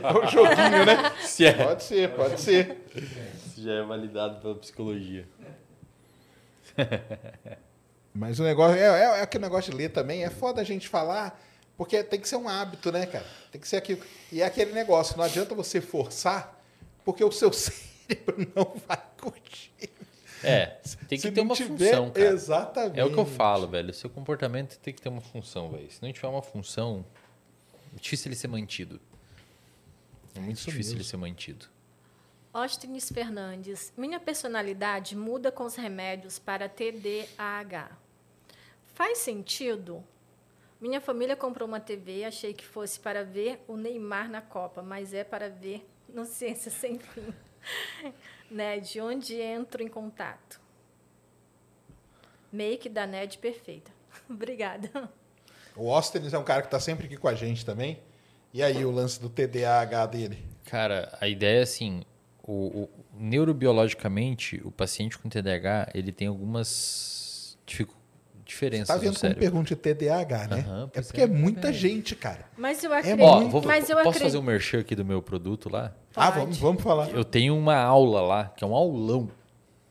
É 0.03 0.11
o 0.13 0.27
joguinho, 0.27 0.85
né? 0.85 1.11
Se, 1.21 1.45
é, 1.45 1.53
Pode 1.53 1.83
ser, 1.83 2.09
pode 2.11 2.39
ser. 2.41 2.77
Se 3.59 3.65
já 3.65 3.73
é 3.73 3.83
validado 3.83 4.39
pela 4.41 4.55
psicologia. 4.55 5.27
Mas 8.13 8.39
o 8.39 8.43
negócio 8.43 8.75
é, 8.77 8.81
é, 8.81 9.19
é 9.19 9.21
aquele 9.21 9.43
negócio 9.43 9.71
de 9.71 9.77
ler 9.77 9.89
também. 9.89 10.23
É 10.23 10.29
foda 10.29 10.61
a 10.61 10.63
gente 10.63 10.87
falar, 10.87 11.39
porque 11.77 12.03
tem 12.03 12.19
que 12.19 12.27
ser 12.27 12.37
um 12.37 12.47
hábito, 12.49 12.91
né, 12.91 13.05
cara? 13.05 13.25
Tem 13.51 13.59
que 13.61 13.67
ser 13.67 13.77
aquilo. 13.77 14.01
E 14.31 14.41
é 14.41 14.45
aquele 14.45 14.71
negócio, 14.73 15.15
não 15.17 15.23
adianta 15.23 15.53
você 15.55 15.79
forçar, 15.79 16.59
porque 17.05 17.23
o 17.23 17.31
seu 17.31 17.51
cérebro 17.53 18.47
não 18.55 18.75
vai 18.87 19.01
curtir. 19.19 19.69
É, 20.43 20.67
tem 21.07 21.17
que 21.17 21.19
Se 21.19 21.31
ter 21.31 21.41
uma 21.41 21.53
tiver- 21.53 21.67
função, 21.77 22.11
cara. 22.11 22.29
Exatamente. 22.29 22.99
É 22.99 23.03
o 23.03 23.11
que 23.11 23.17
eu 23.19 23.25
falo, 23.25 23.67
velho. 23.67 23.93
Seu 23.93 24.09
comportamento 24.09 24.77
tem 24.79 24.93
que 24.93 25.01
ter 25.01 25.09
uma 25.09 25.19
função, 25.21 25.69
velho. 25.69 25.91
Se 25.91 26.01
não 26.01 26.11
tiver 26.13 26.29
uma 26.29 26.41
função, 26.41 27.05
é 27.95 27.99
difícil 27.99 28.29
ele 28.29 28.35
ser 28.37 28.47
mantido. 28.47 29.01
É 30.35 30.39
muito 30.39 30.55
Isso 30.57 30.69
difícil 30.71 30.93
mesmo. 30.93 31.01
ele 31.01 31.09
ser 31.09 31.17
mantido. 31.17 31.65
Ostines 32.53 33.11
Fernandes. 33.11 33.93
Minha 33.95 34.19
personalidade 34.19 35.15
muda 35.15 35.51
com 35.51 35.65
os 35.65 35.75
remédios 35.75 36.39
para 36.39 36.67
TDAH. 36.67 37.91
Faz 38.95 39.19
sentido? 39.19 40.03
Minha 40.81 40.99
família 40.99 41.35
comprou 41.35 41.67
uma 41.67 41.79
TV, 41.79 42.23
achei 42.23 42.53
que 42.53 42.65
fosse 42.65 42.99
para 42.99 43.23
ver 43.23 43.63
o 43.67 43.77
Neymar 43.77 44.29
na 44.29 44.41
Copa, 44.41 44.81
mas 44.81 45.13
é 45.13 45.23
para 45.23 45.49
ver 45.49 45.87
no 46.07 46.25
Ciência 46.25 46.71
Sem 46.71 46.97
Fim. 46.97 47.33
Ned, 48.49 48.99
onde 48.99 49.39
entro 49.39 49.83
em 49.83 49.87
contato? 49.87 50.59
Make 52.51 52.89
da 52.89 53.05
Ned 53.05 53.37
perfeita. 53.37 53.91
Obrigada. 54.27 55.11
O 55.75 55.93
Austin 55.93 56.19
é 56.31 56.37
um 56.37 56.43
cara 56.43 56.61
que 56.61 56.67
está 56.67 56.79
sempre 56.79 57.05
aqui 57.05 57.15
com 57.15 57.27
a 57.27 57.35
gente 57.35 57.63
também. 57.63 57.99
E 58.51 58.63
aí, 58.63 58.83
o 58.83 58.89
lance 58.89 59.21
do 59.21 59.29
TDAH 59.29 60.07
dele? 60.07 60.43
Cara, 60.65 61.15
a 61.21 61.27
ideia 61.27 61.59
é 61.59 61.61
assim, 61.61 62.03
o, 62.51 62.81
o- 62.83 62.89
neurobiologicamente, 63.17 64.61
o 64.65 64.71
paciente 64.71 65.17
com 65.17 65.29
TDAH, 65.29 65.89
ele 65.93 66.11
tem 66.11 66.27
algumas 66.27 67.57
diferenças 68.45 68.87
Tá 68.87 68.95
no 68.95 69.01
vendo 69.01 69.19
como 69.19 69.35
pergunta 69.35 69.67
de 69.69 69.75
TDAH, 69.75 70.47
né? 70.47 70.59
Aham, 70.67 70.89
é 70.93 71.01
porque 71.01 71.21
é. 71.21 71.25
é 71.25 71.27
muita 71.27 71.71
gente, 71.71 72.15
cara. 72.15 72.45
Mas 72.57 72.83
eu 72.83 72.91
É 72.91 72.99
acredito. 72.99 73.23
Ó, 73.23 73.35
muito- 73.41 73.51
vou, 73.51 73.61
mas 73.63 73.87
eu 73.89 73.95
posso 73.97 74.09
acredito. 74.09 74.23
fazer 74.23 74.37
um 74.39 74.41
merchan 74.41 74.79
aqui 74.79 74.95
do 74.95 75.05
meu 75.05 75.21
produto 75.21 75.69
lá? 75.69 75.93
Ah, 76.15 76.31
Pode. 76.31 76.39
vamos, 76.39 76.57
vamos 76.57 76.81
falar. 76.83 77.09
Eu 77.11 77.23
tenho 77.23 77.55
uma 77.55 77.75
aula 77.75 78.21
lá, 78.21 78.45
que 78.45 78.63
é 78.63 78.67
um 78.67 78.73
aulão, 78.73 79.29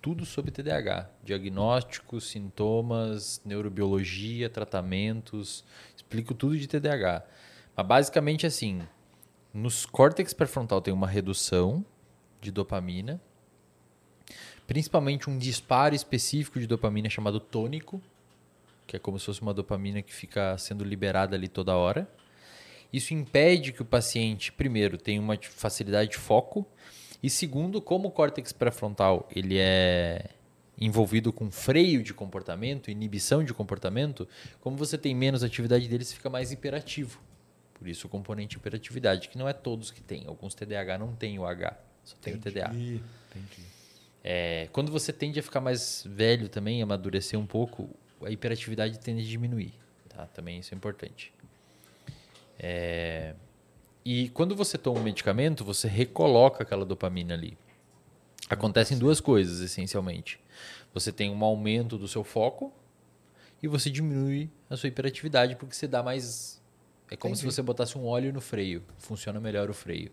tudo 0.03 0.25
sobre 0.27 0.51
TDAH. 0.51 1.09
Diagnósticos, 1.23 2.29
sintomas, 2.29 3.41
neurobiologia, 3.45 4.51
tratamentos. 4.51 5.65
Explico 5.95 6.35
tudo 6.35 6.59
de 6.59 6.67
TDAH. 6.67 7.23
Mas 7.77 7.87
basicamente 7.87 8.45
assim, 8.45 8.81
nos 9.55 9.87
córtex 9.87 10.33
pré-frontal 10.35 10.81
tem 10.81 10.93
uma 10.93 11.07
redução 11.07 11.85
de 12.41 12.51
dopamina, 12.51 13.21
principalmente 14.67 15.29
um 15.29 15.39
disparo 15.39 15.95
específico 15.95 16.61
de 16.61 16.67
dopamina 16.67 17.09
chamado 17.09 17.41
tônico, 17.41 18.01
que 18.87 18.97
é 18.97 18.99
como 18.99 19.19
se 19.19 19.27
fosse 19.27 19.43
uma 19.43 19.55
dopamina 19.55 20.03
que 20.03 20.13
fica 20.13 20.57
sendo 20.59 20.85
liberada 20.85 21.37
ali 21.37 21.49
toda 21.49 21.77
hora. 21.77 22.09
Isso 22.93 23.13
impede 23.13 23.73
que 23.73 23.83
o 23.83 23.85
paciente, 23.85 24.51
primeiro, 24.51 24.97
tenha 24.97 25.21
uma 25.21 25.39
facilidade 25.43 26.13
de 26.13 26.17
foco 26.17 26.67
e 27.23 27.29
segundo, 27.29 27.83
como 27.83 28.09
o 28.09 28.11
córtex 28.11 28.53
pré-frontal 28.53 29.29
ele 29.35 29.59
é 29.59 30.31
envolvido 30.81 31.33
com 31.33 31.51
freio 31.51 32.03
de 32.03 32.15
comportamento, 32.15 32.91
inibição 32.91 33.43
de 33.43 33.53
comportamento, 33.53 34.29
como 34.61 34.77
você 34.77 34.97
tem 34.97 35.15
menos 35.15 35.43
atividade 35.43 35.89
dele, 35.89 36.05
você 36.05 36.15
fica 36.15 36.31
mais 36.31 36.53
hiperativo. 36.53 37.21
Por 37.75 37.89
isso 37.89 38.07
o 38.07 38.11
componente 38.11 38.57
hiperatividade, 38.57 39.29
que 39.29 39.37
não 39.37 39.49
é 39.49 39.53
todos 39.53 39.91
que 39.91 40.01
tem. 40.01 40.25
Alguns 40.27 40.55
TDAH 40.55 40.99
não 40.99 41.15
tem 41.15 41.39
o 41.39 41.45
H, 41.45 41.77
só 42.09 42.17
tem 42.21 42.35
o 42.35 42.39
TDA. 42.39 42.71
Entendi. 42.71 43.01
É, 44.25 44.69
quando 44.73 44.91
você 44.91 45.13
tende 45.13 45.39
a 45.39 45.43
ficar 45.43 45.61
mais 45.61 46.05
velho 46.07 46.49
também, 46.49 46.83
amadurecer 46.83 47.39
um 47.39 47.47
pouco, 47.47 47.89
a 48.23 48.31
hiperatividade 48.31 48.99
tende 48.99 49.23
a 49.23 49.27
diminuir. 49.27 49.73
Tá? 50.09 50.27
Também 50.27 50.59
isso 50.59 50.75
é 50.75 50.77
importante. 50.77 51.33
É, 52.59 53.35
e 54.05 54.31
quando 54.31 54.57
você 54.57 54.79
toma 54.79 55.01
um 55.01 55.03
medicamento, 55.03 55.65
você 55.65 55.87
recoloca 55.87 56.63
aquela 56.63 56.85
dopamina 56.85 57.35
ali. 57.35 57.57
Acontecem 58.49 58.99
duas 58.99 59.21
coisas, 59.21 59.61
essencialmente. 59.61 60.41
Você 60.95 61.13
tem 61.13 61.31
um 61.31 61.45
aumento 61.45 61.99
do 61.99 62.09
seu 62.09 62.25
foco 62.25 62.73
e 63.63 63.69
você 63.69 63.91
diminui 63.91 64.51
a 64.71 64.77
sua 64.77 64.89
hiperatividade 64.89 65.57
porque 65.57 65.75
você 65.75 65.87
dá 65.87 66.03
mais. 66.03 66.58
É 67.11 67.17
como 67.17 67.35
se 67.35 67.43
Entendi. 67.43 67.55
você 67.55 67.63
botasse 67.63 67.97
um 67.97 68.05
óleo 68.05 68.33
no 68.33 68.41
freio. 68.41 68.83
Funciona 68.99 69.41
melhor 69.41 69.71
o 69.71 69.75
freio. 69.75 70.11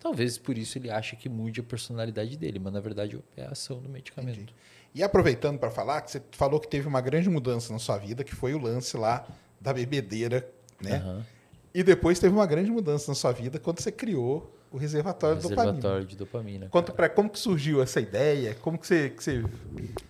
Talvez 0.00 0.36
por 0.38 0.56
isso 0.58 0.78
ele 0.78 0.90
ache 0.90 1.16
que 1.16 1.28
mude 1.28 1.60
a 1.60 1.62
personalidade 1.62 2.36
dele, 2.36 2.58
mas 2.58 2.72
na 2.72 2.80
verdade 2.80 3.18
é 3.36 3.44
a 3.44 3.50
ação 3.50 3.80
do 3.80 3.88
medicamento. 3.88 4.36
Entendi. 4.36 4.54
E 4.94 5.02
aproveitando 5.02 5.58
para 5.58 5.70
falar, 5.70 6.00
que 6.02 6.10
você 6.10 6.22
falou 6.32 6.58
que 6.60 6.68
teve 6.68 6.86
uma 6.88 7.00
grande 7.00 7.28
mudança 7.28 7.72
na 7.72 7.78
sua 7.78 7.98
vida, 7.98 8.24
que 8.24 8.34
foi 8.34 8.54
o 8.54 8.58
lance 8.58 8.96
lá 8.96 9.26
da 9.60 9.72
bebedeira, 9.72 10.48
né? 10.80 10.96
Aham. 10.96 11.26
E 11.74 11.82
depois 11.82 12.18
teve 12.18 12.34
uma 12.34 12.46
grande 12.46 12.70
mudança 12.70 13.10
na 13.10 13.14
sua 13.14 13.32
vida 13.32 13.58
quando 13.58 13.80
você 13.80 13.92
criou 13.92 14.50
o 14.70 14.78
reservatório, 14.78 15.36
de 15.36 15.42
dopamina. 15.42 15.72
Reservatório 15.72 16.06
de 16.06 16.16
dopamina. 16.16 16.68
Conta 16.70 16.92
pra 16.92 17.08
como 17.08 17.28
que 17.28 17.38
surgiu 17.38 17.82
essa 17.82 18.00
ideia? 18.00 18.54
Como 18.54 18.78
que 18.78 18.86
você, 18.86 19.10
que 19.10 19.22
você, 19.22 19.44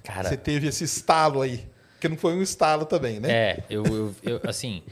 Cara, 0.05 0.29
você 0.29 0.37
teve 0.37 0.69
esse 0.69 0.85
estalo 0.85 1.43
aí? 1.43 1.67
Porque 1.95 2.09
não 2.09 2.17
foi 2.17 2.35
um 2.35 2.43
estalo 2.43 2.85
também, 2.87 3.19
né? 3.19 3.31
É, 3.31 3.65
eu, 3.69 3.85
eu, 3.85 4.15
eu- 4.23 4.41
assim. 4.45 4.83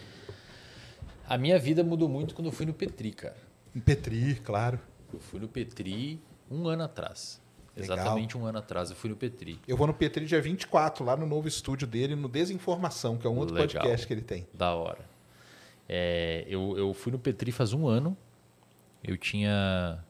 A 1.29 1.39
minha 1.39 1.59
vida 1.59 1.83
mudou 1.83 2.09
muito 2.09 2.35
quando 2.35 2.47
eu 2.49 2.53
fui 2.53 2.67
no 2.67 2.75
Petri, 2.75 3.13
cara. 3.13 3.37
Em 3.75 3.81
Petri, 3.81 4.35
claro. 4.37 4.79
Eu 5.13 5.19
fui 5.21 5.41
no 5.41 5.49
Petri 5.49 6.21
um 6.51 6.69
ano 6.69 6.83
atrás. 6.85 7.41
Legal. 7.77 7.97
Exatamente 7.97 8.39
um 8.39 8.47
ano 8.47 8.59
atrás 8.59 8.91
eu 8.91 8.97
fui 8.97 9.11
no 9.11 9.17
Petri. 9.17 9.59
Eu 9.67 9.77
vou 9.77 9.87
no 9.87 9.95
Petri 9.95 10.27
dia 10.27 10.41
24, 10.41 11.05
lá 11.05 11.17
no 11.17 11.27
novo 11.27 11.49
estúdio 11.49 11.87
dele, 11.89 12.15
no 12.15 12.29
Desinformação, 12.29 13.17
que 13.17 13.27
é 13.27 13.31
um 13.31 13.37
outro 13.37 13.55
Legal. 13.55 13.69
podcast 13.83 14.07
que 14.07 14.13
ele 14.13 14.21
tem. 14.23 14.47
Da 14.55 14.75
hora. 14.75 15.05
É, 15.89 16.45
eu, 16.49 16.77
eu 16.79 16.95
fui 16.95 17.11
no 17.11 17.19
Petri 17.19 17.51
faz 17.51 17.73
um 17.73 17.87
ano. 17.89 18.17
Eu 19.03 19.17
tinha 19.17 20.03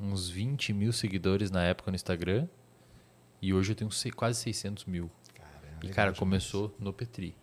uns 0.00 0.28
20 0.28 0.72
mil 0.72 0.92
seguidores 0.92 1.50
na 1.50 1.62
época 1.64 1.90
no 1.90 1.94
Instagram. 1.94 2.48
E 3.40 3.54
hoje 3.54 3.72
eu 3.72 3.76
tenho 3.76 3.90
se- 3.90 4.10
quase 4.10 4.40
600 4.40 4.84
mil. 4.84 5.10
Caramba, 5.34 5.78
E, 5.84 5.88
cara, 5.90 6.12
começou 6.12 6.74
no 6.78 6.92
Petri. 6.92 7.34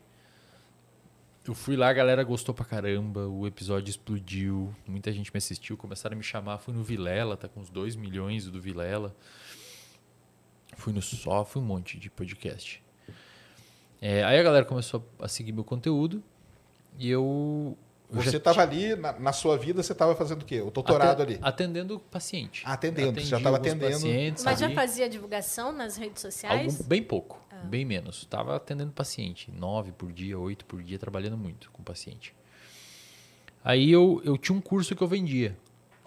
Eu 1.48 1.54
fui 1.54 1.78
lá, 1.78 1.88
a 1.88 1.94
galera 1.94 2.24
gostou 2.26 2.54
pra 2.54 2.66
caramba, 2.66 3.26
o 3.26 3.48
episódio 3.48 3.90
explodiu, 3.90 4.76
muita 4.86 5.14
gente 5.14 5.32
me 5.34 5.38
assistiu, 5.38 5.78
começaram 5.78 6.14
a 6.14 6.18
me 6.18 6.24
chamar. 6.24 6.58
Fui 6.58 6.74
no 6.74 6.84
Vilela, 6.84 7.38
tá 7.38 7.48
com 7.48 7.62
uns 7.62 7.70
2 7.70 7.96
milhões 7.96 8.50
do 8.50 8.60
Vilela. 8.60 9.16
Fui 10.76 10.92
no 10.92 11.02
Só, 11.02 11.46
fui 11.46 11.62
um 11.62 11.66
monte 11.66 11.98
de 11.98 12.10
podcast. 12.10 12.84
É, 14.02 14.26
aí 14.26 14.38
a 14.38 14.44
galera 14.44 14.66
começou 14.66 15.10
a 15.20 15.28
seguir 15.30 15.54
meu 15.54 15.64
conteúdo 15.64 16.22
e 17.00 17.10
eu. 17.10 17.78
Já 18.14 18.22
Você 18.32 18.38
estava 18.38 18.62
ali, 18.62 18.96
na, 18.96 19.20
na 19.20 19.34
sua 19.34 19.58
vida, 19.58 19.84
você 19.84 19.92
estava 19.92 20.16
fazendo 20.16 20.42
o 20.42 20.46
quê? 20.46 20.62
O 20.62 20.72
doutorado 20.72 21.22
aten- 21.22 21.36
ali. 21.36 21.40
Atendendo 21.44 22.00
paciente. 22.00 22.64
Atendendo, 22.66 23.10
Atendi 23.10 23.28
já 23.28 23.38
tava 23.40 23.58
alguns 23.58 23.72
atendendo. 23.72 23.92
pacientes 23.94 24.44
Mas 24.46 24.60
já 24.60 24.66
ali. 24.68 24.76
fazia 24.76 25.10
divulgação 25.10 25.72
nas 25.74 25.98
redes 25.98 26.22
sociais? 26.22 26.76
Algum- 26.76 26.88
bem 26.88 27.04
pouco, 27.04 27.40
bem 27.66 27.84
menos. 27.84 28.20
Estava 28.20 28.56
atendendo 28.56 28.92
paciente, 28.94 29.52
nove 29.52 29.92
por 29.92 30.12
dia, 30.12 30.40
oito 30.40 30.64
por 30.66 30.82
dia, 30.82 30.98
trabalhando 30.98 31.38
muito 31.38 31.70
com 31.72 31.84
paciente. 31.84 32.34
Aí 33.64 33.92
eu, 33.92 34.22
eu 34.24 34.38
tinha 34.38 34.58
um 34.58 34.62
curso 34.62 34.96
que 34.96 35.02
eu 35.04 35.08
vendia, 35.08 35.58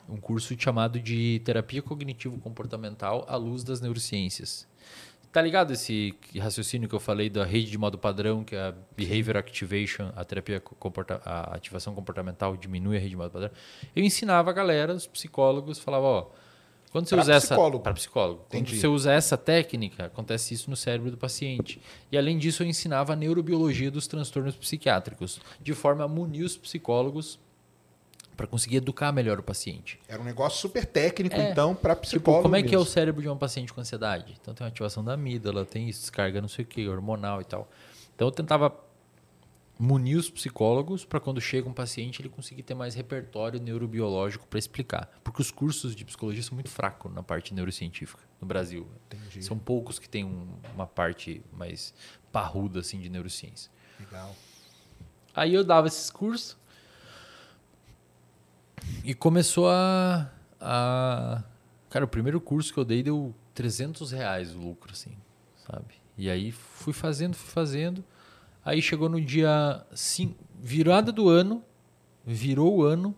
um 0.08 0.16
curso 0.16 0.54
chamado 0.58 0.98
de 0.98 1.40
terapia 1.44 1.82
cognitivo 1.82 2.38
comportamental 2.38 3.26
à 3.28 3.36
luz 3.36 3.62
das 3.62 3.80
neurociências. 3.80 4.66
Tá 5.32 5.40
ligado 5.40 5.72
esse 5.72 6.12
raciocínio 6.40 6.88
que 6.88 6.94
eu 6.94 6.98
falei 6.98 7.30
da 7.30 7.44
rede 7.44 7.70
de 7.70 7.78
modo 7.78 7.96
padrão, 7.96 8.42
que 8.42 8.56
é 8.56 8.60
a 8.60 8.74
Behavior 8.96 9.36
Activation, 9.36 10.10
a 10.16 10.24
terapia 10.24 10.58
comporta 10.60 11.20
a 11.24 11.54
ativação 11.54 11.94
comportamental 11.94 12.56
diminui 12.56 12.96
a 12.96 12.98
rede 12.98 13.10
de 13.10 13.16
modo 13.16 13.30
padrão. 13.30 13.50
Eu 13.94 14.02
ensinava 14.02 14.50
a 14.50 14.52
galera, 14.52 14.92
os 14.92 15.06
psicólogos, 15.06 15.78
falava, 15.78 16.04
ó, 16.04 16.26
quando 16.90 17.06
você 17.06 17.14
Pra 17.14 17.22
usa 17.22 17.36
psicólogo. 17.38 17.76
essa 17.76 17.82
para 17.84 17.94
psicólogo, 17.94 18.44
quando 18.48 18.62
Entendi. 18.62 18.80
você 18.80 18.88
usa 18.88 19.12
essa 19.12 19.36
técnica, 19.36 20.06
acontece 20.06 20.52
isso 20.52 20.68
no 20.68 20.74
cérebro 20.74 21.12
do 21.12 21.16
paciente. 21.16 21.80
E 22.10 22.18
além 22.18 22.36
disso, 22.36 22.64
eu 22.64 22.66
ensinava 22.66 23.12
a 23.12 23.16
neurobiologia 23.16 23.88
dos 23.88 24.08
transtornos 24.08 24.56
psiquiátricos, 24.56 25.40
de 25.60 25.72
forma 25.74 26.02
a 26.02 26.08
munir 26.08 26.44
os 26.44 26.56
psicólogos 26.56 27.38
para 28.40 28.46
conseguir 28.46 28.76
educar 28.76 29.12
melhor 29.12 29.38
o 29.38 29.42
paciente. 29.42 30.00
Era 30.08 30.18
um 30.22 30.24
negócio 30.24 30.58
super 30.58 30.86
técnico, 30.86 31.36
É. 31.36 31.50
então, 31.50 31.74
para 31.74 31.94
Tipo, 31.94 32.06
psicólogo. 32.06 32.42
como 32.44 32.56
é 32.56 32.62
que 32.62 32.74
é 32.74 32.78
o 32.78 32.80
mesmo. 32.80 32.90
cérebro 32.94 33.20
de 33.20 33.28
um 33.28 33.36
paciente 33.36 33.70
com 33.70 33.82
ansiedade? 33.82 34.34
Então 34.40 34.54
tem 34.54 34.64
uma 34.64 34.70
ativação 34.70 35.04
da 35.04 35.12
amígdala, 35.12 35.66
tem 35.66 35.90
isso, 35.90 36.00
descarga 36.00 36.40
não 36.40 36.48
sei 36.48 36.64
o 36.64 36.66
que, 36.68 36.88
hormonal 36.88 37.42
e 37.42 37.44
tal. 37.44 37.68
Então 38.16 38.28
eu 38.28 38.32
tentava 38.32 38.74
munir 39.78 40.16
os 40.16 40.30
psicólogos 40.30 41.04
para 41.04 41.20
quando 41.20 41.38
chega 41.38 41.68
um 41.68 41.72
paciente 41.74 42.22
ele 42.22 42.30
conseguir 42.30 42.62
ter 42.62 42.72
mais 42.74 42.94
repertório 42.94 43.60
neurobiológico 43.60 44.46
para 44.46 44.58
explicar. 44.58 45.10
Porque 45.22 45.42
os 45.42 45.50
cursos 45.50 45.94
de 45.94 46.02
psicologia 46.06 46.42
são 46.42 46.54
muito 46.54 46.70
fracos 46.70 47.12
na 47.12 47.22
parte 47.22 47.52
neurocientífica 47.52 48.22
no 48.40 48.46
Brasil. 48.46 48.86
Entendi. 49.12 49.42
São 49.42 49.58
poucos 49.58 49.98
que 49.98 50.08
têm 50.08 50.24
um- 50.24 50.48
uma 50.74 50.86
parte 50.86 51.42
mais 51.52 51.92
parruda 52.32 52.80
assim 52.80 53.00
de 53.00 53.10
neurociência. 53.10 53.70
Legal. 53.98 54.34
Aí 55.34 55.52
eu 55.54 55.62
dava 55.62 55.88
esses 55.88 56.10
cursos 56.10 56.56
e 59.04 59.14
começou 59.14 59.68
a, 59.70 60.30
a- 60.60 61.42
Cara, 61.88 62.04
o 62.04 62.08
primeiro 62.08 62.40
curso 62.40 62.72
que 62.72 62.78
eu 62.78 62.84
dei 62.84 63.02
deu 63.02 63.34
300 63.54 64.12
reais 64.12 64.54
o 64.54 64.58
lucro, 64.58 64.92
assim, 64.92 65.16
sabe? 65.56 65.94
E 66.16 66.30
aí 66.30 66.52
fui 66.52 66.92
fazendo, 66.92 67.34
fui 67.34 67.50
fazendo. 67.50 68.04
Aí 68.64 68.80
chegou 68.80 69.08
no 69.08 69.20
dia 69.20 69.84
5, 69.92 70.36
virada 70.60 71.10
do 71.10 71.28
ano, 71.28 71.64
virou 72.24 72.76
o 72.78 72.82
ano, 72.84 73.14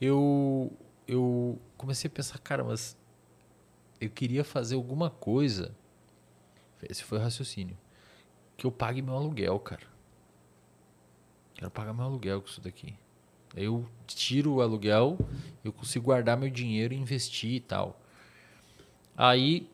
eu, 0.00 0.72
eu 1.06 1.60
comecei 1.76 2.08
a 2.08 2.10
pensar, 2.12 2.38
cara, 2.38 2.64
mas 2.64 2.96
eu 4.00 4.10
queria 4.10 4.42
fazer 4.42 4.74
alguma 4.74 5.08
coisa. 5.10 5.72
Esse 6.82 7.04
foi 7.04 7.18
o 7.18 7.20
raciocínio. 7.20 7.78
Que 8.56 8.66
eu 8.66 8.72
pague 8.72 9.00
meu 9.00 9.14
aluguel, 9.14 9.60
cara. 9.60 9.86
Quero 11.54 11.70
pagar 11.70 11.92
meu 11.92 12.04
aluguel 12.04 12.40
com 12.42 12.48
isso 12.48 12.60
daqui. 12.60 12.96
Eu 13.54 13.86
tiro 14.06 14.54
o 14.54 14.62
aluguel, 14.62 15.18
eu 15.64 15.72
consigo 15.72 16.06
guardar 16.06 16.36
meu 16.36 16.48
dinheiro 16.48 16.94
e 16.94 16.96
investir 16.96 17.52
e 17.52 17.60
tal. 17.60 18.00
Aí 19.16 19.68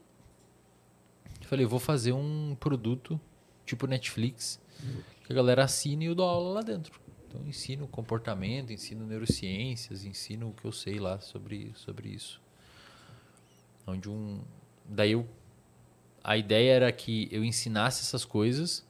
falei, 1.49 1.65
vou 1.65 1.81
fazer 1.81 2.13
um 2.13 2.55
produto 2.61 3.19
tipo 3.65 3.87
Netflix, 3.87 4.61
que 5.25 5.33
a 5.33 5.35
galera 5.35 5.65
assine 5.65 6.05
e 6.05 6.09
eu 6.09 6.15
dou 6.15 6.27
aula 6.27 6.55
lá 6.55 6.63
dentro. 6.63 7.01
Então 7.27 7.47
ensino 7.47 7.89
comportamento, 7.89 8.73
ensino 8.73 9.07
neurociências, 9.07 10.05
ensino 10.05 10.51
o 10.51 10.53
que 10.53 10.65
eu 10.65 10.73
sei 10.73 10.99
lá 10.99 11.21
sobre, 11.21 11.73
sobre 11.75 12.11
isso. 12.11 12.41
Onde 13.87 14.09
um. 14.11 14.43
Daí 14.85 15.13
eu. 15.13 15.27
A 16.23 16.37
ideia 16.37 16.73
era 16.73 16.93
que 16.93 17.29
eu 17.31 17.43
ensinasse 17.43 18.03
essas 18.03 18.25
coisas 18.25 18.85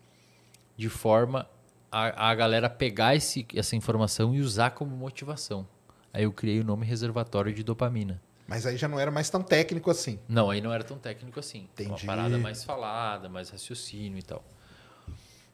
de 0.77 0.89
forma 0.89 1.49
a, 1.91 2.31
a 2.31 2.35
galera 2.35 2.69
pegar 2.69 3.15
esse, 3.15 3.47
essa 3.55 3.77
informação 3.77 4.35
e 4.35 4.41
usar 4.41 4.71
como 4.71 4.97
motivação. 4.97 5.67
Aí 6.13 6.25
eu 6.25 6.33
criei 6.33 6.61
o 6.61 6.65
nome 6.65 6.87
reservatório 6.87 7.53
de 7.53 7.63
dopamina. 7.63 8.21
Mas 8.47 8.65
aí 8.65 8.77
já 8.77 8.89
não 8.89 8.99
era 8.99 9.11
mais 9.11 9.29
tão 9.29 9.43
técnico 9.43 9.91
assim. 9.91 10.19
Não, 10.27 10.49
aí 10.49 10.61
não 10.61 10.73
era 10.73 10.83
tão 10.83 10.99
técnico 10.99 11.39
assim. 11.39 11.69
Uma 11.79 11.85
Entendi. 11.85 12.07
parada 12.07 12.39
mais 12.39 12.65
falada, 12.65 13.29
mais 13.29 13.51
raciocínio 13.51 14.19
e 14.19 14.23
tal. 14.23 14.43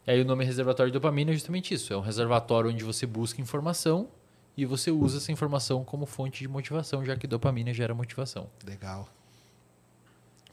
E 0.07 0.11
aí 0.11 0.21
o 0.21 0.25
nome 0.25 0.45
reservatório 0.45 0.91
de 0.91 0.97
dopamina 0.97 1.31
é 1.31 1.33
justamente 1.33 1.73
isso. 1.73 1.91
É 1.91 1.97
um 1.97 2.01
reservatório 2.01 2.69
onde 2.69 2.83
você 2.83 3.05
busca 3.05 3.41
informação 3.41 4.07
e 4.55 4.65
você 4.65 4.91
usa 4.91 5.17
essa 5.17 5.31
informação 5.31 5.83
como 5.83 6.05
fonte 6.05 6.39
de 6.39 6.47
motivação, 6.47 7.03
já 7.03 7.17
que 7.17 7.27
dopamina 7.27 7.73
gera 7.73 7.93
motivação. 7.93 8.49
Legal. 8.65 9.09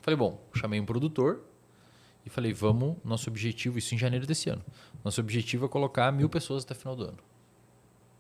Falei, 0.00 0.16
bom, 0.16 0.40
chamei 0.54 0.80
um 0.80 0.84
produtor 0.84 1.44
e 2.24 2.30
falei, 2.30 2.52
vamos, 2.52 2.96
nosso 3.04 3.28
objetivo, 3.28 3.78
isso 3.78 3.94
em 3.94 3.98
janeiro 3.98 4.26
desse 4.26 4.48
ano. 4.48 4.64
Nosso 5.04 5.20
objetivo 5.20 5.66
é 5.66 5.68
colocar 5.68 6.12
mil 6.12 6.28
pessoas 6.28 6.64
até 6.64 6.74
final 6.74 6.94
do 6.94 7.04
ano. 7.04 7.18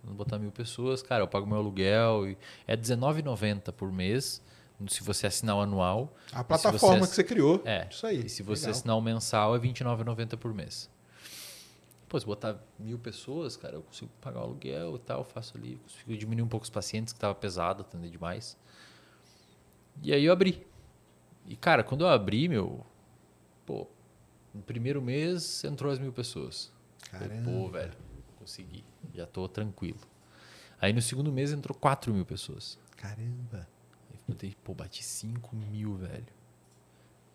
Vamos 0.02 0.16
botar 0.16 0.38
mil 0.38 0.50
pessoas, 0.50 1.02
cara, 1.02 1.22
eu 1.22 1.28
pago 1.28 1.46
meu 1.46 1.58
aluguel, 1.58 2.28
e 2.28 2.38
é 2.66 2.74
R$19,90 2.74 3.72
por 3.72 3.92
mês, 3.92 4.42
se 4.88 5.02
você 5.02 5.28
assinar 5.28 5.56
o 5.56 5.60
anual. 5.60 6.12
A 6.32 6.42
plataforma 6.42 7.06
você 7.06 7.10
que 7.10 7.14
você 7.14 7.24
criou. 7.24 7.62
É, 7.64 7.86
Isso 7.88 8.06
aí. 8.06 8.26
e 8.26 8.28
se 8.28 8.42
você 8.42 8.66
Legal. 8.66 8.78
assinar 8.78 8.96
o 8.96 9.00
mensal 9.00 9.54
é 9.54 9.58
R$29,90 9.58 10.36
por 10.36 10.52
mês. 10.52 10.90
Pô, 12.08 12.18
se 12.18 12.26
botar 12.26 12.58
mil 12.78 12.98
pessoas, 12.98 13.56
cara, 13.56 13.76
eu 13.76 13.82
consigo 13.82 14.10
pagar 14.20 14.40
o 14.40 14.42
aluguel 14.42 14.96
e 14.96 14.98
tal, 14.98 15.22
faço 15.24 15.56
ali, 15.56 15.76
consigo 15.76 16.16
diminuir 16.16 16.44
um 16.44 16.48
pouco 16.48 16.64
os 16.64 16.70
pacientes, 16.70 17.12
que 17.12 17.18
tava 17.20 17.34
pesado, 17.34 17.82
atender 17.82 18.10
demais. 18.10 18.58
E 20.02 20.12
aí 20.12 20.24
eu 20.24 20.32
abri. 20.32 20.66
E, 21.46 21.56
cara, 21.56 21.82
quando 21.82 22.02
eu 22.02 22.08
abri, 22.08 22.48
meu, 22.48 22.84
pô, 23.66 23.86
no 24.54 24.62
primeiro 24.62 25.00
mês 25.00 25.64
entrou 25.64 25.92
as 25.92 25.98
mil 25.98 26.12
pessoas. 26.12 26.72
Falei, 27.10 27.28
Caramba. 27.28 27.50
Pô, 27.50 27.68
velho, 27.68 27.92
consegui, 28.38 28.84
já 29.14 29.26
tô 29.26 29.48
tranquilo. 29.48 30.00
Aí 30.80 30.92
no 30.92 31.00
segundo 31.00 31.30
mês 31.30 31.52
entrou 31.52 31.76
4 31.76 32.12
mil 32.12 32.26
pessoas. 32.26 32.78
Caramba. 32.96 33.68
Aí 34.10 34.18
botei, 34.26 34.56
pô, 34.64 34.74
bati 34.74 35.04
5 35.04 35.54
mil, 35.54 35.94
velho. 35.96 36.26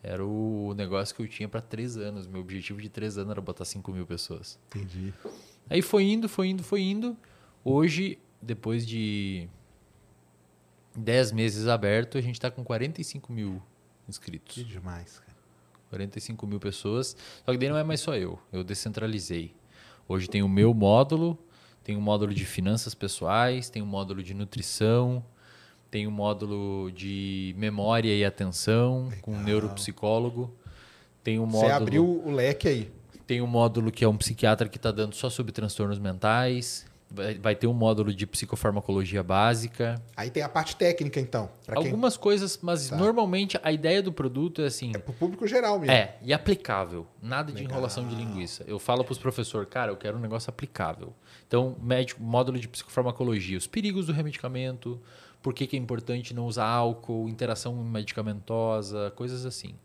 Era 0.03 0.25
o 0.25 0.73
negócio 0.75 1.15
que 1.15 1.21
eu 1.21 1.27
tinha 1.27 1.49
pra 1.49 1.61
3 1.61 1.97
anos. 1.97 2.27
Meu 2.27 2.41
objetivo 2.41 2.81
de 2.81 2.89
3 2.89 3.17
anos 3.17 3.31
era 3.31 3.41
botar 3.41 3.65
5 3.65 3.91
mil 3.91 4.05
pessoas. 4.05 4.59
Entendi. 4.67 5.13
Aí 5.69 5.81
foi 5.81 6.03
indo, 6.03 6.29
foi 6.29 6.49
indo, 6.49 6.63
foi 6.63 6.81
indo. 6.81 7.17
Hoje, 7.63 8.19
depois 8.41 8.85
de 8.85 9.49
10 10.95 11.31
meses 11.31 11.67
aberto, 11.67 12.17
a 12.17 12.21
gente 12.21 12.39
tá 12.39 12.49
com 12.49 12.63
45 12.63 13.33
mil 13.33 13.61
inscritos. 14.07 14.55
Que 14.55 14.63
demais, 14.63 15.19
cara. 15.19 15.26
45 15.89 16.45
mil 16.47 16.59
pessoas. 16.59 17.15
Só 17.45 17.51
que 17.51 17.57
daí 17.57 17.69
não 17.69 17.77
é 17.77 17.83
mais 17.83 17.99
só 17.99 18.15
eu. 18.15 18.39
Eu 18.51 18.63
descentralizei. 18.63 19.53
Hoje 20.07 20.29
tem 20.29 20.41
o 20.41 20.47
meu 20.49 20.73
módulo, 20.73 21.37
tem 21.83 21.95
um 21.97 22.01
módulo 22.01 22.33
de 22.33 22.45
finanças 22.45 22.93
pessoais, 22.95 23.69
tem 23.69 23.81
um 23.81 23.85
módulo 23.85 24.23
de 24.23 24.33
nutrição, 24.33 25.23
tem 25.91 26.07
um 26.07 26.11
módulo 26.11 26.91
de 26.91 27.53
memória 27.57 28.13
e 28.15 28.23
atenção 28.25 29.09
com 29.21 29.31
um 29.31 29.33
Legal. 29.35 29.45
neuropsicólogo. 29.47 30.53
Tem 31.23 31.39
um 31.39 31.45
Você 31.47 31.57
módulo, 31.57 31.73
abriu 31.73 32.05
o 32.25 32.31
leque 32.31 32.67
aí. 32.67 32.91
tem 33.25 33.41
um 33.41 33.47
módulo 33.47 33.91
que 33.91 34.03
é 34.03 34.07
um 34.07 34.15
psiquiatra 34.17 34.69
que 34.69 34.77
está 34.77 34.91
dando 34.91 35.13
só 35.13 35.29
sobre 35.29 35.51
transtornos 35.51 35.99
mentais. 35.99 36.85
Vai, 37.09 37.35
vai 37.35 37.55
ter 37.55 37.67
um 37.67 37.73
módulo 37.73 38.13
de 38.13 38.27
psicofarmacologia 38.27 39.23
básica. 39.23 40.01
Aí 40.15 40.29
tem 40.29 40.43
a 40.43 40.49
parte 40.49 40.75
técnica, 40.75 41.19
então. 41.19 41.49
Pra 41.65 41.77
quem... 41.77 41.85
Algumas 41.85 42.17
coisas, 42.17 42.59
mas 42.61 42.89
Tá. 42.89 42.97
normalmente 42.97 43.57
a 43.63 43.71
ideia 43.71 44.03
do 44.03 44.11
produto 44.11 44.61
é 44.61 44.65
assim. 44.65 44.91
É 44.93 44.97
pro 44.97 45.13
público 45.13 45.47
geral 45.47 45.79
mesmo. 45.79 45.93
É, 45.93 46.17
e 46.21 46.33
aplicável. 46.33 47.07
Nada 47.21 47.51
de 47.51 47.59
Legal. 47.59 47.71
enrolação 47.71 48.05
de 48.07 48.13
linguiça. 48.13 48.65
Eu 48.67 48.77
falo 48.77 49.03
para 49.05 49.13
os 49.13 49.17
professores, 49.17 49.69
cara, 49.69 49.91
eu 49.91 49.95
quero 49.97 50.17
um 50.17 50.21
negócio 50.21 50.49
aplicável. 50.49 51.13
Então, 51.47 51.77
médico, 51.81 52.21
módulo 52.21 52.59
de 52.59 52.67
psicofarmacologia, 52.67 53.57
os 53.57 53.67
perigos 53.67 54.07
do 54.07 54.11
remedicamento, 54.11 54.99
por 55.41 55.53
que, 55.53 55.65
que 55.65 55.77
é 55.77 55.79
importante 55.79 56.33
não 56.33 56.45
usar 56.45 56.65
álcool, 56.65 57.29
interação 57.29 57.73
medicamentosa, 58.27 59.11
coisas 59.15 59.45
assim. 59.45 59.75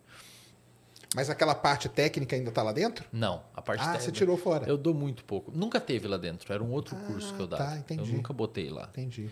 Mas 1.14 1.28
aquela 1.28 1.54
parte 1.54 1.88
técnica 1.88 2.34
ainda 2.34 2.50
tá 2.50 2.62
lá 2.62 2.72
dentro? 2.72 3.04
Não, 3.12 3.42
a 3.54 3.60
parte 3.60 3.80
Ah, 3.80 3.84
técnica- 3.92 4.04
você 4.04 4.12
tirou 4.12 4.36
fora. 4.36 4.66
Eu 4.66 4.78
dou 4.78 4.94
muito 4.94 5.24
pouco. 5.24 5.52
Nunca 5.54 5.78
teve 5.80 6.08
lá 6.08 6.16
dentro, 6.16 6.50
era 6.52 6.62
um 6.62 6.70
outro 6.70 6.96
curso 6.96 7.34
que 7.34 7.40
eu 7.42 7.48
tá, 7.48 7.56
dava. 7.58 7.74
eu 7.74 7.78
entendi. 7.80 8.12
nunca 8.12 8.32
botei 8.32 8.70
lá. 8.70 8.88
Entendi. 8.92 9.28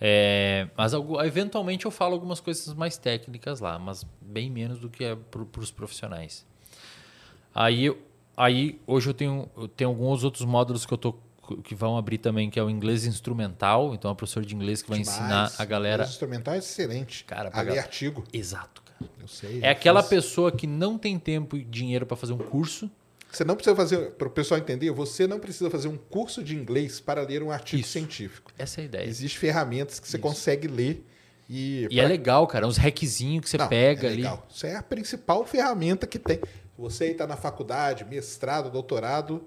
É, 0.00 0.68
mas 0.76 0.92
eventualmente 1.24 1.84
eu 1.84 1.90
falo 1.90 2.14
algumas 2.14 2.40
coisas 2.40 2.72
mais 2.74 2.96
técnicas 2.96 3.60
lá, 3.60 3.78
mas 3.78 4.04
bem 4.20 4.50
menos 4.50 4.78
do 4.78 4.88
que 4.88 5.04
é 5.04 5.14
para 5.16 5.60
os 5.60 5.70
profissionais. 5.70 6.44
Aí, 7.54 7.84
eu- 7.86 7.98
aí 8.36 8.80
hoje 8.86 9.08
eu 9.10 9.14
tenho, 9.14 9.48
eu 9.56 9.68
tenho 9.68 9.90
alguns 9.90 10.24
outros 10.24 10.44
módulos 10.44 10.84
que 10.84 10.92
eu 10.92 10.98
tô 10.98 11.14
que 11.62 11.74
vão 11.74 11.98
abrir 11.98 12.16
também, 12.16 12.48
que 12.48 12.58
é 12.58 12.62
o 12.62 12.70
inglês 12.70 13.04
instrumental. 13.04 13.92
Então, 13.94 14.08
é 14.08 14.12
um 14.12 14.16
professor 14.16 14.42
de 14.42 14.54
inglês 14.54 14.80
que 14.80 14.88
vai 14.88 14.98
Demais. 15.00 15.18
ensinar 15.20 15.52
a 15.58 15.64
galera. 15.66 16.02
Os 16.04 16.08
instrumental 16.08 16.54
é 16.54 16.58
excelente. 16.58 17.22
Cara, 17.24 17.50
a 17.52 17.60
ler 17.60 17.74
gal- 17.74 17.84
artigo. 17.84 18.24
Exato. 18.32 18.82
Eu 19.20 19.28
sei. 19.28 19.60
É 19.62 19.70
aquela 19.70 20.02
fiz. 20.02 20.10
pessoa 20.10 20.52
que 20.52 20.66
não 20.66 20.96
tem 20.98 21.18
tempo 21.18 21.56
e 21.56 21.64
dinheiro 21.64 22.04
para 22.06 22.16
fazer 22.16 22.32
um 22.32 22.38
curso. 22.38 22.90
Você 23.30 23.44
não 23.44 23.56
precisa 23.56 23.74
fazer, 23.74 24.10
para 24.12 24.28
o 24.28 24.30
pessoal 24.30 24.60
entender, 24.60 24.90
você 24.92 25.26
não 25.26 25.40
precisa 25.40 25.68
fazer 25.68 25.88
um 25.88 25.96
curso 25.96 26.42
de 26.42 26.54
inglês 26.54 27.00
para 27.00 27.20
ler 27.22 27.42
um 27.42 27.50
artigo 27.50 27.80
Isso. 27.82 27.90
científico. 27.90 28.52
Essa 28.56 28.80
é 28.80 28.82
a 28.82 28.84
ideia. 28.84 29.06
Existem 29.08 29.40
ferramentas 29.40 29.98
que 29.98 30.08
você 30.08 30.18
consegue 30.18 30.68
ler 30.68 31.04
e. 31.50 31.88
E 31.90 31.98
é 31.98 32.06
legal, 32.06 32.46
cara. 32.46 32.66
Uns 32.66 32.76
hackzinhos 32.76 33.42
que 33.44 33.50
você 33.50 33.58
Não, 33.58 33.66
pega 33.68 34.06
é 34.06 34.10
ali. 34.10 34.16
legal. 34.18 34.46
Isso 34.48 34.66
é 34.66 34.76
a 34.76 34.82
principal 34.82 35.44
ferramenta 35.44 36.06
que 36.06 36.18
tem. 36.18 36.38
Você 36.78 37.06
está 37.06 37.26
na 37.26 37.36
faculdade, 37.36 38.04
mestrado, 38.04 38.70
doutorado, 38.70 39.42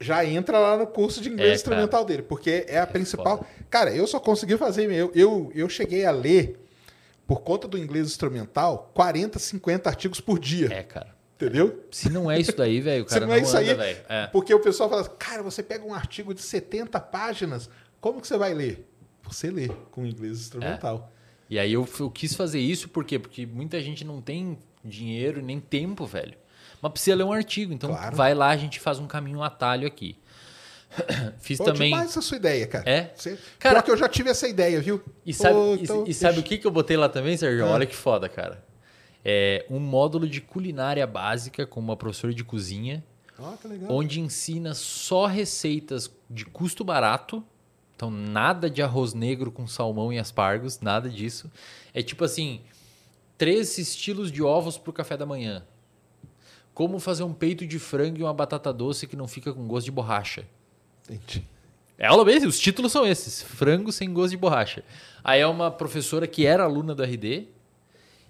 já 0.00 0.24
entra 0.24 0.58
lá 0.58 0.76
no 0.76 0.86
curso 0.86 1.20
de 1.20 1.28
inglês 1.28 1.50
É, 1.50 1.54
instrumental 1.56 2.04
dele, 2.04 2.22
porque 2.22 2.64
é 2.68 2.78
a 2.78 2.86
principal. 2.86 3.38
foda. 3.38 3.50
Cara, 3.68 3.90
eu 3.94 4.06
só 4.06 4.18
consegui 4.20 4.56
fazer. 4.56 4.90
Eu, 4.90 5.10
eu, 5.14 5.52
eu 5.54 5.68
cheguei 5.68 6.04
a 6.06 6.10
ler 6.10 6.58
por 7.28 7.42
conta 7.42 7.68
do 7.68 7.76
inglês 7.78 8.06
instrumental, 8.06 8.90
40, 8.94 9.38
50 9.38 9.88
artigos 9.88 10.18
por 10.20 10.38
dia. 10.38 10.72
É, 10.72 10.82
cara. 10.82 11.14
Entendeu? 11.36 11.84
Se 11.92 12.08
não 12.10 12.28
é 12.28 12.40
isso 12.40 12.56
daí, 12.56 12.80
velho, 12.80 13.04
o 13.04 13.06
Se 13.08 13.14
cara 13.14 13.26
não 13.26 13.34
é 13.34 13.38
isso 13.38 13.56
anda, 13.56 13.82
aí. 13.84 13.96
É. 14.08 14.26
porque 14.28 14.52
o 14.52 14.58
pessoal 14.58 14.88
fala, 14.88 15.04
cara, 15.04 15.42
você 15.42 15.62
pega 15.62 15.84
um 15.84 15.94
artigo 15.94 16.34
de 16.34 16.40
70 16.42 16.98
páginas, 16.98 17.70
como 18.00 18.20
que 18.20 18.26
você 18.26 18.36
vai 18.36 18.54
ler? 18.54 18.88
Você 19.22 19.50
lê 19.50 19.68
com 19.90 20.04
inglês 20.06 20.40
instrumental. 20.40 21.12
E 21.50 21.58
aí 21.58 21.72
eu, 21.72 21.86
eu 22.00 22.10
quis 22.10 22.34
fazer 22.34 22.60
isso 22.60 22.88
por 22.88 23.04
quê? 23.04 23.18
Porque 23.18 23.44
muita 23.46 23.78
gente 23.80 24.04
não 24.04 24.20
tem 24.22 24.58
dinheiro 24.82 25.42
nem 25.42 25.60
tempo, 25.60 26.06
velho. 26.06 26.34
Mas 26.80 26.92
precisa 26.92 27.14
ler 27.16 27.24
um 27.24 27.32
artigo. 27.32 27.72
Então 27.72 27.90
Claro. 27.90 28.16
vai 28.16 28.34
lá, 28.34 28.48
a 28.48 28.56
gente 28.56 28.80
faz 28.80 28.98
um 28.98 29.06
caminho 29.06 29.38
um 29.38 29.42
atalho 29.42 29.86
aqui. 29.86 30.16
Fiz 31.38 31.58
Pô, 31.58 31.64
também. 31.64 31.90
demais 31.90 32.10
essa 32.10 32.20
sua 32.22 32.36
ideia, 32.36 32.66
cara. 32.66 32.88
É? 32.90 33.12
Você... 33.14 33.38
Cara- 33.58 33.74
Pior 33.76 33.82
que 33.84 33.90
eu 33.92 33.96
já 33.96 34.08
tive 34.08 34.30
essa 34.30 34.48
ideia, 34.48 34.80
viu? 34.80 35.02
E 35.24 35.32
sabe, 35.34 35.54
Pô, 35.54 35.74
e- 35.74 35.82
então, 35.82 36.04
e, 36.06 36.14
sabe 36.14 36.40
o 36.40 36.42
que, 36.42 36.58
que 36.58 36.66
eu 36.66 36.70
botei 36.70 36.96
lá 36.96 37.08
também, 37.08 37.36
Sérgio? 37.36 37.66
Ah. 37.66 37.70
Olha 37.70 37.86
que 37.86 37.94
foda, 37.96 38.28
cara. 38.28 38.64
É 39.24 39.66
um 39.68 39.78
módulo 39.78 40.26
de 40.28 40.40
culinária 40.40 41.06
básica 41.06 41.66
com 41.66 41.80
uma 41.80 41.96
professora 41.96 42.32
de 42.32 42.42
cozinha, 42.44 43.04
Ó, 43.38 43.52
que 43.56 43.68
legal. 43.68 43.90
onde 43.92 44.20
ensina 44.20 44.72
só 44.74 45.26
receitas 45.26 46.10
de 46.30 46.44
custo 46.46 46.82
barato. 46.84 47.44
Então, 47.94 48.10
nada 48.12 48.70
de 48.70 48.80
arroz 48.80 49.12
negro 49.12 49.50
com 49.50 49.66
salmão 49.66 50.12
e 50.12 50.18
aspargos, 50.18 50.78
nada 50.80 51.10
disso. 51.10 51.50
É 51.92 52.00
tipo 52.00 52.24
assim, 52.24 52.62
três 53.36 53.76
estilos 53.76 54.30
de 54.30 54.40
ovos 54.42 54.78
para 54.78 54.90
o 54.90 54.92
café 54.92 55.16
da 55.16 55.26
manhã. 55.26 55.64
Como 56.72 57.00
fazer 57.00 57.24
um 57.24 57.32
peito 57.34 57.66
de 57.66 57.76
frango 57.80 58.18
e 58.20 58.22
uma 58.22 58.32
batata 58.32 58.72
doce 58.72 59.06
que 59.08 59.16
não 59.16 59.26
fica 59.26 59.52
com 59.52 59.66
gosto 59.66 59.86
de 59.86 59.90
borracha. 59.90 60.46
Entendi. 61.08 61.44
É 61.96 62.06
aula 62.06 62.24
mesmo, 62.24 62.48
os 62.48 62.58
títulos 62.58 62.92
são 62.92 63.06
esses: 63.06 63.42
frango 63.42 63.90
sem 63.90 64.12
gosto 64.12 64.30
de 64.30 64.36
borracha. 64.36 64.84
Aí 65.24 65.40
é 65.40 65.46
uma 65.46 65.70
professora 65.70 66.26
que 66.26 66.46
era 66.46 66.62
aluna 66.62 66.94
do 66.94 67.02
RD 67.02 67.48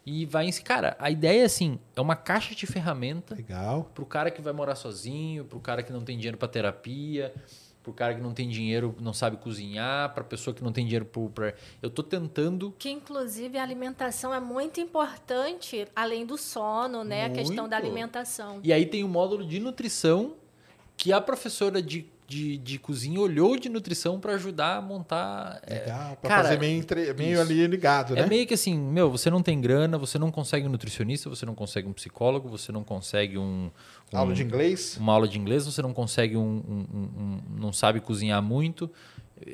e 0.06 0.24
vai 0.24 0.46
ensinar. 0.46 0.66
Cara, 0.66 0.96
a 0.98 1.10
ideia 1.10 1.42
é 1.42 1.44
assim: 1.44 1.78
é 1.94 2.00
uma 2.00 2.16
caixa 2.16 2.54
de 2.54 2.66
ferramenta 2.66 3.34
Legal. 3.34 3.90
pro 3.94 4.06
cara 4.06 4.30
que 4.30 4.40
vai 4.40 4.52
morar 4.52 4.74
sozinho, 4.74 5.44
pro 5.44 5.60
cara 5.60 5.82
que 5.82 5.92
não 5.92 6.02
tem 6.02 6.16
dinheiro 6.16 6.38
para 6.38 6.48
terapia, 6.48 7.34
pro 7.82 7.92
cara 7.92 8.14
que 8.14 8.20
não 8.20 8.32
tem 8.32 8.48
dinheiro, 8.48 8.94
não 9.00 9.12
sabe 9.12 9.36
cozinhar, 9.36 10.14
pra 10.14 10.24
pessoa 10.24 10.54
que 10.54 10.62
não 10.62 10.72
tem 10.72 10.84
dinheiro 10.84 11.04
pro. 11.04 11.28
Pra... 11.28 11.52
Eu 11.82 11.90
tô 11.90 12.02
tentando. 12.02 12.74
Que 12.78 12.88
inclusive 12.90 13.58
a 13.58 13.62
alimentação 13.62 14.32
é 14.32 14.40
muito 14.40 14.80
importante, 14.80 15.86
além 15.94 16.24
do 16.24 16.38
sono, 16.38 17.04
né? 17.04 17.26
A 17.26 17.30
questão 17.30 17.68
da 17.68 17.76
Muito. 17.76 17.86
alimentação. 17.86 18.60
E 18.64 18.72
aí 18.72 18.86
tem 18.86 19.04
um 19.04 19.08
módulo 19.08 19.46
de 19.46 19.60
nutrição 19.60 20.34
que 20.96 21.12
a 21.12 21.20
professora 21.20 21.80
de, 21.80 22.06
de, 22.28 22.58
de 22.58 22.78
cozinha 22.78 23.18
olhou 23.18 23.58
de 23.58 23.70
nutrição 23.70 24.20
para 24.20 24.34
ajudar 24.34 24.76
a 24.76 24.82
montar. 24.82 25.58
é, 25.66 25.78
Legal. 25.80 26.16
Cara, 26.22 26.42
fazer 26.44 26.60
meio, 26.60 26.78
entre- 26.78 27.14
meio 27.14 27.32
isso. 27.32 27.40
ali 27.40 27.66
ligado, 27.66 28.14
né? 28.14 28.20
É 28.20 28.26
meio 28.26 28.46
que 28.46 28.52
assim, 28.52 28.78
meu, 28.78 29.10
você 29.10 29.30
não 29.30 29.42
tem 29.42 29.58
grana, 29.58 29.96
você 29.96 30.18
não 30.18 30.30
consegue 30.30 30.66
um 30.66 30.70
nutricionista, 30.70 31.30
você 31.30 31.46
não 31.46 31.54
consegue 31.54 31.88
um 31.88 31.92
psicólogo, 31.94 32.46
você 32.46 32.70
não 32.70 32.84
consegue 32.84 33.38
um, 33.38 33.70
um- 34.12 34.18
Aula 34.18 34.34
de 34.34 34.42
inglês. 34.42 34.98
uma 35.00 35.14
aula 35.14 35.26
de 35.26 35.38
inglês, 35.38 35.64
você 35.64 35.80
não 35.80 35.94
consegue 35.94 36.36
um, 36.36 36.62
um- 36.68 36.86
um- 37.02 37.40
não 37.58 37.72
sabe 37.72 37.98
cozinhar 37.98 38.42
muito. 38.42 38.90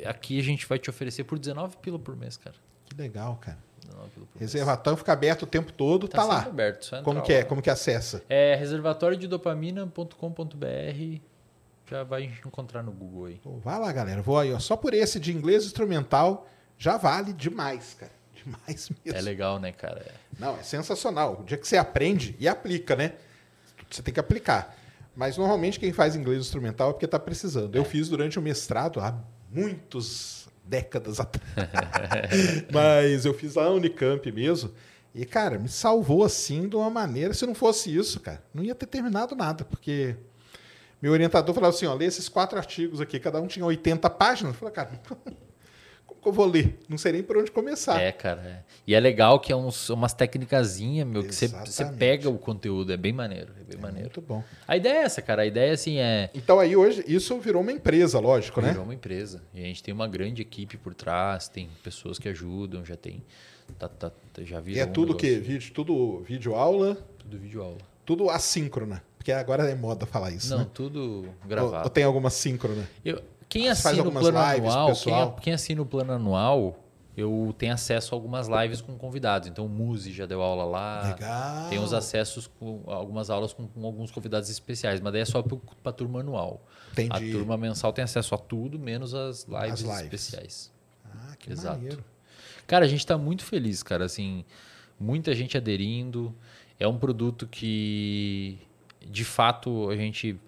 Aqui 0.05 0.41
a 0.41 0.43
gente 0.43 0.67
vai 0.67 0.77
te 0.79 0.91
oferecer 0.91 1.23
por 1.23 1.39
19 1.39 1.77
pila 1.77 1.97
por 1.99 2.17
mês, 2.17 2.37
cara. 2.37 2.57
Que 2.87 2.97
legal, 3.01 3.39
cara. 3.41 3.59
19 3.83 4.11
pila 4.11 4.27
por 4.27 4.41
mês. 4.41 4.53
Reservatório 4.53 4.97
fica 4.97 5.13
aberto 5.13 5.45
o 5.45 5.47
tempo 5.47 5.73
todo, 5.73 6.09
tá, 6.09 6.23
sempre 6.23 6.37
lá. 6.37 6.43
aberto, 6.45 6.91
Como 7.05 7.23
que 7.23 7.33
é? 7.33 7.45
Como 7.45 7.63
que 7.63 7.71
acessa? 7.71 8.21
É 8.29 8.57
reservatóriodopamina.com.br. 8.57 11.21
Já 11.91 12.03
vai 12.03 12.25
encontrar 12.25 12.83
no 12.83 12.93
Google 12.93 13.27
aí. 13.27 13.41
Pô, 13.43 13.59
vai 13.59 13.79
lá, 13.79 13.93
galera. 13.93 14.23
Vou 14.23 14.39
aí, 14.39 14.53
ó. 14.53 14.59
Só 14.59 14.77
por 14.77 14.95
esse 14.95 15.21
de 15.21 15.33
inglês 15.33 15.65
instrumental 15.65 16.49
já 16.79 16.97
vale 16.97 17.33
demais, 17.33 17.95
cara. 17.99 18.13
Demais 18.35 18.91
mesmo. 19.05 19.19
É 19.19 19.23
legal, 19.23 19.59
né, 19.59 19.73
cara? 19.73 20.01
É. 20.01 20.13
Não, 20.39 20.57
é 20.57 20.63
sensacional. 20.63 21.41
O 21.41 21.45
dia 21.45 21.57
que 21.57 21.67
você 21.67 21.77
aprende 21.77 22.37
e 22.39 22.49
aplica, 22.49 22.97
né? 22.97 23.15
Você 23.91 24.03
tem 24.03 24.13
que 24.13 24.21
aplicar. 24.21 24.77
Mas 25.15 25.37
normalmente 25.37 25.79
quem 25.79 25.93
faz 25.93 26.17
inglês 26.17 26.41
instrumental 26.41 26.91
é 26.91 26.93
porque 26.93 27.05
está 27.05 27.19
precisando. 27.19 27.77
Eu 27.77 27.85
fiz 27.85 28.09
durante 28.09 28.39
o 28.39 28.43
mestrado 28.43 29.01
há 29.01 29.15
muitos 29.51 30.49
décadas 30.65 31.21
atrás. 31.21 31.47
Mas 32.73 33.25
eu 33.25 33.35
fiz 33.35 33.55
lá 33.55 33.65
na 33.65 33.71
Unicamp 33.71 34.31
mesmo. 34.33 34.73
E, 35.15 35.25
cara, 35.25 35.59
me 35.59 35.69
salvou 35.69 36.25
assim 36.25 36.69
de 36.69 36.75
uma 36.75 36.91
maneira. 36.91 37.33
Se 37.33 37.47
não 37.47 37.55
fosse 37.55 37.95
isso, 37.95 38.19
cara, 38.19 38.43
não 38.53 38.65
ia 38.65 38.75
ter 38.75 38.87
terminado 38.87 39.37
nada. 39.37 39.65
Porque 39.65 40.17
meu 41.03 41.13
orientador 41.13 41.55
falava 41.55 41.75
assim: 41.75 41.87
ó, 41.87 41.95
lê 41.95 42.07
esses 42.07 42.29
quatro 42.29 42.59
artigos 42.59 43.01
aqui, 43.01 43.19
cada 43.21 43.41
um 43.41 43.47
tinha 43.47 43.65
80 43.65 44.09
páginas. 44.11 44.55
Eu 44.55 44.59
falei, 44.59 44.75
cara, 44.75 45.01
como 46.07 46.21
que 46.21 46.29
eu 46.29 46.33
vou 46.33 46.47
ler? 46.47 46.79
Não 46.89 46.97
sei 46.97 47.13
nem 47.13 47.23
por 47.23 47.37
onde 47.37 47.51
começar. 47.51 48.01
É, 48.01 48.11
cara. 48.13 48.41
é. 48.43 48.63
E 48.87 48.95
é 48.95 49.01
legal 49.01 49.39
que 49.41 49.53
é 49.53 49.57
uns, 49.57 49.89
umas 49.91 50.13
técnicazinhas, 50.15 51.07
meu, 51.07 51.23
que 51.23 51.35
você, 51.35 51.47
Exatamente. 51.47 51.99
pega 51.99 52.29
o 52.31 52.39
conteúdo. 52.39 52.93
É 52.93 52.97
bem 52.97 53.13
maneiro. 53.13 53.53
É 53.61 53.65
bem 53.65 53.81
maneiro. 53.81 54.09
Muito 54.09 54.21
bom. 54.23 54.43
A 54.67 54.77
ideia 54.77 54.99
é 54.99 55.03
essa, 55.03 55.21
cara. 55.23 55.43
A 55.43 55.47
ideia, 55.47 55.73
assim, 55.73 55.99
é. 55.99 56.31
Então 56.35 56.59
aí 56.59 56.75
hoje 56.77 57.05
isso 57.07 57.39
virou 57.39 57.61
uma 57.63 57.73
empresa, 57.73 58.19
lógico, 58.21 58.61
né? 58.61 58.69
Virou 58.71 58.85
uma 58.85 58.95
empresa. 58.95 59.43
E 59.55 59.61
a 59.63 59.67
gente 59.67 59.83
tem 59.83 59.93
uma 59.93 60.09
grande 60.09 60.41
equipe 60.43 60.77
por 60.79 60.95
trás, 60.95 61.49
tem 61.49 61.69
pessoas 61.83 62.19
que 62.19 62.29
ajudam, 62.29 62.85
já 62.85 62.97
tem. 62.97 63.23
Tá, 63.79 63.89
tá- 63.89 64.13
já 64.43 64.59
E 64.59 64.63
virou 64.63 64.83
é 64.83 64.85
um 64.87 64.93
tudo 64.93 65.11
o 65.13 65.17
negócio. 65.17 65.29
quê? 65.29 65.39
Vídeo, 65.41 65.73
tudo 65.73 66.21
vídeo 66.21 66.55
aula, 66.55 66.97
Tudo 67.19 67.39
vídeo 67.39 67.63
aula. 67.63 67.79
tudo 68.05 68.29
assíncrona. 68.29 69.03
Porque 69.25 69.33
agora 69.33 69.63
é 69.71 69.75
moda 69.75 70.05
falar 70.05 70.33
isso, 70.33 70.51
Não, 70.51 70.59
né? 70.59 70.67
tudo 70.75 71.25
Ou, 71.43 71.49
gravado. 71.49 71.85
ou 71.85 71.89
tem 71.91 72.05
alguma 72.05 72.29
síncrona? 72.29 72.87
Eu- 73.03 73.23
quem 73.49 73.71
assina 73.71 74.03
o 74.03 74.13
plano 74.13 74.39
lives, 74.39 74.71
anual, 74.75 74.87
quem, 74.87 74.95
pessoal? 74.95 75.37
quem 75.41 75.53
assina 75.55 75.81
o 75.81 75.87
plano 75.87 76.13
anual, 76.13 76.79
eu 77.17 77.55
tenho 77.57 77.73
acesso 77.73 78.15
a 78.15 78.19
algumas 78.19 78.49
lives 78.49 78.83
com 78.83 78.99
convidados. 78.99 79.49
Então 79.49 79.65
o 79.65 79.69
Muzi 79.69 80.13
já 80.13 80.27
deu 80.27 80.43
aula 80.43 80.65
lá. 80.65 81.15
Legal. 81.15 81.69
Tem 81.71 81.79
os 81.79 81.95
acessos 81.95 82.47
com 82.59 82.83
algumas 82.87 83.31
aulas 83.31 83.55
com, 83.55 83.67
com 83.67 83.87
alguns 83.87 84.11
convidados 84.11 84.51
especiais, 84.51 85.01
mas 85.01 85.11
daí 85.11 85.23
é 85.23 85.25
só 85.25 85.41
para 85.43 85.57
a 85.85 85.93
turma 85.93 86.21
anual. 86.21 86.63
Entendi. 86.93 87.11
A 87.11 87.19
turma 87.39 87.57
mensal 87.57 87.95
tem 87.95 88.05
acesso 88.05 88.35
a 88.35 88.39
tudo, 88.39 88.79
menos 88.79 89.15
as 89.15 89.45
lives, 89.45 89.73
As 89.73 89.81
lives. 89.81 90.01
especiais. 90.03 90.73
Ah, 91.07 91.35
que 91.39 91.51
Exato. 91.51 91.77
maneiro. 91.79 92.05
Cara, 92.67 92.85
a 92.85 92.89
gente 92.89 93.01
está 93.01 93.17
muito 93.17 93.43
feliz, 93.43 93.83
cara. 93.83 94.05
Assim, 94.05 94.45
muita 95.01 95.35
gente 95.35 95.57
aderindo. 95.57 96.35
É 96.79 96.87
um 96.89 96.99
produto 96.99 97.47
que, 97.47 98.59
de 99.09 99.25
fato, 99.25 99.91
a 99.91 99.97
gente. 99.97 100.39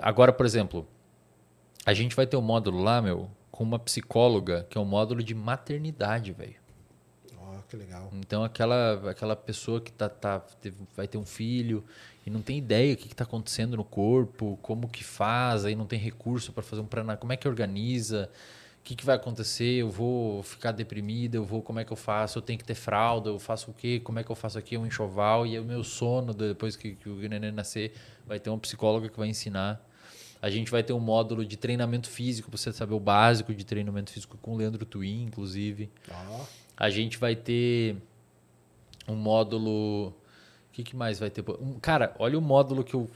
Agora, 0.00 0.32
por 0.32 0.46
exemplo, 0.46 0.86
a 1.84 1.94
gente 1.94 2.14
vai 2.14 2.26
ter 2.26 2.36
um 2.36 2.42
módulo 2.42 2.82
lá, 2.82 3.00
meu, 3.00 3.30
com 3.50 3.64
uma 3.64 3.78
psicóloga, 3.78 4.66
que 4.68 4.78
é 4.78 4.80
um 4.80 4.84
módulo 4.84 5.22
de 5.22 5.34
maternidade, 5.34 6.32
velho. 6.32 6.56
Ó, 7.36 7.58
que 7.68 7.76
legal. 7.76 8.10
Então, 8.12 8.44
aquela, 8.44 9.10
aquela 9.10 9.34
pessoa 9.34 9.80
que 9.80 9.90
tá, 9.90 10.08
tá, 10.08 10.44
vai 10.96 11.08
ter 11.08 11.18
um 11.18 11.24
filho 11.24 11.82
e 12.26 12.30
não 12.30 12.42
tem 12.42 12.58
ideia 12.58 12.94
o 12.94 12.96
que 12.96 13.06
está 13.06 13.24
acontecendo 13.24 13.76
no 13.76 13.84
corpo, 13.84 14.58
como 14.62 14.88
que 14.88 15.02
faz, 15.02 15.64
aí 15.64 15.74
não 15.74 15.86
tem 15.86 15.98
recurso 15.98 16.52
para 16.52 16.62
fazer 16.62 16.82
um 16.82 16.86
pré 16.86 17.02
como 17.16 17.32
é 17.32 17.36
que 17.36 17.48
organiza, 17.48 18.30
que, 18.88 18.96
que 18.96 19.04
vai 19.04 19.16
acontecer, 19.16 19.74
eu 19.74 19.90
vou 19.90 20.42
ficar 20.42 20.72
deprimida, 20.72 21.36
eu 21.36 21.44
vou, 21.44 21.60
como 21.60 21.78
é 21.78 21.84
que 21.84 21.92
eu 21.92 21.96
faço, 21.96 22.38
eu 22.38 22.42
tenho 22.42 22.58
que 22.58 22.64
ter 22.64 22.74
fralda, 22.74 23.28
eu 23.28 23.38
faço 23.38 23.70
o 23.70 23.74
quê, 23.74 24.00
como 24.00 24.18
é 24.18 24.24
que 24.24 24.30
eu 24.30 24.34
faço 24.34 24.58
aqui, 24.58 24.78
um 24.78 24.86
enxoval, 24.86 25.46
e 25.46 25.54
é 25.56 25.60
o 25.60 25.64
meu 25.64 25.84
sono, 25.84 26.32
depois 26.32 26.74
que, 26.74 26.94
que 26.94 27.06
o 27.06 27.16
neném 27.28 27.52
nascer, 27.52 27.92
vai 28.26 28.40
ter 28.40 28.48
uma 28.48 28.58
psicóloga 28.58 29.10
que 29.10 29.18
vai 29.18 29.28
ensinar. 29.28 29.86
A 30.40 30.48
gente 30.48 30.70
vai 30.70 30.82
ter 30.82 30.94
um 30.94 31.00
módulo 31.00 31.44
de 31.44 31.58
treinamento 31.58 32.08
físico, 32.08 32.48
para 32.50 32.56
você 32.56 32.72
saber 32.72 32.94
o 32.94 33.00
básico 33.00 33.54
de 33.54 33.62
treinamento 33.62 34.10
físico 34.10 34.38
com 34.38 34.54
o 34.54 34.56
Leandro 34.56 34.86
Twin, 34.86 35.24
inclusive. 35.24 35.90
Ó, 36.10 36.44
A 36.74 36.88
gente 36.88 37.18
vai 37.18 37.36
ter 37.36 37.94
um 39.06 39.16
módulo. 39.16 40.08
O 40.08 40.14
que, 40.72 40.82
que 40.82 40.96
mais 40.96 41.18
vai 41.18 41.28
ter? 41.28 41.44
Um- 41.60 41.78
cara, 41.78 42.16
olha 42.18 42.38
o 42.38 42.40
módulo 42.40 42.82
que 42.82 42.94
eu 42.94 43.10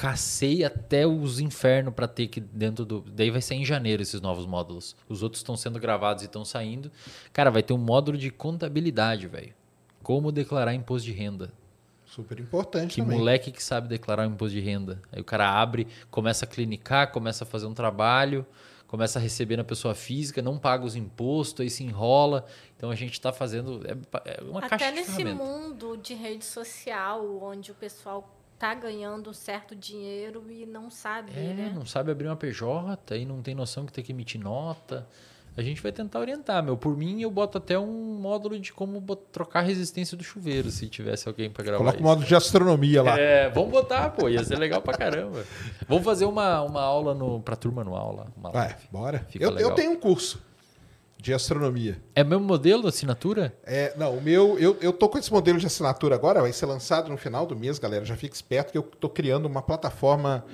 cacei 0.00 0.64
até 0.64 1.06
os 1.06 1.40
infernos 1.40 1.92
para 1.92 2.08
ter 2.08 2.22
aqui 2.22 2.40
dentro 2.40 2.86
do. 2.86 3.02
Daí 3.02 3.30
vai 3.30 3.42
ser 3.42 3.56
em 3.56 3.66
janeiro 3.66 4.02
esses 4.02 4.18
novos 4.22 4.46
módulos. 4.46 4.96
Os 5.06 5.22
outros 5.22 5.40
estão 5.40 5.58
sendo 5.58 5.78
gravados 5.78 6.22
e 6.22 6.26
estão 6.26 6.42
saindo. 6.42 6.90
Cara, 7.34 7.50
vai 7.50 7.62
ter 7.62 7.74
um 7.74 7.78
módulo 7.78 8.16
de 8.16 8.30
contabilidade, 8.30 9.28
velho. 9.28 9.52
Como 10.02 10.32
declarar 10.32 10.72
imposto 10.72 11.04
de 11.04 11.12
renda. 11.12 11.52
super 12.06 12.40
importante 12.40 12.94
Que 12.94 13.02
também. 13.02 13.18
moleque 13.18 13.52
que 13.52 13.62
sabe 13.62 13.88
declarar 13.88 14.26
um 14.26 14.32
imposto 14.32 14.54
de 14.54 14.60
renda. 14.62 15.02
Aí 15.12 15.20
o 15.20 15.24
cara 15.24 15.46
abre, 15.50 15.86
começa 16.10 16.46
a 16.46 16.48
clinicar, 16.48 17.12
começa 17.12 17.44
a 17.44 17.46
fazer 17.46 17.66
um 17.66 17.74
trabalho, 17.74 18.46
começa 18.86 19.18
a 19.18 19.22
receber 19.22 19.58
na 19.58 19.64
pessoa 19.64 19.94
física, 19.94 20.40
não 20.40 20.58
paga 20.58 20.82
os 20.86 20.96
impostos, 20.96 21.60
aí 21.60 21.68
se 21.68 21.84
enrola. 21.84 22.46
Então 22.74 22.90
a 22.90 22.94
gente 22.94 23.12
está 23.12 23.34
fazendo. 23.34 23.82
É, 23.86 24.30
é 24.30 24.42
uma 24.44 24.62
caixa 24.62 24.76
Até 24.76 24.88
de 24.92 24.94
nesse 24.96 25.12
ferramenta. 25.12 25.44
mundo 25.44 25.98
de 25.98 26.14
rede 26.14 26.46
social, 26.46 27.42
onde 27.42 27.70
o 27.70 27.74
pessoal 27.74 28.39
tá 28.60 28.74
ganhando 28.74 29.30
um 29.30 29.32
certo 29.32 29.74
dinheiro 29.74 30.44
e 30.50 30.66
não 30.66 30.90
sabe, 30.90 31.32
É, 31.34 31.54
né? 31.54 31.72
não 31.74 31.86
sabe 31.86 32.10
abrir 32.12 32.26
uma 32.26 32.36
PJ, 32.36 33.14
aí 33.14 33.24
não 33.24 33.40
tem 33.40 33.54
noção 33.54 33.86
que 33.86 33.92
tem 33.92 34.04
que 34.04 34.12
emitir 34.12 34.38
nota. 34.38 35.08
A 35.56 35.62
gente 35.62 35.82
vai 35.82 35.90
tentar 35.90 36.20
orientar, 36.20 36.62
meu. 36.62 36.76
Por 36.76 36.96
mim, 36.96 37.22
eu 37.22 37.30
boto 37.30 37.58
até 37.58 37.76
um 37.78 38.18
módulo 38.20 38.58
de 38.60 38.72
como 38.72 39.00
trocar 39.16 39.60
a 39.60 39.62
resistência 39.62 40.16
do 40.16 40.22
chuveiro, 40.22 40.70
se 40.70 40.88
tivesse 40.88 41.26
alguém 41.26 41.50
para 41.50 41.64
gravar 41.64 41.78
Coloca 41.78 41.96
o 41.96 42.00
isso. 42.00 42.04
modo 42.06 42.24
de 42.24 42.34
astronomia 42.34 43.02
lá. 43.02 43.18
É, 43.18 43.48
vamos 43.50 43.70
botar, 43.70 44.10
pô, 44.10 44.28
ia 44.28 44.44
ser 44.44 44.58
legal 44.58 44.80
pra 44.82 44.96
caramba. 44.96 45.44
Vamos 45.88 46.04
fazer 46.04 46.26
uma, 46.26 46.60
uma 46.62 46.82
aula 46.82 47.14
no, 47.14 47.40
pra 47.40 47.56
turma 47.56 47.80
anual 47.82 48.14
lá. 48.14 48.26
Uma 48.36 48.50
live. 48.52 48.74
bora. 48.92 49.26
Fica 49.28 49.44
Eu, 49.44 49.50
legal. 49.50 49.70
eu 49.70 49.74
tenho 49.74 49.90
um 49.90 49.96
curso 49.98 50.40
de 51.20 51.34
astronomia. 51.34 52.00
É 52.14 52.22
o 52.22 52.26
mesmo 52.26 52.44
modelo, 52.44 52.86
assinatura? 52.88 53.54
É, 53.64 53.92
não, 53.96 54.16
o 54.16 54.22
meu, 54.22 54.58
eu, 54.58 54.76
eu 54.80 54.92
tô 54.92 55.08
com 55.08 55.18
esse 55.18 55.30
modelo 55.32 55.58
de 55.58 55.66
assinatura 55.66 56.14
agora, 56.14 56.40
vai 56.40 56.52
ser 56.52 56.66
lançado 56.66 57.10
no 57.10 57.16
final 57.16 57.46
do 57.46 57.54
mês, 57.54 57.78
galera. 57.78 58.04
Já 58.04 58.16
fica 58.16 58.34
esperto 58.34 58.72
que 58.72 58.78
eu 58.78 58.82
tô 58.82 59.08
criando 59.08 59.46
uma 59.46 59.62
plataforma 59.62 60.44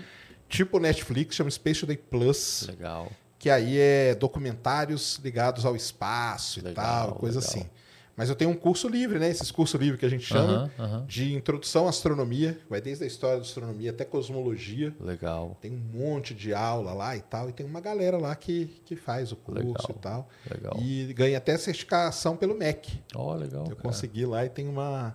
tipo 0.49 0.79
Netflix, 0.79 1.37
chama 1.37 1.51
Space 1.51 1.81
Today 1.81 1.97
Plus, 1.97 2.67
Legal. 2.69 3.11
que 3.39 3.51
aí 3.51 3.79
é 3.79 4.15
documentários 4.15 5.21
ligados 5.23 5.65
ao 5.65 5.75
espaço 5.77 6.59
e 6.59 6.63
Legal, 6.63 7.09
tal, 7.09 7.15
coisa 7.17 7.39
legal. 7.41 7.55
assim. 7.55 7.69
Mas 8.17 8.31
eu 8.31 8.35
tenho 8.35 8.51
um 8.51 8.57
curso 8.57 8.89
livre, 8.89 9.19
né? 9.19 9.29
Esses 9.29 9.51
cursos 9.51 9.79
livres 9.79 10.01
que 10.01 10.07
a 10.07 10.09
gente 10.09 10.25
chama, 10.25 10.71
Aham, 10.79 10.85
aham. 10.85 11.07
de 11.07 11.35
introdução 11.35 11.87
à 11.87 11.91
astronomia, 11.91 12.59
vai 12.69 12.81
desde 12.81 13.05
a 13.05 13.07
história 13.07 13.37
da 13.37 13.43
astronomia 13.43 13.91
até 13.91 14.07
cosmologia. 14.07 14.97
Legal. 14.99 15.57
Tem 15.61 15.71
um 15.71 15.77
monte 15.77 16.33
de 16.33 16.55
aula 16.55 16.95
lá 16.95 17.15
e 17.15 17.21
tal, 17.21 17.51
e 17.51 17.53
tem 17.53 17.67
uma 17.67 17.81
galera 17.81 18.17
lá 18.17 18.35
que, 18.35 18.81
que 18.87 18.97
faz 18.97 19.33
o 19.33 19.37
curso 19.37 19.61
Legal. 19.63 19.87
e 19.91 19.93
tal. 19.95 20.29
Legal. 20.51 20.77
E 20.81 21.13
ganha 21.13 21.37
até 21.37 21.59
certificação 21.59 22.37
pelo 22.39 22.55
MEC. 22.55 23.01
Ó, 23.15 23.35
legal. 23.35 23.65
Eu 23.65 23.77
cara. 23.77 23.83
consegui 23.83 24.25
lá 24.25 24.47
e 24.47 24.49
tem 24.49 24.67
uma. 24.67 25.15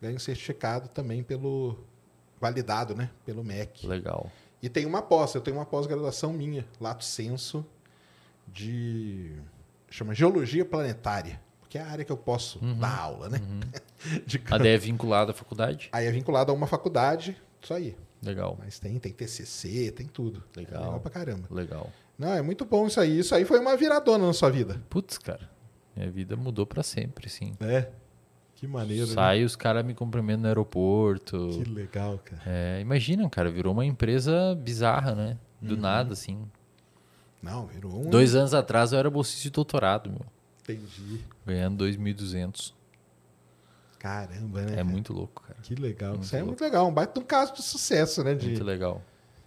Ganho 0.00 0.20
certificado 0.20 0.88
também 0.88 1.24
pelo. 1.24 1.76
Validado, 2.40 2.94
né? 2.94 3.10
Pelo 3.24 3.42
MEC. 3.42 3.88
Legal. 3.88 4.30
E 4.62 4.68
tem 4.68 4.86
uma 4.86 5.02
pós, 5.02 5.34
eu 5.34 5.40
tenho 5.40 5.56
uma 5.56 5.66
pós-graduação 5.66 6.32
minha, 6.32 6.64
Lato 6.80 7.04
Senso, 7.04 7.66
de. 8.46 9.32
chama 9.90 10.14
Geologia 10.14 10.64
Planetária. 10.64 11.40
Porque 11.66 11.78
é 11.78 11.82
a 11.82 11.86
área 11.88 12.04
que 12.04 12.12
eu 12.12 12.16
posso 12.16 12.64
Uhum. 12.64 12.78
dar 12.78 12.96
aula, 12.96 13.28
né? 13.28 13.38
De 14.24 14.40
A. 14.50 14.56
DE 14.56 14.68
é 14.68 14.78
vinculada 14.78 15.32
à 15.32 15.34
faculdade? 15.34 15.88
Aí 15.92 16.06
é 16.06 16.10
vinculado 16.12 16.52
a 16.52 16.54
uma 16.54 16.66
faculdade, 16.68 17.36
isso 17.60 17.74
aí. 17.74 17.96
Legal. 18.22 18.56
Mas 18.58 18.78
tem, 18.78 18.96
tem 19.00 19.12
TCC, 19.12 19.90
tem 19.90 20.06
tudo. 20.06 20.42
Legal. 20.56 20.80
É 20.80 20.84
legal 20.84 21.00
pra 21.00 21.10
caramba. 21.10 21.48
Legal. 21.50 21.90
Não, 22.16 22.32
é 22.32 22.40
muito 22.40 22.64
bom 22.64 22.86
isso 22.86 23.00
aí. 23.00 23.18
Isso 23.18 23.34
aí 23.34 23.44
foi 23.44 23.58
uma 23.58 23.76
viradona 23.76 24.26
na 24.26 24.32
sua 24.32 24.48
vida. 24.48 24.80
Putz, 24.88 25.18
cara. 25.18 25.50
Minha 25.96 26.10
vida 26.10 26.36
mudou 26.36 26.64
pra 26.66 26.82
sempre, 26.82 27.28
sim. 27.28 27.54
É. 27.60 27.88
Que 28.54 28.66
maneiro. 28.66 29.06
né? 29.08 29.12
Sai, 29.12 29.44
os 29.44 29.54
caras 29.56 29.84
me 29.84 29.92
cumprimentam 29.92 30.42
no 30.42 30.46
aeroporto. 30.48 31.48
Que 31.52 31.64
legal, 31.70 32.18
cara. 32.24 32.42
É, 32.46 32.80
imagina, 32.80 33.28
cara, 33.28 33.50
virou 33.50 33.72
uma 33.72 33.84
empresa 33.84 34.54
bizarra, 34.54 35.14
né? 35.14 35.36
Do 35.60 35.74
Uhum. 35.74 35.80
nada, 35.80 36.12
assim. 36.12 36.46
Não, 37.42 37.66
virou 37.66 38.06
um. 38.06 38.08
Dois 38.08 38.34
anos 38.34 38.54
atrás 38.54 38.92
eu 38.92 38.98
era 38.98 39.10
bolsista 39.10 39.42
de 39.42 39.50
doutorado, 39.50 40.10
meu. 40.10 40.20
Entendi. 40.68 41.24
Ganhando 41.46 41.84
2.200. 41.84 42.72
Caramba, 43.98 44.62
né? 44.62 44.80
É 44.80 44.82
muito 44.84 45.12
louco, 45.12 45.42
cara. 45.42 45.58
Que 45.62 45.74
legal. 45.74 46.12
Muito 46.12 46.24
Isso 46.24 46.34
é 46.36 46.38
louco. 46.38 46.50
muito 46.50 46.60
legal. 46.62 46.86
Um 46.88 46.92
baita 46.92 47.14
de 47.14 47.20
um 47.20 47.24
caso 47.26 47.54
de 47.54 47.62
sucesso, 47.62 48.22
né? 48.22 48.34
De... 48.34 48.46
Muito 48.48 48.64
legal. 48.64 49.02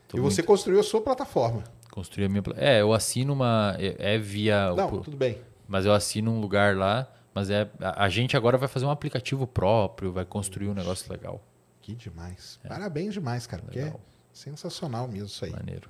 Tô 0.07 0.17
E 0.17 0.21
você 0.21 0.41
muito- 0.41 0.47
construiu 0.47 0.79
a 0.79 0.83
sua 0.83 1.01
plataforma. 1.01 1.63
construí 1.91 2.25
a 2.25 2.29
minha. 2.29 2.43
É, 2.55 2.81
eu 2.81 2.93
assino 2.93 3.33
uma. 3.33 3.75
É, 3.77 4.15
é 4.15 4.17
via. 4.17 4.71
o 4.73 4.75
Não, 4.75 4.89
pro- 4.89 5.01
tudo 5.01 5.17
bem. 5.17 5.37
Mas 5.67 5.85
eu 5.85 5.93
assino 5.93 6.31
um 6.31 6.41
lugar 6.41 6.75
lá. 6.75 7.07
Mas 7.33 7.49
é. 7.49 7.69
A, 7.79 8.09
gente 8.09 8.35
agora 8.35 8.57
vai 8.57 8.67
fazer 8.67 8.85
um 8.85 8.89
aplicativo 8.91 9.45
próprio, 9.45 10.11
vai 10.11 10.25
construir 10.25 10.67
um 10.67 10.73
negócio 10.73 11.09
legal. 11.11 11.41
Que 11.81 11.93
demais. 11.93 12.59
Parabéns 12.67 13.13
demais, 13.13 13.45
cara. 13.47 13.61
Porque 13.63 13.79
é 13.79 13.83
Legal. 13.85 14.01
sensacional 14.33 15.07
mesmo 15.07 15.27
isso 15.27 15.45
aí. 15.45 15.51
Maneiro. 15.51 15.89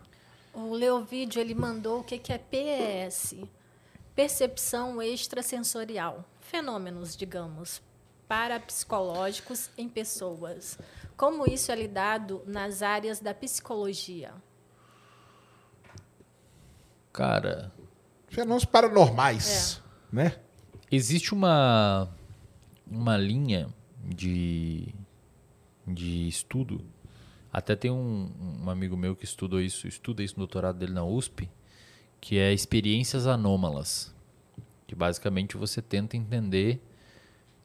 O 0.54 0.74
Leovídio 0.74 1.40
ele 1.40 1.56
mandou 1.56 2.02
o 2.02 2.04
que, 2.04 2.18
que 2.18 2.34
é 2.34 2.38
PES, 2.38 3.36
percepção 4.20 5.02
extrasensorial, 5.02 6.26
fenômenos, 6.42 7.16
digamos, 7.16 7.82
parapsicológicos 8.28 9.70
em 9.78 9.88
pessoas. 9.88 10.78
Como 11.16 11.50
isso 11.50 11.72
é 11.72 11.76
lidado 11.78 12.44
nas 12.46 12.82
áreas 12.82 13.22
da 13.22 13.34
psicologia? 13.34 14.34
Cara, 17.14 17.72
Fenômenos 18.28 18.66
paranormais, 18.66 19.82
É. 20.12 20.16
né? 20.16 20.40
existe 20.92 21.34
uma. 21.34 22.10
Uma 22.86 23.16
linha 23.16 23.74
de. 24.04 24.94
De 25.88 26.28
estudo. 26.28 26.86
Até 27.54 27.74
tem 27.74 27.90
um, 27.90 28.60
um 28.66 28.70
amigo 28.70 28.98
meu 28.98 29.16
que 29.16 29.24
estudou 29.24 29.62
isso, 29.62 29.88
estuda 29.88 30.22
isso 30.22 30.34
no 30.34 30.40
doutorado 30.40 30.78
dele 30.78 30.92
na 30.92 31.06
USP, 31.06 31.50
que 32.20 32.38
é 32.38 32.54
experiências 32.54 33.28
anômalas. 33.28 34.14
Que 34.88 34.96
basicamente 34.96 35.58
você 35.58 35.82
tenta 35.82 36.18
entender 36.18 36.82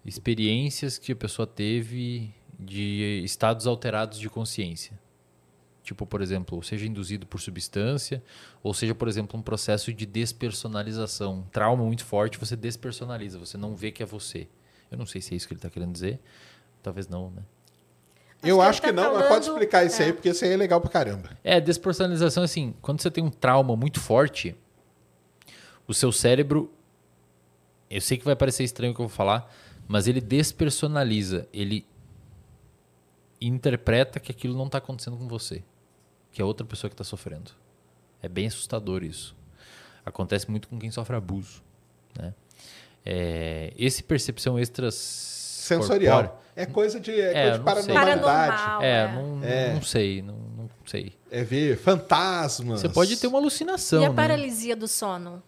experiências 0.04 0.98
que 0.98 1.12
a 1.12 1.16
pessoa 1.16 1.46
teve 1.46 2.32
de 2.58 3.22
estados 3.24 3.66
alterados 3.66 4.18
de 4.18 4.28
consciência. 4.28 4.98
Tipo, 5.82 6.06
por 6.06 6.22
exemplo, 6.22 6.62
seja 6.62 6.86
induzido 6.86 7.26
por 7.26 7.40
substância, 7.40 8.22
ou 8.62 8.72
seja, 8.72 8.94
por 8.94 9.06
exemplo, 9.06 9.38
um 9.38 9.42
processo 9.42 9.92
de 9.92 10.06
despersonalização. 10.06 11.40
Um 11.40 11.42
trauma 11.42 11.84
muito 11.84 12.04
forte, 12.04 12.38
você 12.38 12.56
despersonaliza, 12.56 13.38
você 13.38 13.58
não 13.58 13.74
vê 13.76 13.92
que 13.92 14.02
é 14.02 14.06
você. 14.06 14.48
Eu 14.90 14.96
não 14.96 15.04
sei 15.04 15.20
se 15.20 15.34
é 15.34 15.36
isso 15.36 15.46
que 15.46 15.52
ele 15.52 15.58
está 15.58 15.68
querendo 15.68 15.92
dizer. 15.92 16.20
Talvez 16.82 17.06
não, 17.06 17.30
né? 17.30 17.42
Eu 18.44 18.60
acho 18.60 18.80
que 18.80 18.88
tá 18.88 18.92
não, 18.92 19.14
mas 19.14 19.26
pode 19.26 19.46
explicar 19.46 19.84
isso 19.84 20.02
é. 20.02 20.06
aí, 20.06 20.12
porque 20.12 20.28
isso 20.28 20.44
aí 20.44 20.52
é 20.52 20.56
legal 20.56 20.80
pra 20.80 20.90
caramba. 20.90 21.30
É, 21.42 21.60
despersonalização, 21.60 22.42
assim, 22.42 22.74
quando 22.82 23.00
você 23.00 23.10
tem 23.10 23.22
um 23.22 23.30
trauma 23.30 23.76
muito 23.76 24.00
forte, 24.00 24.56
o 25.86 25.94
seu 25.94 26.12
cérebro. 26.12 26.72
Eu 27.90 28.00
sei 28.00 28.16
que 28.16 28.24
vai 28.24 28.34
parecer 28.34 28.64
estranho 28.64 28.92
o 28.92 28.94
que 28.94 29.00
eu 29.00 29.06
vou 29.06 29.14
falar, 29.14 29.52
mas 29.86 30.08
ele 30.08 30.20
despersonaliza. 30.20 31.46
Ele 31.52 31.86
interpreta 33.40 34.18
que 34.18 34.32
aquilo 34.32 34.56
não 34.56 34.66
está 34.66 34.78
acontecendo 34.78 35.16
com 35.16 35.28
você, 35.28 35.62
que 36.32 36.40
é 36.40 36.44
outra 36.44 36.66
pessoa 36.66 36.88
que 36.88 36.94
está 36.94 37.04
sofrendo. 37.04 37.52
É 38.22 38.28
bem 38.28 38.46
assustador 38.46 39.04
isso. 39.04 39.36
Acontece 40.04 40.50
muito 40.50 40.68
com 40.68 40.78
quem 40.78 40.90
sofre 40.90 41.16
abuso. 41.16 41.62
Né? 42.18 42.34
É, 43.04 43.72
esse 43.76 44.02
percepção 44.02 44.58
extras 44.58 45.43
Sensorial. 45.64 46.40
É 46.56 46.66
coisa 46.66 47.00
de, 47.00 47.10
é 47.10 47.48
É, 47.48 47.58
coisa 47.58 47.58
de 47.58 47.64
não 47.64 47.74
sei. 47.82 47.94
paranormalidade. 47.94 48.62
Paranormal. 48.62 48.82
É, 48.82 48.88
é. 48.88 49.08
não, 49.12 49.44
É. 49.44 49.74
não 49.74 49.82
sei, 49.82 50.22
não, 50.22 50.34
não 50.34 50.70
sei. 50.86 51.12
É 51.30 51.42
ver 51.42 51.76
fantasmas. 51.78 52.80
Você 52.80 52.88
pode 52.88 53.16
ter 53.16 53.26
uma 53.26 53.38
alucinação. 53.38 54.02
e 54.02 54.04
a 54.06 54.08
né? 54.10 54.14
paralisia 54.14 54.76
do 54.76 54.86
sono? 54.86 55.42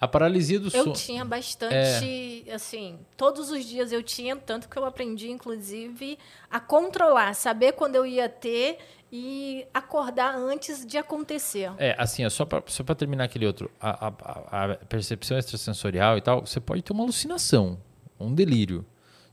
A 0.00 0.06
paralisia 0.06 0.60
do 0.60 0.66
Eu 0.66 0.84
sono. 0.84 0.92
tinha 0.92 1.24
bastante, 1.24 2.44
assim, 2.54 2.98
todos 3.16 3.50
os 3.50 3.64
dias 3.64 3.92
eu 3.92 4.02
tinha, 4.02 4.36
tanto 4.36 4.68
que 4.68 4.76
eu 4.78 4.84
aprendi, 4.84 5.30
inclusive, 5.30 6.18
a 6.50 6.60
controlar, 6.60 7.34
saber 7.34 7.72
quando 7.72 7.94
eu 7.96 8.04
ia 8.04 8.28
ter 8.28 8.76
e 9.10 9.66
acordar 9.72 10.34
antes 10.36 10.84
de 10.84 10.98
acontecer. 10.98 11.70
É, 11.78 11.94
assim, 11.98 12.26
ó, 12.26 12.28
só 12.30 12.44
pra, 12.44 12.62
só 12.66 12.84
pra 12.84 12.94
terminar 12.94 13.24
aquele 13.24 13.46
outro. 13.46 13.70
A, 13.80 14.08
a- 14.08 14.12
a- 14.20 14.64
a 14.72 14.76
percepção 14.76 15.38
extrasensorial 15.38 16.18
e 16.18 16.20
tal, 16.20 16.44
você 16.44 16.60
pode 16.60 16.82
ter 16.82 16.92
uma 16.92 17.02
alucinação, 17.02 17.78
um 18.20 18.34
delírio. 18.34 18.84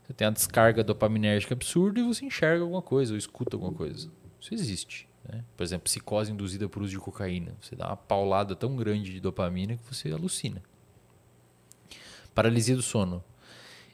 Você 0.04 0.12
tem 0.12 0.26
uma 0.26 0.32
descarga 0.32 0.84
dopaminérgica 0.84 1.54
absurda 1.54 1.98
e 1.98 2.02
você 2.02 2.26
enxerga 2.26 2.62
alguma 2.62 2.82
coisa 2.82 3.12
ou 3.12 3.18
escuta 3.18 3.56
alguma 3.56 3.72
coisa. 3.72 4.10
Isso 4.40 4.52
existe. 4.52 5.08
Né? 5.26 5.42
Por 5.56 5.64
exemplo, 5.64 5.84
psicose 5.84 6.30
induzida 6.30 6.68
por 6.68 6.82
uso 6.82 6.90
de 6.90 6.98
cocaína. 6.98 7.56
Você 7.60 7.74
dá 7.74 7.86
uma 7.86 7.96
paulada 7.96 8.54
tão 8.54 8.76
grande 8.76 9.12
de 9.12 9.20
dopamina 9.20 9.76
que 9.76 9.94
você 9.94 10.12
alucina. 10.12 10.62
Paralisia 12.34 12.76
do 12.76 12.82
sono. 12.82 13.24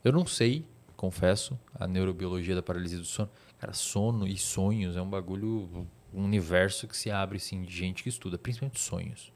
Eu 0.03 0.13
não 0.13 0.27
sei, 0.27 0.65
confesso, 0.97 1.59
a 1.75 1.87
neurobiologia 1.87 2.55
da 2.55 2.63
paralisia 2.63 2.99
do 2.99 3.05
sono. 3.05 3.31
Cara, 3.59 3.73
sono 3.73 4.27
e 4.27 4.37
sonhos 4.37 4.97
é 4.97 5.03
um 5.03 5.09
bagulho, 5.09 5.87
um 6.13 6.25
universo 6.25 6.89
que 6.89 6.97
se 6.97 7.11
abre 7.11 7.37
assim, 7.37 7.63
de 7.63 7.77
gente 7.77 8.03
que 8.03 8.09
estuda, 8.09 8.37
principalmente 8.37 8.81
sonhos. 8.81 9.33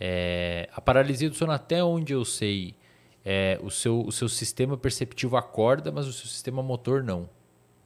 É, 0.00 0.70
a 0.72 0.80
paralisia 0.80 1.28
do 1.28 1.36
sono, 1.36 1.52
até 1.52 1.84
onde 1.84 2.12
eu 2.12 2.24
sei, 2.24 2.74
é, 3.24 3.58
o, 3.62 3.70
seu, 3.70 4.00
o 4.00 4.10
seu 4.12 4.28
sistema 4.28 4.76
perceptivo 4.76 5.36
acorda, 5.36 5.92
mas 5.92 6.06
o 6.06 6.12
seu 6.12 6.26
sistema 6.28 6.62
motor 6.62 7.02
não. 7.02 7.28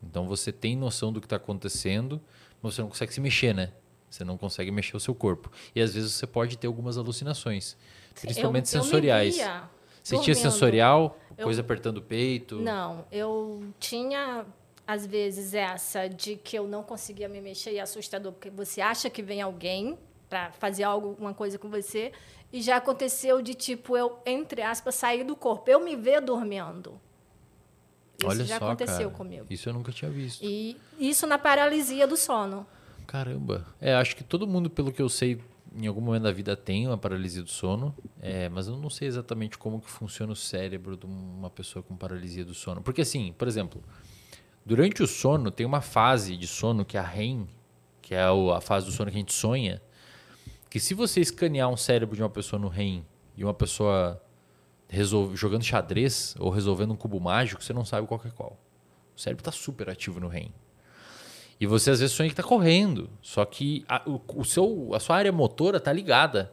Então 0.02 0.26
você 0.26 0.52
tem 0.52 0.76
noção 0.76 1.12
do 1.12 1.20
que 1.20 1.26
está 1.26 1.36
acontecendo, 1.36 2.20
mas 2.62 2.74
você 2.74 2.82
não 2.82 2.89
consegue 2.89 3.12
se 3.12 3.20
mexer, 3.20 3.55
né? 3.55 3.73
Você 4.10 4.24
não 4.24 4.36
consegue 4.39 4.70
mexer 4.70 4.97
o 4.97 5.00
seu 5.00 5.15
corpo. 5.15 5.50
E 5.74 5.81
às 5.81 5.92
vezes 5.94 6.12
você 6.12 6.26
pode 6.26 6.56
ter 6.56 6.66
algumas 6.66 6.97
alucinações, 6.97 7.76
principalmente 8.20 8.73
Eu- 8.73 8.78
eu 8.78 8.84
sensoriais. 8.84 9.34
via 9.36 9.62
Você 10.02 10.15
tinha 10.20 10.34
dormindo. 10.34 10.52
sensorial, 10.52 11.18
Eu- 11.36 11.44
coisa 11.44 11.60
apertando 11.60 11.98
o 11.98 12.02
peito? 12.02 12.56
Não, 12.60 13.05
eu 13.10 13.65
tinha 13.81 14.47
às 14.86 15.05
vezes 15.05 15.52
essa 15.52 16.06
de 16.08 16.36
que 16.36 16.56
eu 16.56 16.68
não 16.68 16.82
conseguia 16.84 17.28
me 17.28 17.40
mexer 17.40 17.73
e 17.73 17.78
é 17.78 17.81
assustador 17.81 18.31
porque 18.32 18.48
você 18.48 18.81
acha 18.81 19.10
que 19.10 19.20
vem 19.20 19.42
alguém 19.42 19.98
para 20.31 20.52
fazer 20.52 20.84
algo, 20.84 21.08
alguma 21.08 21.34
coisa 21.34 21.58
com 21.58 21.68
você 21.68 22.12
e 22.56 22.62
já 22.62 22.76
aconteceu 22.76 23.42
de 23.42 23.52
tipo 23.52 23.98
eu 23.98 24.18
entre 24.24 24.62
aspas 24.62 24.94
sair 24.94 25.24
do 25.24 25.36
corpo, 25.36 25.70
eu 25.70 25.78
me 25.78 25.94
ver 25.94 26.22
dormindo. 26.22 26.98
Isso 28.18 28.26
Olha 28.26 28.44
já 28.46 28.58
só, 28.58 28.64
aconteceu 28.68 29.10
cara. 29.10 29.10
comigo. 29.10 29.46
Isso 29.50 29.68
eu 29.68 29.74
nunca 29.74 29.92
tinha 29.92 30.10
visto. 30.10 30.42
E 30.42 30.74
isso 30.98 31.26
na 31.26 31.38
paralisia 31.38 32.06
do 32.06 32.16
sono. 32.16 32.66
Caramba. 33.06 33.66
É, 33.78 33.94
acho 33.94 34.16
que 34.16 34.24
todo 34.24 34.46
mundo, 34.46 34.70
pelo 34.70 34.90
que 34.90 35.02
eu 35.02 35.08
sei, 35.10 35.38
em 35.74 35.86
algum 35.86 36.00
momento 36.00 36.22
da 36.22 36.32
vida 36.32 36.56
tem 36.56 36.86
uma 36.86 36.96
paralisia 36.96 37.42
do 37.42 37.50
sono, 37.50 37.94
é, 38.22 38.48
mas 38.48 38.68
eu 38.68 38.76
não 38.78 38.88
sei 38.88 39.06
exatamente 39.06 39.58
como 39.58 39.78
que 39.78 39.90
funciona 39.90 40.32
o 40.32 40.36
cérebro 40.36 40.96
de 40.96 41.04
uma 41.04 41.50
pessoa 41.50 41.82
com 41.82 41.94
paralisia 41.94 42.42
do 42.42 42.54
sono. 42.54 42.80
Porque 42.80 43.02
assim, 43.02 43.34
por 43.36 43.46
exemplo, 43.46 43.84
durante 44.64 45.02
o 45.02 45.06
sono 45.06 45.50
tem 45.50 45.66
uma 45.66 45.82
fase 45.82 46.38
de 46.38 46.46
sono 46.46 46.86
que 46.86 46.96
é 46.96 47.00
a 47.00 47.04
REM, 47.04 47.46
que 48.00 48.14
é 48.14 48.22
a 48.24 48.60
fase 48.62 48.86
do 48.86 48.92
sono 48.92 49.10
que 49.10 49.16
a 49.18 49.20
gente 49.20 49.34
sonha, 49.34 49.82
que 50.68 50.80
se 50.80 50.94
você 50.94 51.20
escanear 51.20 51.68
um 51.68 51.76
cérebro 51.76 52.16
de 52.16 52.22
uma 52.22 52.30
pessoa 52.30 52.60
no 52.60 52.68
REM 52.68 53.04
e 53.36 53.44
uma 53.44 53.54
pessoa 53.54 54.22
resolve, 54.88 55.36
jogando 55.36 55.64
xadrez 55.64 56.34
ou 56.38 56.50
resolvendo 56.50 56.92
um 56.92 56.96
cubo 56.96 57.20
mágico, 57.20 57.62
você 57.62 57.72
não 57.72 57.84
sabe 57.84 58.06
qual 58.06 58.20
é 58.24 58.30
qual. 58.30 58.58
O 59.16 59.20
cérebro 59.20 59.40
está 59.40 59.52
super 59.52 59.88
ativo 59.88 60.20
no 60.20 60.28
REM. 60.28 60.52
E 61.58 61.66
você 61.66 61.90
às 61.90 62.00
vezes 62.00 62.14
sonha 62.14 62.28
que 62.28 62.34
está 62.34 62.42
correndo, 62.42 63.08
só 63.22 63.44
que 63.44 63.84
a, 63.88 64.02
o, 64.06 64.44
seu, 64.44 64.90
a 64.94 65.00
sua 65.00 65.16
área 65.16 65.32
motora 65.32 65.78
está 65.78 65.92
ligada. 65.92 66.52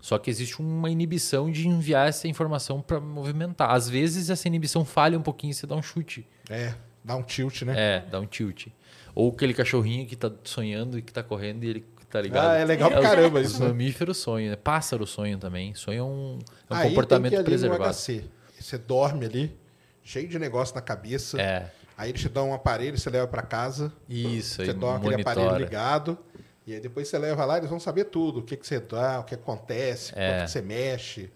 Só 0.00 0.18
que 0.18 0.30
existe 0.30 0.60
uma 0.60 0.90
inibição 0.90 1.50
de 1.50 1.68
enviar 1.68 2.08
essa 2.08 2.26
informação 2.26 2.80
para 2.80 2.98
movimentar. 2.98 3.70
Às 3.70 3.88
vezes 3.88 4.30
essa 4.30 4.48
inibição 4.48 4.84
falha 4.84 5.16
um 5.16 5.22
pouquinho 5.22 5.52
e 5.52 5.54
você 5.54 5.64
dá 5.64 5.76
um 5.76 5.82
chute. 5.82 6.26
É, 6.50 6.74
dá 7.04 7.14
um 7.14 7.22
tilt, 7.22 7.62
né? 7.62 7.74
É, 7.76 8.00
dá 8.10 8.18
um 8.18 8.26
tilt. 8.26 8.66
Ou 9.14 9.30
aquele 9.30 9.54
cachorrinho 9.54 10.04
que 10.04 10.16
tá 10.16 10.32
sonhando 10.42 10.98
e 10.98 11.02
que 11.02 11.12
tá 11.12 11.22
correndo 11.22 11.62
e 11.62 11.68
ele 11.68 11.84
tá 12.12 12.20
ligado. 12.20 12.50
Ah, 12.50 12.56
é 12.56 12.64
legal 12.64 12.90
pra 12.90 13.00
o- 13.00 13.02
caramba 13.02 13.40
isso. 13.40 13.60
né? 13.60 13.68
Mamífero 13.68 14.14
sonho, 14.14 14.50
né? 14.50 14.56
Pássaro 14.56 15.06
sonho 15.06 15.38
também. 15.38 15.74
Sonho 15.74 15.98
é 15.98 16.02
um, 16.04 16.38
é 16.70 16.74
um 16.74 16.76
Aí 16.76 16.88
comportamento 16.90 17.32
tem 17.34 17.44
que 17.44 17.50
ir 17.50 17.54
ali 17.54 17.62
no 17.64 17.70
preservado. 17.76 17.90
HC. 17.94 18.24
Você 18.60 18.78
dorme 18.78 19.26
ali, 19.26 19.56
cheio 20.04 20.28
de 20.28 20.38
negócio 20.38 20.74
na 20.74 20.80
cabeça. 20.80 21.40
É, 21.40 21.70
Aí 21.96 22.10
eles 22.10 22.20
te 22.20 22.28
dão 22.28 22.50
um 22.50 22.54
aparelho, 22.54 22.96
você 22.98 23.10
leva 23.10 23.26
pra 23.26 23.42
casa. 23.42 23.92
isso. 24.08 24.64
Você 24.64 24.72
dorme 24.72 25.06
aquele 25.08 25.22
aparelho 25.22 25.46
monitora. 25.46 25.64
ligado. 25.64 26.18
E 26.66 26.74
aí 26.74 26.80
depois 26.80 27.08
você 27.08 27.18
leva 27.18 27.44
lá, 27.44 27.58
eles 27.58 27.68
vão 27.68 27.80
saber 27.80 28.04
tudo. 28.04 28.38
O 28.40 28.42
que, 28.42 28.56
que 28.56 28.66
você 28.66 28.78
dá, 28.78 29.18
o 29.20 29.24
que 29.24 29.34
acontece, 29.34 30.12
É. 30.14 30.30
quanto 30.30 30.44
que 30.44 30.50
você 30.52 30.62
mexe. 30.62 31.30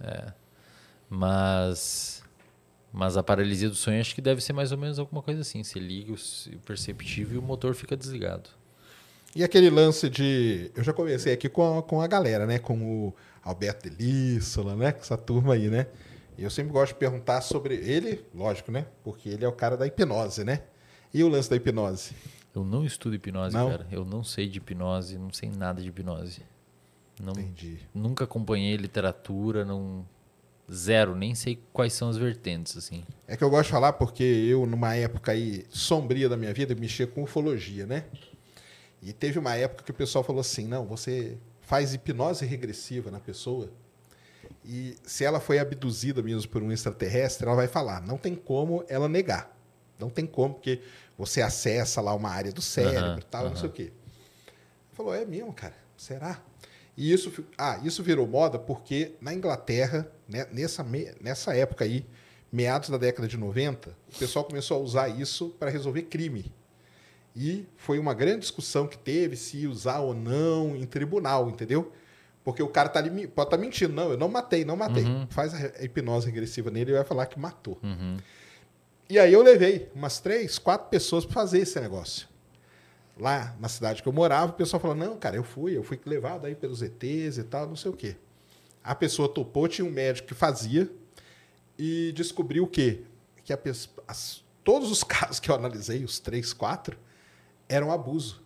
Mas, 1.08 2.22
mas 2.92 3.16
a 3.16 3.22
paralisia 3.22 3.68
do 3.68 3.74
sonho 3.74 4.00
acho 4.00 4.14
que 4.14 4.20
deve 4.20 4.40
ser 4.40 4.52
mais 4.52 4.72
ou 4.72 4.78
menos 4.78 4.98
alguma 4.98 5.22
coisa 5.22 5.40
assim. 5.40 5.62
Você 5.62 5.78
liga 5.78 6.12
o 6.12 6.58
perceptivo 6.64 7.34
e 7.34 7.38
o 7.38 7.42
motor 7.42 7.74
fica 7.74 7.96
desligado. 7.96 8.50
E 9.36 9.44
aquele 9.44 9.68
lance 9.68 10.08
de. 10.08 10.70
Eu 10.74 10.82
já 10.82 10.94
conversei 10.94 11.30
aqui 11.30 11.46
com 11.46 11.78
a, 11.78 11.82
com 11.82 12.00
a 12.00 12.06
galera, 12.06 12.46
né? 12.46 12.58
Com 12.58 12.78
o 12.82 13.14
Alberto 13.42 13.90
Delíssola, 13.90 14.74
né? 14.74 14.92
Com 14.92 15.00
essa 15.00 15.18
turma 15.18 15.52
aí, 15.52 15.68
né? 15.68 15.88
E 16.38 16.42
eu 16.42 16.48
sempre 16.48 16.72
gosto 16.72 16.94
de 16.94 16.98
perguntar 16.98 17.42
sobre 17.42 17.74
ele, 17.74 18.24
lógico, 18.34 18.72
né? 18.72 18.86
Porque 19.04 19.28
ele 19.28 19.44
é 19.44 19.48
o 19.48 19.52
cara 19.52 19.76
da 19.76 19.86
hipnose, 19.86 20.42
né? 20.42 20.62
E 21.12 21.22
o 21.22 21.28
lance 21.28 21.50
da 21.50 21.56
hipnose? 21.56 22.14
Eu 22.54 22.64
não 22.64 22.82
estudo 22.82 23.14
hipnose, 23.14 23.54
Não? 23.54 23.68
cara. 23.68 23.86
Eu 23.92 24.06
não 24.06 24.24
sei 24.24 24.48
de 24.48 24.56
hipnose, 24.56 25.18
não 25.18 25.30
sei 25.30 25.50
nada 25.50 25.82
de 25.82 25.88
hipnose. 25.88 26.40
Não, 27.22 27.34
Entendi. 27.34 27.80
Nunca 27.94 28.24
acompanhei 28.24 28.74
literatura, 28.78 29.66
não 29.66 30.06
zero, 30.72 31.14
nem 31.14 31.34
sei 31.34 31.62
quais 31.74 31.92
são 31.92 32.08
as 32.08 32.16
vertentes 32.16 32.74
assim. 32.74 33.04
É 33.28 33.36
que 33.36 33.44
eu 33.44 33.50
gosto 33.50 33.66
de 33.66 33.72
falar 33.72 33.92
porque 33.92 34.24
eu, 34.24 34.64
numa 34.64 34.94
época 34.94 35.32
aí 35.32 35.66
sombria 35.68 36.26
da 36.26 36.38
minha 36.38 36.54
vida, 36.54 36.74
mexia 36.74 37.06
com 37.06 37.22
ufologia, 37.22 37.84
né? 37.84 38.04
E 39.08 39.12
teve 39.12 39.38
uma 39.38 39.54
época 39.54 39.84
que 39.84 39.90
o 39.90 39.94
pessoal 39.94 40.22
falou 40.24 40.40
assim: 40.40 40.66
não, 40.66 40.84
você 40.84 41.38
faz 41.60 41.94
hipnose 41.94 42.44
regressiva 42.44 43.10
na 43.10 43.20
pessoa. 43.20 43.70
E 44.64 44.96
se 45.04 45.24
ela 45.24 45.38
foi 45.40 45.58
abduzida 45.58 46.22
mesmo 46.22 46.50
por 46.50 46.62
um 46.62 46.72
extraterrestre, 46.72 47.46
ela 47.46 47.54
vai 47.56 47.68
falar. 47.68 48.00
Não 48.02 48.18
tem 48.18 48.34
como 48.34 48.84
ela 48.88 49.08
negar. 49.08 49.56
Não 49.98 50.10
tem 50.10 50.26
como, 50.26 50.54
porque 50.54 50.82
você 51.16 51.40
acessa 51.40 52.00
lá 52.00 52.12
uma 52.14 52.28
área 52.30 52.52
do 52.52 52.60
cérebro 52.60 53.20
e 53.20 53.22
tal, 53.24 53.44
não 53.50 53.56
sei 53.56 53.68
o 53.68 53.72
quê. 53.72 53.92
Falou, 54.92 55.14
é 55.14 55.24
mesmo, 55.24 55.52
cara? 55.52 55.74
Será? 55.96 56.40
E 56.96 57.12
isso, 57.12 57.32
ah, 57.56 57.80
isso 57.84 58.02
virou 58.02 58.26
moda 58.26 58.58
porque 58.58 59.14
na 59.20 59.32
Inglaterra, 59.32 60.10
né, 60.28 60.46
nessa, 60.52 60.82
me- 60.82 61.12
nessa 61.20 61.54
época 61.54 61.84
aí, 61.84 62.04
meados 62.50 62.88
da 62.90 62.96
década 62.98 63.28
de 63.28 63.36
90, 63.36 63.90
o 64.14 64.18
pessoal 64.18 64.44
começou 64.44 64.78
a 64.78 64.80
usar 64.80 65.08
isso 65.08 65.50
para 65.58 65.70
resolver 65.70 66.02
crime. 66.02 66.52
E 67.36 67.66
foi 67.76 67.98
uma 67.98 68.14
grande 68.14 68.40
discussão 68.40 68.86
que 68.86 68.96
teve 68.96 69.36
se 69.36 69.66
usar 69.66 69.98
ou 70.00 70.14
não 70.14 70.74
em 70.74 70.86
tribunal, 70.86 71.50
entendeu? 71.50 71.92
Porque 72.42 72.62
o 72.62 72.68
cara 72.68 72.88
tá 72.88 72.98
ali, 72.98 73.10
me- 73.10 73.26
pode 73.26 73.48
estar 73.48 73.58
mentindo. 73.58 73.92
Não, 73.92 74.10
eu 74.10 74.16
não 74.16 74.28
matei, 74.28 74.64
não 74.64 74.76
matei. 74.76 75.04
Faz 75.28 75.52
a 75.52 75.84
hipnose 75.84 76.26
regressiva 76.26 76.70
nele 76.70 76.92
e 76.92 76.94
vai 76.94 77.04
falar 77.04 77.26
que 77.26 77.38
matou. 77.38 77.78
Uhum. 77.82 78.16
E 79.10 79.18
aí 79.18 79.32
eu 79.32 79.42
levei 79.42 79.90
umas 79.94 80.18
três, 80.18 80.58
quatro 80.58 80.88
pessoas 80.88 81.24
para 81.26 81.34
fazer 81.34 81.58
esse 81.58 81.78
negócio. 81.78 82.26
Lá 83.18 83.54
na 83.60 83.68
cidade 83.68 84.02
que 84.02 84.08
eu 84.08 84.12
morava, 84.12 84.52
o 84.52 84.54
pessoal 84.54 84.80
falou: 84.80 84.96
não, 84.96 85.16
cara, 85.18 85.36
eu 85.36 85.44
fui, 85.44 85.76
eu 85.76 85.82
fui 85.82 85.98
levado 86.06 86.46
aí 86.46 86.54
pelos 86.54 86.82
ETs 86.82 87.38
e 87.38 87.44
tal, 87.44 87.66
não 87.66 87.76
sei 87.76 87.90
o 87.90 87.94
quê. 87.94 88.16
A 88.82 88.94
pessoa 88.94 89.28
topou, 89.28 89.66
tinha 89.68 89.84
um 89.86 89.90
médico 89.90 90.28
que 90.28 90.34
fazia 90.34 90.90
e 91.78 92.12
descobriu 92.12 92.64
o 92.64 92.66
quê? 92.66 93.02
Que 93.44 93.52
a 93.52 93.58
as- 94.08 94.42
todos 94.64 94.90
os 94.90 95.02
casos 95.04 95.40
que 95.40 95.50
eu 95.50 95.54
analisei, 95.54 96.04
os 96.04 96.18
três, 96.18 96.52
quatro, 96.52 96.96
eram 97.68 97.90
abuso. 97.92 98.44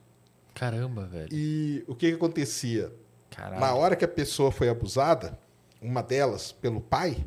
Caramba, 0.55 1.07
velho. 1.07 1.29
E 1.33 1.85
o 1.87 1.95
que, 1.95 2.11
que 2.11 2.17
acontecia? 2.17 2.93
Caralho. 3.31 3.61
Na 3.61 3.75
hora 3.75 3.97
que 3.97 4.05
a 4.05 4.09
pessoa 4.09 4.51
foi 4.51 4.69
abusada, 4.69 5.39
uma 5.81 6.03
delas 6.03 6.53
pelo 6.53 6.81
pai, 6.81 7.25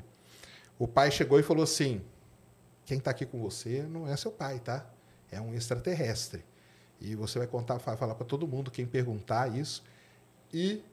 o 0.78 0.88
pai 0.88 1.10
chegou 1.12 1.40
e 1.40 1.44
falou 1.44 1.64
assim: 1.64 2.02
quem 2.86 2.98
está 2.98 3.12
aqui 3.12 3.26
com 3.26 3.40
você 3.40 3.84
não 3.84 4.08
é 4.08 4.16
seu 4.18 4.32
pai, 4.32 4.60
tá? 4.60 4.86
É 5.32 5.40
um 5.40 5.54
extraterrestre. 5.54 6.44
E 7.00 7.16
você 7.16 7.40
vai 7.40 7.48
contar, 7.48 7.78
vai 7.78 7.98
falar 7.98 8.16
para 8.16 8.26
todo 8.26 8.48
mundo 8.48 8.72
quem 8.72 8.86
perguntar 8.86 9.54
isso. 9.54 9.84
E 10.54 10.84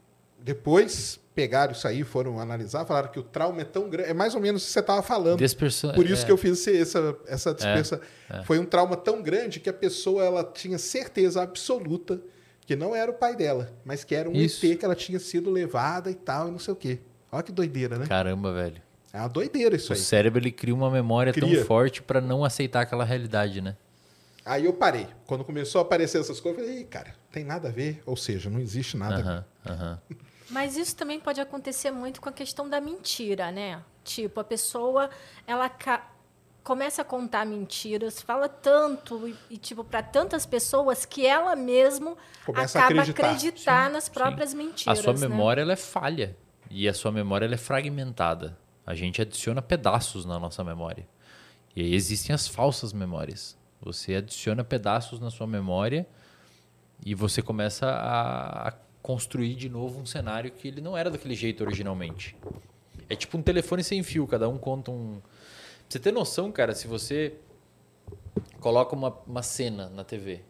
depois 0.42 1.18
pegaram 1.34 1.72
isso 1.72 1.86
aí, 1.88 2.02
foram 2.04 2.38
analisar, 2.40 2.84
falaram 2.84 3.08
que 3.10 3.18
o 3.18 3.22
trauma 3.22 3.60
é 3.62 3.64
tão 3.64 3.88
grande. 3.88 4.10
É 4.10 4.14
mais 4.14 4.34
ou 4.34 4.40
menos 4.40 4.62
o 4.62 4.66
que 4.66 4.72
você 4.72 4.80
estava 4.80 5.02
falando. 5.02 5.38
Desperso- 5.38 5.92
Por 5.94 6.04
isso 6.08 6.22
é. 6.22 6.26
que 6.26 6.32
eu 6.32 6.36
fiz 6.36 6.66
essa, 6.68 7.16
essa 7.26 7.54
dispensa. 7.54 8.00
Foi 8.44 8.58
um 8.58 8.64
trauma 8.64 8.96
tão 8.96 9.22
grande 9.22 9.60
que 9.60 9.68
a 9.70 9.72
pessoa 9.72 10.24
ela 10.24 10.44
tinha 10.44 10.78
certeza 10.78 11.42
absoluta 11.42 12.20
que 12.66 12.76
não 12.76 12.94
era 12.94 13.10
o 13.10 13.14
pai 13.14 13.34
dela, 13.34 13.72
mas 13.84 14.04
que 14.04 14.14
era 14.14 14.28
um 14.28 14.32
Isso. 14.32 14.64
ET 14.64 14.78
que 14.78 14.84
ela 14.84 14.94
tinha 14.94 15.18
sido 15.18 15.50
levada 15.50 16.08
e 16.10 16.14
tal, 16.14 16.48
e 16.48 16.50
não 16.52 16.58
sei 16.58 16.72
o 16.72 16.76
quê. 16.76 16.98
Olha 17.32 17.42
que 17.42 17.50
doideira, 17.52 17.98
né? 17.98 18.06
Caramba, 18.06 18.52
velho. 18.52 18.80
É 19.12 19.18
uma 19.18 19.28
doideira 19.28 19.74
isso 19.74 19.92
O 19.92 19.96
aí. 19.96 20.00
cérebro 20.00 20.38
ele 20.38 20.52
cria 20.52 20.72
uma 20.74 20.88
memória 20.90 21.32
Cria. 21.32 21.56
tão 21.56 21.64
forte 21.66 22.00
pra 22.00 22.20
não 22.20 22.44
aceitar 22.44 22.82
aquela 22.82 23.04
realidade, 23.04 23.60
né? 23.60 23.76
Aí 24.44 24.66
eu 24.66 24.72
parei. 24.72 25.08
Quando 25.26 25.42
começou 25.44 25.80
a 25.80 25.82
aparecer 25.82 26.18
essas 26.20 26.38
coisas, 26.38 26.60
eu 26.62 26.66
falei, 26.68 26.84
cara, 26.84 27.12
tem 27.32 27.44
nada 27.44 27.68
a 27.68 27.72
ver. 27.72 28.00
Ou 28.06 28.16
seja, 28.16 28.48
não 28.48 28.60
existe 28.60 28.96
nada 28.96 29.14
a 29.14 29.18
ver. 29.18 29.28
Aham, 29.28 29.44
aham. 29.66 29.98
Mas 30.50 30.76
isso 30.76 30.96
também 30.96 31.20
pode 31.20 31.40
acontecer 31.40 31.90
muito 31.90 32.20
com 32.20 32.28
a 32.28 32.32
questão 32.32 32.68
da 32.68 32.80
mentira, 32.80 33.50
né? 33.52 33.82
Tipo, 34.04 34.40
a 34.40 34.44
pessoa, 34.44 35.08
ela 35.46 35.68
ca- 35.68 36.10
começa 36.64 37.02
a 37.02 37.04
contar 37.04 37.46
mentiras, 37.46 38.20
fala 38.20 38.48
tanto 38.48 39.28
e, 39.28 39.36
e, 39.50 39.56
tipo, 39.56 39.84
para 39.84 40.02
tantas 40.02 40.44
pessoas 40.44 41.04
que 41.06 41.24
ela 41.24 41.54
mesmo 41.54 42.16
Começa 42.44 42.78
a 42.80 42.84
acaba 42.86 43.02
acreditar. 43.02 43.26
acreditar 43.30 43.90
nas 43.90 44.04
sim. 44.04 44.10
próprias 44.12 44.52
A 44.52 44.56
mentiras. 44.56 44.98
sua 44.98 45.12
né? 45.12 45.20
memória 45.20 45.62
ela 45.62 45.72
é 45.72 45.76
falha 45.76 46.36
e 46.68 46.88
a 46.88 46.94
sua 46.94 47.12
memória 47.12 47.44
ela 47.46 47.54
é 47.54 47.58
fragmentada. 47.58 48.58
A 48.84 48.94
gente 48.94 49.22
adiciona 49.22 49.62
pedaços 49.62 50.24
na 50.24 50.38
nossa 50.38 50.64
memória. 50.64 51.06
E 51.76 51.82
aí 51.82 51.94
existem 51.94 52.34
as 52.34 52.48
falsas 52.48 52.92
memórias. 52.92 53.56
Você 53.80 54.16
adiciona 54.16 54.64
pedaços 54.64 55.20
na 55.20 55.30
sua 55.30 55.46
memória 55.46 56.06
e 57.06 57.14
você 57.14 57.40
começa 57.40 57.86
a, 57.86 58.68
a 58.68 58.72
construir 59.02 59.54
de 59.54 59.68
novo 59.68 60.00
um 60.00 60.06
cenário 60.06 60.50
que 60.50 60.68
ele 60.68 60.80
não 60.80 60.96
era 60.96 61.10
daquele 61.10 61.34
jeito 61.34 61.62
originalmente. 61.62 62.36
É 63.08 63.16
tipo 63.16 63.36
um 63.36 63.42
telefone 63.42 63.82
sem 63.82 64.02
fio, 64.02 64.26
cada 64.26 64.48
um 64.48 64.58
conta 64.58 64.90
um. 64.90 65.20
Pra 65.20 65.84
você 65.88 65.98
ter 65.98 66.12
noção, 66.12 66.52
cara, 66.52 66.74
se 66.74 66.86
você 66.86 67.34
coloca 68.60 68.94
uma, 68.94 69.16
uma 69.26 69.42
cena 69.42 69.88
na 69.88 70.04
TV 70.04 70.42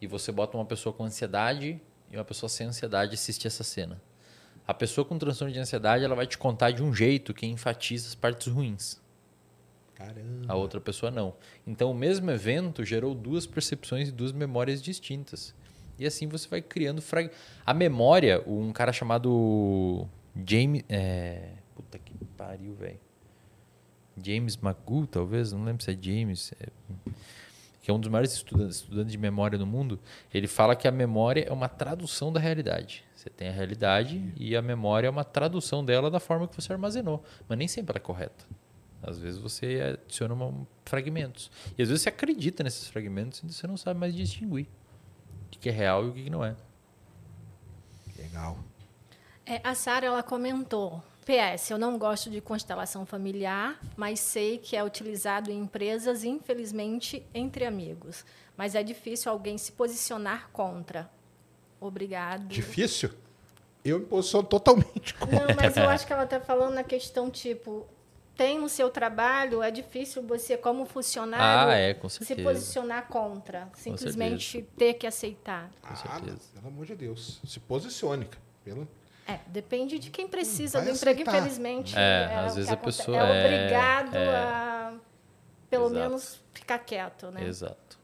e 0.00 0.06
você 0.06 0.32
bota 0.32 0.56
uma 0.56 0.64
pessoa 0.64 0.92
com 0.92 1.04
ansiedade 1.04 1.80
e 2.10 2.16
uma 2.16 2.24
pessoa 2.24 2.48
sem 2.48 2.66
ansiedade 2.66 3.14
assistir 3.14 3.46
essa 3.46 3.62
cena. 3.62 4.00
A 4.66 4.72
pessoa 4.72 5.04
com 5.04 5.18
transtorno 5.18 5.52
de 5.52 5.58
ansiedade, 5.58 6.04
ela 6.04 6.14
vai 6.14 6.26
te 6.26 6.38
contar 6.38 6.70
de 6.70 6.82
um 6.82 6.94
jeito 6.94 7.34
que 7.34 7.46
enfatiza 7.46 8.08
as 8.08 8.14
partes 8.14 8.46
ruins. 8.46 9.00
Caramba. 9.94 10.46
A 10.48 10.54
outra 10.54 10.80
pessoa 10.80 11.10
não. 11.10 11.34
Então, 11.66 11.90
o 11.90 11.94
mesmo 11.94 12.30
evento 12.30 12.84
gerou 12.84 13.14
duas 13.14 13.46
percepções 13.46 14.08
e 14.08 14.12
duas 14.12 14.32
memórias 14.32 14.80
distintas. 14.80 15.54
E 16.00 16.06
assim 16.06 16.26
você 16.26 16.48
vai 16.48 16.62
criando 16.62 17.02
frag... 17.02 17.30
A 17.64 17.74
memória, 17.74 18.42
um 18.46 18.72
cara 18.72 18.92
chamado 18.92 20.08
James... 20.46 20.82
É... 20.88 21.52
Puta 21.74 21.98
que 21.98 22.14
pariu, 22.36 22.74
velho. 22.74 22.98
James 24.22 24.56
McGill, 24.56 25.06
talvez, 25.06 25.52
não 25.52 25.64
lembro 25.64 25.82
se 25.84 25.90
é 25.90 25.98
James, 26.00 26.52
é- 26.60 26.68
que 27.82 27.90
é 27.90 27.94
um 27.94 27.98
dos 27.98 28.10
maiores 28.10 28.32
estudantes, 28.32 28.76
estudantes 28.76 29.12
de 29.12 29.18
memória 29.18 29.58
no 29.58 29.66
mundo. 29.66 29.98
Ele 30.32 30.46
fala 30.46 30.76
que 30.76 30.86
a 30.86 30.90
memória 30.90 31.44
é 31.48 31.52
uma 31.52 31.68
tradução 31.68 32.30
da 32.32 32.38
realidade. 32.40 33.04
Você 33.14 33.30
tem 33.30 33.48
a 33.48 33.52
realidade 33.52 34.32
e 34.36 34.54
a 34.56 34.62
memória 34.62 35.06
é 35.06 35.10
uma 35.10 35.24
tradução 35.24 35.84
dela 35.84 36.10
da 36.10 36.20
forma 36.20 36.46
que 36.48 36.54
você 36.54 36.72
armazenou. 36.72 37.22
Mas 37.48 37.58
nem 37.58 37.68
sempre 37.68 37.92
ela 37.92 37.98
é 37.98 38.04
correta. 38.04 38.44
Às 39.02 39.18
vezes 39.18 39.40
você 39.40 39.98
adiciona 40.02 40.34
uma- 40.34 40.66
fragmentos. 40.84 41.50
E 41.78 41.82
às 41.82 41.88
vezes 41.88 42.02
você 42.02 42.10
acredita 42.10 42.62
nesses 42.62 42.88
fragmentos 42.88 43.42
e 43.42 43.50
você 43.50 43.66
não 43.66 43.76
sabe 43.78 43.98
mais 43.98 44.14
distinguir 44.14 44.66
que 45.50 45.58
que 45.58 45.68
é 45.68 45.72
real 45.72 46.04
e 46.04 46.08
o 46.08 46.12
que 46.12 46.30
não 46.30 46.44
é. 46.44 46.54
Legal. 48.16 48.58
É, 49.46 49.60
a 49.64 49.74
Sara 49.74 50.06
ela 50.06 50.22
comentou: 50.22 51.02
PS, 51.24 51.70
eu 51.70 51.78
não 51.78 51.98
gosto 51.98 52.30
de 52.30 52.40
constelação 52.40 53.04
familiar, 53.04 53.78
mas 53.96 54.20
sei 54.20 54.58
que 54.58 54.76
é 54.76 54.84
utilizado 54.84 55.50
em 55.50 55.60
empresas, 55.60 56.24
infelizmente, 56.24 57.24
entre 57.34 57.64
amigos. 57.64 58.24
Mas 58.56 58.74
é 58.74 58.82
difícil 58.82 59.30
alguém 59.30 59.56
se 59.56 59.72
posicionar 59.72 60.50
contra. 60.52 61.10
Obrigado. 61.80 62.46
Difícil? 62.48 63.10
Eu 63.84 64.00
me 64.00 64.06
posiciono 64.06 64.46
totalmente 64.46 65.14
com 65.14 65.26
Não, 65.26 65.54
mas 65.56 65.76
eu 65.76 65.88
acho 65.88 66.06
que 66.06 66.12
ela 66.12 66.24
está 66.24 66.38
falando 66.38 66.74
na 66.74 66.84
questão, 66.84 67.30
tipo, 67.30 67.86
tem 68.40 68.58
no 68.58 68.70
seu 68.70 68.88
trabalho, 68.88 69.62
é 69.62 69.70
difícil 69.70 70.22
você, 70.22 70.56
como 70.56 70.86
funcionário, 70.86 71.70
Ah, 71.72 71.74
é, 71.76 71.92
com 71.92 72.08
se 72.08 72.34
posicionar 72.36 73.06
contra. 73.06 73.68
Simplesmente 73.74 74.62
ter 74.78 74.94
que 74.94 75.06
aceitar. 75.06 75.70
Ah, 75.82 75.94
certeza. 75.94 76.40
pelo 76.54 76.68
amor 76.68 76.86
de 76.86 76.94
Deus. 76.94 77.38
Se 77.44 77.60
posicione. 77.60 78.26
Pelo... 78.64 78.88
É, 79.28 79.40
depende 79.46 79.98
de 79.98 80.08
quem 80.08 80.26
precisa 80.26 80.78
Vai 80.80 80.88
do 80.90 80.96
emprego, 80.96 81.20
infelizmente. 81.20 81.94
É, 81.94 82.30
o 82.34 82.46
às 82.46 82.54
vezes 82.54 82.70
a 82.70 82.72
aconte- 82.72 82.96
pessoa 82.96 83.18
é 83.18 83.20
é- 83.20 83.44
obrigado 83.44 84.16
é. 84.16 84.34
a, 84.36 84.94
pelo 85.68 85.84
Exato. 85.84 86.00
menos, 86.00 86.40
ficar 86.54 86.78
quieto, 86.78 87.30
né? 87.30 87.44
Exato. 87.46 87.98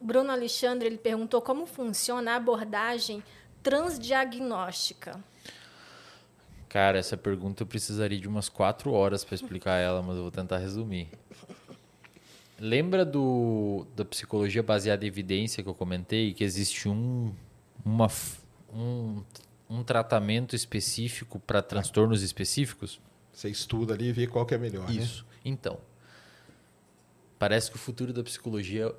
O 0.00 0.04
Bruno 0.04 0.30
Alexandre 0.30 0.86
ele 0.86 0.96
perguntou 0.98 1.42
como 1.42 1.66
funciona 1.66 2.34
a 2.34 2.36
abordagem 2.36 3.20
transdiagnóstica. 3.64 5.18
Cara, 6.68 6.98
essa 6.98 7.16
pergunta 7.16 7.62
eu 7.62 7.66
precisaria 7.66 8.18
de 8.20 8.28
umas 8.28 8.48
quatro 8.48 8.92
horas 8.92 9.24
para 9.24 9.34
explicar 9.34 9.76
ela, 9.78 10.02
mas 10.02 10.16
eu 10.16 10.22
vou 10.22 10.30
tentar 10.30 10.58
resumir. 10.58 11.08
Lembra 12.60 13.04
do, 13.04 13.86
da 13.96 14.04
psicologia 14.04 14.62
baseada 14.62 15.04
em 15.04 15.08
evidência 15.08 15.62
que 15.62 15.68
eu 15.68 15.74
comentei? 15.74 16.34
Que 16.34 16.44
existe 16.44 16.88
um, 16.88 17.32
uma, 17.84 18.08
um, 18.74 19.22
um 19.70 19.82
tratamento 19.82 20.54
específico 20.54 21.38
para 21.38 21.62
transtornos 21.62 22.22
específicos? 22.22 23.00
Você 23.32 23.48
estuda 23.48 23.94
ali 23.94 24.08
e 24.08 24.12
vê 24.12 24.26
qual 24.26 24.44
que 24.44 24.54
é 24.54 24.58
melhor. 24.58 24.88
né? 24.88 24.94
Isso. 24.94 25.24
Então, 25.44 25.78
parece 27.38 27.70
que 27.70 27.76
o 27.76 27.78
futuro 27.78 28.12
da 28.12 28.22
psicologia 28.22 28.92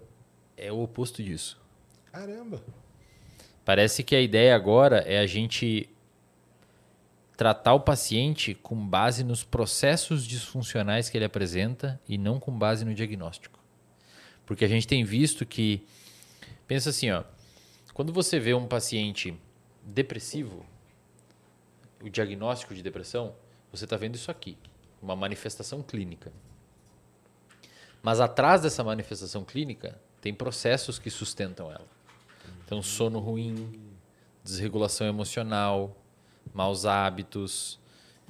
é 0.58 0.72
o 0.72 0.82
oposto 0.82 1.22
disso. 1.22 1.60
Caramba. 2.12 2.64
Parece 3.66 4.04
que 4.04 4.16
a 4.16 4.22
ideia 4.22 4.56
agora 4.56 5.00
é 5.00 5.20
a 5.20 5.28
gente 5.28 5.90
tratar 7.40 7.74
o 7.74 7.80
paciente 7.80 8.54
com 8.54 8.76
base 8.76 9.24
nos 9.24 9.46
processos 9.46 10.28
disfuncionais 10.28 11.10
que 11.10 11.18
ele 11.18 11.24
apresenta 11.24 11.98
e 12.06 12.18
não 12.18 12.38
com 12.38 12.52
base 12.52 12.84
no 12.84 12.94
diagnóstico. 12.94 13.58
Porque 14.46 14.66
a 14.66 14.68
gente 14.68 14.86
tem 14.86 15.06
visto 15.06 15.46
que 15.46 15.88
pensa 16.68 16.90
assim, 16.90 17.10
ó, 17.12 17.24
quando 17.94 18.12
você 18.12 18.42
vê 18.42 18.54
um 18.54 18.68
paciente 18.68 19.34
depressivo, 19.82 20.66
o 22.04 22.10
diagnóstico 22.10 22.76
de 22.76 22.84
depressão, 22.84 23.34
você 23.72 23.86
está 23.86 23.96
vendo 23.96 24.16
isso 24.16 24.30
aqui, 24.30 24.58
uma 25.02 25.16
manifestação 25.16 25.82
clínica. 25.82 26.34
Mas 28.04 28.20
atrás 28.20 28.64
dessa 28.64 28.84
manifestação 28.84 29.46
clínica 29.46 29.98
tem 30.20 30.34
processos 30.34 31.00
que 31.00 31.10
sustentam 31.10 31.72
ela. 31.72 31.88
Então, 32.66 32.82
sono 32.82 33.20
ruim, 33.20 33.80
desregulação 34.44 35.08
emocional, 35.08 35.96
maus 36.54 36.86
hábitos, 36.86 37.80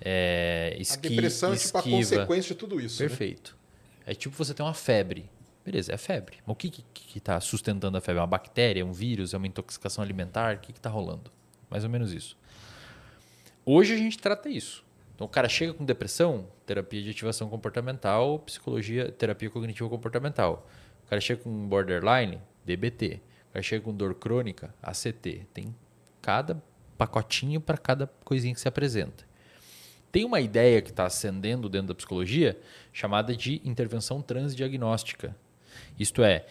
é, 0.01 0.73
A 0.77 0.81
esqui, 0.81 1.09
depressão 1.09 1.53
é 1.53 1.57
tipo 1.57 1.77
a 1.77 1.79
esquiva. 1.81 1.97
consequência 1.97 2.53
de 2.55 2.59
tudo 2.59 2.79
isso. 2.79 3.01
né? 3.01 3.07
Perfeito. 3.09 3.57
É 4.05 4.13
tipo 4.13 4.35
você 4.35 4.53
tem 4.53 4.65
uma 4.65 4.73
febre. 4.73 5.29
Beleza, 5.65 5.93
é 5.93 5.97
febre. 5.97 6.37
Mas 6.45 6.53
o 6.53 6.55
que 6.55 6.83
está 7.15 7.35
tá 7.35 7.41
sustentando 7.41 7.97
a 7.97 8.01
febre? 8.01 8.17
É 8.19 8.21
uma 8.21 8.27
bactéria, 8.27 8.81
é 8.81 8.83
um 8.83 8.93
vírus, 8.93 9.33
é 9.33 9.37
uma 9.37 9.45
intoxicação 9.47 10.03
alimentar? 10.03 10.55
O 10.55 10.59
que 10.59 10.71
está 10.71 10.89
rolando? 10.89 11.29
Mais 11.69 11.83
ou 11.83 11.89
menos 11.89 12.13
isso. 12.13 12.37
Hoje 13.65 13.93
a 13.93 13.97
gente 13.97 14.17
trata 14.17 14.49
isso. 14.49 14.83
Então 15.13 15.27
o 15.27 15.29
cara 15.29 15.49
chega 15.49 15.73
com 15.73 15.83
depressão, 15.83 16.47
terapia 16.65 17.01
de 17.03 17.09
ativação 17.09 17.49
comportamental, 17.49 18.39
psicologia, 18.39 19.11
terapia 19.11 19.49
cognitivo 19.49 19.89
comportamental. 19.89 20.65
O 21.05 21.09
cara 21.09 21.19
chega 21.21 21.43
com 21.43 21.67
borderline, 21.67 22.39
DBT. 22.65 23.19
O 23.49 23.53
cara 23.53 23.63
chega 23.63 23.83
com 23.83 23.93
dor 23.93 24.15
crônica, 24.15 24.73
ACT. 24.81 25.45
Tem 25.53 25.75
cada 26.21 26.63
pacotinho 26.99 27.61
para 27.61 27.77
cada 27.77 28.07
coisinha 28.25 28.53
que 28.53 28.59
se 28.59 28.67
apresenta. 28.67 29.23
Tem 30.11 30.25
uma 30.25 30.41
ideia 30.41 30.81
que 30.81 30.89
está 30.89 31.05
ascendendo 31.05 31.69
dentro 31.69 31.87
da 31.87 31.95
psicologia 31.95 32.59
chamada 32.91 33.33
de 33.35 33.61
intervenção 33.63 34.21
transdiagnóstica. 34.21 35.33
Isto 35.97 36.23
é, 36.23 36.45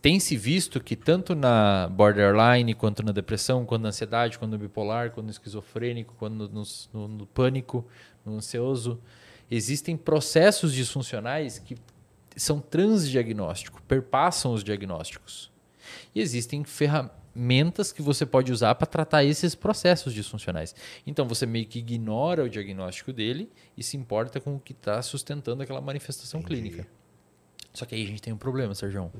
tem 0.00 0.18
se 0.18 0.36
visto 0.36 0.80
que 0.80 0.96
tanto 0.96 1.34
na 1.36 1.86
borderline, 1.88 2.74
quanto 2.74 3.04
na 3.04 3.12
depressão, 3.12 3.64
quanto 3.64 3.82
na 3.82 3.90
ansiedade, 3.90 4.36
quanto 4.36 4.50
no 4.52 4.58
bipolar, 4.58 5.12
quanto 5.12 5.26
no 5.26 5.30
esquizofrênico, 5.30 6.14
quanto 6.18 6.34
no, 6.34 6.48
no- 6.92 7.08
no- 7.08 7.26
pânico, 7.26 7.86
no 8.24 8.34
ansioso, 8.36 9.00
existem 9.50 9.96
processos 9.96 10.72
disfuncionais 10.72 11.58
que 11.60 11.76
são 12.34 12.58
transdiagnósticos, 12.60 13.80
perpassam 13.86 14.54
os 14.54 14.64
diagnósticos. 14.64 15.52
E 16.14 16.20
existem 16.20 16.64
ferramentas 16.64 17.21
que 17.94 18.02
você 18.02 18.26
pode 18.26 18.52
usar 18.52 18.74
para 18.74 18.86
tratar 18.86 19.24
esses 19.24 19.54
processos 19.54 20.12
disfuncionais. 20.12 20.74
Então 21.06 21.26
você 21.26 21.46
meio 21.46 21.66
que 21.66 21.78
ignora 21.78 22.44
o 22.44 22.48
diagnóstico 22.48 23.12
dele 23.12 23.50
e 23.76 23.82
se 23.82 23.96
importa 23.96 24.40
com 24.40 24.56
o 24.56 24.60
que 24.60 24.72
está 24.72 25.00
sustentando 25.02 25.62
aquela 25.62 25.80
manifestação 25.80 26.42
clínica. 26.42 26.86
Só 27.72 27.86
que 27.86 27.94
aí 27.94 28.02
a 28.02 28.06
gente 28.06 28.20
tem 28.20 28.32
um 28.32 28.38
problema, 28.38 28.74
Sérgio. 28.74 29.10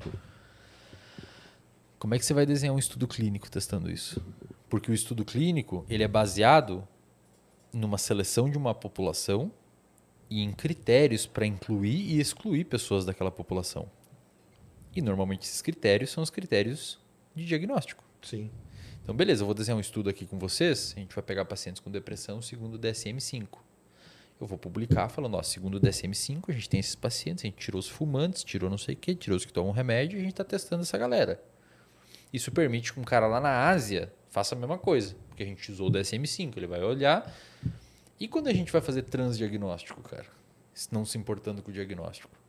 Como 1.97 2.13
é 2.13 2.19
que 2.19 2.25
você 2.25 2.33
vai 2.33 2.45
desenhar 2.45 2.75
um 2.75 2.79
estudo 2.79 3.07
clínico 3.07 3.49
testando 3.49 3.89
isso? 3.89 4.21
Porque 4.69 4.91
o 4.91 4.93
estudo 4.93 5.25
clínico 5.25 5.85
ele 5.89 6.03
é 6.03 6.07
baseado 6.07 6.87
numa 7.71 7.97
seleção 7.97 8.49
de 8.49 8.57
uma 8.57 8.75
população 8.75 9.51
e 10.29 10.41
em 10.41 10.51
critérios 10.51 11.25
para 11.25 11.45
incluir 11.45 12.11
e 12.11 12.19
excluir 12.19 12.65
pessoas 12.65 13.05
daquela 13.05 13.31
população. 13.31 13.89
E 14.95 15.01
normalmente 15.01 15.43
esses 15.43 15.61
critérios 15.61 16.11
são 16.11 16.21
os 16.21 16.29
critérios 16.29 16.99
de 17.35 17.45
diagnóstico. 17.45 18.03
Sim. 18.21 18.49
Então, 19.03 19.13
beleza, 19.13 19.43
eu 19.43 19.45
vou 19.45 19.53
desenhar 19.53 19.77
um 19.77 19.81
estudo 19.81 20.09
aqui 20.09 20.25
com 20.25 20.39
vocês. 20.39 20.93
A 20.95 20.99
gente 20.99 21.13
vai 21.13 21.23
pegar 21.23 21.43
pacientes 21.45 21.81
com 21.81 21.91
depressão 21.91 22.41
segundo 22.41 22.75
o 22.75 22.79
DSM-5. 22.79 23.47
Eu 24.39 24.47
vou 24.47 24.57
publicar 24.57 25.09
falando, 25.09 25.35
ó, 25.35 25.43
segundo 25.43 25.75
o 25.75 25.81
DSM-5, 25.81 26.45
a 26.47 26.51
gente 26.51 26.69
tem 26.69 26.79
esses 26.79 26.95
pacientes, 26.95 27.43
a 27.43 27.47
gente 27.47 27.57
tirou 27.57 27.79
os 27.79 27.87
fumantes, 27.87 28.43
tirou 28.43 28.69
não 28.69 28.77
sei 28.77 28.95
o 28.95 28.97
quê, 28.97 29.13
tirou 29.13 29.37
os 29.37 29.45
que 29.45 29.53
tomam 29.53 29.71
remédio 29.71 30.17
e 30.17 30.19
a 30.19 30.23
gente 30.23 30.33
está 30.33 30.43
testando 30.43 30.83
essa 30.83 30.97
galera. 30.97 31.41
Isso 32.31 32.51
permite 32.51 32.91
que 32.91 32.99
um 32.99 33.03
cara 33.03 33.27
lá 33.27 33.39
na 33.39 33.69
Ásia 33.69 34.11
faça 34.29 34.55
a 34.55 34.57
mesma 34.57 34.77
coisa, 34.77 35.15
porque 35.27 35.43
a 35.43 35.45
gente 35.45 35.71
usou 35.71 35.87
o 35.87 35.91
DSM-5, 35.91 36.57
ele 36.57 36.67
vai 36.67 36.81
olhar. 36.81 37.31
E 38.19 38.27
quando 38.27 38.47
a 38.47 38.53
gente 38.53 38.71
vai 38.71 38.81
fazer 38.81 39.03
transdiagnóstico, 39.03 40.01
cara? 40.01 40.25
Não 40.91 41.05
se 41.05 41.17
importando 41.17 41.61
com 41.61 41.69
o 41.69 41.73
diagnóstico. 41.73 42.42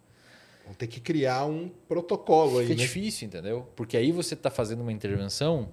Vamos 0.64 0.76
ter 0.78 0.86
que 0.86 0.98
criar 1.00 1.44
um 1.44 1.68
protocolo 1.88 2.58
aí, 2.58 2.66
Fica 2.66 2.78
né? 2.78 2.82
difícil, 2.84 3.28
entendeu? 3.28 3.68
Porque 3.76 3.96
aí 3.96 4.10
você 4.10 4.34
está 4.34 4.50
fazendo 4.50 4.80
uma 4.80 4.92
intervenção 4.92 5.68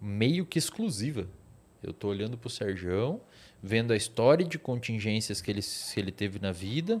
meio 0.00 0.44
que 0.46 0.58
exclusiva. 0.58 1.26
Eu 1.82 1.90
estou 1.90 2.10
olhando 2.10 2.36
para 2.36 2.48
o 2.48 2.50
Serjão, 2.50 3.20
vendo 3.62 3.92
a 3.92 3.96
história 3.96 4.44
de 4.44 4.58
contingências 4.58 5.40
que 5.40 5.50
ele, 5.50 5.62
se 5.62 5.98
ele 6.00 6.10
teve 6.12 6.38
na 6.38 6.52
vida, 6.52 7.00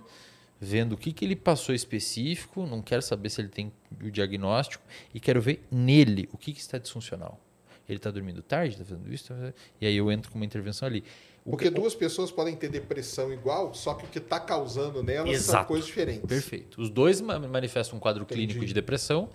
vendo 0.60 0.92
o 0.92 0.96
que, 0.96 1.12
que 1.12 1.24
ele 1.24 1.36
passou 1.36 1.74
específico, 1.74 2.66
não 2.66 2.82
quero 2.82 3.02
saber 3.02 3.30
se 3.30 3.40
ele 3.40 3.48
tem 3.48 3.72
o 4.02 4.10
diagnóstico, 4.10 4.84
e 5.14 5.20
quero 5.20 5.40
ver 5.40 5.64
nele 5.70 6.28
o 6.32 6.38
que, 6.38 6.52
que 6.52 6.60
está 6.60 6.76
disfuncional. 6.78 7.40
Ele 7.88 7.96
está 7.96 8.10
dormindo 8.10 8.40
tarde, 8.42 8.74
está 8.74 8.84
fazendo 8.84 9.12
isso, 9.12 9.28
tá 9.28 9.34
fazendo- 9.34 9.54
e 9.80 9.86
aí 9.86 9.96
eu 9.96 10.12
entro 10.12 10.30
com 10.30 10.38
uma 10.38 10.44
intervenção 10.44 10.86
ali. 10.86 11.02
Porque 11.44 11.64
que- 11.68 11.70
duas 11.70 11.94
pessoas 11.94 12.30
podem 12.30 12.54
ter 12.54 12.68
depressão 12.68 13.32
igual, 13.32 13.72
só 13.74 13.94
que 13.94 14.04
o 14.04 14.08
que 14.08 14.18
está 14.18 14.38
causando 14.38 15.02
nelas 15.02 15.24
são 15.40 15.54
Exato. 15.54 15.68
coisas 15.68 15.86
diferentes. 15.86 16.26
Perfeito. 16.28 16.80
Os 16.80 16.90
dois 16.90 17.20
ma- 17.20 17.38
manifestam 17.38 17.96
um 17.96 18.00
quadro 18.00 18.22
Entendi. 18.24 18.46
clínico 18.46 18.64
de 18.66 18.74
depressão, 18.74 19.28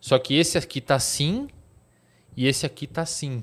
só 0.00 0.18
que 0.18 0.34
esse 0.36 0.58
aqui 0.58 0.80
tá 0.80 0.98
sim 0.98 1.48
e 2.36 2.46
esse 2.46 2.66
aqui 2.66 2.86
tá 2.86 3.06
sim. 3.06 3.42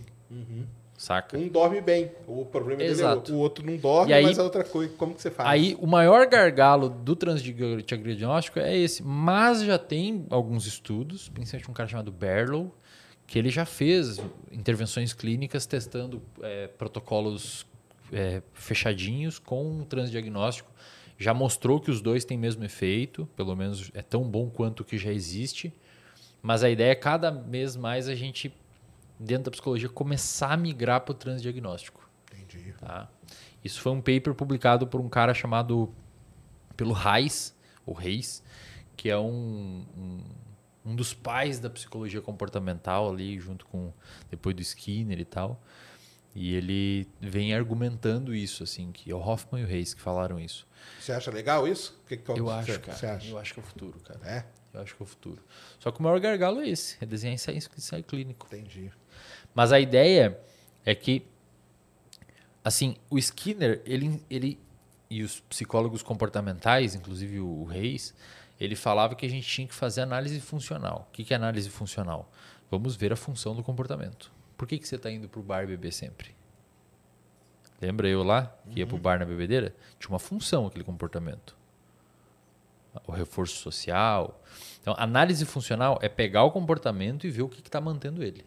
Saca? 0.97 1.37
Um 1.37 1.47
dorme 1.47 1.79
bem. 1.79 2.11
O 2.27 2.45
problema 2.45 2.79
dele 2.79 2.89
é 2.89 2.91
Exato. 2.91 3.33
o 3.33 3.37
outro 3.37 3.65
não 3.65 3.77
dorme, 3.77 4.11
aí- 4.13 4.21
mas 4.23 4.37
a 4.37 4.43
outra 4.43 4.63
coisa, 4.65 4.93
como 4.97 5.15
que 5.15 5.21
você 5.21 5.31
faz? 5.31 5.47
Aí 5.49 5.75
o 5.79 5.87
maior 5.87 6.27
gargalo 6.27 6.89
do 6.89 7.15
transdiagnóstico 7.15 8.59
é 8.59 8.77
esse, 8.77 9.01
mas 9.01 9.61
já 9.63 9.77
tem 9.79 10.25
alguns 10.29 10.65
estudos, 10.65 11.29
principalmente 11.29 11.69
um 11.71 11.73
cara 11.73 11.87
chamado 11.89 12.11
Berlow, 12.11 12.73
que 13.25 13.39
ele 13.39 13.49
já 13.49 13.65
fez 13.65 14.19
intervenções 14.51 15.13
clínicas 15.13 15.65
testando 15.65 16.21
é, 16.41 16.67
protocolos 16.67 17.65
é, 18.11 18.41
fechadinhos 18.53 19.39
com 19.39 19.79
um 19.79 19.83
transdiagnóstico. 19.83 20.71
Já 21.17 21.33
mostrou 21.33 21.79
que 21.79 21.91
os 21.91 22.01
dois 22.01 22.23
têm 22.23 22.37
mesmo 22.37 22.63
efeito, 22.63 23.27
pelo 23.35 23.55
menos 23.55 23.91
é 23.93 24.01
tão 24.01 24.23
bom 24.23 24.49
quanto 24.49 24.81
o 24.81 24.85
que 24.85 24.97
já 24.97 25.11
existe. 25.11 25.73
Mas 26.41 26.63
a 26.63 26.69
ideia 26.69 26.91
é 26.91 26.95
cada 26.95 27.29
vez 27.29 27.75
mais 27.75 28.07
a 28.07 28.15
gente, 28.15 28.53
dentro 29.19 29.45
da 29.45 29.51
psicologia, 29.51 29.89
começar 29.89 30.53
a 30.53 30.57
migrar 30.57 31.01
para 31.01 31.11
o 31.11 31.15
transdiagnóstico. 31.15 32.09
Entendi. 32.33 32.73
Tá? 32.79 33.09
Isso 33.63 33.81
foi 33.81 33.91
um 33.91 33.99
paper 33.99 34.33
publicado 34.33 34.87
por 34.87 35.01
um 35.01 35.09
cara 35.09 35.33
chamado 35.33 35.93
pelo 36.77 36.93
Reis, 36.93 37.53
o 37.85 37.91
Reis, 37.91 38.41
que 38.95 39.09
é 39.09 39.17
um, 39.17 39.85
um, 39.97 40.23
um 40.85 40.95
dos 40.95 41.13
pais 41.13 41.59
da 41.59 41.69
psicologia 41.69 42.21
comportamental 42.21 43.11
ali, 43.11 43.37
junto 43.39 43.65
com 43.65 43.91
depois 44.29 44.55
do 44.55 44.61
Skinner 44.61 45.19
e 45.19 45.25
tal. 45.25 45.61
E 46.35 46.53
ele 46.53 47.07
vem 47.19 47.53
argumentando 47.53 48.33
isso, 48.33 48.63
assim, 48.63 48.91
que 48.91 49.11
é 49.11 49.15
o 49.15 49.19
Hoffman 49.19 49.61
e 49.61 49.65
o 49.65 49.67
Reis 49.67 49.93
que 49.93 50.01
falaram 50.01 50.39
isso. 50.39 50.67
Você 50.99 51.11
acha 51.11 51.31
legal 51.31 51.67
isso? 51.67 51.99
O 52.03 52.07
que, 52.07 52.17
que 52.17 52.29
eu 52.29 52.45
você, 52.45 52.71
acho, 52.71 52.71
Você 52.71 52.79
cara. 52.79 53.17
acha? 53.17 53.29
Eu 53.29 53.37
acho 53.37 53.53
que 53.53 53.59
é 53.59 53.63
o 53.63 53.65
futuro, 53.65 53.99
cara. 53.99 54.19
É? 54.23 54.45
Eu 54.73 54.81
acho 54.81 54.95
que 54.95 55.01
é 55.01 55.05
o 55.05 55.07
futuro. 55.07 55.43
Só 55.79 55.91
que 55.91 55.99
o 55.99 56.03
maior 56.03 56.19
gargalo 56.19 56.61
é 56.61 56.69
esse, 56.69 56.97
é 57.01 57.05
desenhar 57.05 57.33
ensaio, 57.33 57.57
ensaio 57.57 58.03
clínico. 58.03 58.47
Entendi. 58.47 58.91
Mas 59.53 59.71
a 59.71 59.79
ideia 59.79 60.39
é 60.85 60.93
que, 60.93 61.25
assim, 62.63 62.95
o 63.09 63.17
Skinner, 63.17 63.81
ele, 63.85 64.23
ele 64.29 64.59
e 65.09 65.23
os 65.23 65.39
psicólogos 65.41 66.03
comportamentais, 66.03 66.93
inclusive 66.93 67.39
o 67.39 67.63
Reis, 67.63 68.13
ele 68.59 68.75
falava 68.75 69.15
que 69.15 69.25
a 69.25 69.29
gente 69.29 69.47
tinha 69.47 69.67
que 69.67 69.73
fazer 69.73 70.01
análise 70.01 70.39
funcional. 70.39 71.07
O 71.09 71.11
que 71.13 71.23
que 71.23 71.33
é 71.33 71.35
análise 71.35 71.69
funcional? 71.69 72.31
Vamos 72.69 72.95
ver 72.95 73.11
a 73.11 73.15
função 73.15 73.55
do 73.55 73.63
comportamento. 73.63 74.31
Por 74.59 74.67
que, 74.67 74.77
que 74.77 74.85
você 74.85 74.97
está 74.97 75.09
indo 75.09 75.29
para 75.29 75.39
o 75.39 75.43
bar 75.43 75.65
beber 75.65 75.93
sempre? 75.93 76.35
Lembra 77.81 78.09
eu 78.09 78.23
lá, 78.23 78.53
que 78.69 78.79
ia 78.79 78.85
para 78.85 78.97
o 78.97 78.99
bar 78.99 79.17
na 79.17 79.23
bebedeira? 79.23 79.73
Tinha 79.97 80.09
uma 80.09 80.19
função 80.19 80.67
aquele 80.67 80.83
comportamento. 80.83 81.55
O 83.07 83.13
reforço 83.13 83.55
social. 83.55 84.43
Então, 84.81 84.93
análise 84.97 85.45
funcional 85.45 85.97
é 86.01 86.09
pegar 86.09 86.43
o 86.43 86.51
comportamento 86.51 87.25
e 87.25 87.29
ver 87.29 87.43
o 87.43 87.47
que 87.47 87.61
está 87.61 87.79
mantendo 87.79 88.21
ele. 88.21 88.45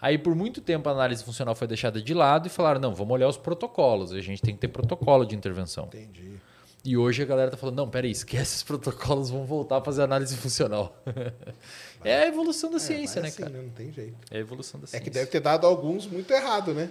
Aí, 0.00 0.16
por 0.16 0.34
muito 0.34 0.62
tempo, 0.62 0.88
a 0.88 0.92
análise 0.92 1.22
funcional 1.22 1.54
foi 1.54 1.66
deixada 1.66 2.00
de 2.00 2.14
lado 2.14 2.46
e 2.46 2.48
falaram: 2.48 2.80
não, 2.80 2.94
vamos 2.94 3.12
olhar 3.12 3.28
os 3.28 3.36
protocolos. 3.36 4.12
A 4.12 4.20
gente 4.22 4.40
tem 4.40 4.54
que 4.54 4.62
ter 4.62 4.68
protocolo 4.68 5.26
de 5.26 5.36
intervenção. 5.36 5.84
Entendi. 5.84 6.40
E 6.82 6.96
hoje 6.96 7.22
a 7.22 7.26
galera 7.26 7.50
tá 7.50 7.58
falando: 7.58 7.76
não, 7.76 7.90
peraí, 7.90 8.10
esquece 8.10 8.56
os 8.56 8.62
protocolos, 8.62 9.28
vamos 9.28 9.46
voltar 9.46 9.76
a 9.76 9.82
fazer 9.82 10.02
análise 10.02 10.34
funcional. 10.38 10.96
é 12.04 12.22
a 12.24 12.26
evolução 12.26 12.70
da 12.70 12.78
ciência, 12.78 13.20
vai 13.20 13.22
né, 13.22 13.28
assim, 13.28 13.42
cara? 13.42 13.62
Não 13.62 13.70
tem 13.70 13.92
jeito. 13.92 14.16
É 14.30 14.36
a 14.38 14.40
evolução 14.40 14.80
da 14.80 14.84
É 14.84 14.86
ciência. 14.88 15.04
que 15.04 15.10
deve 15.10 15.26
ter 15.26 15.40
dado 15.40 15.66
alguns 15.66 16.06
muito 16.06 16.32
errado, 16.32 16.72
né? 16.74 16.90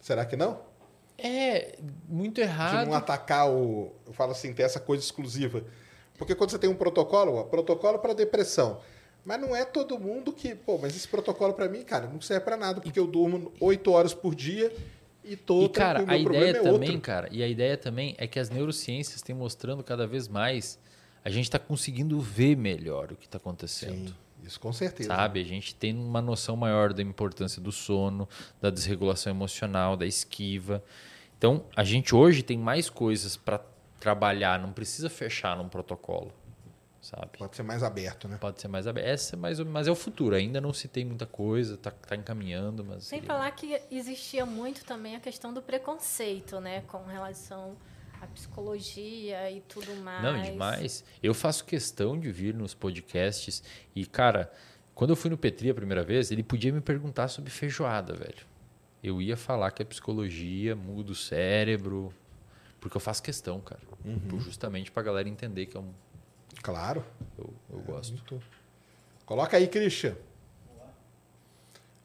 Será 0.00 0.24
que 0.24 0.36
não? 0.36 0.60
É, 1.18 1.78
muito 2.08 2.34
De 2.36 2.40
errado. 2.42 2.86
não 2.86 2.94
atacar 2.94 3.50
o. 3.50 3.92
Eu 4.06 4.12
falo 4.12 4.32
assim, 4.32 4.52
ter 4.52 4.62
essa 4.64 4.78
coisa 4.80 5.02
exclusiva. 5.02 5.64
Porque 6.18 6.34
quando 6.34 6.50
você 6.50 6.58
tem 6.58 6.68
um 6.70 6.74
protocolo, 6.74 7.34
ó, 7.36 7.42
protocolo 7.44 7.98
para 7.98 8.12
depressão. 8.14 8.80
Mas 9.24 9.40
não 9.40 9.56
é 9.56 9.64
todo 9.64 9.98
mundo 9.98 10.32
que. 10.32 10.54
Pô, 10.54 10.78
mas 10.78 10.94
esse 10.94 11.08
protocolo 11.08 11.54
para 11.54 11.68
mim, 11.68 11.82
cara, 11.82 12.06
não 12.06 12.20
serve 12.20 12.44
para 12.44 12.56
nada, 12.56 12.80
porque 12.80 12.98
eu 13.00 13.06
durmo 13.06 13.52
oito 13.60 13.90
horas 13.90 14.14
por 14.14 14.34
dia 14.34 14.72
e 15.24 15.34
tô 15.36 15.62
E, 15.64 15.68
cara, 15.68 16.04
a 16.06 16.16
ideia 16.16 16.50
é 16.50 16.52
também, 16.54 16.90
outro. 16.90 17.00
cara, 17.00 17.28
e 17.32 17.42
a 17.42 17.48
ideia 17.48 17.76
também 17.76 18.14
é 18.18 18.26
que 18.26 18.38
as 18.38 18.48
neurociências 18.50 19.20
têm 19.22 19.34
mostrando 19.34 19.82
cada 19.82 20.06
vez 20.06 20.28
mais, 20.28 20.78
a 21.24 21.30
gente 21.30 21.44
está 21.46 21.58
conseguindo 21.58 22.20
ver 22.20 22.56
melhor 22.56 23.10
o 23.12 23.16
que 23.16 23.26
está 23.26 23.38
acontecendo. 23.38 24.10
Sim, 24.10 24.14
isso 24.46 24.60
com 24.60 24.72
certeza. 24.72 25.08
Sabe? 25.08 25.40
A 25.40 25.44
gente 25.44 25.74
tem 25.74 25.94
uma 25.96 26.22
noção 26.22 26.56
maior 26.56 26.92
da 26.92 27.02
importância 27.02 27.60
do 27.60 27.72
sono, 27.72 28.28
da 28.60 28.70
desregulação 28.70 29.30
emocional, 29.32 29.96
da 29.96 30.06
esquiva. 30.06 30.82
Então, 31.38 31.64
a 31.76 31.84
gente 31.84 32.14
hoje 32.14 32.42
tem 32.42 32.56
mais 32.58 32.88
coisas 32.88 33.36
para 33.36 33.60
trabalhar, 34.00 34.58
não 34.58 34.72
precisa 34.72 35.08
fechar 35.10 35.56
num 35.56 35.68
protocolo, 35.68 36.32
sabe? 37.00 37.28
Pode 37.38 37.56
ser 37.56 37.62
mais 37.62 37.82
aberto, 37.82 38.28
né? 38.28 38.36
Pode 38.40 38.60
ser 38.60 38.68
mais 38.68 38.86
aberto. 38.86 39.06
Essa 39.06 39.36
é 39.36 39.38
mais, 39.38 39.58
mas 39.60 39.86
é 39.86 39.90
o 39.90 39.94
futuro. 39.94 40.34
Ainda 40.36 40.60
não 40.60 40.72
se 40.72 40.88
tem 40.88 41.04
muita 41.04 41.26
coisa, 41.26 41.76
tá, 41.76 41.90
tá 41.90 42.14
encaminhando, 42.16 42.84
mas. 42.84 43.04
Sem 43.04 43.20
seria- 43.20 43.34
falar 43.34 43.50
que 43.52 43.80
existia 43.90 44.46
muito 44.46 44.84
também 44.84 45.16
a 45.16 45.20
questão 45.20 45.52
do 45.52 45.60
preconceito, 45.62 46.60
né? 46.60 46.82
Com 46.88 47.04
relação 47.06 47.76
à 48.26 48.34
psicologia 48.34 49.50
e 49.50 49.60
tudo 49.62 49.94
mais. 49.96 50.22
Não, 50.22 50.42
demais. 50.42 51.04
Eu 51.22 51.32
faço 51.34 51.64
questão 51.64 52.18
de 52.18 52.30
vir 52.30 52.54
nos 52.54 52.74
podcasts 52.74 53.62
e, 53.94 54.04
cara, 54.06 54.52
quando 54.94 55.10
eu 55.10 55.16
fui 55.16 55.30
no 55.30 55.36
Petri 55.38 55.70
a 55.70 55.74
primeira 55.74 56.02
vez, 56.02 56.30
ele 56.30 56.42
podia 56.42 56.72
me 56.72 56.80
perguntar 56.80 57.28
sobre 57.28 57.50
feijoada, 57.50 58.14
velho. 58.14 58.46
Eu 59.02 59.20
ia 59.22 59.36
falar 59.36 59.70
que 59.70 59.82
a 59.82 59.86
psicologia 59.86 60.74
muda 60.74 61.12
o 61.12 61.14
cérebro, 61.14 62.12
porque 62.80 62.96
eu 62.96 63.00
faço 63.00 63.22
questão, 63.22 63.60
cara. 63.60 63.80
Justamente 64.38 64.90
pra 64.90 65.02
galera 65.02 65.28
entender 65.28 65.66
que 65.66 65.76
é 65.76 65.80
um, 65.80 65.92
Claro. 66.62 67.04
eu, 67.38 67.52
eu 67.70 67.78
gosto. 67.80 68.12
Muito. 68.12 68.42
Coloca 69.24 69.56
aí, 69.56 69.68
Christian. 69.68 70.16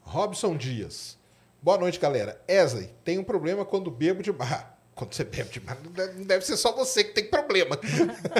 Robson 0.02 0.58
Dias. 0.58 1.18
Boa 1.62 1.78
noite, 1.78 2.00
galera. 2.00 2.42
Esley, 2.48 2.90
tem 3.04 3.18
um 3.20 3.24
problema 3.24 3.64
quando 3.64 3.90
bebo 3.90 4.22
demais. 4.22 4.66
Quando 5.02 5.14
você 5.16 5.24
bebe 5.24 5.50
demais, 5.50 5.78
não 6.16 6.24
deve- 6.24 6.46
ser 6.46 6.56
só 6.58 6.72
você 6.74 7.04
que 7.04 7.12
tem 7.14 7.26
problema. 7.26 7.76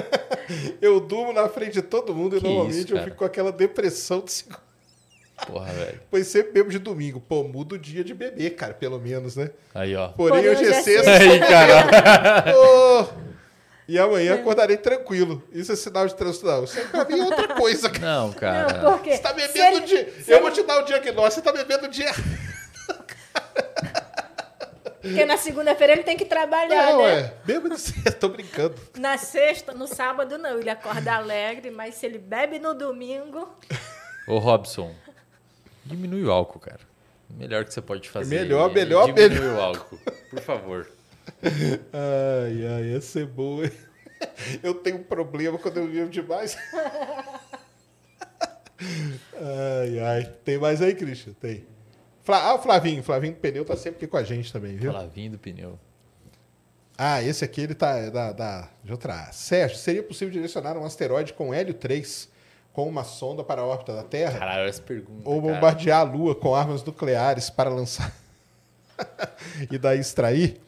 eu 0.80 1.00
durmo 1.00 1.32
na 1.32 1.48
frente 1.48 1.72
de 1.72 1.82
todo 1.82 2.14
mundo 2.14 2.36
e 2.36 2.40
Que 2.40 2.46
normalmente 2.46 2.84
isso, 2.84 2.96
eu 2.96 3.02
fico 3.02 3.16
com 3.16 3.24
aquela 3.24 3.50
depressão 3.50 4.20
de 4.20 4.30
segunda. 4.30 4.60
Porra, 5.46 5.72
velho. 5.72 6.00
Pois 6.08 6.28
sempre 6.28 6.52
bebo 6.52 6.70
de 6.70 6.78
domingo. 6.78 7.18
Pô, 7.20 7.42
muda 7.42 7.74
o 7.74 7.78
dia 7.78 8.04
de 8.04 8.14
beber, 8.14 8.50
cara, 8.50 8.72
pelo 8.74 9.00
menos, 9.00 9.34
né? 9.34 9.50
Aí, 9.74 9.96
ó. 9.96 10.08
Porém, 10.10 10.48
hoje 10.48 10.64
é 10.64 10.68
hoje 10.68 10.72
é 10.72 10.82
sexta. 10.82 11.10
Aí, 11.10 11.40
cara. 11.40 12.54
E 13.88 13.98
amanhã 13.98 14.34
acordarei 14.36 14.76
tranquilo. 14.76 15.42
Isso 15.52 15.72
é 15.72 15.76
sinal 15.76 16.06
de 16.06 16.14
trânsito, 16.14 16.46
não. 16.46 16.62
Isso 16.64 16.78
aí 16.78 16.86
pra 16.86 17.04
mim 17.04 17.18
é 17.18 17.24
outra 17.24 17.48
coisa, 17.48 17.90
cara. 17.90 18.06
Não, 18.06 18.32
cara. 18.32 18.82
Não, 18.82 18.92
porque 18.92 19.10
Você 19.10 19.18
tá 19.18 19.32
bebendo 19.32 19.58
ele- 19.58 19.76
o 19.78 19.80
dia. 19.84 20.12
se 20.22 20.30
Eu 20.30 20.36
ele- 20.36 20.42
vou 20.42 20.50
te 20.52 20.62
dar 20.62 20.78
o 20.78 20.82
diagnóstico. 20.84 21.34
Você 21.34 21.42
tá 21.42 21.52
bebendo 21.52 21.86
o 21.86 21.88
dia. 21.90 22.10
Porque 25.02 25.24
na 25.24 25.36
segunda-feira 25.36 25.92
ele 25.94 26.02
tem 26.04 26.16
que 26.16 26.24
trabalhar, 26.24 26.92
Não, 26.92 27.02
né? 27.02 27.18
é. 27.20 27.34
Bêbado 27.44 27.76
cedo, 27.78 28.12
tô 28.18 28.28
brincando. 28.28 28.76
Na 28.96 29.18
sexta, 29.18 29.72
no 29.72 29.86
sábado 29.88 30.38
não, 30.38 30.58
ele 30.60 30.70
acorda 30.70 31.14
alegre, 31.16 31.70
mas 31.70 31.96
se 31.96 32.06
ele 32.06 32.18
bebe 32.18 32.58
no 32.60 32.72
domingo, 32.72 33.48
Ô, 34.28 34.38
Robson, 34.38 34.94
diminui 35.84 36.22
o 36.24 36.30
álcool, 36.30 36.60
cara. 36.60 36.80
O 37.28 37.34
melhor 37.34 37.64
que 37.64 37.74
você 37.74 37.82
pode 37.82 38.08
fazer. 38.08 38.32
Melhor, 38.38 38.70
é 38.70 38.74
melhor, 38.74 39.06
diminuir 39.12 39.40
melhor. 39.40 39.56
o 39.56 39.60
álcool. 39.60 39.98
Por 40.30 40.40
favor. 40.40 40.88
Ai, 41.42 42.66
ai, 42.76 42.82
ia 42.92 43.00
ser 43.00 43.26
boa. 43.26 43.64
hein? 43.64 43.72
Eu 44.62 44.74
tenho 44.74 44.98
um 44.98 45.02
problema 45.02 45.58
quando 45.58 45.78
eu 45.78 45.88
bebo 45.88 46.08
demais. 46.10 46.56
Ai, 49.34 49.98
ai. 50.00 50.24
Tem 50.44 50.58
mais 50.58 50.82
aí, 50.82 50.94
Christian? 50.94 51.32
Tem. 51.34 51.64
Fla- 52.22 52.42
Ah, 52.42 52.54
o 52.54 52.58
Flavinho. 52.58 53.02
Flavinho 53.02 53.34
Pneu 53.34 53.64
tá 53.64 53.76
sempre 53.76 53.96
aqui 53.98 54.06
com 54.06 54.16
a 54.16 54.22
gente 54.22 54.52
também, 54.52 54.76
viu? 54.76 54.90
Flavinho 54.92 55.32
do 55.32 55.38
pneu. 55.38 55.78
Ah, 56.96 57.22
esse 57.22 57.44
aqui 57.44 57.62
ele 57.62 57.74
tá 57.74 57.96
é 57.96 58.10
da, 58.10 58.32
da, 58.32 58.68
de 58.84 58.92
outra. 58.92 59.14
área. 59.14 59.32
Sérgio, 59.32 59.76
seria 59.78 60.02
possível 60.02 60.32
direcionar 60.32 60.76
um 60.76 60.84
asteroide 60.84 61.32
com 61.32 61.52
hélio 61.52 61.74
3 61.74 62.28
com 62.72 62.88
uma 62.88 63.02
sonda 63.04 63.42
para 63.42 63.60
a 63.62 63.66
órbita 63.66 63.94
da 63.94 64.02
Terra? 64.04 64.38
Caralho, 64.38 64.68
essa 64.68 64.80
pergunta. 64.82 65.28
Ou 65.28 65.40
cara. 65.42 65.54
bombardear 65.54 66.00
a 66.00 66.02
Lua 66.04 66.34
com 66.34 66.54
armas 66.54 66.82
nucleares 66.84 67.50
para 67.50 67.68
lançar 67.70 68.12
e 69.70 69.76
daí 69.78 69.98
extrair? 69.98 70.60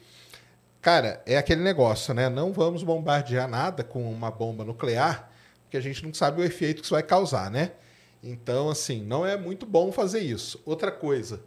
Cara, 0.81 1.21
é 1.25 1.37
aquele 1.37 1.61
negócio, 1.63 2.13
né? 2.13 2.27
Não 2.29 2.51
vamos 2.53 2.83
bombardear 2.83 3.47
nada 3.47 3.83
com 3.83 4.03
uma 4.11 4.29
bomba 4.29 4.63
nuclear, 4.63 5.31
porque 5.63 5.77
a 5.77 5.81
gente 5.81 6.03
não 6.05 6.13
sabe 6.13 6.41
o 6.41 6.43
efeito 6.45 6.79
que 6.81 6.85
isso 6.85 6.93
vai 6.93 7.01
causar, 7.03 7.49
né? 7.49 7.71
Então, 8.27 8.69
assim, 8.69 9.03
não 9.03 9.25
é 9.25 9.37
muito 9.37 9.65
bom 9.65 9.91
fazer 9.91 10.19
isso. 10.19 10.59
Outra 10.65 10.91
coisa, 10.91 11.41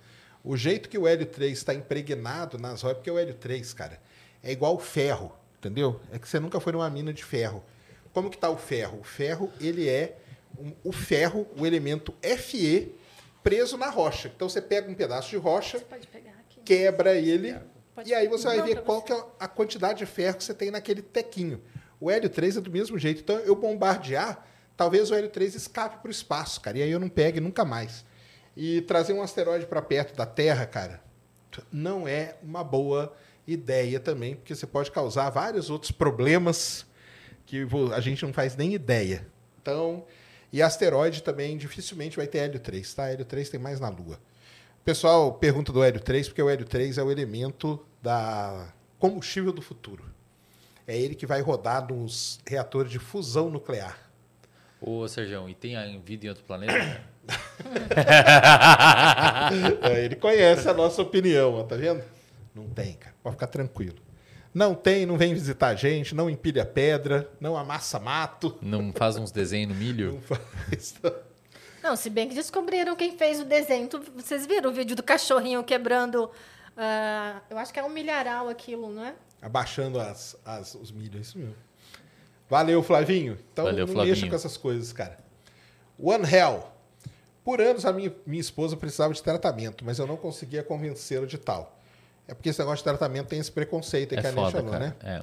o 0.45 0.57
jeito 0.57 0.89
que 0.89 0.97
o 0.97 1.09
hélio 1.09 1.27
3 1.27 1.59
está 1.59 1.75
impregnado 1.75 2.57
nas 2.57 2.83
rochas, 2.83 2.99
porque 2.99 3.11
o 3.11 3.19
hélio 3.19 3.35
3, 3.35 3.75
cara, 3.75 4.01
é 4.43 4.53
igual 4.53 4.77
o 4.77 4.79
ferro, 4.79 5.33
entendeu? 5.59 6.01
É 6.13 6.19
que 6.19 6.29
você 6.29 6.39
nunca 6.39 6.61
foi 6.61 6.73
numa 6.73 6.89
mina 6.89 7.13
de 7.13 7.25
ferro. 7.25 7.65
Como 8.13 8.31
que 8.31 8.39
tá 8.39 8.49
o 8.49 8.57
ferro? 8.57 9.01
O 9.01 9.05
ferro, 9.05 9.53
ele 9.61 9.89
é 9.89 10.17
um- 10.59 10.73
o 10.85 10.93
ferro, 10.93 11.47
o 11.59 11.67
elemento 11.67 12.15
Fe 12.39 12.95
preso 13.43 13.77
na 13.77 13.91
rocha. 13.91 14.31
Então 14.35 14.49
você 14.49 14.63
pega 14.63 14.89
um 14.91 14.95
pedaço 14.95 15.29
de 15.31 15.37
rocha, 15.37 15.79
você 15.79 15.85
pode 15.85 16.07
pegar 16.07 16.31
aqui. 16.33 16.61
quebra 16.65 17.15
ele 17.17 17.57
Pode- 17.95 18.11
e 18.11 18.15
aí 18.15 18.29
você 18.29 18.45
vai 18.47 18.63
ver 18.63 18.83
qual 18.83 19.01
você. 19.01 19.07
que 19.07 19.13
é 19.13 19.25
a 19.41 19.49
quantidade 19.49 19.99
de 19.99 20.07
ferro 20.07 20.37
que 20.37 20.45
você 20.45 20.55
tem 20.55 20.71
naquele 20.71 21.03
tequinho. 21.03 21.61
O 22.01 22.11
hélio 22.11 22.29
3 22.31 22.57
é 22.57 22.61
do 22.61 22.71
mesmo 22.71 22.97
jeito. 22.99 23.21
Então 23.23 23.37
eu 23.41 23.57
bombardear, 23.57 24.47
talvez 24.79 25.11
o 25.11 25.15
hélio 25.15 25.29
3 25.29 25.57
escape 25.57 25.99
para 25.99 26.09
o 26.09 26.11
espaço, 26.11 26.61
cara. 26.61 26.79
E 26.79 26.83
aí 26.83 26.91
eu 26.91 27.01
não 27.01 27.09
pegue 27.09 27.41
nunca 27.41 27.65
mais. 27.65 28.07
E 28.57 28.81
trazer 28.83 29.13
um 29.13 29.21
asteroide 29.21 29.67
para 29.67 29.83
perto 29.83 30.17
da 30.17 30.25
Terra, 30.25 30.65
cara, 30.65 31.03
não 31.71 32.09
é 32.09 32.37
uma 32.43 32.63
boa 32.63 33.13
ideia 33.47 33.99
também, 33.99 34.37
porque 34.37 34.55
você 34.55 34.67
pode 34.67 34.91
causar 34.91 35.29
vários 35.31 35.69
outros 35.69 35.91
problemas 35.91 36.87
que 37.45 37.67
a 37.95 38.01
gente 38.01 38.25
não 38.25 38.33
faz 38.33 38.57
nem 38.57 38.73
ideia. 38.73 39.27
Então, 39.61 40.05
e 40.53 40.63
asteroide 40.63 41.23
também 41.23 41.57
dificilmente 41.57 42.17
vai 42.17 42.27
ter 42.27 42.39
hélio 42.39 42.61
3, 42.61 42.95
tá? 42.95 43.09
Hélio 43.09 43.25
3 43.25 43.51
tem 43.51 43.61
mais 43.61 43.81
na 43.81 43.89
Lua. 43.89 44.21
O 44.81 44.85
pessoal 44.85 45.33
pergunta 45.35 45.73
do 45.73 45.83
hélio 45.83 46.01
3, 46.01 46.29
porque 46.29 46.43
o 46.43 46.49
hélio 46.49 46.65
3 46.65 46.99
é 46.99 47.03
o 47.03 47.11
elemento 47.11 47.85
da 48.01 48.73
combustível 48.99 49.53
do 49.53 49.61
futuro. 49.61 50.05
É 50.87 50.97
ele 50.97 51.15
que 51.15 51.27
vai 51.27 51.41
rodar 51.41 51.87
nos 51.87 52.41
reatores 52.47 52.91
de 52.91 52.99
fusão 52.99 53.51
nuclear. 53.51 54.08
Ô, 54.81 55.07
Sérgio, 55.09 55.49
e 55.49 55.55
tem 55.55 55.77
a 55.77 55.85
vida 55.99 56.27
em 56.27 56.29
outro 56.29 56.45
planeta? 56.45 57.01
É, 59.83 60.05
ele 60.05 60.17
conhece 60.17 60.69
a 60.69 60.75
nossa 60.75 61.03
opinião, 61.03 61.55
ó, 61.55 61.63
tá 61.65 61.77
vendo? 61.77 62.03
Não 62.55 62.69
tem, 62.69 62.95
cara. 62.95 63.15
Pode 63.23 63.37
ficar 63.37 63.47
tranquilo. 63.49 63.97
Não 64.53 64.75
tem, 64.75 65.05
não 65.07 65.17
vem 65.19 65.35
visitar 65.35 65.69
a 65.69 65.75
gente, 65.75 66.15
não 66.15 66.29
empilha 66.29 66.65
pedra, 66.65 67.31
não 67.41 67.57
amassa 67.57 67.99
mato. 68.01 68.57
Não 68.63 68.93
faz 68.93 69.17
uns 69.17 69.31
desenhos 69.31 69.69
no 69.73 69.75
milho? 69.75 70.15
Não 70.15 70.21
faz. 70.23 70.95
Não, 71.83 71.95
se 71.97 72.11
bem 72.11 72.29
que 72.29 72.35
descobriram 72.35 72.97
quem 72.97 73.17
fez 73.17 73.41
o 73.41 73.45
desenho. 73.45 73.89
Vocês 74.17 74.47
viram 74.47 74.71
o 74.71 74.73
vídeo 74.73 74.97
do 74.97 75.03
cachorrinho 75.03 75.63
quebrando. 75.63 76.31
ah, 76.77 77.41
eu 77.51 77.59
acho 77.59 77.73
que 77.73 77.79
é 77.79 77.85
um 77.85 77.91
milharal 77.91 78.49
aquilo, 78.49 78.91
não 78.91 79.05
é? 79.05 79.15
Abaixando 79.41 80.01
as, 80.01 80.37
as- 80.45 80.75
os 80.75 80.91
milhos, 80.91 81.17
é 81.17 81.21
isso 81.21 81.39
mesmo. 81.39 81.55
Valeu, 82.49 82.83
Flavinho. 82.83 83.39
Então 83.53 83.65
Valeu, 83.67 83.87
não 83.87 83.93
Flavinho. 83.93 84.15
mexa 84.17 84.29
com 84.29 84.35
essas 84.35 84.57
coisas, 84.57 84.93
cara. 84.93 85.19
One 85.99 86.25
Hell. 86.25 86.65
Por 87.45 87.61
anos 87.61 87.85
a 87.87 87.93
minha, 87.93 88.13
minha 88.27 88.41
esposa 88.41 88.77
precisava 88.77 89.13
de 89.15 89.23
tratamento, 89.23 89.85
mas 89.85 89.99
eu 89.99 90.07
não 90.07 90.17
conseguia 90.17 90.63
convencê-la 90.63 91.27
de 91.27 91.39
tal. 91.39 91.79
É 92.27 92.35
porque 92.35 92.51
esse 92.51 92.59
negócio 92.59 92.79
de 92.79 92.85
tratamento 92.85 93.29
tem 93.29 93.39
esse 93.39 93.51
preconceito 93.51 94.13
aí 94.13 94.19
É 94.19 94.21
que 94.21 94.27
a 94.29 94.33
foda, 94.33 94.51
falou, 94.59 94.71
cara. 94.71 94.87
né? 94.89 94.95
É. 95.03 95.23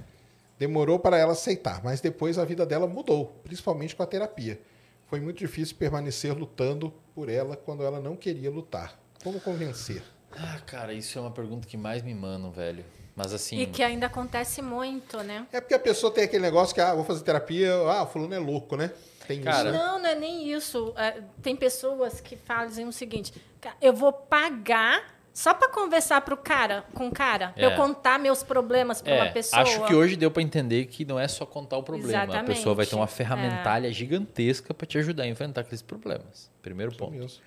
Demorou 0.58 0.98
para 0.98 1.18
ela 1.18 1.34
aceitar, 1.34 1.84
mas 1.84 2.02
depois 2.02 2.40
a 2.40 2.46
vida 2.46 2.66
dela 2.66 2.88
mudou, 2.88 3.40
principalmente 3.44 3.96
com 3.96 4.02
a 4.02 4.08
terapia. 4.08 4.60
Foi 5.08 5.20
muito 5.20 5.38
difícil 5.38 5.76
permanecer 5.76 6.34
lutando 6.36 6.92
por 7.14 7.30
ela 7.30 7.56
quando 7.56 7.84
ela 7.84 8.00
não 8.00 8.16
queria 8.16 8.50
lutar. 8.50 8.98
Como 9.24 9.40
convencer? 9.40 10.02
Ah, 10.32 10.60
cara, 10.66 10.94
isso 10.94 11.18
é 11.18 11.22
uma 11.22 11.32
pergunta 11.32 11.68
que 11.68 11.78
mais 11.78 12.02
me 12.02 12.14
mandam, 12.14 12.52
velho. 12.52 12.84
Mas 13.16 13.34
assim. 13.34 13.58
E 13.60 13.66
que 13.66 13.82
ainda 13.82 14.08
acontece 14.08 14.62
muito, 14.62 15.18
né? 15.24 15.48
É 15.54 15.62
porque 15.62 15.74
a 15.74 15.80
pessoa 15.80 16.12
tem 16.12 16.24
aquele 16.26 16.42
negócio 16.44 16.76
que, 16.76 16.82
ah, 16.82 16.94
vou 16.94 17.06
fazer 17.06 17.24
terapia, 17.24 17.74
ah, 17.74 18.04
o 18.04 18.08
fulano 18.08 18.34
é 18.34 18.40
louco, 18.40 18.76
né? 18.76 18.92
Tem 19.28 19.42
Cara, 19.42 19.70
isso, 19.70 19.78
né? 19.78 19.84
Não, 19.86 20.00
não 20.00 20.10
é 20.10 20.16
nem 20.16 20.52
isso. 20.52 20.94
É, 20.98 21.22
tem 21.42 21.56
pessoas 21.56 22.20
que 22.22 22.36
fazem 22.36 22.88
o 22.88 22.92
seguinte: 22.92 23.34
"Ca- 23.62 23.76
eu 23.82 23.94
vou 23.94 24.12
pagar 24.14 25.16
só 25.34 25.54
para 25.54 25.68
conversar 25.70 26.22
pro 26.22 26.38
cara, 26.38 26.86
com 26.94 27.08
o 27.08 27.12
cara, 27.12 27.50
pra 27.50 27.64
É. 27.64 27.66
eu 27.66 27.76
contar 27.76 28.20
meus 28.20 28.44
problemas 28.44 29.02
para 29.02 29.16
uma 29.16 29.26
É, 29.26 29.32
pessoa. 29.32 29.62
acho 29.64 29.84
que 29.86 29.94
hoje 29.96 30.16
deu 30.16 30.30
pra 30.30 30.42
entender 30.44 30.86
que 30.86 31.04
não 31.04 31.20
é 31.20 31.28
só 31.28 31.46
contar 31.46 31.78
o 31.78 31.84
problema. 31.84 32.20
A 32.20 32.24
Exatamente. 32.24 32.52
É. 32.52 32.54
pessoa 32.56 32.76
vai 32.76 32.86
ter 32.86 32.96
uma 32.96 33.08
ferramentalha 33.08 33.92
gigantesca 33.92 34.74
pra 34.74 34.86
te 34.86 34.98
ajudar 34.98 35.24
a 35.24 35.28
enfrentar 35.28 35.62
aqueles 35.62 35.82
problemas. 35.82 36.50
Primeiro 36.62 36.92
Isso 36.92 37.00
ponto. 37.00 37.42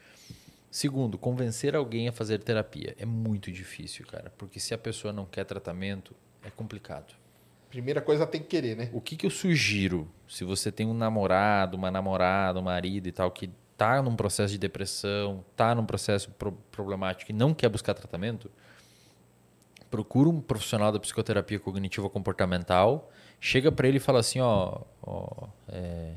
Segundo, 0.70 1.16
convencer 1.16 1.74
alguém 1.74 2.08
a 2.08 2.12
fazer 2.12 2.38
terapia 2.42 2.94
é 2.98 3.06
muito 3.06 3.50
difícil, 3.50 4.06
cara. 4.06 4.32
Porque 4.36 4.60
se 4.60 4.74
a 4.74 4.78
pessoa 4.78 5.12
não 5.12 5.24
quer 5.24 5.44
tratamento, 5.44 6.14
é 6.44 6.50
complicado. 6.50 7.14
Primeira 7.70 8.00
coisa 8.00 8.26
tem 8.26 8.40
que 8.40 8.48
querer, 8.48 8.76
né? 8.76 8.90
O 8.92 9.00
que, 9.00 9.16
que 9.16 9.26
eu 9.26 9.30
sugiro? 9.30 10.08
Se 10.28 10.44
você 10.44 10.70
tem 10.72 10.86
um 10.86 10.94
namorado, 10.94 11.76
uma 11.76 11.90
namorada, 11.90 12.58
um 12.58 12.62
marido 12.62 13.06
e 13.08 13.12
tal, 13.12 13.30
que 13.30 13.50
tá 13.76 14.02
num 14.02 14.16
processo 14.16 14.52
de 14.52 14.58
depressão, 14.58 15.44
tá 15.56 15.74
num 15.74 15.84
processo 15.86 16.30
pro- 16.32 16.52
problemático 16.70 17.30
e 17.30 17.34
não 17.34 17.54
quer 17.54 17.68
buscar 17.68 17.94
tratamento, 17.94 18.50
procura 19.90 20.28
um 20.28 20.40
profissional 20.40 20.92
da 20.92 20.98
psicoterapia 21.00 21.58
cognitiva 21.58 22.10
comportamental, 22.10 23.10
chega 23.40 23.70
para 23.72 23.88
ele 23.88 23.98
e 23.98 24.00
fala 24.00 24.20
assim, 24.20 24.40
ó, 24.40 24.80
ó, 25.02 25.48
é, 25.68 26.14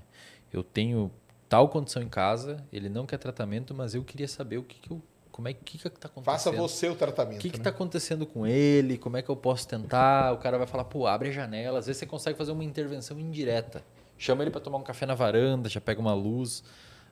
eu 0.52 0.64
tenho 0.64 1.12
tal 1.52 1.68
condição 1.68 2.02
em 2.02 2.08
casa, 2.08 2.66
ele 2.72 2.88
não 2.88 3.06
quer 3.06 3.18
tratamento, 3.18 3.76
mas 3.76 3.94
eu 3.94 4.06
queria 4.06 4.28
saber 4.30 4.58
o 4.58 4.64
que, 4.64 4.80
que 4.80 4.90
eu, 4.90 5.02
como 5.34 5.50
é 5.50 5.54
que 5.54 5.78
que 5.78 5.90
tá 5.90 6.08
acontecendo. 6.08 6.24
Faça 6.24 6.50
você 6.50 6.88
o 6.88 6.94
O 6.94 6.96
tratamento. 6.96 7.42
que 7.42 7.50
tá 7.50 7.58
né? 7.58 7.60
está 7.60 7.70
acontecendo 7.72 8.26
com 8.26 8.48
ele? 8.48 8.98
Como 8.98 9.18
é 9.18 9.22
que 9.22 9.28
eu 9.28 9.36
posso 9.36 9.68
tentar? 9.68 10.32
O 10.32 10.38
cara 10.38 10.58
vai 10.58 10.66
falar, 10.66 10.86
pô, 10.86 11.06
abre 11.06 11.28
a 11.28 11.32
janela. 11.34 11.80
Às 11.80 11.88
vezes 11.88 12.00
você 12.00 12.06
consegue 12.06 12.38
fazer 12.38 12.54
uma 12.54 12.64
intervenção 12.64 13.20
indireta. 13.20 13.84
Chama 14.18 14.44
ele 14.44 14.50
para 14.50 14.62
tomar 14.62 14.78
um 14.78 14.84
café 14.84 15.06
na 15.06 15.14
varanda, 15.14 15.68
já 15.68 15.82
pega 15.82 16.00
uma 16.00 16.14
luz. 16.14 16.64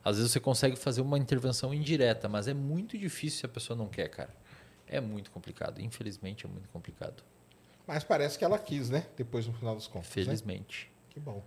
Às 0.02 0.16
vezes 0.16 0.32
você 0.32 0.40
consegue 0.40 0.74
fazer 0.74 1.02
uma 1.02 1.18
intervenção 1.18 1.74
indireta, 1.74 2.26
mas 2.26 2.48
é 2.48 2.54
muito 2.54 2.96
difícil 2.96 3.40
se 3.40 3.44
a 3.44 3.48
pessoa 3.50 3.76
não 3.76 3.88
quer, 3.88 4.08
cara. 4.08 4.30
É 4.88 5.02
muito 5.02 5.30
complicado. 5.30 5.82
Infelizmente 5.82 6.46
é 6.46 6.48
muito 6.48 6.70
complicado. 6.70 7.22
Mas 7.86 8.04
parece 8.04 8.38
que 8.38 8.44
ela 8.44 8.58
quis, 8.58 8.88
né? 8.88 9.04
Depois, 9.18 9.46
no 9.46 9.52
final 9.52 9.74
dos 9.76 9.86
contos. 9.86 10.08
Né? 10.08 10.14
Felizmente. 10.14 10.90
Que 11.10 11.20
bom. 11.20 11.42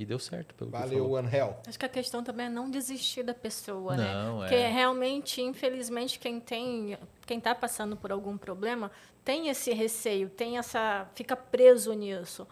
E 0.00 0.06
deu 0.06 0.18
certo, 0.18 0.54
pelo 0.54 0.70
que 0.70 0.78
Valeu, 0.78 1.00
falou. 1.04 1.16
Angel. 1.18 1.60
Acho 1.66 1.78
que 1.78 1.84
a 1.84 1.88
questão 1.88 2.24
também 2.24 2.46
é 2.46 2.48
não 2.48 2.70
desistir 2.70 3.22
da 3.22 3.34
pessoa, 3.34 3.94
né? 3.98 4.14
Não, 4.14 4.38
Porque 4.38 4.54
é. 4.54 4.66
realmente, 4.70 5.42
infelizmente, 5.42 6.18
quem 6.18 6.40
tem, 6.40 6.96
quem 7.26 7.36
está 7.36 7.54
passando 7.54 7.94
por 7.98 8.10
algum 8.10 8.38
problema 8.38 8.90
tem 9.22 9.48
esse 9.50 9.74
receio, 9.74 10.30
tem 10.30 10.56
essa, 10.56 11.06
fica 11.14 11.36
preso 11.36 11.92
nisso. 11.92 12.48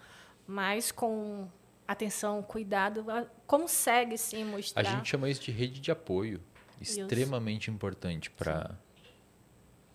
Mas 0.47 0.93
com 0.93 1.49
atenção, 1.87 2.43
cuidado, 2.43 3.11
a- 3.11 3.25
consegue 3.47 4.19
sim 4.19 4.43
A 4.43 4.45
mostrar. 4.45 4.85
gente 4.85 5.09
chama 5.09 5.31
isso 5.31 5.41
de 5.41 5.51
rede 5.51 5.81
de 5.81 5.91
apoio. 5.91 6.43
Extremamente 6.79 7.71
importante 7.71 8.31
para 8.31 8.79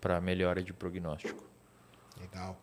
para 0.01 0.19
melhora 0.19 0.63
de 0.63 0.73
prognóstico. 0.73 1.43
Legal. 2.19 2.59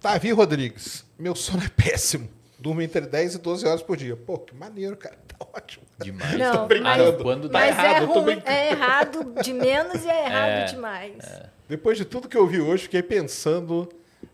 Davi 0.00 0.30
Rodrigues. 0.30 1.04
Meu 1.18 1.34
sono 1.34 1.64
é 1.64 1.68
péssimo. 1.70 2.28
Durmo 2.64 2.80
entre 2.80 3.02
10 3.02 3.34
e 3.34 3.38
12 3.40 3.66
horas 3.66 3.82
por 3.82 3.94
dia. 3.94 4.16
Pô, 4.16 4.38
que 4.38 4.54
maneiro, 4.54 4.96
cara. 4.96 5.18
Tá 5.28 5.36
ótimo. 5.54 5.84
Demais. 6.02 6.38
Não, 6.38 6.52
Tô 6.52 6.66
brincando. 6.66 7.08
Ah, 7.10 7.22
quando 7.22 7.46
dá 7.46 7.58
Mas 7.58 7.68
errado, 7.78 7.94
é, 7.94 8.02
eu 8.02 8.08
tô 8.08 8.20
ruim, 8.20 8.42
é 8.46 8.70
errado 8.70 9.34
de 9.42 9.52
menos 9.52 10.02
e 10.02 10.08
é 10.08 10.24
errado 10.24 10.48
É, 10.48 10.64
demais. 10.64 11.42
Depois 11.68 11.98
de 11.98 12.06
tudo 12.06 12.26
que 12.26 12.34
eu 12.38 12.46
vi 12.46 12.62
hoje, 12.62 12.84
fiquei 12.84 13.02
pensando 13.02 13.86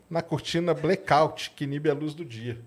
na 0.09 0.21
cortina 0.21 0.73
blackout 0.73 1.51
que 1.51 1.65
inibe 1.65 1.89
a 1.89 1.93
luz 1.93 2.13
do 2.13 2.23
dia. 2.23 2.57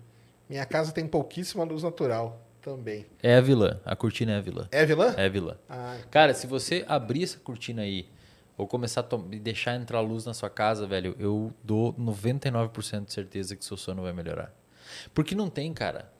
Minha 0.47 0.67
casa 0.67 0.91
tem 0.91 1.07
pouquíssima 1.07 1.63
luz 1.63 1.81
natural 1.81 2.39
também. 2.61 3.07
É 3.23 3.35
a 3.35 3.41
vilã. 3.41 3.79
A 3.83 3.95
cortina 3.95 4.33
é 4.33 4.37
a 4.37 4.41
vilã. 4.41 4.67
É 4.71 4.85
vilã? 4.85 5.15
É 5.17 5.25
a 5.25 5.29
vilã. 5.29 5.57
Ah, 5.67 5.97
Cara, 6.11 6.35
se 6.35 6.45
você 6.45 6.85
abrir 6.87 7.23
essa 7.23 7.39
cortina 7.39 7.81
aí 7.81 8.07
ou 8.55 8.67
começar 8.67 9.01
a 9.01 9.17
deixar 9.39 9.75
entrar 9.77 9.99
luz 10.01 10.25
na 10.25 10.33
sua 10.35 10.49
casa, 10.51 10.85
velho, 10.85 11.15
eu 11.17 11.51
dou 11.63 11.91
99% 11.95 13.05
de 13.05 13.13
certeza 13.13 13.55
que 13.55 13.65
seu 13.65 13.75
sono 13.75 14.03
vai 14.03 14.13
melhorar. 14.13 14.53
Porque 15.13 15.33
não 15.35 15.49
tem, 15.49 15.73
cara. 15.73 16.11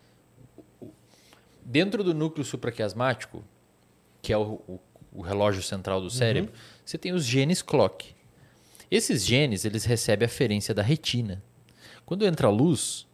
Dentro 1.64 2.04
do 2.04 2.14
núcleo 2.14 2.46
supraquiasmático, 2.46 3.44
que 4.22 4.32
é 4.32 4.38
o, 4.38 4.62
o- 4.68 4.80
o 5.12 5.22
relógio 5.22 5.64
central 5.64 6.02
do 6.02 6.10
cérebro, 6.10 6.52
você 6.84 6.98
tem 6.98 7.14
os 7.14 7.26
genes 7.26 7.62
clock. 7.62 8.14
Esses 8.92 9.26
genes, 9.26 9.64
eles 9.66 9.86
recebem 9.86 10.26
aferência 10.26 10.74
da 10.74 10.82
retina. 10.84 11.42
Quando 12.06 12.26
entra 12.26 12.48
a 12.48 12.52
luz, 12.52 13.08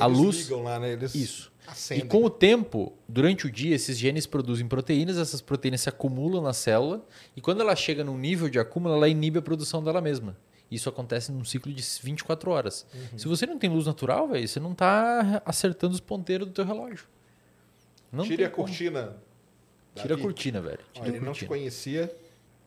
a 0.00 0.06
eles 0.06 0.18
luz 0.18 0.36
ligam 0.38 0.62
lá, 0.62 0.80
né? 0.80 0.92
Eles 0.92 1.14
Isso. 1.14 1.52
acendem. 1.66 2.04
e 2.06 2.08
com 2.08 2.24
o 2.24 2.30
tempo, 2.30 2.94
durante 3.06 3.46
o 3.46 3.50
dia, 3.50 3.74
esses 3.76 3.96
genes 3.98 4.26
produzem 4.26 4.66
proteínas, 4.66 5.18
essas 5.18 5.40
proteínas 5.40 5.82
se 5.82 5.88
acumulam 5.88 6.42
na 6.42 6.52
célula, 6.54 7.06
e 7.36 7.40
quando 7.40 7.60
ela 7.60 7.76
chega 7.76 8.02
num 8.02 8.18
nível 8.18 8.48
de 8.48 8.58
acúmulo, 8.58 8.94
ela 8.94 9.08
inibe 9.08 9.38
a 9.38 9.42
produção 9.42 9.84
dela 9.84 10.00
mesma. 10.00 10.36
Isso 10.70 10.88
acontece 10.88 11.30
num 11.30 11.44
ciclo 11.44 11.72
de 11.72 11.82
24 12.02 12.50
horas. 12.50 12.86
Uhum. 12.94 13.18
Se 13.18 13.28
você 13.28 13.46
não 13.46 13.58
tem 13.58 13.70
luz 13.70 13.86
natural, 13.86 14.26
velho, 14.28 14.46
você 14.48 14.58
não 14.58 14.72
está 14.72 15.42
acertando 15.44 15.94
os 15.94 16.00
ponteiros 16.00 16.46
do 16.48 16.52
teu 16.52 16.64
relógio. 16.64 17.06
Não 18.10 18.24
Tire 18.24 18.44
a 18.44 18.50
como. 18.50 18.66
cortina. 18.66 19.16
Tira 19.94 20.14
a 20.14 20.18
cortina, 20.18 20.60
velho. 20.60 20.80
Ele 20.96 21.08
a 21.18 21.20
não 21.20 21.32
te 21.32 21.46
cortina. 21.46 21.48
conhecia. 21.48 22.16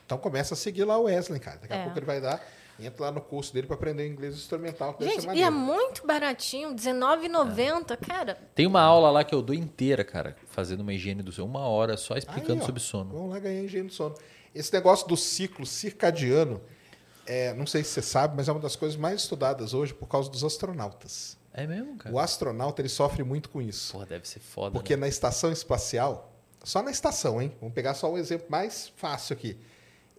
Então 0.05 0.17
começa 0.17 0.53
a 0.53 0.57
seguir 0.57 0.85
lá 0.85 0.97
o 0.97 1.03
Wesley, 1.03 1.39
cara. 1.39 1.57
Daqui 1.57 1.73
a 1.73 1.77
É. 1.77 1.83
pouco 1.83 1.99
ele 1.99 2.05
vai 2.05 2.21
dar. 2.21 2.41
Entra 2.79 3.05
lá 3.05 3.11
no 3.11 3.19
curso 3.21 3.51
dele 3.53 3.65
para 3.65 3.75
aprender 3.75 4.07
inglês 4.07 4.35
instrumental. 4.35 4.95
Gente, 5.01 5.27
e 5.35 5.41
é 5.41 5.49
muito 5.49 6.05
baratinho, 6.05 6.69
R$19,90, 6.69 7.97
cara. 7.97 8.35
Tem 8.53 8.67
uma 8.67 8.81
aula 8.81 9.09
lá 9.09 9.23
que 9.23 9.33
eu 9.33 9.41
dou 9.41 9.55
inteira, 9.55 10.03
cara, 10.05 10.35
fazendo 10.47 10.81
uma 10.81 10.93
higiene 10.93 11.23
do 11.23 11.31
sono. 11.31 11.47
Uma 11.49 11.67
hora 11.67 11.97
só 11.97 12.15
explicando 12.15 12.53
Aí, 12.53 12.59
ó, 12.61 12.65
sobre 12.65 12.79
sono. 12.79 13.11
Vamos 13.13 13.31
lá 13.31 13.39
ganhar 13.39 13.63
higiene 13.63 13.87
do 13.87 13.93
sono. 13.93 14.15
Esse 14.53 14.71
negócio 14.73 15.07
do 15.07 15.17
ciclo 15.17 15.65
circadiano, 15.65 16.61
é, 17.27 17.53
não 17.53 17.67
sei 17.67 17.83
se 17.83 17.91
você 17.91 18.01
sabe, 18.01 18.35
mas 18.35 18.47
é 18.47 18.51
uma 18.51 18.59
das 18.61 18.75
coisas 18.75 18.97
mais 18.97 19.21
estudadas 19.21 19.73
hoje 19.73 19.93
por 19.93 20.07
causa 20.07 20.29
dos 20.29 20.43
astronautas. 20.43 21.37
É 21.53 21.65
mesmo, 21.67 21.97
cara? 21.97 22.13
O 22.13 22.19
astronauta 22.19 22.81
ele 22.81 22.89
sofre 22.89 23.23
muito 23.23 23.49
com 23.49 23.61
isso. 23.61 23.91
Porra, 23.93 24.05
deve 24.05 24.27
ser 24.27 24.39
foda. 24.39 24.71
Porque 24.71 24.95
né? 24.95 25.01
na 25.01 25.07
estação 25.07 25.51
espacial, 25.51 26.33
só 26.63 26.81
na 26.81 26.91
estação, 26.91 27.41
hein? 27.41 27.51
Vamos 27.59 27.73
pegar 27.75 27.93
só 27.93 28.11
um 28.11 28.17
exemplo 28.17 28.47
mais 28.49 28.89
fácil 28.95 29.33
aqui. 29.33 29.57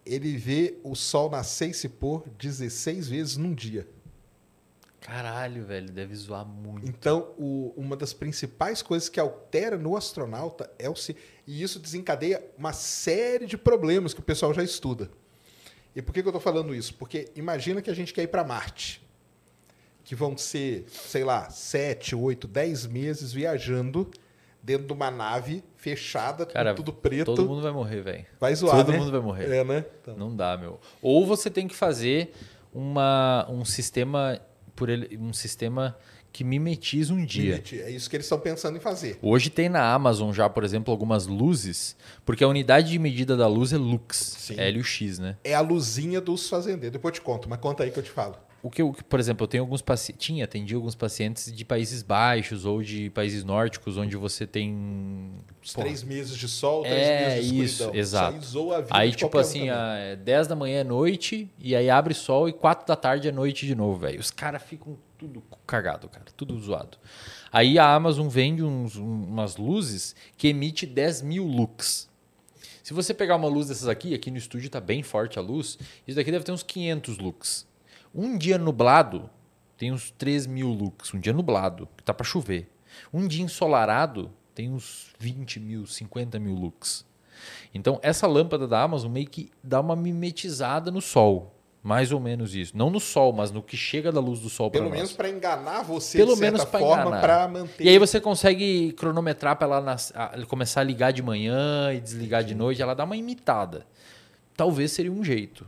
Ele 0.05 0.37
vê 0.37 0.78
o 0.83 0.95
sol 0.95 1.31
nascer 1.31 1.70
e 1.70 1.75
se 1.75 1.89
pôr 1.89 2.25
16 2.39 3.09
vezes 3.09 3.37
num 3.37 3.55
dia. 3.55 3.87
Caralho, 5.01 5.65
velho, 5.65 5.91
deve 5.93 6.15
zoar 6.17 6.45
muito. 6.45 6.89
Então, 6.89 7.33
o- 7.39 7.73
uma 7.77 7.97
das 7.97 8.12
principais 8.12 8.83
coisas 8.83 9.09
que 9.09 9.20
altera 9.20 9.78
no 9.78 9.97
astronauta 9.97 10.70
é 10.78 10.91
o 10.91 10.97
ci- 10.97 11.17
e 11.47 11.62
isso 11.62 11.78
desencadeia 11.78 12.45
uma 12.59 12.73
série 12.73 13.47
de 13.47 13.57
problemas 13.57 14.12
que 14.12 14.20
o 14.20 14.25
pessoal 14.25 14.53
já 14.53 14.62
estuda. 14.62 15.09
E 15.99 16.02
por 16.02 16.15
que, 16.15 16.23
que 16.23 16.28
eu 16.28 16.31
estou 16.31 16.41
falando 16.41 16.73
isso? 16.73 16.94
Porque 16.94 17.28
imagina 17.35 17.83
que 17.83 17.91
a 17.91 17.94
gente 17.94 18.15
quer 18.15 18.23
ir 18.23 18.28
para 18.28 18.44
Marte, 18.44 19.02
que 20.05 20.15
vão 20.15 20.39
ser, 20.39 20.85
sei 20.89 21.25
lá, 21.25 21.51
7, 21.51 22.15
8, 22.15 22.47
10 22.47 22.86
meses 22.86 23.33
viajando 23.33 24.09
dentro 24.62 24.86
de 24.86 24.93
uma 24.93 25.10
nave 25.10 25.65
fechada, 25.75 26.47
com 26.47 26.52
Cara, 26.52 26.73
tudo 26.73 26.93
preto. 26.93 27.35
Todo 27.35 27.49
mundo 27.49 27.62
vai 27.62 27.73
morrer, 27.73 28.01
velho. 28.02 28.27
Vai 28.39 28.55
zoar, 28.55 28.77
Todo 28.77 28.93
né? 28.93 28.99
mundo 28.99 29.10
vai 29.10 29.20
morrer. 29.20 29.51
É, 29.52 29.65
né? 29.65 29.85
Então, 30.01 30.17
Não 30.17 30.36
dá, 30.36 30.57
meu. 30.57 30.78
Ou 31.02 31.27
você 31.27 31.51
tem 31.51 31.67
que 31.67 31.75
fazer 31.75 32.33
uma, 32.73 33.44
um 33.51 33.65
sistema 33.65 34.41
por 34.77 34.89
ele, 34.89 35.18
um 35.18 35.33
sistema 35.33 35.99
que 36.32 36.44
mimetiza 36.44 37.12
um 37.12 37.24
dia. 37.24 37.52
limite. 37.52 37.81
É 37.81 37.90
isso 37.90 38.08
que 38.08 38.16
eles 38.16 38.26
estão 38.26 38.39
pensando 38.39 38.76
em 38.76 38.81
fazer. 38.81 39.18
Hoje 39.23 39.50
tem 39.50 39.68
na 39.68 39.92
Amazon 39.92 40.32
já, 40.32 40.48
por 40.48 40.65
exemplo, 40.65 40.92
algumas 40.92 41.26
luzes, 41.26 41.97
porque 42.24 42.44
a 42.44 42.48
unidade 42.48 42.90
de 42.90 42.98
medida 42.98 43.36
da 43.36 43.47
luz 43.47 43.73
é 43.73 43.76
lux, 43.78 44.16
Sim. 44.39 44.55
L 44.58 44.78
e 44.78 44.81
o 44.81 44.84
X, 44.84 45.18
né? 45.18 45.36
É 45.44 45.55
a 45.55 45.60
luzinha 45.60 46.20
dos 46.20 46.48
fazendeiros. 46.48 46.92
Depois 46.92 47.12
eu 47.12 47.20
te 47.20 47.24
conto, 47.24 47.48
mas 47.48 47.58
conta 47.58 47.84
aí 47.84 47.90
que 47.90 47.98
eu 47.98 48.02
te 48.02 48.10
falo. 48.10 48.36
O 48.61 48.69
que, 48.70 48.83
eu, 48.83 48.93
por 49.09 49.20
exemplo, 49.20 49.45
eu 49.45 49.49
tenho 49.49 49.62
alguns 49.62 49.81
pacientes, 49.81 50.25
tinha, 50.27 50.45
atendi 50.45 50.75
alguns 50.75 50.97
pacientes 50.97 51.53
de 51.55 51.65
países 51.65 52.03
baixos 52.03 52.65
ou 52.65 52.83
de 52.83 53.09
países 53.11 53.45
nórdicos, 53.45 53.97
onde 53.97 54.17
você 54.17 54.49
tem 54.49 55.31
Porra. 55.73 55.85
três 55.87 56.03
meses 56.03 56.37
de 56.37 56.49
sol, 56.49 56.83
três 56.83 57.07
É, 57.07 57.28
meses 57.37 57.49
de 57.51 57.55
isso, 57.65 57.75
escuridão. 57.85 58.01
exato. 58.01 58.87
aí 58.91 59.11
a 59.11 59.12
tipo 59.12 59.39
assim, 59.39 59.59
também. 59.61 59.70
ah, 59.70 59.95
é 59.97 60.17
10 60.17 60.49
da 60.49 60.57
manhã 60.57 60.81
é 60.81 60.85
noite, 60.85 61.49
e 61.57 61.77
aí 61.77 61.89
abre 61.89 62.12
sol 62.15 62.49
e 62.49 62.53
4 62.53 62.85
da 62.85 62.97
tarde 62.97 63.28
é 63.28 63.33
noite 63.33 63.65
de 63.65 63.77
novo, 63.77 64.01
velho. 64.01 64.19
Os 64.19 64.33
caras 64.33 64.61
ficam 64.61 64.99
tudo 65.17 65.41
cagado, 65.65 66.09
cara, 66.09 66.25
tudo 66.37 66.59
zoado. 66.59 66.99
Aí 67.53 67.78
a 67.78 67.95
Amazon 67.95 68.27
vende 68.27 68.65
uns- 68.65 68.97
um- 68.97 69.23
umas 69.25 69.57
luzes 69.57 70.17
que 70.37 70.49
emite 70.49 70.85
10 70.85 71.23
mil 71.23 71.45
lux. 71.45 72.09
Se 72.83 72.93
você 72.93 73.15
pegar 73.15 73.37
uma 73.37 73.49
luz 73.49 73.69
dessas 73.69 73.87
aqui, 73.87 74.15
aqui 74.15 74.31
no 74.33 74.37
estúdio 74.39 74.69
tá 74.69 74.81
bem 74.81 75.03
forte 75.05 75.39
a 75.39 75.43
luz, 75.43 75.78
isso 76.09 76.17
daqui 76.17 76.33
deve 76.33 76.45
ter 76.45 76.51
uns 76.53 76.62
500 76.65 77.19
lux. 77.19 77.68
Um 78.15 78.37
dia 78.37 78.59
nublado 78.59 79.28
tem 79.77 79.93
uns 79.93 80.11
3 80.12 80.47
mil 80.47 80.69
lux. 80.69 81.12
Um 81.15 81.20
dia 81.20 81.33
nublado, 81.33 81.89
que 81.97 82.03
tá 82.03 82.12
para 82.12 82.25
chover. 82.27 82.69
Um 83.12 83.27
dia 83.28 83.45
ensolarado 83.45 84.31
tem 84.55 84.70
uns 84.70 85.12
20 85.19 85.61
mil, 85.61 85.87
50 85.87 86.39
mil 86.39 86.55
lux. 86.55 87.07
Então, 87.73 88.01
essa 88.03 88.27
lâmpada 88.27 88.67
da 88.67 88.83
Amazon 88.83 89.12
meio 89.12 89.28
que 89.28 89.51
dá 89.62 89.81
uma 89.81 89.95
mimetizada 89.95 90.91
no 90.91 91.01
sol. 91.01 91.55
Mais 91.81 92.11
ou 92.11 92.19
menos 92.19 92.57
isso. 92.57 92.77
Não 92.77 92.91
no 92.91 92.99
sol, 92.99 93.33
mas 93.33 93.53
no 93.53 93.62
que 93.62 93.77
chega 93.77 94.11
da 94.11 94.19
luz 94.20 94.41
do 94.41 94.49
sol 94.51 94.69
para 94.69 94.81
Pelo 94.81 94.91
menos 94.91 95.12
para 95.12 95.31
enganar 95.31 95.83
você 95.85 96.19
Pelo 96.19 96.33
de 96.33 96.39
certa 96.41 96.53
menos 96.53 96.65
pra 96.69 96.81
forma 96.81 97.03
enganar. 97.03 97.20
para 97.20 97.49
manter. 97.49 97.85
E 97.85 97.89
aí 97.89 97.99
você 97.99 98.20
consegue 98.20 98.93
cronometrar 98.95 99.55
para 99.55 99.67
ela 99.69 99.81
nas- 99.81 100.12
começar 100.49 100.81
a 100.81 100.85
ligar 100.85 101.12
de 101.12 101.23
manhã 101.23 101.93
e 101.95 102.01
desligar 102.01 102.43
de 102.43 102.53
noite. 102.55 102.83
Ela 102.83 102.95
dá 102.95 103.05
uma 103.05 103.17
imitada. 103.17 103.87
Talvez 104.57 104.91
seria 104.91 105.12
um 105.12 105.23
jeito. 105.23 105.65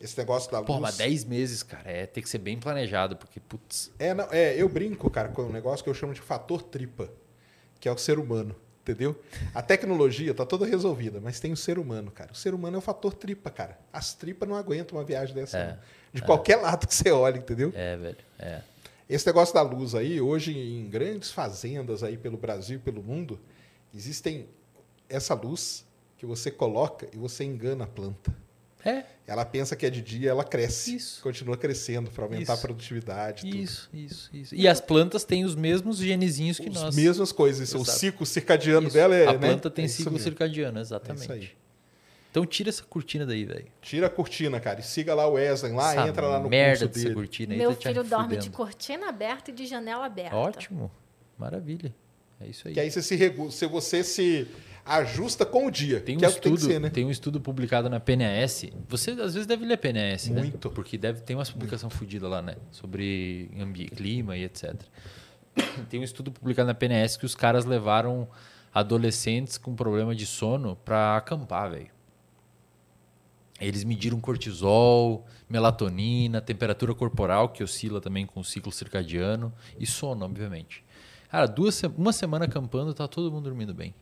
Esse 0.00 0.16
negócio 0.16 0.50
da 0.50 0.58
luz. 0.58 0.66
Pô, 0.66 0.78
mas 0.78 0.96
10 0.96 1.24
meses, 1.24 1.62
cara, 1.62 1.90
é 1.90 2.06
ter 2.06 2.22
que 2.22 2.28
ser 2.28 2.38
bem 2.38 2.58
planejado, 2.58 3.16
porque, 3.16 3.40
putz. 3.40 3.90
É, 3.98 4.14
não, 4.14 4.28
é, 4.30 4.54
eu 4.54 4.68
brinco, 4.68 5.10
cara, 5.10 5.28
com 5.28 5.42
um 5.42 5.52
negócio 5.52 5.82
que 5.82 5.90
eu 5.90 5.94
chamo 5.94 6.14
de 6.14 6.20
fator 6.20 6.62
tripa, 6.62 7.10
que 7.80 7.88
é 7.88 7.92
o 7.92 7.98
ser 7.98 8.18
humano, 8.18 8.54
entendeu? 8.82 9.20
A 9.52 9.60
tecnologia 9.60 10.32
tá 10.32 10.46
toda 10.46 10.64
resolvida, 10.64 11.20
mas 11.20 11.40
tem 11.40 11.52
o 11.52 11.56
ser 11.56 11.78
humano, 11.78 12.12
cara. 12.12 12.30
O 12.32 12.36
ser 12.36 12.54
humano 12.54 12.76
é 12.76 12.78
o 12.78 12.82
fator 12.82 13.12
tripa, 13.12 13.50
cara. 13.50 13.76
As 13.92 14.14
tripas 14.14 14.48
não 14.48 14.54
aguentam 14.54 14.96
uma 14.96 15.04
viagem 15.04 15.34
dessa, 15.34 15.58
É, 15.58 15.78
de 16.12 16.22
qualquer 16.22 16.56
lado 16.56 16.86
que 16.86 16.94
você 16.94 17.10
olhe, 17.10 17.38
entendeu? 17.38 17.72
É, 17.74 17.96
velho. 17.96 18.18
É. 18.38 18.60
Esse 19.10 19.26
negócio 19.26 19.54
da 19.54 19.62
luz 19.62 19.94
aí, 19.94 20.20
hoje 20.20 20.56
em 20.56 20.88
grandes 20.88 21.30
fazendas 21.30 22.02
aí 22.02 22.16
pelo 22.16 22.36
Brasil 22.36 22.76
e 22.76 22.80
pelo 22.80 23.02
mundo, 23.02 23.40
existem 23.92 24.46
essa 25.08 25.34
luz 25.34 25.84
que 26.18 26.26
você 26.26 26.50
coloca 26.50 27.08
e 27.12 27.16
você 27.16 27.42
engana 27.42 27.84
a 27.84 27.86
planta. 27.86 28.36
É, 28.84 29.02
Ela 29.26 29.44
pensa 29.44 29.74
que 29.74 29.84
é 29.84 29.90
de 29.90 30.00
dia, 30.00 30.30
ela 30.30 30.44
cresce, 30.44 30.94
Isso. 30.96 31.20
continua 31.20 31.56
crescendo 31.56 32.10
para 32.10 32.24
aumentar 32.24 32.42
Isso. 32.42 32.52
a 32.52 32.56
produtividade. 32.56 33.42
tudo. 33.42 33.56
isso, 33.56 33.90
isso, 33.92 34.30
isso. 34.32 34.54
E 34.54 34.66
as 34.68 34.80
plantas 34.80 35.24
têm 35.24 35.44
os 35.44 35.54
mesmos 35.56 35.98
genezinhos 35.98 36.58
que 36.58 36.68
As 36.68 36.74
nós. 36.74 36.96
mesmas 36.96 37.32
coisas. 37.32 37.72
O 37.74 37.78
Exato. 37.82 37.98
ciclo 37.98 38.24
circadiano 38.24 38.86
Isso. 38.86 38.94
dela 38.96 39.14
é. 39.14 39.26
A 39.26 39.32
né? 39.32 39.38
planta 39.38 39.68
tem 39.68 39.82
É 39.82 39.86
isso 39.86 39.96
ciclo 39.96 40.12
mesmo. 40.12 40.24
circadiano, 40.24 40.78
É 40.78 40.82
isso 40.82 40.94
exatamente. 40.94 41.30
aí. 41.32 41.50
Então 42.30 42.46
tira 42.46 42.68
essa 42.68 42.84
cortina 42.84 43.26
daí, 43.26 43.44
velho. 43.44 43.66
Tira 43.82 44.06
a 44.06 44.10
cortina, 44.10 44.60
cara. 44.60 44.80
E 44.80 44.82
siga 44.82 45.14
lá 45.14 45.26
o 45.26 45.32
Wesley 45.32 45.72
lá, 45.72 45.92
Essa 45.92 46.08
entra 46.08 46.26
lá 46.28 46.38
no 46.40 46.48
merda 46.48 46.80
curso 46.86 46.88
dessa 46.94 47.04
dele. 47.04 47.14
cortina 47.14 47.52
aí 47.54 47.58
Meu 47.58 47.74
tá 47.74 47.88
filho 47.88 48.04
dorme 48.04 48.28
de 48.28 48.34
fudendo. 48.44 48.56
cortina 48.56 49.08
aberta 49.08 49.50
e 49.50 49.54
de 49.54 49.66
janela 49.66 50.06
aberta. 50.06 50.36
Ótimo. 50.36 50.90
Maravilha. 51.36 51.92
É 52.40 52.46
isso 52.46 52.68
aí. 52.68 52.74
Que 52.74 52.80
aí 52.80 52.90
você 52.90 53.02
se 53.02 53.16
regu... 53.16 53.50
se 53.50 53.66
você 53.66 54.04
se 54.04 54.46
ajusta 54.88 55.44
com 55.44 55.66
o 55.66 55.70
dia. 55.70 56.00
Tem 56.00 56.16
um, 56.16 56.18
é 56.18 56.22
tem 56.22 56.28
estudo, 56.30 56.56
que 56.56 56.62
ser, 56.62 56.80
né? 56.80 56.90
tem 56.90 57.04
um 57.04 57.10
estudo 57.10 57.40
publicado 57.40 57.88
na 57.88 58.00
PNAS. 58.00 58.64
Você 58.88 59.10
às 59.12 59.34
vezes 59.34 59.46
deve 59.46 59.64
ler 59.64 59.76
PNAS, 59.76 60.28
né? 60.28 60.40
Muito. 60.40 60.70
Porque 60.70 60.96
deve 60.96 61.20
ter 61.20 61.34
umas 61.34 61.50
publicação 61.50 61.90
fodida 61.90 62.28
lá, 62.28 62.40
né? 62.40 62.56
Sobre 62.70 63.50
clima 63.94 64.36
e 64.36 64.44
etc. 64.44 64.74
Tem 65.90 66.00
um 66.00 66.04
estudo 66.04 66.32
publicado 66.32 66.66
na 66.66 66.74
PNAS 66.74 67.16
que 67.16 67.26
os 67.26 67.34
caras 67.34 67.64
levaram 67.64 68.28
adolescentes 68.72 69.58
com 69.58 69.74
problema 69.74 70.14
de 70.14 70.26
sono 70.26 70.76
para 70.76 71.16
acampar, 71.16 71.70
velho. 71.70 71.90
Eles 73.60 73.82
mediram 73.82 74.20
cortisol, 74.20 75.26
melatonina, 75.48 76.40
temperatura 76.40 76.94
corporal, 76.94 77.48
que 77.48 77.64
oscila 77.64 78.00
também 78.00 78.24
com 78.24 78.38
o 78.38 78.44
ciclo 78.44 78.70
circadiano, 78.70 79.52
e 79.80 79.86
sono, 79.86 80.24
obviamente. 80.24 80.84
Cara, 81.28 81.46
duas, 81.46 81.82
uma 81.96 82.12
semana 82.12 82.44
acampando, 82.44 82.94
tá 82.94 83.08
todo 83.08 83.32
mundo 83.32 83.44
dormindo 83.44 83.74
bem. 83.74 83.92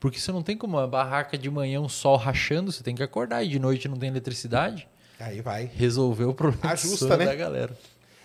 Porque 0.00 0.18
você 0.18 0.32
não 0.32 0.42
tem 0.42 0.56
como 0.56 0.78
uma 0.78 0.88
barraca 0.88 1.36
de 1.36 1.50
manhã, 1.50 1.78
um 1.80 1.88
sol 1.88 2.16
rachando, 2.16 2.72
você 2.72 2.82
tem 2.82 2.94
que 2.94 3.02
acordar 3.02 3.44
e 3.44 3.48
de 3.48 3.58
noite 3.58 3.86
não 3.86 3.98
tem 3.98 4.08
eletricidade. 4.08 4.88
Aí 5.20 5.42
vai. 5.42 5.70
Resolveu 5.74 6.30
o 6.30 6.34
problema 6.34 6.72
Ajusta, 6.72 7.16
né? 7.18 7.26
da 7.26 7.34
galera. 7.34 7.76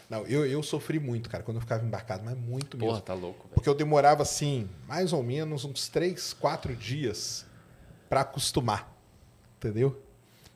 Não, 0.10 0.26
eu, 0.26 0.45
eu 0.45 0.64
sofri 0.64 1.00
muito, 1.00 1.30
cara, 1.30 1.44
quando 1.44 1.58
eu 1.58 1.62
ficava 1.62 1.84
embarcado, 1.84 2.24
mas 2.24 2.38
muito 2.38 2.78
Porra, 2.78 2.94
mesmo. 2.94 3.06
tá 3.06 3.14
louco, 3.14 3.44
velho. 3.44 3.56
Porque 3.56 3.68
eu 3.68 3.76
demorava, 3.76 4.22
assim, 4.22 4.70
mais 4.88 5.12
ou 5.12 5.22
menos 5.22 5.66
uns 5.66 5.90
três, 5.90 6.32
quatro 6.32 6.74
dias 6.76 7.45
para 8.08 8.22
acostumar. 8.22 8.95
Entendeu? 9.58 10.02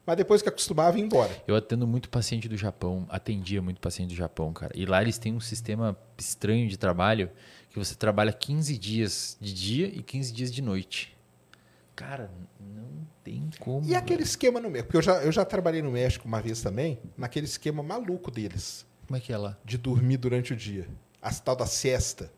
Mas 0.05 0.17
depois 0.17 0.41
que 0.41 0.49
acostumava, 0.49 0.97
ia 0.97 1.03
embora. 1.03 1.35
Eu 1.47 1.55
atendo 1.55 1.85
muito 1.85 2.09
paciente 2.09 2.47
do 2.47 2.55
Japão, 2.55 3.05
atendia 3.09 3.61
muito 3.61 3.81
paciente 3.81 4.09
do 4.09 4.15
Japão, 4.15 4.53
cara. 4.53 4.71
E 4.75 4.85
lá 4.85 5.01
eles 5.01 5.17
têm 5.17 5.33
um 5.33 5.39
sistema 5.39 5.97
estranho 6.17 6.67
de 6.67 6.77
trabalho 6.77 7.29
que 7.69 7.77
você 7.77 7.95
trabalha 7.95 8.31
15 8.33 8.77
dias 8.77 9.37
de 9.39 9.53
dia 9.53 9.87
e 9.87 10.01
15 10.01 10.31
dias 10.33 10.51
de 10.51 10.61
noite. 10.61 11.15
Cara, 11.95 12.31
não 12.59 13.05
tem 13.23 13.49
como. 13.59 13.85
E 13.87 13.95
aquele 13.95 14.17
velho. 14.19 14.23
esquema 14.27 14.59
no 14.59 14.69
México? 14.69 14.87
Porque 14.87 14.97
eu 14.97 15.01
já, 15.01 15.21
eu 15.23 15.31
já 15.31 15.43
trabalhei 15.45 15.81
no 15.81 15.91
México 15.91 16.27
uma 16.27 16.41
vez 16.41 16.61
também, 16.61 16.99
naquele 17.17 17.45
esquema 17.45 17.83
maluco 17.83 18.31
deles, 18.31 18.85
Como 19.05 19.17
é 19.17 19.19
que 19.19 19.33
é 19.33 19.37
lá? 19.37 19.57
de 19.65 19.77
dormir 19.77 20.17
durante 20.17 20.53
o 20.53 20.55
dia. 20.55 20.87
A 21.21 21.31
tal 21.33 21.55
da 21.55 21.65
siesta. 21.65 22.31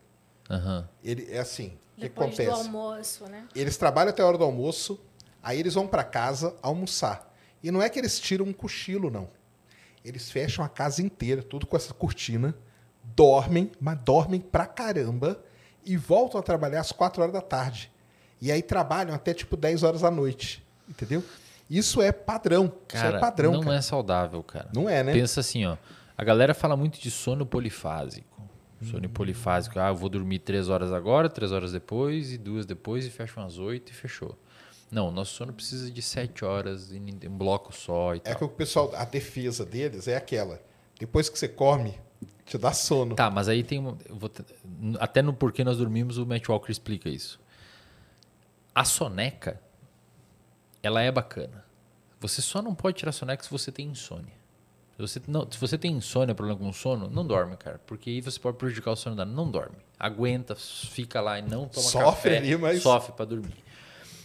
Aham. 0.50 0.88
Ele 1.02 1.26
é 1.30 1.38
assim. 1.38 1.68
O 1.96 2.00
que 2.00 2.08
Depois 2.08 2.30
do 2.36 2.42
acontece? 2.42 2.66
almoço, 2.66 3.26
né? 3.26 3.46
Eles 3.54 3.76
trabalham 3.76 4.10
até 4.10 4.22
a 4.22 4.26
hora 4.26 4.36
do 4.36 4.44
almoço, 4.44 5.00
aí 5.42 5.60
eles 5.60 5.74
vão 5.74 5.86
para 5.86 6.02
casa 6.02 6.56
almoçar. 6.60 7.32
E 7.62 7.70
não 7.70 7.80
é 7.80 7.88
que 7.88 7.98
eles 7.98 8.18
tiram 8.18 8.44
um 8.46 8.52
cochilo, 8.52 9.08
não. 9.10 9.30
Eles 10.04 10.28
fecham 10.30 10.64
a 10.64 10.68
casa 10.68 11.00
inteira, 11.00 11.40
tudo 11.42 11.64
com 11.64 11.76
essa 11.76 11.94
cortina, 11.94 12.56
dormem, 13.04 13.70
mas 13.80 13.98
dormem 14.00 14.40
pra 14.40 14.66
caramba 14.66 15.42
e 15.84 15.96
voltam 15.96 16.38
a 16.40 16.42
trabalhar 16.42 16.80
às 16.80 16.92
4 16.92 17.22
horas 17.22 17.32
da 17.34 17.40
tarde. 17.40 17.90
E 18.40 18.50
aí 18.50 18.62
trabalham 18.62 19.14
até 19.14 19.32
tipo 19.34 19.56
10 19.56 19.82
horas 19.82 20.00
da 20.00 20.10
noite. 20.10 20.64
Entendeu? 20.88 21.22
Isso 21.70 22.02
é 22.02 22.12
padrão. 22.12 22.72
Cara, 22.88 23.08
Isso 23.08 23.16
é 23.16 23.20
padrão. 23.20 23.52
não 23.52 23.60
cara. 23.62 23.76
é 23.76 23.80
saudável, 23.80 24.42
cara. 24.42 24.68
Não 24.74 24.88
é, 24.88 25.02
né? 25.02 25.12
Pensa 25.12 25.40
assim, 25.40 25.64
ó. 25.64 25.76
A 26.16 26.24
galera 26.24 26.52
fala 26.54 26.76
muito 26.76 27.00
de 27.00 27.10
sono 27.10 27.46
polifásico. 27.46 28.42
Sono 28.82 29.06
Uhum. 29.06 29.12
polifásico. 29.12 29.78
Ah, 29.78 29.88
eu 29.88 29.94
vou 29.96 30.08
dormir 30.08 30.40
três 30.40 30.68
horas 30.68 30.92
agora, 30.92 31.28
três 31.30 31.52
horas 31.52 31.72
depois, 31.72 32.32
e 32.32 32.36
duas 32.38 32.66
depois, 32.66 33.06
e 33.06 33.10
fecho 33.10 33.38
umas 33.40 33.58
oito 33.58 33.90
e 33.90 33.94
fechou. 33.94 34.36
Não, 34.90 35.10
nosso 35.10 35.34
sono 35.34 35.52
precisa 35.52 35.90
de 35.90 36.02
sete 36.02 36.44
horas 36.44 36.92
em 36.92 37.00
um 37.26 37.38
bloco 37.38 37.74
só 37.74 38.14
e 38.14 38.18
É 38.18 38.20
tal. 38.20 38.34
que 38.36 38.44
o 38.44 38.48
pessoal, 38.48 38.92
a 38.94 39.04
defesa 39.04 39.64
deles 39.64 40.06
é 40.08 40.16
aquela. 40.16 40.60
Depois 40.98 41.28
que 41.30 41.38
você 41.38 41.48
come, 41.48 41.94
te 42.52 42.58
dá 42.58 42.72
sono. 42.72 43.14
Tá, 43.14 43.30
mas 43.30 43.48
aí 43.48 43.62
tem 43.62 43.78
uma. 43.78 43.96
te- 44.28 44.44
até 45.00 45.22
no 45.22 45.32
Porquê 45.32 45.64
Nós 45.64 45.78
Dormimos, 45.78 46.18
o 46.18 46.26
Matt 46.26 46.48
Walker 46.48 46.70
explica 46.70 47.08
isso. 47.08 47.40
A 48.74 48.84
soneca, 48.84 49.60
ela 50.82 51.02
é 51.02 51.10
bacana. 51.10 51.64
Você 52.20 52.40
só 52.40 52.62
não 52.62 52.74
pode 52.74 52.96
tirar 52.98 53.12
soneca 53.12 53.42
se 53.42 53.50
você 53.50 53.70
tem 53.72 53.88
insônia. 53.88 54.32
Se 54.96 55.00
você, 55.00 55.22
não, 55.26 55.50
se 55.50 55.58
você 55.58 55.76
tem 55.76 55.92
insônia, 55.92 56.34
problema 56.34 56.58
com 56.58 56.72
sono, 56.72 57.08
não 57.10 57.26
dorme, 57.26 57.56
cara. 57.56 57.80
Porque 57.86 58.10
aí 58.10 58.20
você 58.20 58.38
pode 58.38 58.56
prejudicar 58.58 58.92
o 58.92 58.96
sono 58.96 59.16
da 59.16 59.24
Não 59.24 59.50
dorme. 59.50 59.76
Aguenta, 59.98 60.54
fica 60.54 61.20
lá 61.20 61.38
e 61.38 61.42
não 61.42 61.66
toma 61.66 61.86
Sofre 61.88 62.04
café. 62.30 62.36
ali, 62.38 62.56
mas- 62.56 62.82
Sofre 62.82 63.12
para 63.12 63.24
dormir. 63.24 63.56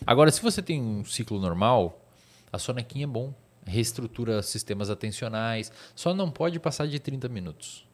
Agora, 0.06 0.30
se 0.30 0.42
você 0.42 0.62
tem 0.62 0.82
um 0.82 1.04
ciclo 1.06 1.40
normal, 1.40 2.06
a 2.52 2.60
sonequinha 2.60 3.06
é 3.06 3.08
bom. 3.08 3.34
Reestrutura 3.66 4.42
sistemas 4.44 4.90
atencionais. 4.90 5.72
Só 5.96 6.14
não 6.14 6.30
pode 6.30 6.60
passar 6.60 6.88
de 6.88 7.00
30 7.00 7.28
minutos. 7.28 7.87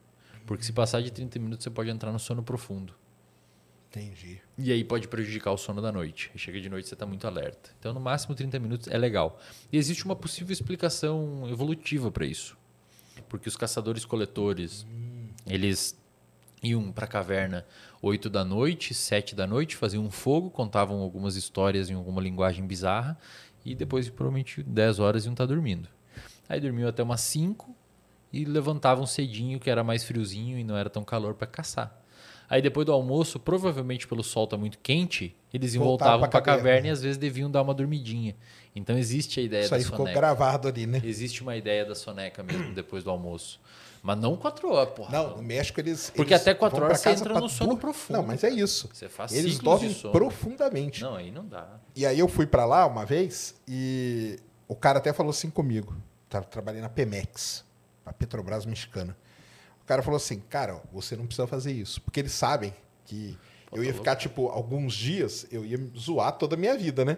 Porque 0.45 0.63
se 0.63 0.73
passar 0.73 1.01
de 1.01 1.11
30 1.11 1.39
minutos, 1.39 1.63
você 1.63 1.69
pode 1.69 1.89
entrar 1.89 2.11
no 2.11 2.19
sono 2.19 2.43
profundo. 2.43 2.93
Entendi. 3.89 4.41
E 4.57 4.71
aí 4.71 4.83
pode 4.83 5.07
prejudicar 5.07 5.51
o 5.51 5.57
sono 5.57 5.79
da 5.81 5.91
noite. 5.91 6.31
Chega 6.35 6.59
de 6.59 6.67
noite 6.67 6.87
você 6.87 6.95
está 6.95 7.05
muito 7.05 7.27
alerta. 7.27 7.69
Então, 7.79 7.93
no 7.93 7.99
máximo 7.99 8.33
30 8.33 8.59
minutos 8.59 8.87
é 8.87 8.97
legal. 8.97 9.39
E 9.71 9.77
existe 9.77 10.03
uma 10.03 10.15
possível 10.15 10.51
explicação 10.51 11.47
evolutiva 11.47 12.11
para 12.11 12.25
isso. 12.25 12.57
Porque 13.29 13.47
os 13.47 13.55
caçadores-coletores, 13.55 14.85
eles 15.45 15.95
iam 16.63 16.91
para 16.91 17.05
a 17.05 17.07
caverna 17.07 17.65
8 18.01 18.29
da 18.31 18.43
noite, 18.43 18.95
7 18.95 19.35
da 19.35 19.45
noite, 19.45 19.75
faziam 19.75 20.03
um 20.03 20.09
fogo, 20.09 20.49
contavam 20.49 20.99
algumas 20.99 21.35
histórias 21.35 21.89
em 21.89 21.93
alguma 21.93 22.21
linguagem 22.21 22.65
bizarra 22.65 23.17
e 23.63 23.75
depois, 23.75 24.09
provavelmente, 24.09 24.63
10 24.63 24.99
horas 24.99 25.25
iam 25.25 25.33
estar 25.33 25.45
dormindo. 25.45 25.87
Aí 26.49 26.59
dormiam 26.59 26.89
até 26.89 27.03
umas 27.03 27.21
5 27.21 27.75
e 28.33 28.43
levantavam 28.43 29.05
cedinho, 29.05 29.59
que 29.59 29.69
era 29.69 29.83
mais 29.83 30.03
friozinho 30.03 30.57
e 30.57 30.63
não 30.63 30.75
era 30.75 30.89
tão 30.89 31.03
calor 31.03 31.35
para 31.35 31.45
caçar. 31.47 32.01
Aí 32.49 32.61
depois 32.61 32.85
do 32.85 32.91
almoço, 32.91 33.39
provavelmente 33.39 34.07
pelo 34.07 34.23
sol 34.23 34.45
tá 34.45 34.57
muito 34.57 34.77
quente, 34.79 35.35
eles 35.53 35.75
Voltava 35.75 35.89
voltavam 36.17 36.19
pra 36.21 36.29
para 36.29 36.39
a 36.39 36.41
caverna. 36.41 36.67
caverna 36.69 36.87
e 36.87 36.91
às 36.91 37.01
vezes 37.01 37.17
deviam 37.17 37.49
dar 37.49 37.61
uma 37.61 37.73
dormidinha. 37.73 38.35
Então 38.75 38.97
existe 38.97 39.39
a 39.39 39.43
ideia 39.43 39.61
Isso 39.61 39.69
da 39.71 39.77
aí 39.77 39.83
ficou 39.83 39.99
soneca. 39.99 40.19
gravado 40.19 40.67
ali, 40.67 40.85
né? 40.85 41.01
Existe 41.03 41.41
uma 41.41 41.55
ideia 41.55 41.85
da 41.85 41.95
soneca 41.95 42.43
mesmo 42.43 42.73
depois 42.73 43.03
do 43.03 43.09
almoço. 43.09 43.59
Mas 44.01 44.17
não 44.17 44.35
quatro 44.35 44.69
horas, 44.69 44.93
porra. 44.93 45.11
Não, 45.17 45.37
no 45.37 45.41
México 45.41 45.79
eles. 45.79 46.09
Porque 46.13 46.33
eles 46.33 46.41
até 46.41 46.53
quatro 46.53 46.83
horas 46.83 46.99
você 46.99 47.11
entra 47.11 47.39
no 47.39 47.47
sono 47.47 47.77
profundo. 47.77 48.17
Não, 48.17 48.23
mas 48.23 48.43
é 48.43 48.49
isso. 48.49 48.89
Você 48.91 49.07
faz 49.07 49.31
Eles 49.31 49.57
dormem 49.59 49.93
profundamente. 50.11 51.01
Não, 51.01 51.15
aí 51.15 51.31
não 51.31 51.45
dá. 51.47 51.79
E 51.95 52.05
aí 52.05 52.19
eu 52.19 52.27
fui 52.27 52.45
pra 52.45 52.65
lá 52.65 52.85
uma 52.85 53.05
vez 53.05 53.55
e 53.67 54.37
o 54.67 54.75
cara 54.75 54.97
até 54.99 55.13
falou 55.13 55.29
assim 55.29 55.49
comigo. 55.49 55.95
Tava 56.29 56.45
trabalhando 56.45 56.81
na 56.83 56.89
Pemex, 56.89 57.63
a 58.05 58.13
Petrobras 58.13 58.65
mexicana. 58.65 59.17
O 59.81 59.85
cara 59.85 60.01
falou 60.01 60.17
assim, 60.17 60.39
cara, 60.39 60.81
você 60.91 61.15
não 61.15 61.25
precisa 61.25 61.47
fazer 61.47 61.71
isso. 61.71 62.01
Porque 62.01 62.19
eles 62.19 62.31
sabem 62.31 62.73
que 63.05 63.37
Pô, 63.69 63.77
eu 63.77 63.81
tá 63.81 63.87
ia 63.87 63.93
ficar, 63.93 64.15
tipo, 64.15 64.47
alguns 64.47 64.93
dias, 64.93 65.45
eu 65.51 65.65
ia 65.65 65.77
zoar 65.97 66.31
toda 66.33 66.55
a 66.55 66.57
minha 66.57 66.77
vida, 66.77 67.03
né? 67.03 67.17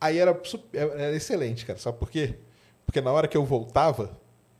Aí 0.00 0.18
era, 0.18 0.38
era 0.72 1.16
excelente, 1.16 1.64
cara. 1.64 1.78
Sabe 1.78 1.98
por 1.98 2.10
quê? 2.10 2.36
Porque 2.84 3.00
na 3.00 3.10
hora 3.10 3.26
que 3.26 3.36
eu 3.36 3.44
voltava 3.44 4.18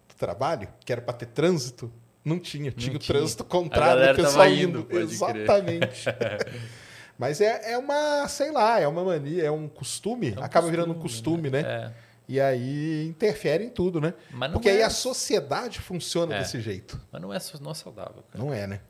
do 0.08 0.14
trabalho, 0.16 0.68
que 0.84 0.92
era 0.92 1.00
para 1.00 1.14
ter 1.14 1.26
trânsito, 1.26 1.92
não 2.24 2.38
tinha. 2.38 2.70
Tinha 2.70 2.96
o 2.96 2.98
tinha. 2.98 3.18
trânsito 3.18 3.44
contrário, 3.44 4.12
o 4.12 4.16
pessoal 4.16 4.48
indo. 4.48 4.80
indo. 4.80 4.98
Exatamente. 4.98 6.04
Mas 7.18 7.40
é, 7.40 7.72
é 7.72 7.78
uma, 7.78 8.28
sei 8.28 8.52
lá, 8.52 8.78
é 8.78 8.86
uma 8.86 9.04
mania, 9.04 9.44
é 9.44 9.50
um 9.50 9.66
costume. 9.66 10.34
É 10.36 10.40
um 10.40 10.44
acaba 10.44 10.70
virando 10.70 10.92
um 10.92 10.98
costume, 10.98 11.50
né? 11.50 11.60
É. 11.60 11.92
E 12.28 12.38
aí 12.38 13.06
interfere 13.08 13.64
em 13.64 13.70
tudo, 13.70 14.00
né? 14.00 14.12
Porque 14.52 14.68
é- 14.68 14.72
aí 14.72 14.82
a 14.82 14.90
sociedade 14.90 15.80
funciona 15.80 16.34
É. 16.34 16.38
desse 16.40 16.60
jeito. 16.60 17.00
Mas 17.10 17.22
não 17.22 17.32
é, 17.32 17.38
não 17.60 17.70
é 17.70 17.74
saudável, 17.74 18.22
cara. 18.30 18.44
Não 18.44 18.52
é, 18.52 18.66
né? 18.66 18.80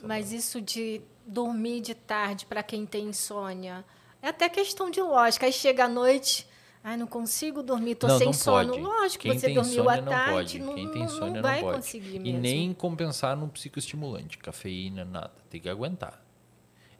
Não 0.00 0.04
é. 0.04 0.08
Mas 0.08 0.30
isso 0.32 0.60
de 0.60 1.00
dormir 1.26 1.80
de 1.80 1.94
tarde 1.94 2.44
para 2.44 2.62
quem 2.62 2.84
tem 2.84 3.06
insônia 3.06 3.82
é 4.20 4.28
até 4.28 4.48
questão 4.48 4.90
de 4.90 5.00
lógica. 5.00 5.46
Aí 5.46 5.52
chega 5.52 5.84
à 5.84 5.88
noite, 5.88 6.46
ai, 6.84 6.98
não 6.98 7.06
consigo 7.06 7.62
dormir, 7.62 7.94
tô 7.94 8.06
Não, 8.08 8.18
sem 8.18 8.26
não 8.26 8.32
sono. 8.34 8.70
pode. 8.72 8.82
Lógico, 8.82 9.22
Quem 9.22 9.38
você 9.38 9.46
tem 9.46 9.54
dormiu 9.54 9.88
à 9.88 9.96
não 9.96 10.04
tarde, 10.04 10.32
pode. 10.32 10.58
não, 10.58 10.74
Quem 10.74 10.88
tem 10.90 11.02
insônia 11.04 11.26
não 11.28 11.34
não 11.36 11.42
vai 11.42 11.60
pode. 11.62 11.76
conseguir 11.76 12.16
E 12.16 12.18
mesmo. 12.18 12.40
nem 12.40 12.74
compensar 12.74 13.34
num 13.36 13.48
psicoestimulante, 13.48 14.36
cafeína, 14.36 15.02
nada. 15.04 15.32
Tem 15.48 15.58
que 15.60 15.68
aguentar. 15.68 16.22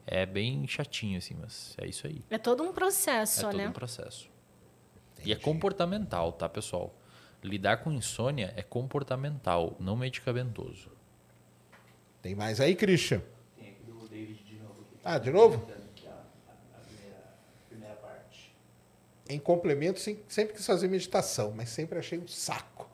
É 0.07 0.25
bem 0.25 0.67
chatinho, 0.67 1.19
assim, 1.19 1.35
mas 1.39 1.75
é 1.77 1.85
isso 1.87 2.07
aí. 2.07 2.21
É 2.31 2.37
todo 2.39 2.63
um 2.63 2.73
processo, 2.73 3.41
É 3.41 3.43
todo 3.43 3.57
né? 3.57 3.69
um 3.69 3.71
processo. 3.71 4.27
E 5.25 5.31
é 5.31 5.35
comportamental, 5.35 6.31
tá, 6.33 6.47
pessoal? 6.49 6.93
Lidar 7.43 7.77
com 7.77 7.91
insônia 7.91 8.53
é 8.55 8.61
comportamental, 8.61 9.75
não 9.79 9.95
medicamentoso. 9.95 10.89
Tem 12.21 12.35
mais 12.35 12.59
aí, 12.61 12.75
Christian? 12.75 13.21
Tem 13.57 13.69
aqui 13.69 13.83
do 13.85 14.07
David 14.07 14.43
de 14.43 14.55
novo. 14.55 14.71
Aqui. 14.81 14.99
Ah, 15.03 15.17
de 15.17 15.31
novo? 15.31 15.65
Em 19.29 19.39
complemento, 19.39 19.99
sim, 19.99 20.19
sempre 20.27 20.53
quis 20.55 20.65
fazer 20.65 20.87
meditação, 20.89 21.53
mas 21.55 21.69
sempre 21.69 21.97
achei 21.97 22.19
um 22.19 22.27
saco. 22.27 22.89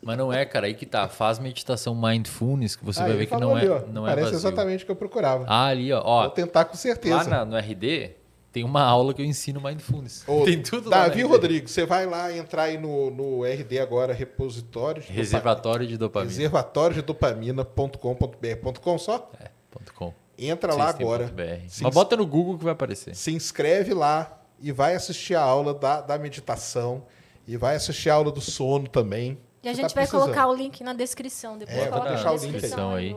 Mas 0.00 0.16
não 0.16 0.32
é, 0.32 0.46
cara, 0.46 0.66
aí 0.68 0.74
que 0.74 0.86
tá. 0.86 1.08
Faz 1.08 1.40
meditação 1.40 1.94
mindfulness 1.94 2.76
que 2.76 2.84
você 2.84 3.02
Ah, 3.02 3.08
vai 3.08 3.16
ver 3.16 3.26
que 3.26 3.36
não 3.36 3.54
ali, 3.56 3.66
é, 3.66 3.70
ó. 3.70 3.80
não 3.86 4.06
é 4.06 4.10
Parece 4.10 4.30
vazio. 4.32 4.48
exatamente 4.48 4.84
o 4.84 4.86
que 4.86 4.92
eu 4.92 4.96
procurava. 4.96 5.44
Ah, 5.48 5.66
ali, 5.66 5.92
ó. 5.92 6.00
ó 6.02 6.22
Vou 6.22 6.30
tentar 6.30 6.64
com 6.66 6.76
certeza. 6.76 7.16
lá 7.16 7.24
na- 7.24 7.44
no 7.44 7.56
RD 7.56 8.12
tem 8.52 8.64
uma 8.64 8.82
aula 8.82 9.12
que 9.14 9.20
eu 9.22 9.26
ensino 9.26 9.60
mindfulness. 9.60 10.24
Ô, 10.26 10.42
tem 10.46 10.62
tudo 10.62 10.88
lá. 10.90 11.06
Davi 11.08 11.22
no 11.22 11.28
RD. 11.28 11.32
Rodrigues, 11.36 11.70
você 11.72 11.84
vai 11.86 12.06
lá 12.06 12.34
entrar 12.34 12.64
aí 12.64 12.78
no, 12.78 13.10
no 13.10 13.44
RD 13.44 13.78
agora, 13.78 14.12
repositório 14.12 15.02
de 15.02 15.12
Reservatório 15.12 15.86
de 15.86 15.96
dopamina. 15.96 16.30
reservatório 16.30 16.94
de 16.96 17.02
dopamina.com.br. 17.02 18.80
.com 18.80 18.98
só? 18.98 19.30
É, 19.40 19.50
ponto 19.70 19.92
.com. 19.94 20.14
Entra 20.38 20.74
lá 20.74 20.88
agora. 20.88 21.32
Se, 21.68 21.82
Mas 21.82 21.92
bota 21.94 22.16
no 22.16 22.26
Google 22.26 22.56
que 22.58 22.64
vai 22.64 22.72
aparecer. 22.72 23.14
se 23.14 23.32
inscreve 23.32 23.92
lá 23.92 24.40
e 24.60 24.70
vai 24.72 24.94
assistir 24.94 25.34
a 25.34 25.40
aula 25.42 25.74
da, 25.74 26.00
da 26.00 26.16
meditação 26.18 27.04
e 27.46 27.56
vai 27.56 27.74
assistir 27.76 28.08
a 28.10 28.14
aula 28.14 28.30
do 28.30 28.40
sono 28.40 28.86
também. 28.88 29.38
E 29.62 29.68
a 29.68 29.72
Você 29.74 29.82
gente 29.82 29.90
tá 29.90 29.94
vai 29.96 30.04
precisando. 30.06 30.22
colocar 30.32 30.46
o 30.48 30.54
link 30.54 30.82
na 30.84 30.92
descrição. 30.92 31.58
Depois 31.58 31.76
É, 31.76 31.90
vou 31.90 32.02
deixar 32.04 32.24
na 32.24 32.30
o 32.32 32.34
link 32.36 32.44
aí. 32.44 32.52
descrição 32.52 32.94
aí. 32.94 33.16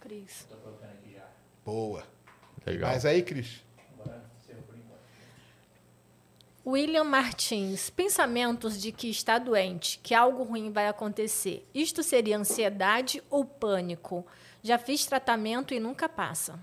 Cris. 0.00 0.46
Tô 0.48 0.56
colocando 0.56 0.88
aqui 0.92 1.12
já. 1.14 1.24
Boa. 1.64 2.02
Legal. 2.66 2.90
Mas 2.90 3.04
aí, 3.04 3.22
Cris, 3.22 3.62
Agora, 4.00 4.22
seu 4.46 4.56
por 4.56 4.74
enquanto. 4.76 5.00
William 6.66 7.04
Martins, 7.04 7.90
pensamentos 7.90 8.80
de 8.80 8.90
que 8.90 9.10
está 9.10 9.38
doente, 9.38 10.00
que 10.02 10.14
algo 10.14 10.42
ruim 10.44 10.72
vai 10.72 10.88
acontecer. 10.88 11.68
Isto 11.74 12.02
seria 12.02 12.38
ansiedade 12.38 13.22
ou 13.28 13.44
pânico? 13.44 14.26
Já 14.62 14.78
fiz 14.78 15.04
tratamento 15.04 15.74
e 15.74 15.80
nunca 15.80 16.08
passa. 16.08 16.58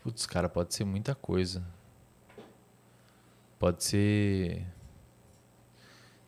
Putz, 0.00 0.26
cara, 0.26 0.48
pode 0.48 0.74
ser 0.74 0.84
muita 0.84 1.14
coisa. 1.14 1.62
Pode 3.58 3.82
ser. 3.82 4.64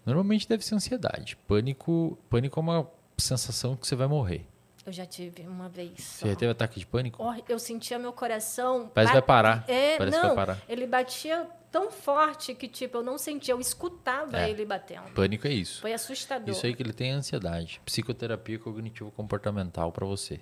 Normalmente 0.04 0.48
deve 0.48 0.64
ser 0.64 0.74
ansiedade. 0.74 1.36
Pânico, 1.46 2.18
pânico 2.28 2.58
é 2.58 2.62
uma 2.62 2.90
sensação 3.16 3.76
que 3.76 3.86
você 3.86 3.94
vai 3.94 4.08
morrer. 4.08 4.44
Eu 4.84 4.92
já 4.92 5.06
tive 5.06 5.46
uma 5.46 5.68
vez. 5.68 5.92
Você 6.00 6.26
só. 6.26 6.26
já 6.26 6.36
teve 6.36 6.50
ataque 6.50 6.80
de 6.80 6.86
pânico? 6.86 7.22
Eu 7.48 7.58
sentia 7.60 7.96
meu 7.96 8.12
coração. 8.12 8.90
Parece 8.92 9.12
que 9.12 9.18
vai 9.18 9.26
parar. 9.26 9.64
É, 9.68 9.96
Parece 9.96 10.16
que 10.16 10.22
não, 10.22 10.34
vai 10.34 10.46
parar. 10.46 10.62
ele 10.68 10.86
batia 10.88 11.48
tão 11.72 11.90
forte 11.90 12.54
que 12.54 12.68
tipo 12.68 12.98
eu 12.98 13.02
não 13.02 13.16
sentia, 13.18 13.54
eu 13.54 13.58
escutava 13.60 14.38
É. 14.38 14.50
ele 14.50 14.64
batendo. 14.66 15.10
Pânico 15.14 15.46
é 15.48 15.52
isso. 15.52 15.80
Foi 15.80 15.92
assustador. 15.92 16.50
Isso 16.50 16.66
aí 16.66 16.74
que 16.74 16.82
ele 16.82 16.92
tem 16.92 17.10
é 17.10 17.14
ansiedade. 17.14 17.80
Psicoterapia 17.84 18.58
cognitivo-comportamental 18.58 19.90
pra 19.90 20.06
você. 20.06 20.38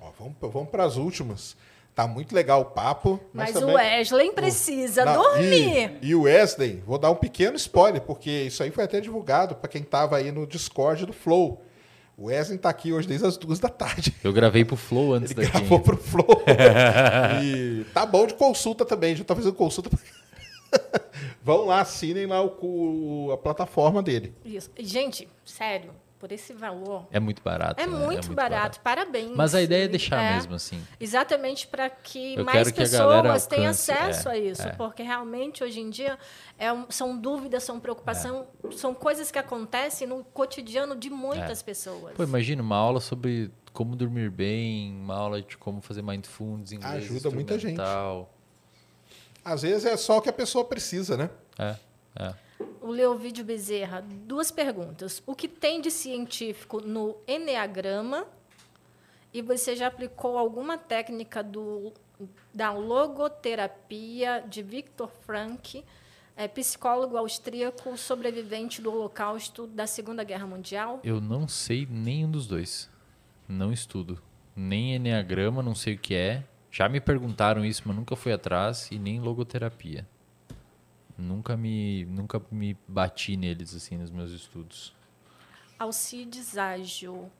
ó, 0.00 0.10
vamos, 0.18 0.34
vamos 0.40 0.68
para 0.70 0.84
as 0.84 0.96
últimas. 0.96 1.56
Tá 1.94 2.06
muito 2.06 2.34
legal 2.34 2.62
o 2.62 2.64
papo. 2.66 3.20
Mas, 3.34 3.52
Mas 3.52 3.60
também... 3.60 3.74
o 3.74 3.78
Wesley 3.78 4.32
precisa 4.32 5.04
Não, 5.04 5.14
dormir. 5.22 5.98
E, 6.00 6.08
e 6.08 6.14
o 6.14 6.22
Wesley, 6.22 6.82
vou 6.86 6.96
dar 6.96 7.10
um 7.10 7.14
pequeno 7.16 7.54
spoiler, 7.56 8.00
porque 8.00 8.30
isso 8.30 8.62
aí 8.62 8.70
foi 8.70 8.84
até 8.84 8.98
divulgado 9.00 9.54
para 9.56 9.68
quem 9.68 9.82
tava 9.82 10.16
aí 10.16 10.32
no 10.32 10.46
Discord 10.46 11.04
do 11.04 11.12
Flow. 11.12 11.62
O 12.16 12.26
Wesley 12.26 12.58
tá 12.58 12.68
aqui 12.68 12.92
hoje 12.92 13.08
desde 13.08 13.26
as 13.26 13.36
duas 13.36 13.58
da 13.58 13.68
tarde. 13.68 14.14
Eu 14.22 14.32
gravei 14.32 14.64
pro 14.64 14.76
Flow 14.76 15.14
antes 15.14 15.30
Ele 15.32 15.40
daqui. 15.42 15.58
gravou 15.58 15.80
pro 15.80 15.96
Flow. 15.96 16.42
e 17.42 17.84
tá 17.94 18.04
bom 18.06 18.26
de 18.26 18.34
consulta 18.34 18.84
também, 18.84 19.16
já 19.16 19.24
tá 19.24 19.34
fazendo 19.34 19.54
consulta. 19.54 19.90
Vão 21.42 21.64
lá, 21.66 21.80
assinem 21.80 22.26
lá 22.26 22.42
o, 22.42 23.26
o- 23.28 23.32
a 23.32 23.36
plataforma 23.38 24.02
dele. 24.02 24.34
Isso. 24.44 24.70
Gente, 24.78 25.28
sério, 25.44 25.90
por 26.22 26.30
esse 26.30 26.52
valor. 26.52 27.08
É 27.10 27.18
muito 27.18 27.42
barato. 27.42 27.82
É 27.82 27.84
né? 27.84 27.98
muito, 27.98 28.32
barato. 28.32 28.78
Parabéns. 28.78 29.32
Mas 29.34 29.56
a 29.56 29.60
ideia 29.60 29.86
é 29.86 29.88
deixar 29.88 30.22
É. 30.22 30.34
mesmo 30.36 30.54
assim. 30.54 30.80
Exatamente 31.00 31.66
para 31.66 31.90
que 31.90 32.36
Eu 32.36 32.44
mais 32.44 32.70
que 32.70 32.74
pessoas 32.78 33.44
tenham 33.48 33.64
alcance, 33.64 33.90
acesso 33.90 34.28
é, 34.28 34.32
a 34.32 34.38
isso, 34.38 34.62
é. 34.62 34.70
porque 34.70 35.02
realmente 35.02 35.64
hoje 35.64 35.80
em 35.80 35.90
dia 35.90 36.16
é 36.56 36.72
um- 36.72 36.88
são 36.88 37.18
dúvidas, 37.18 37.64
são 37.64 37.80
preocupação, 37.80 38.46
são 38.76 38.94
coisas 38.94 39.32
que 39.32 39.38
acontecem 39.40 40.06
no 40.06 40.22
cotidiano 40.22 40.94
de 40.94 41.10
muitas 41.10 41.60
pessoas. 41.60 42.12
É. 42.12 42.14
Pô, 42.14 42.22
imagina 42.22 42.62
uma 42.62 42.76
aula 42.76 43.00
sobre 43.00 43.50
como 43.72 43.96
dormir 43.96 44.30
bem, 44.30 44.92
uma 44.92 45.16
aula 45.16 45.42
de 45.42 45.56
como 45.56 45.80
fazer 45.80 46.02
mindfulness 46.02 46.70
em 46.70 46.76
inglês 46.76 47.02
Ajuda 47.02 47.30
muita 47.32 47.58
gente. 47.58 47.80
Às 49.44 49.62
vezes 49.62 49.84
é 49.86 49.96
só 49.96 50.18
o 50.18 50.22
que 50.22 50.28
a 50.28 50.32
pessoa 50.32 50.64
precisa, 50.64 51.16
né? 51.16 51.30
É, 51.58 51.74
é. 52.14 52.34
O 52.80 52.88
Leovídio 52.88 53.44
Bezerra, 53.44 54.04
duas 54.26 54.50
perguntas. 54.50 55.22
O 55.26 55.34
que 55.34 55.48
tem 55.48 55.80
de 55.80 55.90
científico 55.90 56.80
no 56.80 57.16
Enneagrama? 57.26 58.26
E 59.32 59.40
você 59.40 59.74
já 59.74 59.86
aplicou 59.86 60.36
alguma 60.36 60.76
técnica 60.76 61.42
do, 61.42 61.92
da 62.52 62.72
logoterapia 62.72 64.44
de 64.46 64.62
Viktor 64.62 65.08
Frankl, 65.08 65.78
é, 66.36 66.48
psicólogo 66.48 67.16
austríaco 67.16 67.96
sobrevivente 67.96 68.80
do 68.80 68.92
Holocausto 68.92 69.66
da 69.66 69.86
Segunda 69.86 70.24
Guerra 70.24 70.46
Mundial? 70.46 71.00
Eu 71.02 71.20
não 71.20 71.48
sei 71.48 71.86
nenhum 71.90 72.30
dos 72.30 72.46
dois. 72.46 72.90
Não 73.48 73.72
estudo. 73.72 74.20
Nem 74.54 74.94
Enneagrama, 74.94 75.62
não 75.62 75.74
sei 75.74 75.94
o 75.94 75.98
que 75.98 76.14
é. 76.14 76.44
Já 76.70 76.88
me 76.88 77.00
perguntaram 77.00 77.64
isso, 77.64 77.82
mas 77.84 77.96
nunca 77.96 78.16
fui 78.16 78.32
atrás. 78.32 78.88
E 78.90 78.98
nem 78.98 79.20
logoterapia. 79.20 80.06
Nunca 81.16 81.56
me, 81.56 82.04
nunca 82.06 82.40
me 82.50 82.76
bati 82.88 83.36
neles, 83.36 83.74
assim, 83.74 83.96
nos 83.96 84.10
meus 84.10 84.30
estudos. 84.32 84.94
Alcides 85.78 86.56
Ágil. 86.56 87.30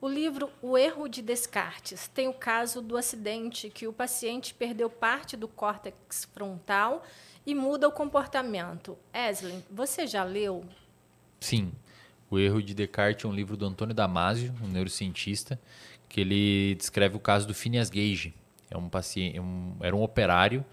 O 0.00 0.08
livro 0.08 0.50
O 0.60 0.76
Erro 0.76 1.08
de 1.08 1.22
Descartes 1.22 2.08
tem 2.08 2.28
o 2.28 2.34
caso 2.34 2.82
do 2.82 2.96
acidente 2.96 3.70
que 3.70 3.86
o 3.86 3.92
paciente 3.92 4.52
perdeu 4.52 4.90
parte 4.90 5.36
do 5.36 5.48
córtex 5.48 6.26
frontal 6.34 7.02
e 7.46 7.54
muda 7.54 7.88
o 7.88 7.92
comportamento. 7.92 8.98
Eslin, 9.12 9.62
você 9.70 10.06
já 10.06 10.22
leu? 10.24 10.64
Sim. 11.40 11.72
O 12.30 12.38
Erro 12.38 12.62
de 12.62 12.74
Descartes 12.74 13.24
é 13.24 13.28
um 13.28 13.32
livro 13.32 13.56
do 13.56 13.64
Antônio 13.64 13.94
Damasio, 13.94 14.52
um 14.62 14.66
neurocientista, 14.68 15.58
que 16.08 16.20
ele 16.20 16.74
descreve 16.74 17.16
o 17.16 17.20
caso 17.20 17.46
do 17.46 17.54
Phineas 17.54 17.88
Gage. 17.88 18.34
É 18.70 18.76
um 18.76 18.88
paciente, 18.88 19.38
um- 19.40 19.76
era 19.80 19.94
um 19.94 20.02
operário 20.02 20.64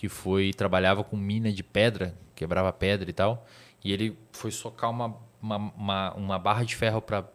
que 0.00 0.08
foi 0.08 0.50
trabalhava 0.54 1.04
com 1.04 1.14
mina 1.14 1.52
de 1.52 1.62
pedra, 1.62 2.14
quebrava 2.34 2.72
pedra 2.72 3.10
e 3.10 3.12
tal, 3.12 3.46
e 3.84 3.92
ele 3.92 4.16
foi 4.32 4.50
socar 4.50 4.88
uma, 4.88 5.14
uma, 5.42 5.56
uma, 5.58 6.14
uma 6.14 6.38
barra 6.38 6.64
de 6.64 6.74
ferro 6.74 7.02
para 7.02 7.28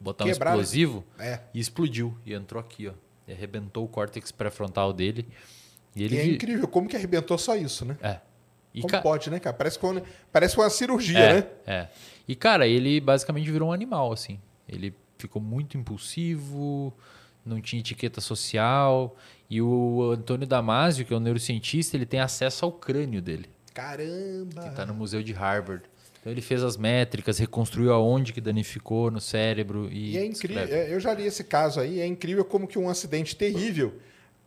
botar 0.00 0.24
Quebrar, 0.24 0.52
um 0.52 0.54
explosivo 0.54 1.04
É. 1.18 1.40
e 1.52 1.60
explodiu 1.60 2.16
e 2.24 2.32
entrou 2.32 2.58
aqui, 2.58 2.88
ó. 2.88 2.92
E 3.28 3.32
arrebentou 3.34 3.84
o 3.84 3.88
córtex 3.88 4.32
pré-frontal 4.32 4.94
dele. 4.94 5.28
E 5.94 6.04
ele 6.04 6.16
E 6.16 6.18
é 6.20 6.26
incrível 6.26 6.66
como 6.66 6.88
que 6.88 6.96
arrebentou 6.96 7.36
só 7.36 7.54
isso, 7.54 7.84
né? 7.84 7.98
É. 8.02 8.18
E 8.72 8.80
como 8.80 8.90
ca- 8.90 9.02
pode, 9.02 9.28
né, 9.30 9.38
cara? 9.38 9.54
Parece, 9.54 9.78
que 9.78 9.86
foi- 9.86 10.02
parece 10.32 10.56
uma 10.56 10.70
cirurgia, 10.70 11.18
é, 11.18 11.34
né? 11.34 11.46
É. 11.66 11.88
E, 12.26 12.34
cara, 12.34 12.66
ele 12.66 12.98
basicamente 12.98 13.50
virou 13.50 13.68
um 13.68 13.72
animal, 13.72 14.10
assim. 14.10 14.40
Ele 14.66 14.94
ficou 15.18 15.40
muito 15.42 15.76
impulsivo, 15.76 16.94
não 17.44 17.60
tinha 17.60 17.80
etiqueta 17.80 18.22
social. 18.22 19.14
E 19.48 19.60
o 19.60 20.12
Antônio 20.12 20.46
Damasio, 20.46 21.04
que 21.04 21.12
é 21.12 21.16
um 21.16 21.20
neurocientista, 21.20 21.96
ele 21.96 22.06
tem 22.06 22.20
acesso 22.20 22.64
ao 22.64 22.72
crânio 22.72 23.20
dele, 23.20 23.48
Caramba! 23.72 24.62
que 24.62 24.68
está 24.68 24.86
no 24.86 24.94
Museu 24.94 25.22
de 25.22 25.32
Harvard. 25.32 25.84
Então 26.20 26.32
ele 26.32 26.40
fez 26.40 26.62
as 26.62 26.78
métricas, 26.78 27.38
reconstruiu 27.38 27.92
aonde 27.92 28.32
que 28.32 28.40
danificou 28.40 29.10
no 29.10 29.20
cérebro 29.20 29.90
e, 29.92 30.12
E 30.12 30.18
é 30.18 30.24
incrível, 30.24 30.64
é, 30.64 30.92
eu 30.92 30.98
já 30.98 31.12
li 31.12 31.26
esse 31.26 31.44
caso 31.44 31.80
aí, 31.80 32.00
é 32.00 32.06
incrível 32.06 32.44
como 32.44 32.66
que 32.66 32.78
um 32.78 32.88
acidente 32.88 33.36
terrível 33.36 33.94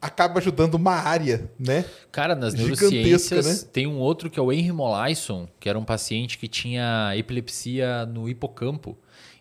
acaba 0.02 0.40
ajudando 0.40 0.76
uma 0.76 0.94
área, 0.94 1.50
né? 1.60 1.86
Cara, 2.12 2.36
nas 2.36 2.54
neurociências 2.54 3.64
né? 3.64 3.70
tem 3.72 3.88
um 3.88 3.98
outro 3.98 4.30
que 4.30 4.40
é 4.40 4.42
o 4.42 4.52
Henry 4.52 4.72
Molaison, 4.72 5.48
que 5.60 5.68
era 5.68 5.78
um 5.78 5.84
paciente 5.84 6.38
que 6.38 6.48
tinha 6.48 7.14
epilepsia 7.16 8.06
no 8.06 8.30
hipocampo. 8.30 8.98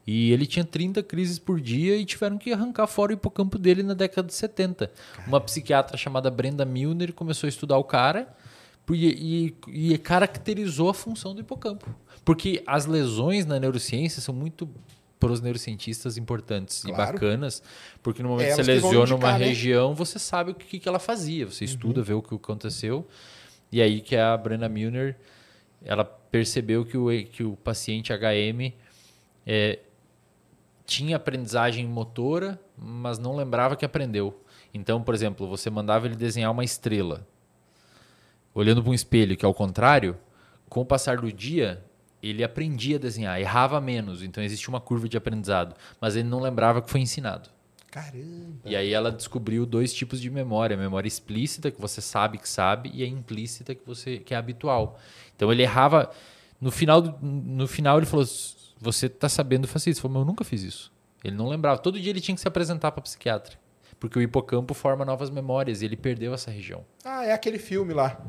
E 0.07 0.31
ele 0.33 0.47
tinha 0.47 0.65
30 0.65 1.03
crises 1.03 1.39
por 1.39 1.61
dia 1.61 1.97
e 1.97 2.05
tiveram 2.05 2.39
que 2.39 2.53
arrancar 2.53 2.87
fora 2.87 3.11
o 3.11 3.15
hipocampo 3.15 3.59
dele 3.59 3.83
na 3.83 3.93
década 3.95 4.29
de 4.29 4.35
70. 4.35 4.91
Uma 5.27 5.41
psiquiatra 5.41 5.97
chamada 5.97 6.31
Brenda 6.31 6.65
Milner 6.65 7.13
começou 7.13 7.47
a 7.47 7.51
estudar 7.51 7.77
o 7.77 7.83
cara 7.85 8.33
e, 8.89 9.55
e- 9.67 9.93
e 9.93 9.99
caracterizou 9.99 10.89
a 10.89 10.95
função 10.95 11.35
do 11.35 11.41
hipocampo. 11.41 11.93
Porque 12.25 12.63
as 12.67 12.87
lesões 12.87 13.45
na 13.47 13.59
neurociência 13.59 14.23
são 14.23 14.33
muito 14.35 14.69
para 15.19 15.33
os 15.33 15.41
neurocientistas 15.41 16.17
importantes 16.17 16.85
e 16.85 16.93
Claro. 16.93 17.15
bacanas, 17.15 17.63
porque 18.03 18.23
no 18.23 18.29
momento 18.29 18.47
É 18.49 18.51
que 18.51 18.63
você 18.63 18.75
lesiona 18.75 18.99
indicar, 19.13 19.19
uma 19.33 19.39
né? 19.39 19.47
região, 19.47 19.93
você 19.95 20.19
sabe 20.21 20.51
o 20.53 20.55
que, 20.55 20.79
que 20.79 20.89
ela 20.89 20.99
fazia, 21.01 21.47
você 21.47 21.65
estuda, 21.65 22.03
vê 22.03 22.13
o 22.13 22.23
que 22.23 22.35
aconteceu. 22.35 23.05
E 23.73 23.81
aí 23.83 24.01
que 24.01 24.15
a 24.15 24.37
Brenda 24.37 24.69
Milner, 24.69 25.17
ela 25.85 26.05
percebeu 26.05 26.85
que 26.85 26.97
o, 26.97 27.07
que 27.27 27.43
o 27.43 27.57
paciente 27.57 28.13
HM 28.13 28.73
é, 29.47 29.79
tinha 30.87 31.17
aprendizagem 31.17 31.87
motora, 31.87 32.61
mas 32.77 33.19
não 33.19 33.37
lembrava 33.37 33.77
que 33.77 33.85
aprendeu. 33.85 34.43
Então, 34.73 35.03
por 35.03 35.15
exemplo, 35.15 35.47
você 35.49 35.69
mandava 35.69 36.07
ele 36.07 36.15
desenhar 36.15 36.51
uma 36.53 36.65
estrela, 36.65 37.27
olhando 38.55 38.83
para 38.83 38.91
um 38.91 38.95
espelho, 38.95 39.37
que 39.37 39.45
é 39.45 39.49
o 39.49 39.55
contrário, 39.55 40.17
com 40.69 40.81
o 40.81 40.87
passar 40.87 41.19
do 41.19 41.33
dia, 41.33 41.85
ele 42.23 42.43
aprendia 42.43 42.97
a 42.97 42.99
desenhar, 42.99 43.41
errava 43.41 43.81
menos, 43.81 44.23
então 44.23 44.43
existia 44.43 44.69
uma 44.69 44.81
curva 44.81 45.09
de 45.09 45.17
aprendizado, 45.17 45.75
mas 46.01 46.17
ele 46.17 46.29
não 46.29 46.41
lembrava 46.41 46.81
que 46.81 46.91
foi 46.91 47.01
ensinado. 47.01 47.51
Caramba. 47.91 48.61
E 48.65 48.77
aí 48.77 48.93
ela 48.93 49.11
descobriu 49.11 49.65
dois 49.65 49.93
tipos 49.93 50.21
de 50.21 50.29
memória, 50.29 50.77
a 50.77 50.79
memória 50.79 51.09
explícita 51.09 51.71
que 51.71 51.81
você 51.81 52.01
sabe 52.03 52.37
que 52.37 52.49
sabe 52.49 52.91
e 52.93 53.03
a 53.03 53.07
implícita 53.07 53.75
que 53.75 53.87
você 53.87 54.19
que 54.19 54.35
é 54.35 54.37
habitual. 54.37 54.99
Então 55.35 55.51
ele 55.51 55.63
errava 55.63 56.11
no 56.61 56.71
final 56.71 57.03
no 57.23 57.67
final 57.67 57.97
ele 57.97 58.05
falou: 58.05 58.27
"Você 58.81 59.09
tá 59.09 59.29
sabendo 59.29 59.67
fazer 59.67 59.91
isso?" 59.91 59.99
Ele 60.01 60.03
falou: 60.03 60.15
"Mas 60.15 60.21
eu 60.23 60.27
nunca 60.27 60.45
fiz 60.45 60.63
isso". 60.63 60.93
Ele 61.25 61.37
não 61.37 61.49
lembrava. 61.49 61.79
Todo 61.79 62.01
dia 62.01 62.11
ele 62.11 62.21
tinha 62.21 62.35
que 62.35 62.41
se 62.41 62.47
apresentar 62.49 62.93
para 62.93 63.03
psiquiatra, 63.03 63.57
porque 63.99 64.19
o 64.19 64.23
hipocampo 64.23 64.75
forma 64.75 65.05
novas 65.05 65.31
memórias 65.31 65.83
e 65.83 65.85
ele 65.85 65.97
perdeu 65.97 66.33
essa 66.35 66.51
região. 66.51 66.85
Ah, 67.05 67.25
é 67.25 67.33
aquele 67.33 67.59
filme 67.59 67.93
lá. 67.95 68.21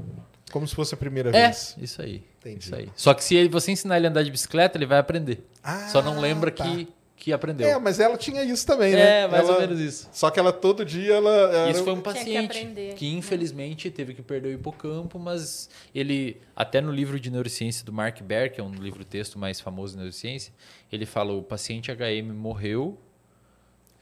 Como 0.52 0.66
se 0.68 0.74
fosse 0.74 0.94
a 0.94 0.98
primeira 0.98 1.30
É, 1.30 1.48
vez. 1.48 1.76
isso 1.78 2.02
aí. 2.02 2.24
Entendi. 2.40 2.64
Isso 2.66 2.74
aí. 2.76 2.90
Só 2.96 3.14
que 3.14 3.24
se 3.24 3.48
você 3.50 3.72
ensinar 3.72 3.98
ele 3.98 4.08
a 4.08 4.10
andar 4.10 4.24
de 4.24 4.32
bicicleta, 4.32 4.78
ele 4.78 4.86
vai 4.86 4.98
aprender. 4.98 5.46
Ah, 5.62 5.90
Só 5.90 6.02
não 6.02 6.20
lembra 6.22 6.50
tá. 6.50 6.64
que 6.64 6.88
que 7.20 7.34
aprendeu. 7.34 7.68
É, 7.68 7.78
mas 7.80 8.00
ela 8.00 8.16
tinha 8.16 8.44
isso 8.44 8.66
também, 8.66 8.94
né? 8.94 9.22
É, 9.24 9.28
mais 9.28 9.44
Ela- 9.44 9.56
ou 9.56 9.60
menos 9.62 9.80
isso. 9.80 10.08
Só 10.14 10.30
que 10.30 10.40
ela 10.40 10.54
todo 10.54 10.86
dia 10.86 11.16
ela. 11.16 11.30
era- 11.32 11.72
Isso 11.72 11.84
foi 11.84 11.92
um 11.94 11.98
que 11.98 12.04
paciente 12.04 12.46
aprender, 12.46 12.94
que, 12.94 13.12
né? 13.12 13.18
infelizmente 13.18 13.90
teve 13.90 14.14
que 14.14 14.22
perder 14.22 14.50
o 14.50 14.52
hipocampo, 14.54 15.18
mas 15.20 15.68
ele, 15.94 16.40
até 16.56 16.80
no 16.80 16.92
livro 16.92 17.20
de 17.20 17.30
neurociência 17.32 17.84
do 17.84 17.92
Mark 17.92 18.22
Baer, 18.22 18.54
que 18.54 18.62
é 18.62 18.64
um 18.64 18.72
livro 18.72 19.04
texto 19.04 19.38
mais 19.38 19.60
famoso 19.60 19.94
de 19.94 19.98
neurociência, 19.98 20.54
ele 20.92 21.06
fala 21.08 21.34
o 21.34 21.42
paciente 21.42 21.92
HM 21.92 22.32
morreu, 22.32 22.98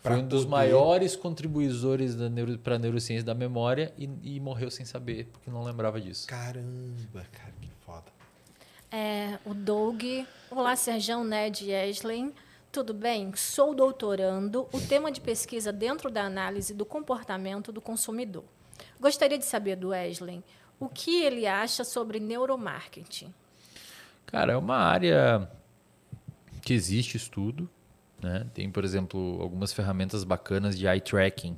Pra 0.03 0.13
foi 0.15 0.21
um 0.23 0.27
dos 0.27 0.41
poder- 0.43 0.51
maiores 0.51 1.15
contribuidores 1.15 2.15
neuro, 2.15 2.59
para 2.59 2.75
a 2.75 2.77
neurociência 2.77 3.23
da 3.25 3.33
memória 3.33 3.91
e, 3.97 4.07
e 4.23 4.39
morreu 4.39 4.69
sem 4.69 4.85
saber, 4.85 5.27
porque 5.31 5.49
não 5.49 5.63
lembrava 5.63 5.99
disso. 5.99 6.27
Caramba, 6.27 7.25
cara, 7.31 7.53
que 7.61 7.69
foda. 7.85 8.03
É, 8.91 9.39
o 9.45 9.53
Doug. 9.53 10.03
Olá, 10.51 10.75
Serjão, 10.75 11.23
Ned 11.23 11.65
e 11.65 11.71
Eslen. 11.71 12.31
Tudo 12.75 12.93
bem? 12.93 13.33
Sou 13.37 13.73
doutorando. 13.73 14.67
O 14.73 14.81
tema 14.81 15.09
de 15.09 15.21
pesquisa 15.21 15.71
dentro 15.71 16.11
da 16.11 16.25
análise 16.25 16.73
do 16.73 16.83
comportamento 16.83 17.71
do 17.71 17.79
consumidor. 17.79 18.43
Gostaria 18.99 19.37
de 19.37 19.45
saber 19.45 19.77
do 19.77 19.93
Eslen 19.93 20.43
o 20.77 20.89
que 20.89 21.23
ele 21.23 21.47
acha 21.47 21.85
sobre 21.85 22.19
neuromarketing. 22.19 23.33
Cara, 24.25 24.51
é 24.51 24.57
uma 24.57 24.75
área 24.75 25.49
que 26.61 26.73
existe 26.73 27.15
estudo. 27.15 27.69
Né? 28.21 28.45
Tem, 28.53 28.69
por 28.69 28.83
exemplo, 28.83 29.37
algumas 29.41 29.71
ferramentas 29.71 30.25
bacanas 30.25 30.77
de 30.77 30.85
eye 30.85 30.99
tracking. 30.99 31.57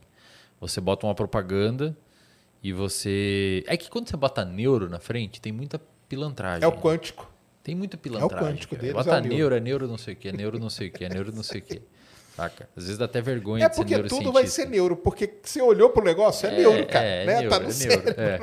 Você 0.62 0.80
bota 0.80 1.08
uma 1.08 1.16
propaganda 1.16 1.98
e 2.62 2.72
você. 2.72 3.64
É 3.66 3.76
que 3.76 3.90
quando 3.90 4.08
você 4.08 4.16
bota 4.16 4.46
neuro 4.46 4.88
na 4.88 5.00
frente, 5.00 5.42
tem 5.42 5.52
muita 5.52 5.82
pilantragem. 6.08 6.64
É 6.64 6.68
o 6.68 6.80
quântico. 6.80 7.28
Tem 7.68 7.76
muita 7.76 7.98
pilantragem. 7.98 8.48
quântico 8.48 8.76
cara. 8.78 8.82
deles, 8.82 8.96
Bota 8.96 9.10
é 9.10 9.20
o 9.20 9.22
neuro. 9.24 9.36
neuro, 9.36 9.56
é 9.56 9.60
neuro 9.60 9.88
não 9.90 9.98
sei 9.98 10.14
o 10.14 10.18
que, 10.18 10.30
é 10.30 10.32
neuro 10.32 10.58
não 10.58 10.70
sei 10.70 10.88
o 10.88 10.92
que, 10.94 11.04
é 11.04 11.10
neuro 11.10 11.34
não 11.36 11.44
sei 11.44 11.60
o 11.60 11.64
que. 11.64 11.82
Saca? 12.34 12.70
Às 12.78 12.84
vezes 12.84 12.98
dá 12.98 13.04
até 13.04 13.20
vergonha 13.20 13.66
É 13.66 13.68
de 13.68 13.76
ser 13.76 13.82
porque 13.82 13.96
tudo 13.96 14.08
vai 14.08 14.16
neurocientista. 14.44 14.62
ser 14.62 14.70
neuro, 14.70 14.96
porque 14.96 15.34
você 15.44 15.62
olhou 15.62 15.90
pro 15.90 16.02
negócio, 16.02 16.48
é, 16.48 16.58
neuro, 16.58 16.88
cara. 16.88 17.06
É, 17.06 17.26
né? 17.26 17.34
neuro, 17.42 17.50
tá 17.50 17.60
no 17.60 17.68
é 17.68 17.72
cérebro. 17.74 18.16
neuro, 18.16 18.22
é. 18.22 18.40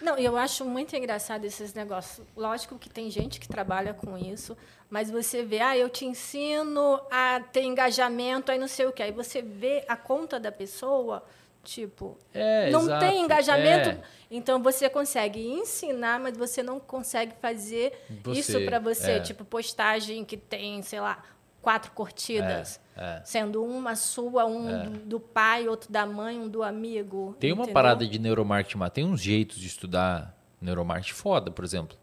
Não, 0.00 0.16
eu 0.16 0.34
acho 0.38 0.64
muito 0.64 0.96
engraçado 0.96 1.44
esses 1.44 1.74
negócios. 1.74 2.26
Lógico 2.34 2.78
que 2.78 2.88
tem 2.88 3.10
gente 3.10 3.38
que 3.38 3.46
trabalha 3.46 3.92
com 3.92 4.16
isso, 4.16 4.56
mas 4.88 5.10
você 5.10 5.42
vê, 5.42 5.60
ah, 5.60 5.76
eu 5.76 5.90
te 5.90 6.06
ensino 6.06 6.98
a 7.10 7.40
ter 7.52 7.64
engajamento, 7.64 8.50
aí 8.50 8.58
não 8.58 8.68
sei 8.68 8.86
o 8.86 8.92
quê. 8.92 9.02
Aí 9.02 9.12
você 9.12 9.42
vê 9.42 9.84
a 9.86 9.96
conta 9.96 10.40
da 10.40 10.50
pessoa, 10.50 11.22
tipo, 11.64 12.16
É, 12.32 12.70
não 12.70 12.82
exato, 12.82 13.00
tem 13.06 13.20
engajamento. 13.22 13.88
é. 13.90 14.00
Então 14.30 14.62
você 14.62 14.88
consegue 14.88 15.40
ensinar, 15.40 16.18
mas 16.20 16.36
você 16.36 16.62
não 16.62 16.78
consegue 16.80 17.32
fazer 17.40 17.92
Você, 18.22 18.40
isso 18.40 18.60
para 18.64 18.78
você. 18.78 19.12
é. 19.12 19.20
Tipo, 19.20 19.44
postagem 19.44 20.24
que 20.24 20.36
tem, 20.36 20.82
sei 20.82 21.00
lá, 21.00 21.22
quatro 21.62 21.92
curtidas. 21.92 22.80
É, 22.96 23.18
é. 23.18 23.22
Sendo 23.24 23.64
uma 23.64 23.96
sua, 23.96 24.44
um 24.46 24.84
do, 24.84 24.90
do 25.00 25.20
pai, 25.20 25.68
outro 25.68 25.90
da 25.90 26.04
mãe, 26.06 26.38
um 26.38 26.48
do 26.48 26.62
amigo. 26.62 27.36
Tem 27.40 27.52
uma 27.52 27.62
entendeu? 27.62 27.74
parada 27.74 28.06
de 28.06 28.18
neuromarketing, 28.18 28.78
mas 28.78 28.90
tem 28.90 29.04
uns 29.04 29.20
jeitos 29.20 29.58
de 29.58 29.66
estudar 29.66 30.36
neuromarketing 30.60 31.14
foda, 31.14 31.50
por 31.50 31.64
exemplo. 31.64 31.96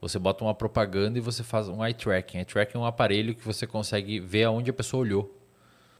Você 0.00 0.18
bota 0.18 0.44
uma 0.44 0.54
propaganda 0.54 1.18
e 1.18 1.20
você 1.20 1.42
faz 1.42 1.68
um 1.68 1.84
eye 1.84 1.94
tracking. 1.94 2.38
Eye 2.38 2.44
tracking 2.44 2.76
é 2.76 2.80
um 2.80 2.84
aparelho 2.84 3.34
que 3.34 3.42
você 3.42 3.66
consegue 3.66 4.20
ver 4.20 4.44
aonde 4.44 4.70
a 4.70 4.74
pessoa 4.74 5.00
olhou. 5.00 5.34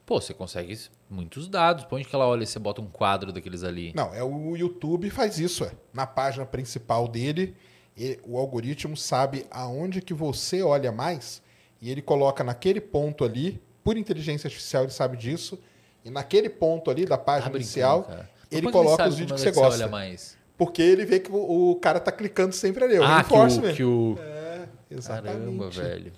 Pô, 0.07 0.21
você 0.21 0.33
consegue 0.33 0.79
muitos 1.11 1.49
dados. 1.49 1.85
Onde 1.91 2.05
que 2.05 2.15
ela 2.15 2.27
olha 2.29 2.45
e 2.45 2.47
você 2.47 2.59
bota 2.61 2.81
um 2.81 2.87
quadro 2.87 3.33
daqueles 3.33 3.65
ali? 3.65 3.93
Não, 3.95 4.15
é 4.15 4.23
o 4.23 4.57
YouTube 4.57 5.11
faz 5.11 5.39
isso, 5.39 5.65
é. 5.65 5.73
Na 5.93 6.07
página 6.07 6.47
principal 6.47 7.09
dele, 7.09 7.57
e- 7.97 8.19
o 8.25 8.39
algoritmo 8.39 8.97
sabe 8.97 9.45
aonde 9.51 10.01
que 10.01 10.15
você 10.15 10.63
olha 10.63 10.93
mais 10.93 11.43
e 11.83 11.91
ele 11.91 12.01
coloca 12.01 12.45
naquele 12.45 12.81
ponto 12.81 13.25
ali, 13.25 13.61
por 13.83 13.97
inteligência 13.97 14.47
artificial 14.47 14.85
ele 14.85 14.93
sabe 14.93 15.17
disso, 15.17 15.59
e 16.05 16.11
naquele 16.11 16.49
ponto 16.49 16.89
ali 16.91 17.05
da 17.05 17.17
Tá 17.17 17.25
página 17.25 17.51
brincando, 17.51 17.65
inicial, 17.65 18.03
cara. 18.05 18.31
ele 18.51 18.61
é 18.61 18.67
que 18.67 18.73
coloca 18.73 18.97
sabe 18.99 19.09
os 19.09 19.17
vídeos 19.19 19.41
quando 19.41 19.43
que 19.43 19.49
é 19.49 19.53
você 19.53 19.61
gosta. 19.61 19.89
mais? 19.89 20.39
Porque 20.57 20.81
ele 20.83 21.05
vê 21.05 21.19
que 21.21 21.31
o, 21.33 21.73
o 21.73 21.77
cara 21.77 21.99
tá 22.01 22.13
clicando 22.13 22.55
sempre 22.55 22.85
ali. 22.85 22.95
É 22.97 23.01
o 23.01 23.03
Ah, 23.05 23.23
que 23.25 23.35
reinforce 23.35 23.59
o, 23.59 23.75
que 23.75 23.85
o... 23.85 24.17
É, 24.21 24.69
exatamente. 24.91 25.35
Caramba, 25.39 25.69
velho. 25.71 26.13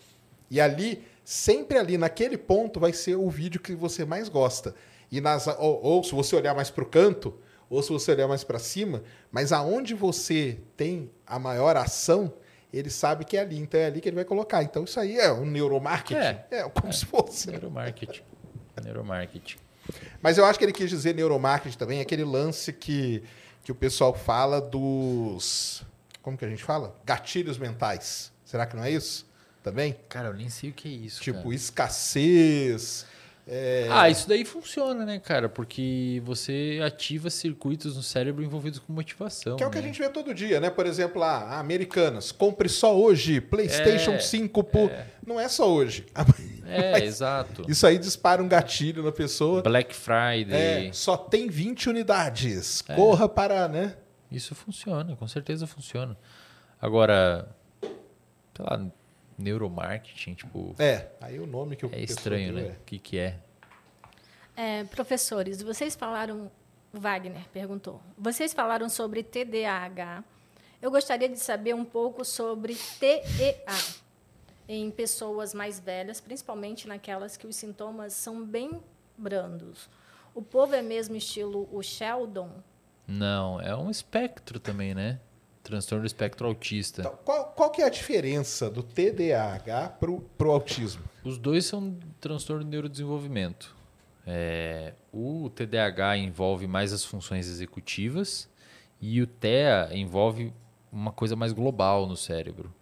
E 0.50 0.60
ali, 0.60 1.02
sempre 1.28 1.76
ali 1.76 1.98
naquele 1.98 2.39
ponto, 2.39 2.81
vai 2.81 2.90
ser 2.90 3.15
o 3.15 3.28
vídeo 3.28 3.60
que 3.60 3.74
você 3.74 4.02
mais 4.02 4.31
gosta. 4.31 4.74
E 5.12 5.20
nas, 5.20 5.47
ou, 5.47 5.82
ou 5.82 6.02
se 6.02 6.15
você 6.15 6.34
olhar 6.34 6.55
mais 6.55 6.70
para 6.70 6.82
o 6.82 6.86
canto, 6.86 7.39
ou 7.68 7.82
se 7.82 7.90
você 7.90 8.12
olhar 8.12 8.26
mais 8.26 8.42
para 8.44 8.58
cima, 8.58 9.02
mas 9.31 9.52
aonde 9.52 9.92
você 9.92 10.58
tem 10.74 11.10
a 11.26 11.39
maior 11.39 11.76
ação, 11.76 12.32
ele 12.73 12.89
sabe 12.89 13.26
que 13.26 13.36
é 13.36 13.40
ali. 13.40 13.58
Então 13.58 13.78
é 13.78 13.84
ali 13.84 14.00
que 14.00 14.08
ele 14.08 14.16
vai 14.16 14.24
colocar. 14.24 14.62
Então 14.62 14.84
isso 14.84 14.98
aí 14.98 15.18
é 15.18 15.31
um 15.31 15.44
neuromarketing. 15.44 16.18
É. 16.18 16.47
É, 16.50 16.62
como 16.70 16.90
se 16.90 17.05
fosse. 17.05 17.50
Neuromarketing. 17.50 18.23
Neuromarketing. 18.82 19.58
Mas 20.23 20.39
eu 20.39 20.47
acho 20.47 20.58
que 20.58 20.65
ele 20.65 20.73
quis 20.73 20.89
dizer 20.89 21.15
neuromarketing 21.15 21.76
também, 21.76 22.00
aquele 22.00 22.24
lance 22.24 22.73
que, 22.73 23.23
que 23.62 23.70
o 23.70 23.74
pessoal 23.74 24.15
fala 24.15 24.62
dos. 24.62 25.84
Como 26.23 26.39
que 26.39 26.44
a 26.47 26.48
gente 26.48 26.65
fala? 26.65 26.97
Gatilhos 27.05 27.58
mentais. 27.58 28.32
Será 28.47 28.65
que 28.65 28.74
não 28.74 28.84
é 28.84 28.90
isso? 28.90 29.27
Também? 29.62 29.96
Cara, 30.08 30.28
eu 30.28 30.34
nem 30.34 30.48
sei 30.48 30.70
o 30.70 30.72
que 30.72 30.88
é 30.88 30.92
isso, 30.92 31.20
Tipo, 31.22 31.42
cara. 31.42 31.54
escassez. 31.54 33.04
é, 33.46 33.88
Ah, 33.90 34.08
isso 34.08 34.28
daí 34.28 34.44
funciona, 34.44 35.04
né, 35.04 35.18
cara? 35.18 35.48
Porque 35.48 36.22
você 36.24 36.80
ativa 36.84 37.28
circuitos 37.30 37.96
no 37.96 38.02
cérebro 38.02 38.42
envolvidos 38.44 38.78
com 38.78 38.92
motivação. 38.92 39.56
Que 39.56 39.62
é 39.64 39.66
o 39.66 39.70
que 39.70 39.78
a 39.78 39.80
né? 39.80 39.86
gente 39.88 39.98
vê 39.98 40.08
todo 40.08 40.32
dia, 40.34 40.60
né? 40.60 40.70
Por 40.70 40.86
exemplo, 40.86 41.20
lá, 41.20 41.58
Americanas, 41.58 42.30
compre 42.32 42.68
só 42.68 42.96
hoje, 42.96 43.40
PlayStation 43.40 44.12
É, 44.12 44.18
5 44.20 44.64
por. 44.64 44.90
Não 45.26 45.38
é 45.40 45.48
só 45.48 45.70
hoje. 45.70 46.06
É, 46.70 47.02
exato. 47.02 47.64
Isso 47.66 47.86
aí 47.86 47.96
dispara 47.96 48.42
um 48.42 48.46
gatilho 48.46 49.02
na 49.02 49.10
pessoa. 49.10 49.62
Black 49.62 49.96
Friday. 49.96 50.88
É, 50.88 50.92
só 50.92 51.16
tem 51.16 51.48
20 51.48 51.88
unidades. 51.88 52.84
É. 52.86 52.94
Corra 52.94 53.26
para, 53.26 53.66
né? 53.68 53.96
Isso 54.30 54.54
funciona, 54.54 55.16
com 55.16 55.26
certeza 55.26 55.66
funciona. 55.66 56.14
Agora, 56.78 57.48
sei 57.82 58.66
lá, 58.68 58.86
neuromarketing, 59.39 60.34
tipo, 60.34 60.75
É, 60.78 61.08
aí 61.20 61.39
o 61.39 61.47
nome 61.47 61.76
que 61.76 61.86
o 61.86 61.91
é 61.94 62.00
estranho, 62.00 62.52
né? 62.52 62.76
O 62.81 62.84
que, 62.84 62.99
que 62.99 63.18
é? 63.18 63.39
É, 64.57 64.84
professores, 64.84 65.62
vocês 65.62 65.94
falaram. 65.94 66.50
Wagner 66.92 67.47
perguntou. 67.52 68.00
Vocês 68.17 68.52
falaram 68.52 68.89
sobre 68.89 69.23
TDAH. 69.23 70.25
Eu 70.81 70.91
gostaria 70.91 71.28
de 71.28 71.39
saber 71.39 71.75
um 71.75 71.84
pouco 71.84 72.25
sobre 72.25 72.76
TEA 72.99 73.62
em 74.68 74.91
pessoas 74.91 75.52
mais 75.52 75.78
velhas, 75.78 76.20
principalmente 76.20 76.89
naquelas 76.89 77.36
que 77.36 77.47
os 77.47 77.57
sintomas 77.57 78.15
são 78.15 78.44
bem 78.44 78.81
brandos. 79.17 79.89
O 80.34 80.42
povo 80.42 80.75
é 80.75 80.83
mesmo 80.83 81.17
estilo 81.17 81.68
o 81.73 81.83
Sheldon? 81.83 82.50
Não, 83.07 83.60
é 83.60 83.75
um 83.76 83.91
espectro 83.91 84.60
também, 84.60 84.94
né? 84.94 85.18
Transtorno 85.68 86.02
do 86.02 86.06
espectro 86.06 86.47
autista. 86.47 87.02
Então, 87.02 87.18
qual, 87.22 87.44
qual 87.55 87.70
que 87.70 87.82
é 87.82 87.84
a 87.84 87.90
diferença 87.90 88.70
do 88.70 88.82
TDAH 88.82 89.97
pro, 90.00 90.22
pro 90.38 90.50
autismo? 90.50 91.02
Os 91.22 91.36
dois 91.36 91.66
são 91.66 91.94
transtorno 92.18 92.64
de 92.64 92.70
neurodesenvolvimento. 92.70 93.76
É, 94.26 94.94
o 95.12 95.50
TDAH 95.55 96.16
envolve 96.16 96.66
mais 96.66 96.90
as 96.94 97.05
funções 97.05 97.47
executivas 97.47 98.48
e 98.98 99.20
o 99.20 99.26
TEA 99.26 99.90
envolve 99.92 100.55
uma 100.90 101.12
coisa 101.12 101.36
mais 101.36 101.52
global 101.52 102.06
no 102.06 102.16
cérebro. 102.16 102.74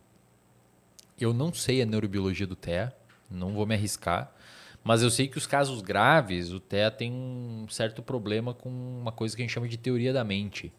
Eu 1.18 1.34
não 1.34 1.52
sei 1.52 1.82
a 1.82 1.86
neurobiologia 1.86 2.47
do 2.47 2.55
TEA, 2.55 2.94
não 3.28 3.52
vou 3.52 3.66
me 3.66 3.74
arriscar, 3.74 4.32
mas 4.84 5.02
eu 5.02 5.10
sei 5.10 5.26
que 5.26 5.39
os 5.39 5.47
casos 5.47 5.82
graves, 5.82 6.52
o 6.52 6.60
TEA 6.60 6.89
tem 6.92 7.12
um 7.12 7.66
certo 7.68 8.00
problema 8.00 8.55
com 8.55 8.68
uma 8.68 9.10
coisa 9.10 9.34
que 9.34 9.42
a 9.42 9.44
gente 9.44 9.52
chama 9.52 9.66
de 9.66 9.76
teoria 9.76 10.12
da 10.12 10.23
mente, 10.23 10.73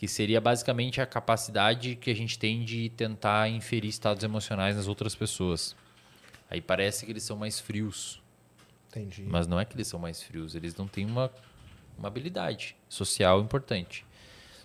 que 0.00 0.08
seria 0.08 0.40
basicamente 0.40 0.98
a 0.98 1.04
capacidade 1.04 1.94
que 1.94 2.10
a 2.10 2.14
gente 2.16 2.38
tem 2.38 2.64
de 2.64 2.88
tentar 2.88 3.50
inferir 3.50 3.90
estados 3.90 4.24
emocionais 4.24 4.74
nas 4.74 4.88
outras 4.88 5.14
pessoas. 5.14 5.76
Aí 6.50 6.58
parece 6.62 7.04
que 7.04 7.12
eles 7.12 7.22
são 7.22 7.36
mais 7.36 7.60
frios, 7.60 8.18
Entendi. 8.88 9.24
mas 9.28 9.46
não 9.46 9.60
é 9.60 9.64
que 9.66 9.76
eles 9.76 9.86
são 9.86 10.00
mais 10.00 10.22
frios, 10.22 10.54
eles 10.54 10.74
não 10.74 10.88
têm 10.88 11.04
uma, 11.04 11.30
uma 11.98 12.08
habilidade 12.08 12.74
social 12.88 13.42
importante. 13.42 14.06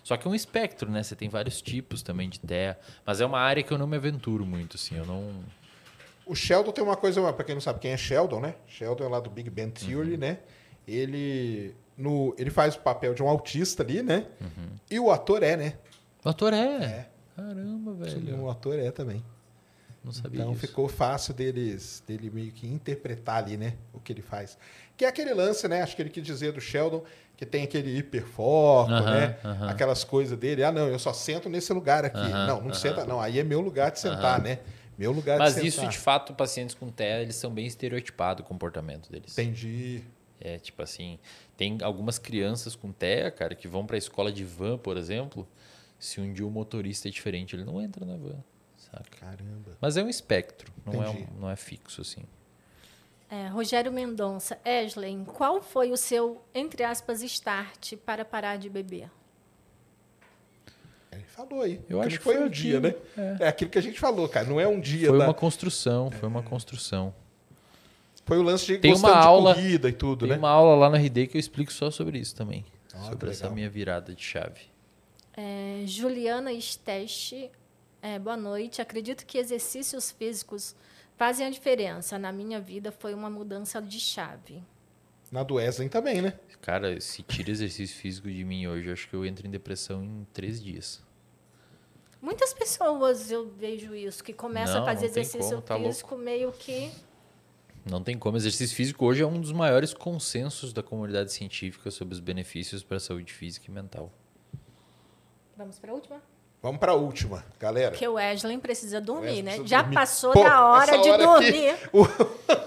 Só 0.02 0.16
que 0.16 0.26
é 0.26 0.30
um 0.30 0.34
espectro, 0.34 0.90
né? 0.90 1.02
Você 1.02 1.14
tem 1.14 1.28
vários 1.28 1.60
tipos 1.60 2.00
também 2.00 2.30
de 2.30 2.40
TEA, 2.40 2.80
mas 3.04 3.20
é 3.20 3.26
uma 3.26 3.38
área 3.38 3.62
que 3.62 3.70
eu 3.70 3.76
não 3.76 3.86
me 3.86 3.96
aventuro 3.98 4.46
muito, 4.46 4.76
assim, 4.76 4.96
eu 4.96 5.04
não... 5.04 5.44
O 6.24 6.34
Sheldon 6.34 6.72
tem 6.72 6.82
uma 6.82 6.96
coisa, 6.96 7.30
pra 7.34 7.44
quem 7.44 7.54
não 7.54 7.60
sabe 7.60 7.78
quem 7.78 7.90
é 7.90 7.96
Sheldon, 7.98 8.40
né? 8.40 8.54
Sheldon 8.66 9.04
é 9.04 9.08
lá 9.08 9.20
do 9.20 9.28
Big 9.28 9.50
Bang 9.50 9.70
Theory, 9.70 10.12
Uhum. 10.12 10.16
né? 10.18 10.38
Ele, 10.88 11.74
no, 11.96 12.34
ele 12.38 12.50
faz 12.50 12.74
o 12.74 12.80
papel 12.80 13.14
de 13.14 13.22
um 13.22 13.28
autista 13.28 13.82
ali, 13.82 14.02
né? 14.02 14.26
Uhum. 14.40 14.68
E 14.90 15.00
o 15.00 15.10
ator 15.10 15.42
é, 15.42 15.56
né? 15.56 15.74
O 16.24 16.28
ator 16.28 16.52
é? 16.52 16.84
É. 16.84 17.06
Caramba, 17.36 17.92
velho. 17.94 18.40
O 18.42 18.50
ator 18.50 18.78
é 18.78 18.90
também. 18.90 19.22
Não 20.02 20.12
sabia 20.12 20.40
Então 20.40 20.52
disso. 20.52 20.66
ficou 20.66 20.88
fácil 20.88 21.34
deles, 21.34 22.02
dele 22.06 22.30
meio 22.30 22.52
que 22.52 22.66
interpretar 22.66 23.42
ali, 23.42 23.56
né? 23.56 23.74
O 23.92 23.98
que 23.98 24.12
ele 24.12 24.22
faz. 24.22 24.56
Que 24.96 25.04
é 25.04 25.08
aquele 25.08 25.34
lance, 25.34 25.66
né? 25.66 25.82
Acho 25.82 25.96
que 25.96 26.02
ele 26.02 26.10
quis 26.10 26.22
dizer 26.22 26.52
do 26.52 26.60
Sheldon, 26.60 27.02
que 27.36 27.44
tem 27.44 27.64
aquele 27.64 27.96
hiperfoco, 27.98 28.90
Aham, 28.92 29.10
né? 29.10 29.36
aham. 29.44 29.68
Aquelas 29.68 30.04
coisas 30.04 30.38
dele. 30.38 30.62
Ah, 30.62 30.70
não, 30.70 30.86
eu 30.88 30.98
só 30.98 31.12
sento 31.12 31.48
nesse 31.48 31.72
lugar 31.72 32.04
aqui. 32.04 32.18
Aham, 32.18 32.46
não, 32.46 32.60
não 32.60 32.66
aham. 32.68 32.74
senta, 32.74 33.04
não. 33.04 33.20
Aí 33.20 33.40
é 33.40 33.44
meu 33.44 33.60
lugar 33.60 33.90
de 33.90 33.98
sentar, 33.98 34.40
né? 34.40 34.60
Meu 34.96 35.10
lugar 35.12 35.38
Mas 35.40 35.56
de 35.56 35.66
isso, 35.66 35.76
sentar. 35.78 35.90
de 35.90 35.98
fato, 35.98 36.34
pacientes 36.34 36.74
com 36.74 36.88
TEA, 36.88 37.20
eles 37.22 37.34
são 37.36 37.50
bem 37.52 37.66
estereotipados 37.66 38.44
o 38.44 38.46
comportamento 38.48 39.10
deles. 39.10 39.36
Entendi. 39.36 40.02
É, 40.40 40.58
tipo 40.58 40.82
assim, 40.82 41.18
tem 41.56 41.78
algumas 41.82 42.18
crianças 42.18 42.76
com 42.76 42.92
TEA, 42.92 43.30
cara, 43.30 43.54
que 43.54 43.66
vão 43.66 43.86
pra 43.86 43.96
escola 43.96 44.30
de 44.30 44.44
van, 44.44 44.76
por 44.76 44.96
exemplo, 44.96 45.48
se 45.98 46.20
um 46.20 46.32
dia 46.32 46.46
o 46.46 46.50
motorista 46.50 47.08
é 47.08 47.10
diferente, 47.10 47.56
ele 47.56 47.64
não 47.64 47.80
entra 47.80 48.04
na 48.04 48.16
van, 48.16 48.42
saca? 48.76 49.18
Caramba. 49.18 49.76
Mas 49.80 49.96
é 49.96 50.02
um 50.02 50.08
espectro, 50.08 50.72
não 50.84 51.02
é, 51.02 51.08
um, 51.08 51.26
não 51.40 51.50
é 51.50 51.56
fixo, 51.56 52.02
assim. 52.02 52.22
É, 53.28 53.48
Rogério 53.48 53.90
Mendonça, 53.90 54.58
Eslen, 54.64 55.24
qual 55.24 55.60
foi 55.60 55.90
o 55.90 55.96
seu, 55.96 56.42
entre 56.54 56.84
aspas, 56.84 57.22
start 57.22 57.94
para 58.04 58.24
parar 58.24 58.56
de 58.56 58.68
beber? 58.68 59.10
Ele 61.10 61.24
falou 61.24 61.62
aí. 61.62 61.80
Eu 61.88 62.00
acho 62.00 62.18
que 62.18 62.24
foi 62.24 62.36
foi 62.36 62.44
um 62.44 62.48
dia, 62.48 62.78
né? 62.78 62.90
aquilo, 62.90 63.42
É. 63.42 63.48
aquilo 63.48 63.70
que 63.70 63.78
a 63.78 63.82
gente 63.82 63.98
falou, 63.98 64.28
cara. 64.28 64.46
Não 64.46 64.60
é 64.60 64.68
um 64.68 64.78
dia 64.78 65.08
Foi 65.08 65.18
da... 65.18 65.24
uma 65.24 65.34
construção, 65.34 66.10
foi 66.10 66.28
uma 66.28 66.42
construção. 66.42 67.12
Foi 68.26 68.38
o 68.38 68.42
lance 68.42 68.66
de 68.66 68.76
Tem 68.78 68.90
gostando 68.92 69.12
uma 69.14 69.20
de 69.22 69.26
aula- 69.26 69.54
corrida 69.54 69.88
e 69.88 69.92
tudo, 69.92 70.20
Tem 70.26 70.30
né? 70.30 70.36
uma 70.36 70.50
aula 70.50 70.74
lá 70.76 70.90
no 70.90 70.96
RD 70.96 71.28
que 71.28 71.36
eu 71.36 71.40
explico 71.40 71.72
só 71.72 71.90
sobre 71.90 72.18
isso 72.18 72.34
também. 72.34 72.64
Ah, 72.92 73.04
sobre 73.04 73.30
essa 73.30 73.48
minha 73.48 73.70
virada 73.70 74.12
de 74.14 74.22
chave. 74.22 74.60
É, 75.36 75.82
Juliana 75.86 76.50
Steste, 76.60 77.50
é, 78.02 78.18
boa 78.18 78.36
noite. 78.36 78.82
Acredito 78.82 79.24
que 79.24 79.38
exercícios 79.38 80.10
físicos 80.10 80.74
fazem 81.16 81.46
a 81.46 81.50
diferença. 81.50 82.18
Na 82.18 82.32
minha 82.32 82.58
vida 82.60 82.90
foi 82.90 83.14
uma 83.14 83.30
mudança 83.30 83.80
de 83.80 84.00
chave. 84.00 84.62
Na 85.30 85.42
do 85.42 85.54
Wesley 85.54 85.88
também, 85.88 86.20
né? 86.22 86.32
Cara, 86.62 87.00
se 87.00 87.22
tira 87.22 87.50
exercício 87.50 87.96
físico 87.96 88.28
de 88.30 88.42
mim 88.44 88.66
hoje, 88.66 88.88
eu 88.88 88.92
acho 88.92 89.08
que 89.08 89.14
eu 89.14 89.24
entro 89.24 89.46
em 89.46 89.50
depressão 89.50 90.02
em 90.02 90.26
três 90.32 90.60
dias. 90.62 91.00
Muitas 92.20 92.52
pessoas 92.54 93.30
eu 93.30 93.48
vejo 93.48 93.94
isso, 93.94 94.24
que 94.24 94.32
começam 94.32 94.76
Não, 94.76 94.82
a 94.82 94.86
fazer 94.86 95.10
tem 95.10 95.22
exercício 95.22 95.56
como, 95.56 95.62
tá 95.62 95.78
físico 95.78 96.16
meio 96.16 96.50
que. 96.52 96.90
Não 97.88 98.02
tem 98.02 98.18
como. 98.18 98.36
Exercício 98.36 98.74
físico 98.76 99.04
hoje 99.06 99.22
é 99.22 99.26
um 99.26 99.40
dos 99.40 99.52
maiores 99.52 99.94
consensos 99.94 100.72
da 100.72 100.82
comunidade 100.82 101.32
científica 101.32 101.90
sobre 101.90 102.14
os 102.14 102.20
benefícios 102.20 102.82
para 102.82 102.96
a 102.96 103.00
saúde 103.00 103.32
física 103.32 103.66
e 103.68 103.70
mental. 103.70 104.12
Vamos 105.56 105.78
para 105.78 105.92
a 105.92 105.94
última? 105.94 106.22
Vamos 106.62 106.80
pra 106.80 106.94
última, 106.94 107.44
galera. 107.60 107.92
Porque 107.92 108.08
o 108.08 108.14
Wesley 108.14 108.58
precisa 108.58 109.00
dormir, 109.00 109.26
Wesley 109.26 109.42
né? 109.44 109.50
precisa 109.52 109.68
Já 109.68 109.80
dormir. 109.82 109.94
passou 109.94 110.32
Pô, 110.32 110.42
da 110.42 110.66
hora 110.66 110.98
de 110.98 111.08
hora 111.10 111.36
aqui, 111.36 111.52
dormir. 111.52 111.76
o- 111.92 112.06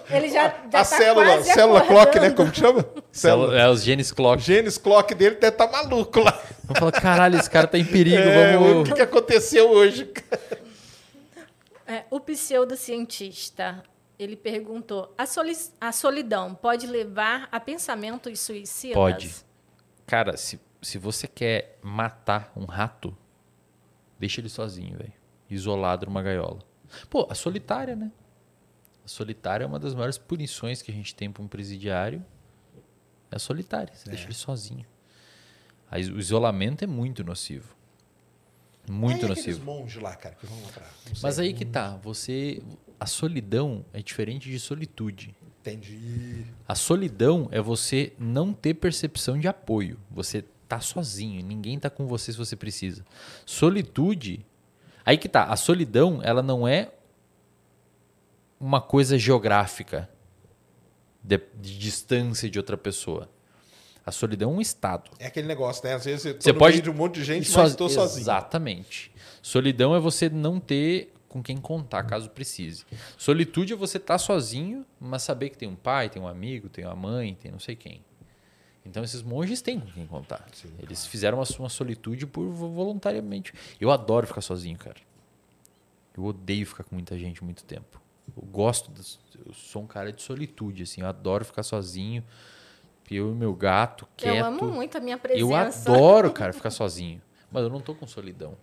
Ele 0.15 0.29
já, 0.29 0.47
já 0.47 0.47
a 0.47 0.57
tá 0.69 0.83
célula, 0.85 1.25
quase 1.25 1.53
célula 1.53 1.81
clock, 1.81 2.19
né? 2.19 2.29
Como 2.31 2.51
que 2.51 2.59
chama? 2.59 2.85
Célula. 3.11 3.59
É 3.59 3.69
os 3.69 3.83
genes 3.83 4.09
O 4.11 4.15
clock. 4.15 4.41
Gênesis 4.41 4.77
clock 4.77 5.13
dele 5.13 5.35
deve 5.35 5.53
estar 5.53 5.69
maluco 5.69 6.19
lá. 6.21 6.31
Vamos 6.63 6.79
falar, 6.79 6.91
caralho, 6.93 7.37
esse 7.37 7.49
cara 7.49 7.67
tá 7.67 7.77
em 7.77 7.83
perigo, 7.85 8.15
É, 8.17 8.57
o 8.57 8.59
vamos... 8.63 8.87
que, 8.89 8.95
que 8.95 9.01
aconteceu 9.01 9.69
hoje? 9.69 10.09
É, 11.85 12.03
o 12.09 12.19
pseudocientista, 12.19 13.83
ele 14.19 14.35
perguntou, 14.35 15.13
a, 15.17 15.25
soli- 15.25 15.57
a 15.79 15.91
solidão 15.93 16.53
pode 16.53 16.85
levar 16.85 17.47
a 17.51 17.59
pensamentos 17.59 18.39
suicidas? 18.41 18.93
Pode. 18.95 19.33
Cara, 20.05 20.35
se, 20.35 20.59
se 20.81 20.97
você 20.97 21.25
quer 21.25 21.79
matar 21.81 22.51
um 22.55 22.65
rato, 22.65 23.15
deixa 24.19 24.41
ele 24.41 24.49
sozinho, 24.49 24.97
velho. 24.97 25.13
Isolado 25.49 26.05
numa 26.05 26.21
gaiola. 26.21 26.59
Pô, 27.09 27.25
a 27.29 27.33
solitária, 27.35 27.95
né? 27.95 28.11
A 29.05 29.07
solitária 29.07 29.63
é 29.63 29.67
uma 29.67 29.79
das 29.79 29.95
maiores 29.95 30.17
punições 30.17 30.81
que 30.81 30.91
a 30.91 30.93
gente 30.93 31.15
tem 31.15 31.31
para 31.31 31.41
um 31.41 31.47
presidiário. 31.47 32.23
É 33.31 33.37
a 33.37 33.39
solitária. 33.39 33.93
Você 33.95 34.09
deixa 34.09 34.25
ele 34.25 34.33
sozinho. 34.33 34.85
Aí, 35.89 36.03
o 36.11 36.19
isolamento 36.19 36.83
é 36.83 36.87
muito 36.87 37.23
nocivo. 37.23 37.73
Muito 38.87 39.25
Aí 39.25 39.31
aqueles 39.31 39.57
nocivo. 39.57 39.65
monges 39.65 40.01
lá, 40.01 40.15
cara, 40.15 40.35
que 40.35 40.45
vão 40.45 40.61
lá 40.63 40.69
pra... 40.71 40.83
sei. 41.05 41.13
Mas 41.23 41.39
aí 41.39 41.53
que 41.53 41.65
tá. 41.65 41.95
Você. 41.97 42.61
A 42.99 43.05
solidão 43.05 43.85
é 43.93 44.01
diferente 44.01 44.49
de 44.49 44.59
solitude. 44.59 45.33
Entendi. 45.61 46.45
A 46.67 46.75
solidão 46.75 47.47
é 47.51 47.61
você 47.61 48.13
não 48.19 48.53
ter 48.53 48.73
percepção 48.73 49.37
de 49.37 49.47
apoio. 49.47 49.97
Você 50.11 50.43
tá 50.67 50.79
sozinho, 50.79 51.43
ninguém 51.45 51.79
tá 51.79 51.89
com 51.89 52.05
você 52.07 52.31
se 52.31 52.37
você 52.37 52.55
precisa. 52.55 53.05
Solitude, 53.45 54.45
aí 55.05 55.17
que 55.17 55.29
tá. 55.29 55.45
A 55.45 55.55
solidão, 55.55 56.19
ela 56.23 56.41
não 56.41 56.67
é 56.67 56.91
uma 58.59 58.81
coisa 58.81 59.17
geográfica 59.17 60.09
de, 61.23 61.39
de 61.59 61.77
distância 61.79 62.49
de 62.49 62.57
outra 62.59 62.77
pessoa. 62.77 63.29
A 64.05 64.11
solidão 64.11 64.51
é 64.51 64.53
um 64.55 64.61
estado. 64.61 65.11
É 65.19 65.27
aquele 65.27 65.47
negócio, 65.47 65.83
né? 65.87 65.93
Às 65.93 66.05
vezes 66.05 66.35
Você 66.39 66.53
pode 66.53 66.73
meio 66.77 66.83
de 66.83 66.89
um 66.89 66.93
monte 66.93 67.15
de 67.15 67.23
gente, 67.23 67.47
Só- 67.47 67.61
mas 67.61 67.71
estou 67.71 67.89
sozinho. 67.89 68.21
Exatamente. 68.23 69.11
Solidão 69.41 69.95
é 69.95 69.99
você 69.99 70.29
não 70.29 70.59
ter 70.59 71.13
com 71.29 71.41
quem 71.41 71.57
contar 71.57 72.03
caso 72.03 72.29
precise. 72.31 72.83
Solitude 73.17 73.71
é 73.73 73.75
você 73.75 73.97
estar 73.97 74.17
sozinho, 74.17 74.85
mas 74.99 75.23
saber 75.23 75.49
que 75.51 75.57
tem 75.57 75.69
um 75.69 75.75
pai, 75.75 76.09
tem 76.09 76.21
um 76.21 76.27
amigo, 76.27 76.67
tem 76.67 76.83
uma 76.85 76.95
mãe, 76.95 77.35
tem 77.35 77.51
não 77.51 77.59
sei 77.59 77.75
quem. 77.75 78.03
Então 78.85 79.03
esses 79.03 79.21
monges 79.21 79.61
têm 79.61 79.79
com 79.79 79.87
quem 79.91 80.07
contar. 80.07 80.45
Eles 80.81 81.05
fizeram 81.05 81.37
uma, 81.37 81.45
uma 81.59 81.69
solitude 81.69 82.25
por 82.25 82.47
vo- 82.49 82.69
voluntariamente. 82.69 83.53
Eu 83.79 83.91
adoro 83.91 84.25
ficar 84.25 84.41
sozinho, 84.41 84.77
cara. 84.77 84.97
Eu 86.17 86.25
odeio 86.25 86.65
ficar 86.65 86.83
com 86.83 86.95
muita 86.95 87.17
gente 87.17 87.43
muito 87.43 87.63
tempo. 87.63 88.01
Eu 88.35 88.43
gosto, 88.47 88.89
das- 88.91 89.19
eu 89.45 89.53
sou 89.53 89.83
um 89.83 89.87
cara 89.87 90.11
de 90.11 90.21
solitude, 90.21 90.83
assim. 90.83 91.01
Eu 91.01 91.07
adoro 91.07 91.45
ficar 91.45 91.61
sozinho. 91.63 92.23
Eu 93.11 93.31
e 93.31 93.35
meu 93.35 93.53
gato, 93.53 94.07
quieto. 94.17 94.35
Eu 94.37 94.45
amo 94.45 94.71
muito 94.71 94.97
a 94.97 95.01
minha 95.01 95.17
presença. 95.17 95.41
Eu 95.41 95.55
adoro, 95.55 96.31
cara, 96.33 96.53
ficar 96.53 96.69
sozinho. 96.71 97.21
Mas 97.51 97.63
eu 97.63 97.69
não 97.69 97.81
tô 97.81 97.93
com 97.95 98.07
solidão. 98.07 98.55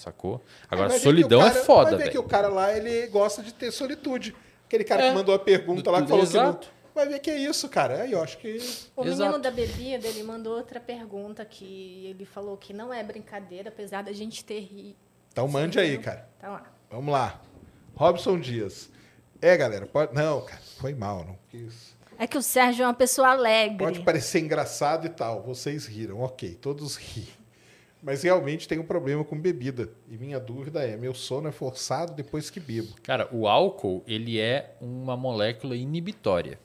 Sacou? 0.00 0.42
Agora, 0.70 0.88
Vai 0.88 0.98
ver 0.98 1.04
solidão 1.04 1.40
que 1.40 1.46
é 1.46 1.50
cara- 1.50 1.64
foda, 1.64 1.90
Vai 1.90 1.98
ver 1.98 2.04
que 2.04 2.08
velho. 2.10 2.20
o 2.20 2.28
cara 2.28 2.48
lá, 2.48 2.72
ele 2.76 3.06
gosta 3.08 3.42
de 3.42 3.52
ter 3.52 3.70
solitude. 3.70 4.34
Aquele 4.66 4.84
cara 4.84 5.04
É. 5.04 5.08
que 5.10 5.14
mandou 5.16 5.34
a 5.34 5.38
pergunta 5.38 5.90
lá, 5.90 5.98
que 5.98 6.04
Do- 6.04 6.08
falou 6.10 6.24
que 6.26 6.30
exato. 6.32 6.66
não... 6.68 6.78
Vai 6.94 7.06
ver 7.08 7.20
que 7.20 7.30
é 7.30 7.38
isso, 7.38 7.68
cara. 7.68 8.02
Aí 8.02 8.10
eu 8.12 8.20
acho 8.20 8.38
que... 8.38 8.58
O 8.96 9.04
menino 9.04 9.22
Exato. 9.24 9.38
da 9.38 9.50
bebida, 9.52 10.08
ele 10.08 10.22
mandou 10.24 10.56
outra 10.56 10.80
pergunta 10.80 11.44
que 11.44 12.06
ele 12.06 12.24
falou 12.24 12.56
que 12.56 12.72
não 12.72 12.92
é 12.92 13.04
brincadeira, 13.04 13.68
apesar 13.68 14.02
da 14.02 14.12
gente 14.12 14.44
ter 14.44 14.58
ri. 14.60 14.96
Então 15.30 15.46
mande 15.46 15.78
aí, 15.78 15.96
cara. 15.98 16.28
Tá 16.40 16.48
lá. 16.48 16.64
Vamos 16.90 17.12
lá. 17.12 17.40
Robson 17.94 18.40
Dias. 18.40 18.90
É, 19.40 19.56
galera, 19.56 19.86
pode... 19.86 20.12
Não, 20.12 20.40
cara, 20.40 20.60
foi 20.80 20.92
mal, 20.92 21.24
não. 21.24 21.38
Que 21.48 21.58
isso. 21.58 21.96
É 22.18 22.26
que 22.26 22.36
o 22.36 22.42
Sérgio 22.42 22.82
é 22.82 22.86
uma 22.88 22.94
pessoa 22.94 23.28
alegre. 23.28 23.78
Pode 23.78 24.00
parecer 24.00 24.40
engraçado 24.40 25.06
e 25.06 25.10
tal. 25.10 25.40
Vocês 25.44 25.86
riram, 25.86 26.20
ok, 26.20 26.56
todos 26.60 26.96
ri. 26.96 27.28
Mas 28.02 28.22
realmente 28.22 28.68
tem 28.68 28.78
um 28.78 28.84
problema 28.84 29.24
com 29.24 29.38
bebida. 29.38 29.90
E 30.08 30.16
minha 30.16 30.38
dúvida 30.38 30.84
é: 30.84 30.96
meu 30.96 31.14
sono 31.14 31.48
é 31.48 31.52
forçado 31.52 32.14
depois 32.14 32.48
que 32.48 32.60
bebo. 32.60 32.94
Cara, 33.02 33.28
o 33.32 33.48
álcool, 33.48 34.02
ele 34.06 34.38
é 34.38 34.76
uma 34.80 35.16
molécula 35.16 35.76
inibitória. 35.76 36.60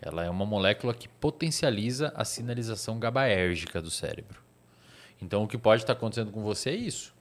Ela 0.00 0.24
é 0.24 0.30
uma 0.30 0.44
molécula 0.44 0.92
que 0.92 1.08
potencializa 1.08 2.12
a 2.14 2.24
sinalização 2.24 2.98
GABAérgica 2.98 3.80
do 3.80 3.90
cérebro. 3.90 4.42
Então, 5.20 5.44
o 5.44 5.48
que 5.48 5.56
pode 5.56 5.82
estar 5.82 5.94
acontecendo 5.94 6.30
com 6.30 6.42
você 6.42 6.70
é 6.70 6.74
isso. 6.74 7.14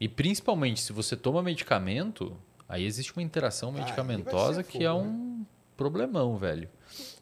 E 0.00 0.08
principalmente 0.08 0.80
se 0.80 0.92
você 0.92 1.16
toma 1.16 1.42
medicamento, 1.42 2.36
aí 2.68 2.84
existe 2.84 3.12
uma 3.12 3.22
interação 3.22 3.70
medicamentosa 3.70 4.62
ser 4.62 4.70
que 4.70 4.84
é 4.84 4.90
fogo, 4.90 5.04
né? 5.04 5.08
um 5.10 5.46
problemão, 5.76 6.36
velho. 6.36 6.68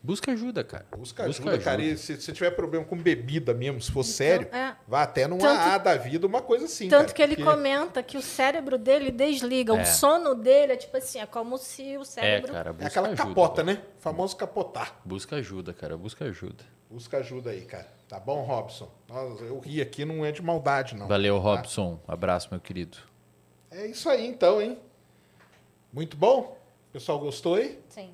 Busca 0.02 0.32
ajuda, 0.32 0.62
cara. 0.64 0.84
Busca 0.96 1.24
ajuda, 1.24 1.58
cara. 1.58 1.80
E 1.80 1.96
se 1.96 2.20
você 2.20 2.32
tiver 2.32 2.50
problema 2.50 2.84
com 2.84 2.96
bebida 2.96 3.54
mesmo, 3.54 3.80
se 3.80 3.90
for 3.90 4.02
sério, 4.02 4.48
é. 4.52 4.74
vá 4.86 5.02
até 5.04 5.26
numa 5.26 5.40
Tanto- 5.40 5.60
A 5.60 5.78
da 5.78 5.94
vida, 5.96 6.26
uma 6.26 6.42
coisa 6.42 6.64
assim. 6.66 6.88
Tanto 6.88 7.00
cara, 7.06 7.12
que 7.14 7.22
ele 7.22 7.36
porque- 7.36 7.50
comenta 7.50 8.02
que 8.02 8.16
o 8.18 8.22
cérebro 8.22 8.76
dele 8.76 9.10
desliga. 9.10 9.74
É. 9.74 9.82
O 9.82 9.86
sono 9.86 10.34
dele 10.34 10.72
é 10.72 10.76
tipo 10.76 10.96
assim, 10.96 11.20
é 11.20 11.26
como 11.26 11.56
se 11.56 11.96
o 11.96 12.02
É, 12.02 12.04
cérebro. 12.04 12.52
cara, 12.52 12.72
busca 12.72 12.84
É 12.84 12.88
aquela 12.88 13.08
ajuda. 13.08 13.22
capota, 13.28 13.62
velho. 13.64 13.78
né? 13.78 13.84
Famoso 13.98 14.36
capotar. 14.36 15.00
Busca 15.04 15.36
ajuda, 15.36 15.72
cara. 15.72 15.96
Busca 15.96 16.24
ajuda. 16.26 16.64
Busca 16.90 17.16
ajuda 17.18 17.50
aí, 17.50 17.62
cara. 17.62 17.88
Tá 18.08 18.20
bom, 18.20 18.42
Robson? 18.42 18.92
Nossa, 19.08 19.42
eu 19.44 19.58
ri 19.60 19.80
aqui, 19.80 20.04
não 20.04 20.22
é 20.26 20.30
de 20.32 20.42
maldade, 20.42 20.94
não. 20.94 21.06
Valeu, 21.08 21.36
Tá? 21.36 21.42
Robson. 21.42 21.98
Abraço, 22.06 22.48
meu 22.50 22.60
querido. 22.60 22.98
É 23.70 23.86
isso 23.86 24.10
aí, 24.10 24.26
então, 24.26 24.60
hein? 24.60 24.78
Muito 25.92 26.16
bom? 26.16 26.58
O 26.90 26.92
pessoal 26.92 27.18
gostou 27.18 27.54
aí? 27.54 27.78
Sim. 27.88 28.12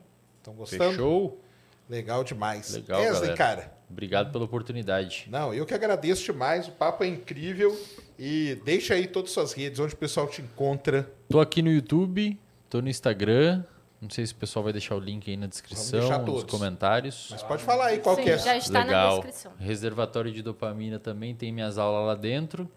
Estão 0.49 0.55
gostando? 0.55 0.91
Fechou? 0.91 1.41
Legal 1.89 2.23
demais. 2.23 2.75
Legal, 2.75 3.01
Wesley, 3.01 3.21
galera. 3.21 3.37
cara. 3.37 3.79
Obrigado 3.91 4.31
pela 4.31 4.45
oportunidade. 4.45 5.27
Não, 5.31 5.55
eu 5.55 5.65
que 5.65 5.73
agradeço 5.73 6.25
demais. 6.25 6.69
O 6.69 6.73
papo 6.73 7.03
é 7.05 7.07
incrível. 7.07 7.79
E 8.19 8.61
deixa 8.65 8.95
aí 8.95 9.07
todas 9.07 9.31
as 9.31 9.35
suas 9.35 9.53
redes, 9.53 9.81
onde 9.81 9.95
o 9.95 9.97
pessoal 9.97 10.27
te 10.27 10.43
encontra. 10.43 11.11
Tô 11.29 11.41
aqui 11.41 11.63
no 11.63 11.71
YouTube, 11.71 12.39
tô 12.69 12.83
no 12.83 12.89
Instagram. 12.89 13.65
Não 14.01 14.11
sei 14.11 14.27
se 14.27 14.33
o 14.33 14.37
pessoal 14.37 14.63
vai 14.63 14.73
deixar 14.73 14.95
o 14.95 15.01
link 15.01 15.29
aí 15.29 15.37
na 15.37 15.47
descrição, 15.47 16.25
nos 16.25 16.45
comentários. 16.45 17.29
Mas 17.31 17.43
pode 17.43 17.65
falar 17.65 17.87
aí 17.87 17.99
qual 17.99 18.15
Sim, 18.17 18.23
que 18.23 18.31
é. 18.31 18.39
já 18.39 18.57
está 18.57 18.81
na 18.81 18.85
Legal. 18.85 19.15
descrição. 19.17 19.53
Reservatório 19.59 20.31
de 20.31 20.43
dopamina 20.43 20.99
também 20.99 21.35
tem 21.35 21.51
minhas 21.51 21.79
aulas 21.79 22.07
lá 22.07 22.15
dentro. 22.15 22.71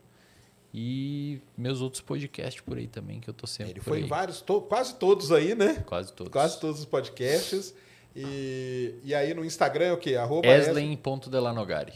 E 0.73 1.41
meus 1.57 1.81
outros 1.81 2.01
podcasts 2.01 2.61
por 2.61 2.77
aí 2.77 2.87
também, 2.87 3.19
que 3.19 3.29
eu 3.29 3.33
tô 3.33 3.45
sempre 3.45 3.73
Ele 3.73 3.79
por 3.79 3.89
foi 3.89 3.97
aí. 3.99 4.03
em 4.05 4.07
vários, 4.07 4.41
to- 4.41 4.61
quase 4.61 4.95
todos 4.95 5.31
aí, 5.31 5.53
né? 5.53 5.83
Quase 5.85 6.13
todos. 6.13 6.31
Quase 6.31 6.59
todos 6.59 6.79
os 6.79 6.85
podcasts. 6.85 7.73
E, 8.15 8.95
e 9.03 9.13
aí 9.13 9.33
no 9.33 9.43
Instagram 9.43 9.85
é 9.85 9.93
o 9.93 9.97
quê? 9.97 10.15
Arroba 10.15 10.47
Eslen.delanogari. 10.47 11.93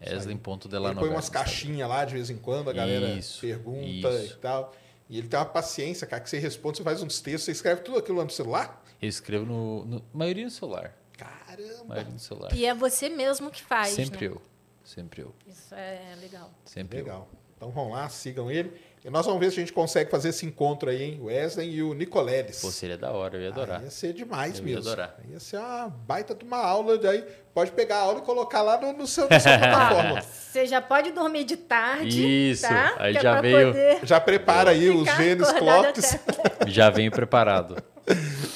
Eslen.delanogari. 0.00 1.06
põe 1.06 1.08
umas 1.08 1.28
caixinhas 1.28 1.88
lá 1.88 2.04
de 2.04 2.14
vez 2.14 2.30
em 2.30 2.36
quando, 2.36 2.70
a 2.70 2.72
galera 2.72 3.08
Isso, 3.10 3.40
pergunta 3.40 4.10
isso. 4.10 4.34
e 4.34 4.36
tal. 4.36 4.74
E 5.08 5.18
ele 5.18 5.28
tem 5.28 5.38
uma 5.38 5.46
paciência, 5.46 6.06
cara, 6.06 6.22
que 6.22 6.30
você 6.30 6.38
responde, 6.38 6.78
você 6.78 6.82
faz 6.82 7.02
uns 7.02 7.20
textos, 7.20 7.44
você 7.44 7.52
escreve 7.52 7.82
tudo 7.82 7.98
aquilo 7.98 8.18
lá 8.18 8.24
no 8.24 8.30
celular. 8.30 8.82
Eu 9.00 9.08
escrevo 9.08 9.44
no, 9.44 9.84
no 9.84 10.04
maioria 10.12 10.44
no 10.44 10.50
celular. 10.50 10.96
Caramba! 11.16 11.84
Maioria 11.86 12.12
no 12.12 12.18
celular. 12.18 12.54
E 12.54 12.64
é 12.64 12.74
você 12.74 13.08
mesmo 13.08 13.50
que 13.50 13.62
faz. 13.62 13.90
Sempre 13.90 14.28
né? 14.28 14.34
eu. 14.34 14.42
Sempre 14.82 15.22
eu. 15.22 15.34
Isso 15.46 15.74
é 15.74 16.14
legal. 16.20 16.50
Sempre 16.64 17.00
eu. 17.00 17.26
Então 17.64 17.70
vão 17.72 17.92
lá, 17.92 18.06
sigam 18.10 18.50
ele. 18.50 18.72
E 19.02 19.08
nós 19.08 19.24
vamos 19.24 19.40
ver 19.40 19.50
se 19.50 19.56
a 19.58 19.60
gente 19.60 19.72
consegue 19.72 20.10
fazer 20.10 20.28
esse 20.30 20.44
encontro 20.44 20.90
aí, 20.90 21.02
hein? 21.02 21.18
O 21.20 21.24
Wesley 21.26 21.76
e 21.76 21.82
o 21.82 21.94
Nicoleles. 21.94 22.60
Pô, 22.60 22.70
seria 22.70 22.96
da 22.98 23.10
hora, 23.10 23.36
eu 23.38 23.42
ia 23.42 23.48
adorar. 23.48 23.78
Aí 23.78 23.84
ia 23.84 23.90
ser 23.90 24.12
demais 24.12 24.58
Eu 24.58 24.66
ia 24.66 24.74
mesmo. 24.76 24.90
adorar. 24.90 25.16
Ia 25.30 25.40
ser 25.40 25.56
uma 25.58 25.88
baita 25.88 26.34
de 26.34 26.44
uma 26.44 26.58
aula. 26.58 26.98
Daí 26.98 27.24
pode 27.54 27.70
pegar 27.72 27.96
a 27.96 28.00
aula 28.00 28.18
e 28.18 28.22
colocar 28.22 28.60
lá 28.60 28.78
no, 28.78 28.92
no 28.92 29.06
seu, 29.06 29.26
na 29.30 29.40
sua 29.40 29.58
plataforma. 29.58 30.20
Você 30.52 30.66
já 30.66 30.80
pode 30.82 31.10
dormir 31.12 31.44
de 31.44 31.56
tarde. 31.56 32.50
Isso, 32.50 32.62
Tá? 32.68 32.94
aí 32.98 33.12
Que 33.12 33.18
é 33.18 33.22
já 33.22 33.32
pra 33.32 33.40
veio- 33.40 33.66
poder 33.68 33.98
Já 34.02 34.20
prepara 34.20 34.70
aí 34.70 34.90
os 34.90 35.08
acordado 35.08 35.58
clocks. 35.58 36.14
até- 36.14 36.64
Já 36.70 36.90
venho 36.90 37.10
preparado. 37.10 37.82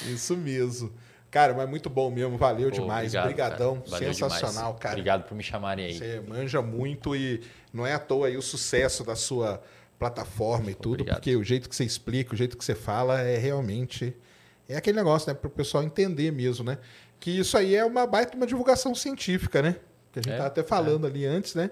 Isso 0.07 0.37
mesmo. 0.37 0.93
Cara, 1.31 1.52
mas 1.55 1.68
muito 1.68 1.90
bom 1.90 2.10
mesmo. 2.10 2.39
Valeu 2.39 2.70
Pô, 2.70 2.76
demais. 2.81 3.15
obrigado, 3.15 3.24
Obrigadão. 3.24 3.74
cara. 3.76 3.90
Valeu 3.90 4.15
Sensacional, 4.15 4.55
demais. 4.65 4.78
cara. 4.81 4.94
Obrigado 4.94 5.24
por 5.28 5.34
me 5.34 5.42
chamarem 5.42 5.84
aí. 5.86 5.94
Você 5.98 6.20
manja 6.26 6.62
muito 6.62 7.15
e 7.15 7.42
não 7.73 7.86
é 7.86 7.92
à 7.94 7.98
toa 7.98 8.28
aí 8.28 8.36
o 8.36 8.42
sucesso 8.42 9.05
da 9.05 9.15
sua 9.15 9.62
plataforma 9.98 10.70
e 10.70 10.74
tudo, 10.74 10.92
Obrigado. 11.00 11.16
porque 11.16 11.34
o 11.36 11.42
jeito 11.44 11.68
que 11.68 11.74
você 11.76 11.84
explica, 11.84 12.32
o 12.32 12.36
jeito 12.36 12.57
que 12.57 12.65
você 12.65 12.74
fala 12.74 13.20
é 13.20 13.36
realmente 13.36 14.16
é 14.68 14.76
aquele 14.76 14.97
negócio, 14.97 15.28
né, 15.28 15.34
para 15.34 15.48
o 15.48 15.50
pessoal 15.50 15.82
entender 15.82 16.31
mesmo, 16.31 16.65
né? 16.65 16.78
Que 17.18 17.31
isso 17.31 17.57
aí 17.58 17.74
é 17.74 17.84
uma 17.84 18.07
baita 18.07 18.36
uma 18.36 18.47
divulgação 18.47 18.94
científica, 18.94 19.60
né? 19.60 19.76
Que 20.12 20.20
a 20.20 20.23
gente 20.23 20.32
É, 20.32 20.40
até 20.40 20.62
falando 20.62 21.07
ali 21.07 21.26
antes, 21.26 21.55
né? 21.55 21.70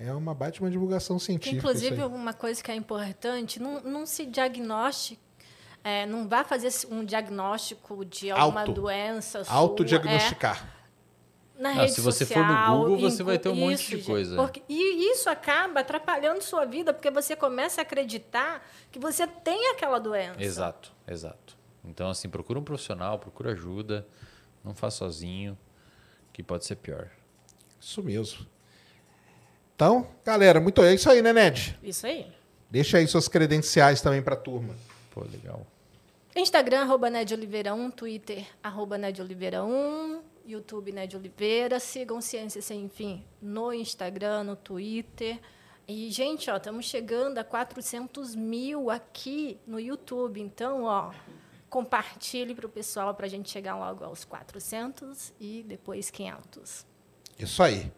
É 0.00 0.12
uma 0.12 0.32
baita 0.34 0.58
uma 0.60 0.70
divulgação 0.70 1.18
científica. 1.18 1.56
inclusive, 1.58 2.02
uma 2.02 2.32
coisa 2.32 2.62
que 2.62 2.70
é 2.70 2.74
importante, 2.74 3.60
não, 3.60 3.80
não 3.82 4.06
se 4.06 4.24
diagnostique, 4.26 5.20
é, 5.88 6.04
não 6.06 6.26
vá 6.28 6.42
fazer 6.42 6.68
um 6.90 7.04
diagnóstico 7.04 8.04
de 8.04 8.30
alguma 8.30 8.60
Auto. 8.62 8.72
doença 8.72 9.44
sua, 9.44 9.54
autodiagnosticar. 9.54 10.68
é, 11.58 11.62
na 11.62 11.68
Ah, 11.70 11.72
rede 11.74 11.92
se 11.92 12.00
você 12.00 12.26
for 12.26 12.38
no 12.44 12.48
social, 12.52 12.78
Google, 12.78 12.98
você 13.10 13.22
vai 13.22 13.38
ter 13.38 13.48
um 13.50 13.54
monte 13.54 13.74
isso, 13.80 13.90
de 13.90 13.96
gente, 13.98 14.06
coisa. 14.06 14.36
porque- 14.36 14.62
e 14.68 15.12
isso 15.12 15.30
acaba 15.30 15.80
atrapalhando 15.80 16.42
sua 16.42 16.64
vida, 16.64 16.92
porque 16.92 17.10
você 17.10 17.36
começa 17.36 17.80
a 17.80 17.82
acreditar 17.82 18.66
que 18.90 18.98
você 18.98 19.26
tem 19.26 19.70
aquela 19.70 19.98
doença. 19.98 20.42
Exato, 20.42 20.92
exato. 21.06 21.56
Então, 21.84 22.10
assim, 22.10 22.28
procura 22.28 22.58
um 22.58 22.64
profissional, 22.64 23.18
procura 23.18 23.52
ajuda. 23.52 24.06
Não 24.64 24.74
faz 24.74 24.94
sozinho, 24.94 25.56
que 26.32 26.42
pode 26.42 26.64
ser 26.66 26.74
pior. 26.76 27.08
Isso 27.80 28.02
mesmo. 28.02 28.44
Então, 29.76 30.08
galera, 30.24 30.60
muito 30.60 30.82
é 30.82 30.92
isso 30.94 31.08
aí, 31.08 31.22
né, 31.22 31.32
Ned? 31.32 31.78
Isso 31.82 32.06
aí. 32.06 32.26
Deixa 32.68 32.98
aí 32.98 33.06
suas 33.06 33.28
credenciais 33.28 34.00
também 34.00 34.20
para 34.20 34.34
a 34.34 34.38
turma. 34.38 34.74
Pô, 35.12 35.22
legal. 35.22 35.64
Instagram, 36.40 36.82
arroba 36.82 37.08
Ned 37.08 37.32
Oliveira 37.32 37.74
1, 37.74 37.90
Twitter, 37.92 38.46
arroba 38.62 38.98
Ned 38.98 39.20
Oliveira 39.22 39.64
1, 39.64 40.20
YouTube 40.46 40.92
Ned 40.92 41.16
Oliveira. 41.16 41.80
Sigam 41.80 42.20
Ciência 42.20 42.62
Sem 42.62 42.88
Fim 42.88 43.24
no 43.40 43.72
Instagram, 43.72 44.44
no 44.44 44.56
Twitter. 44.56 45.38
E, 45.88 46.10
gente, 46.10 46.50
ó, 46.50 46.56
estamos 46.56 46.84
chegando 46.86 47.38
a 47.38 47.44
400 47.44 48.34
mil 48.34 48.90
aqui 48.90 49.58
no 49.66 49.78
YouTube. 49.78 50.40
Então, 50.40 50.84
ó, 50.84 51.12
compartilhe 51.70 52.54
para 52.54 52.66
o 52.66 52.68
pessoal 52.68 53.14
para 53.14 53.26
a 53.26 53.28
gente 53.28 53.50
chegar 53.50 53.76
logo 53.76 54.04
aos 54.04 54.24
400 54.24 55.32
e 55.40 55.64
depois 55.66 56.10
500. 56.10 56.84
Isso 57.38 57.62
aí. 57.62 57.92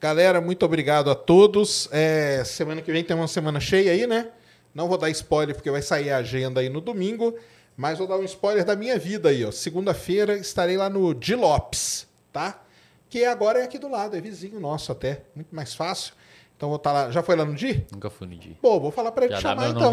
Galera, 0.00 0.40
muito 0.40 0.64
obrigado 0.64 1.10
a 1.10 1.14
todos. 1.14 1.88
É, 1.90 2.44
semana 2.44 2.82
que 2.82 2.92
vem 2.92 3.02
tem 3.02 3.16
uma 3.16 3.26
semana 3.26 3.58
cheia 3.58 3.92
aí, 3.92 4.06
né? 4.06 4.30
Não 4.74 4.88
vou 4.88 4.98
dar 4.98 5.08
spoiler 5.10 5.54
porque 5.54 5.70
vai 5.70 5.82
sair 5.82 6.10
a 6.10 6.18
agenda 6.18 6.60
aí 6.60 6.68
no 6.68 6.80
domingo, 6.80 7.34
mas 7.76 7.98
vou 7.98 8.06
dar 8.06 8.16
um 8.16 8.24
spoiler 8.24 8.64
da 8.64 8.76
minha 8.76 8.98
vida 8.98 9.28
aí, 9.28 9.44
ó. 9.44 9.50
Segunda-feira 9.50 10.36
estarei 10.36 10.76
lá 10.76 10.88
no 10.88 11.14
Di 11.14 11.34
Lopes, 11.34 12.06
tá? 12.32 12.60
Que 13.08 13.24
agora 13.24 13.60
é 13.60 13.64
aqui 13.64 13.78
do 13.78 13.88
lado, 13.88 14.16
é 14.16 14.20
vizinho 14.20 14.58
nosso 14.60 14.90
até, 14.92 15.22
muito 15.34 15.54
mais 15.54 15.74
fácil. 15.74 16.14
Então 16.56 16.68
vou 16.68 16.76
estar 16.76 16.92
lá. 16.92 17.10
Já 17.10 17.22
foi 17.22 17.36
lá 17.36 17.44
no 17.44 17.54
Di? 17.54 17.84
Nunca 17.92 18.08
fui 18.08 18.26
no 18.26 18.36
dia. 18.36 18.56
Pô, 18.62 18.78
vou 18.78 18.90
falar 18.90 19.12
pra 19.12 19.24
ele 19.24 19.34
Já 19.34 19.38
te 19.38 19.42
chamar 19.42 19.70
então. 19.70 19.90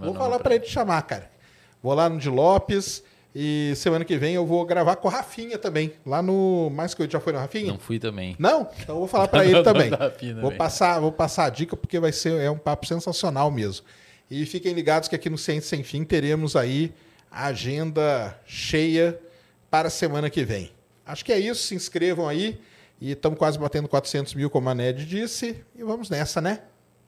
vou 0.00 0.14
falar 0.14 0.36
pra 0.36 0.38
pra 0.40 0.54
ele 0.54 0.64
te 0.64 0.70
chamar, 0.70 1.02
cara. 1.02 1.30
Vou 1.82 1.94
lá 1.94 2.08
no 2.08 2.18
Di 2.18 2.28
Lopes 2.28 3.02
e 3.34 3.72
semana 3.76 4.04
que 4.04 4.16
vem 4.18 4.34
eu 4.34 4.44
vou 4.44 4.64
gravar 4.66 4.96
com 4.96 5.08
o 5.08 5.10
Rafinha 5.10 5.56
também, 5.56 5.94
lá 6.04 6.20
no 6.20 6.68
mais 6.70 6.92
que 6.92 7.02
eu 7.02 7.10
já 7.10 7.18
foi 7.18 7.32
no 7.32 7.38
Rafinha? 7.38 7.72
Não 7.72 7.78
fui 7.78 7.98
também. 7.98 8.36
Não? 8.38 8.68
Então 8.80 8.96
eu 8.96 8.98
vou 9.00 9.08
falar 9.08 9.26
pra 9.28 9.44
ele 9.46 9.62
também. 9.62 9.90
Vou 10.40 10.52
passar, 10.52 11.00
vou 11.00 11.10
passar 11.10 11.46
a 11.46 11.50
dica 11.50 11.76
porque 11.76 11.98
vai 11.98 12.12
ser 12.12 12.38
é 12.40 12.50
um 12.50 12.58
papo 12.58 12.86
sensacional 12.86 13.50
mesmo. 13.50 13.86
E 14.30 14.44
fiquem 14.44 14.74
ligados 14.74 15.08
que 15.08 15.14
aqui 15.14 15.30
no 15.30 15.38
Ciência 15.38 15.70
Sem 15.70 15.82
Fim 15.82 16.04
teremos 16.04 16.56
aí 16.56 16.92
a 17.32 17.46
agenda 17.46 18.38
cheia 18.44 19.18
para 19.70 19.88
a 19.88 19.90
semana 19.90 20.28
que 20.28 20.44
vem. 20.44 20.70
Acho 21.06 21.24
que 21.24 21.32
é 21.32 21.38
isso. 21.38 21.62
Se 21.62 21.74
inscrevam 21.74 22.28
aí. 22.28 22.60
E 23.00 23.12
estamos 23.12 23.38
quase 23.38 23.58
batendo 23.58 23.88
400 23.88 24.34
mil, 24.34 24.50
como 24.50 24.68
a 24.68 24.74
Ned 24.74 25.06
disse. 25.06 25.64
E 25.74 25.82
vamos 25.82 26.10
nessa, 26.10 26.40
né? 26.40 26.60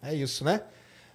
É 0.02 0.14
isso, 0.14 0.42
né? 0.42 0.62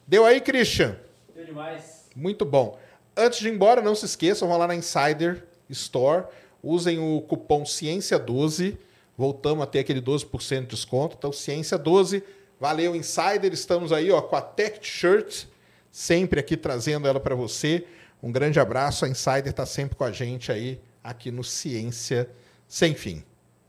Deu 0.07 0.25
aí, 0.25 0.39
Christian? 0.39 0.95
Deu 1.35 1.43
demais. 1.43 2.07
Muito 2.15 2.45
bom. 2.45 2.79
Antes 3.17 3.39
de 3.39 3.49
ir 3.49 3.53
embora, 3.53 3.81
não 3.81 3.95
se 3.95 4.05
esqueçam, 4.05 4.47
vão 4.47 4.57
lá 4.57 4.67
na 4.67 4.75
Insider 4.75 5.43
Store, 5.69 6.27
usem 6.63 6.99
o 6.99 7.21
cupom 7.21 7.63
Ciência12, 7.63 8.77
voltamos 9.17 9.63
a 9.63 9.67
ter 9.67 9.79
aquele 9.79 10.01
12% 10.01 10.61
de 10.61 10.67
desconto. 10.67 11.15
Então, 11.17 11.31
Ciência12, 11.31 12.23
valeu 12.59 12.95
Insider, 12.95 13.51
estamos 13.51 13.91
aí 13.91 14.09
ó, 14.11 14.21
com 14.21 14.35
a 14.35 14.41
Tech 14.41 14.79
Shirt, 14.81 15.45
sempre 15.91 16.39
aqui 16.39 16.55
trazendo 16.55 17.07
ela 17.07 17.19
para 17.19 17.35
você. 17.35 17.85
Um 18.21 18.31
grande 18.31 18.59
abraço, 18.59 19.05
a 19.05 19.09
Insider 19.09 19.47
está 19.47 19.65
sempre 19.65 19.95
com 19.95 20.03
a 20.03 20.11
gente 20.11 20.51
aí, 20.51 20.81
aqui 21.03 21.31
no 21.31 21.43
Ciência 21.43 22.29
Sem 22.67 22.93
Fim. 22.93 23.23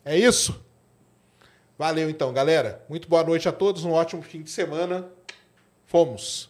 É 0.04 0.18
isso? 0.18 0.64
Valeu 1.78 2.10
então, 2.10 2.32
galera. 2.32 2.84
Muito 2.88 3.08
boa 3.08 3.24
noite 3.24 3.48
a 3.48 3.52
todos, 3.52 3.84
um 3.84 3.92
ótimo 3.92 4.22
fim 4.22 4.42
de 4.42 4.50
semana. 4.50 5.08
Fomos! 5.86 6.49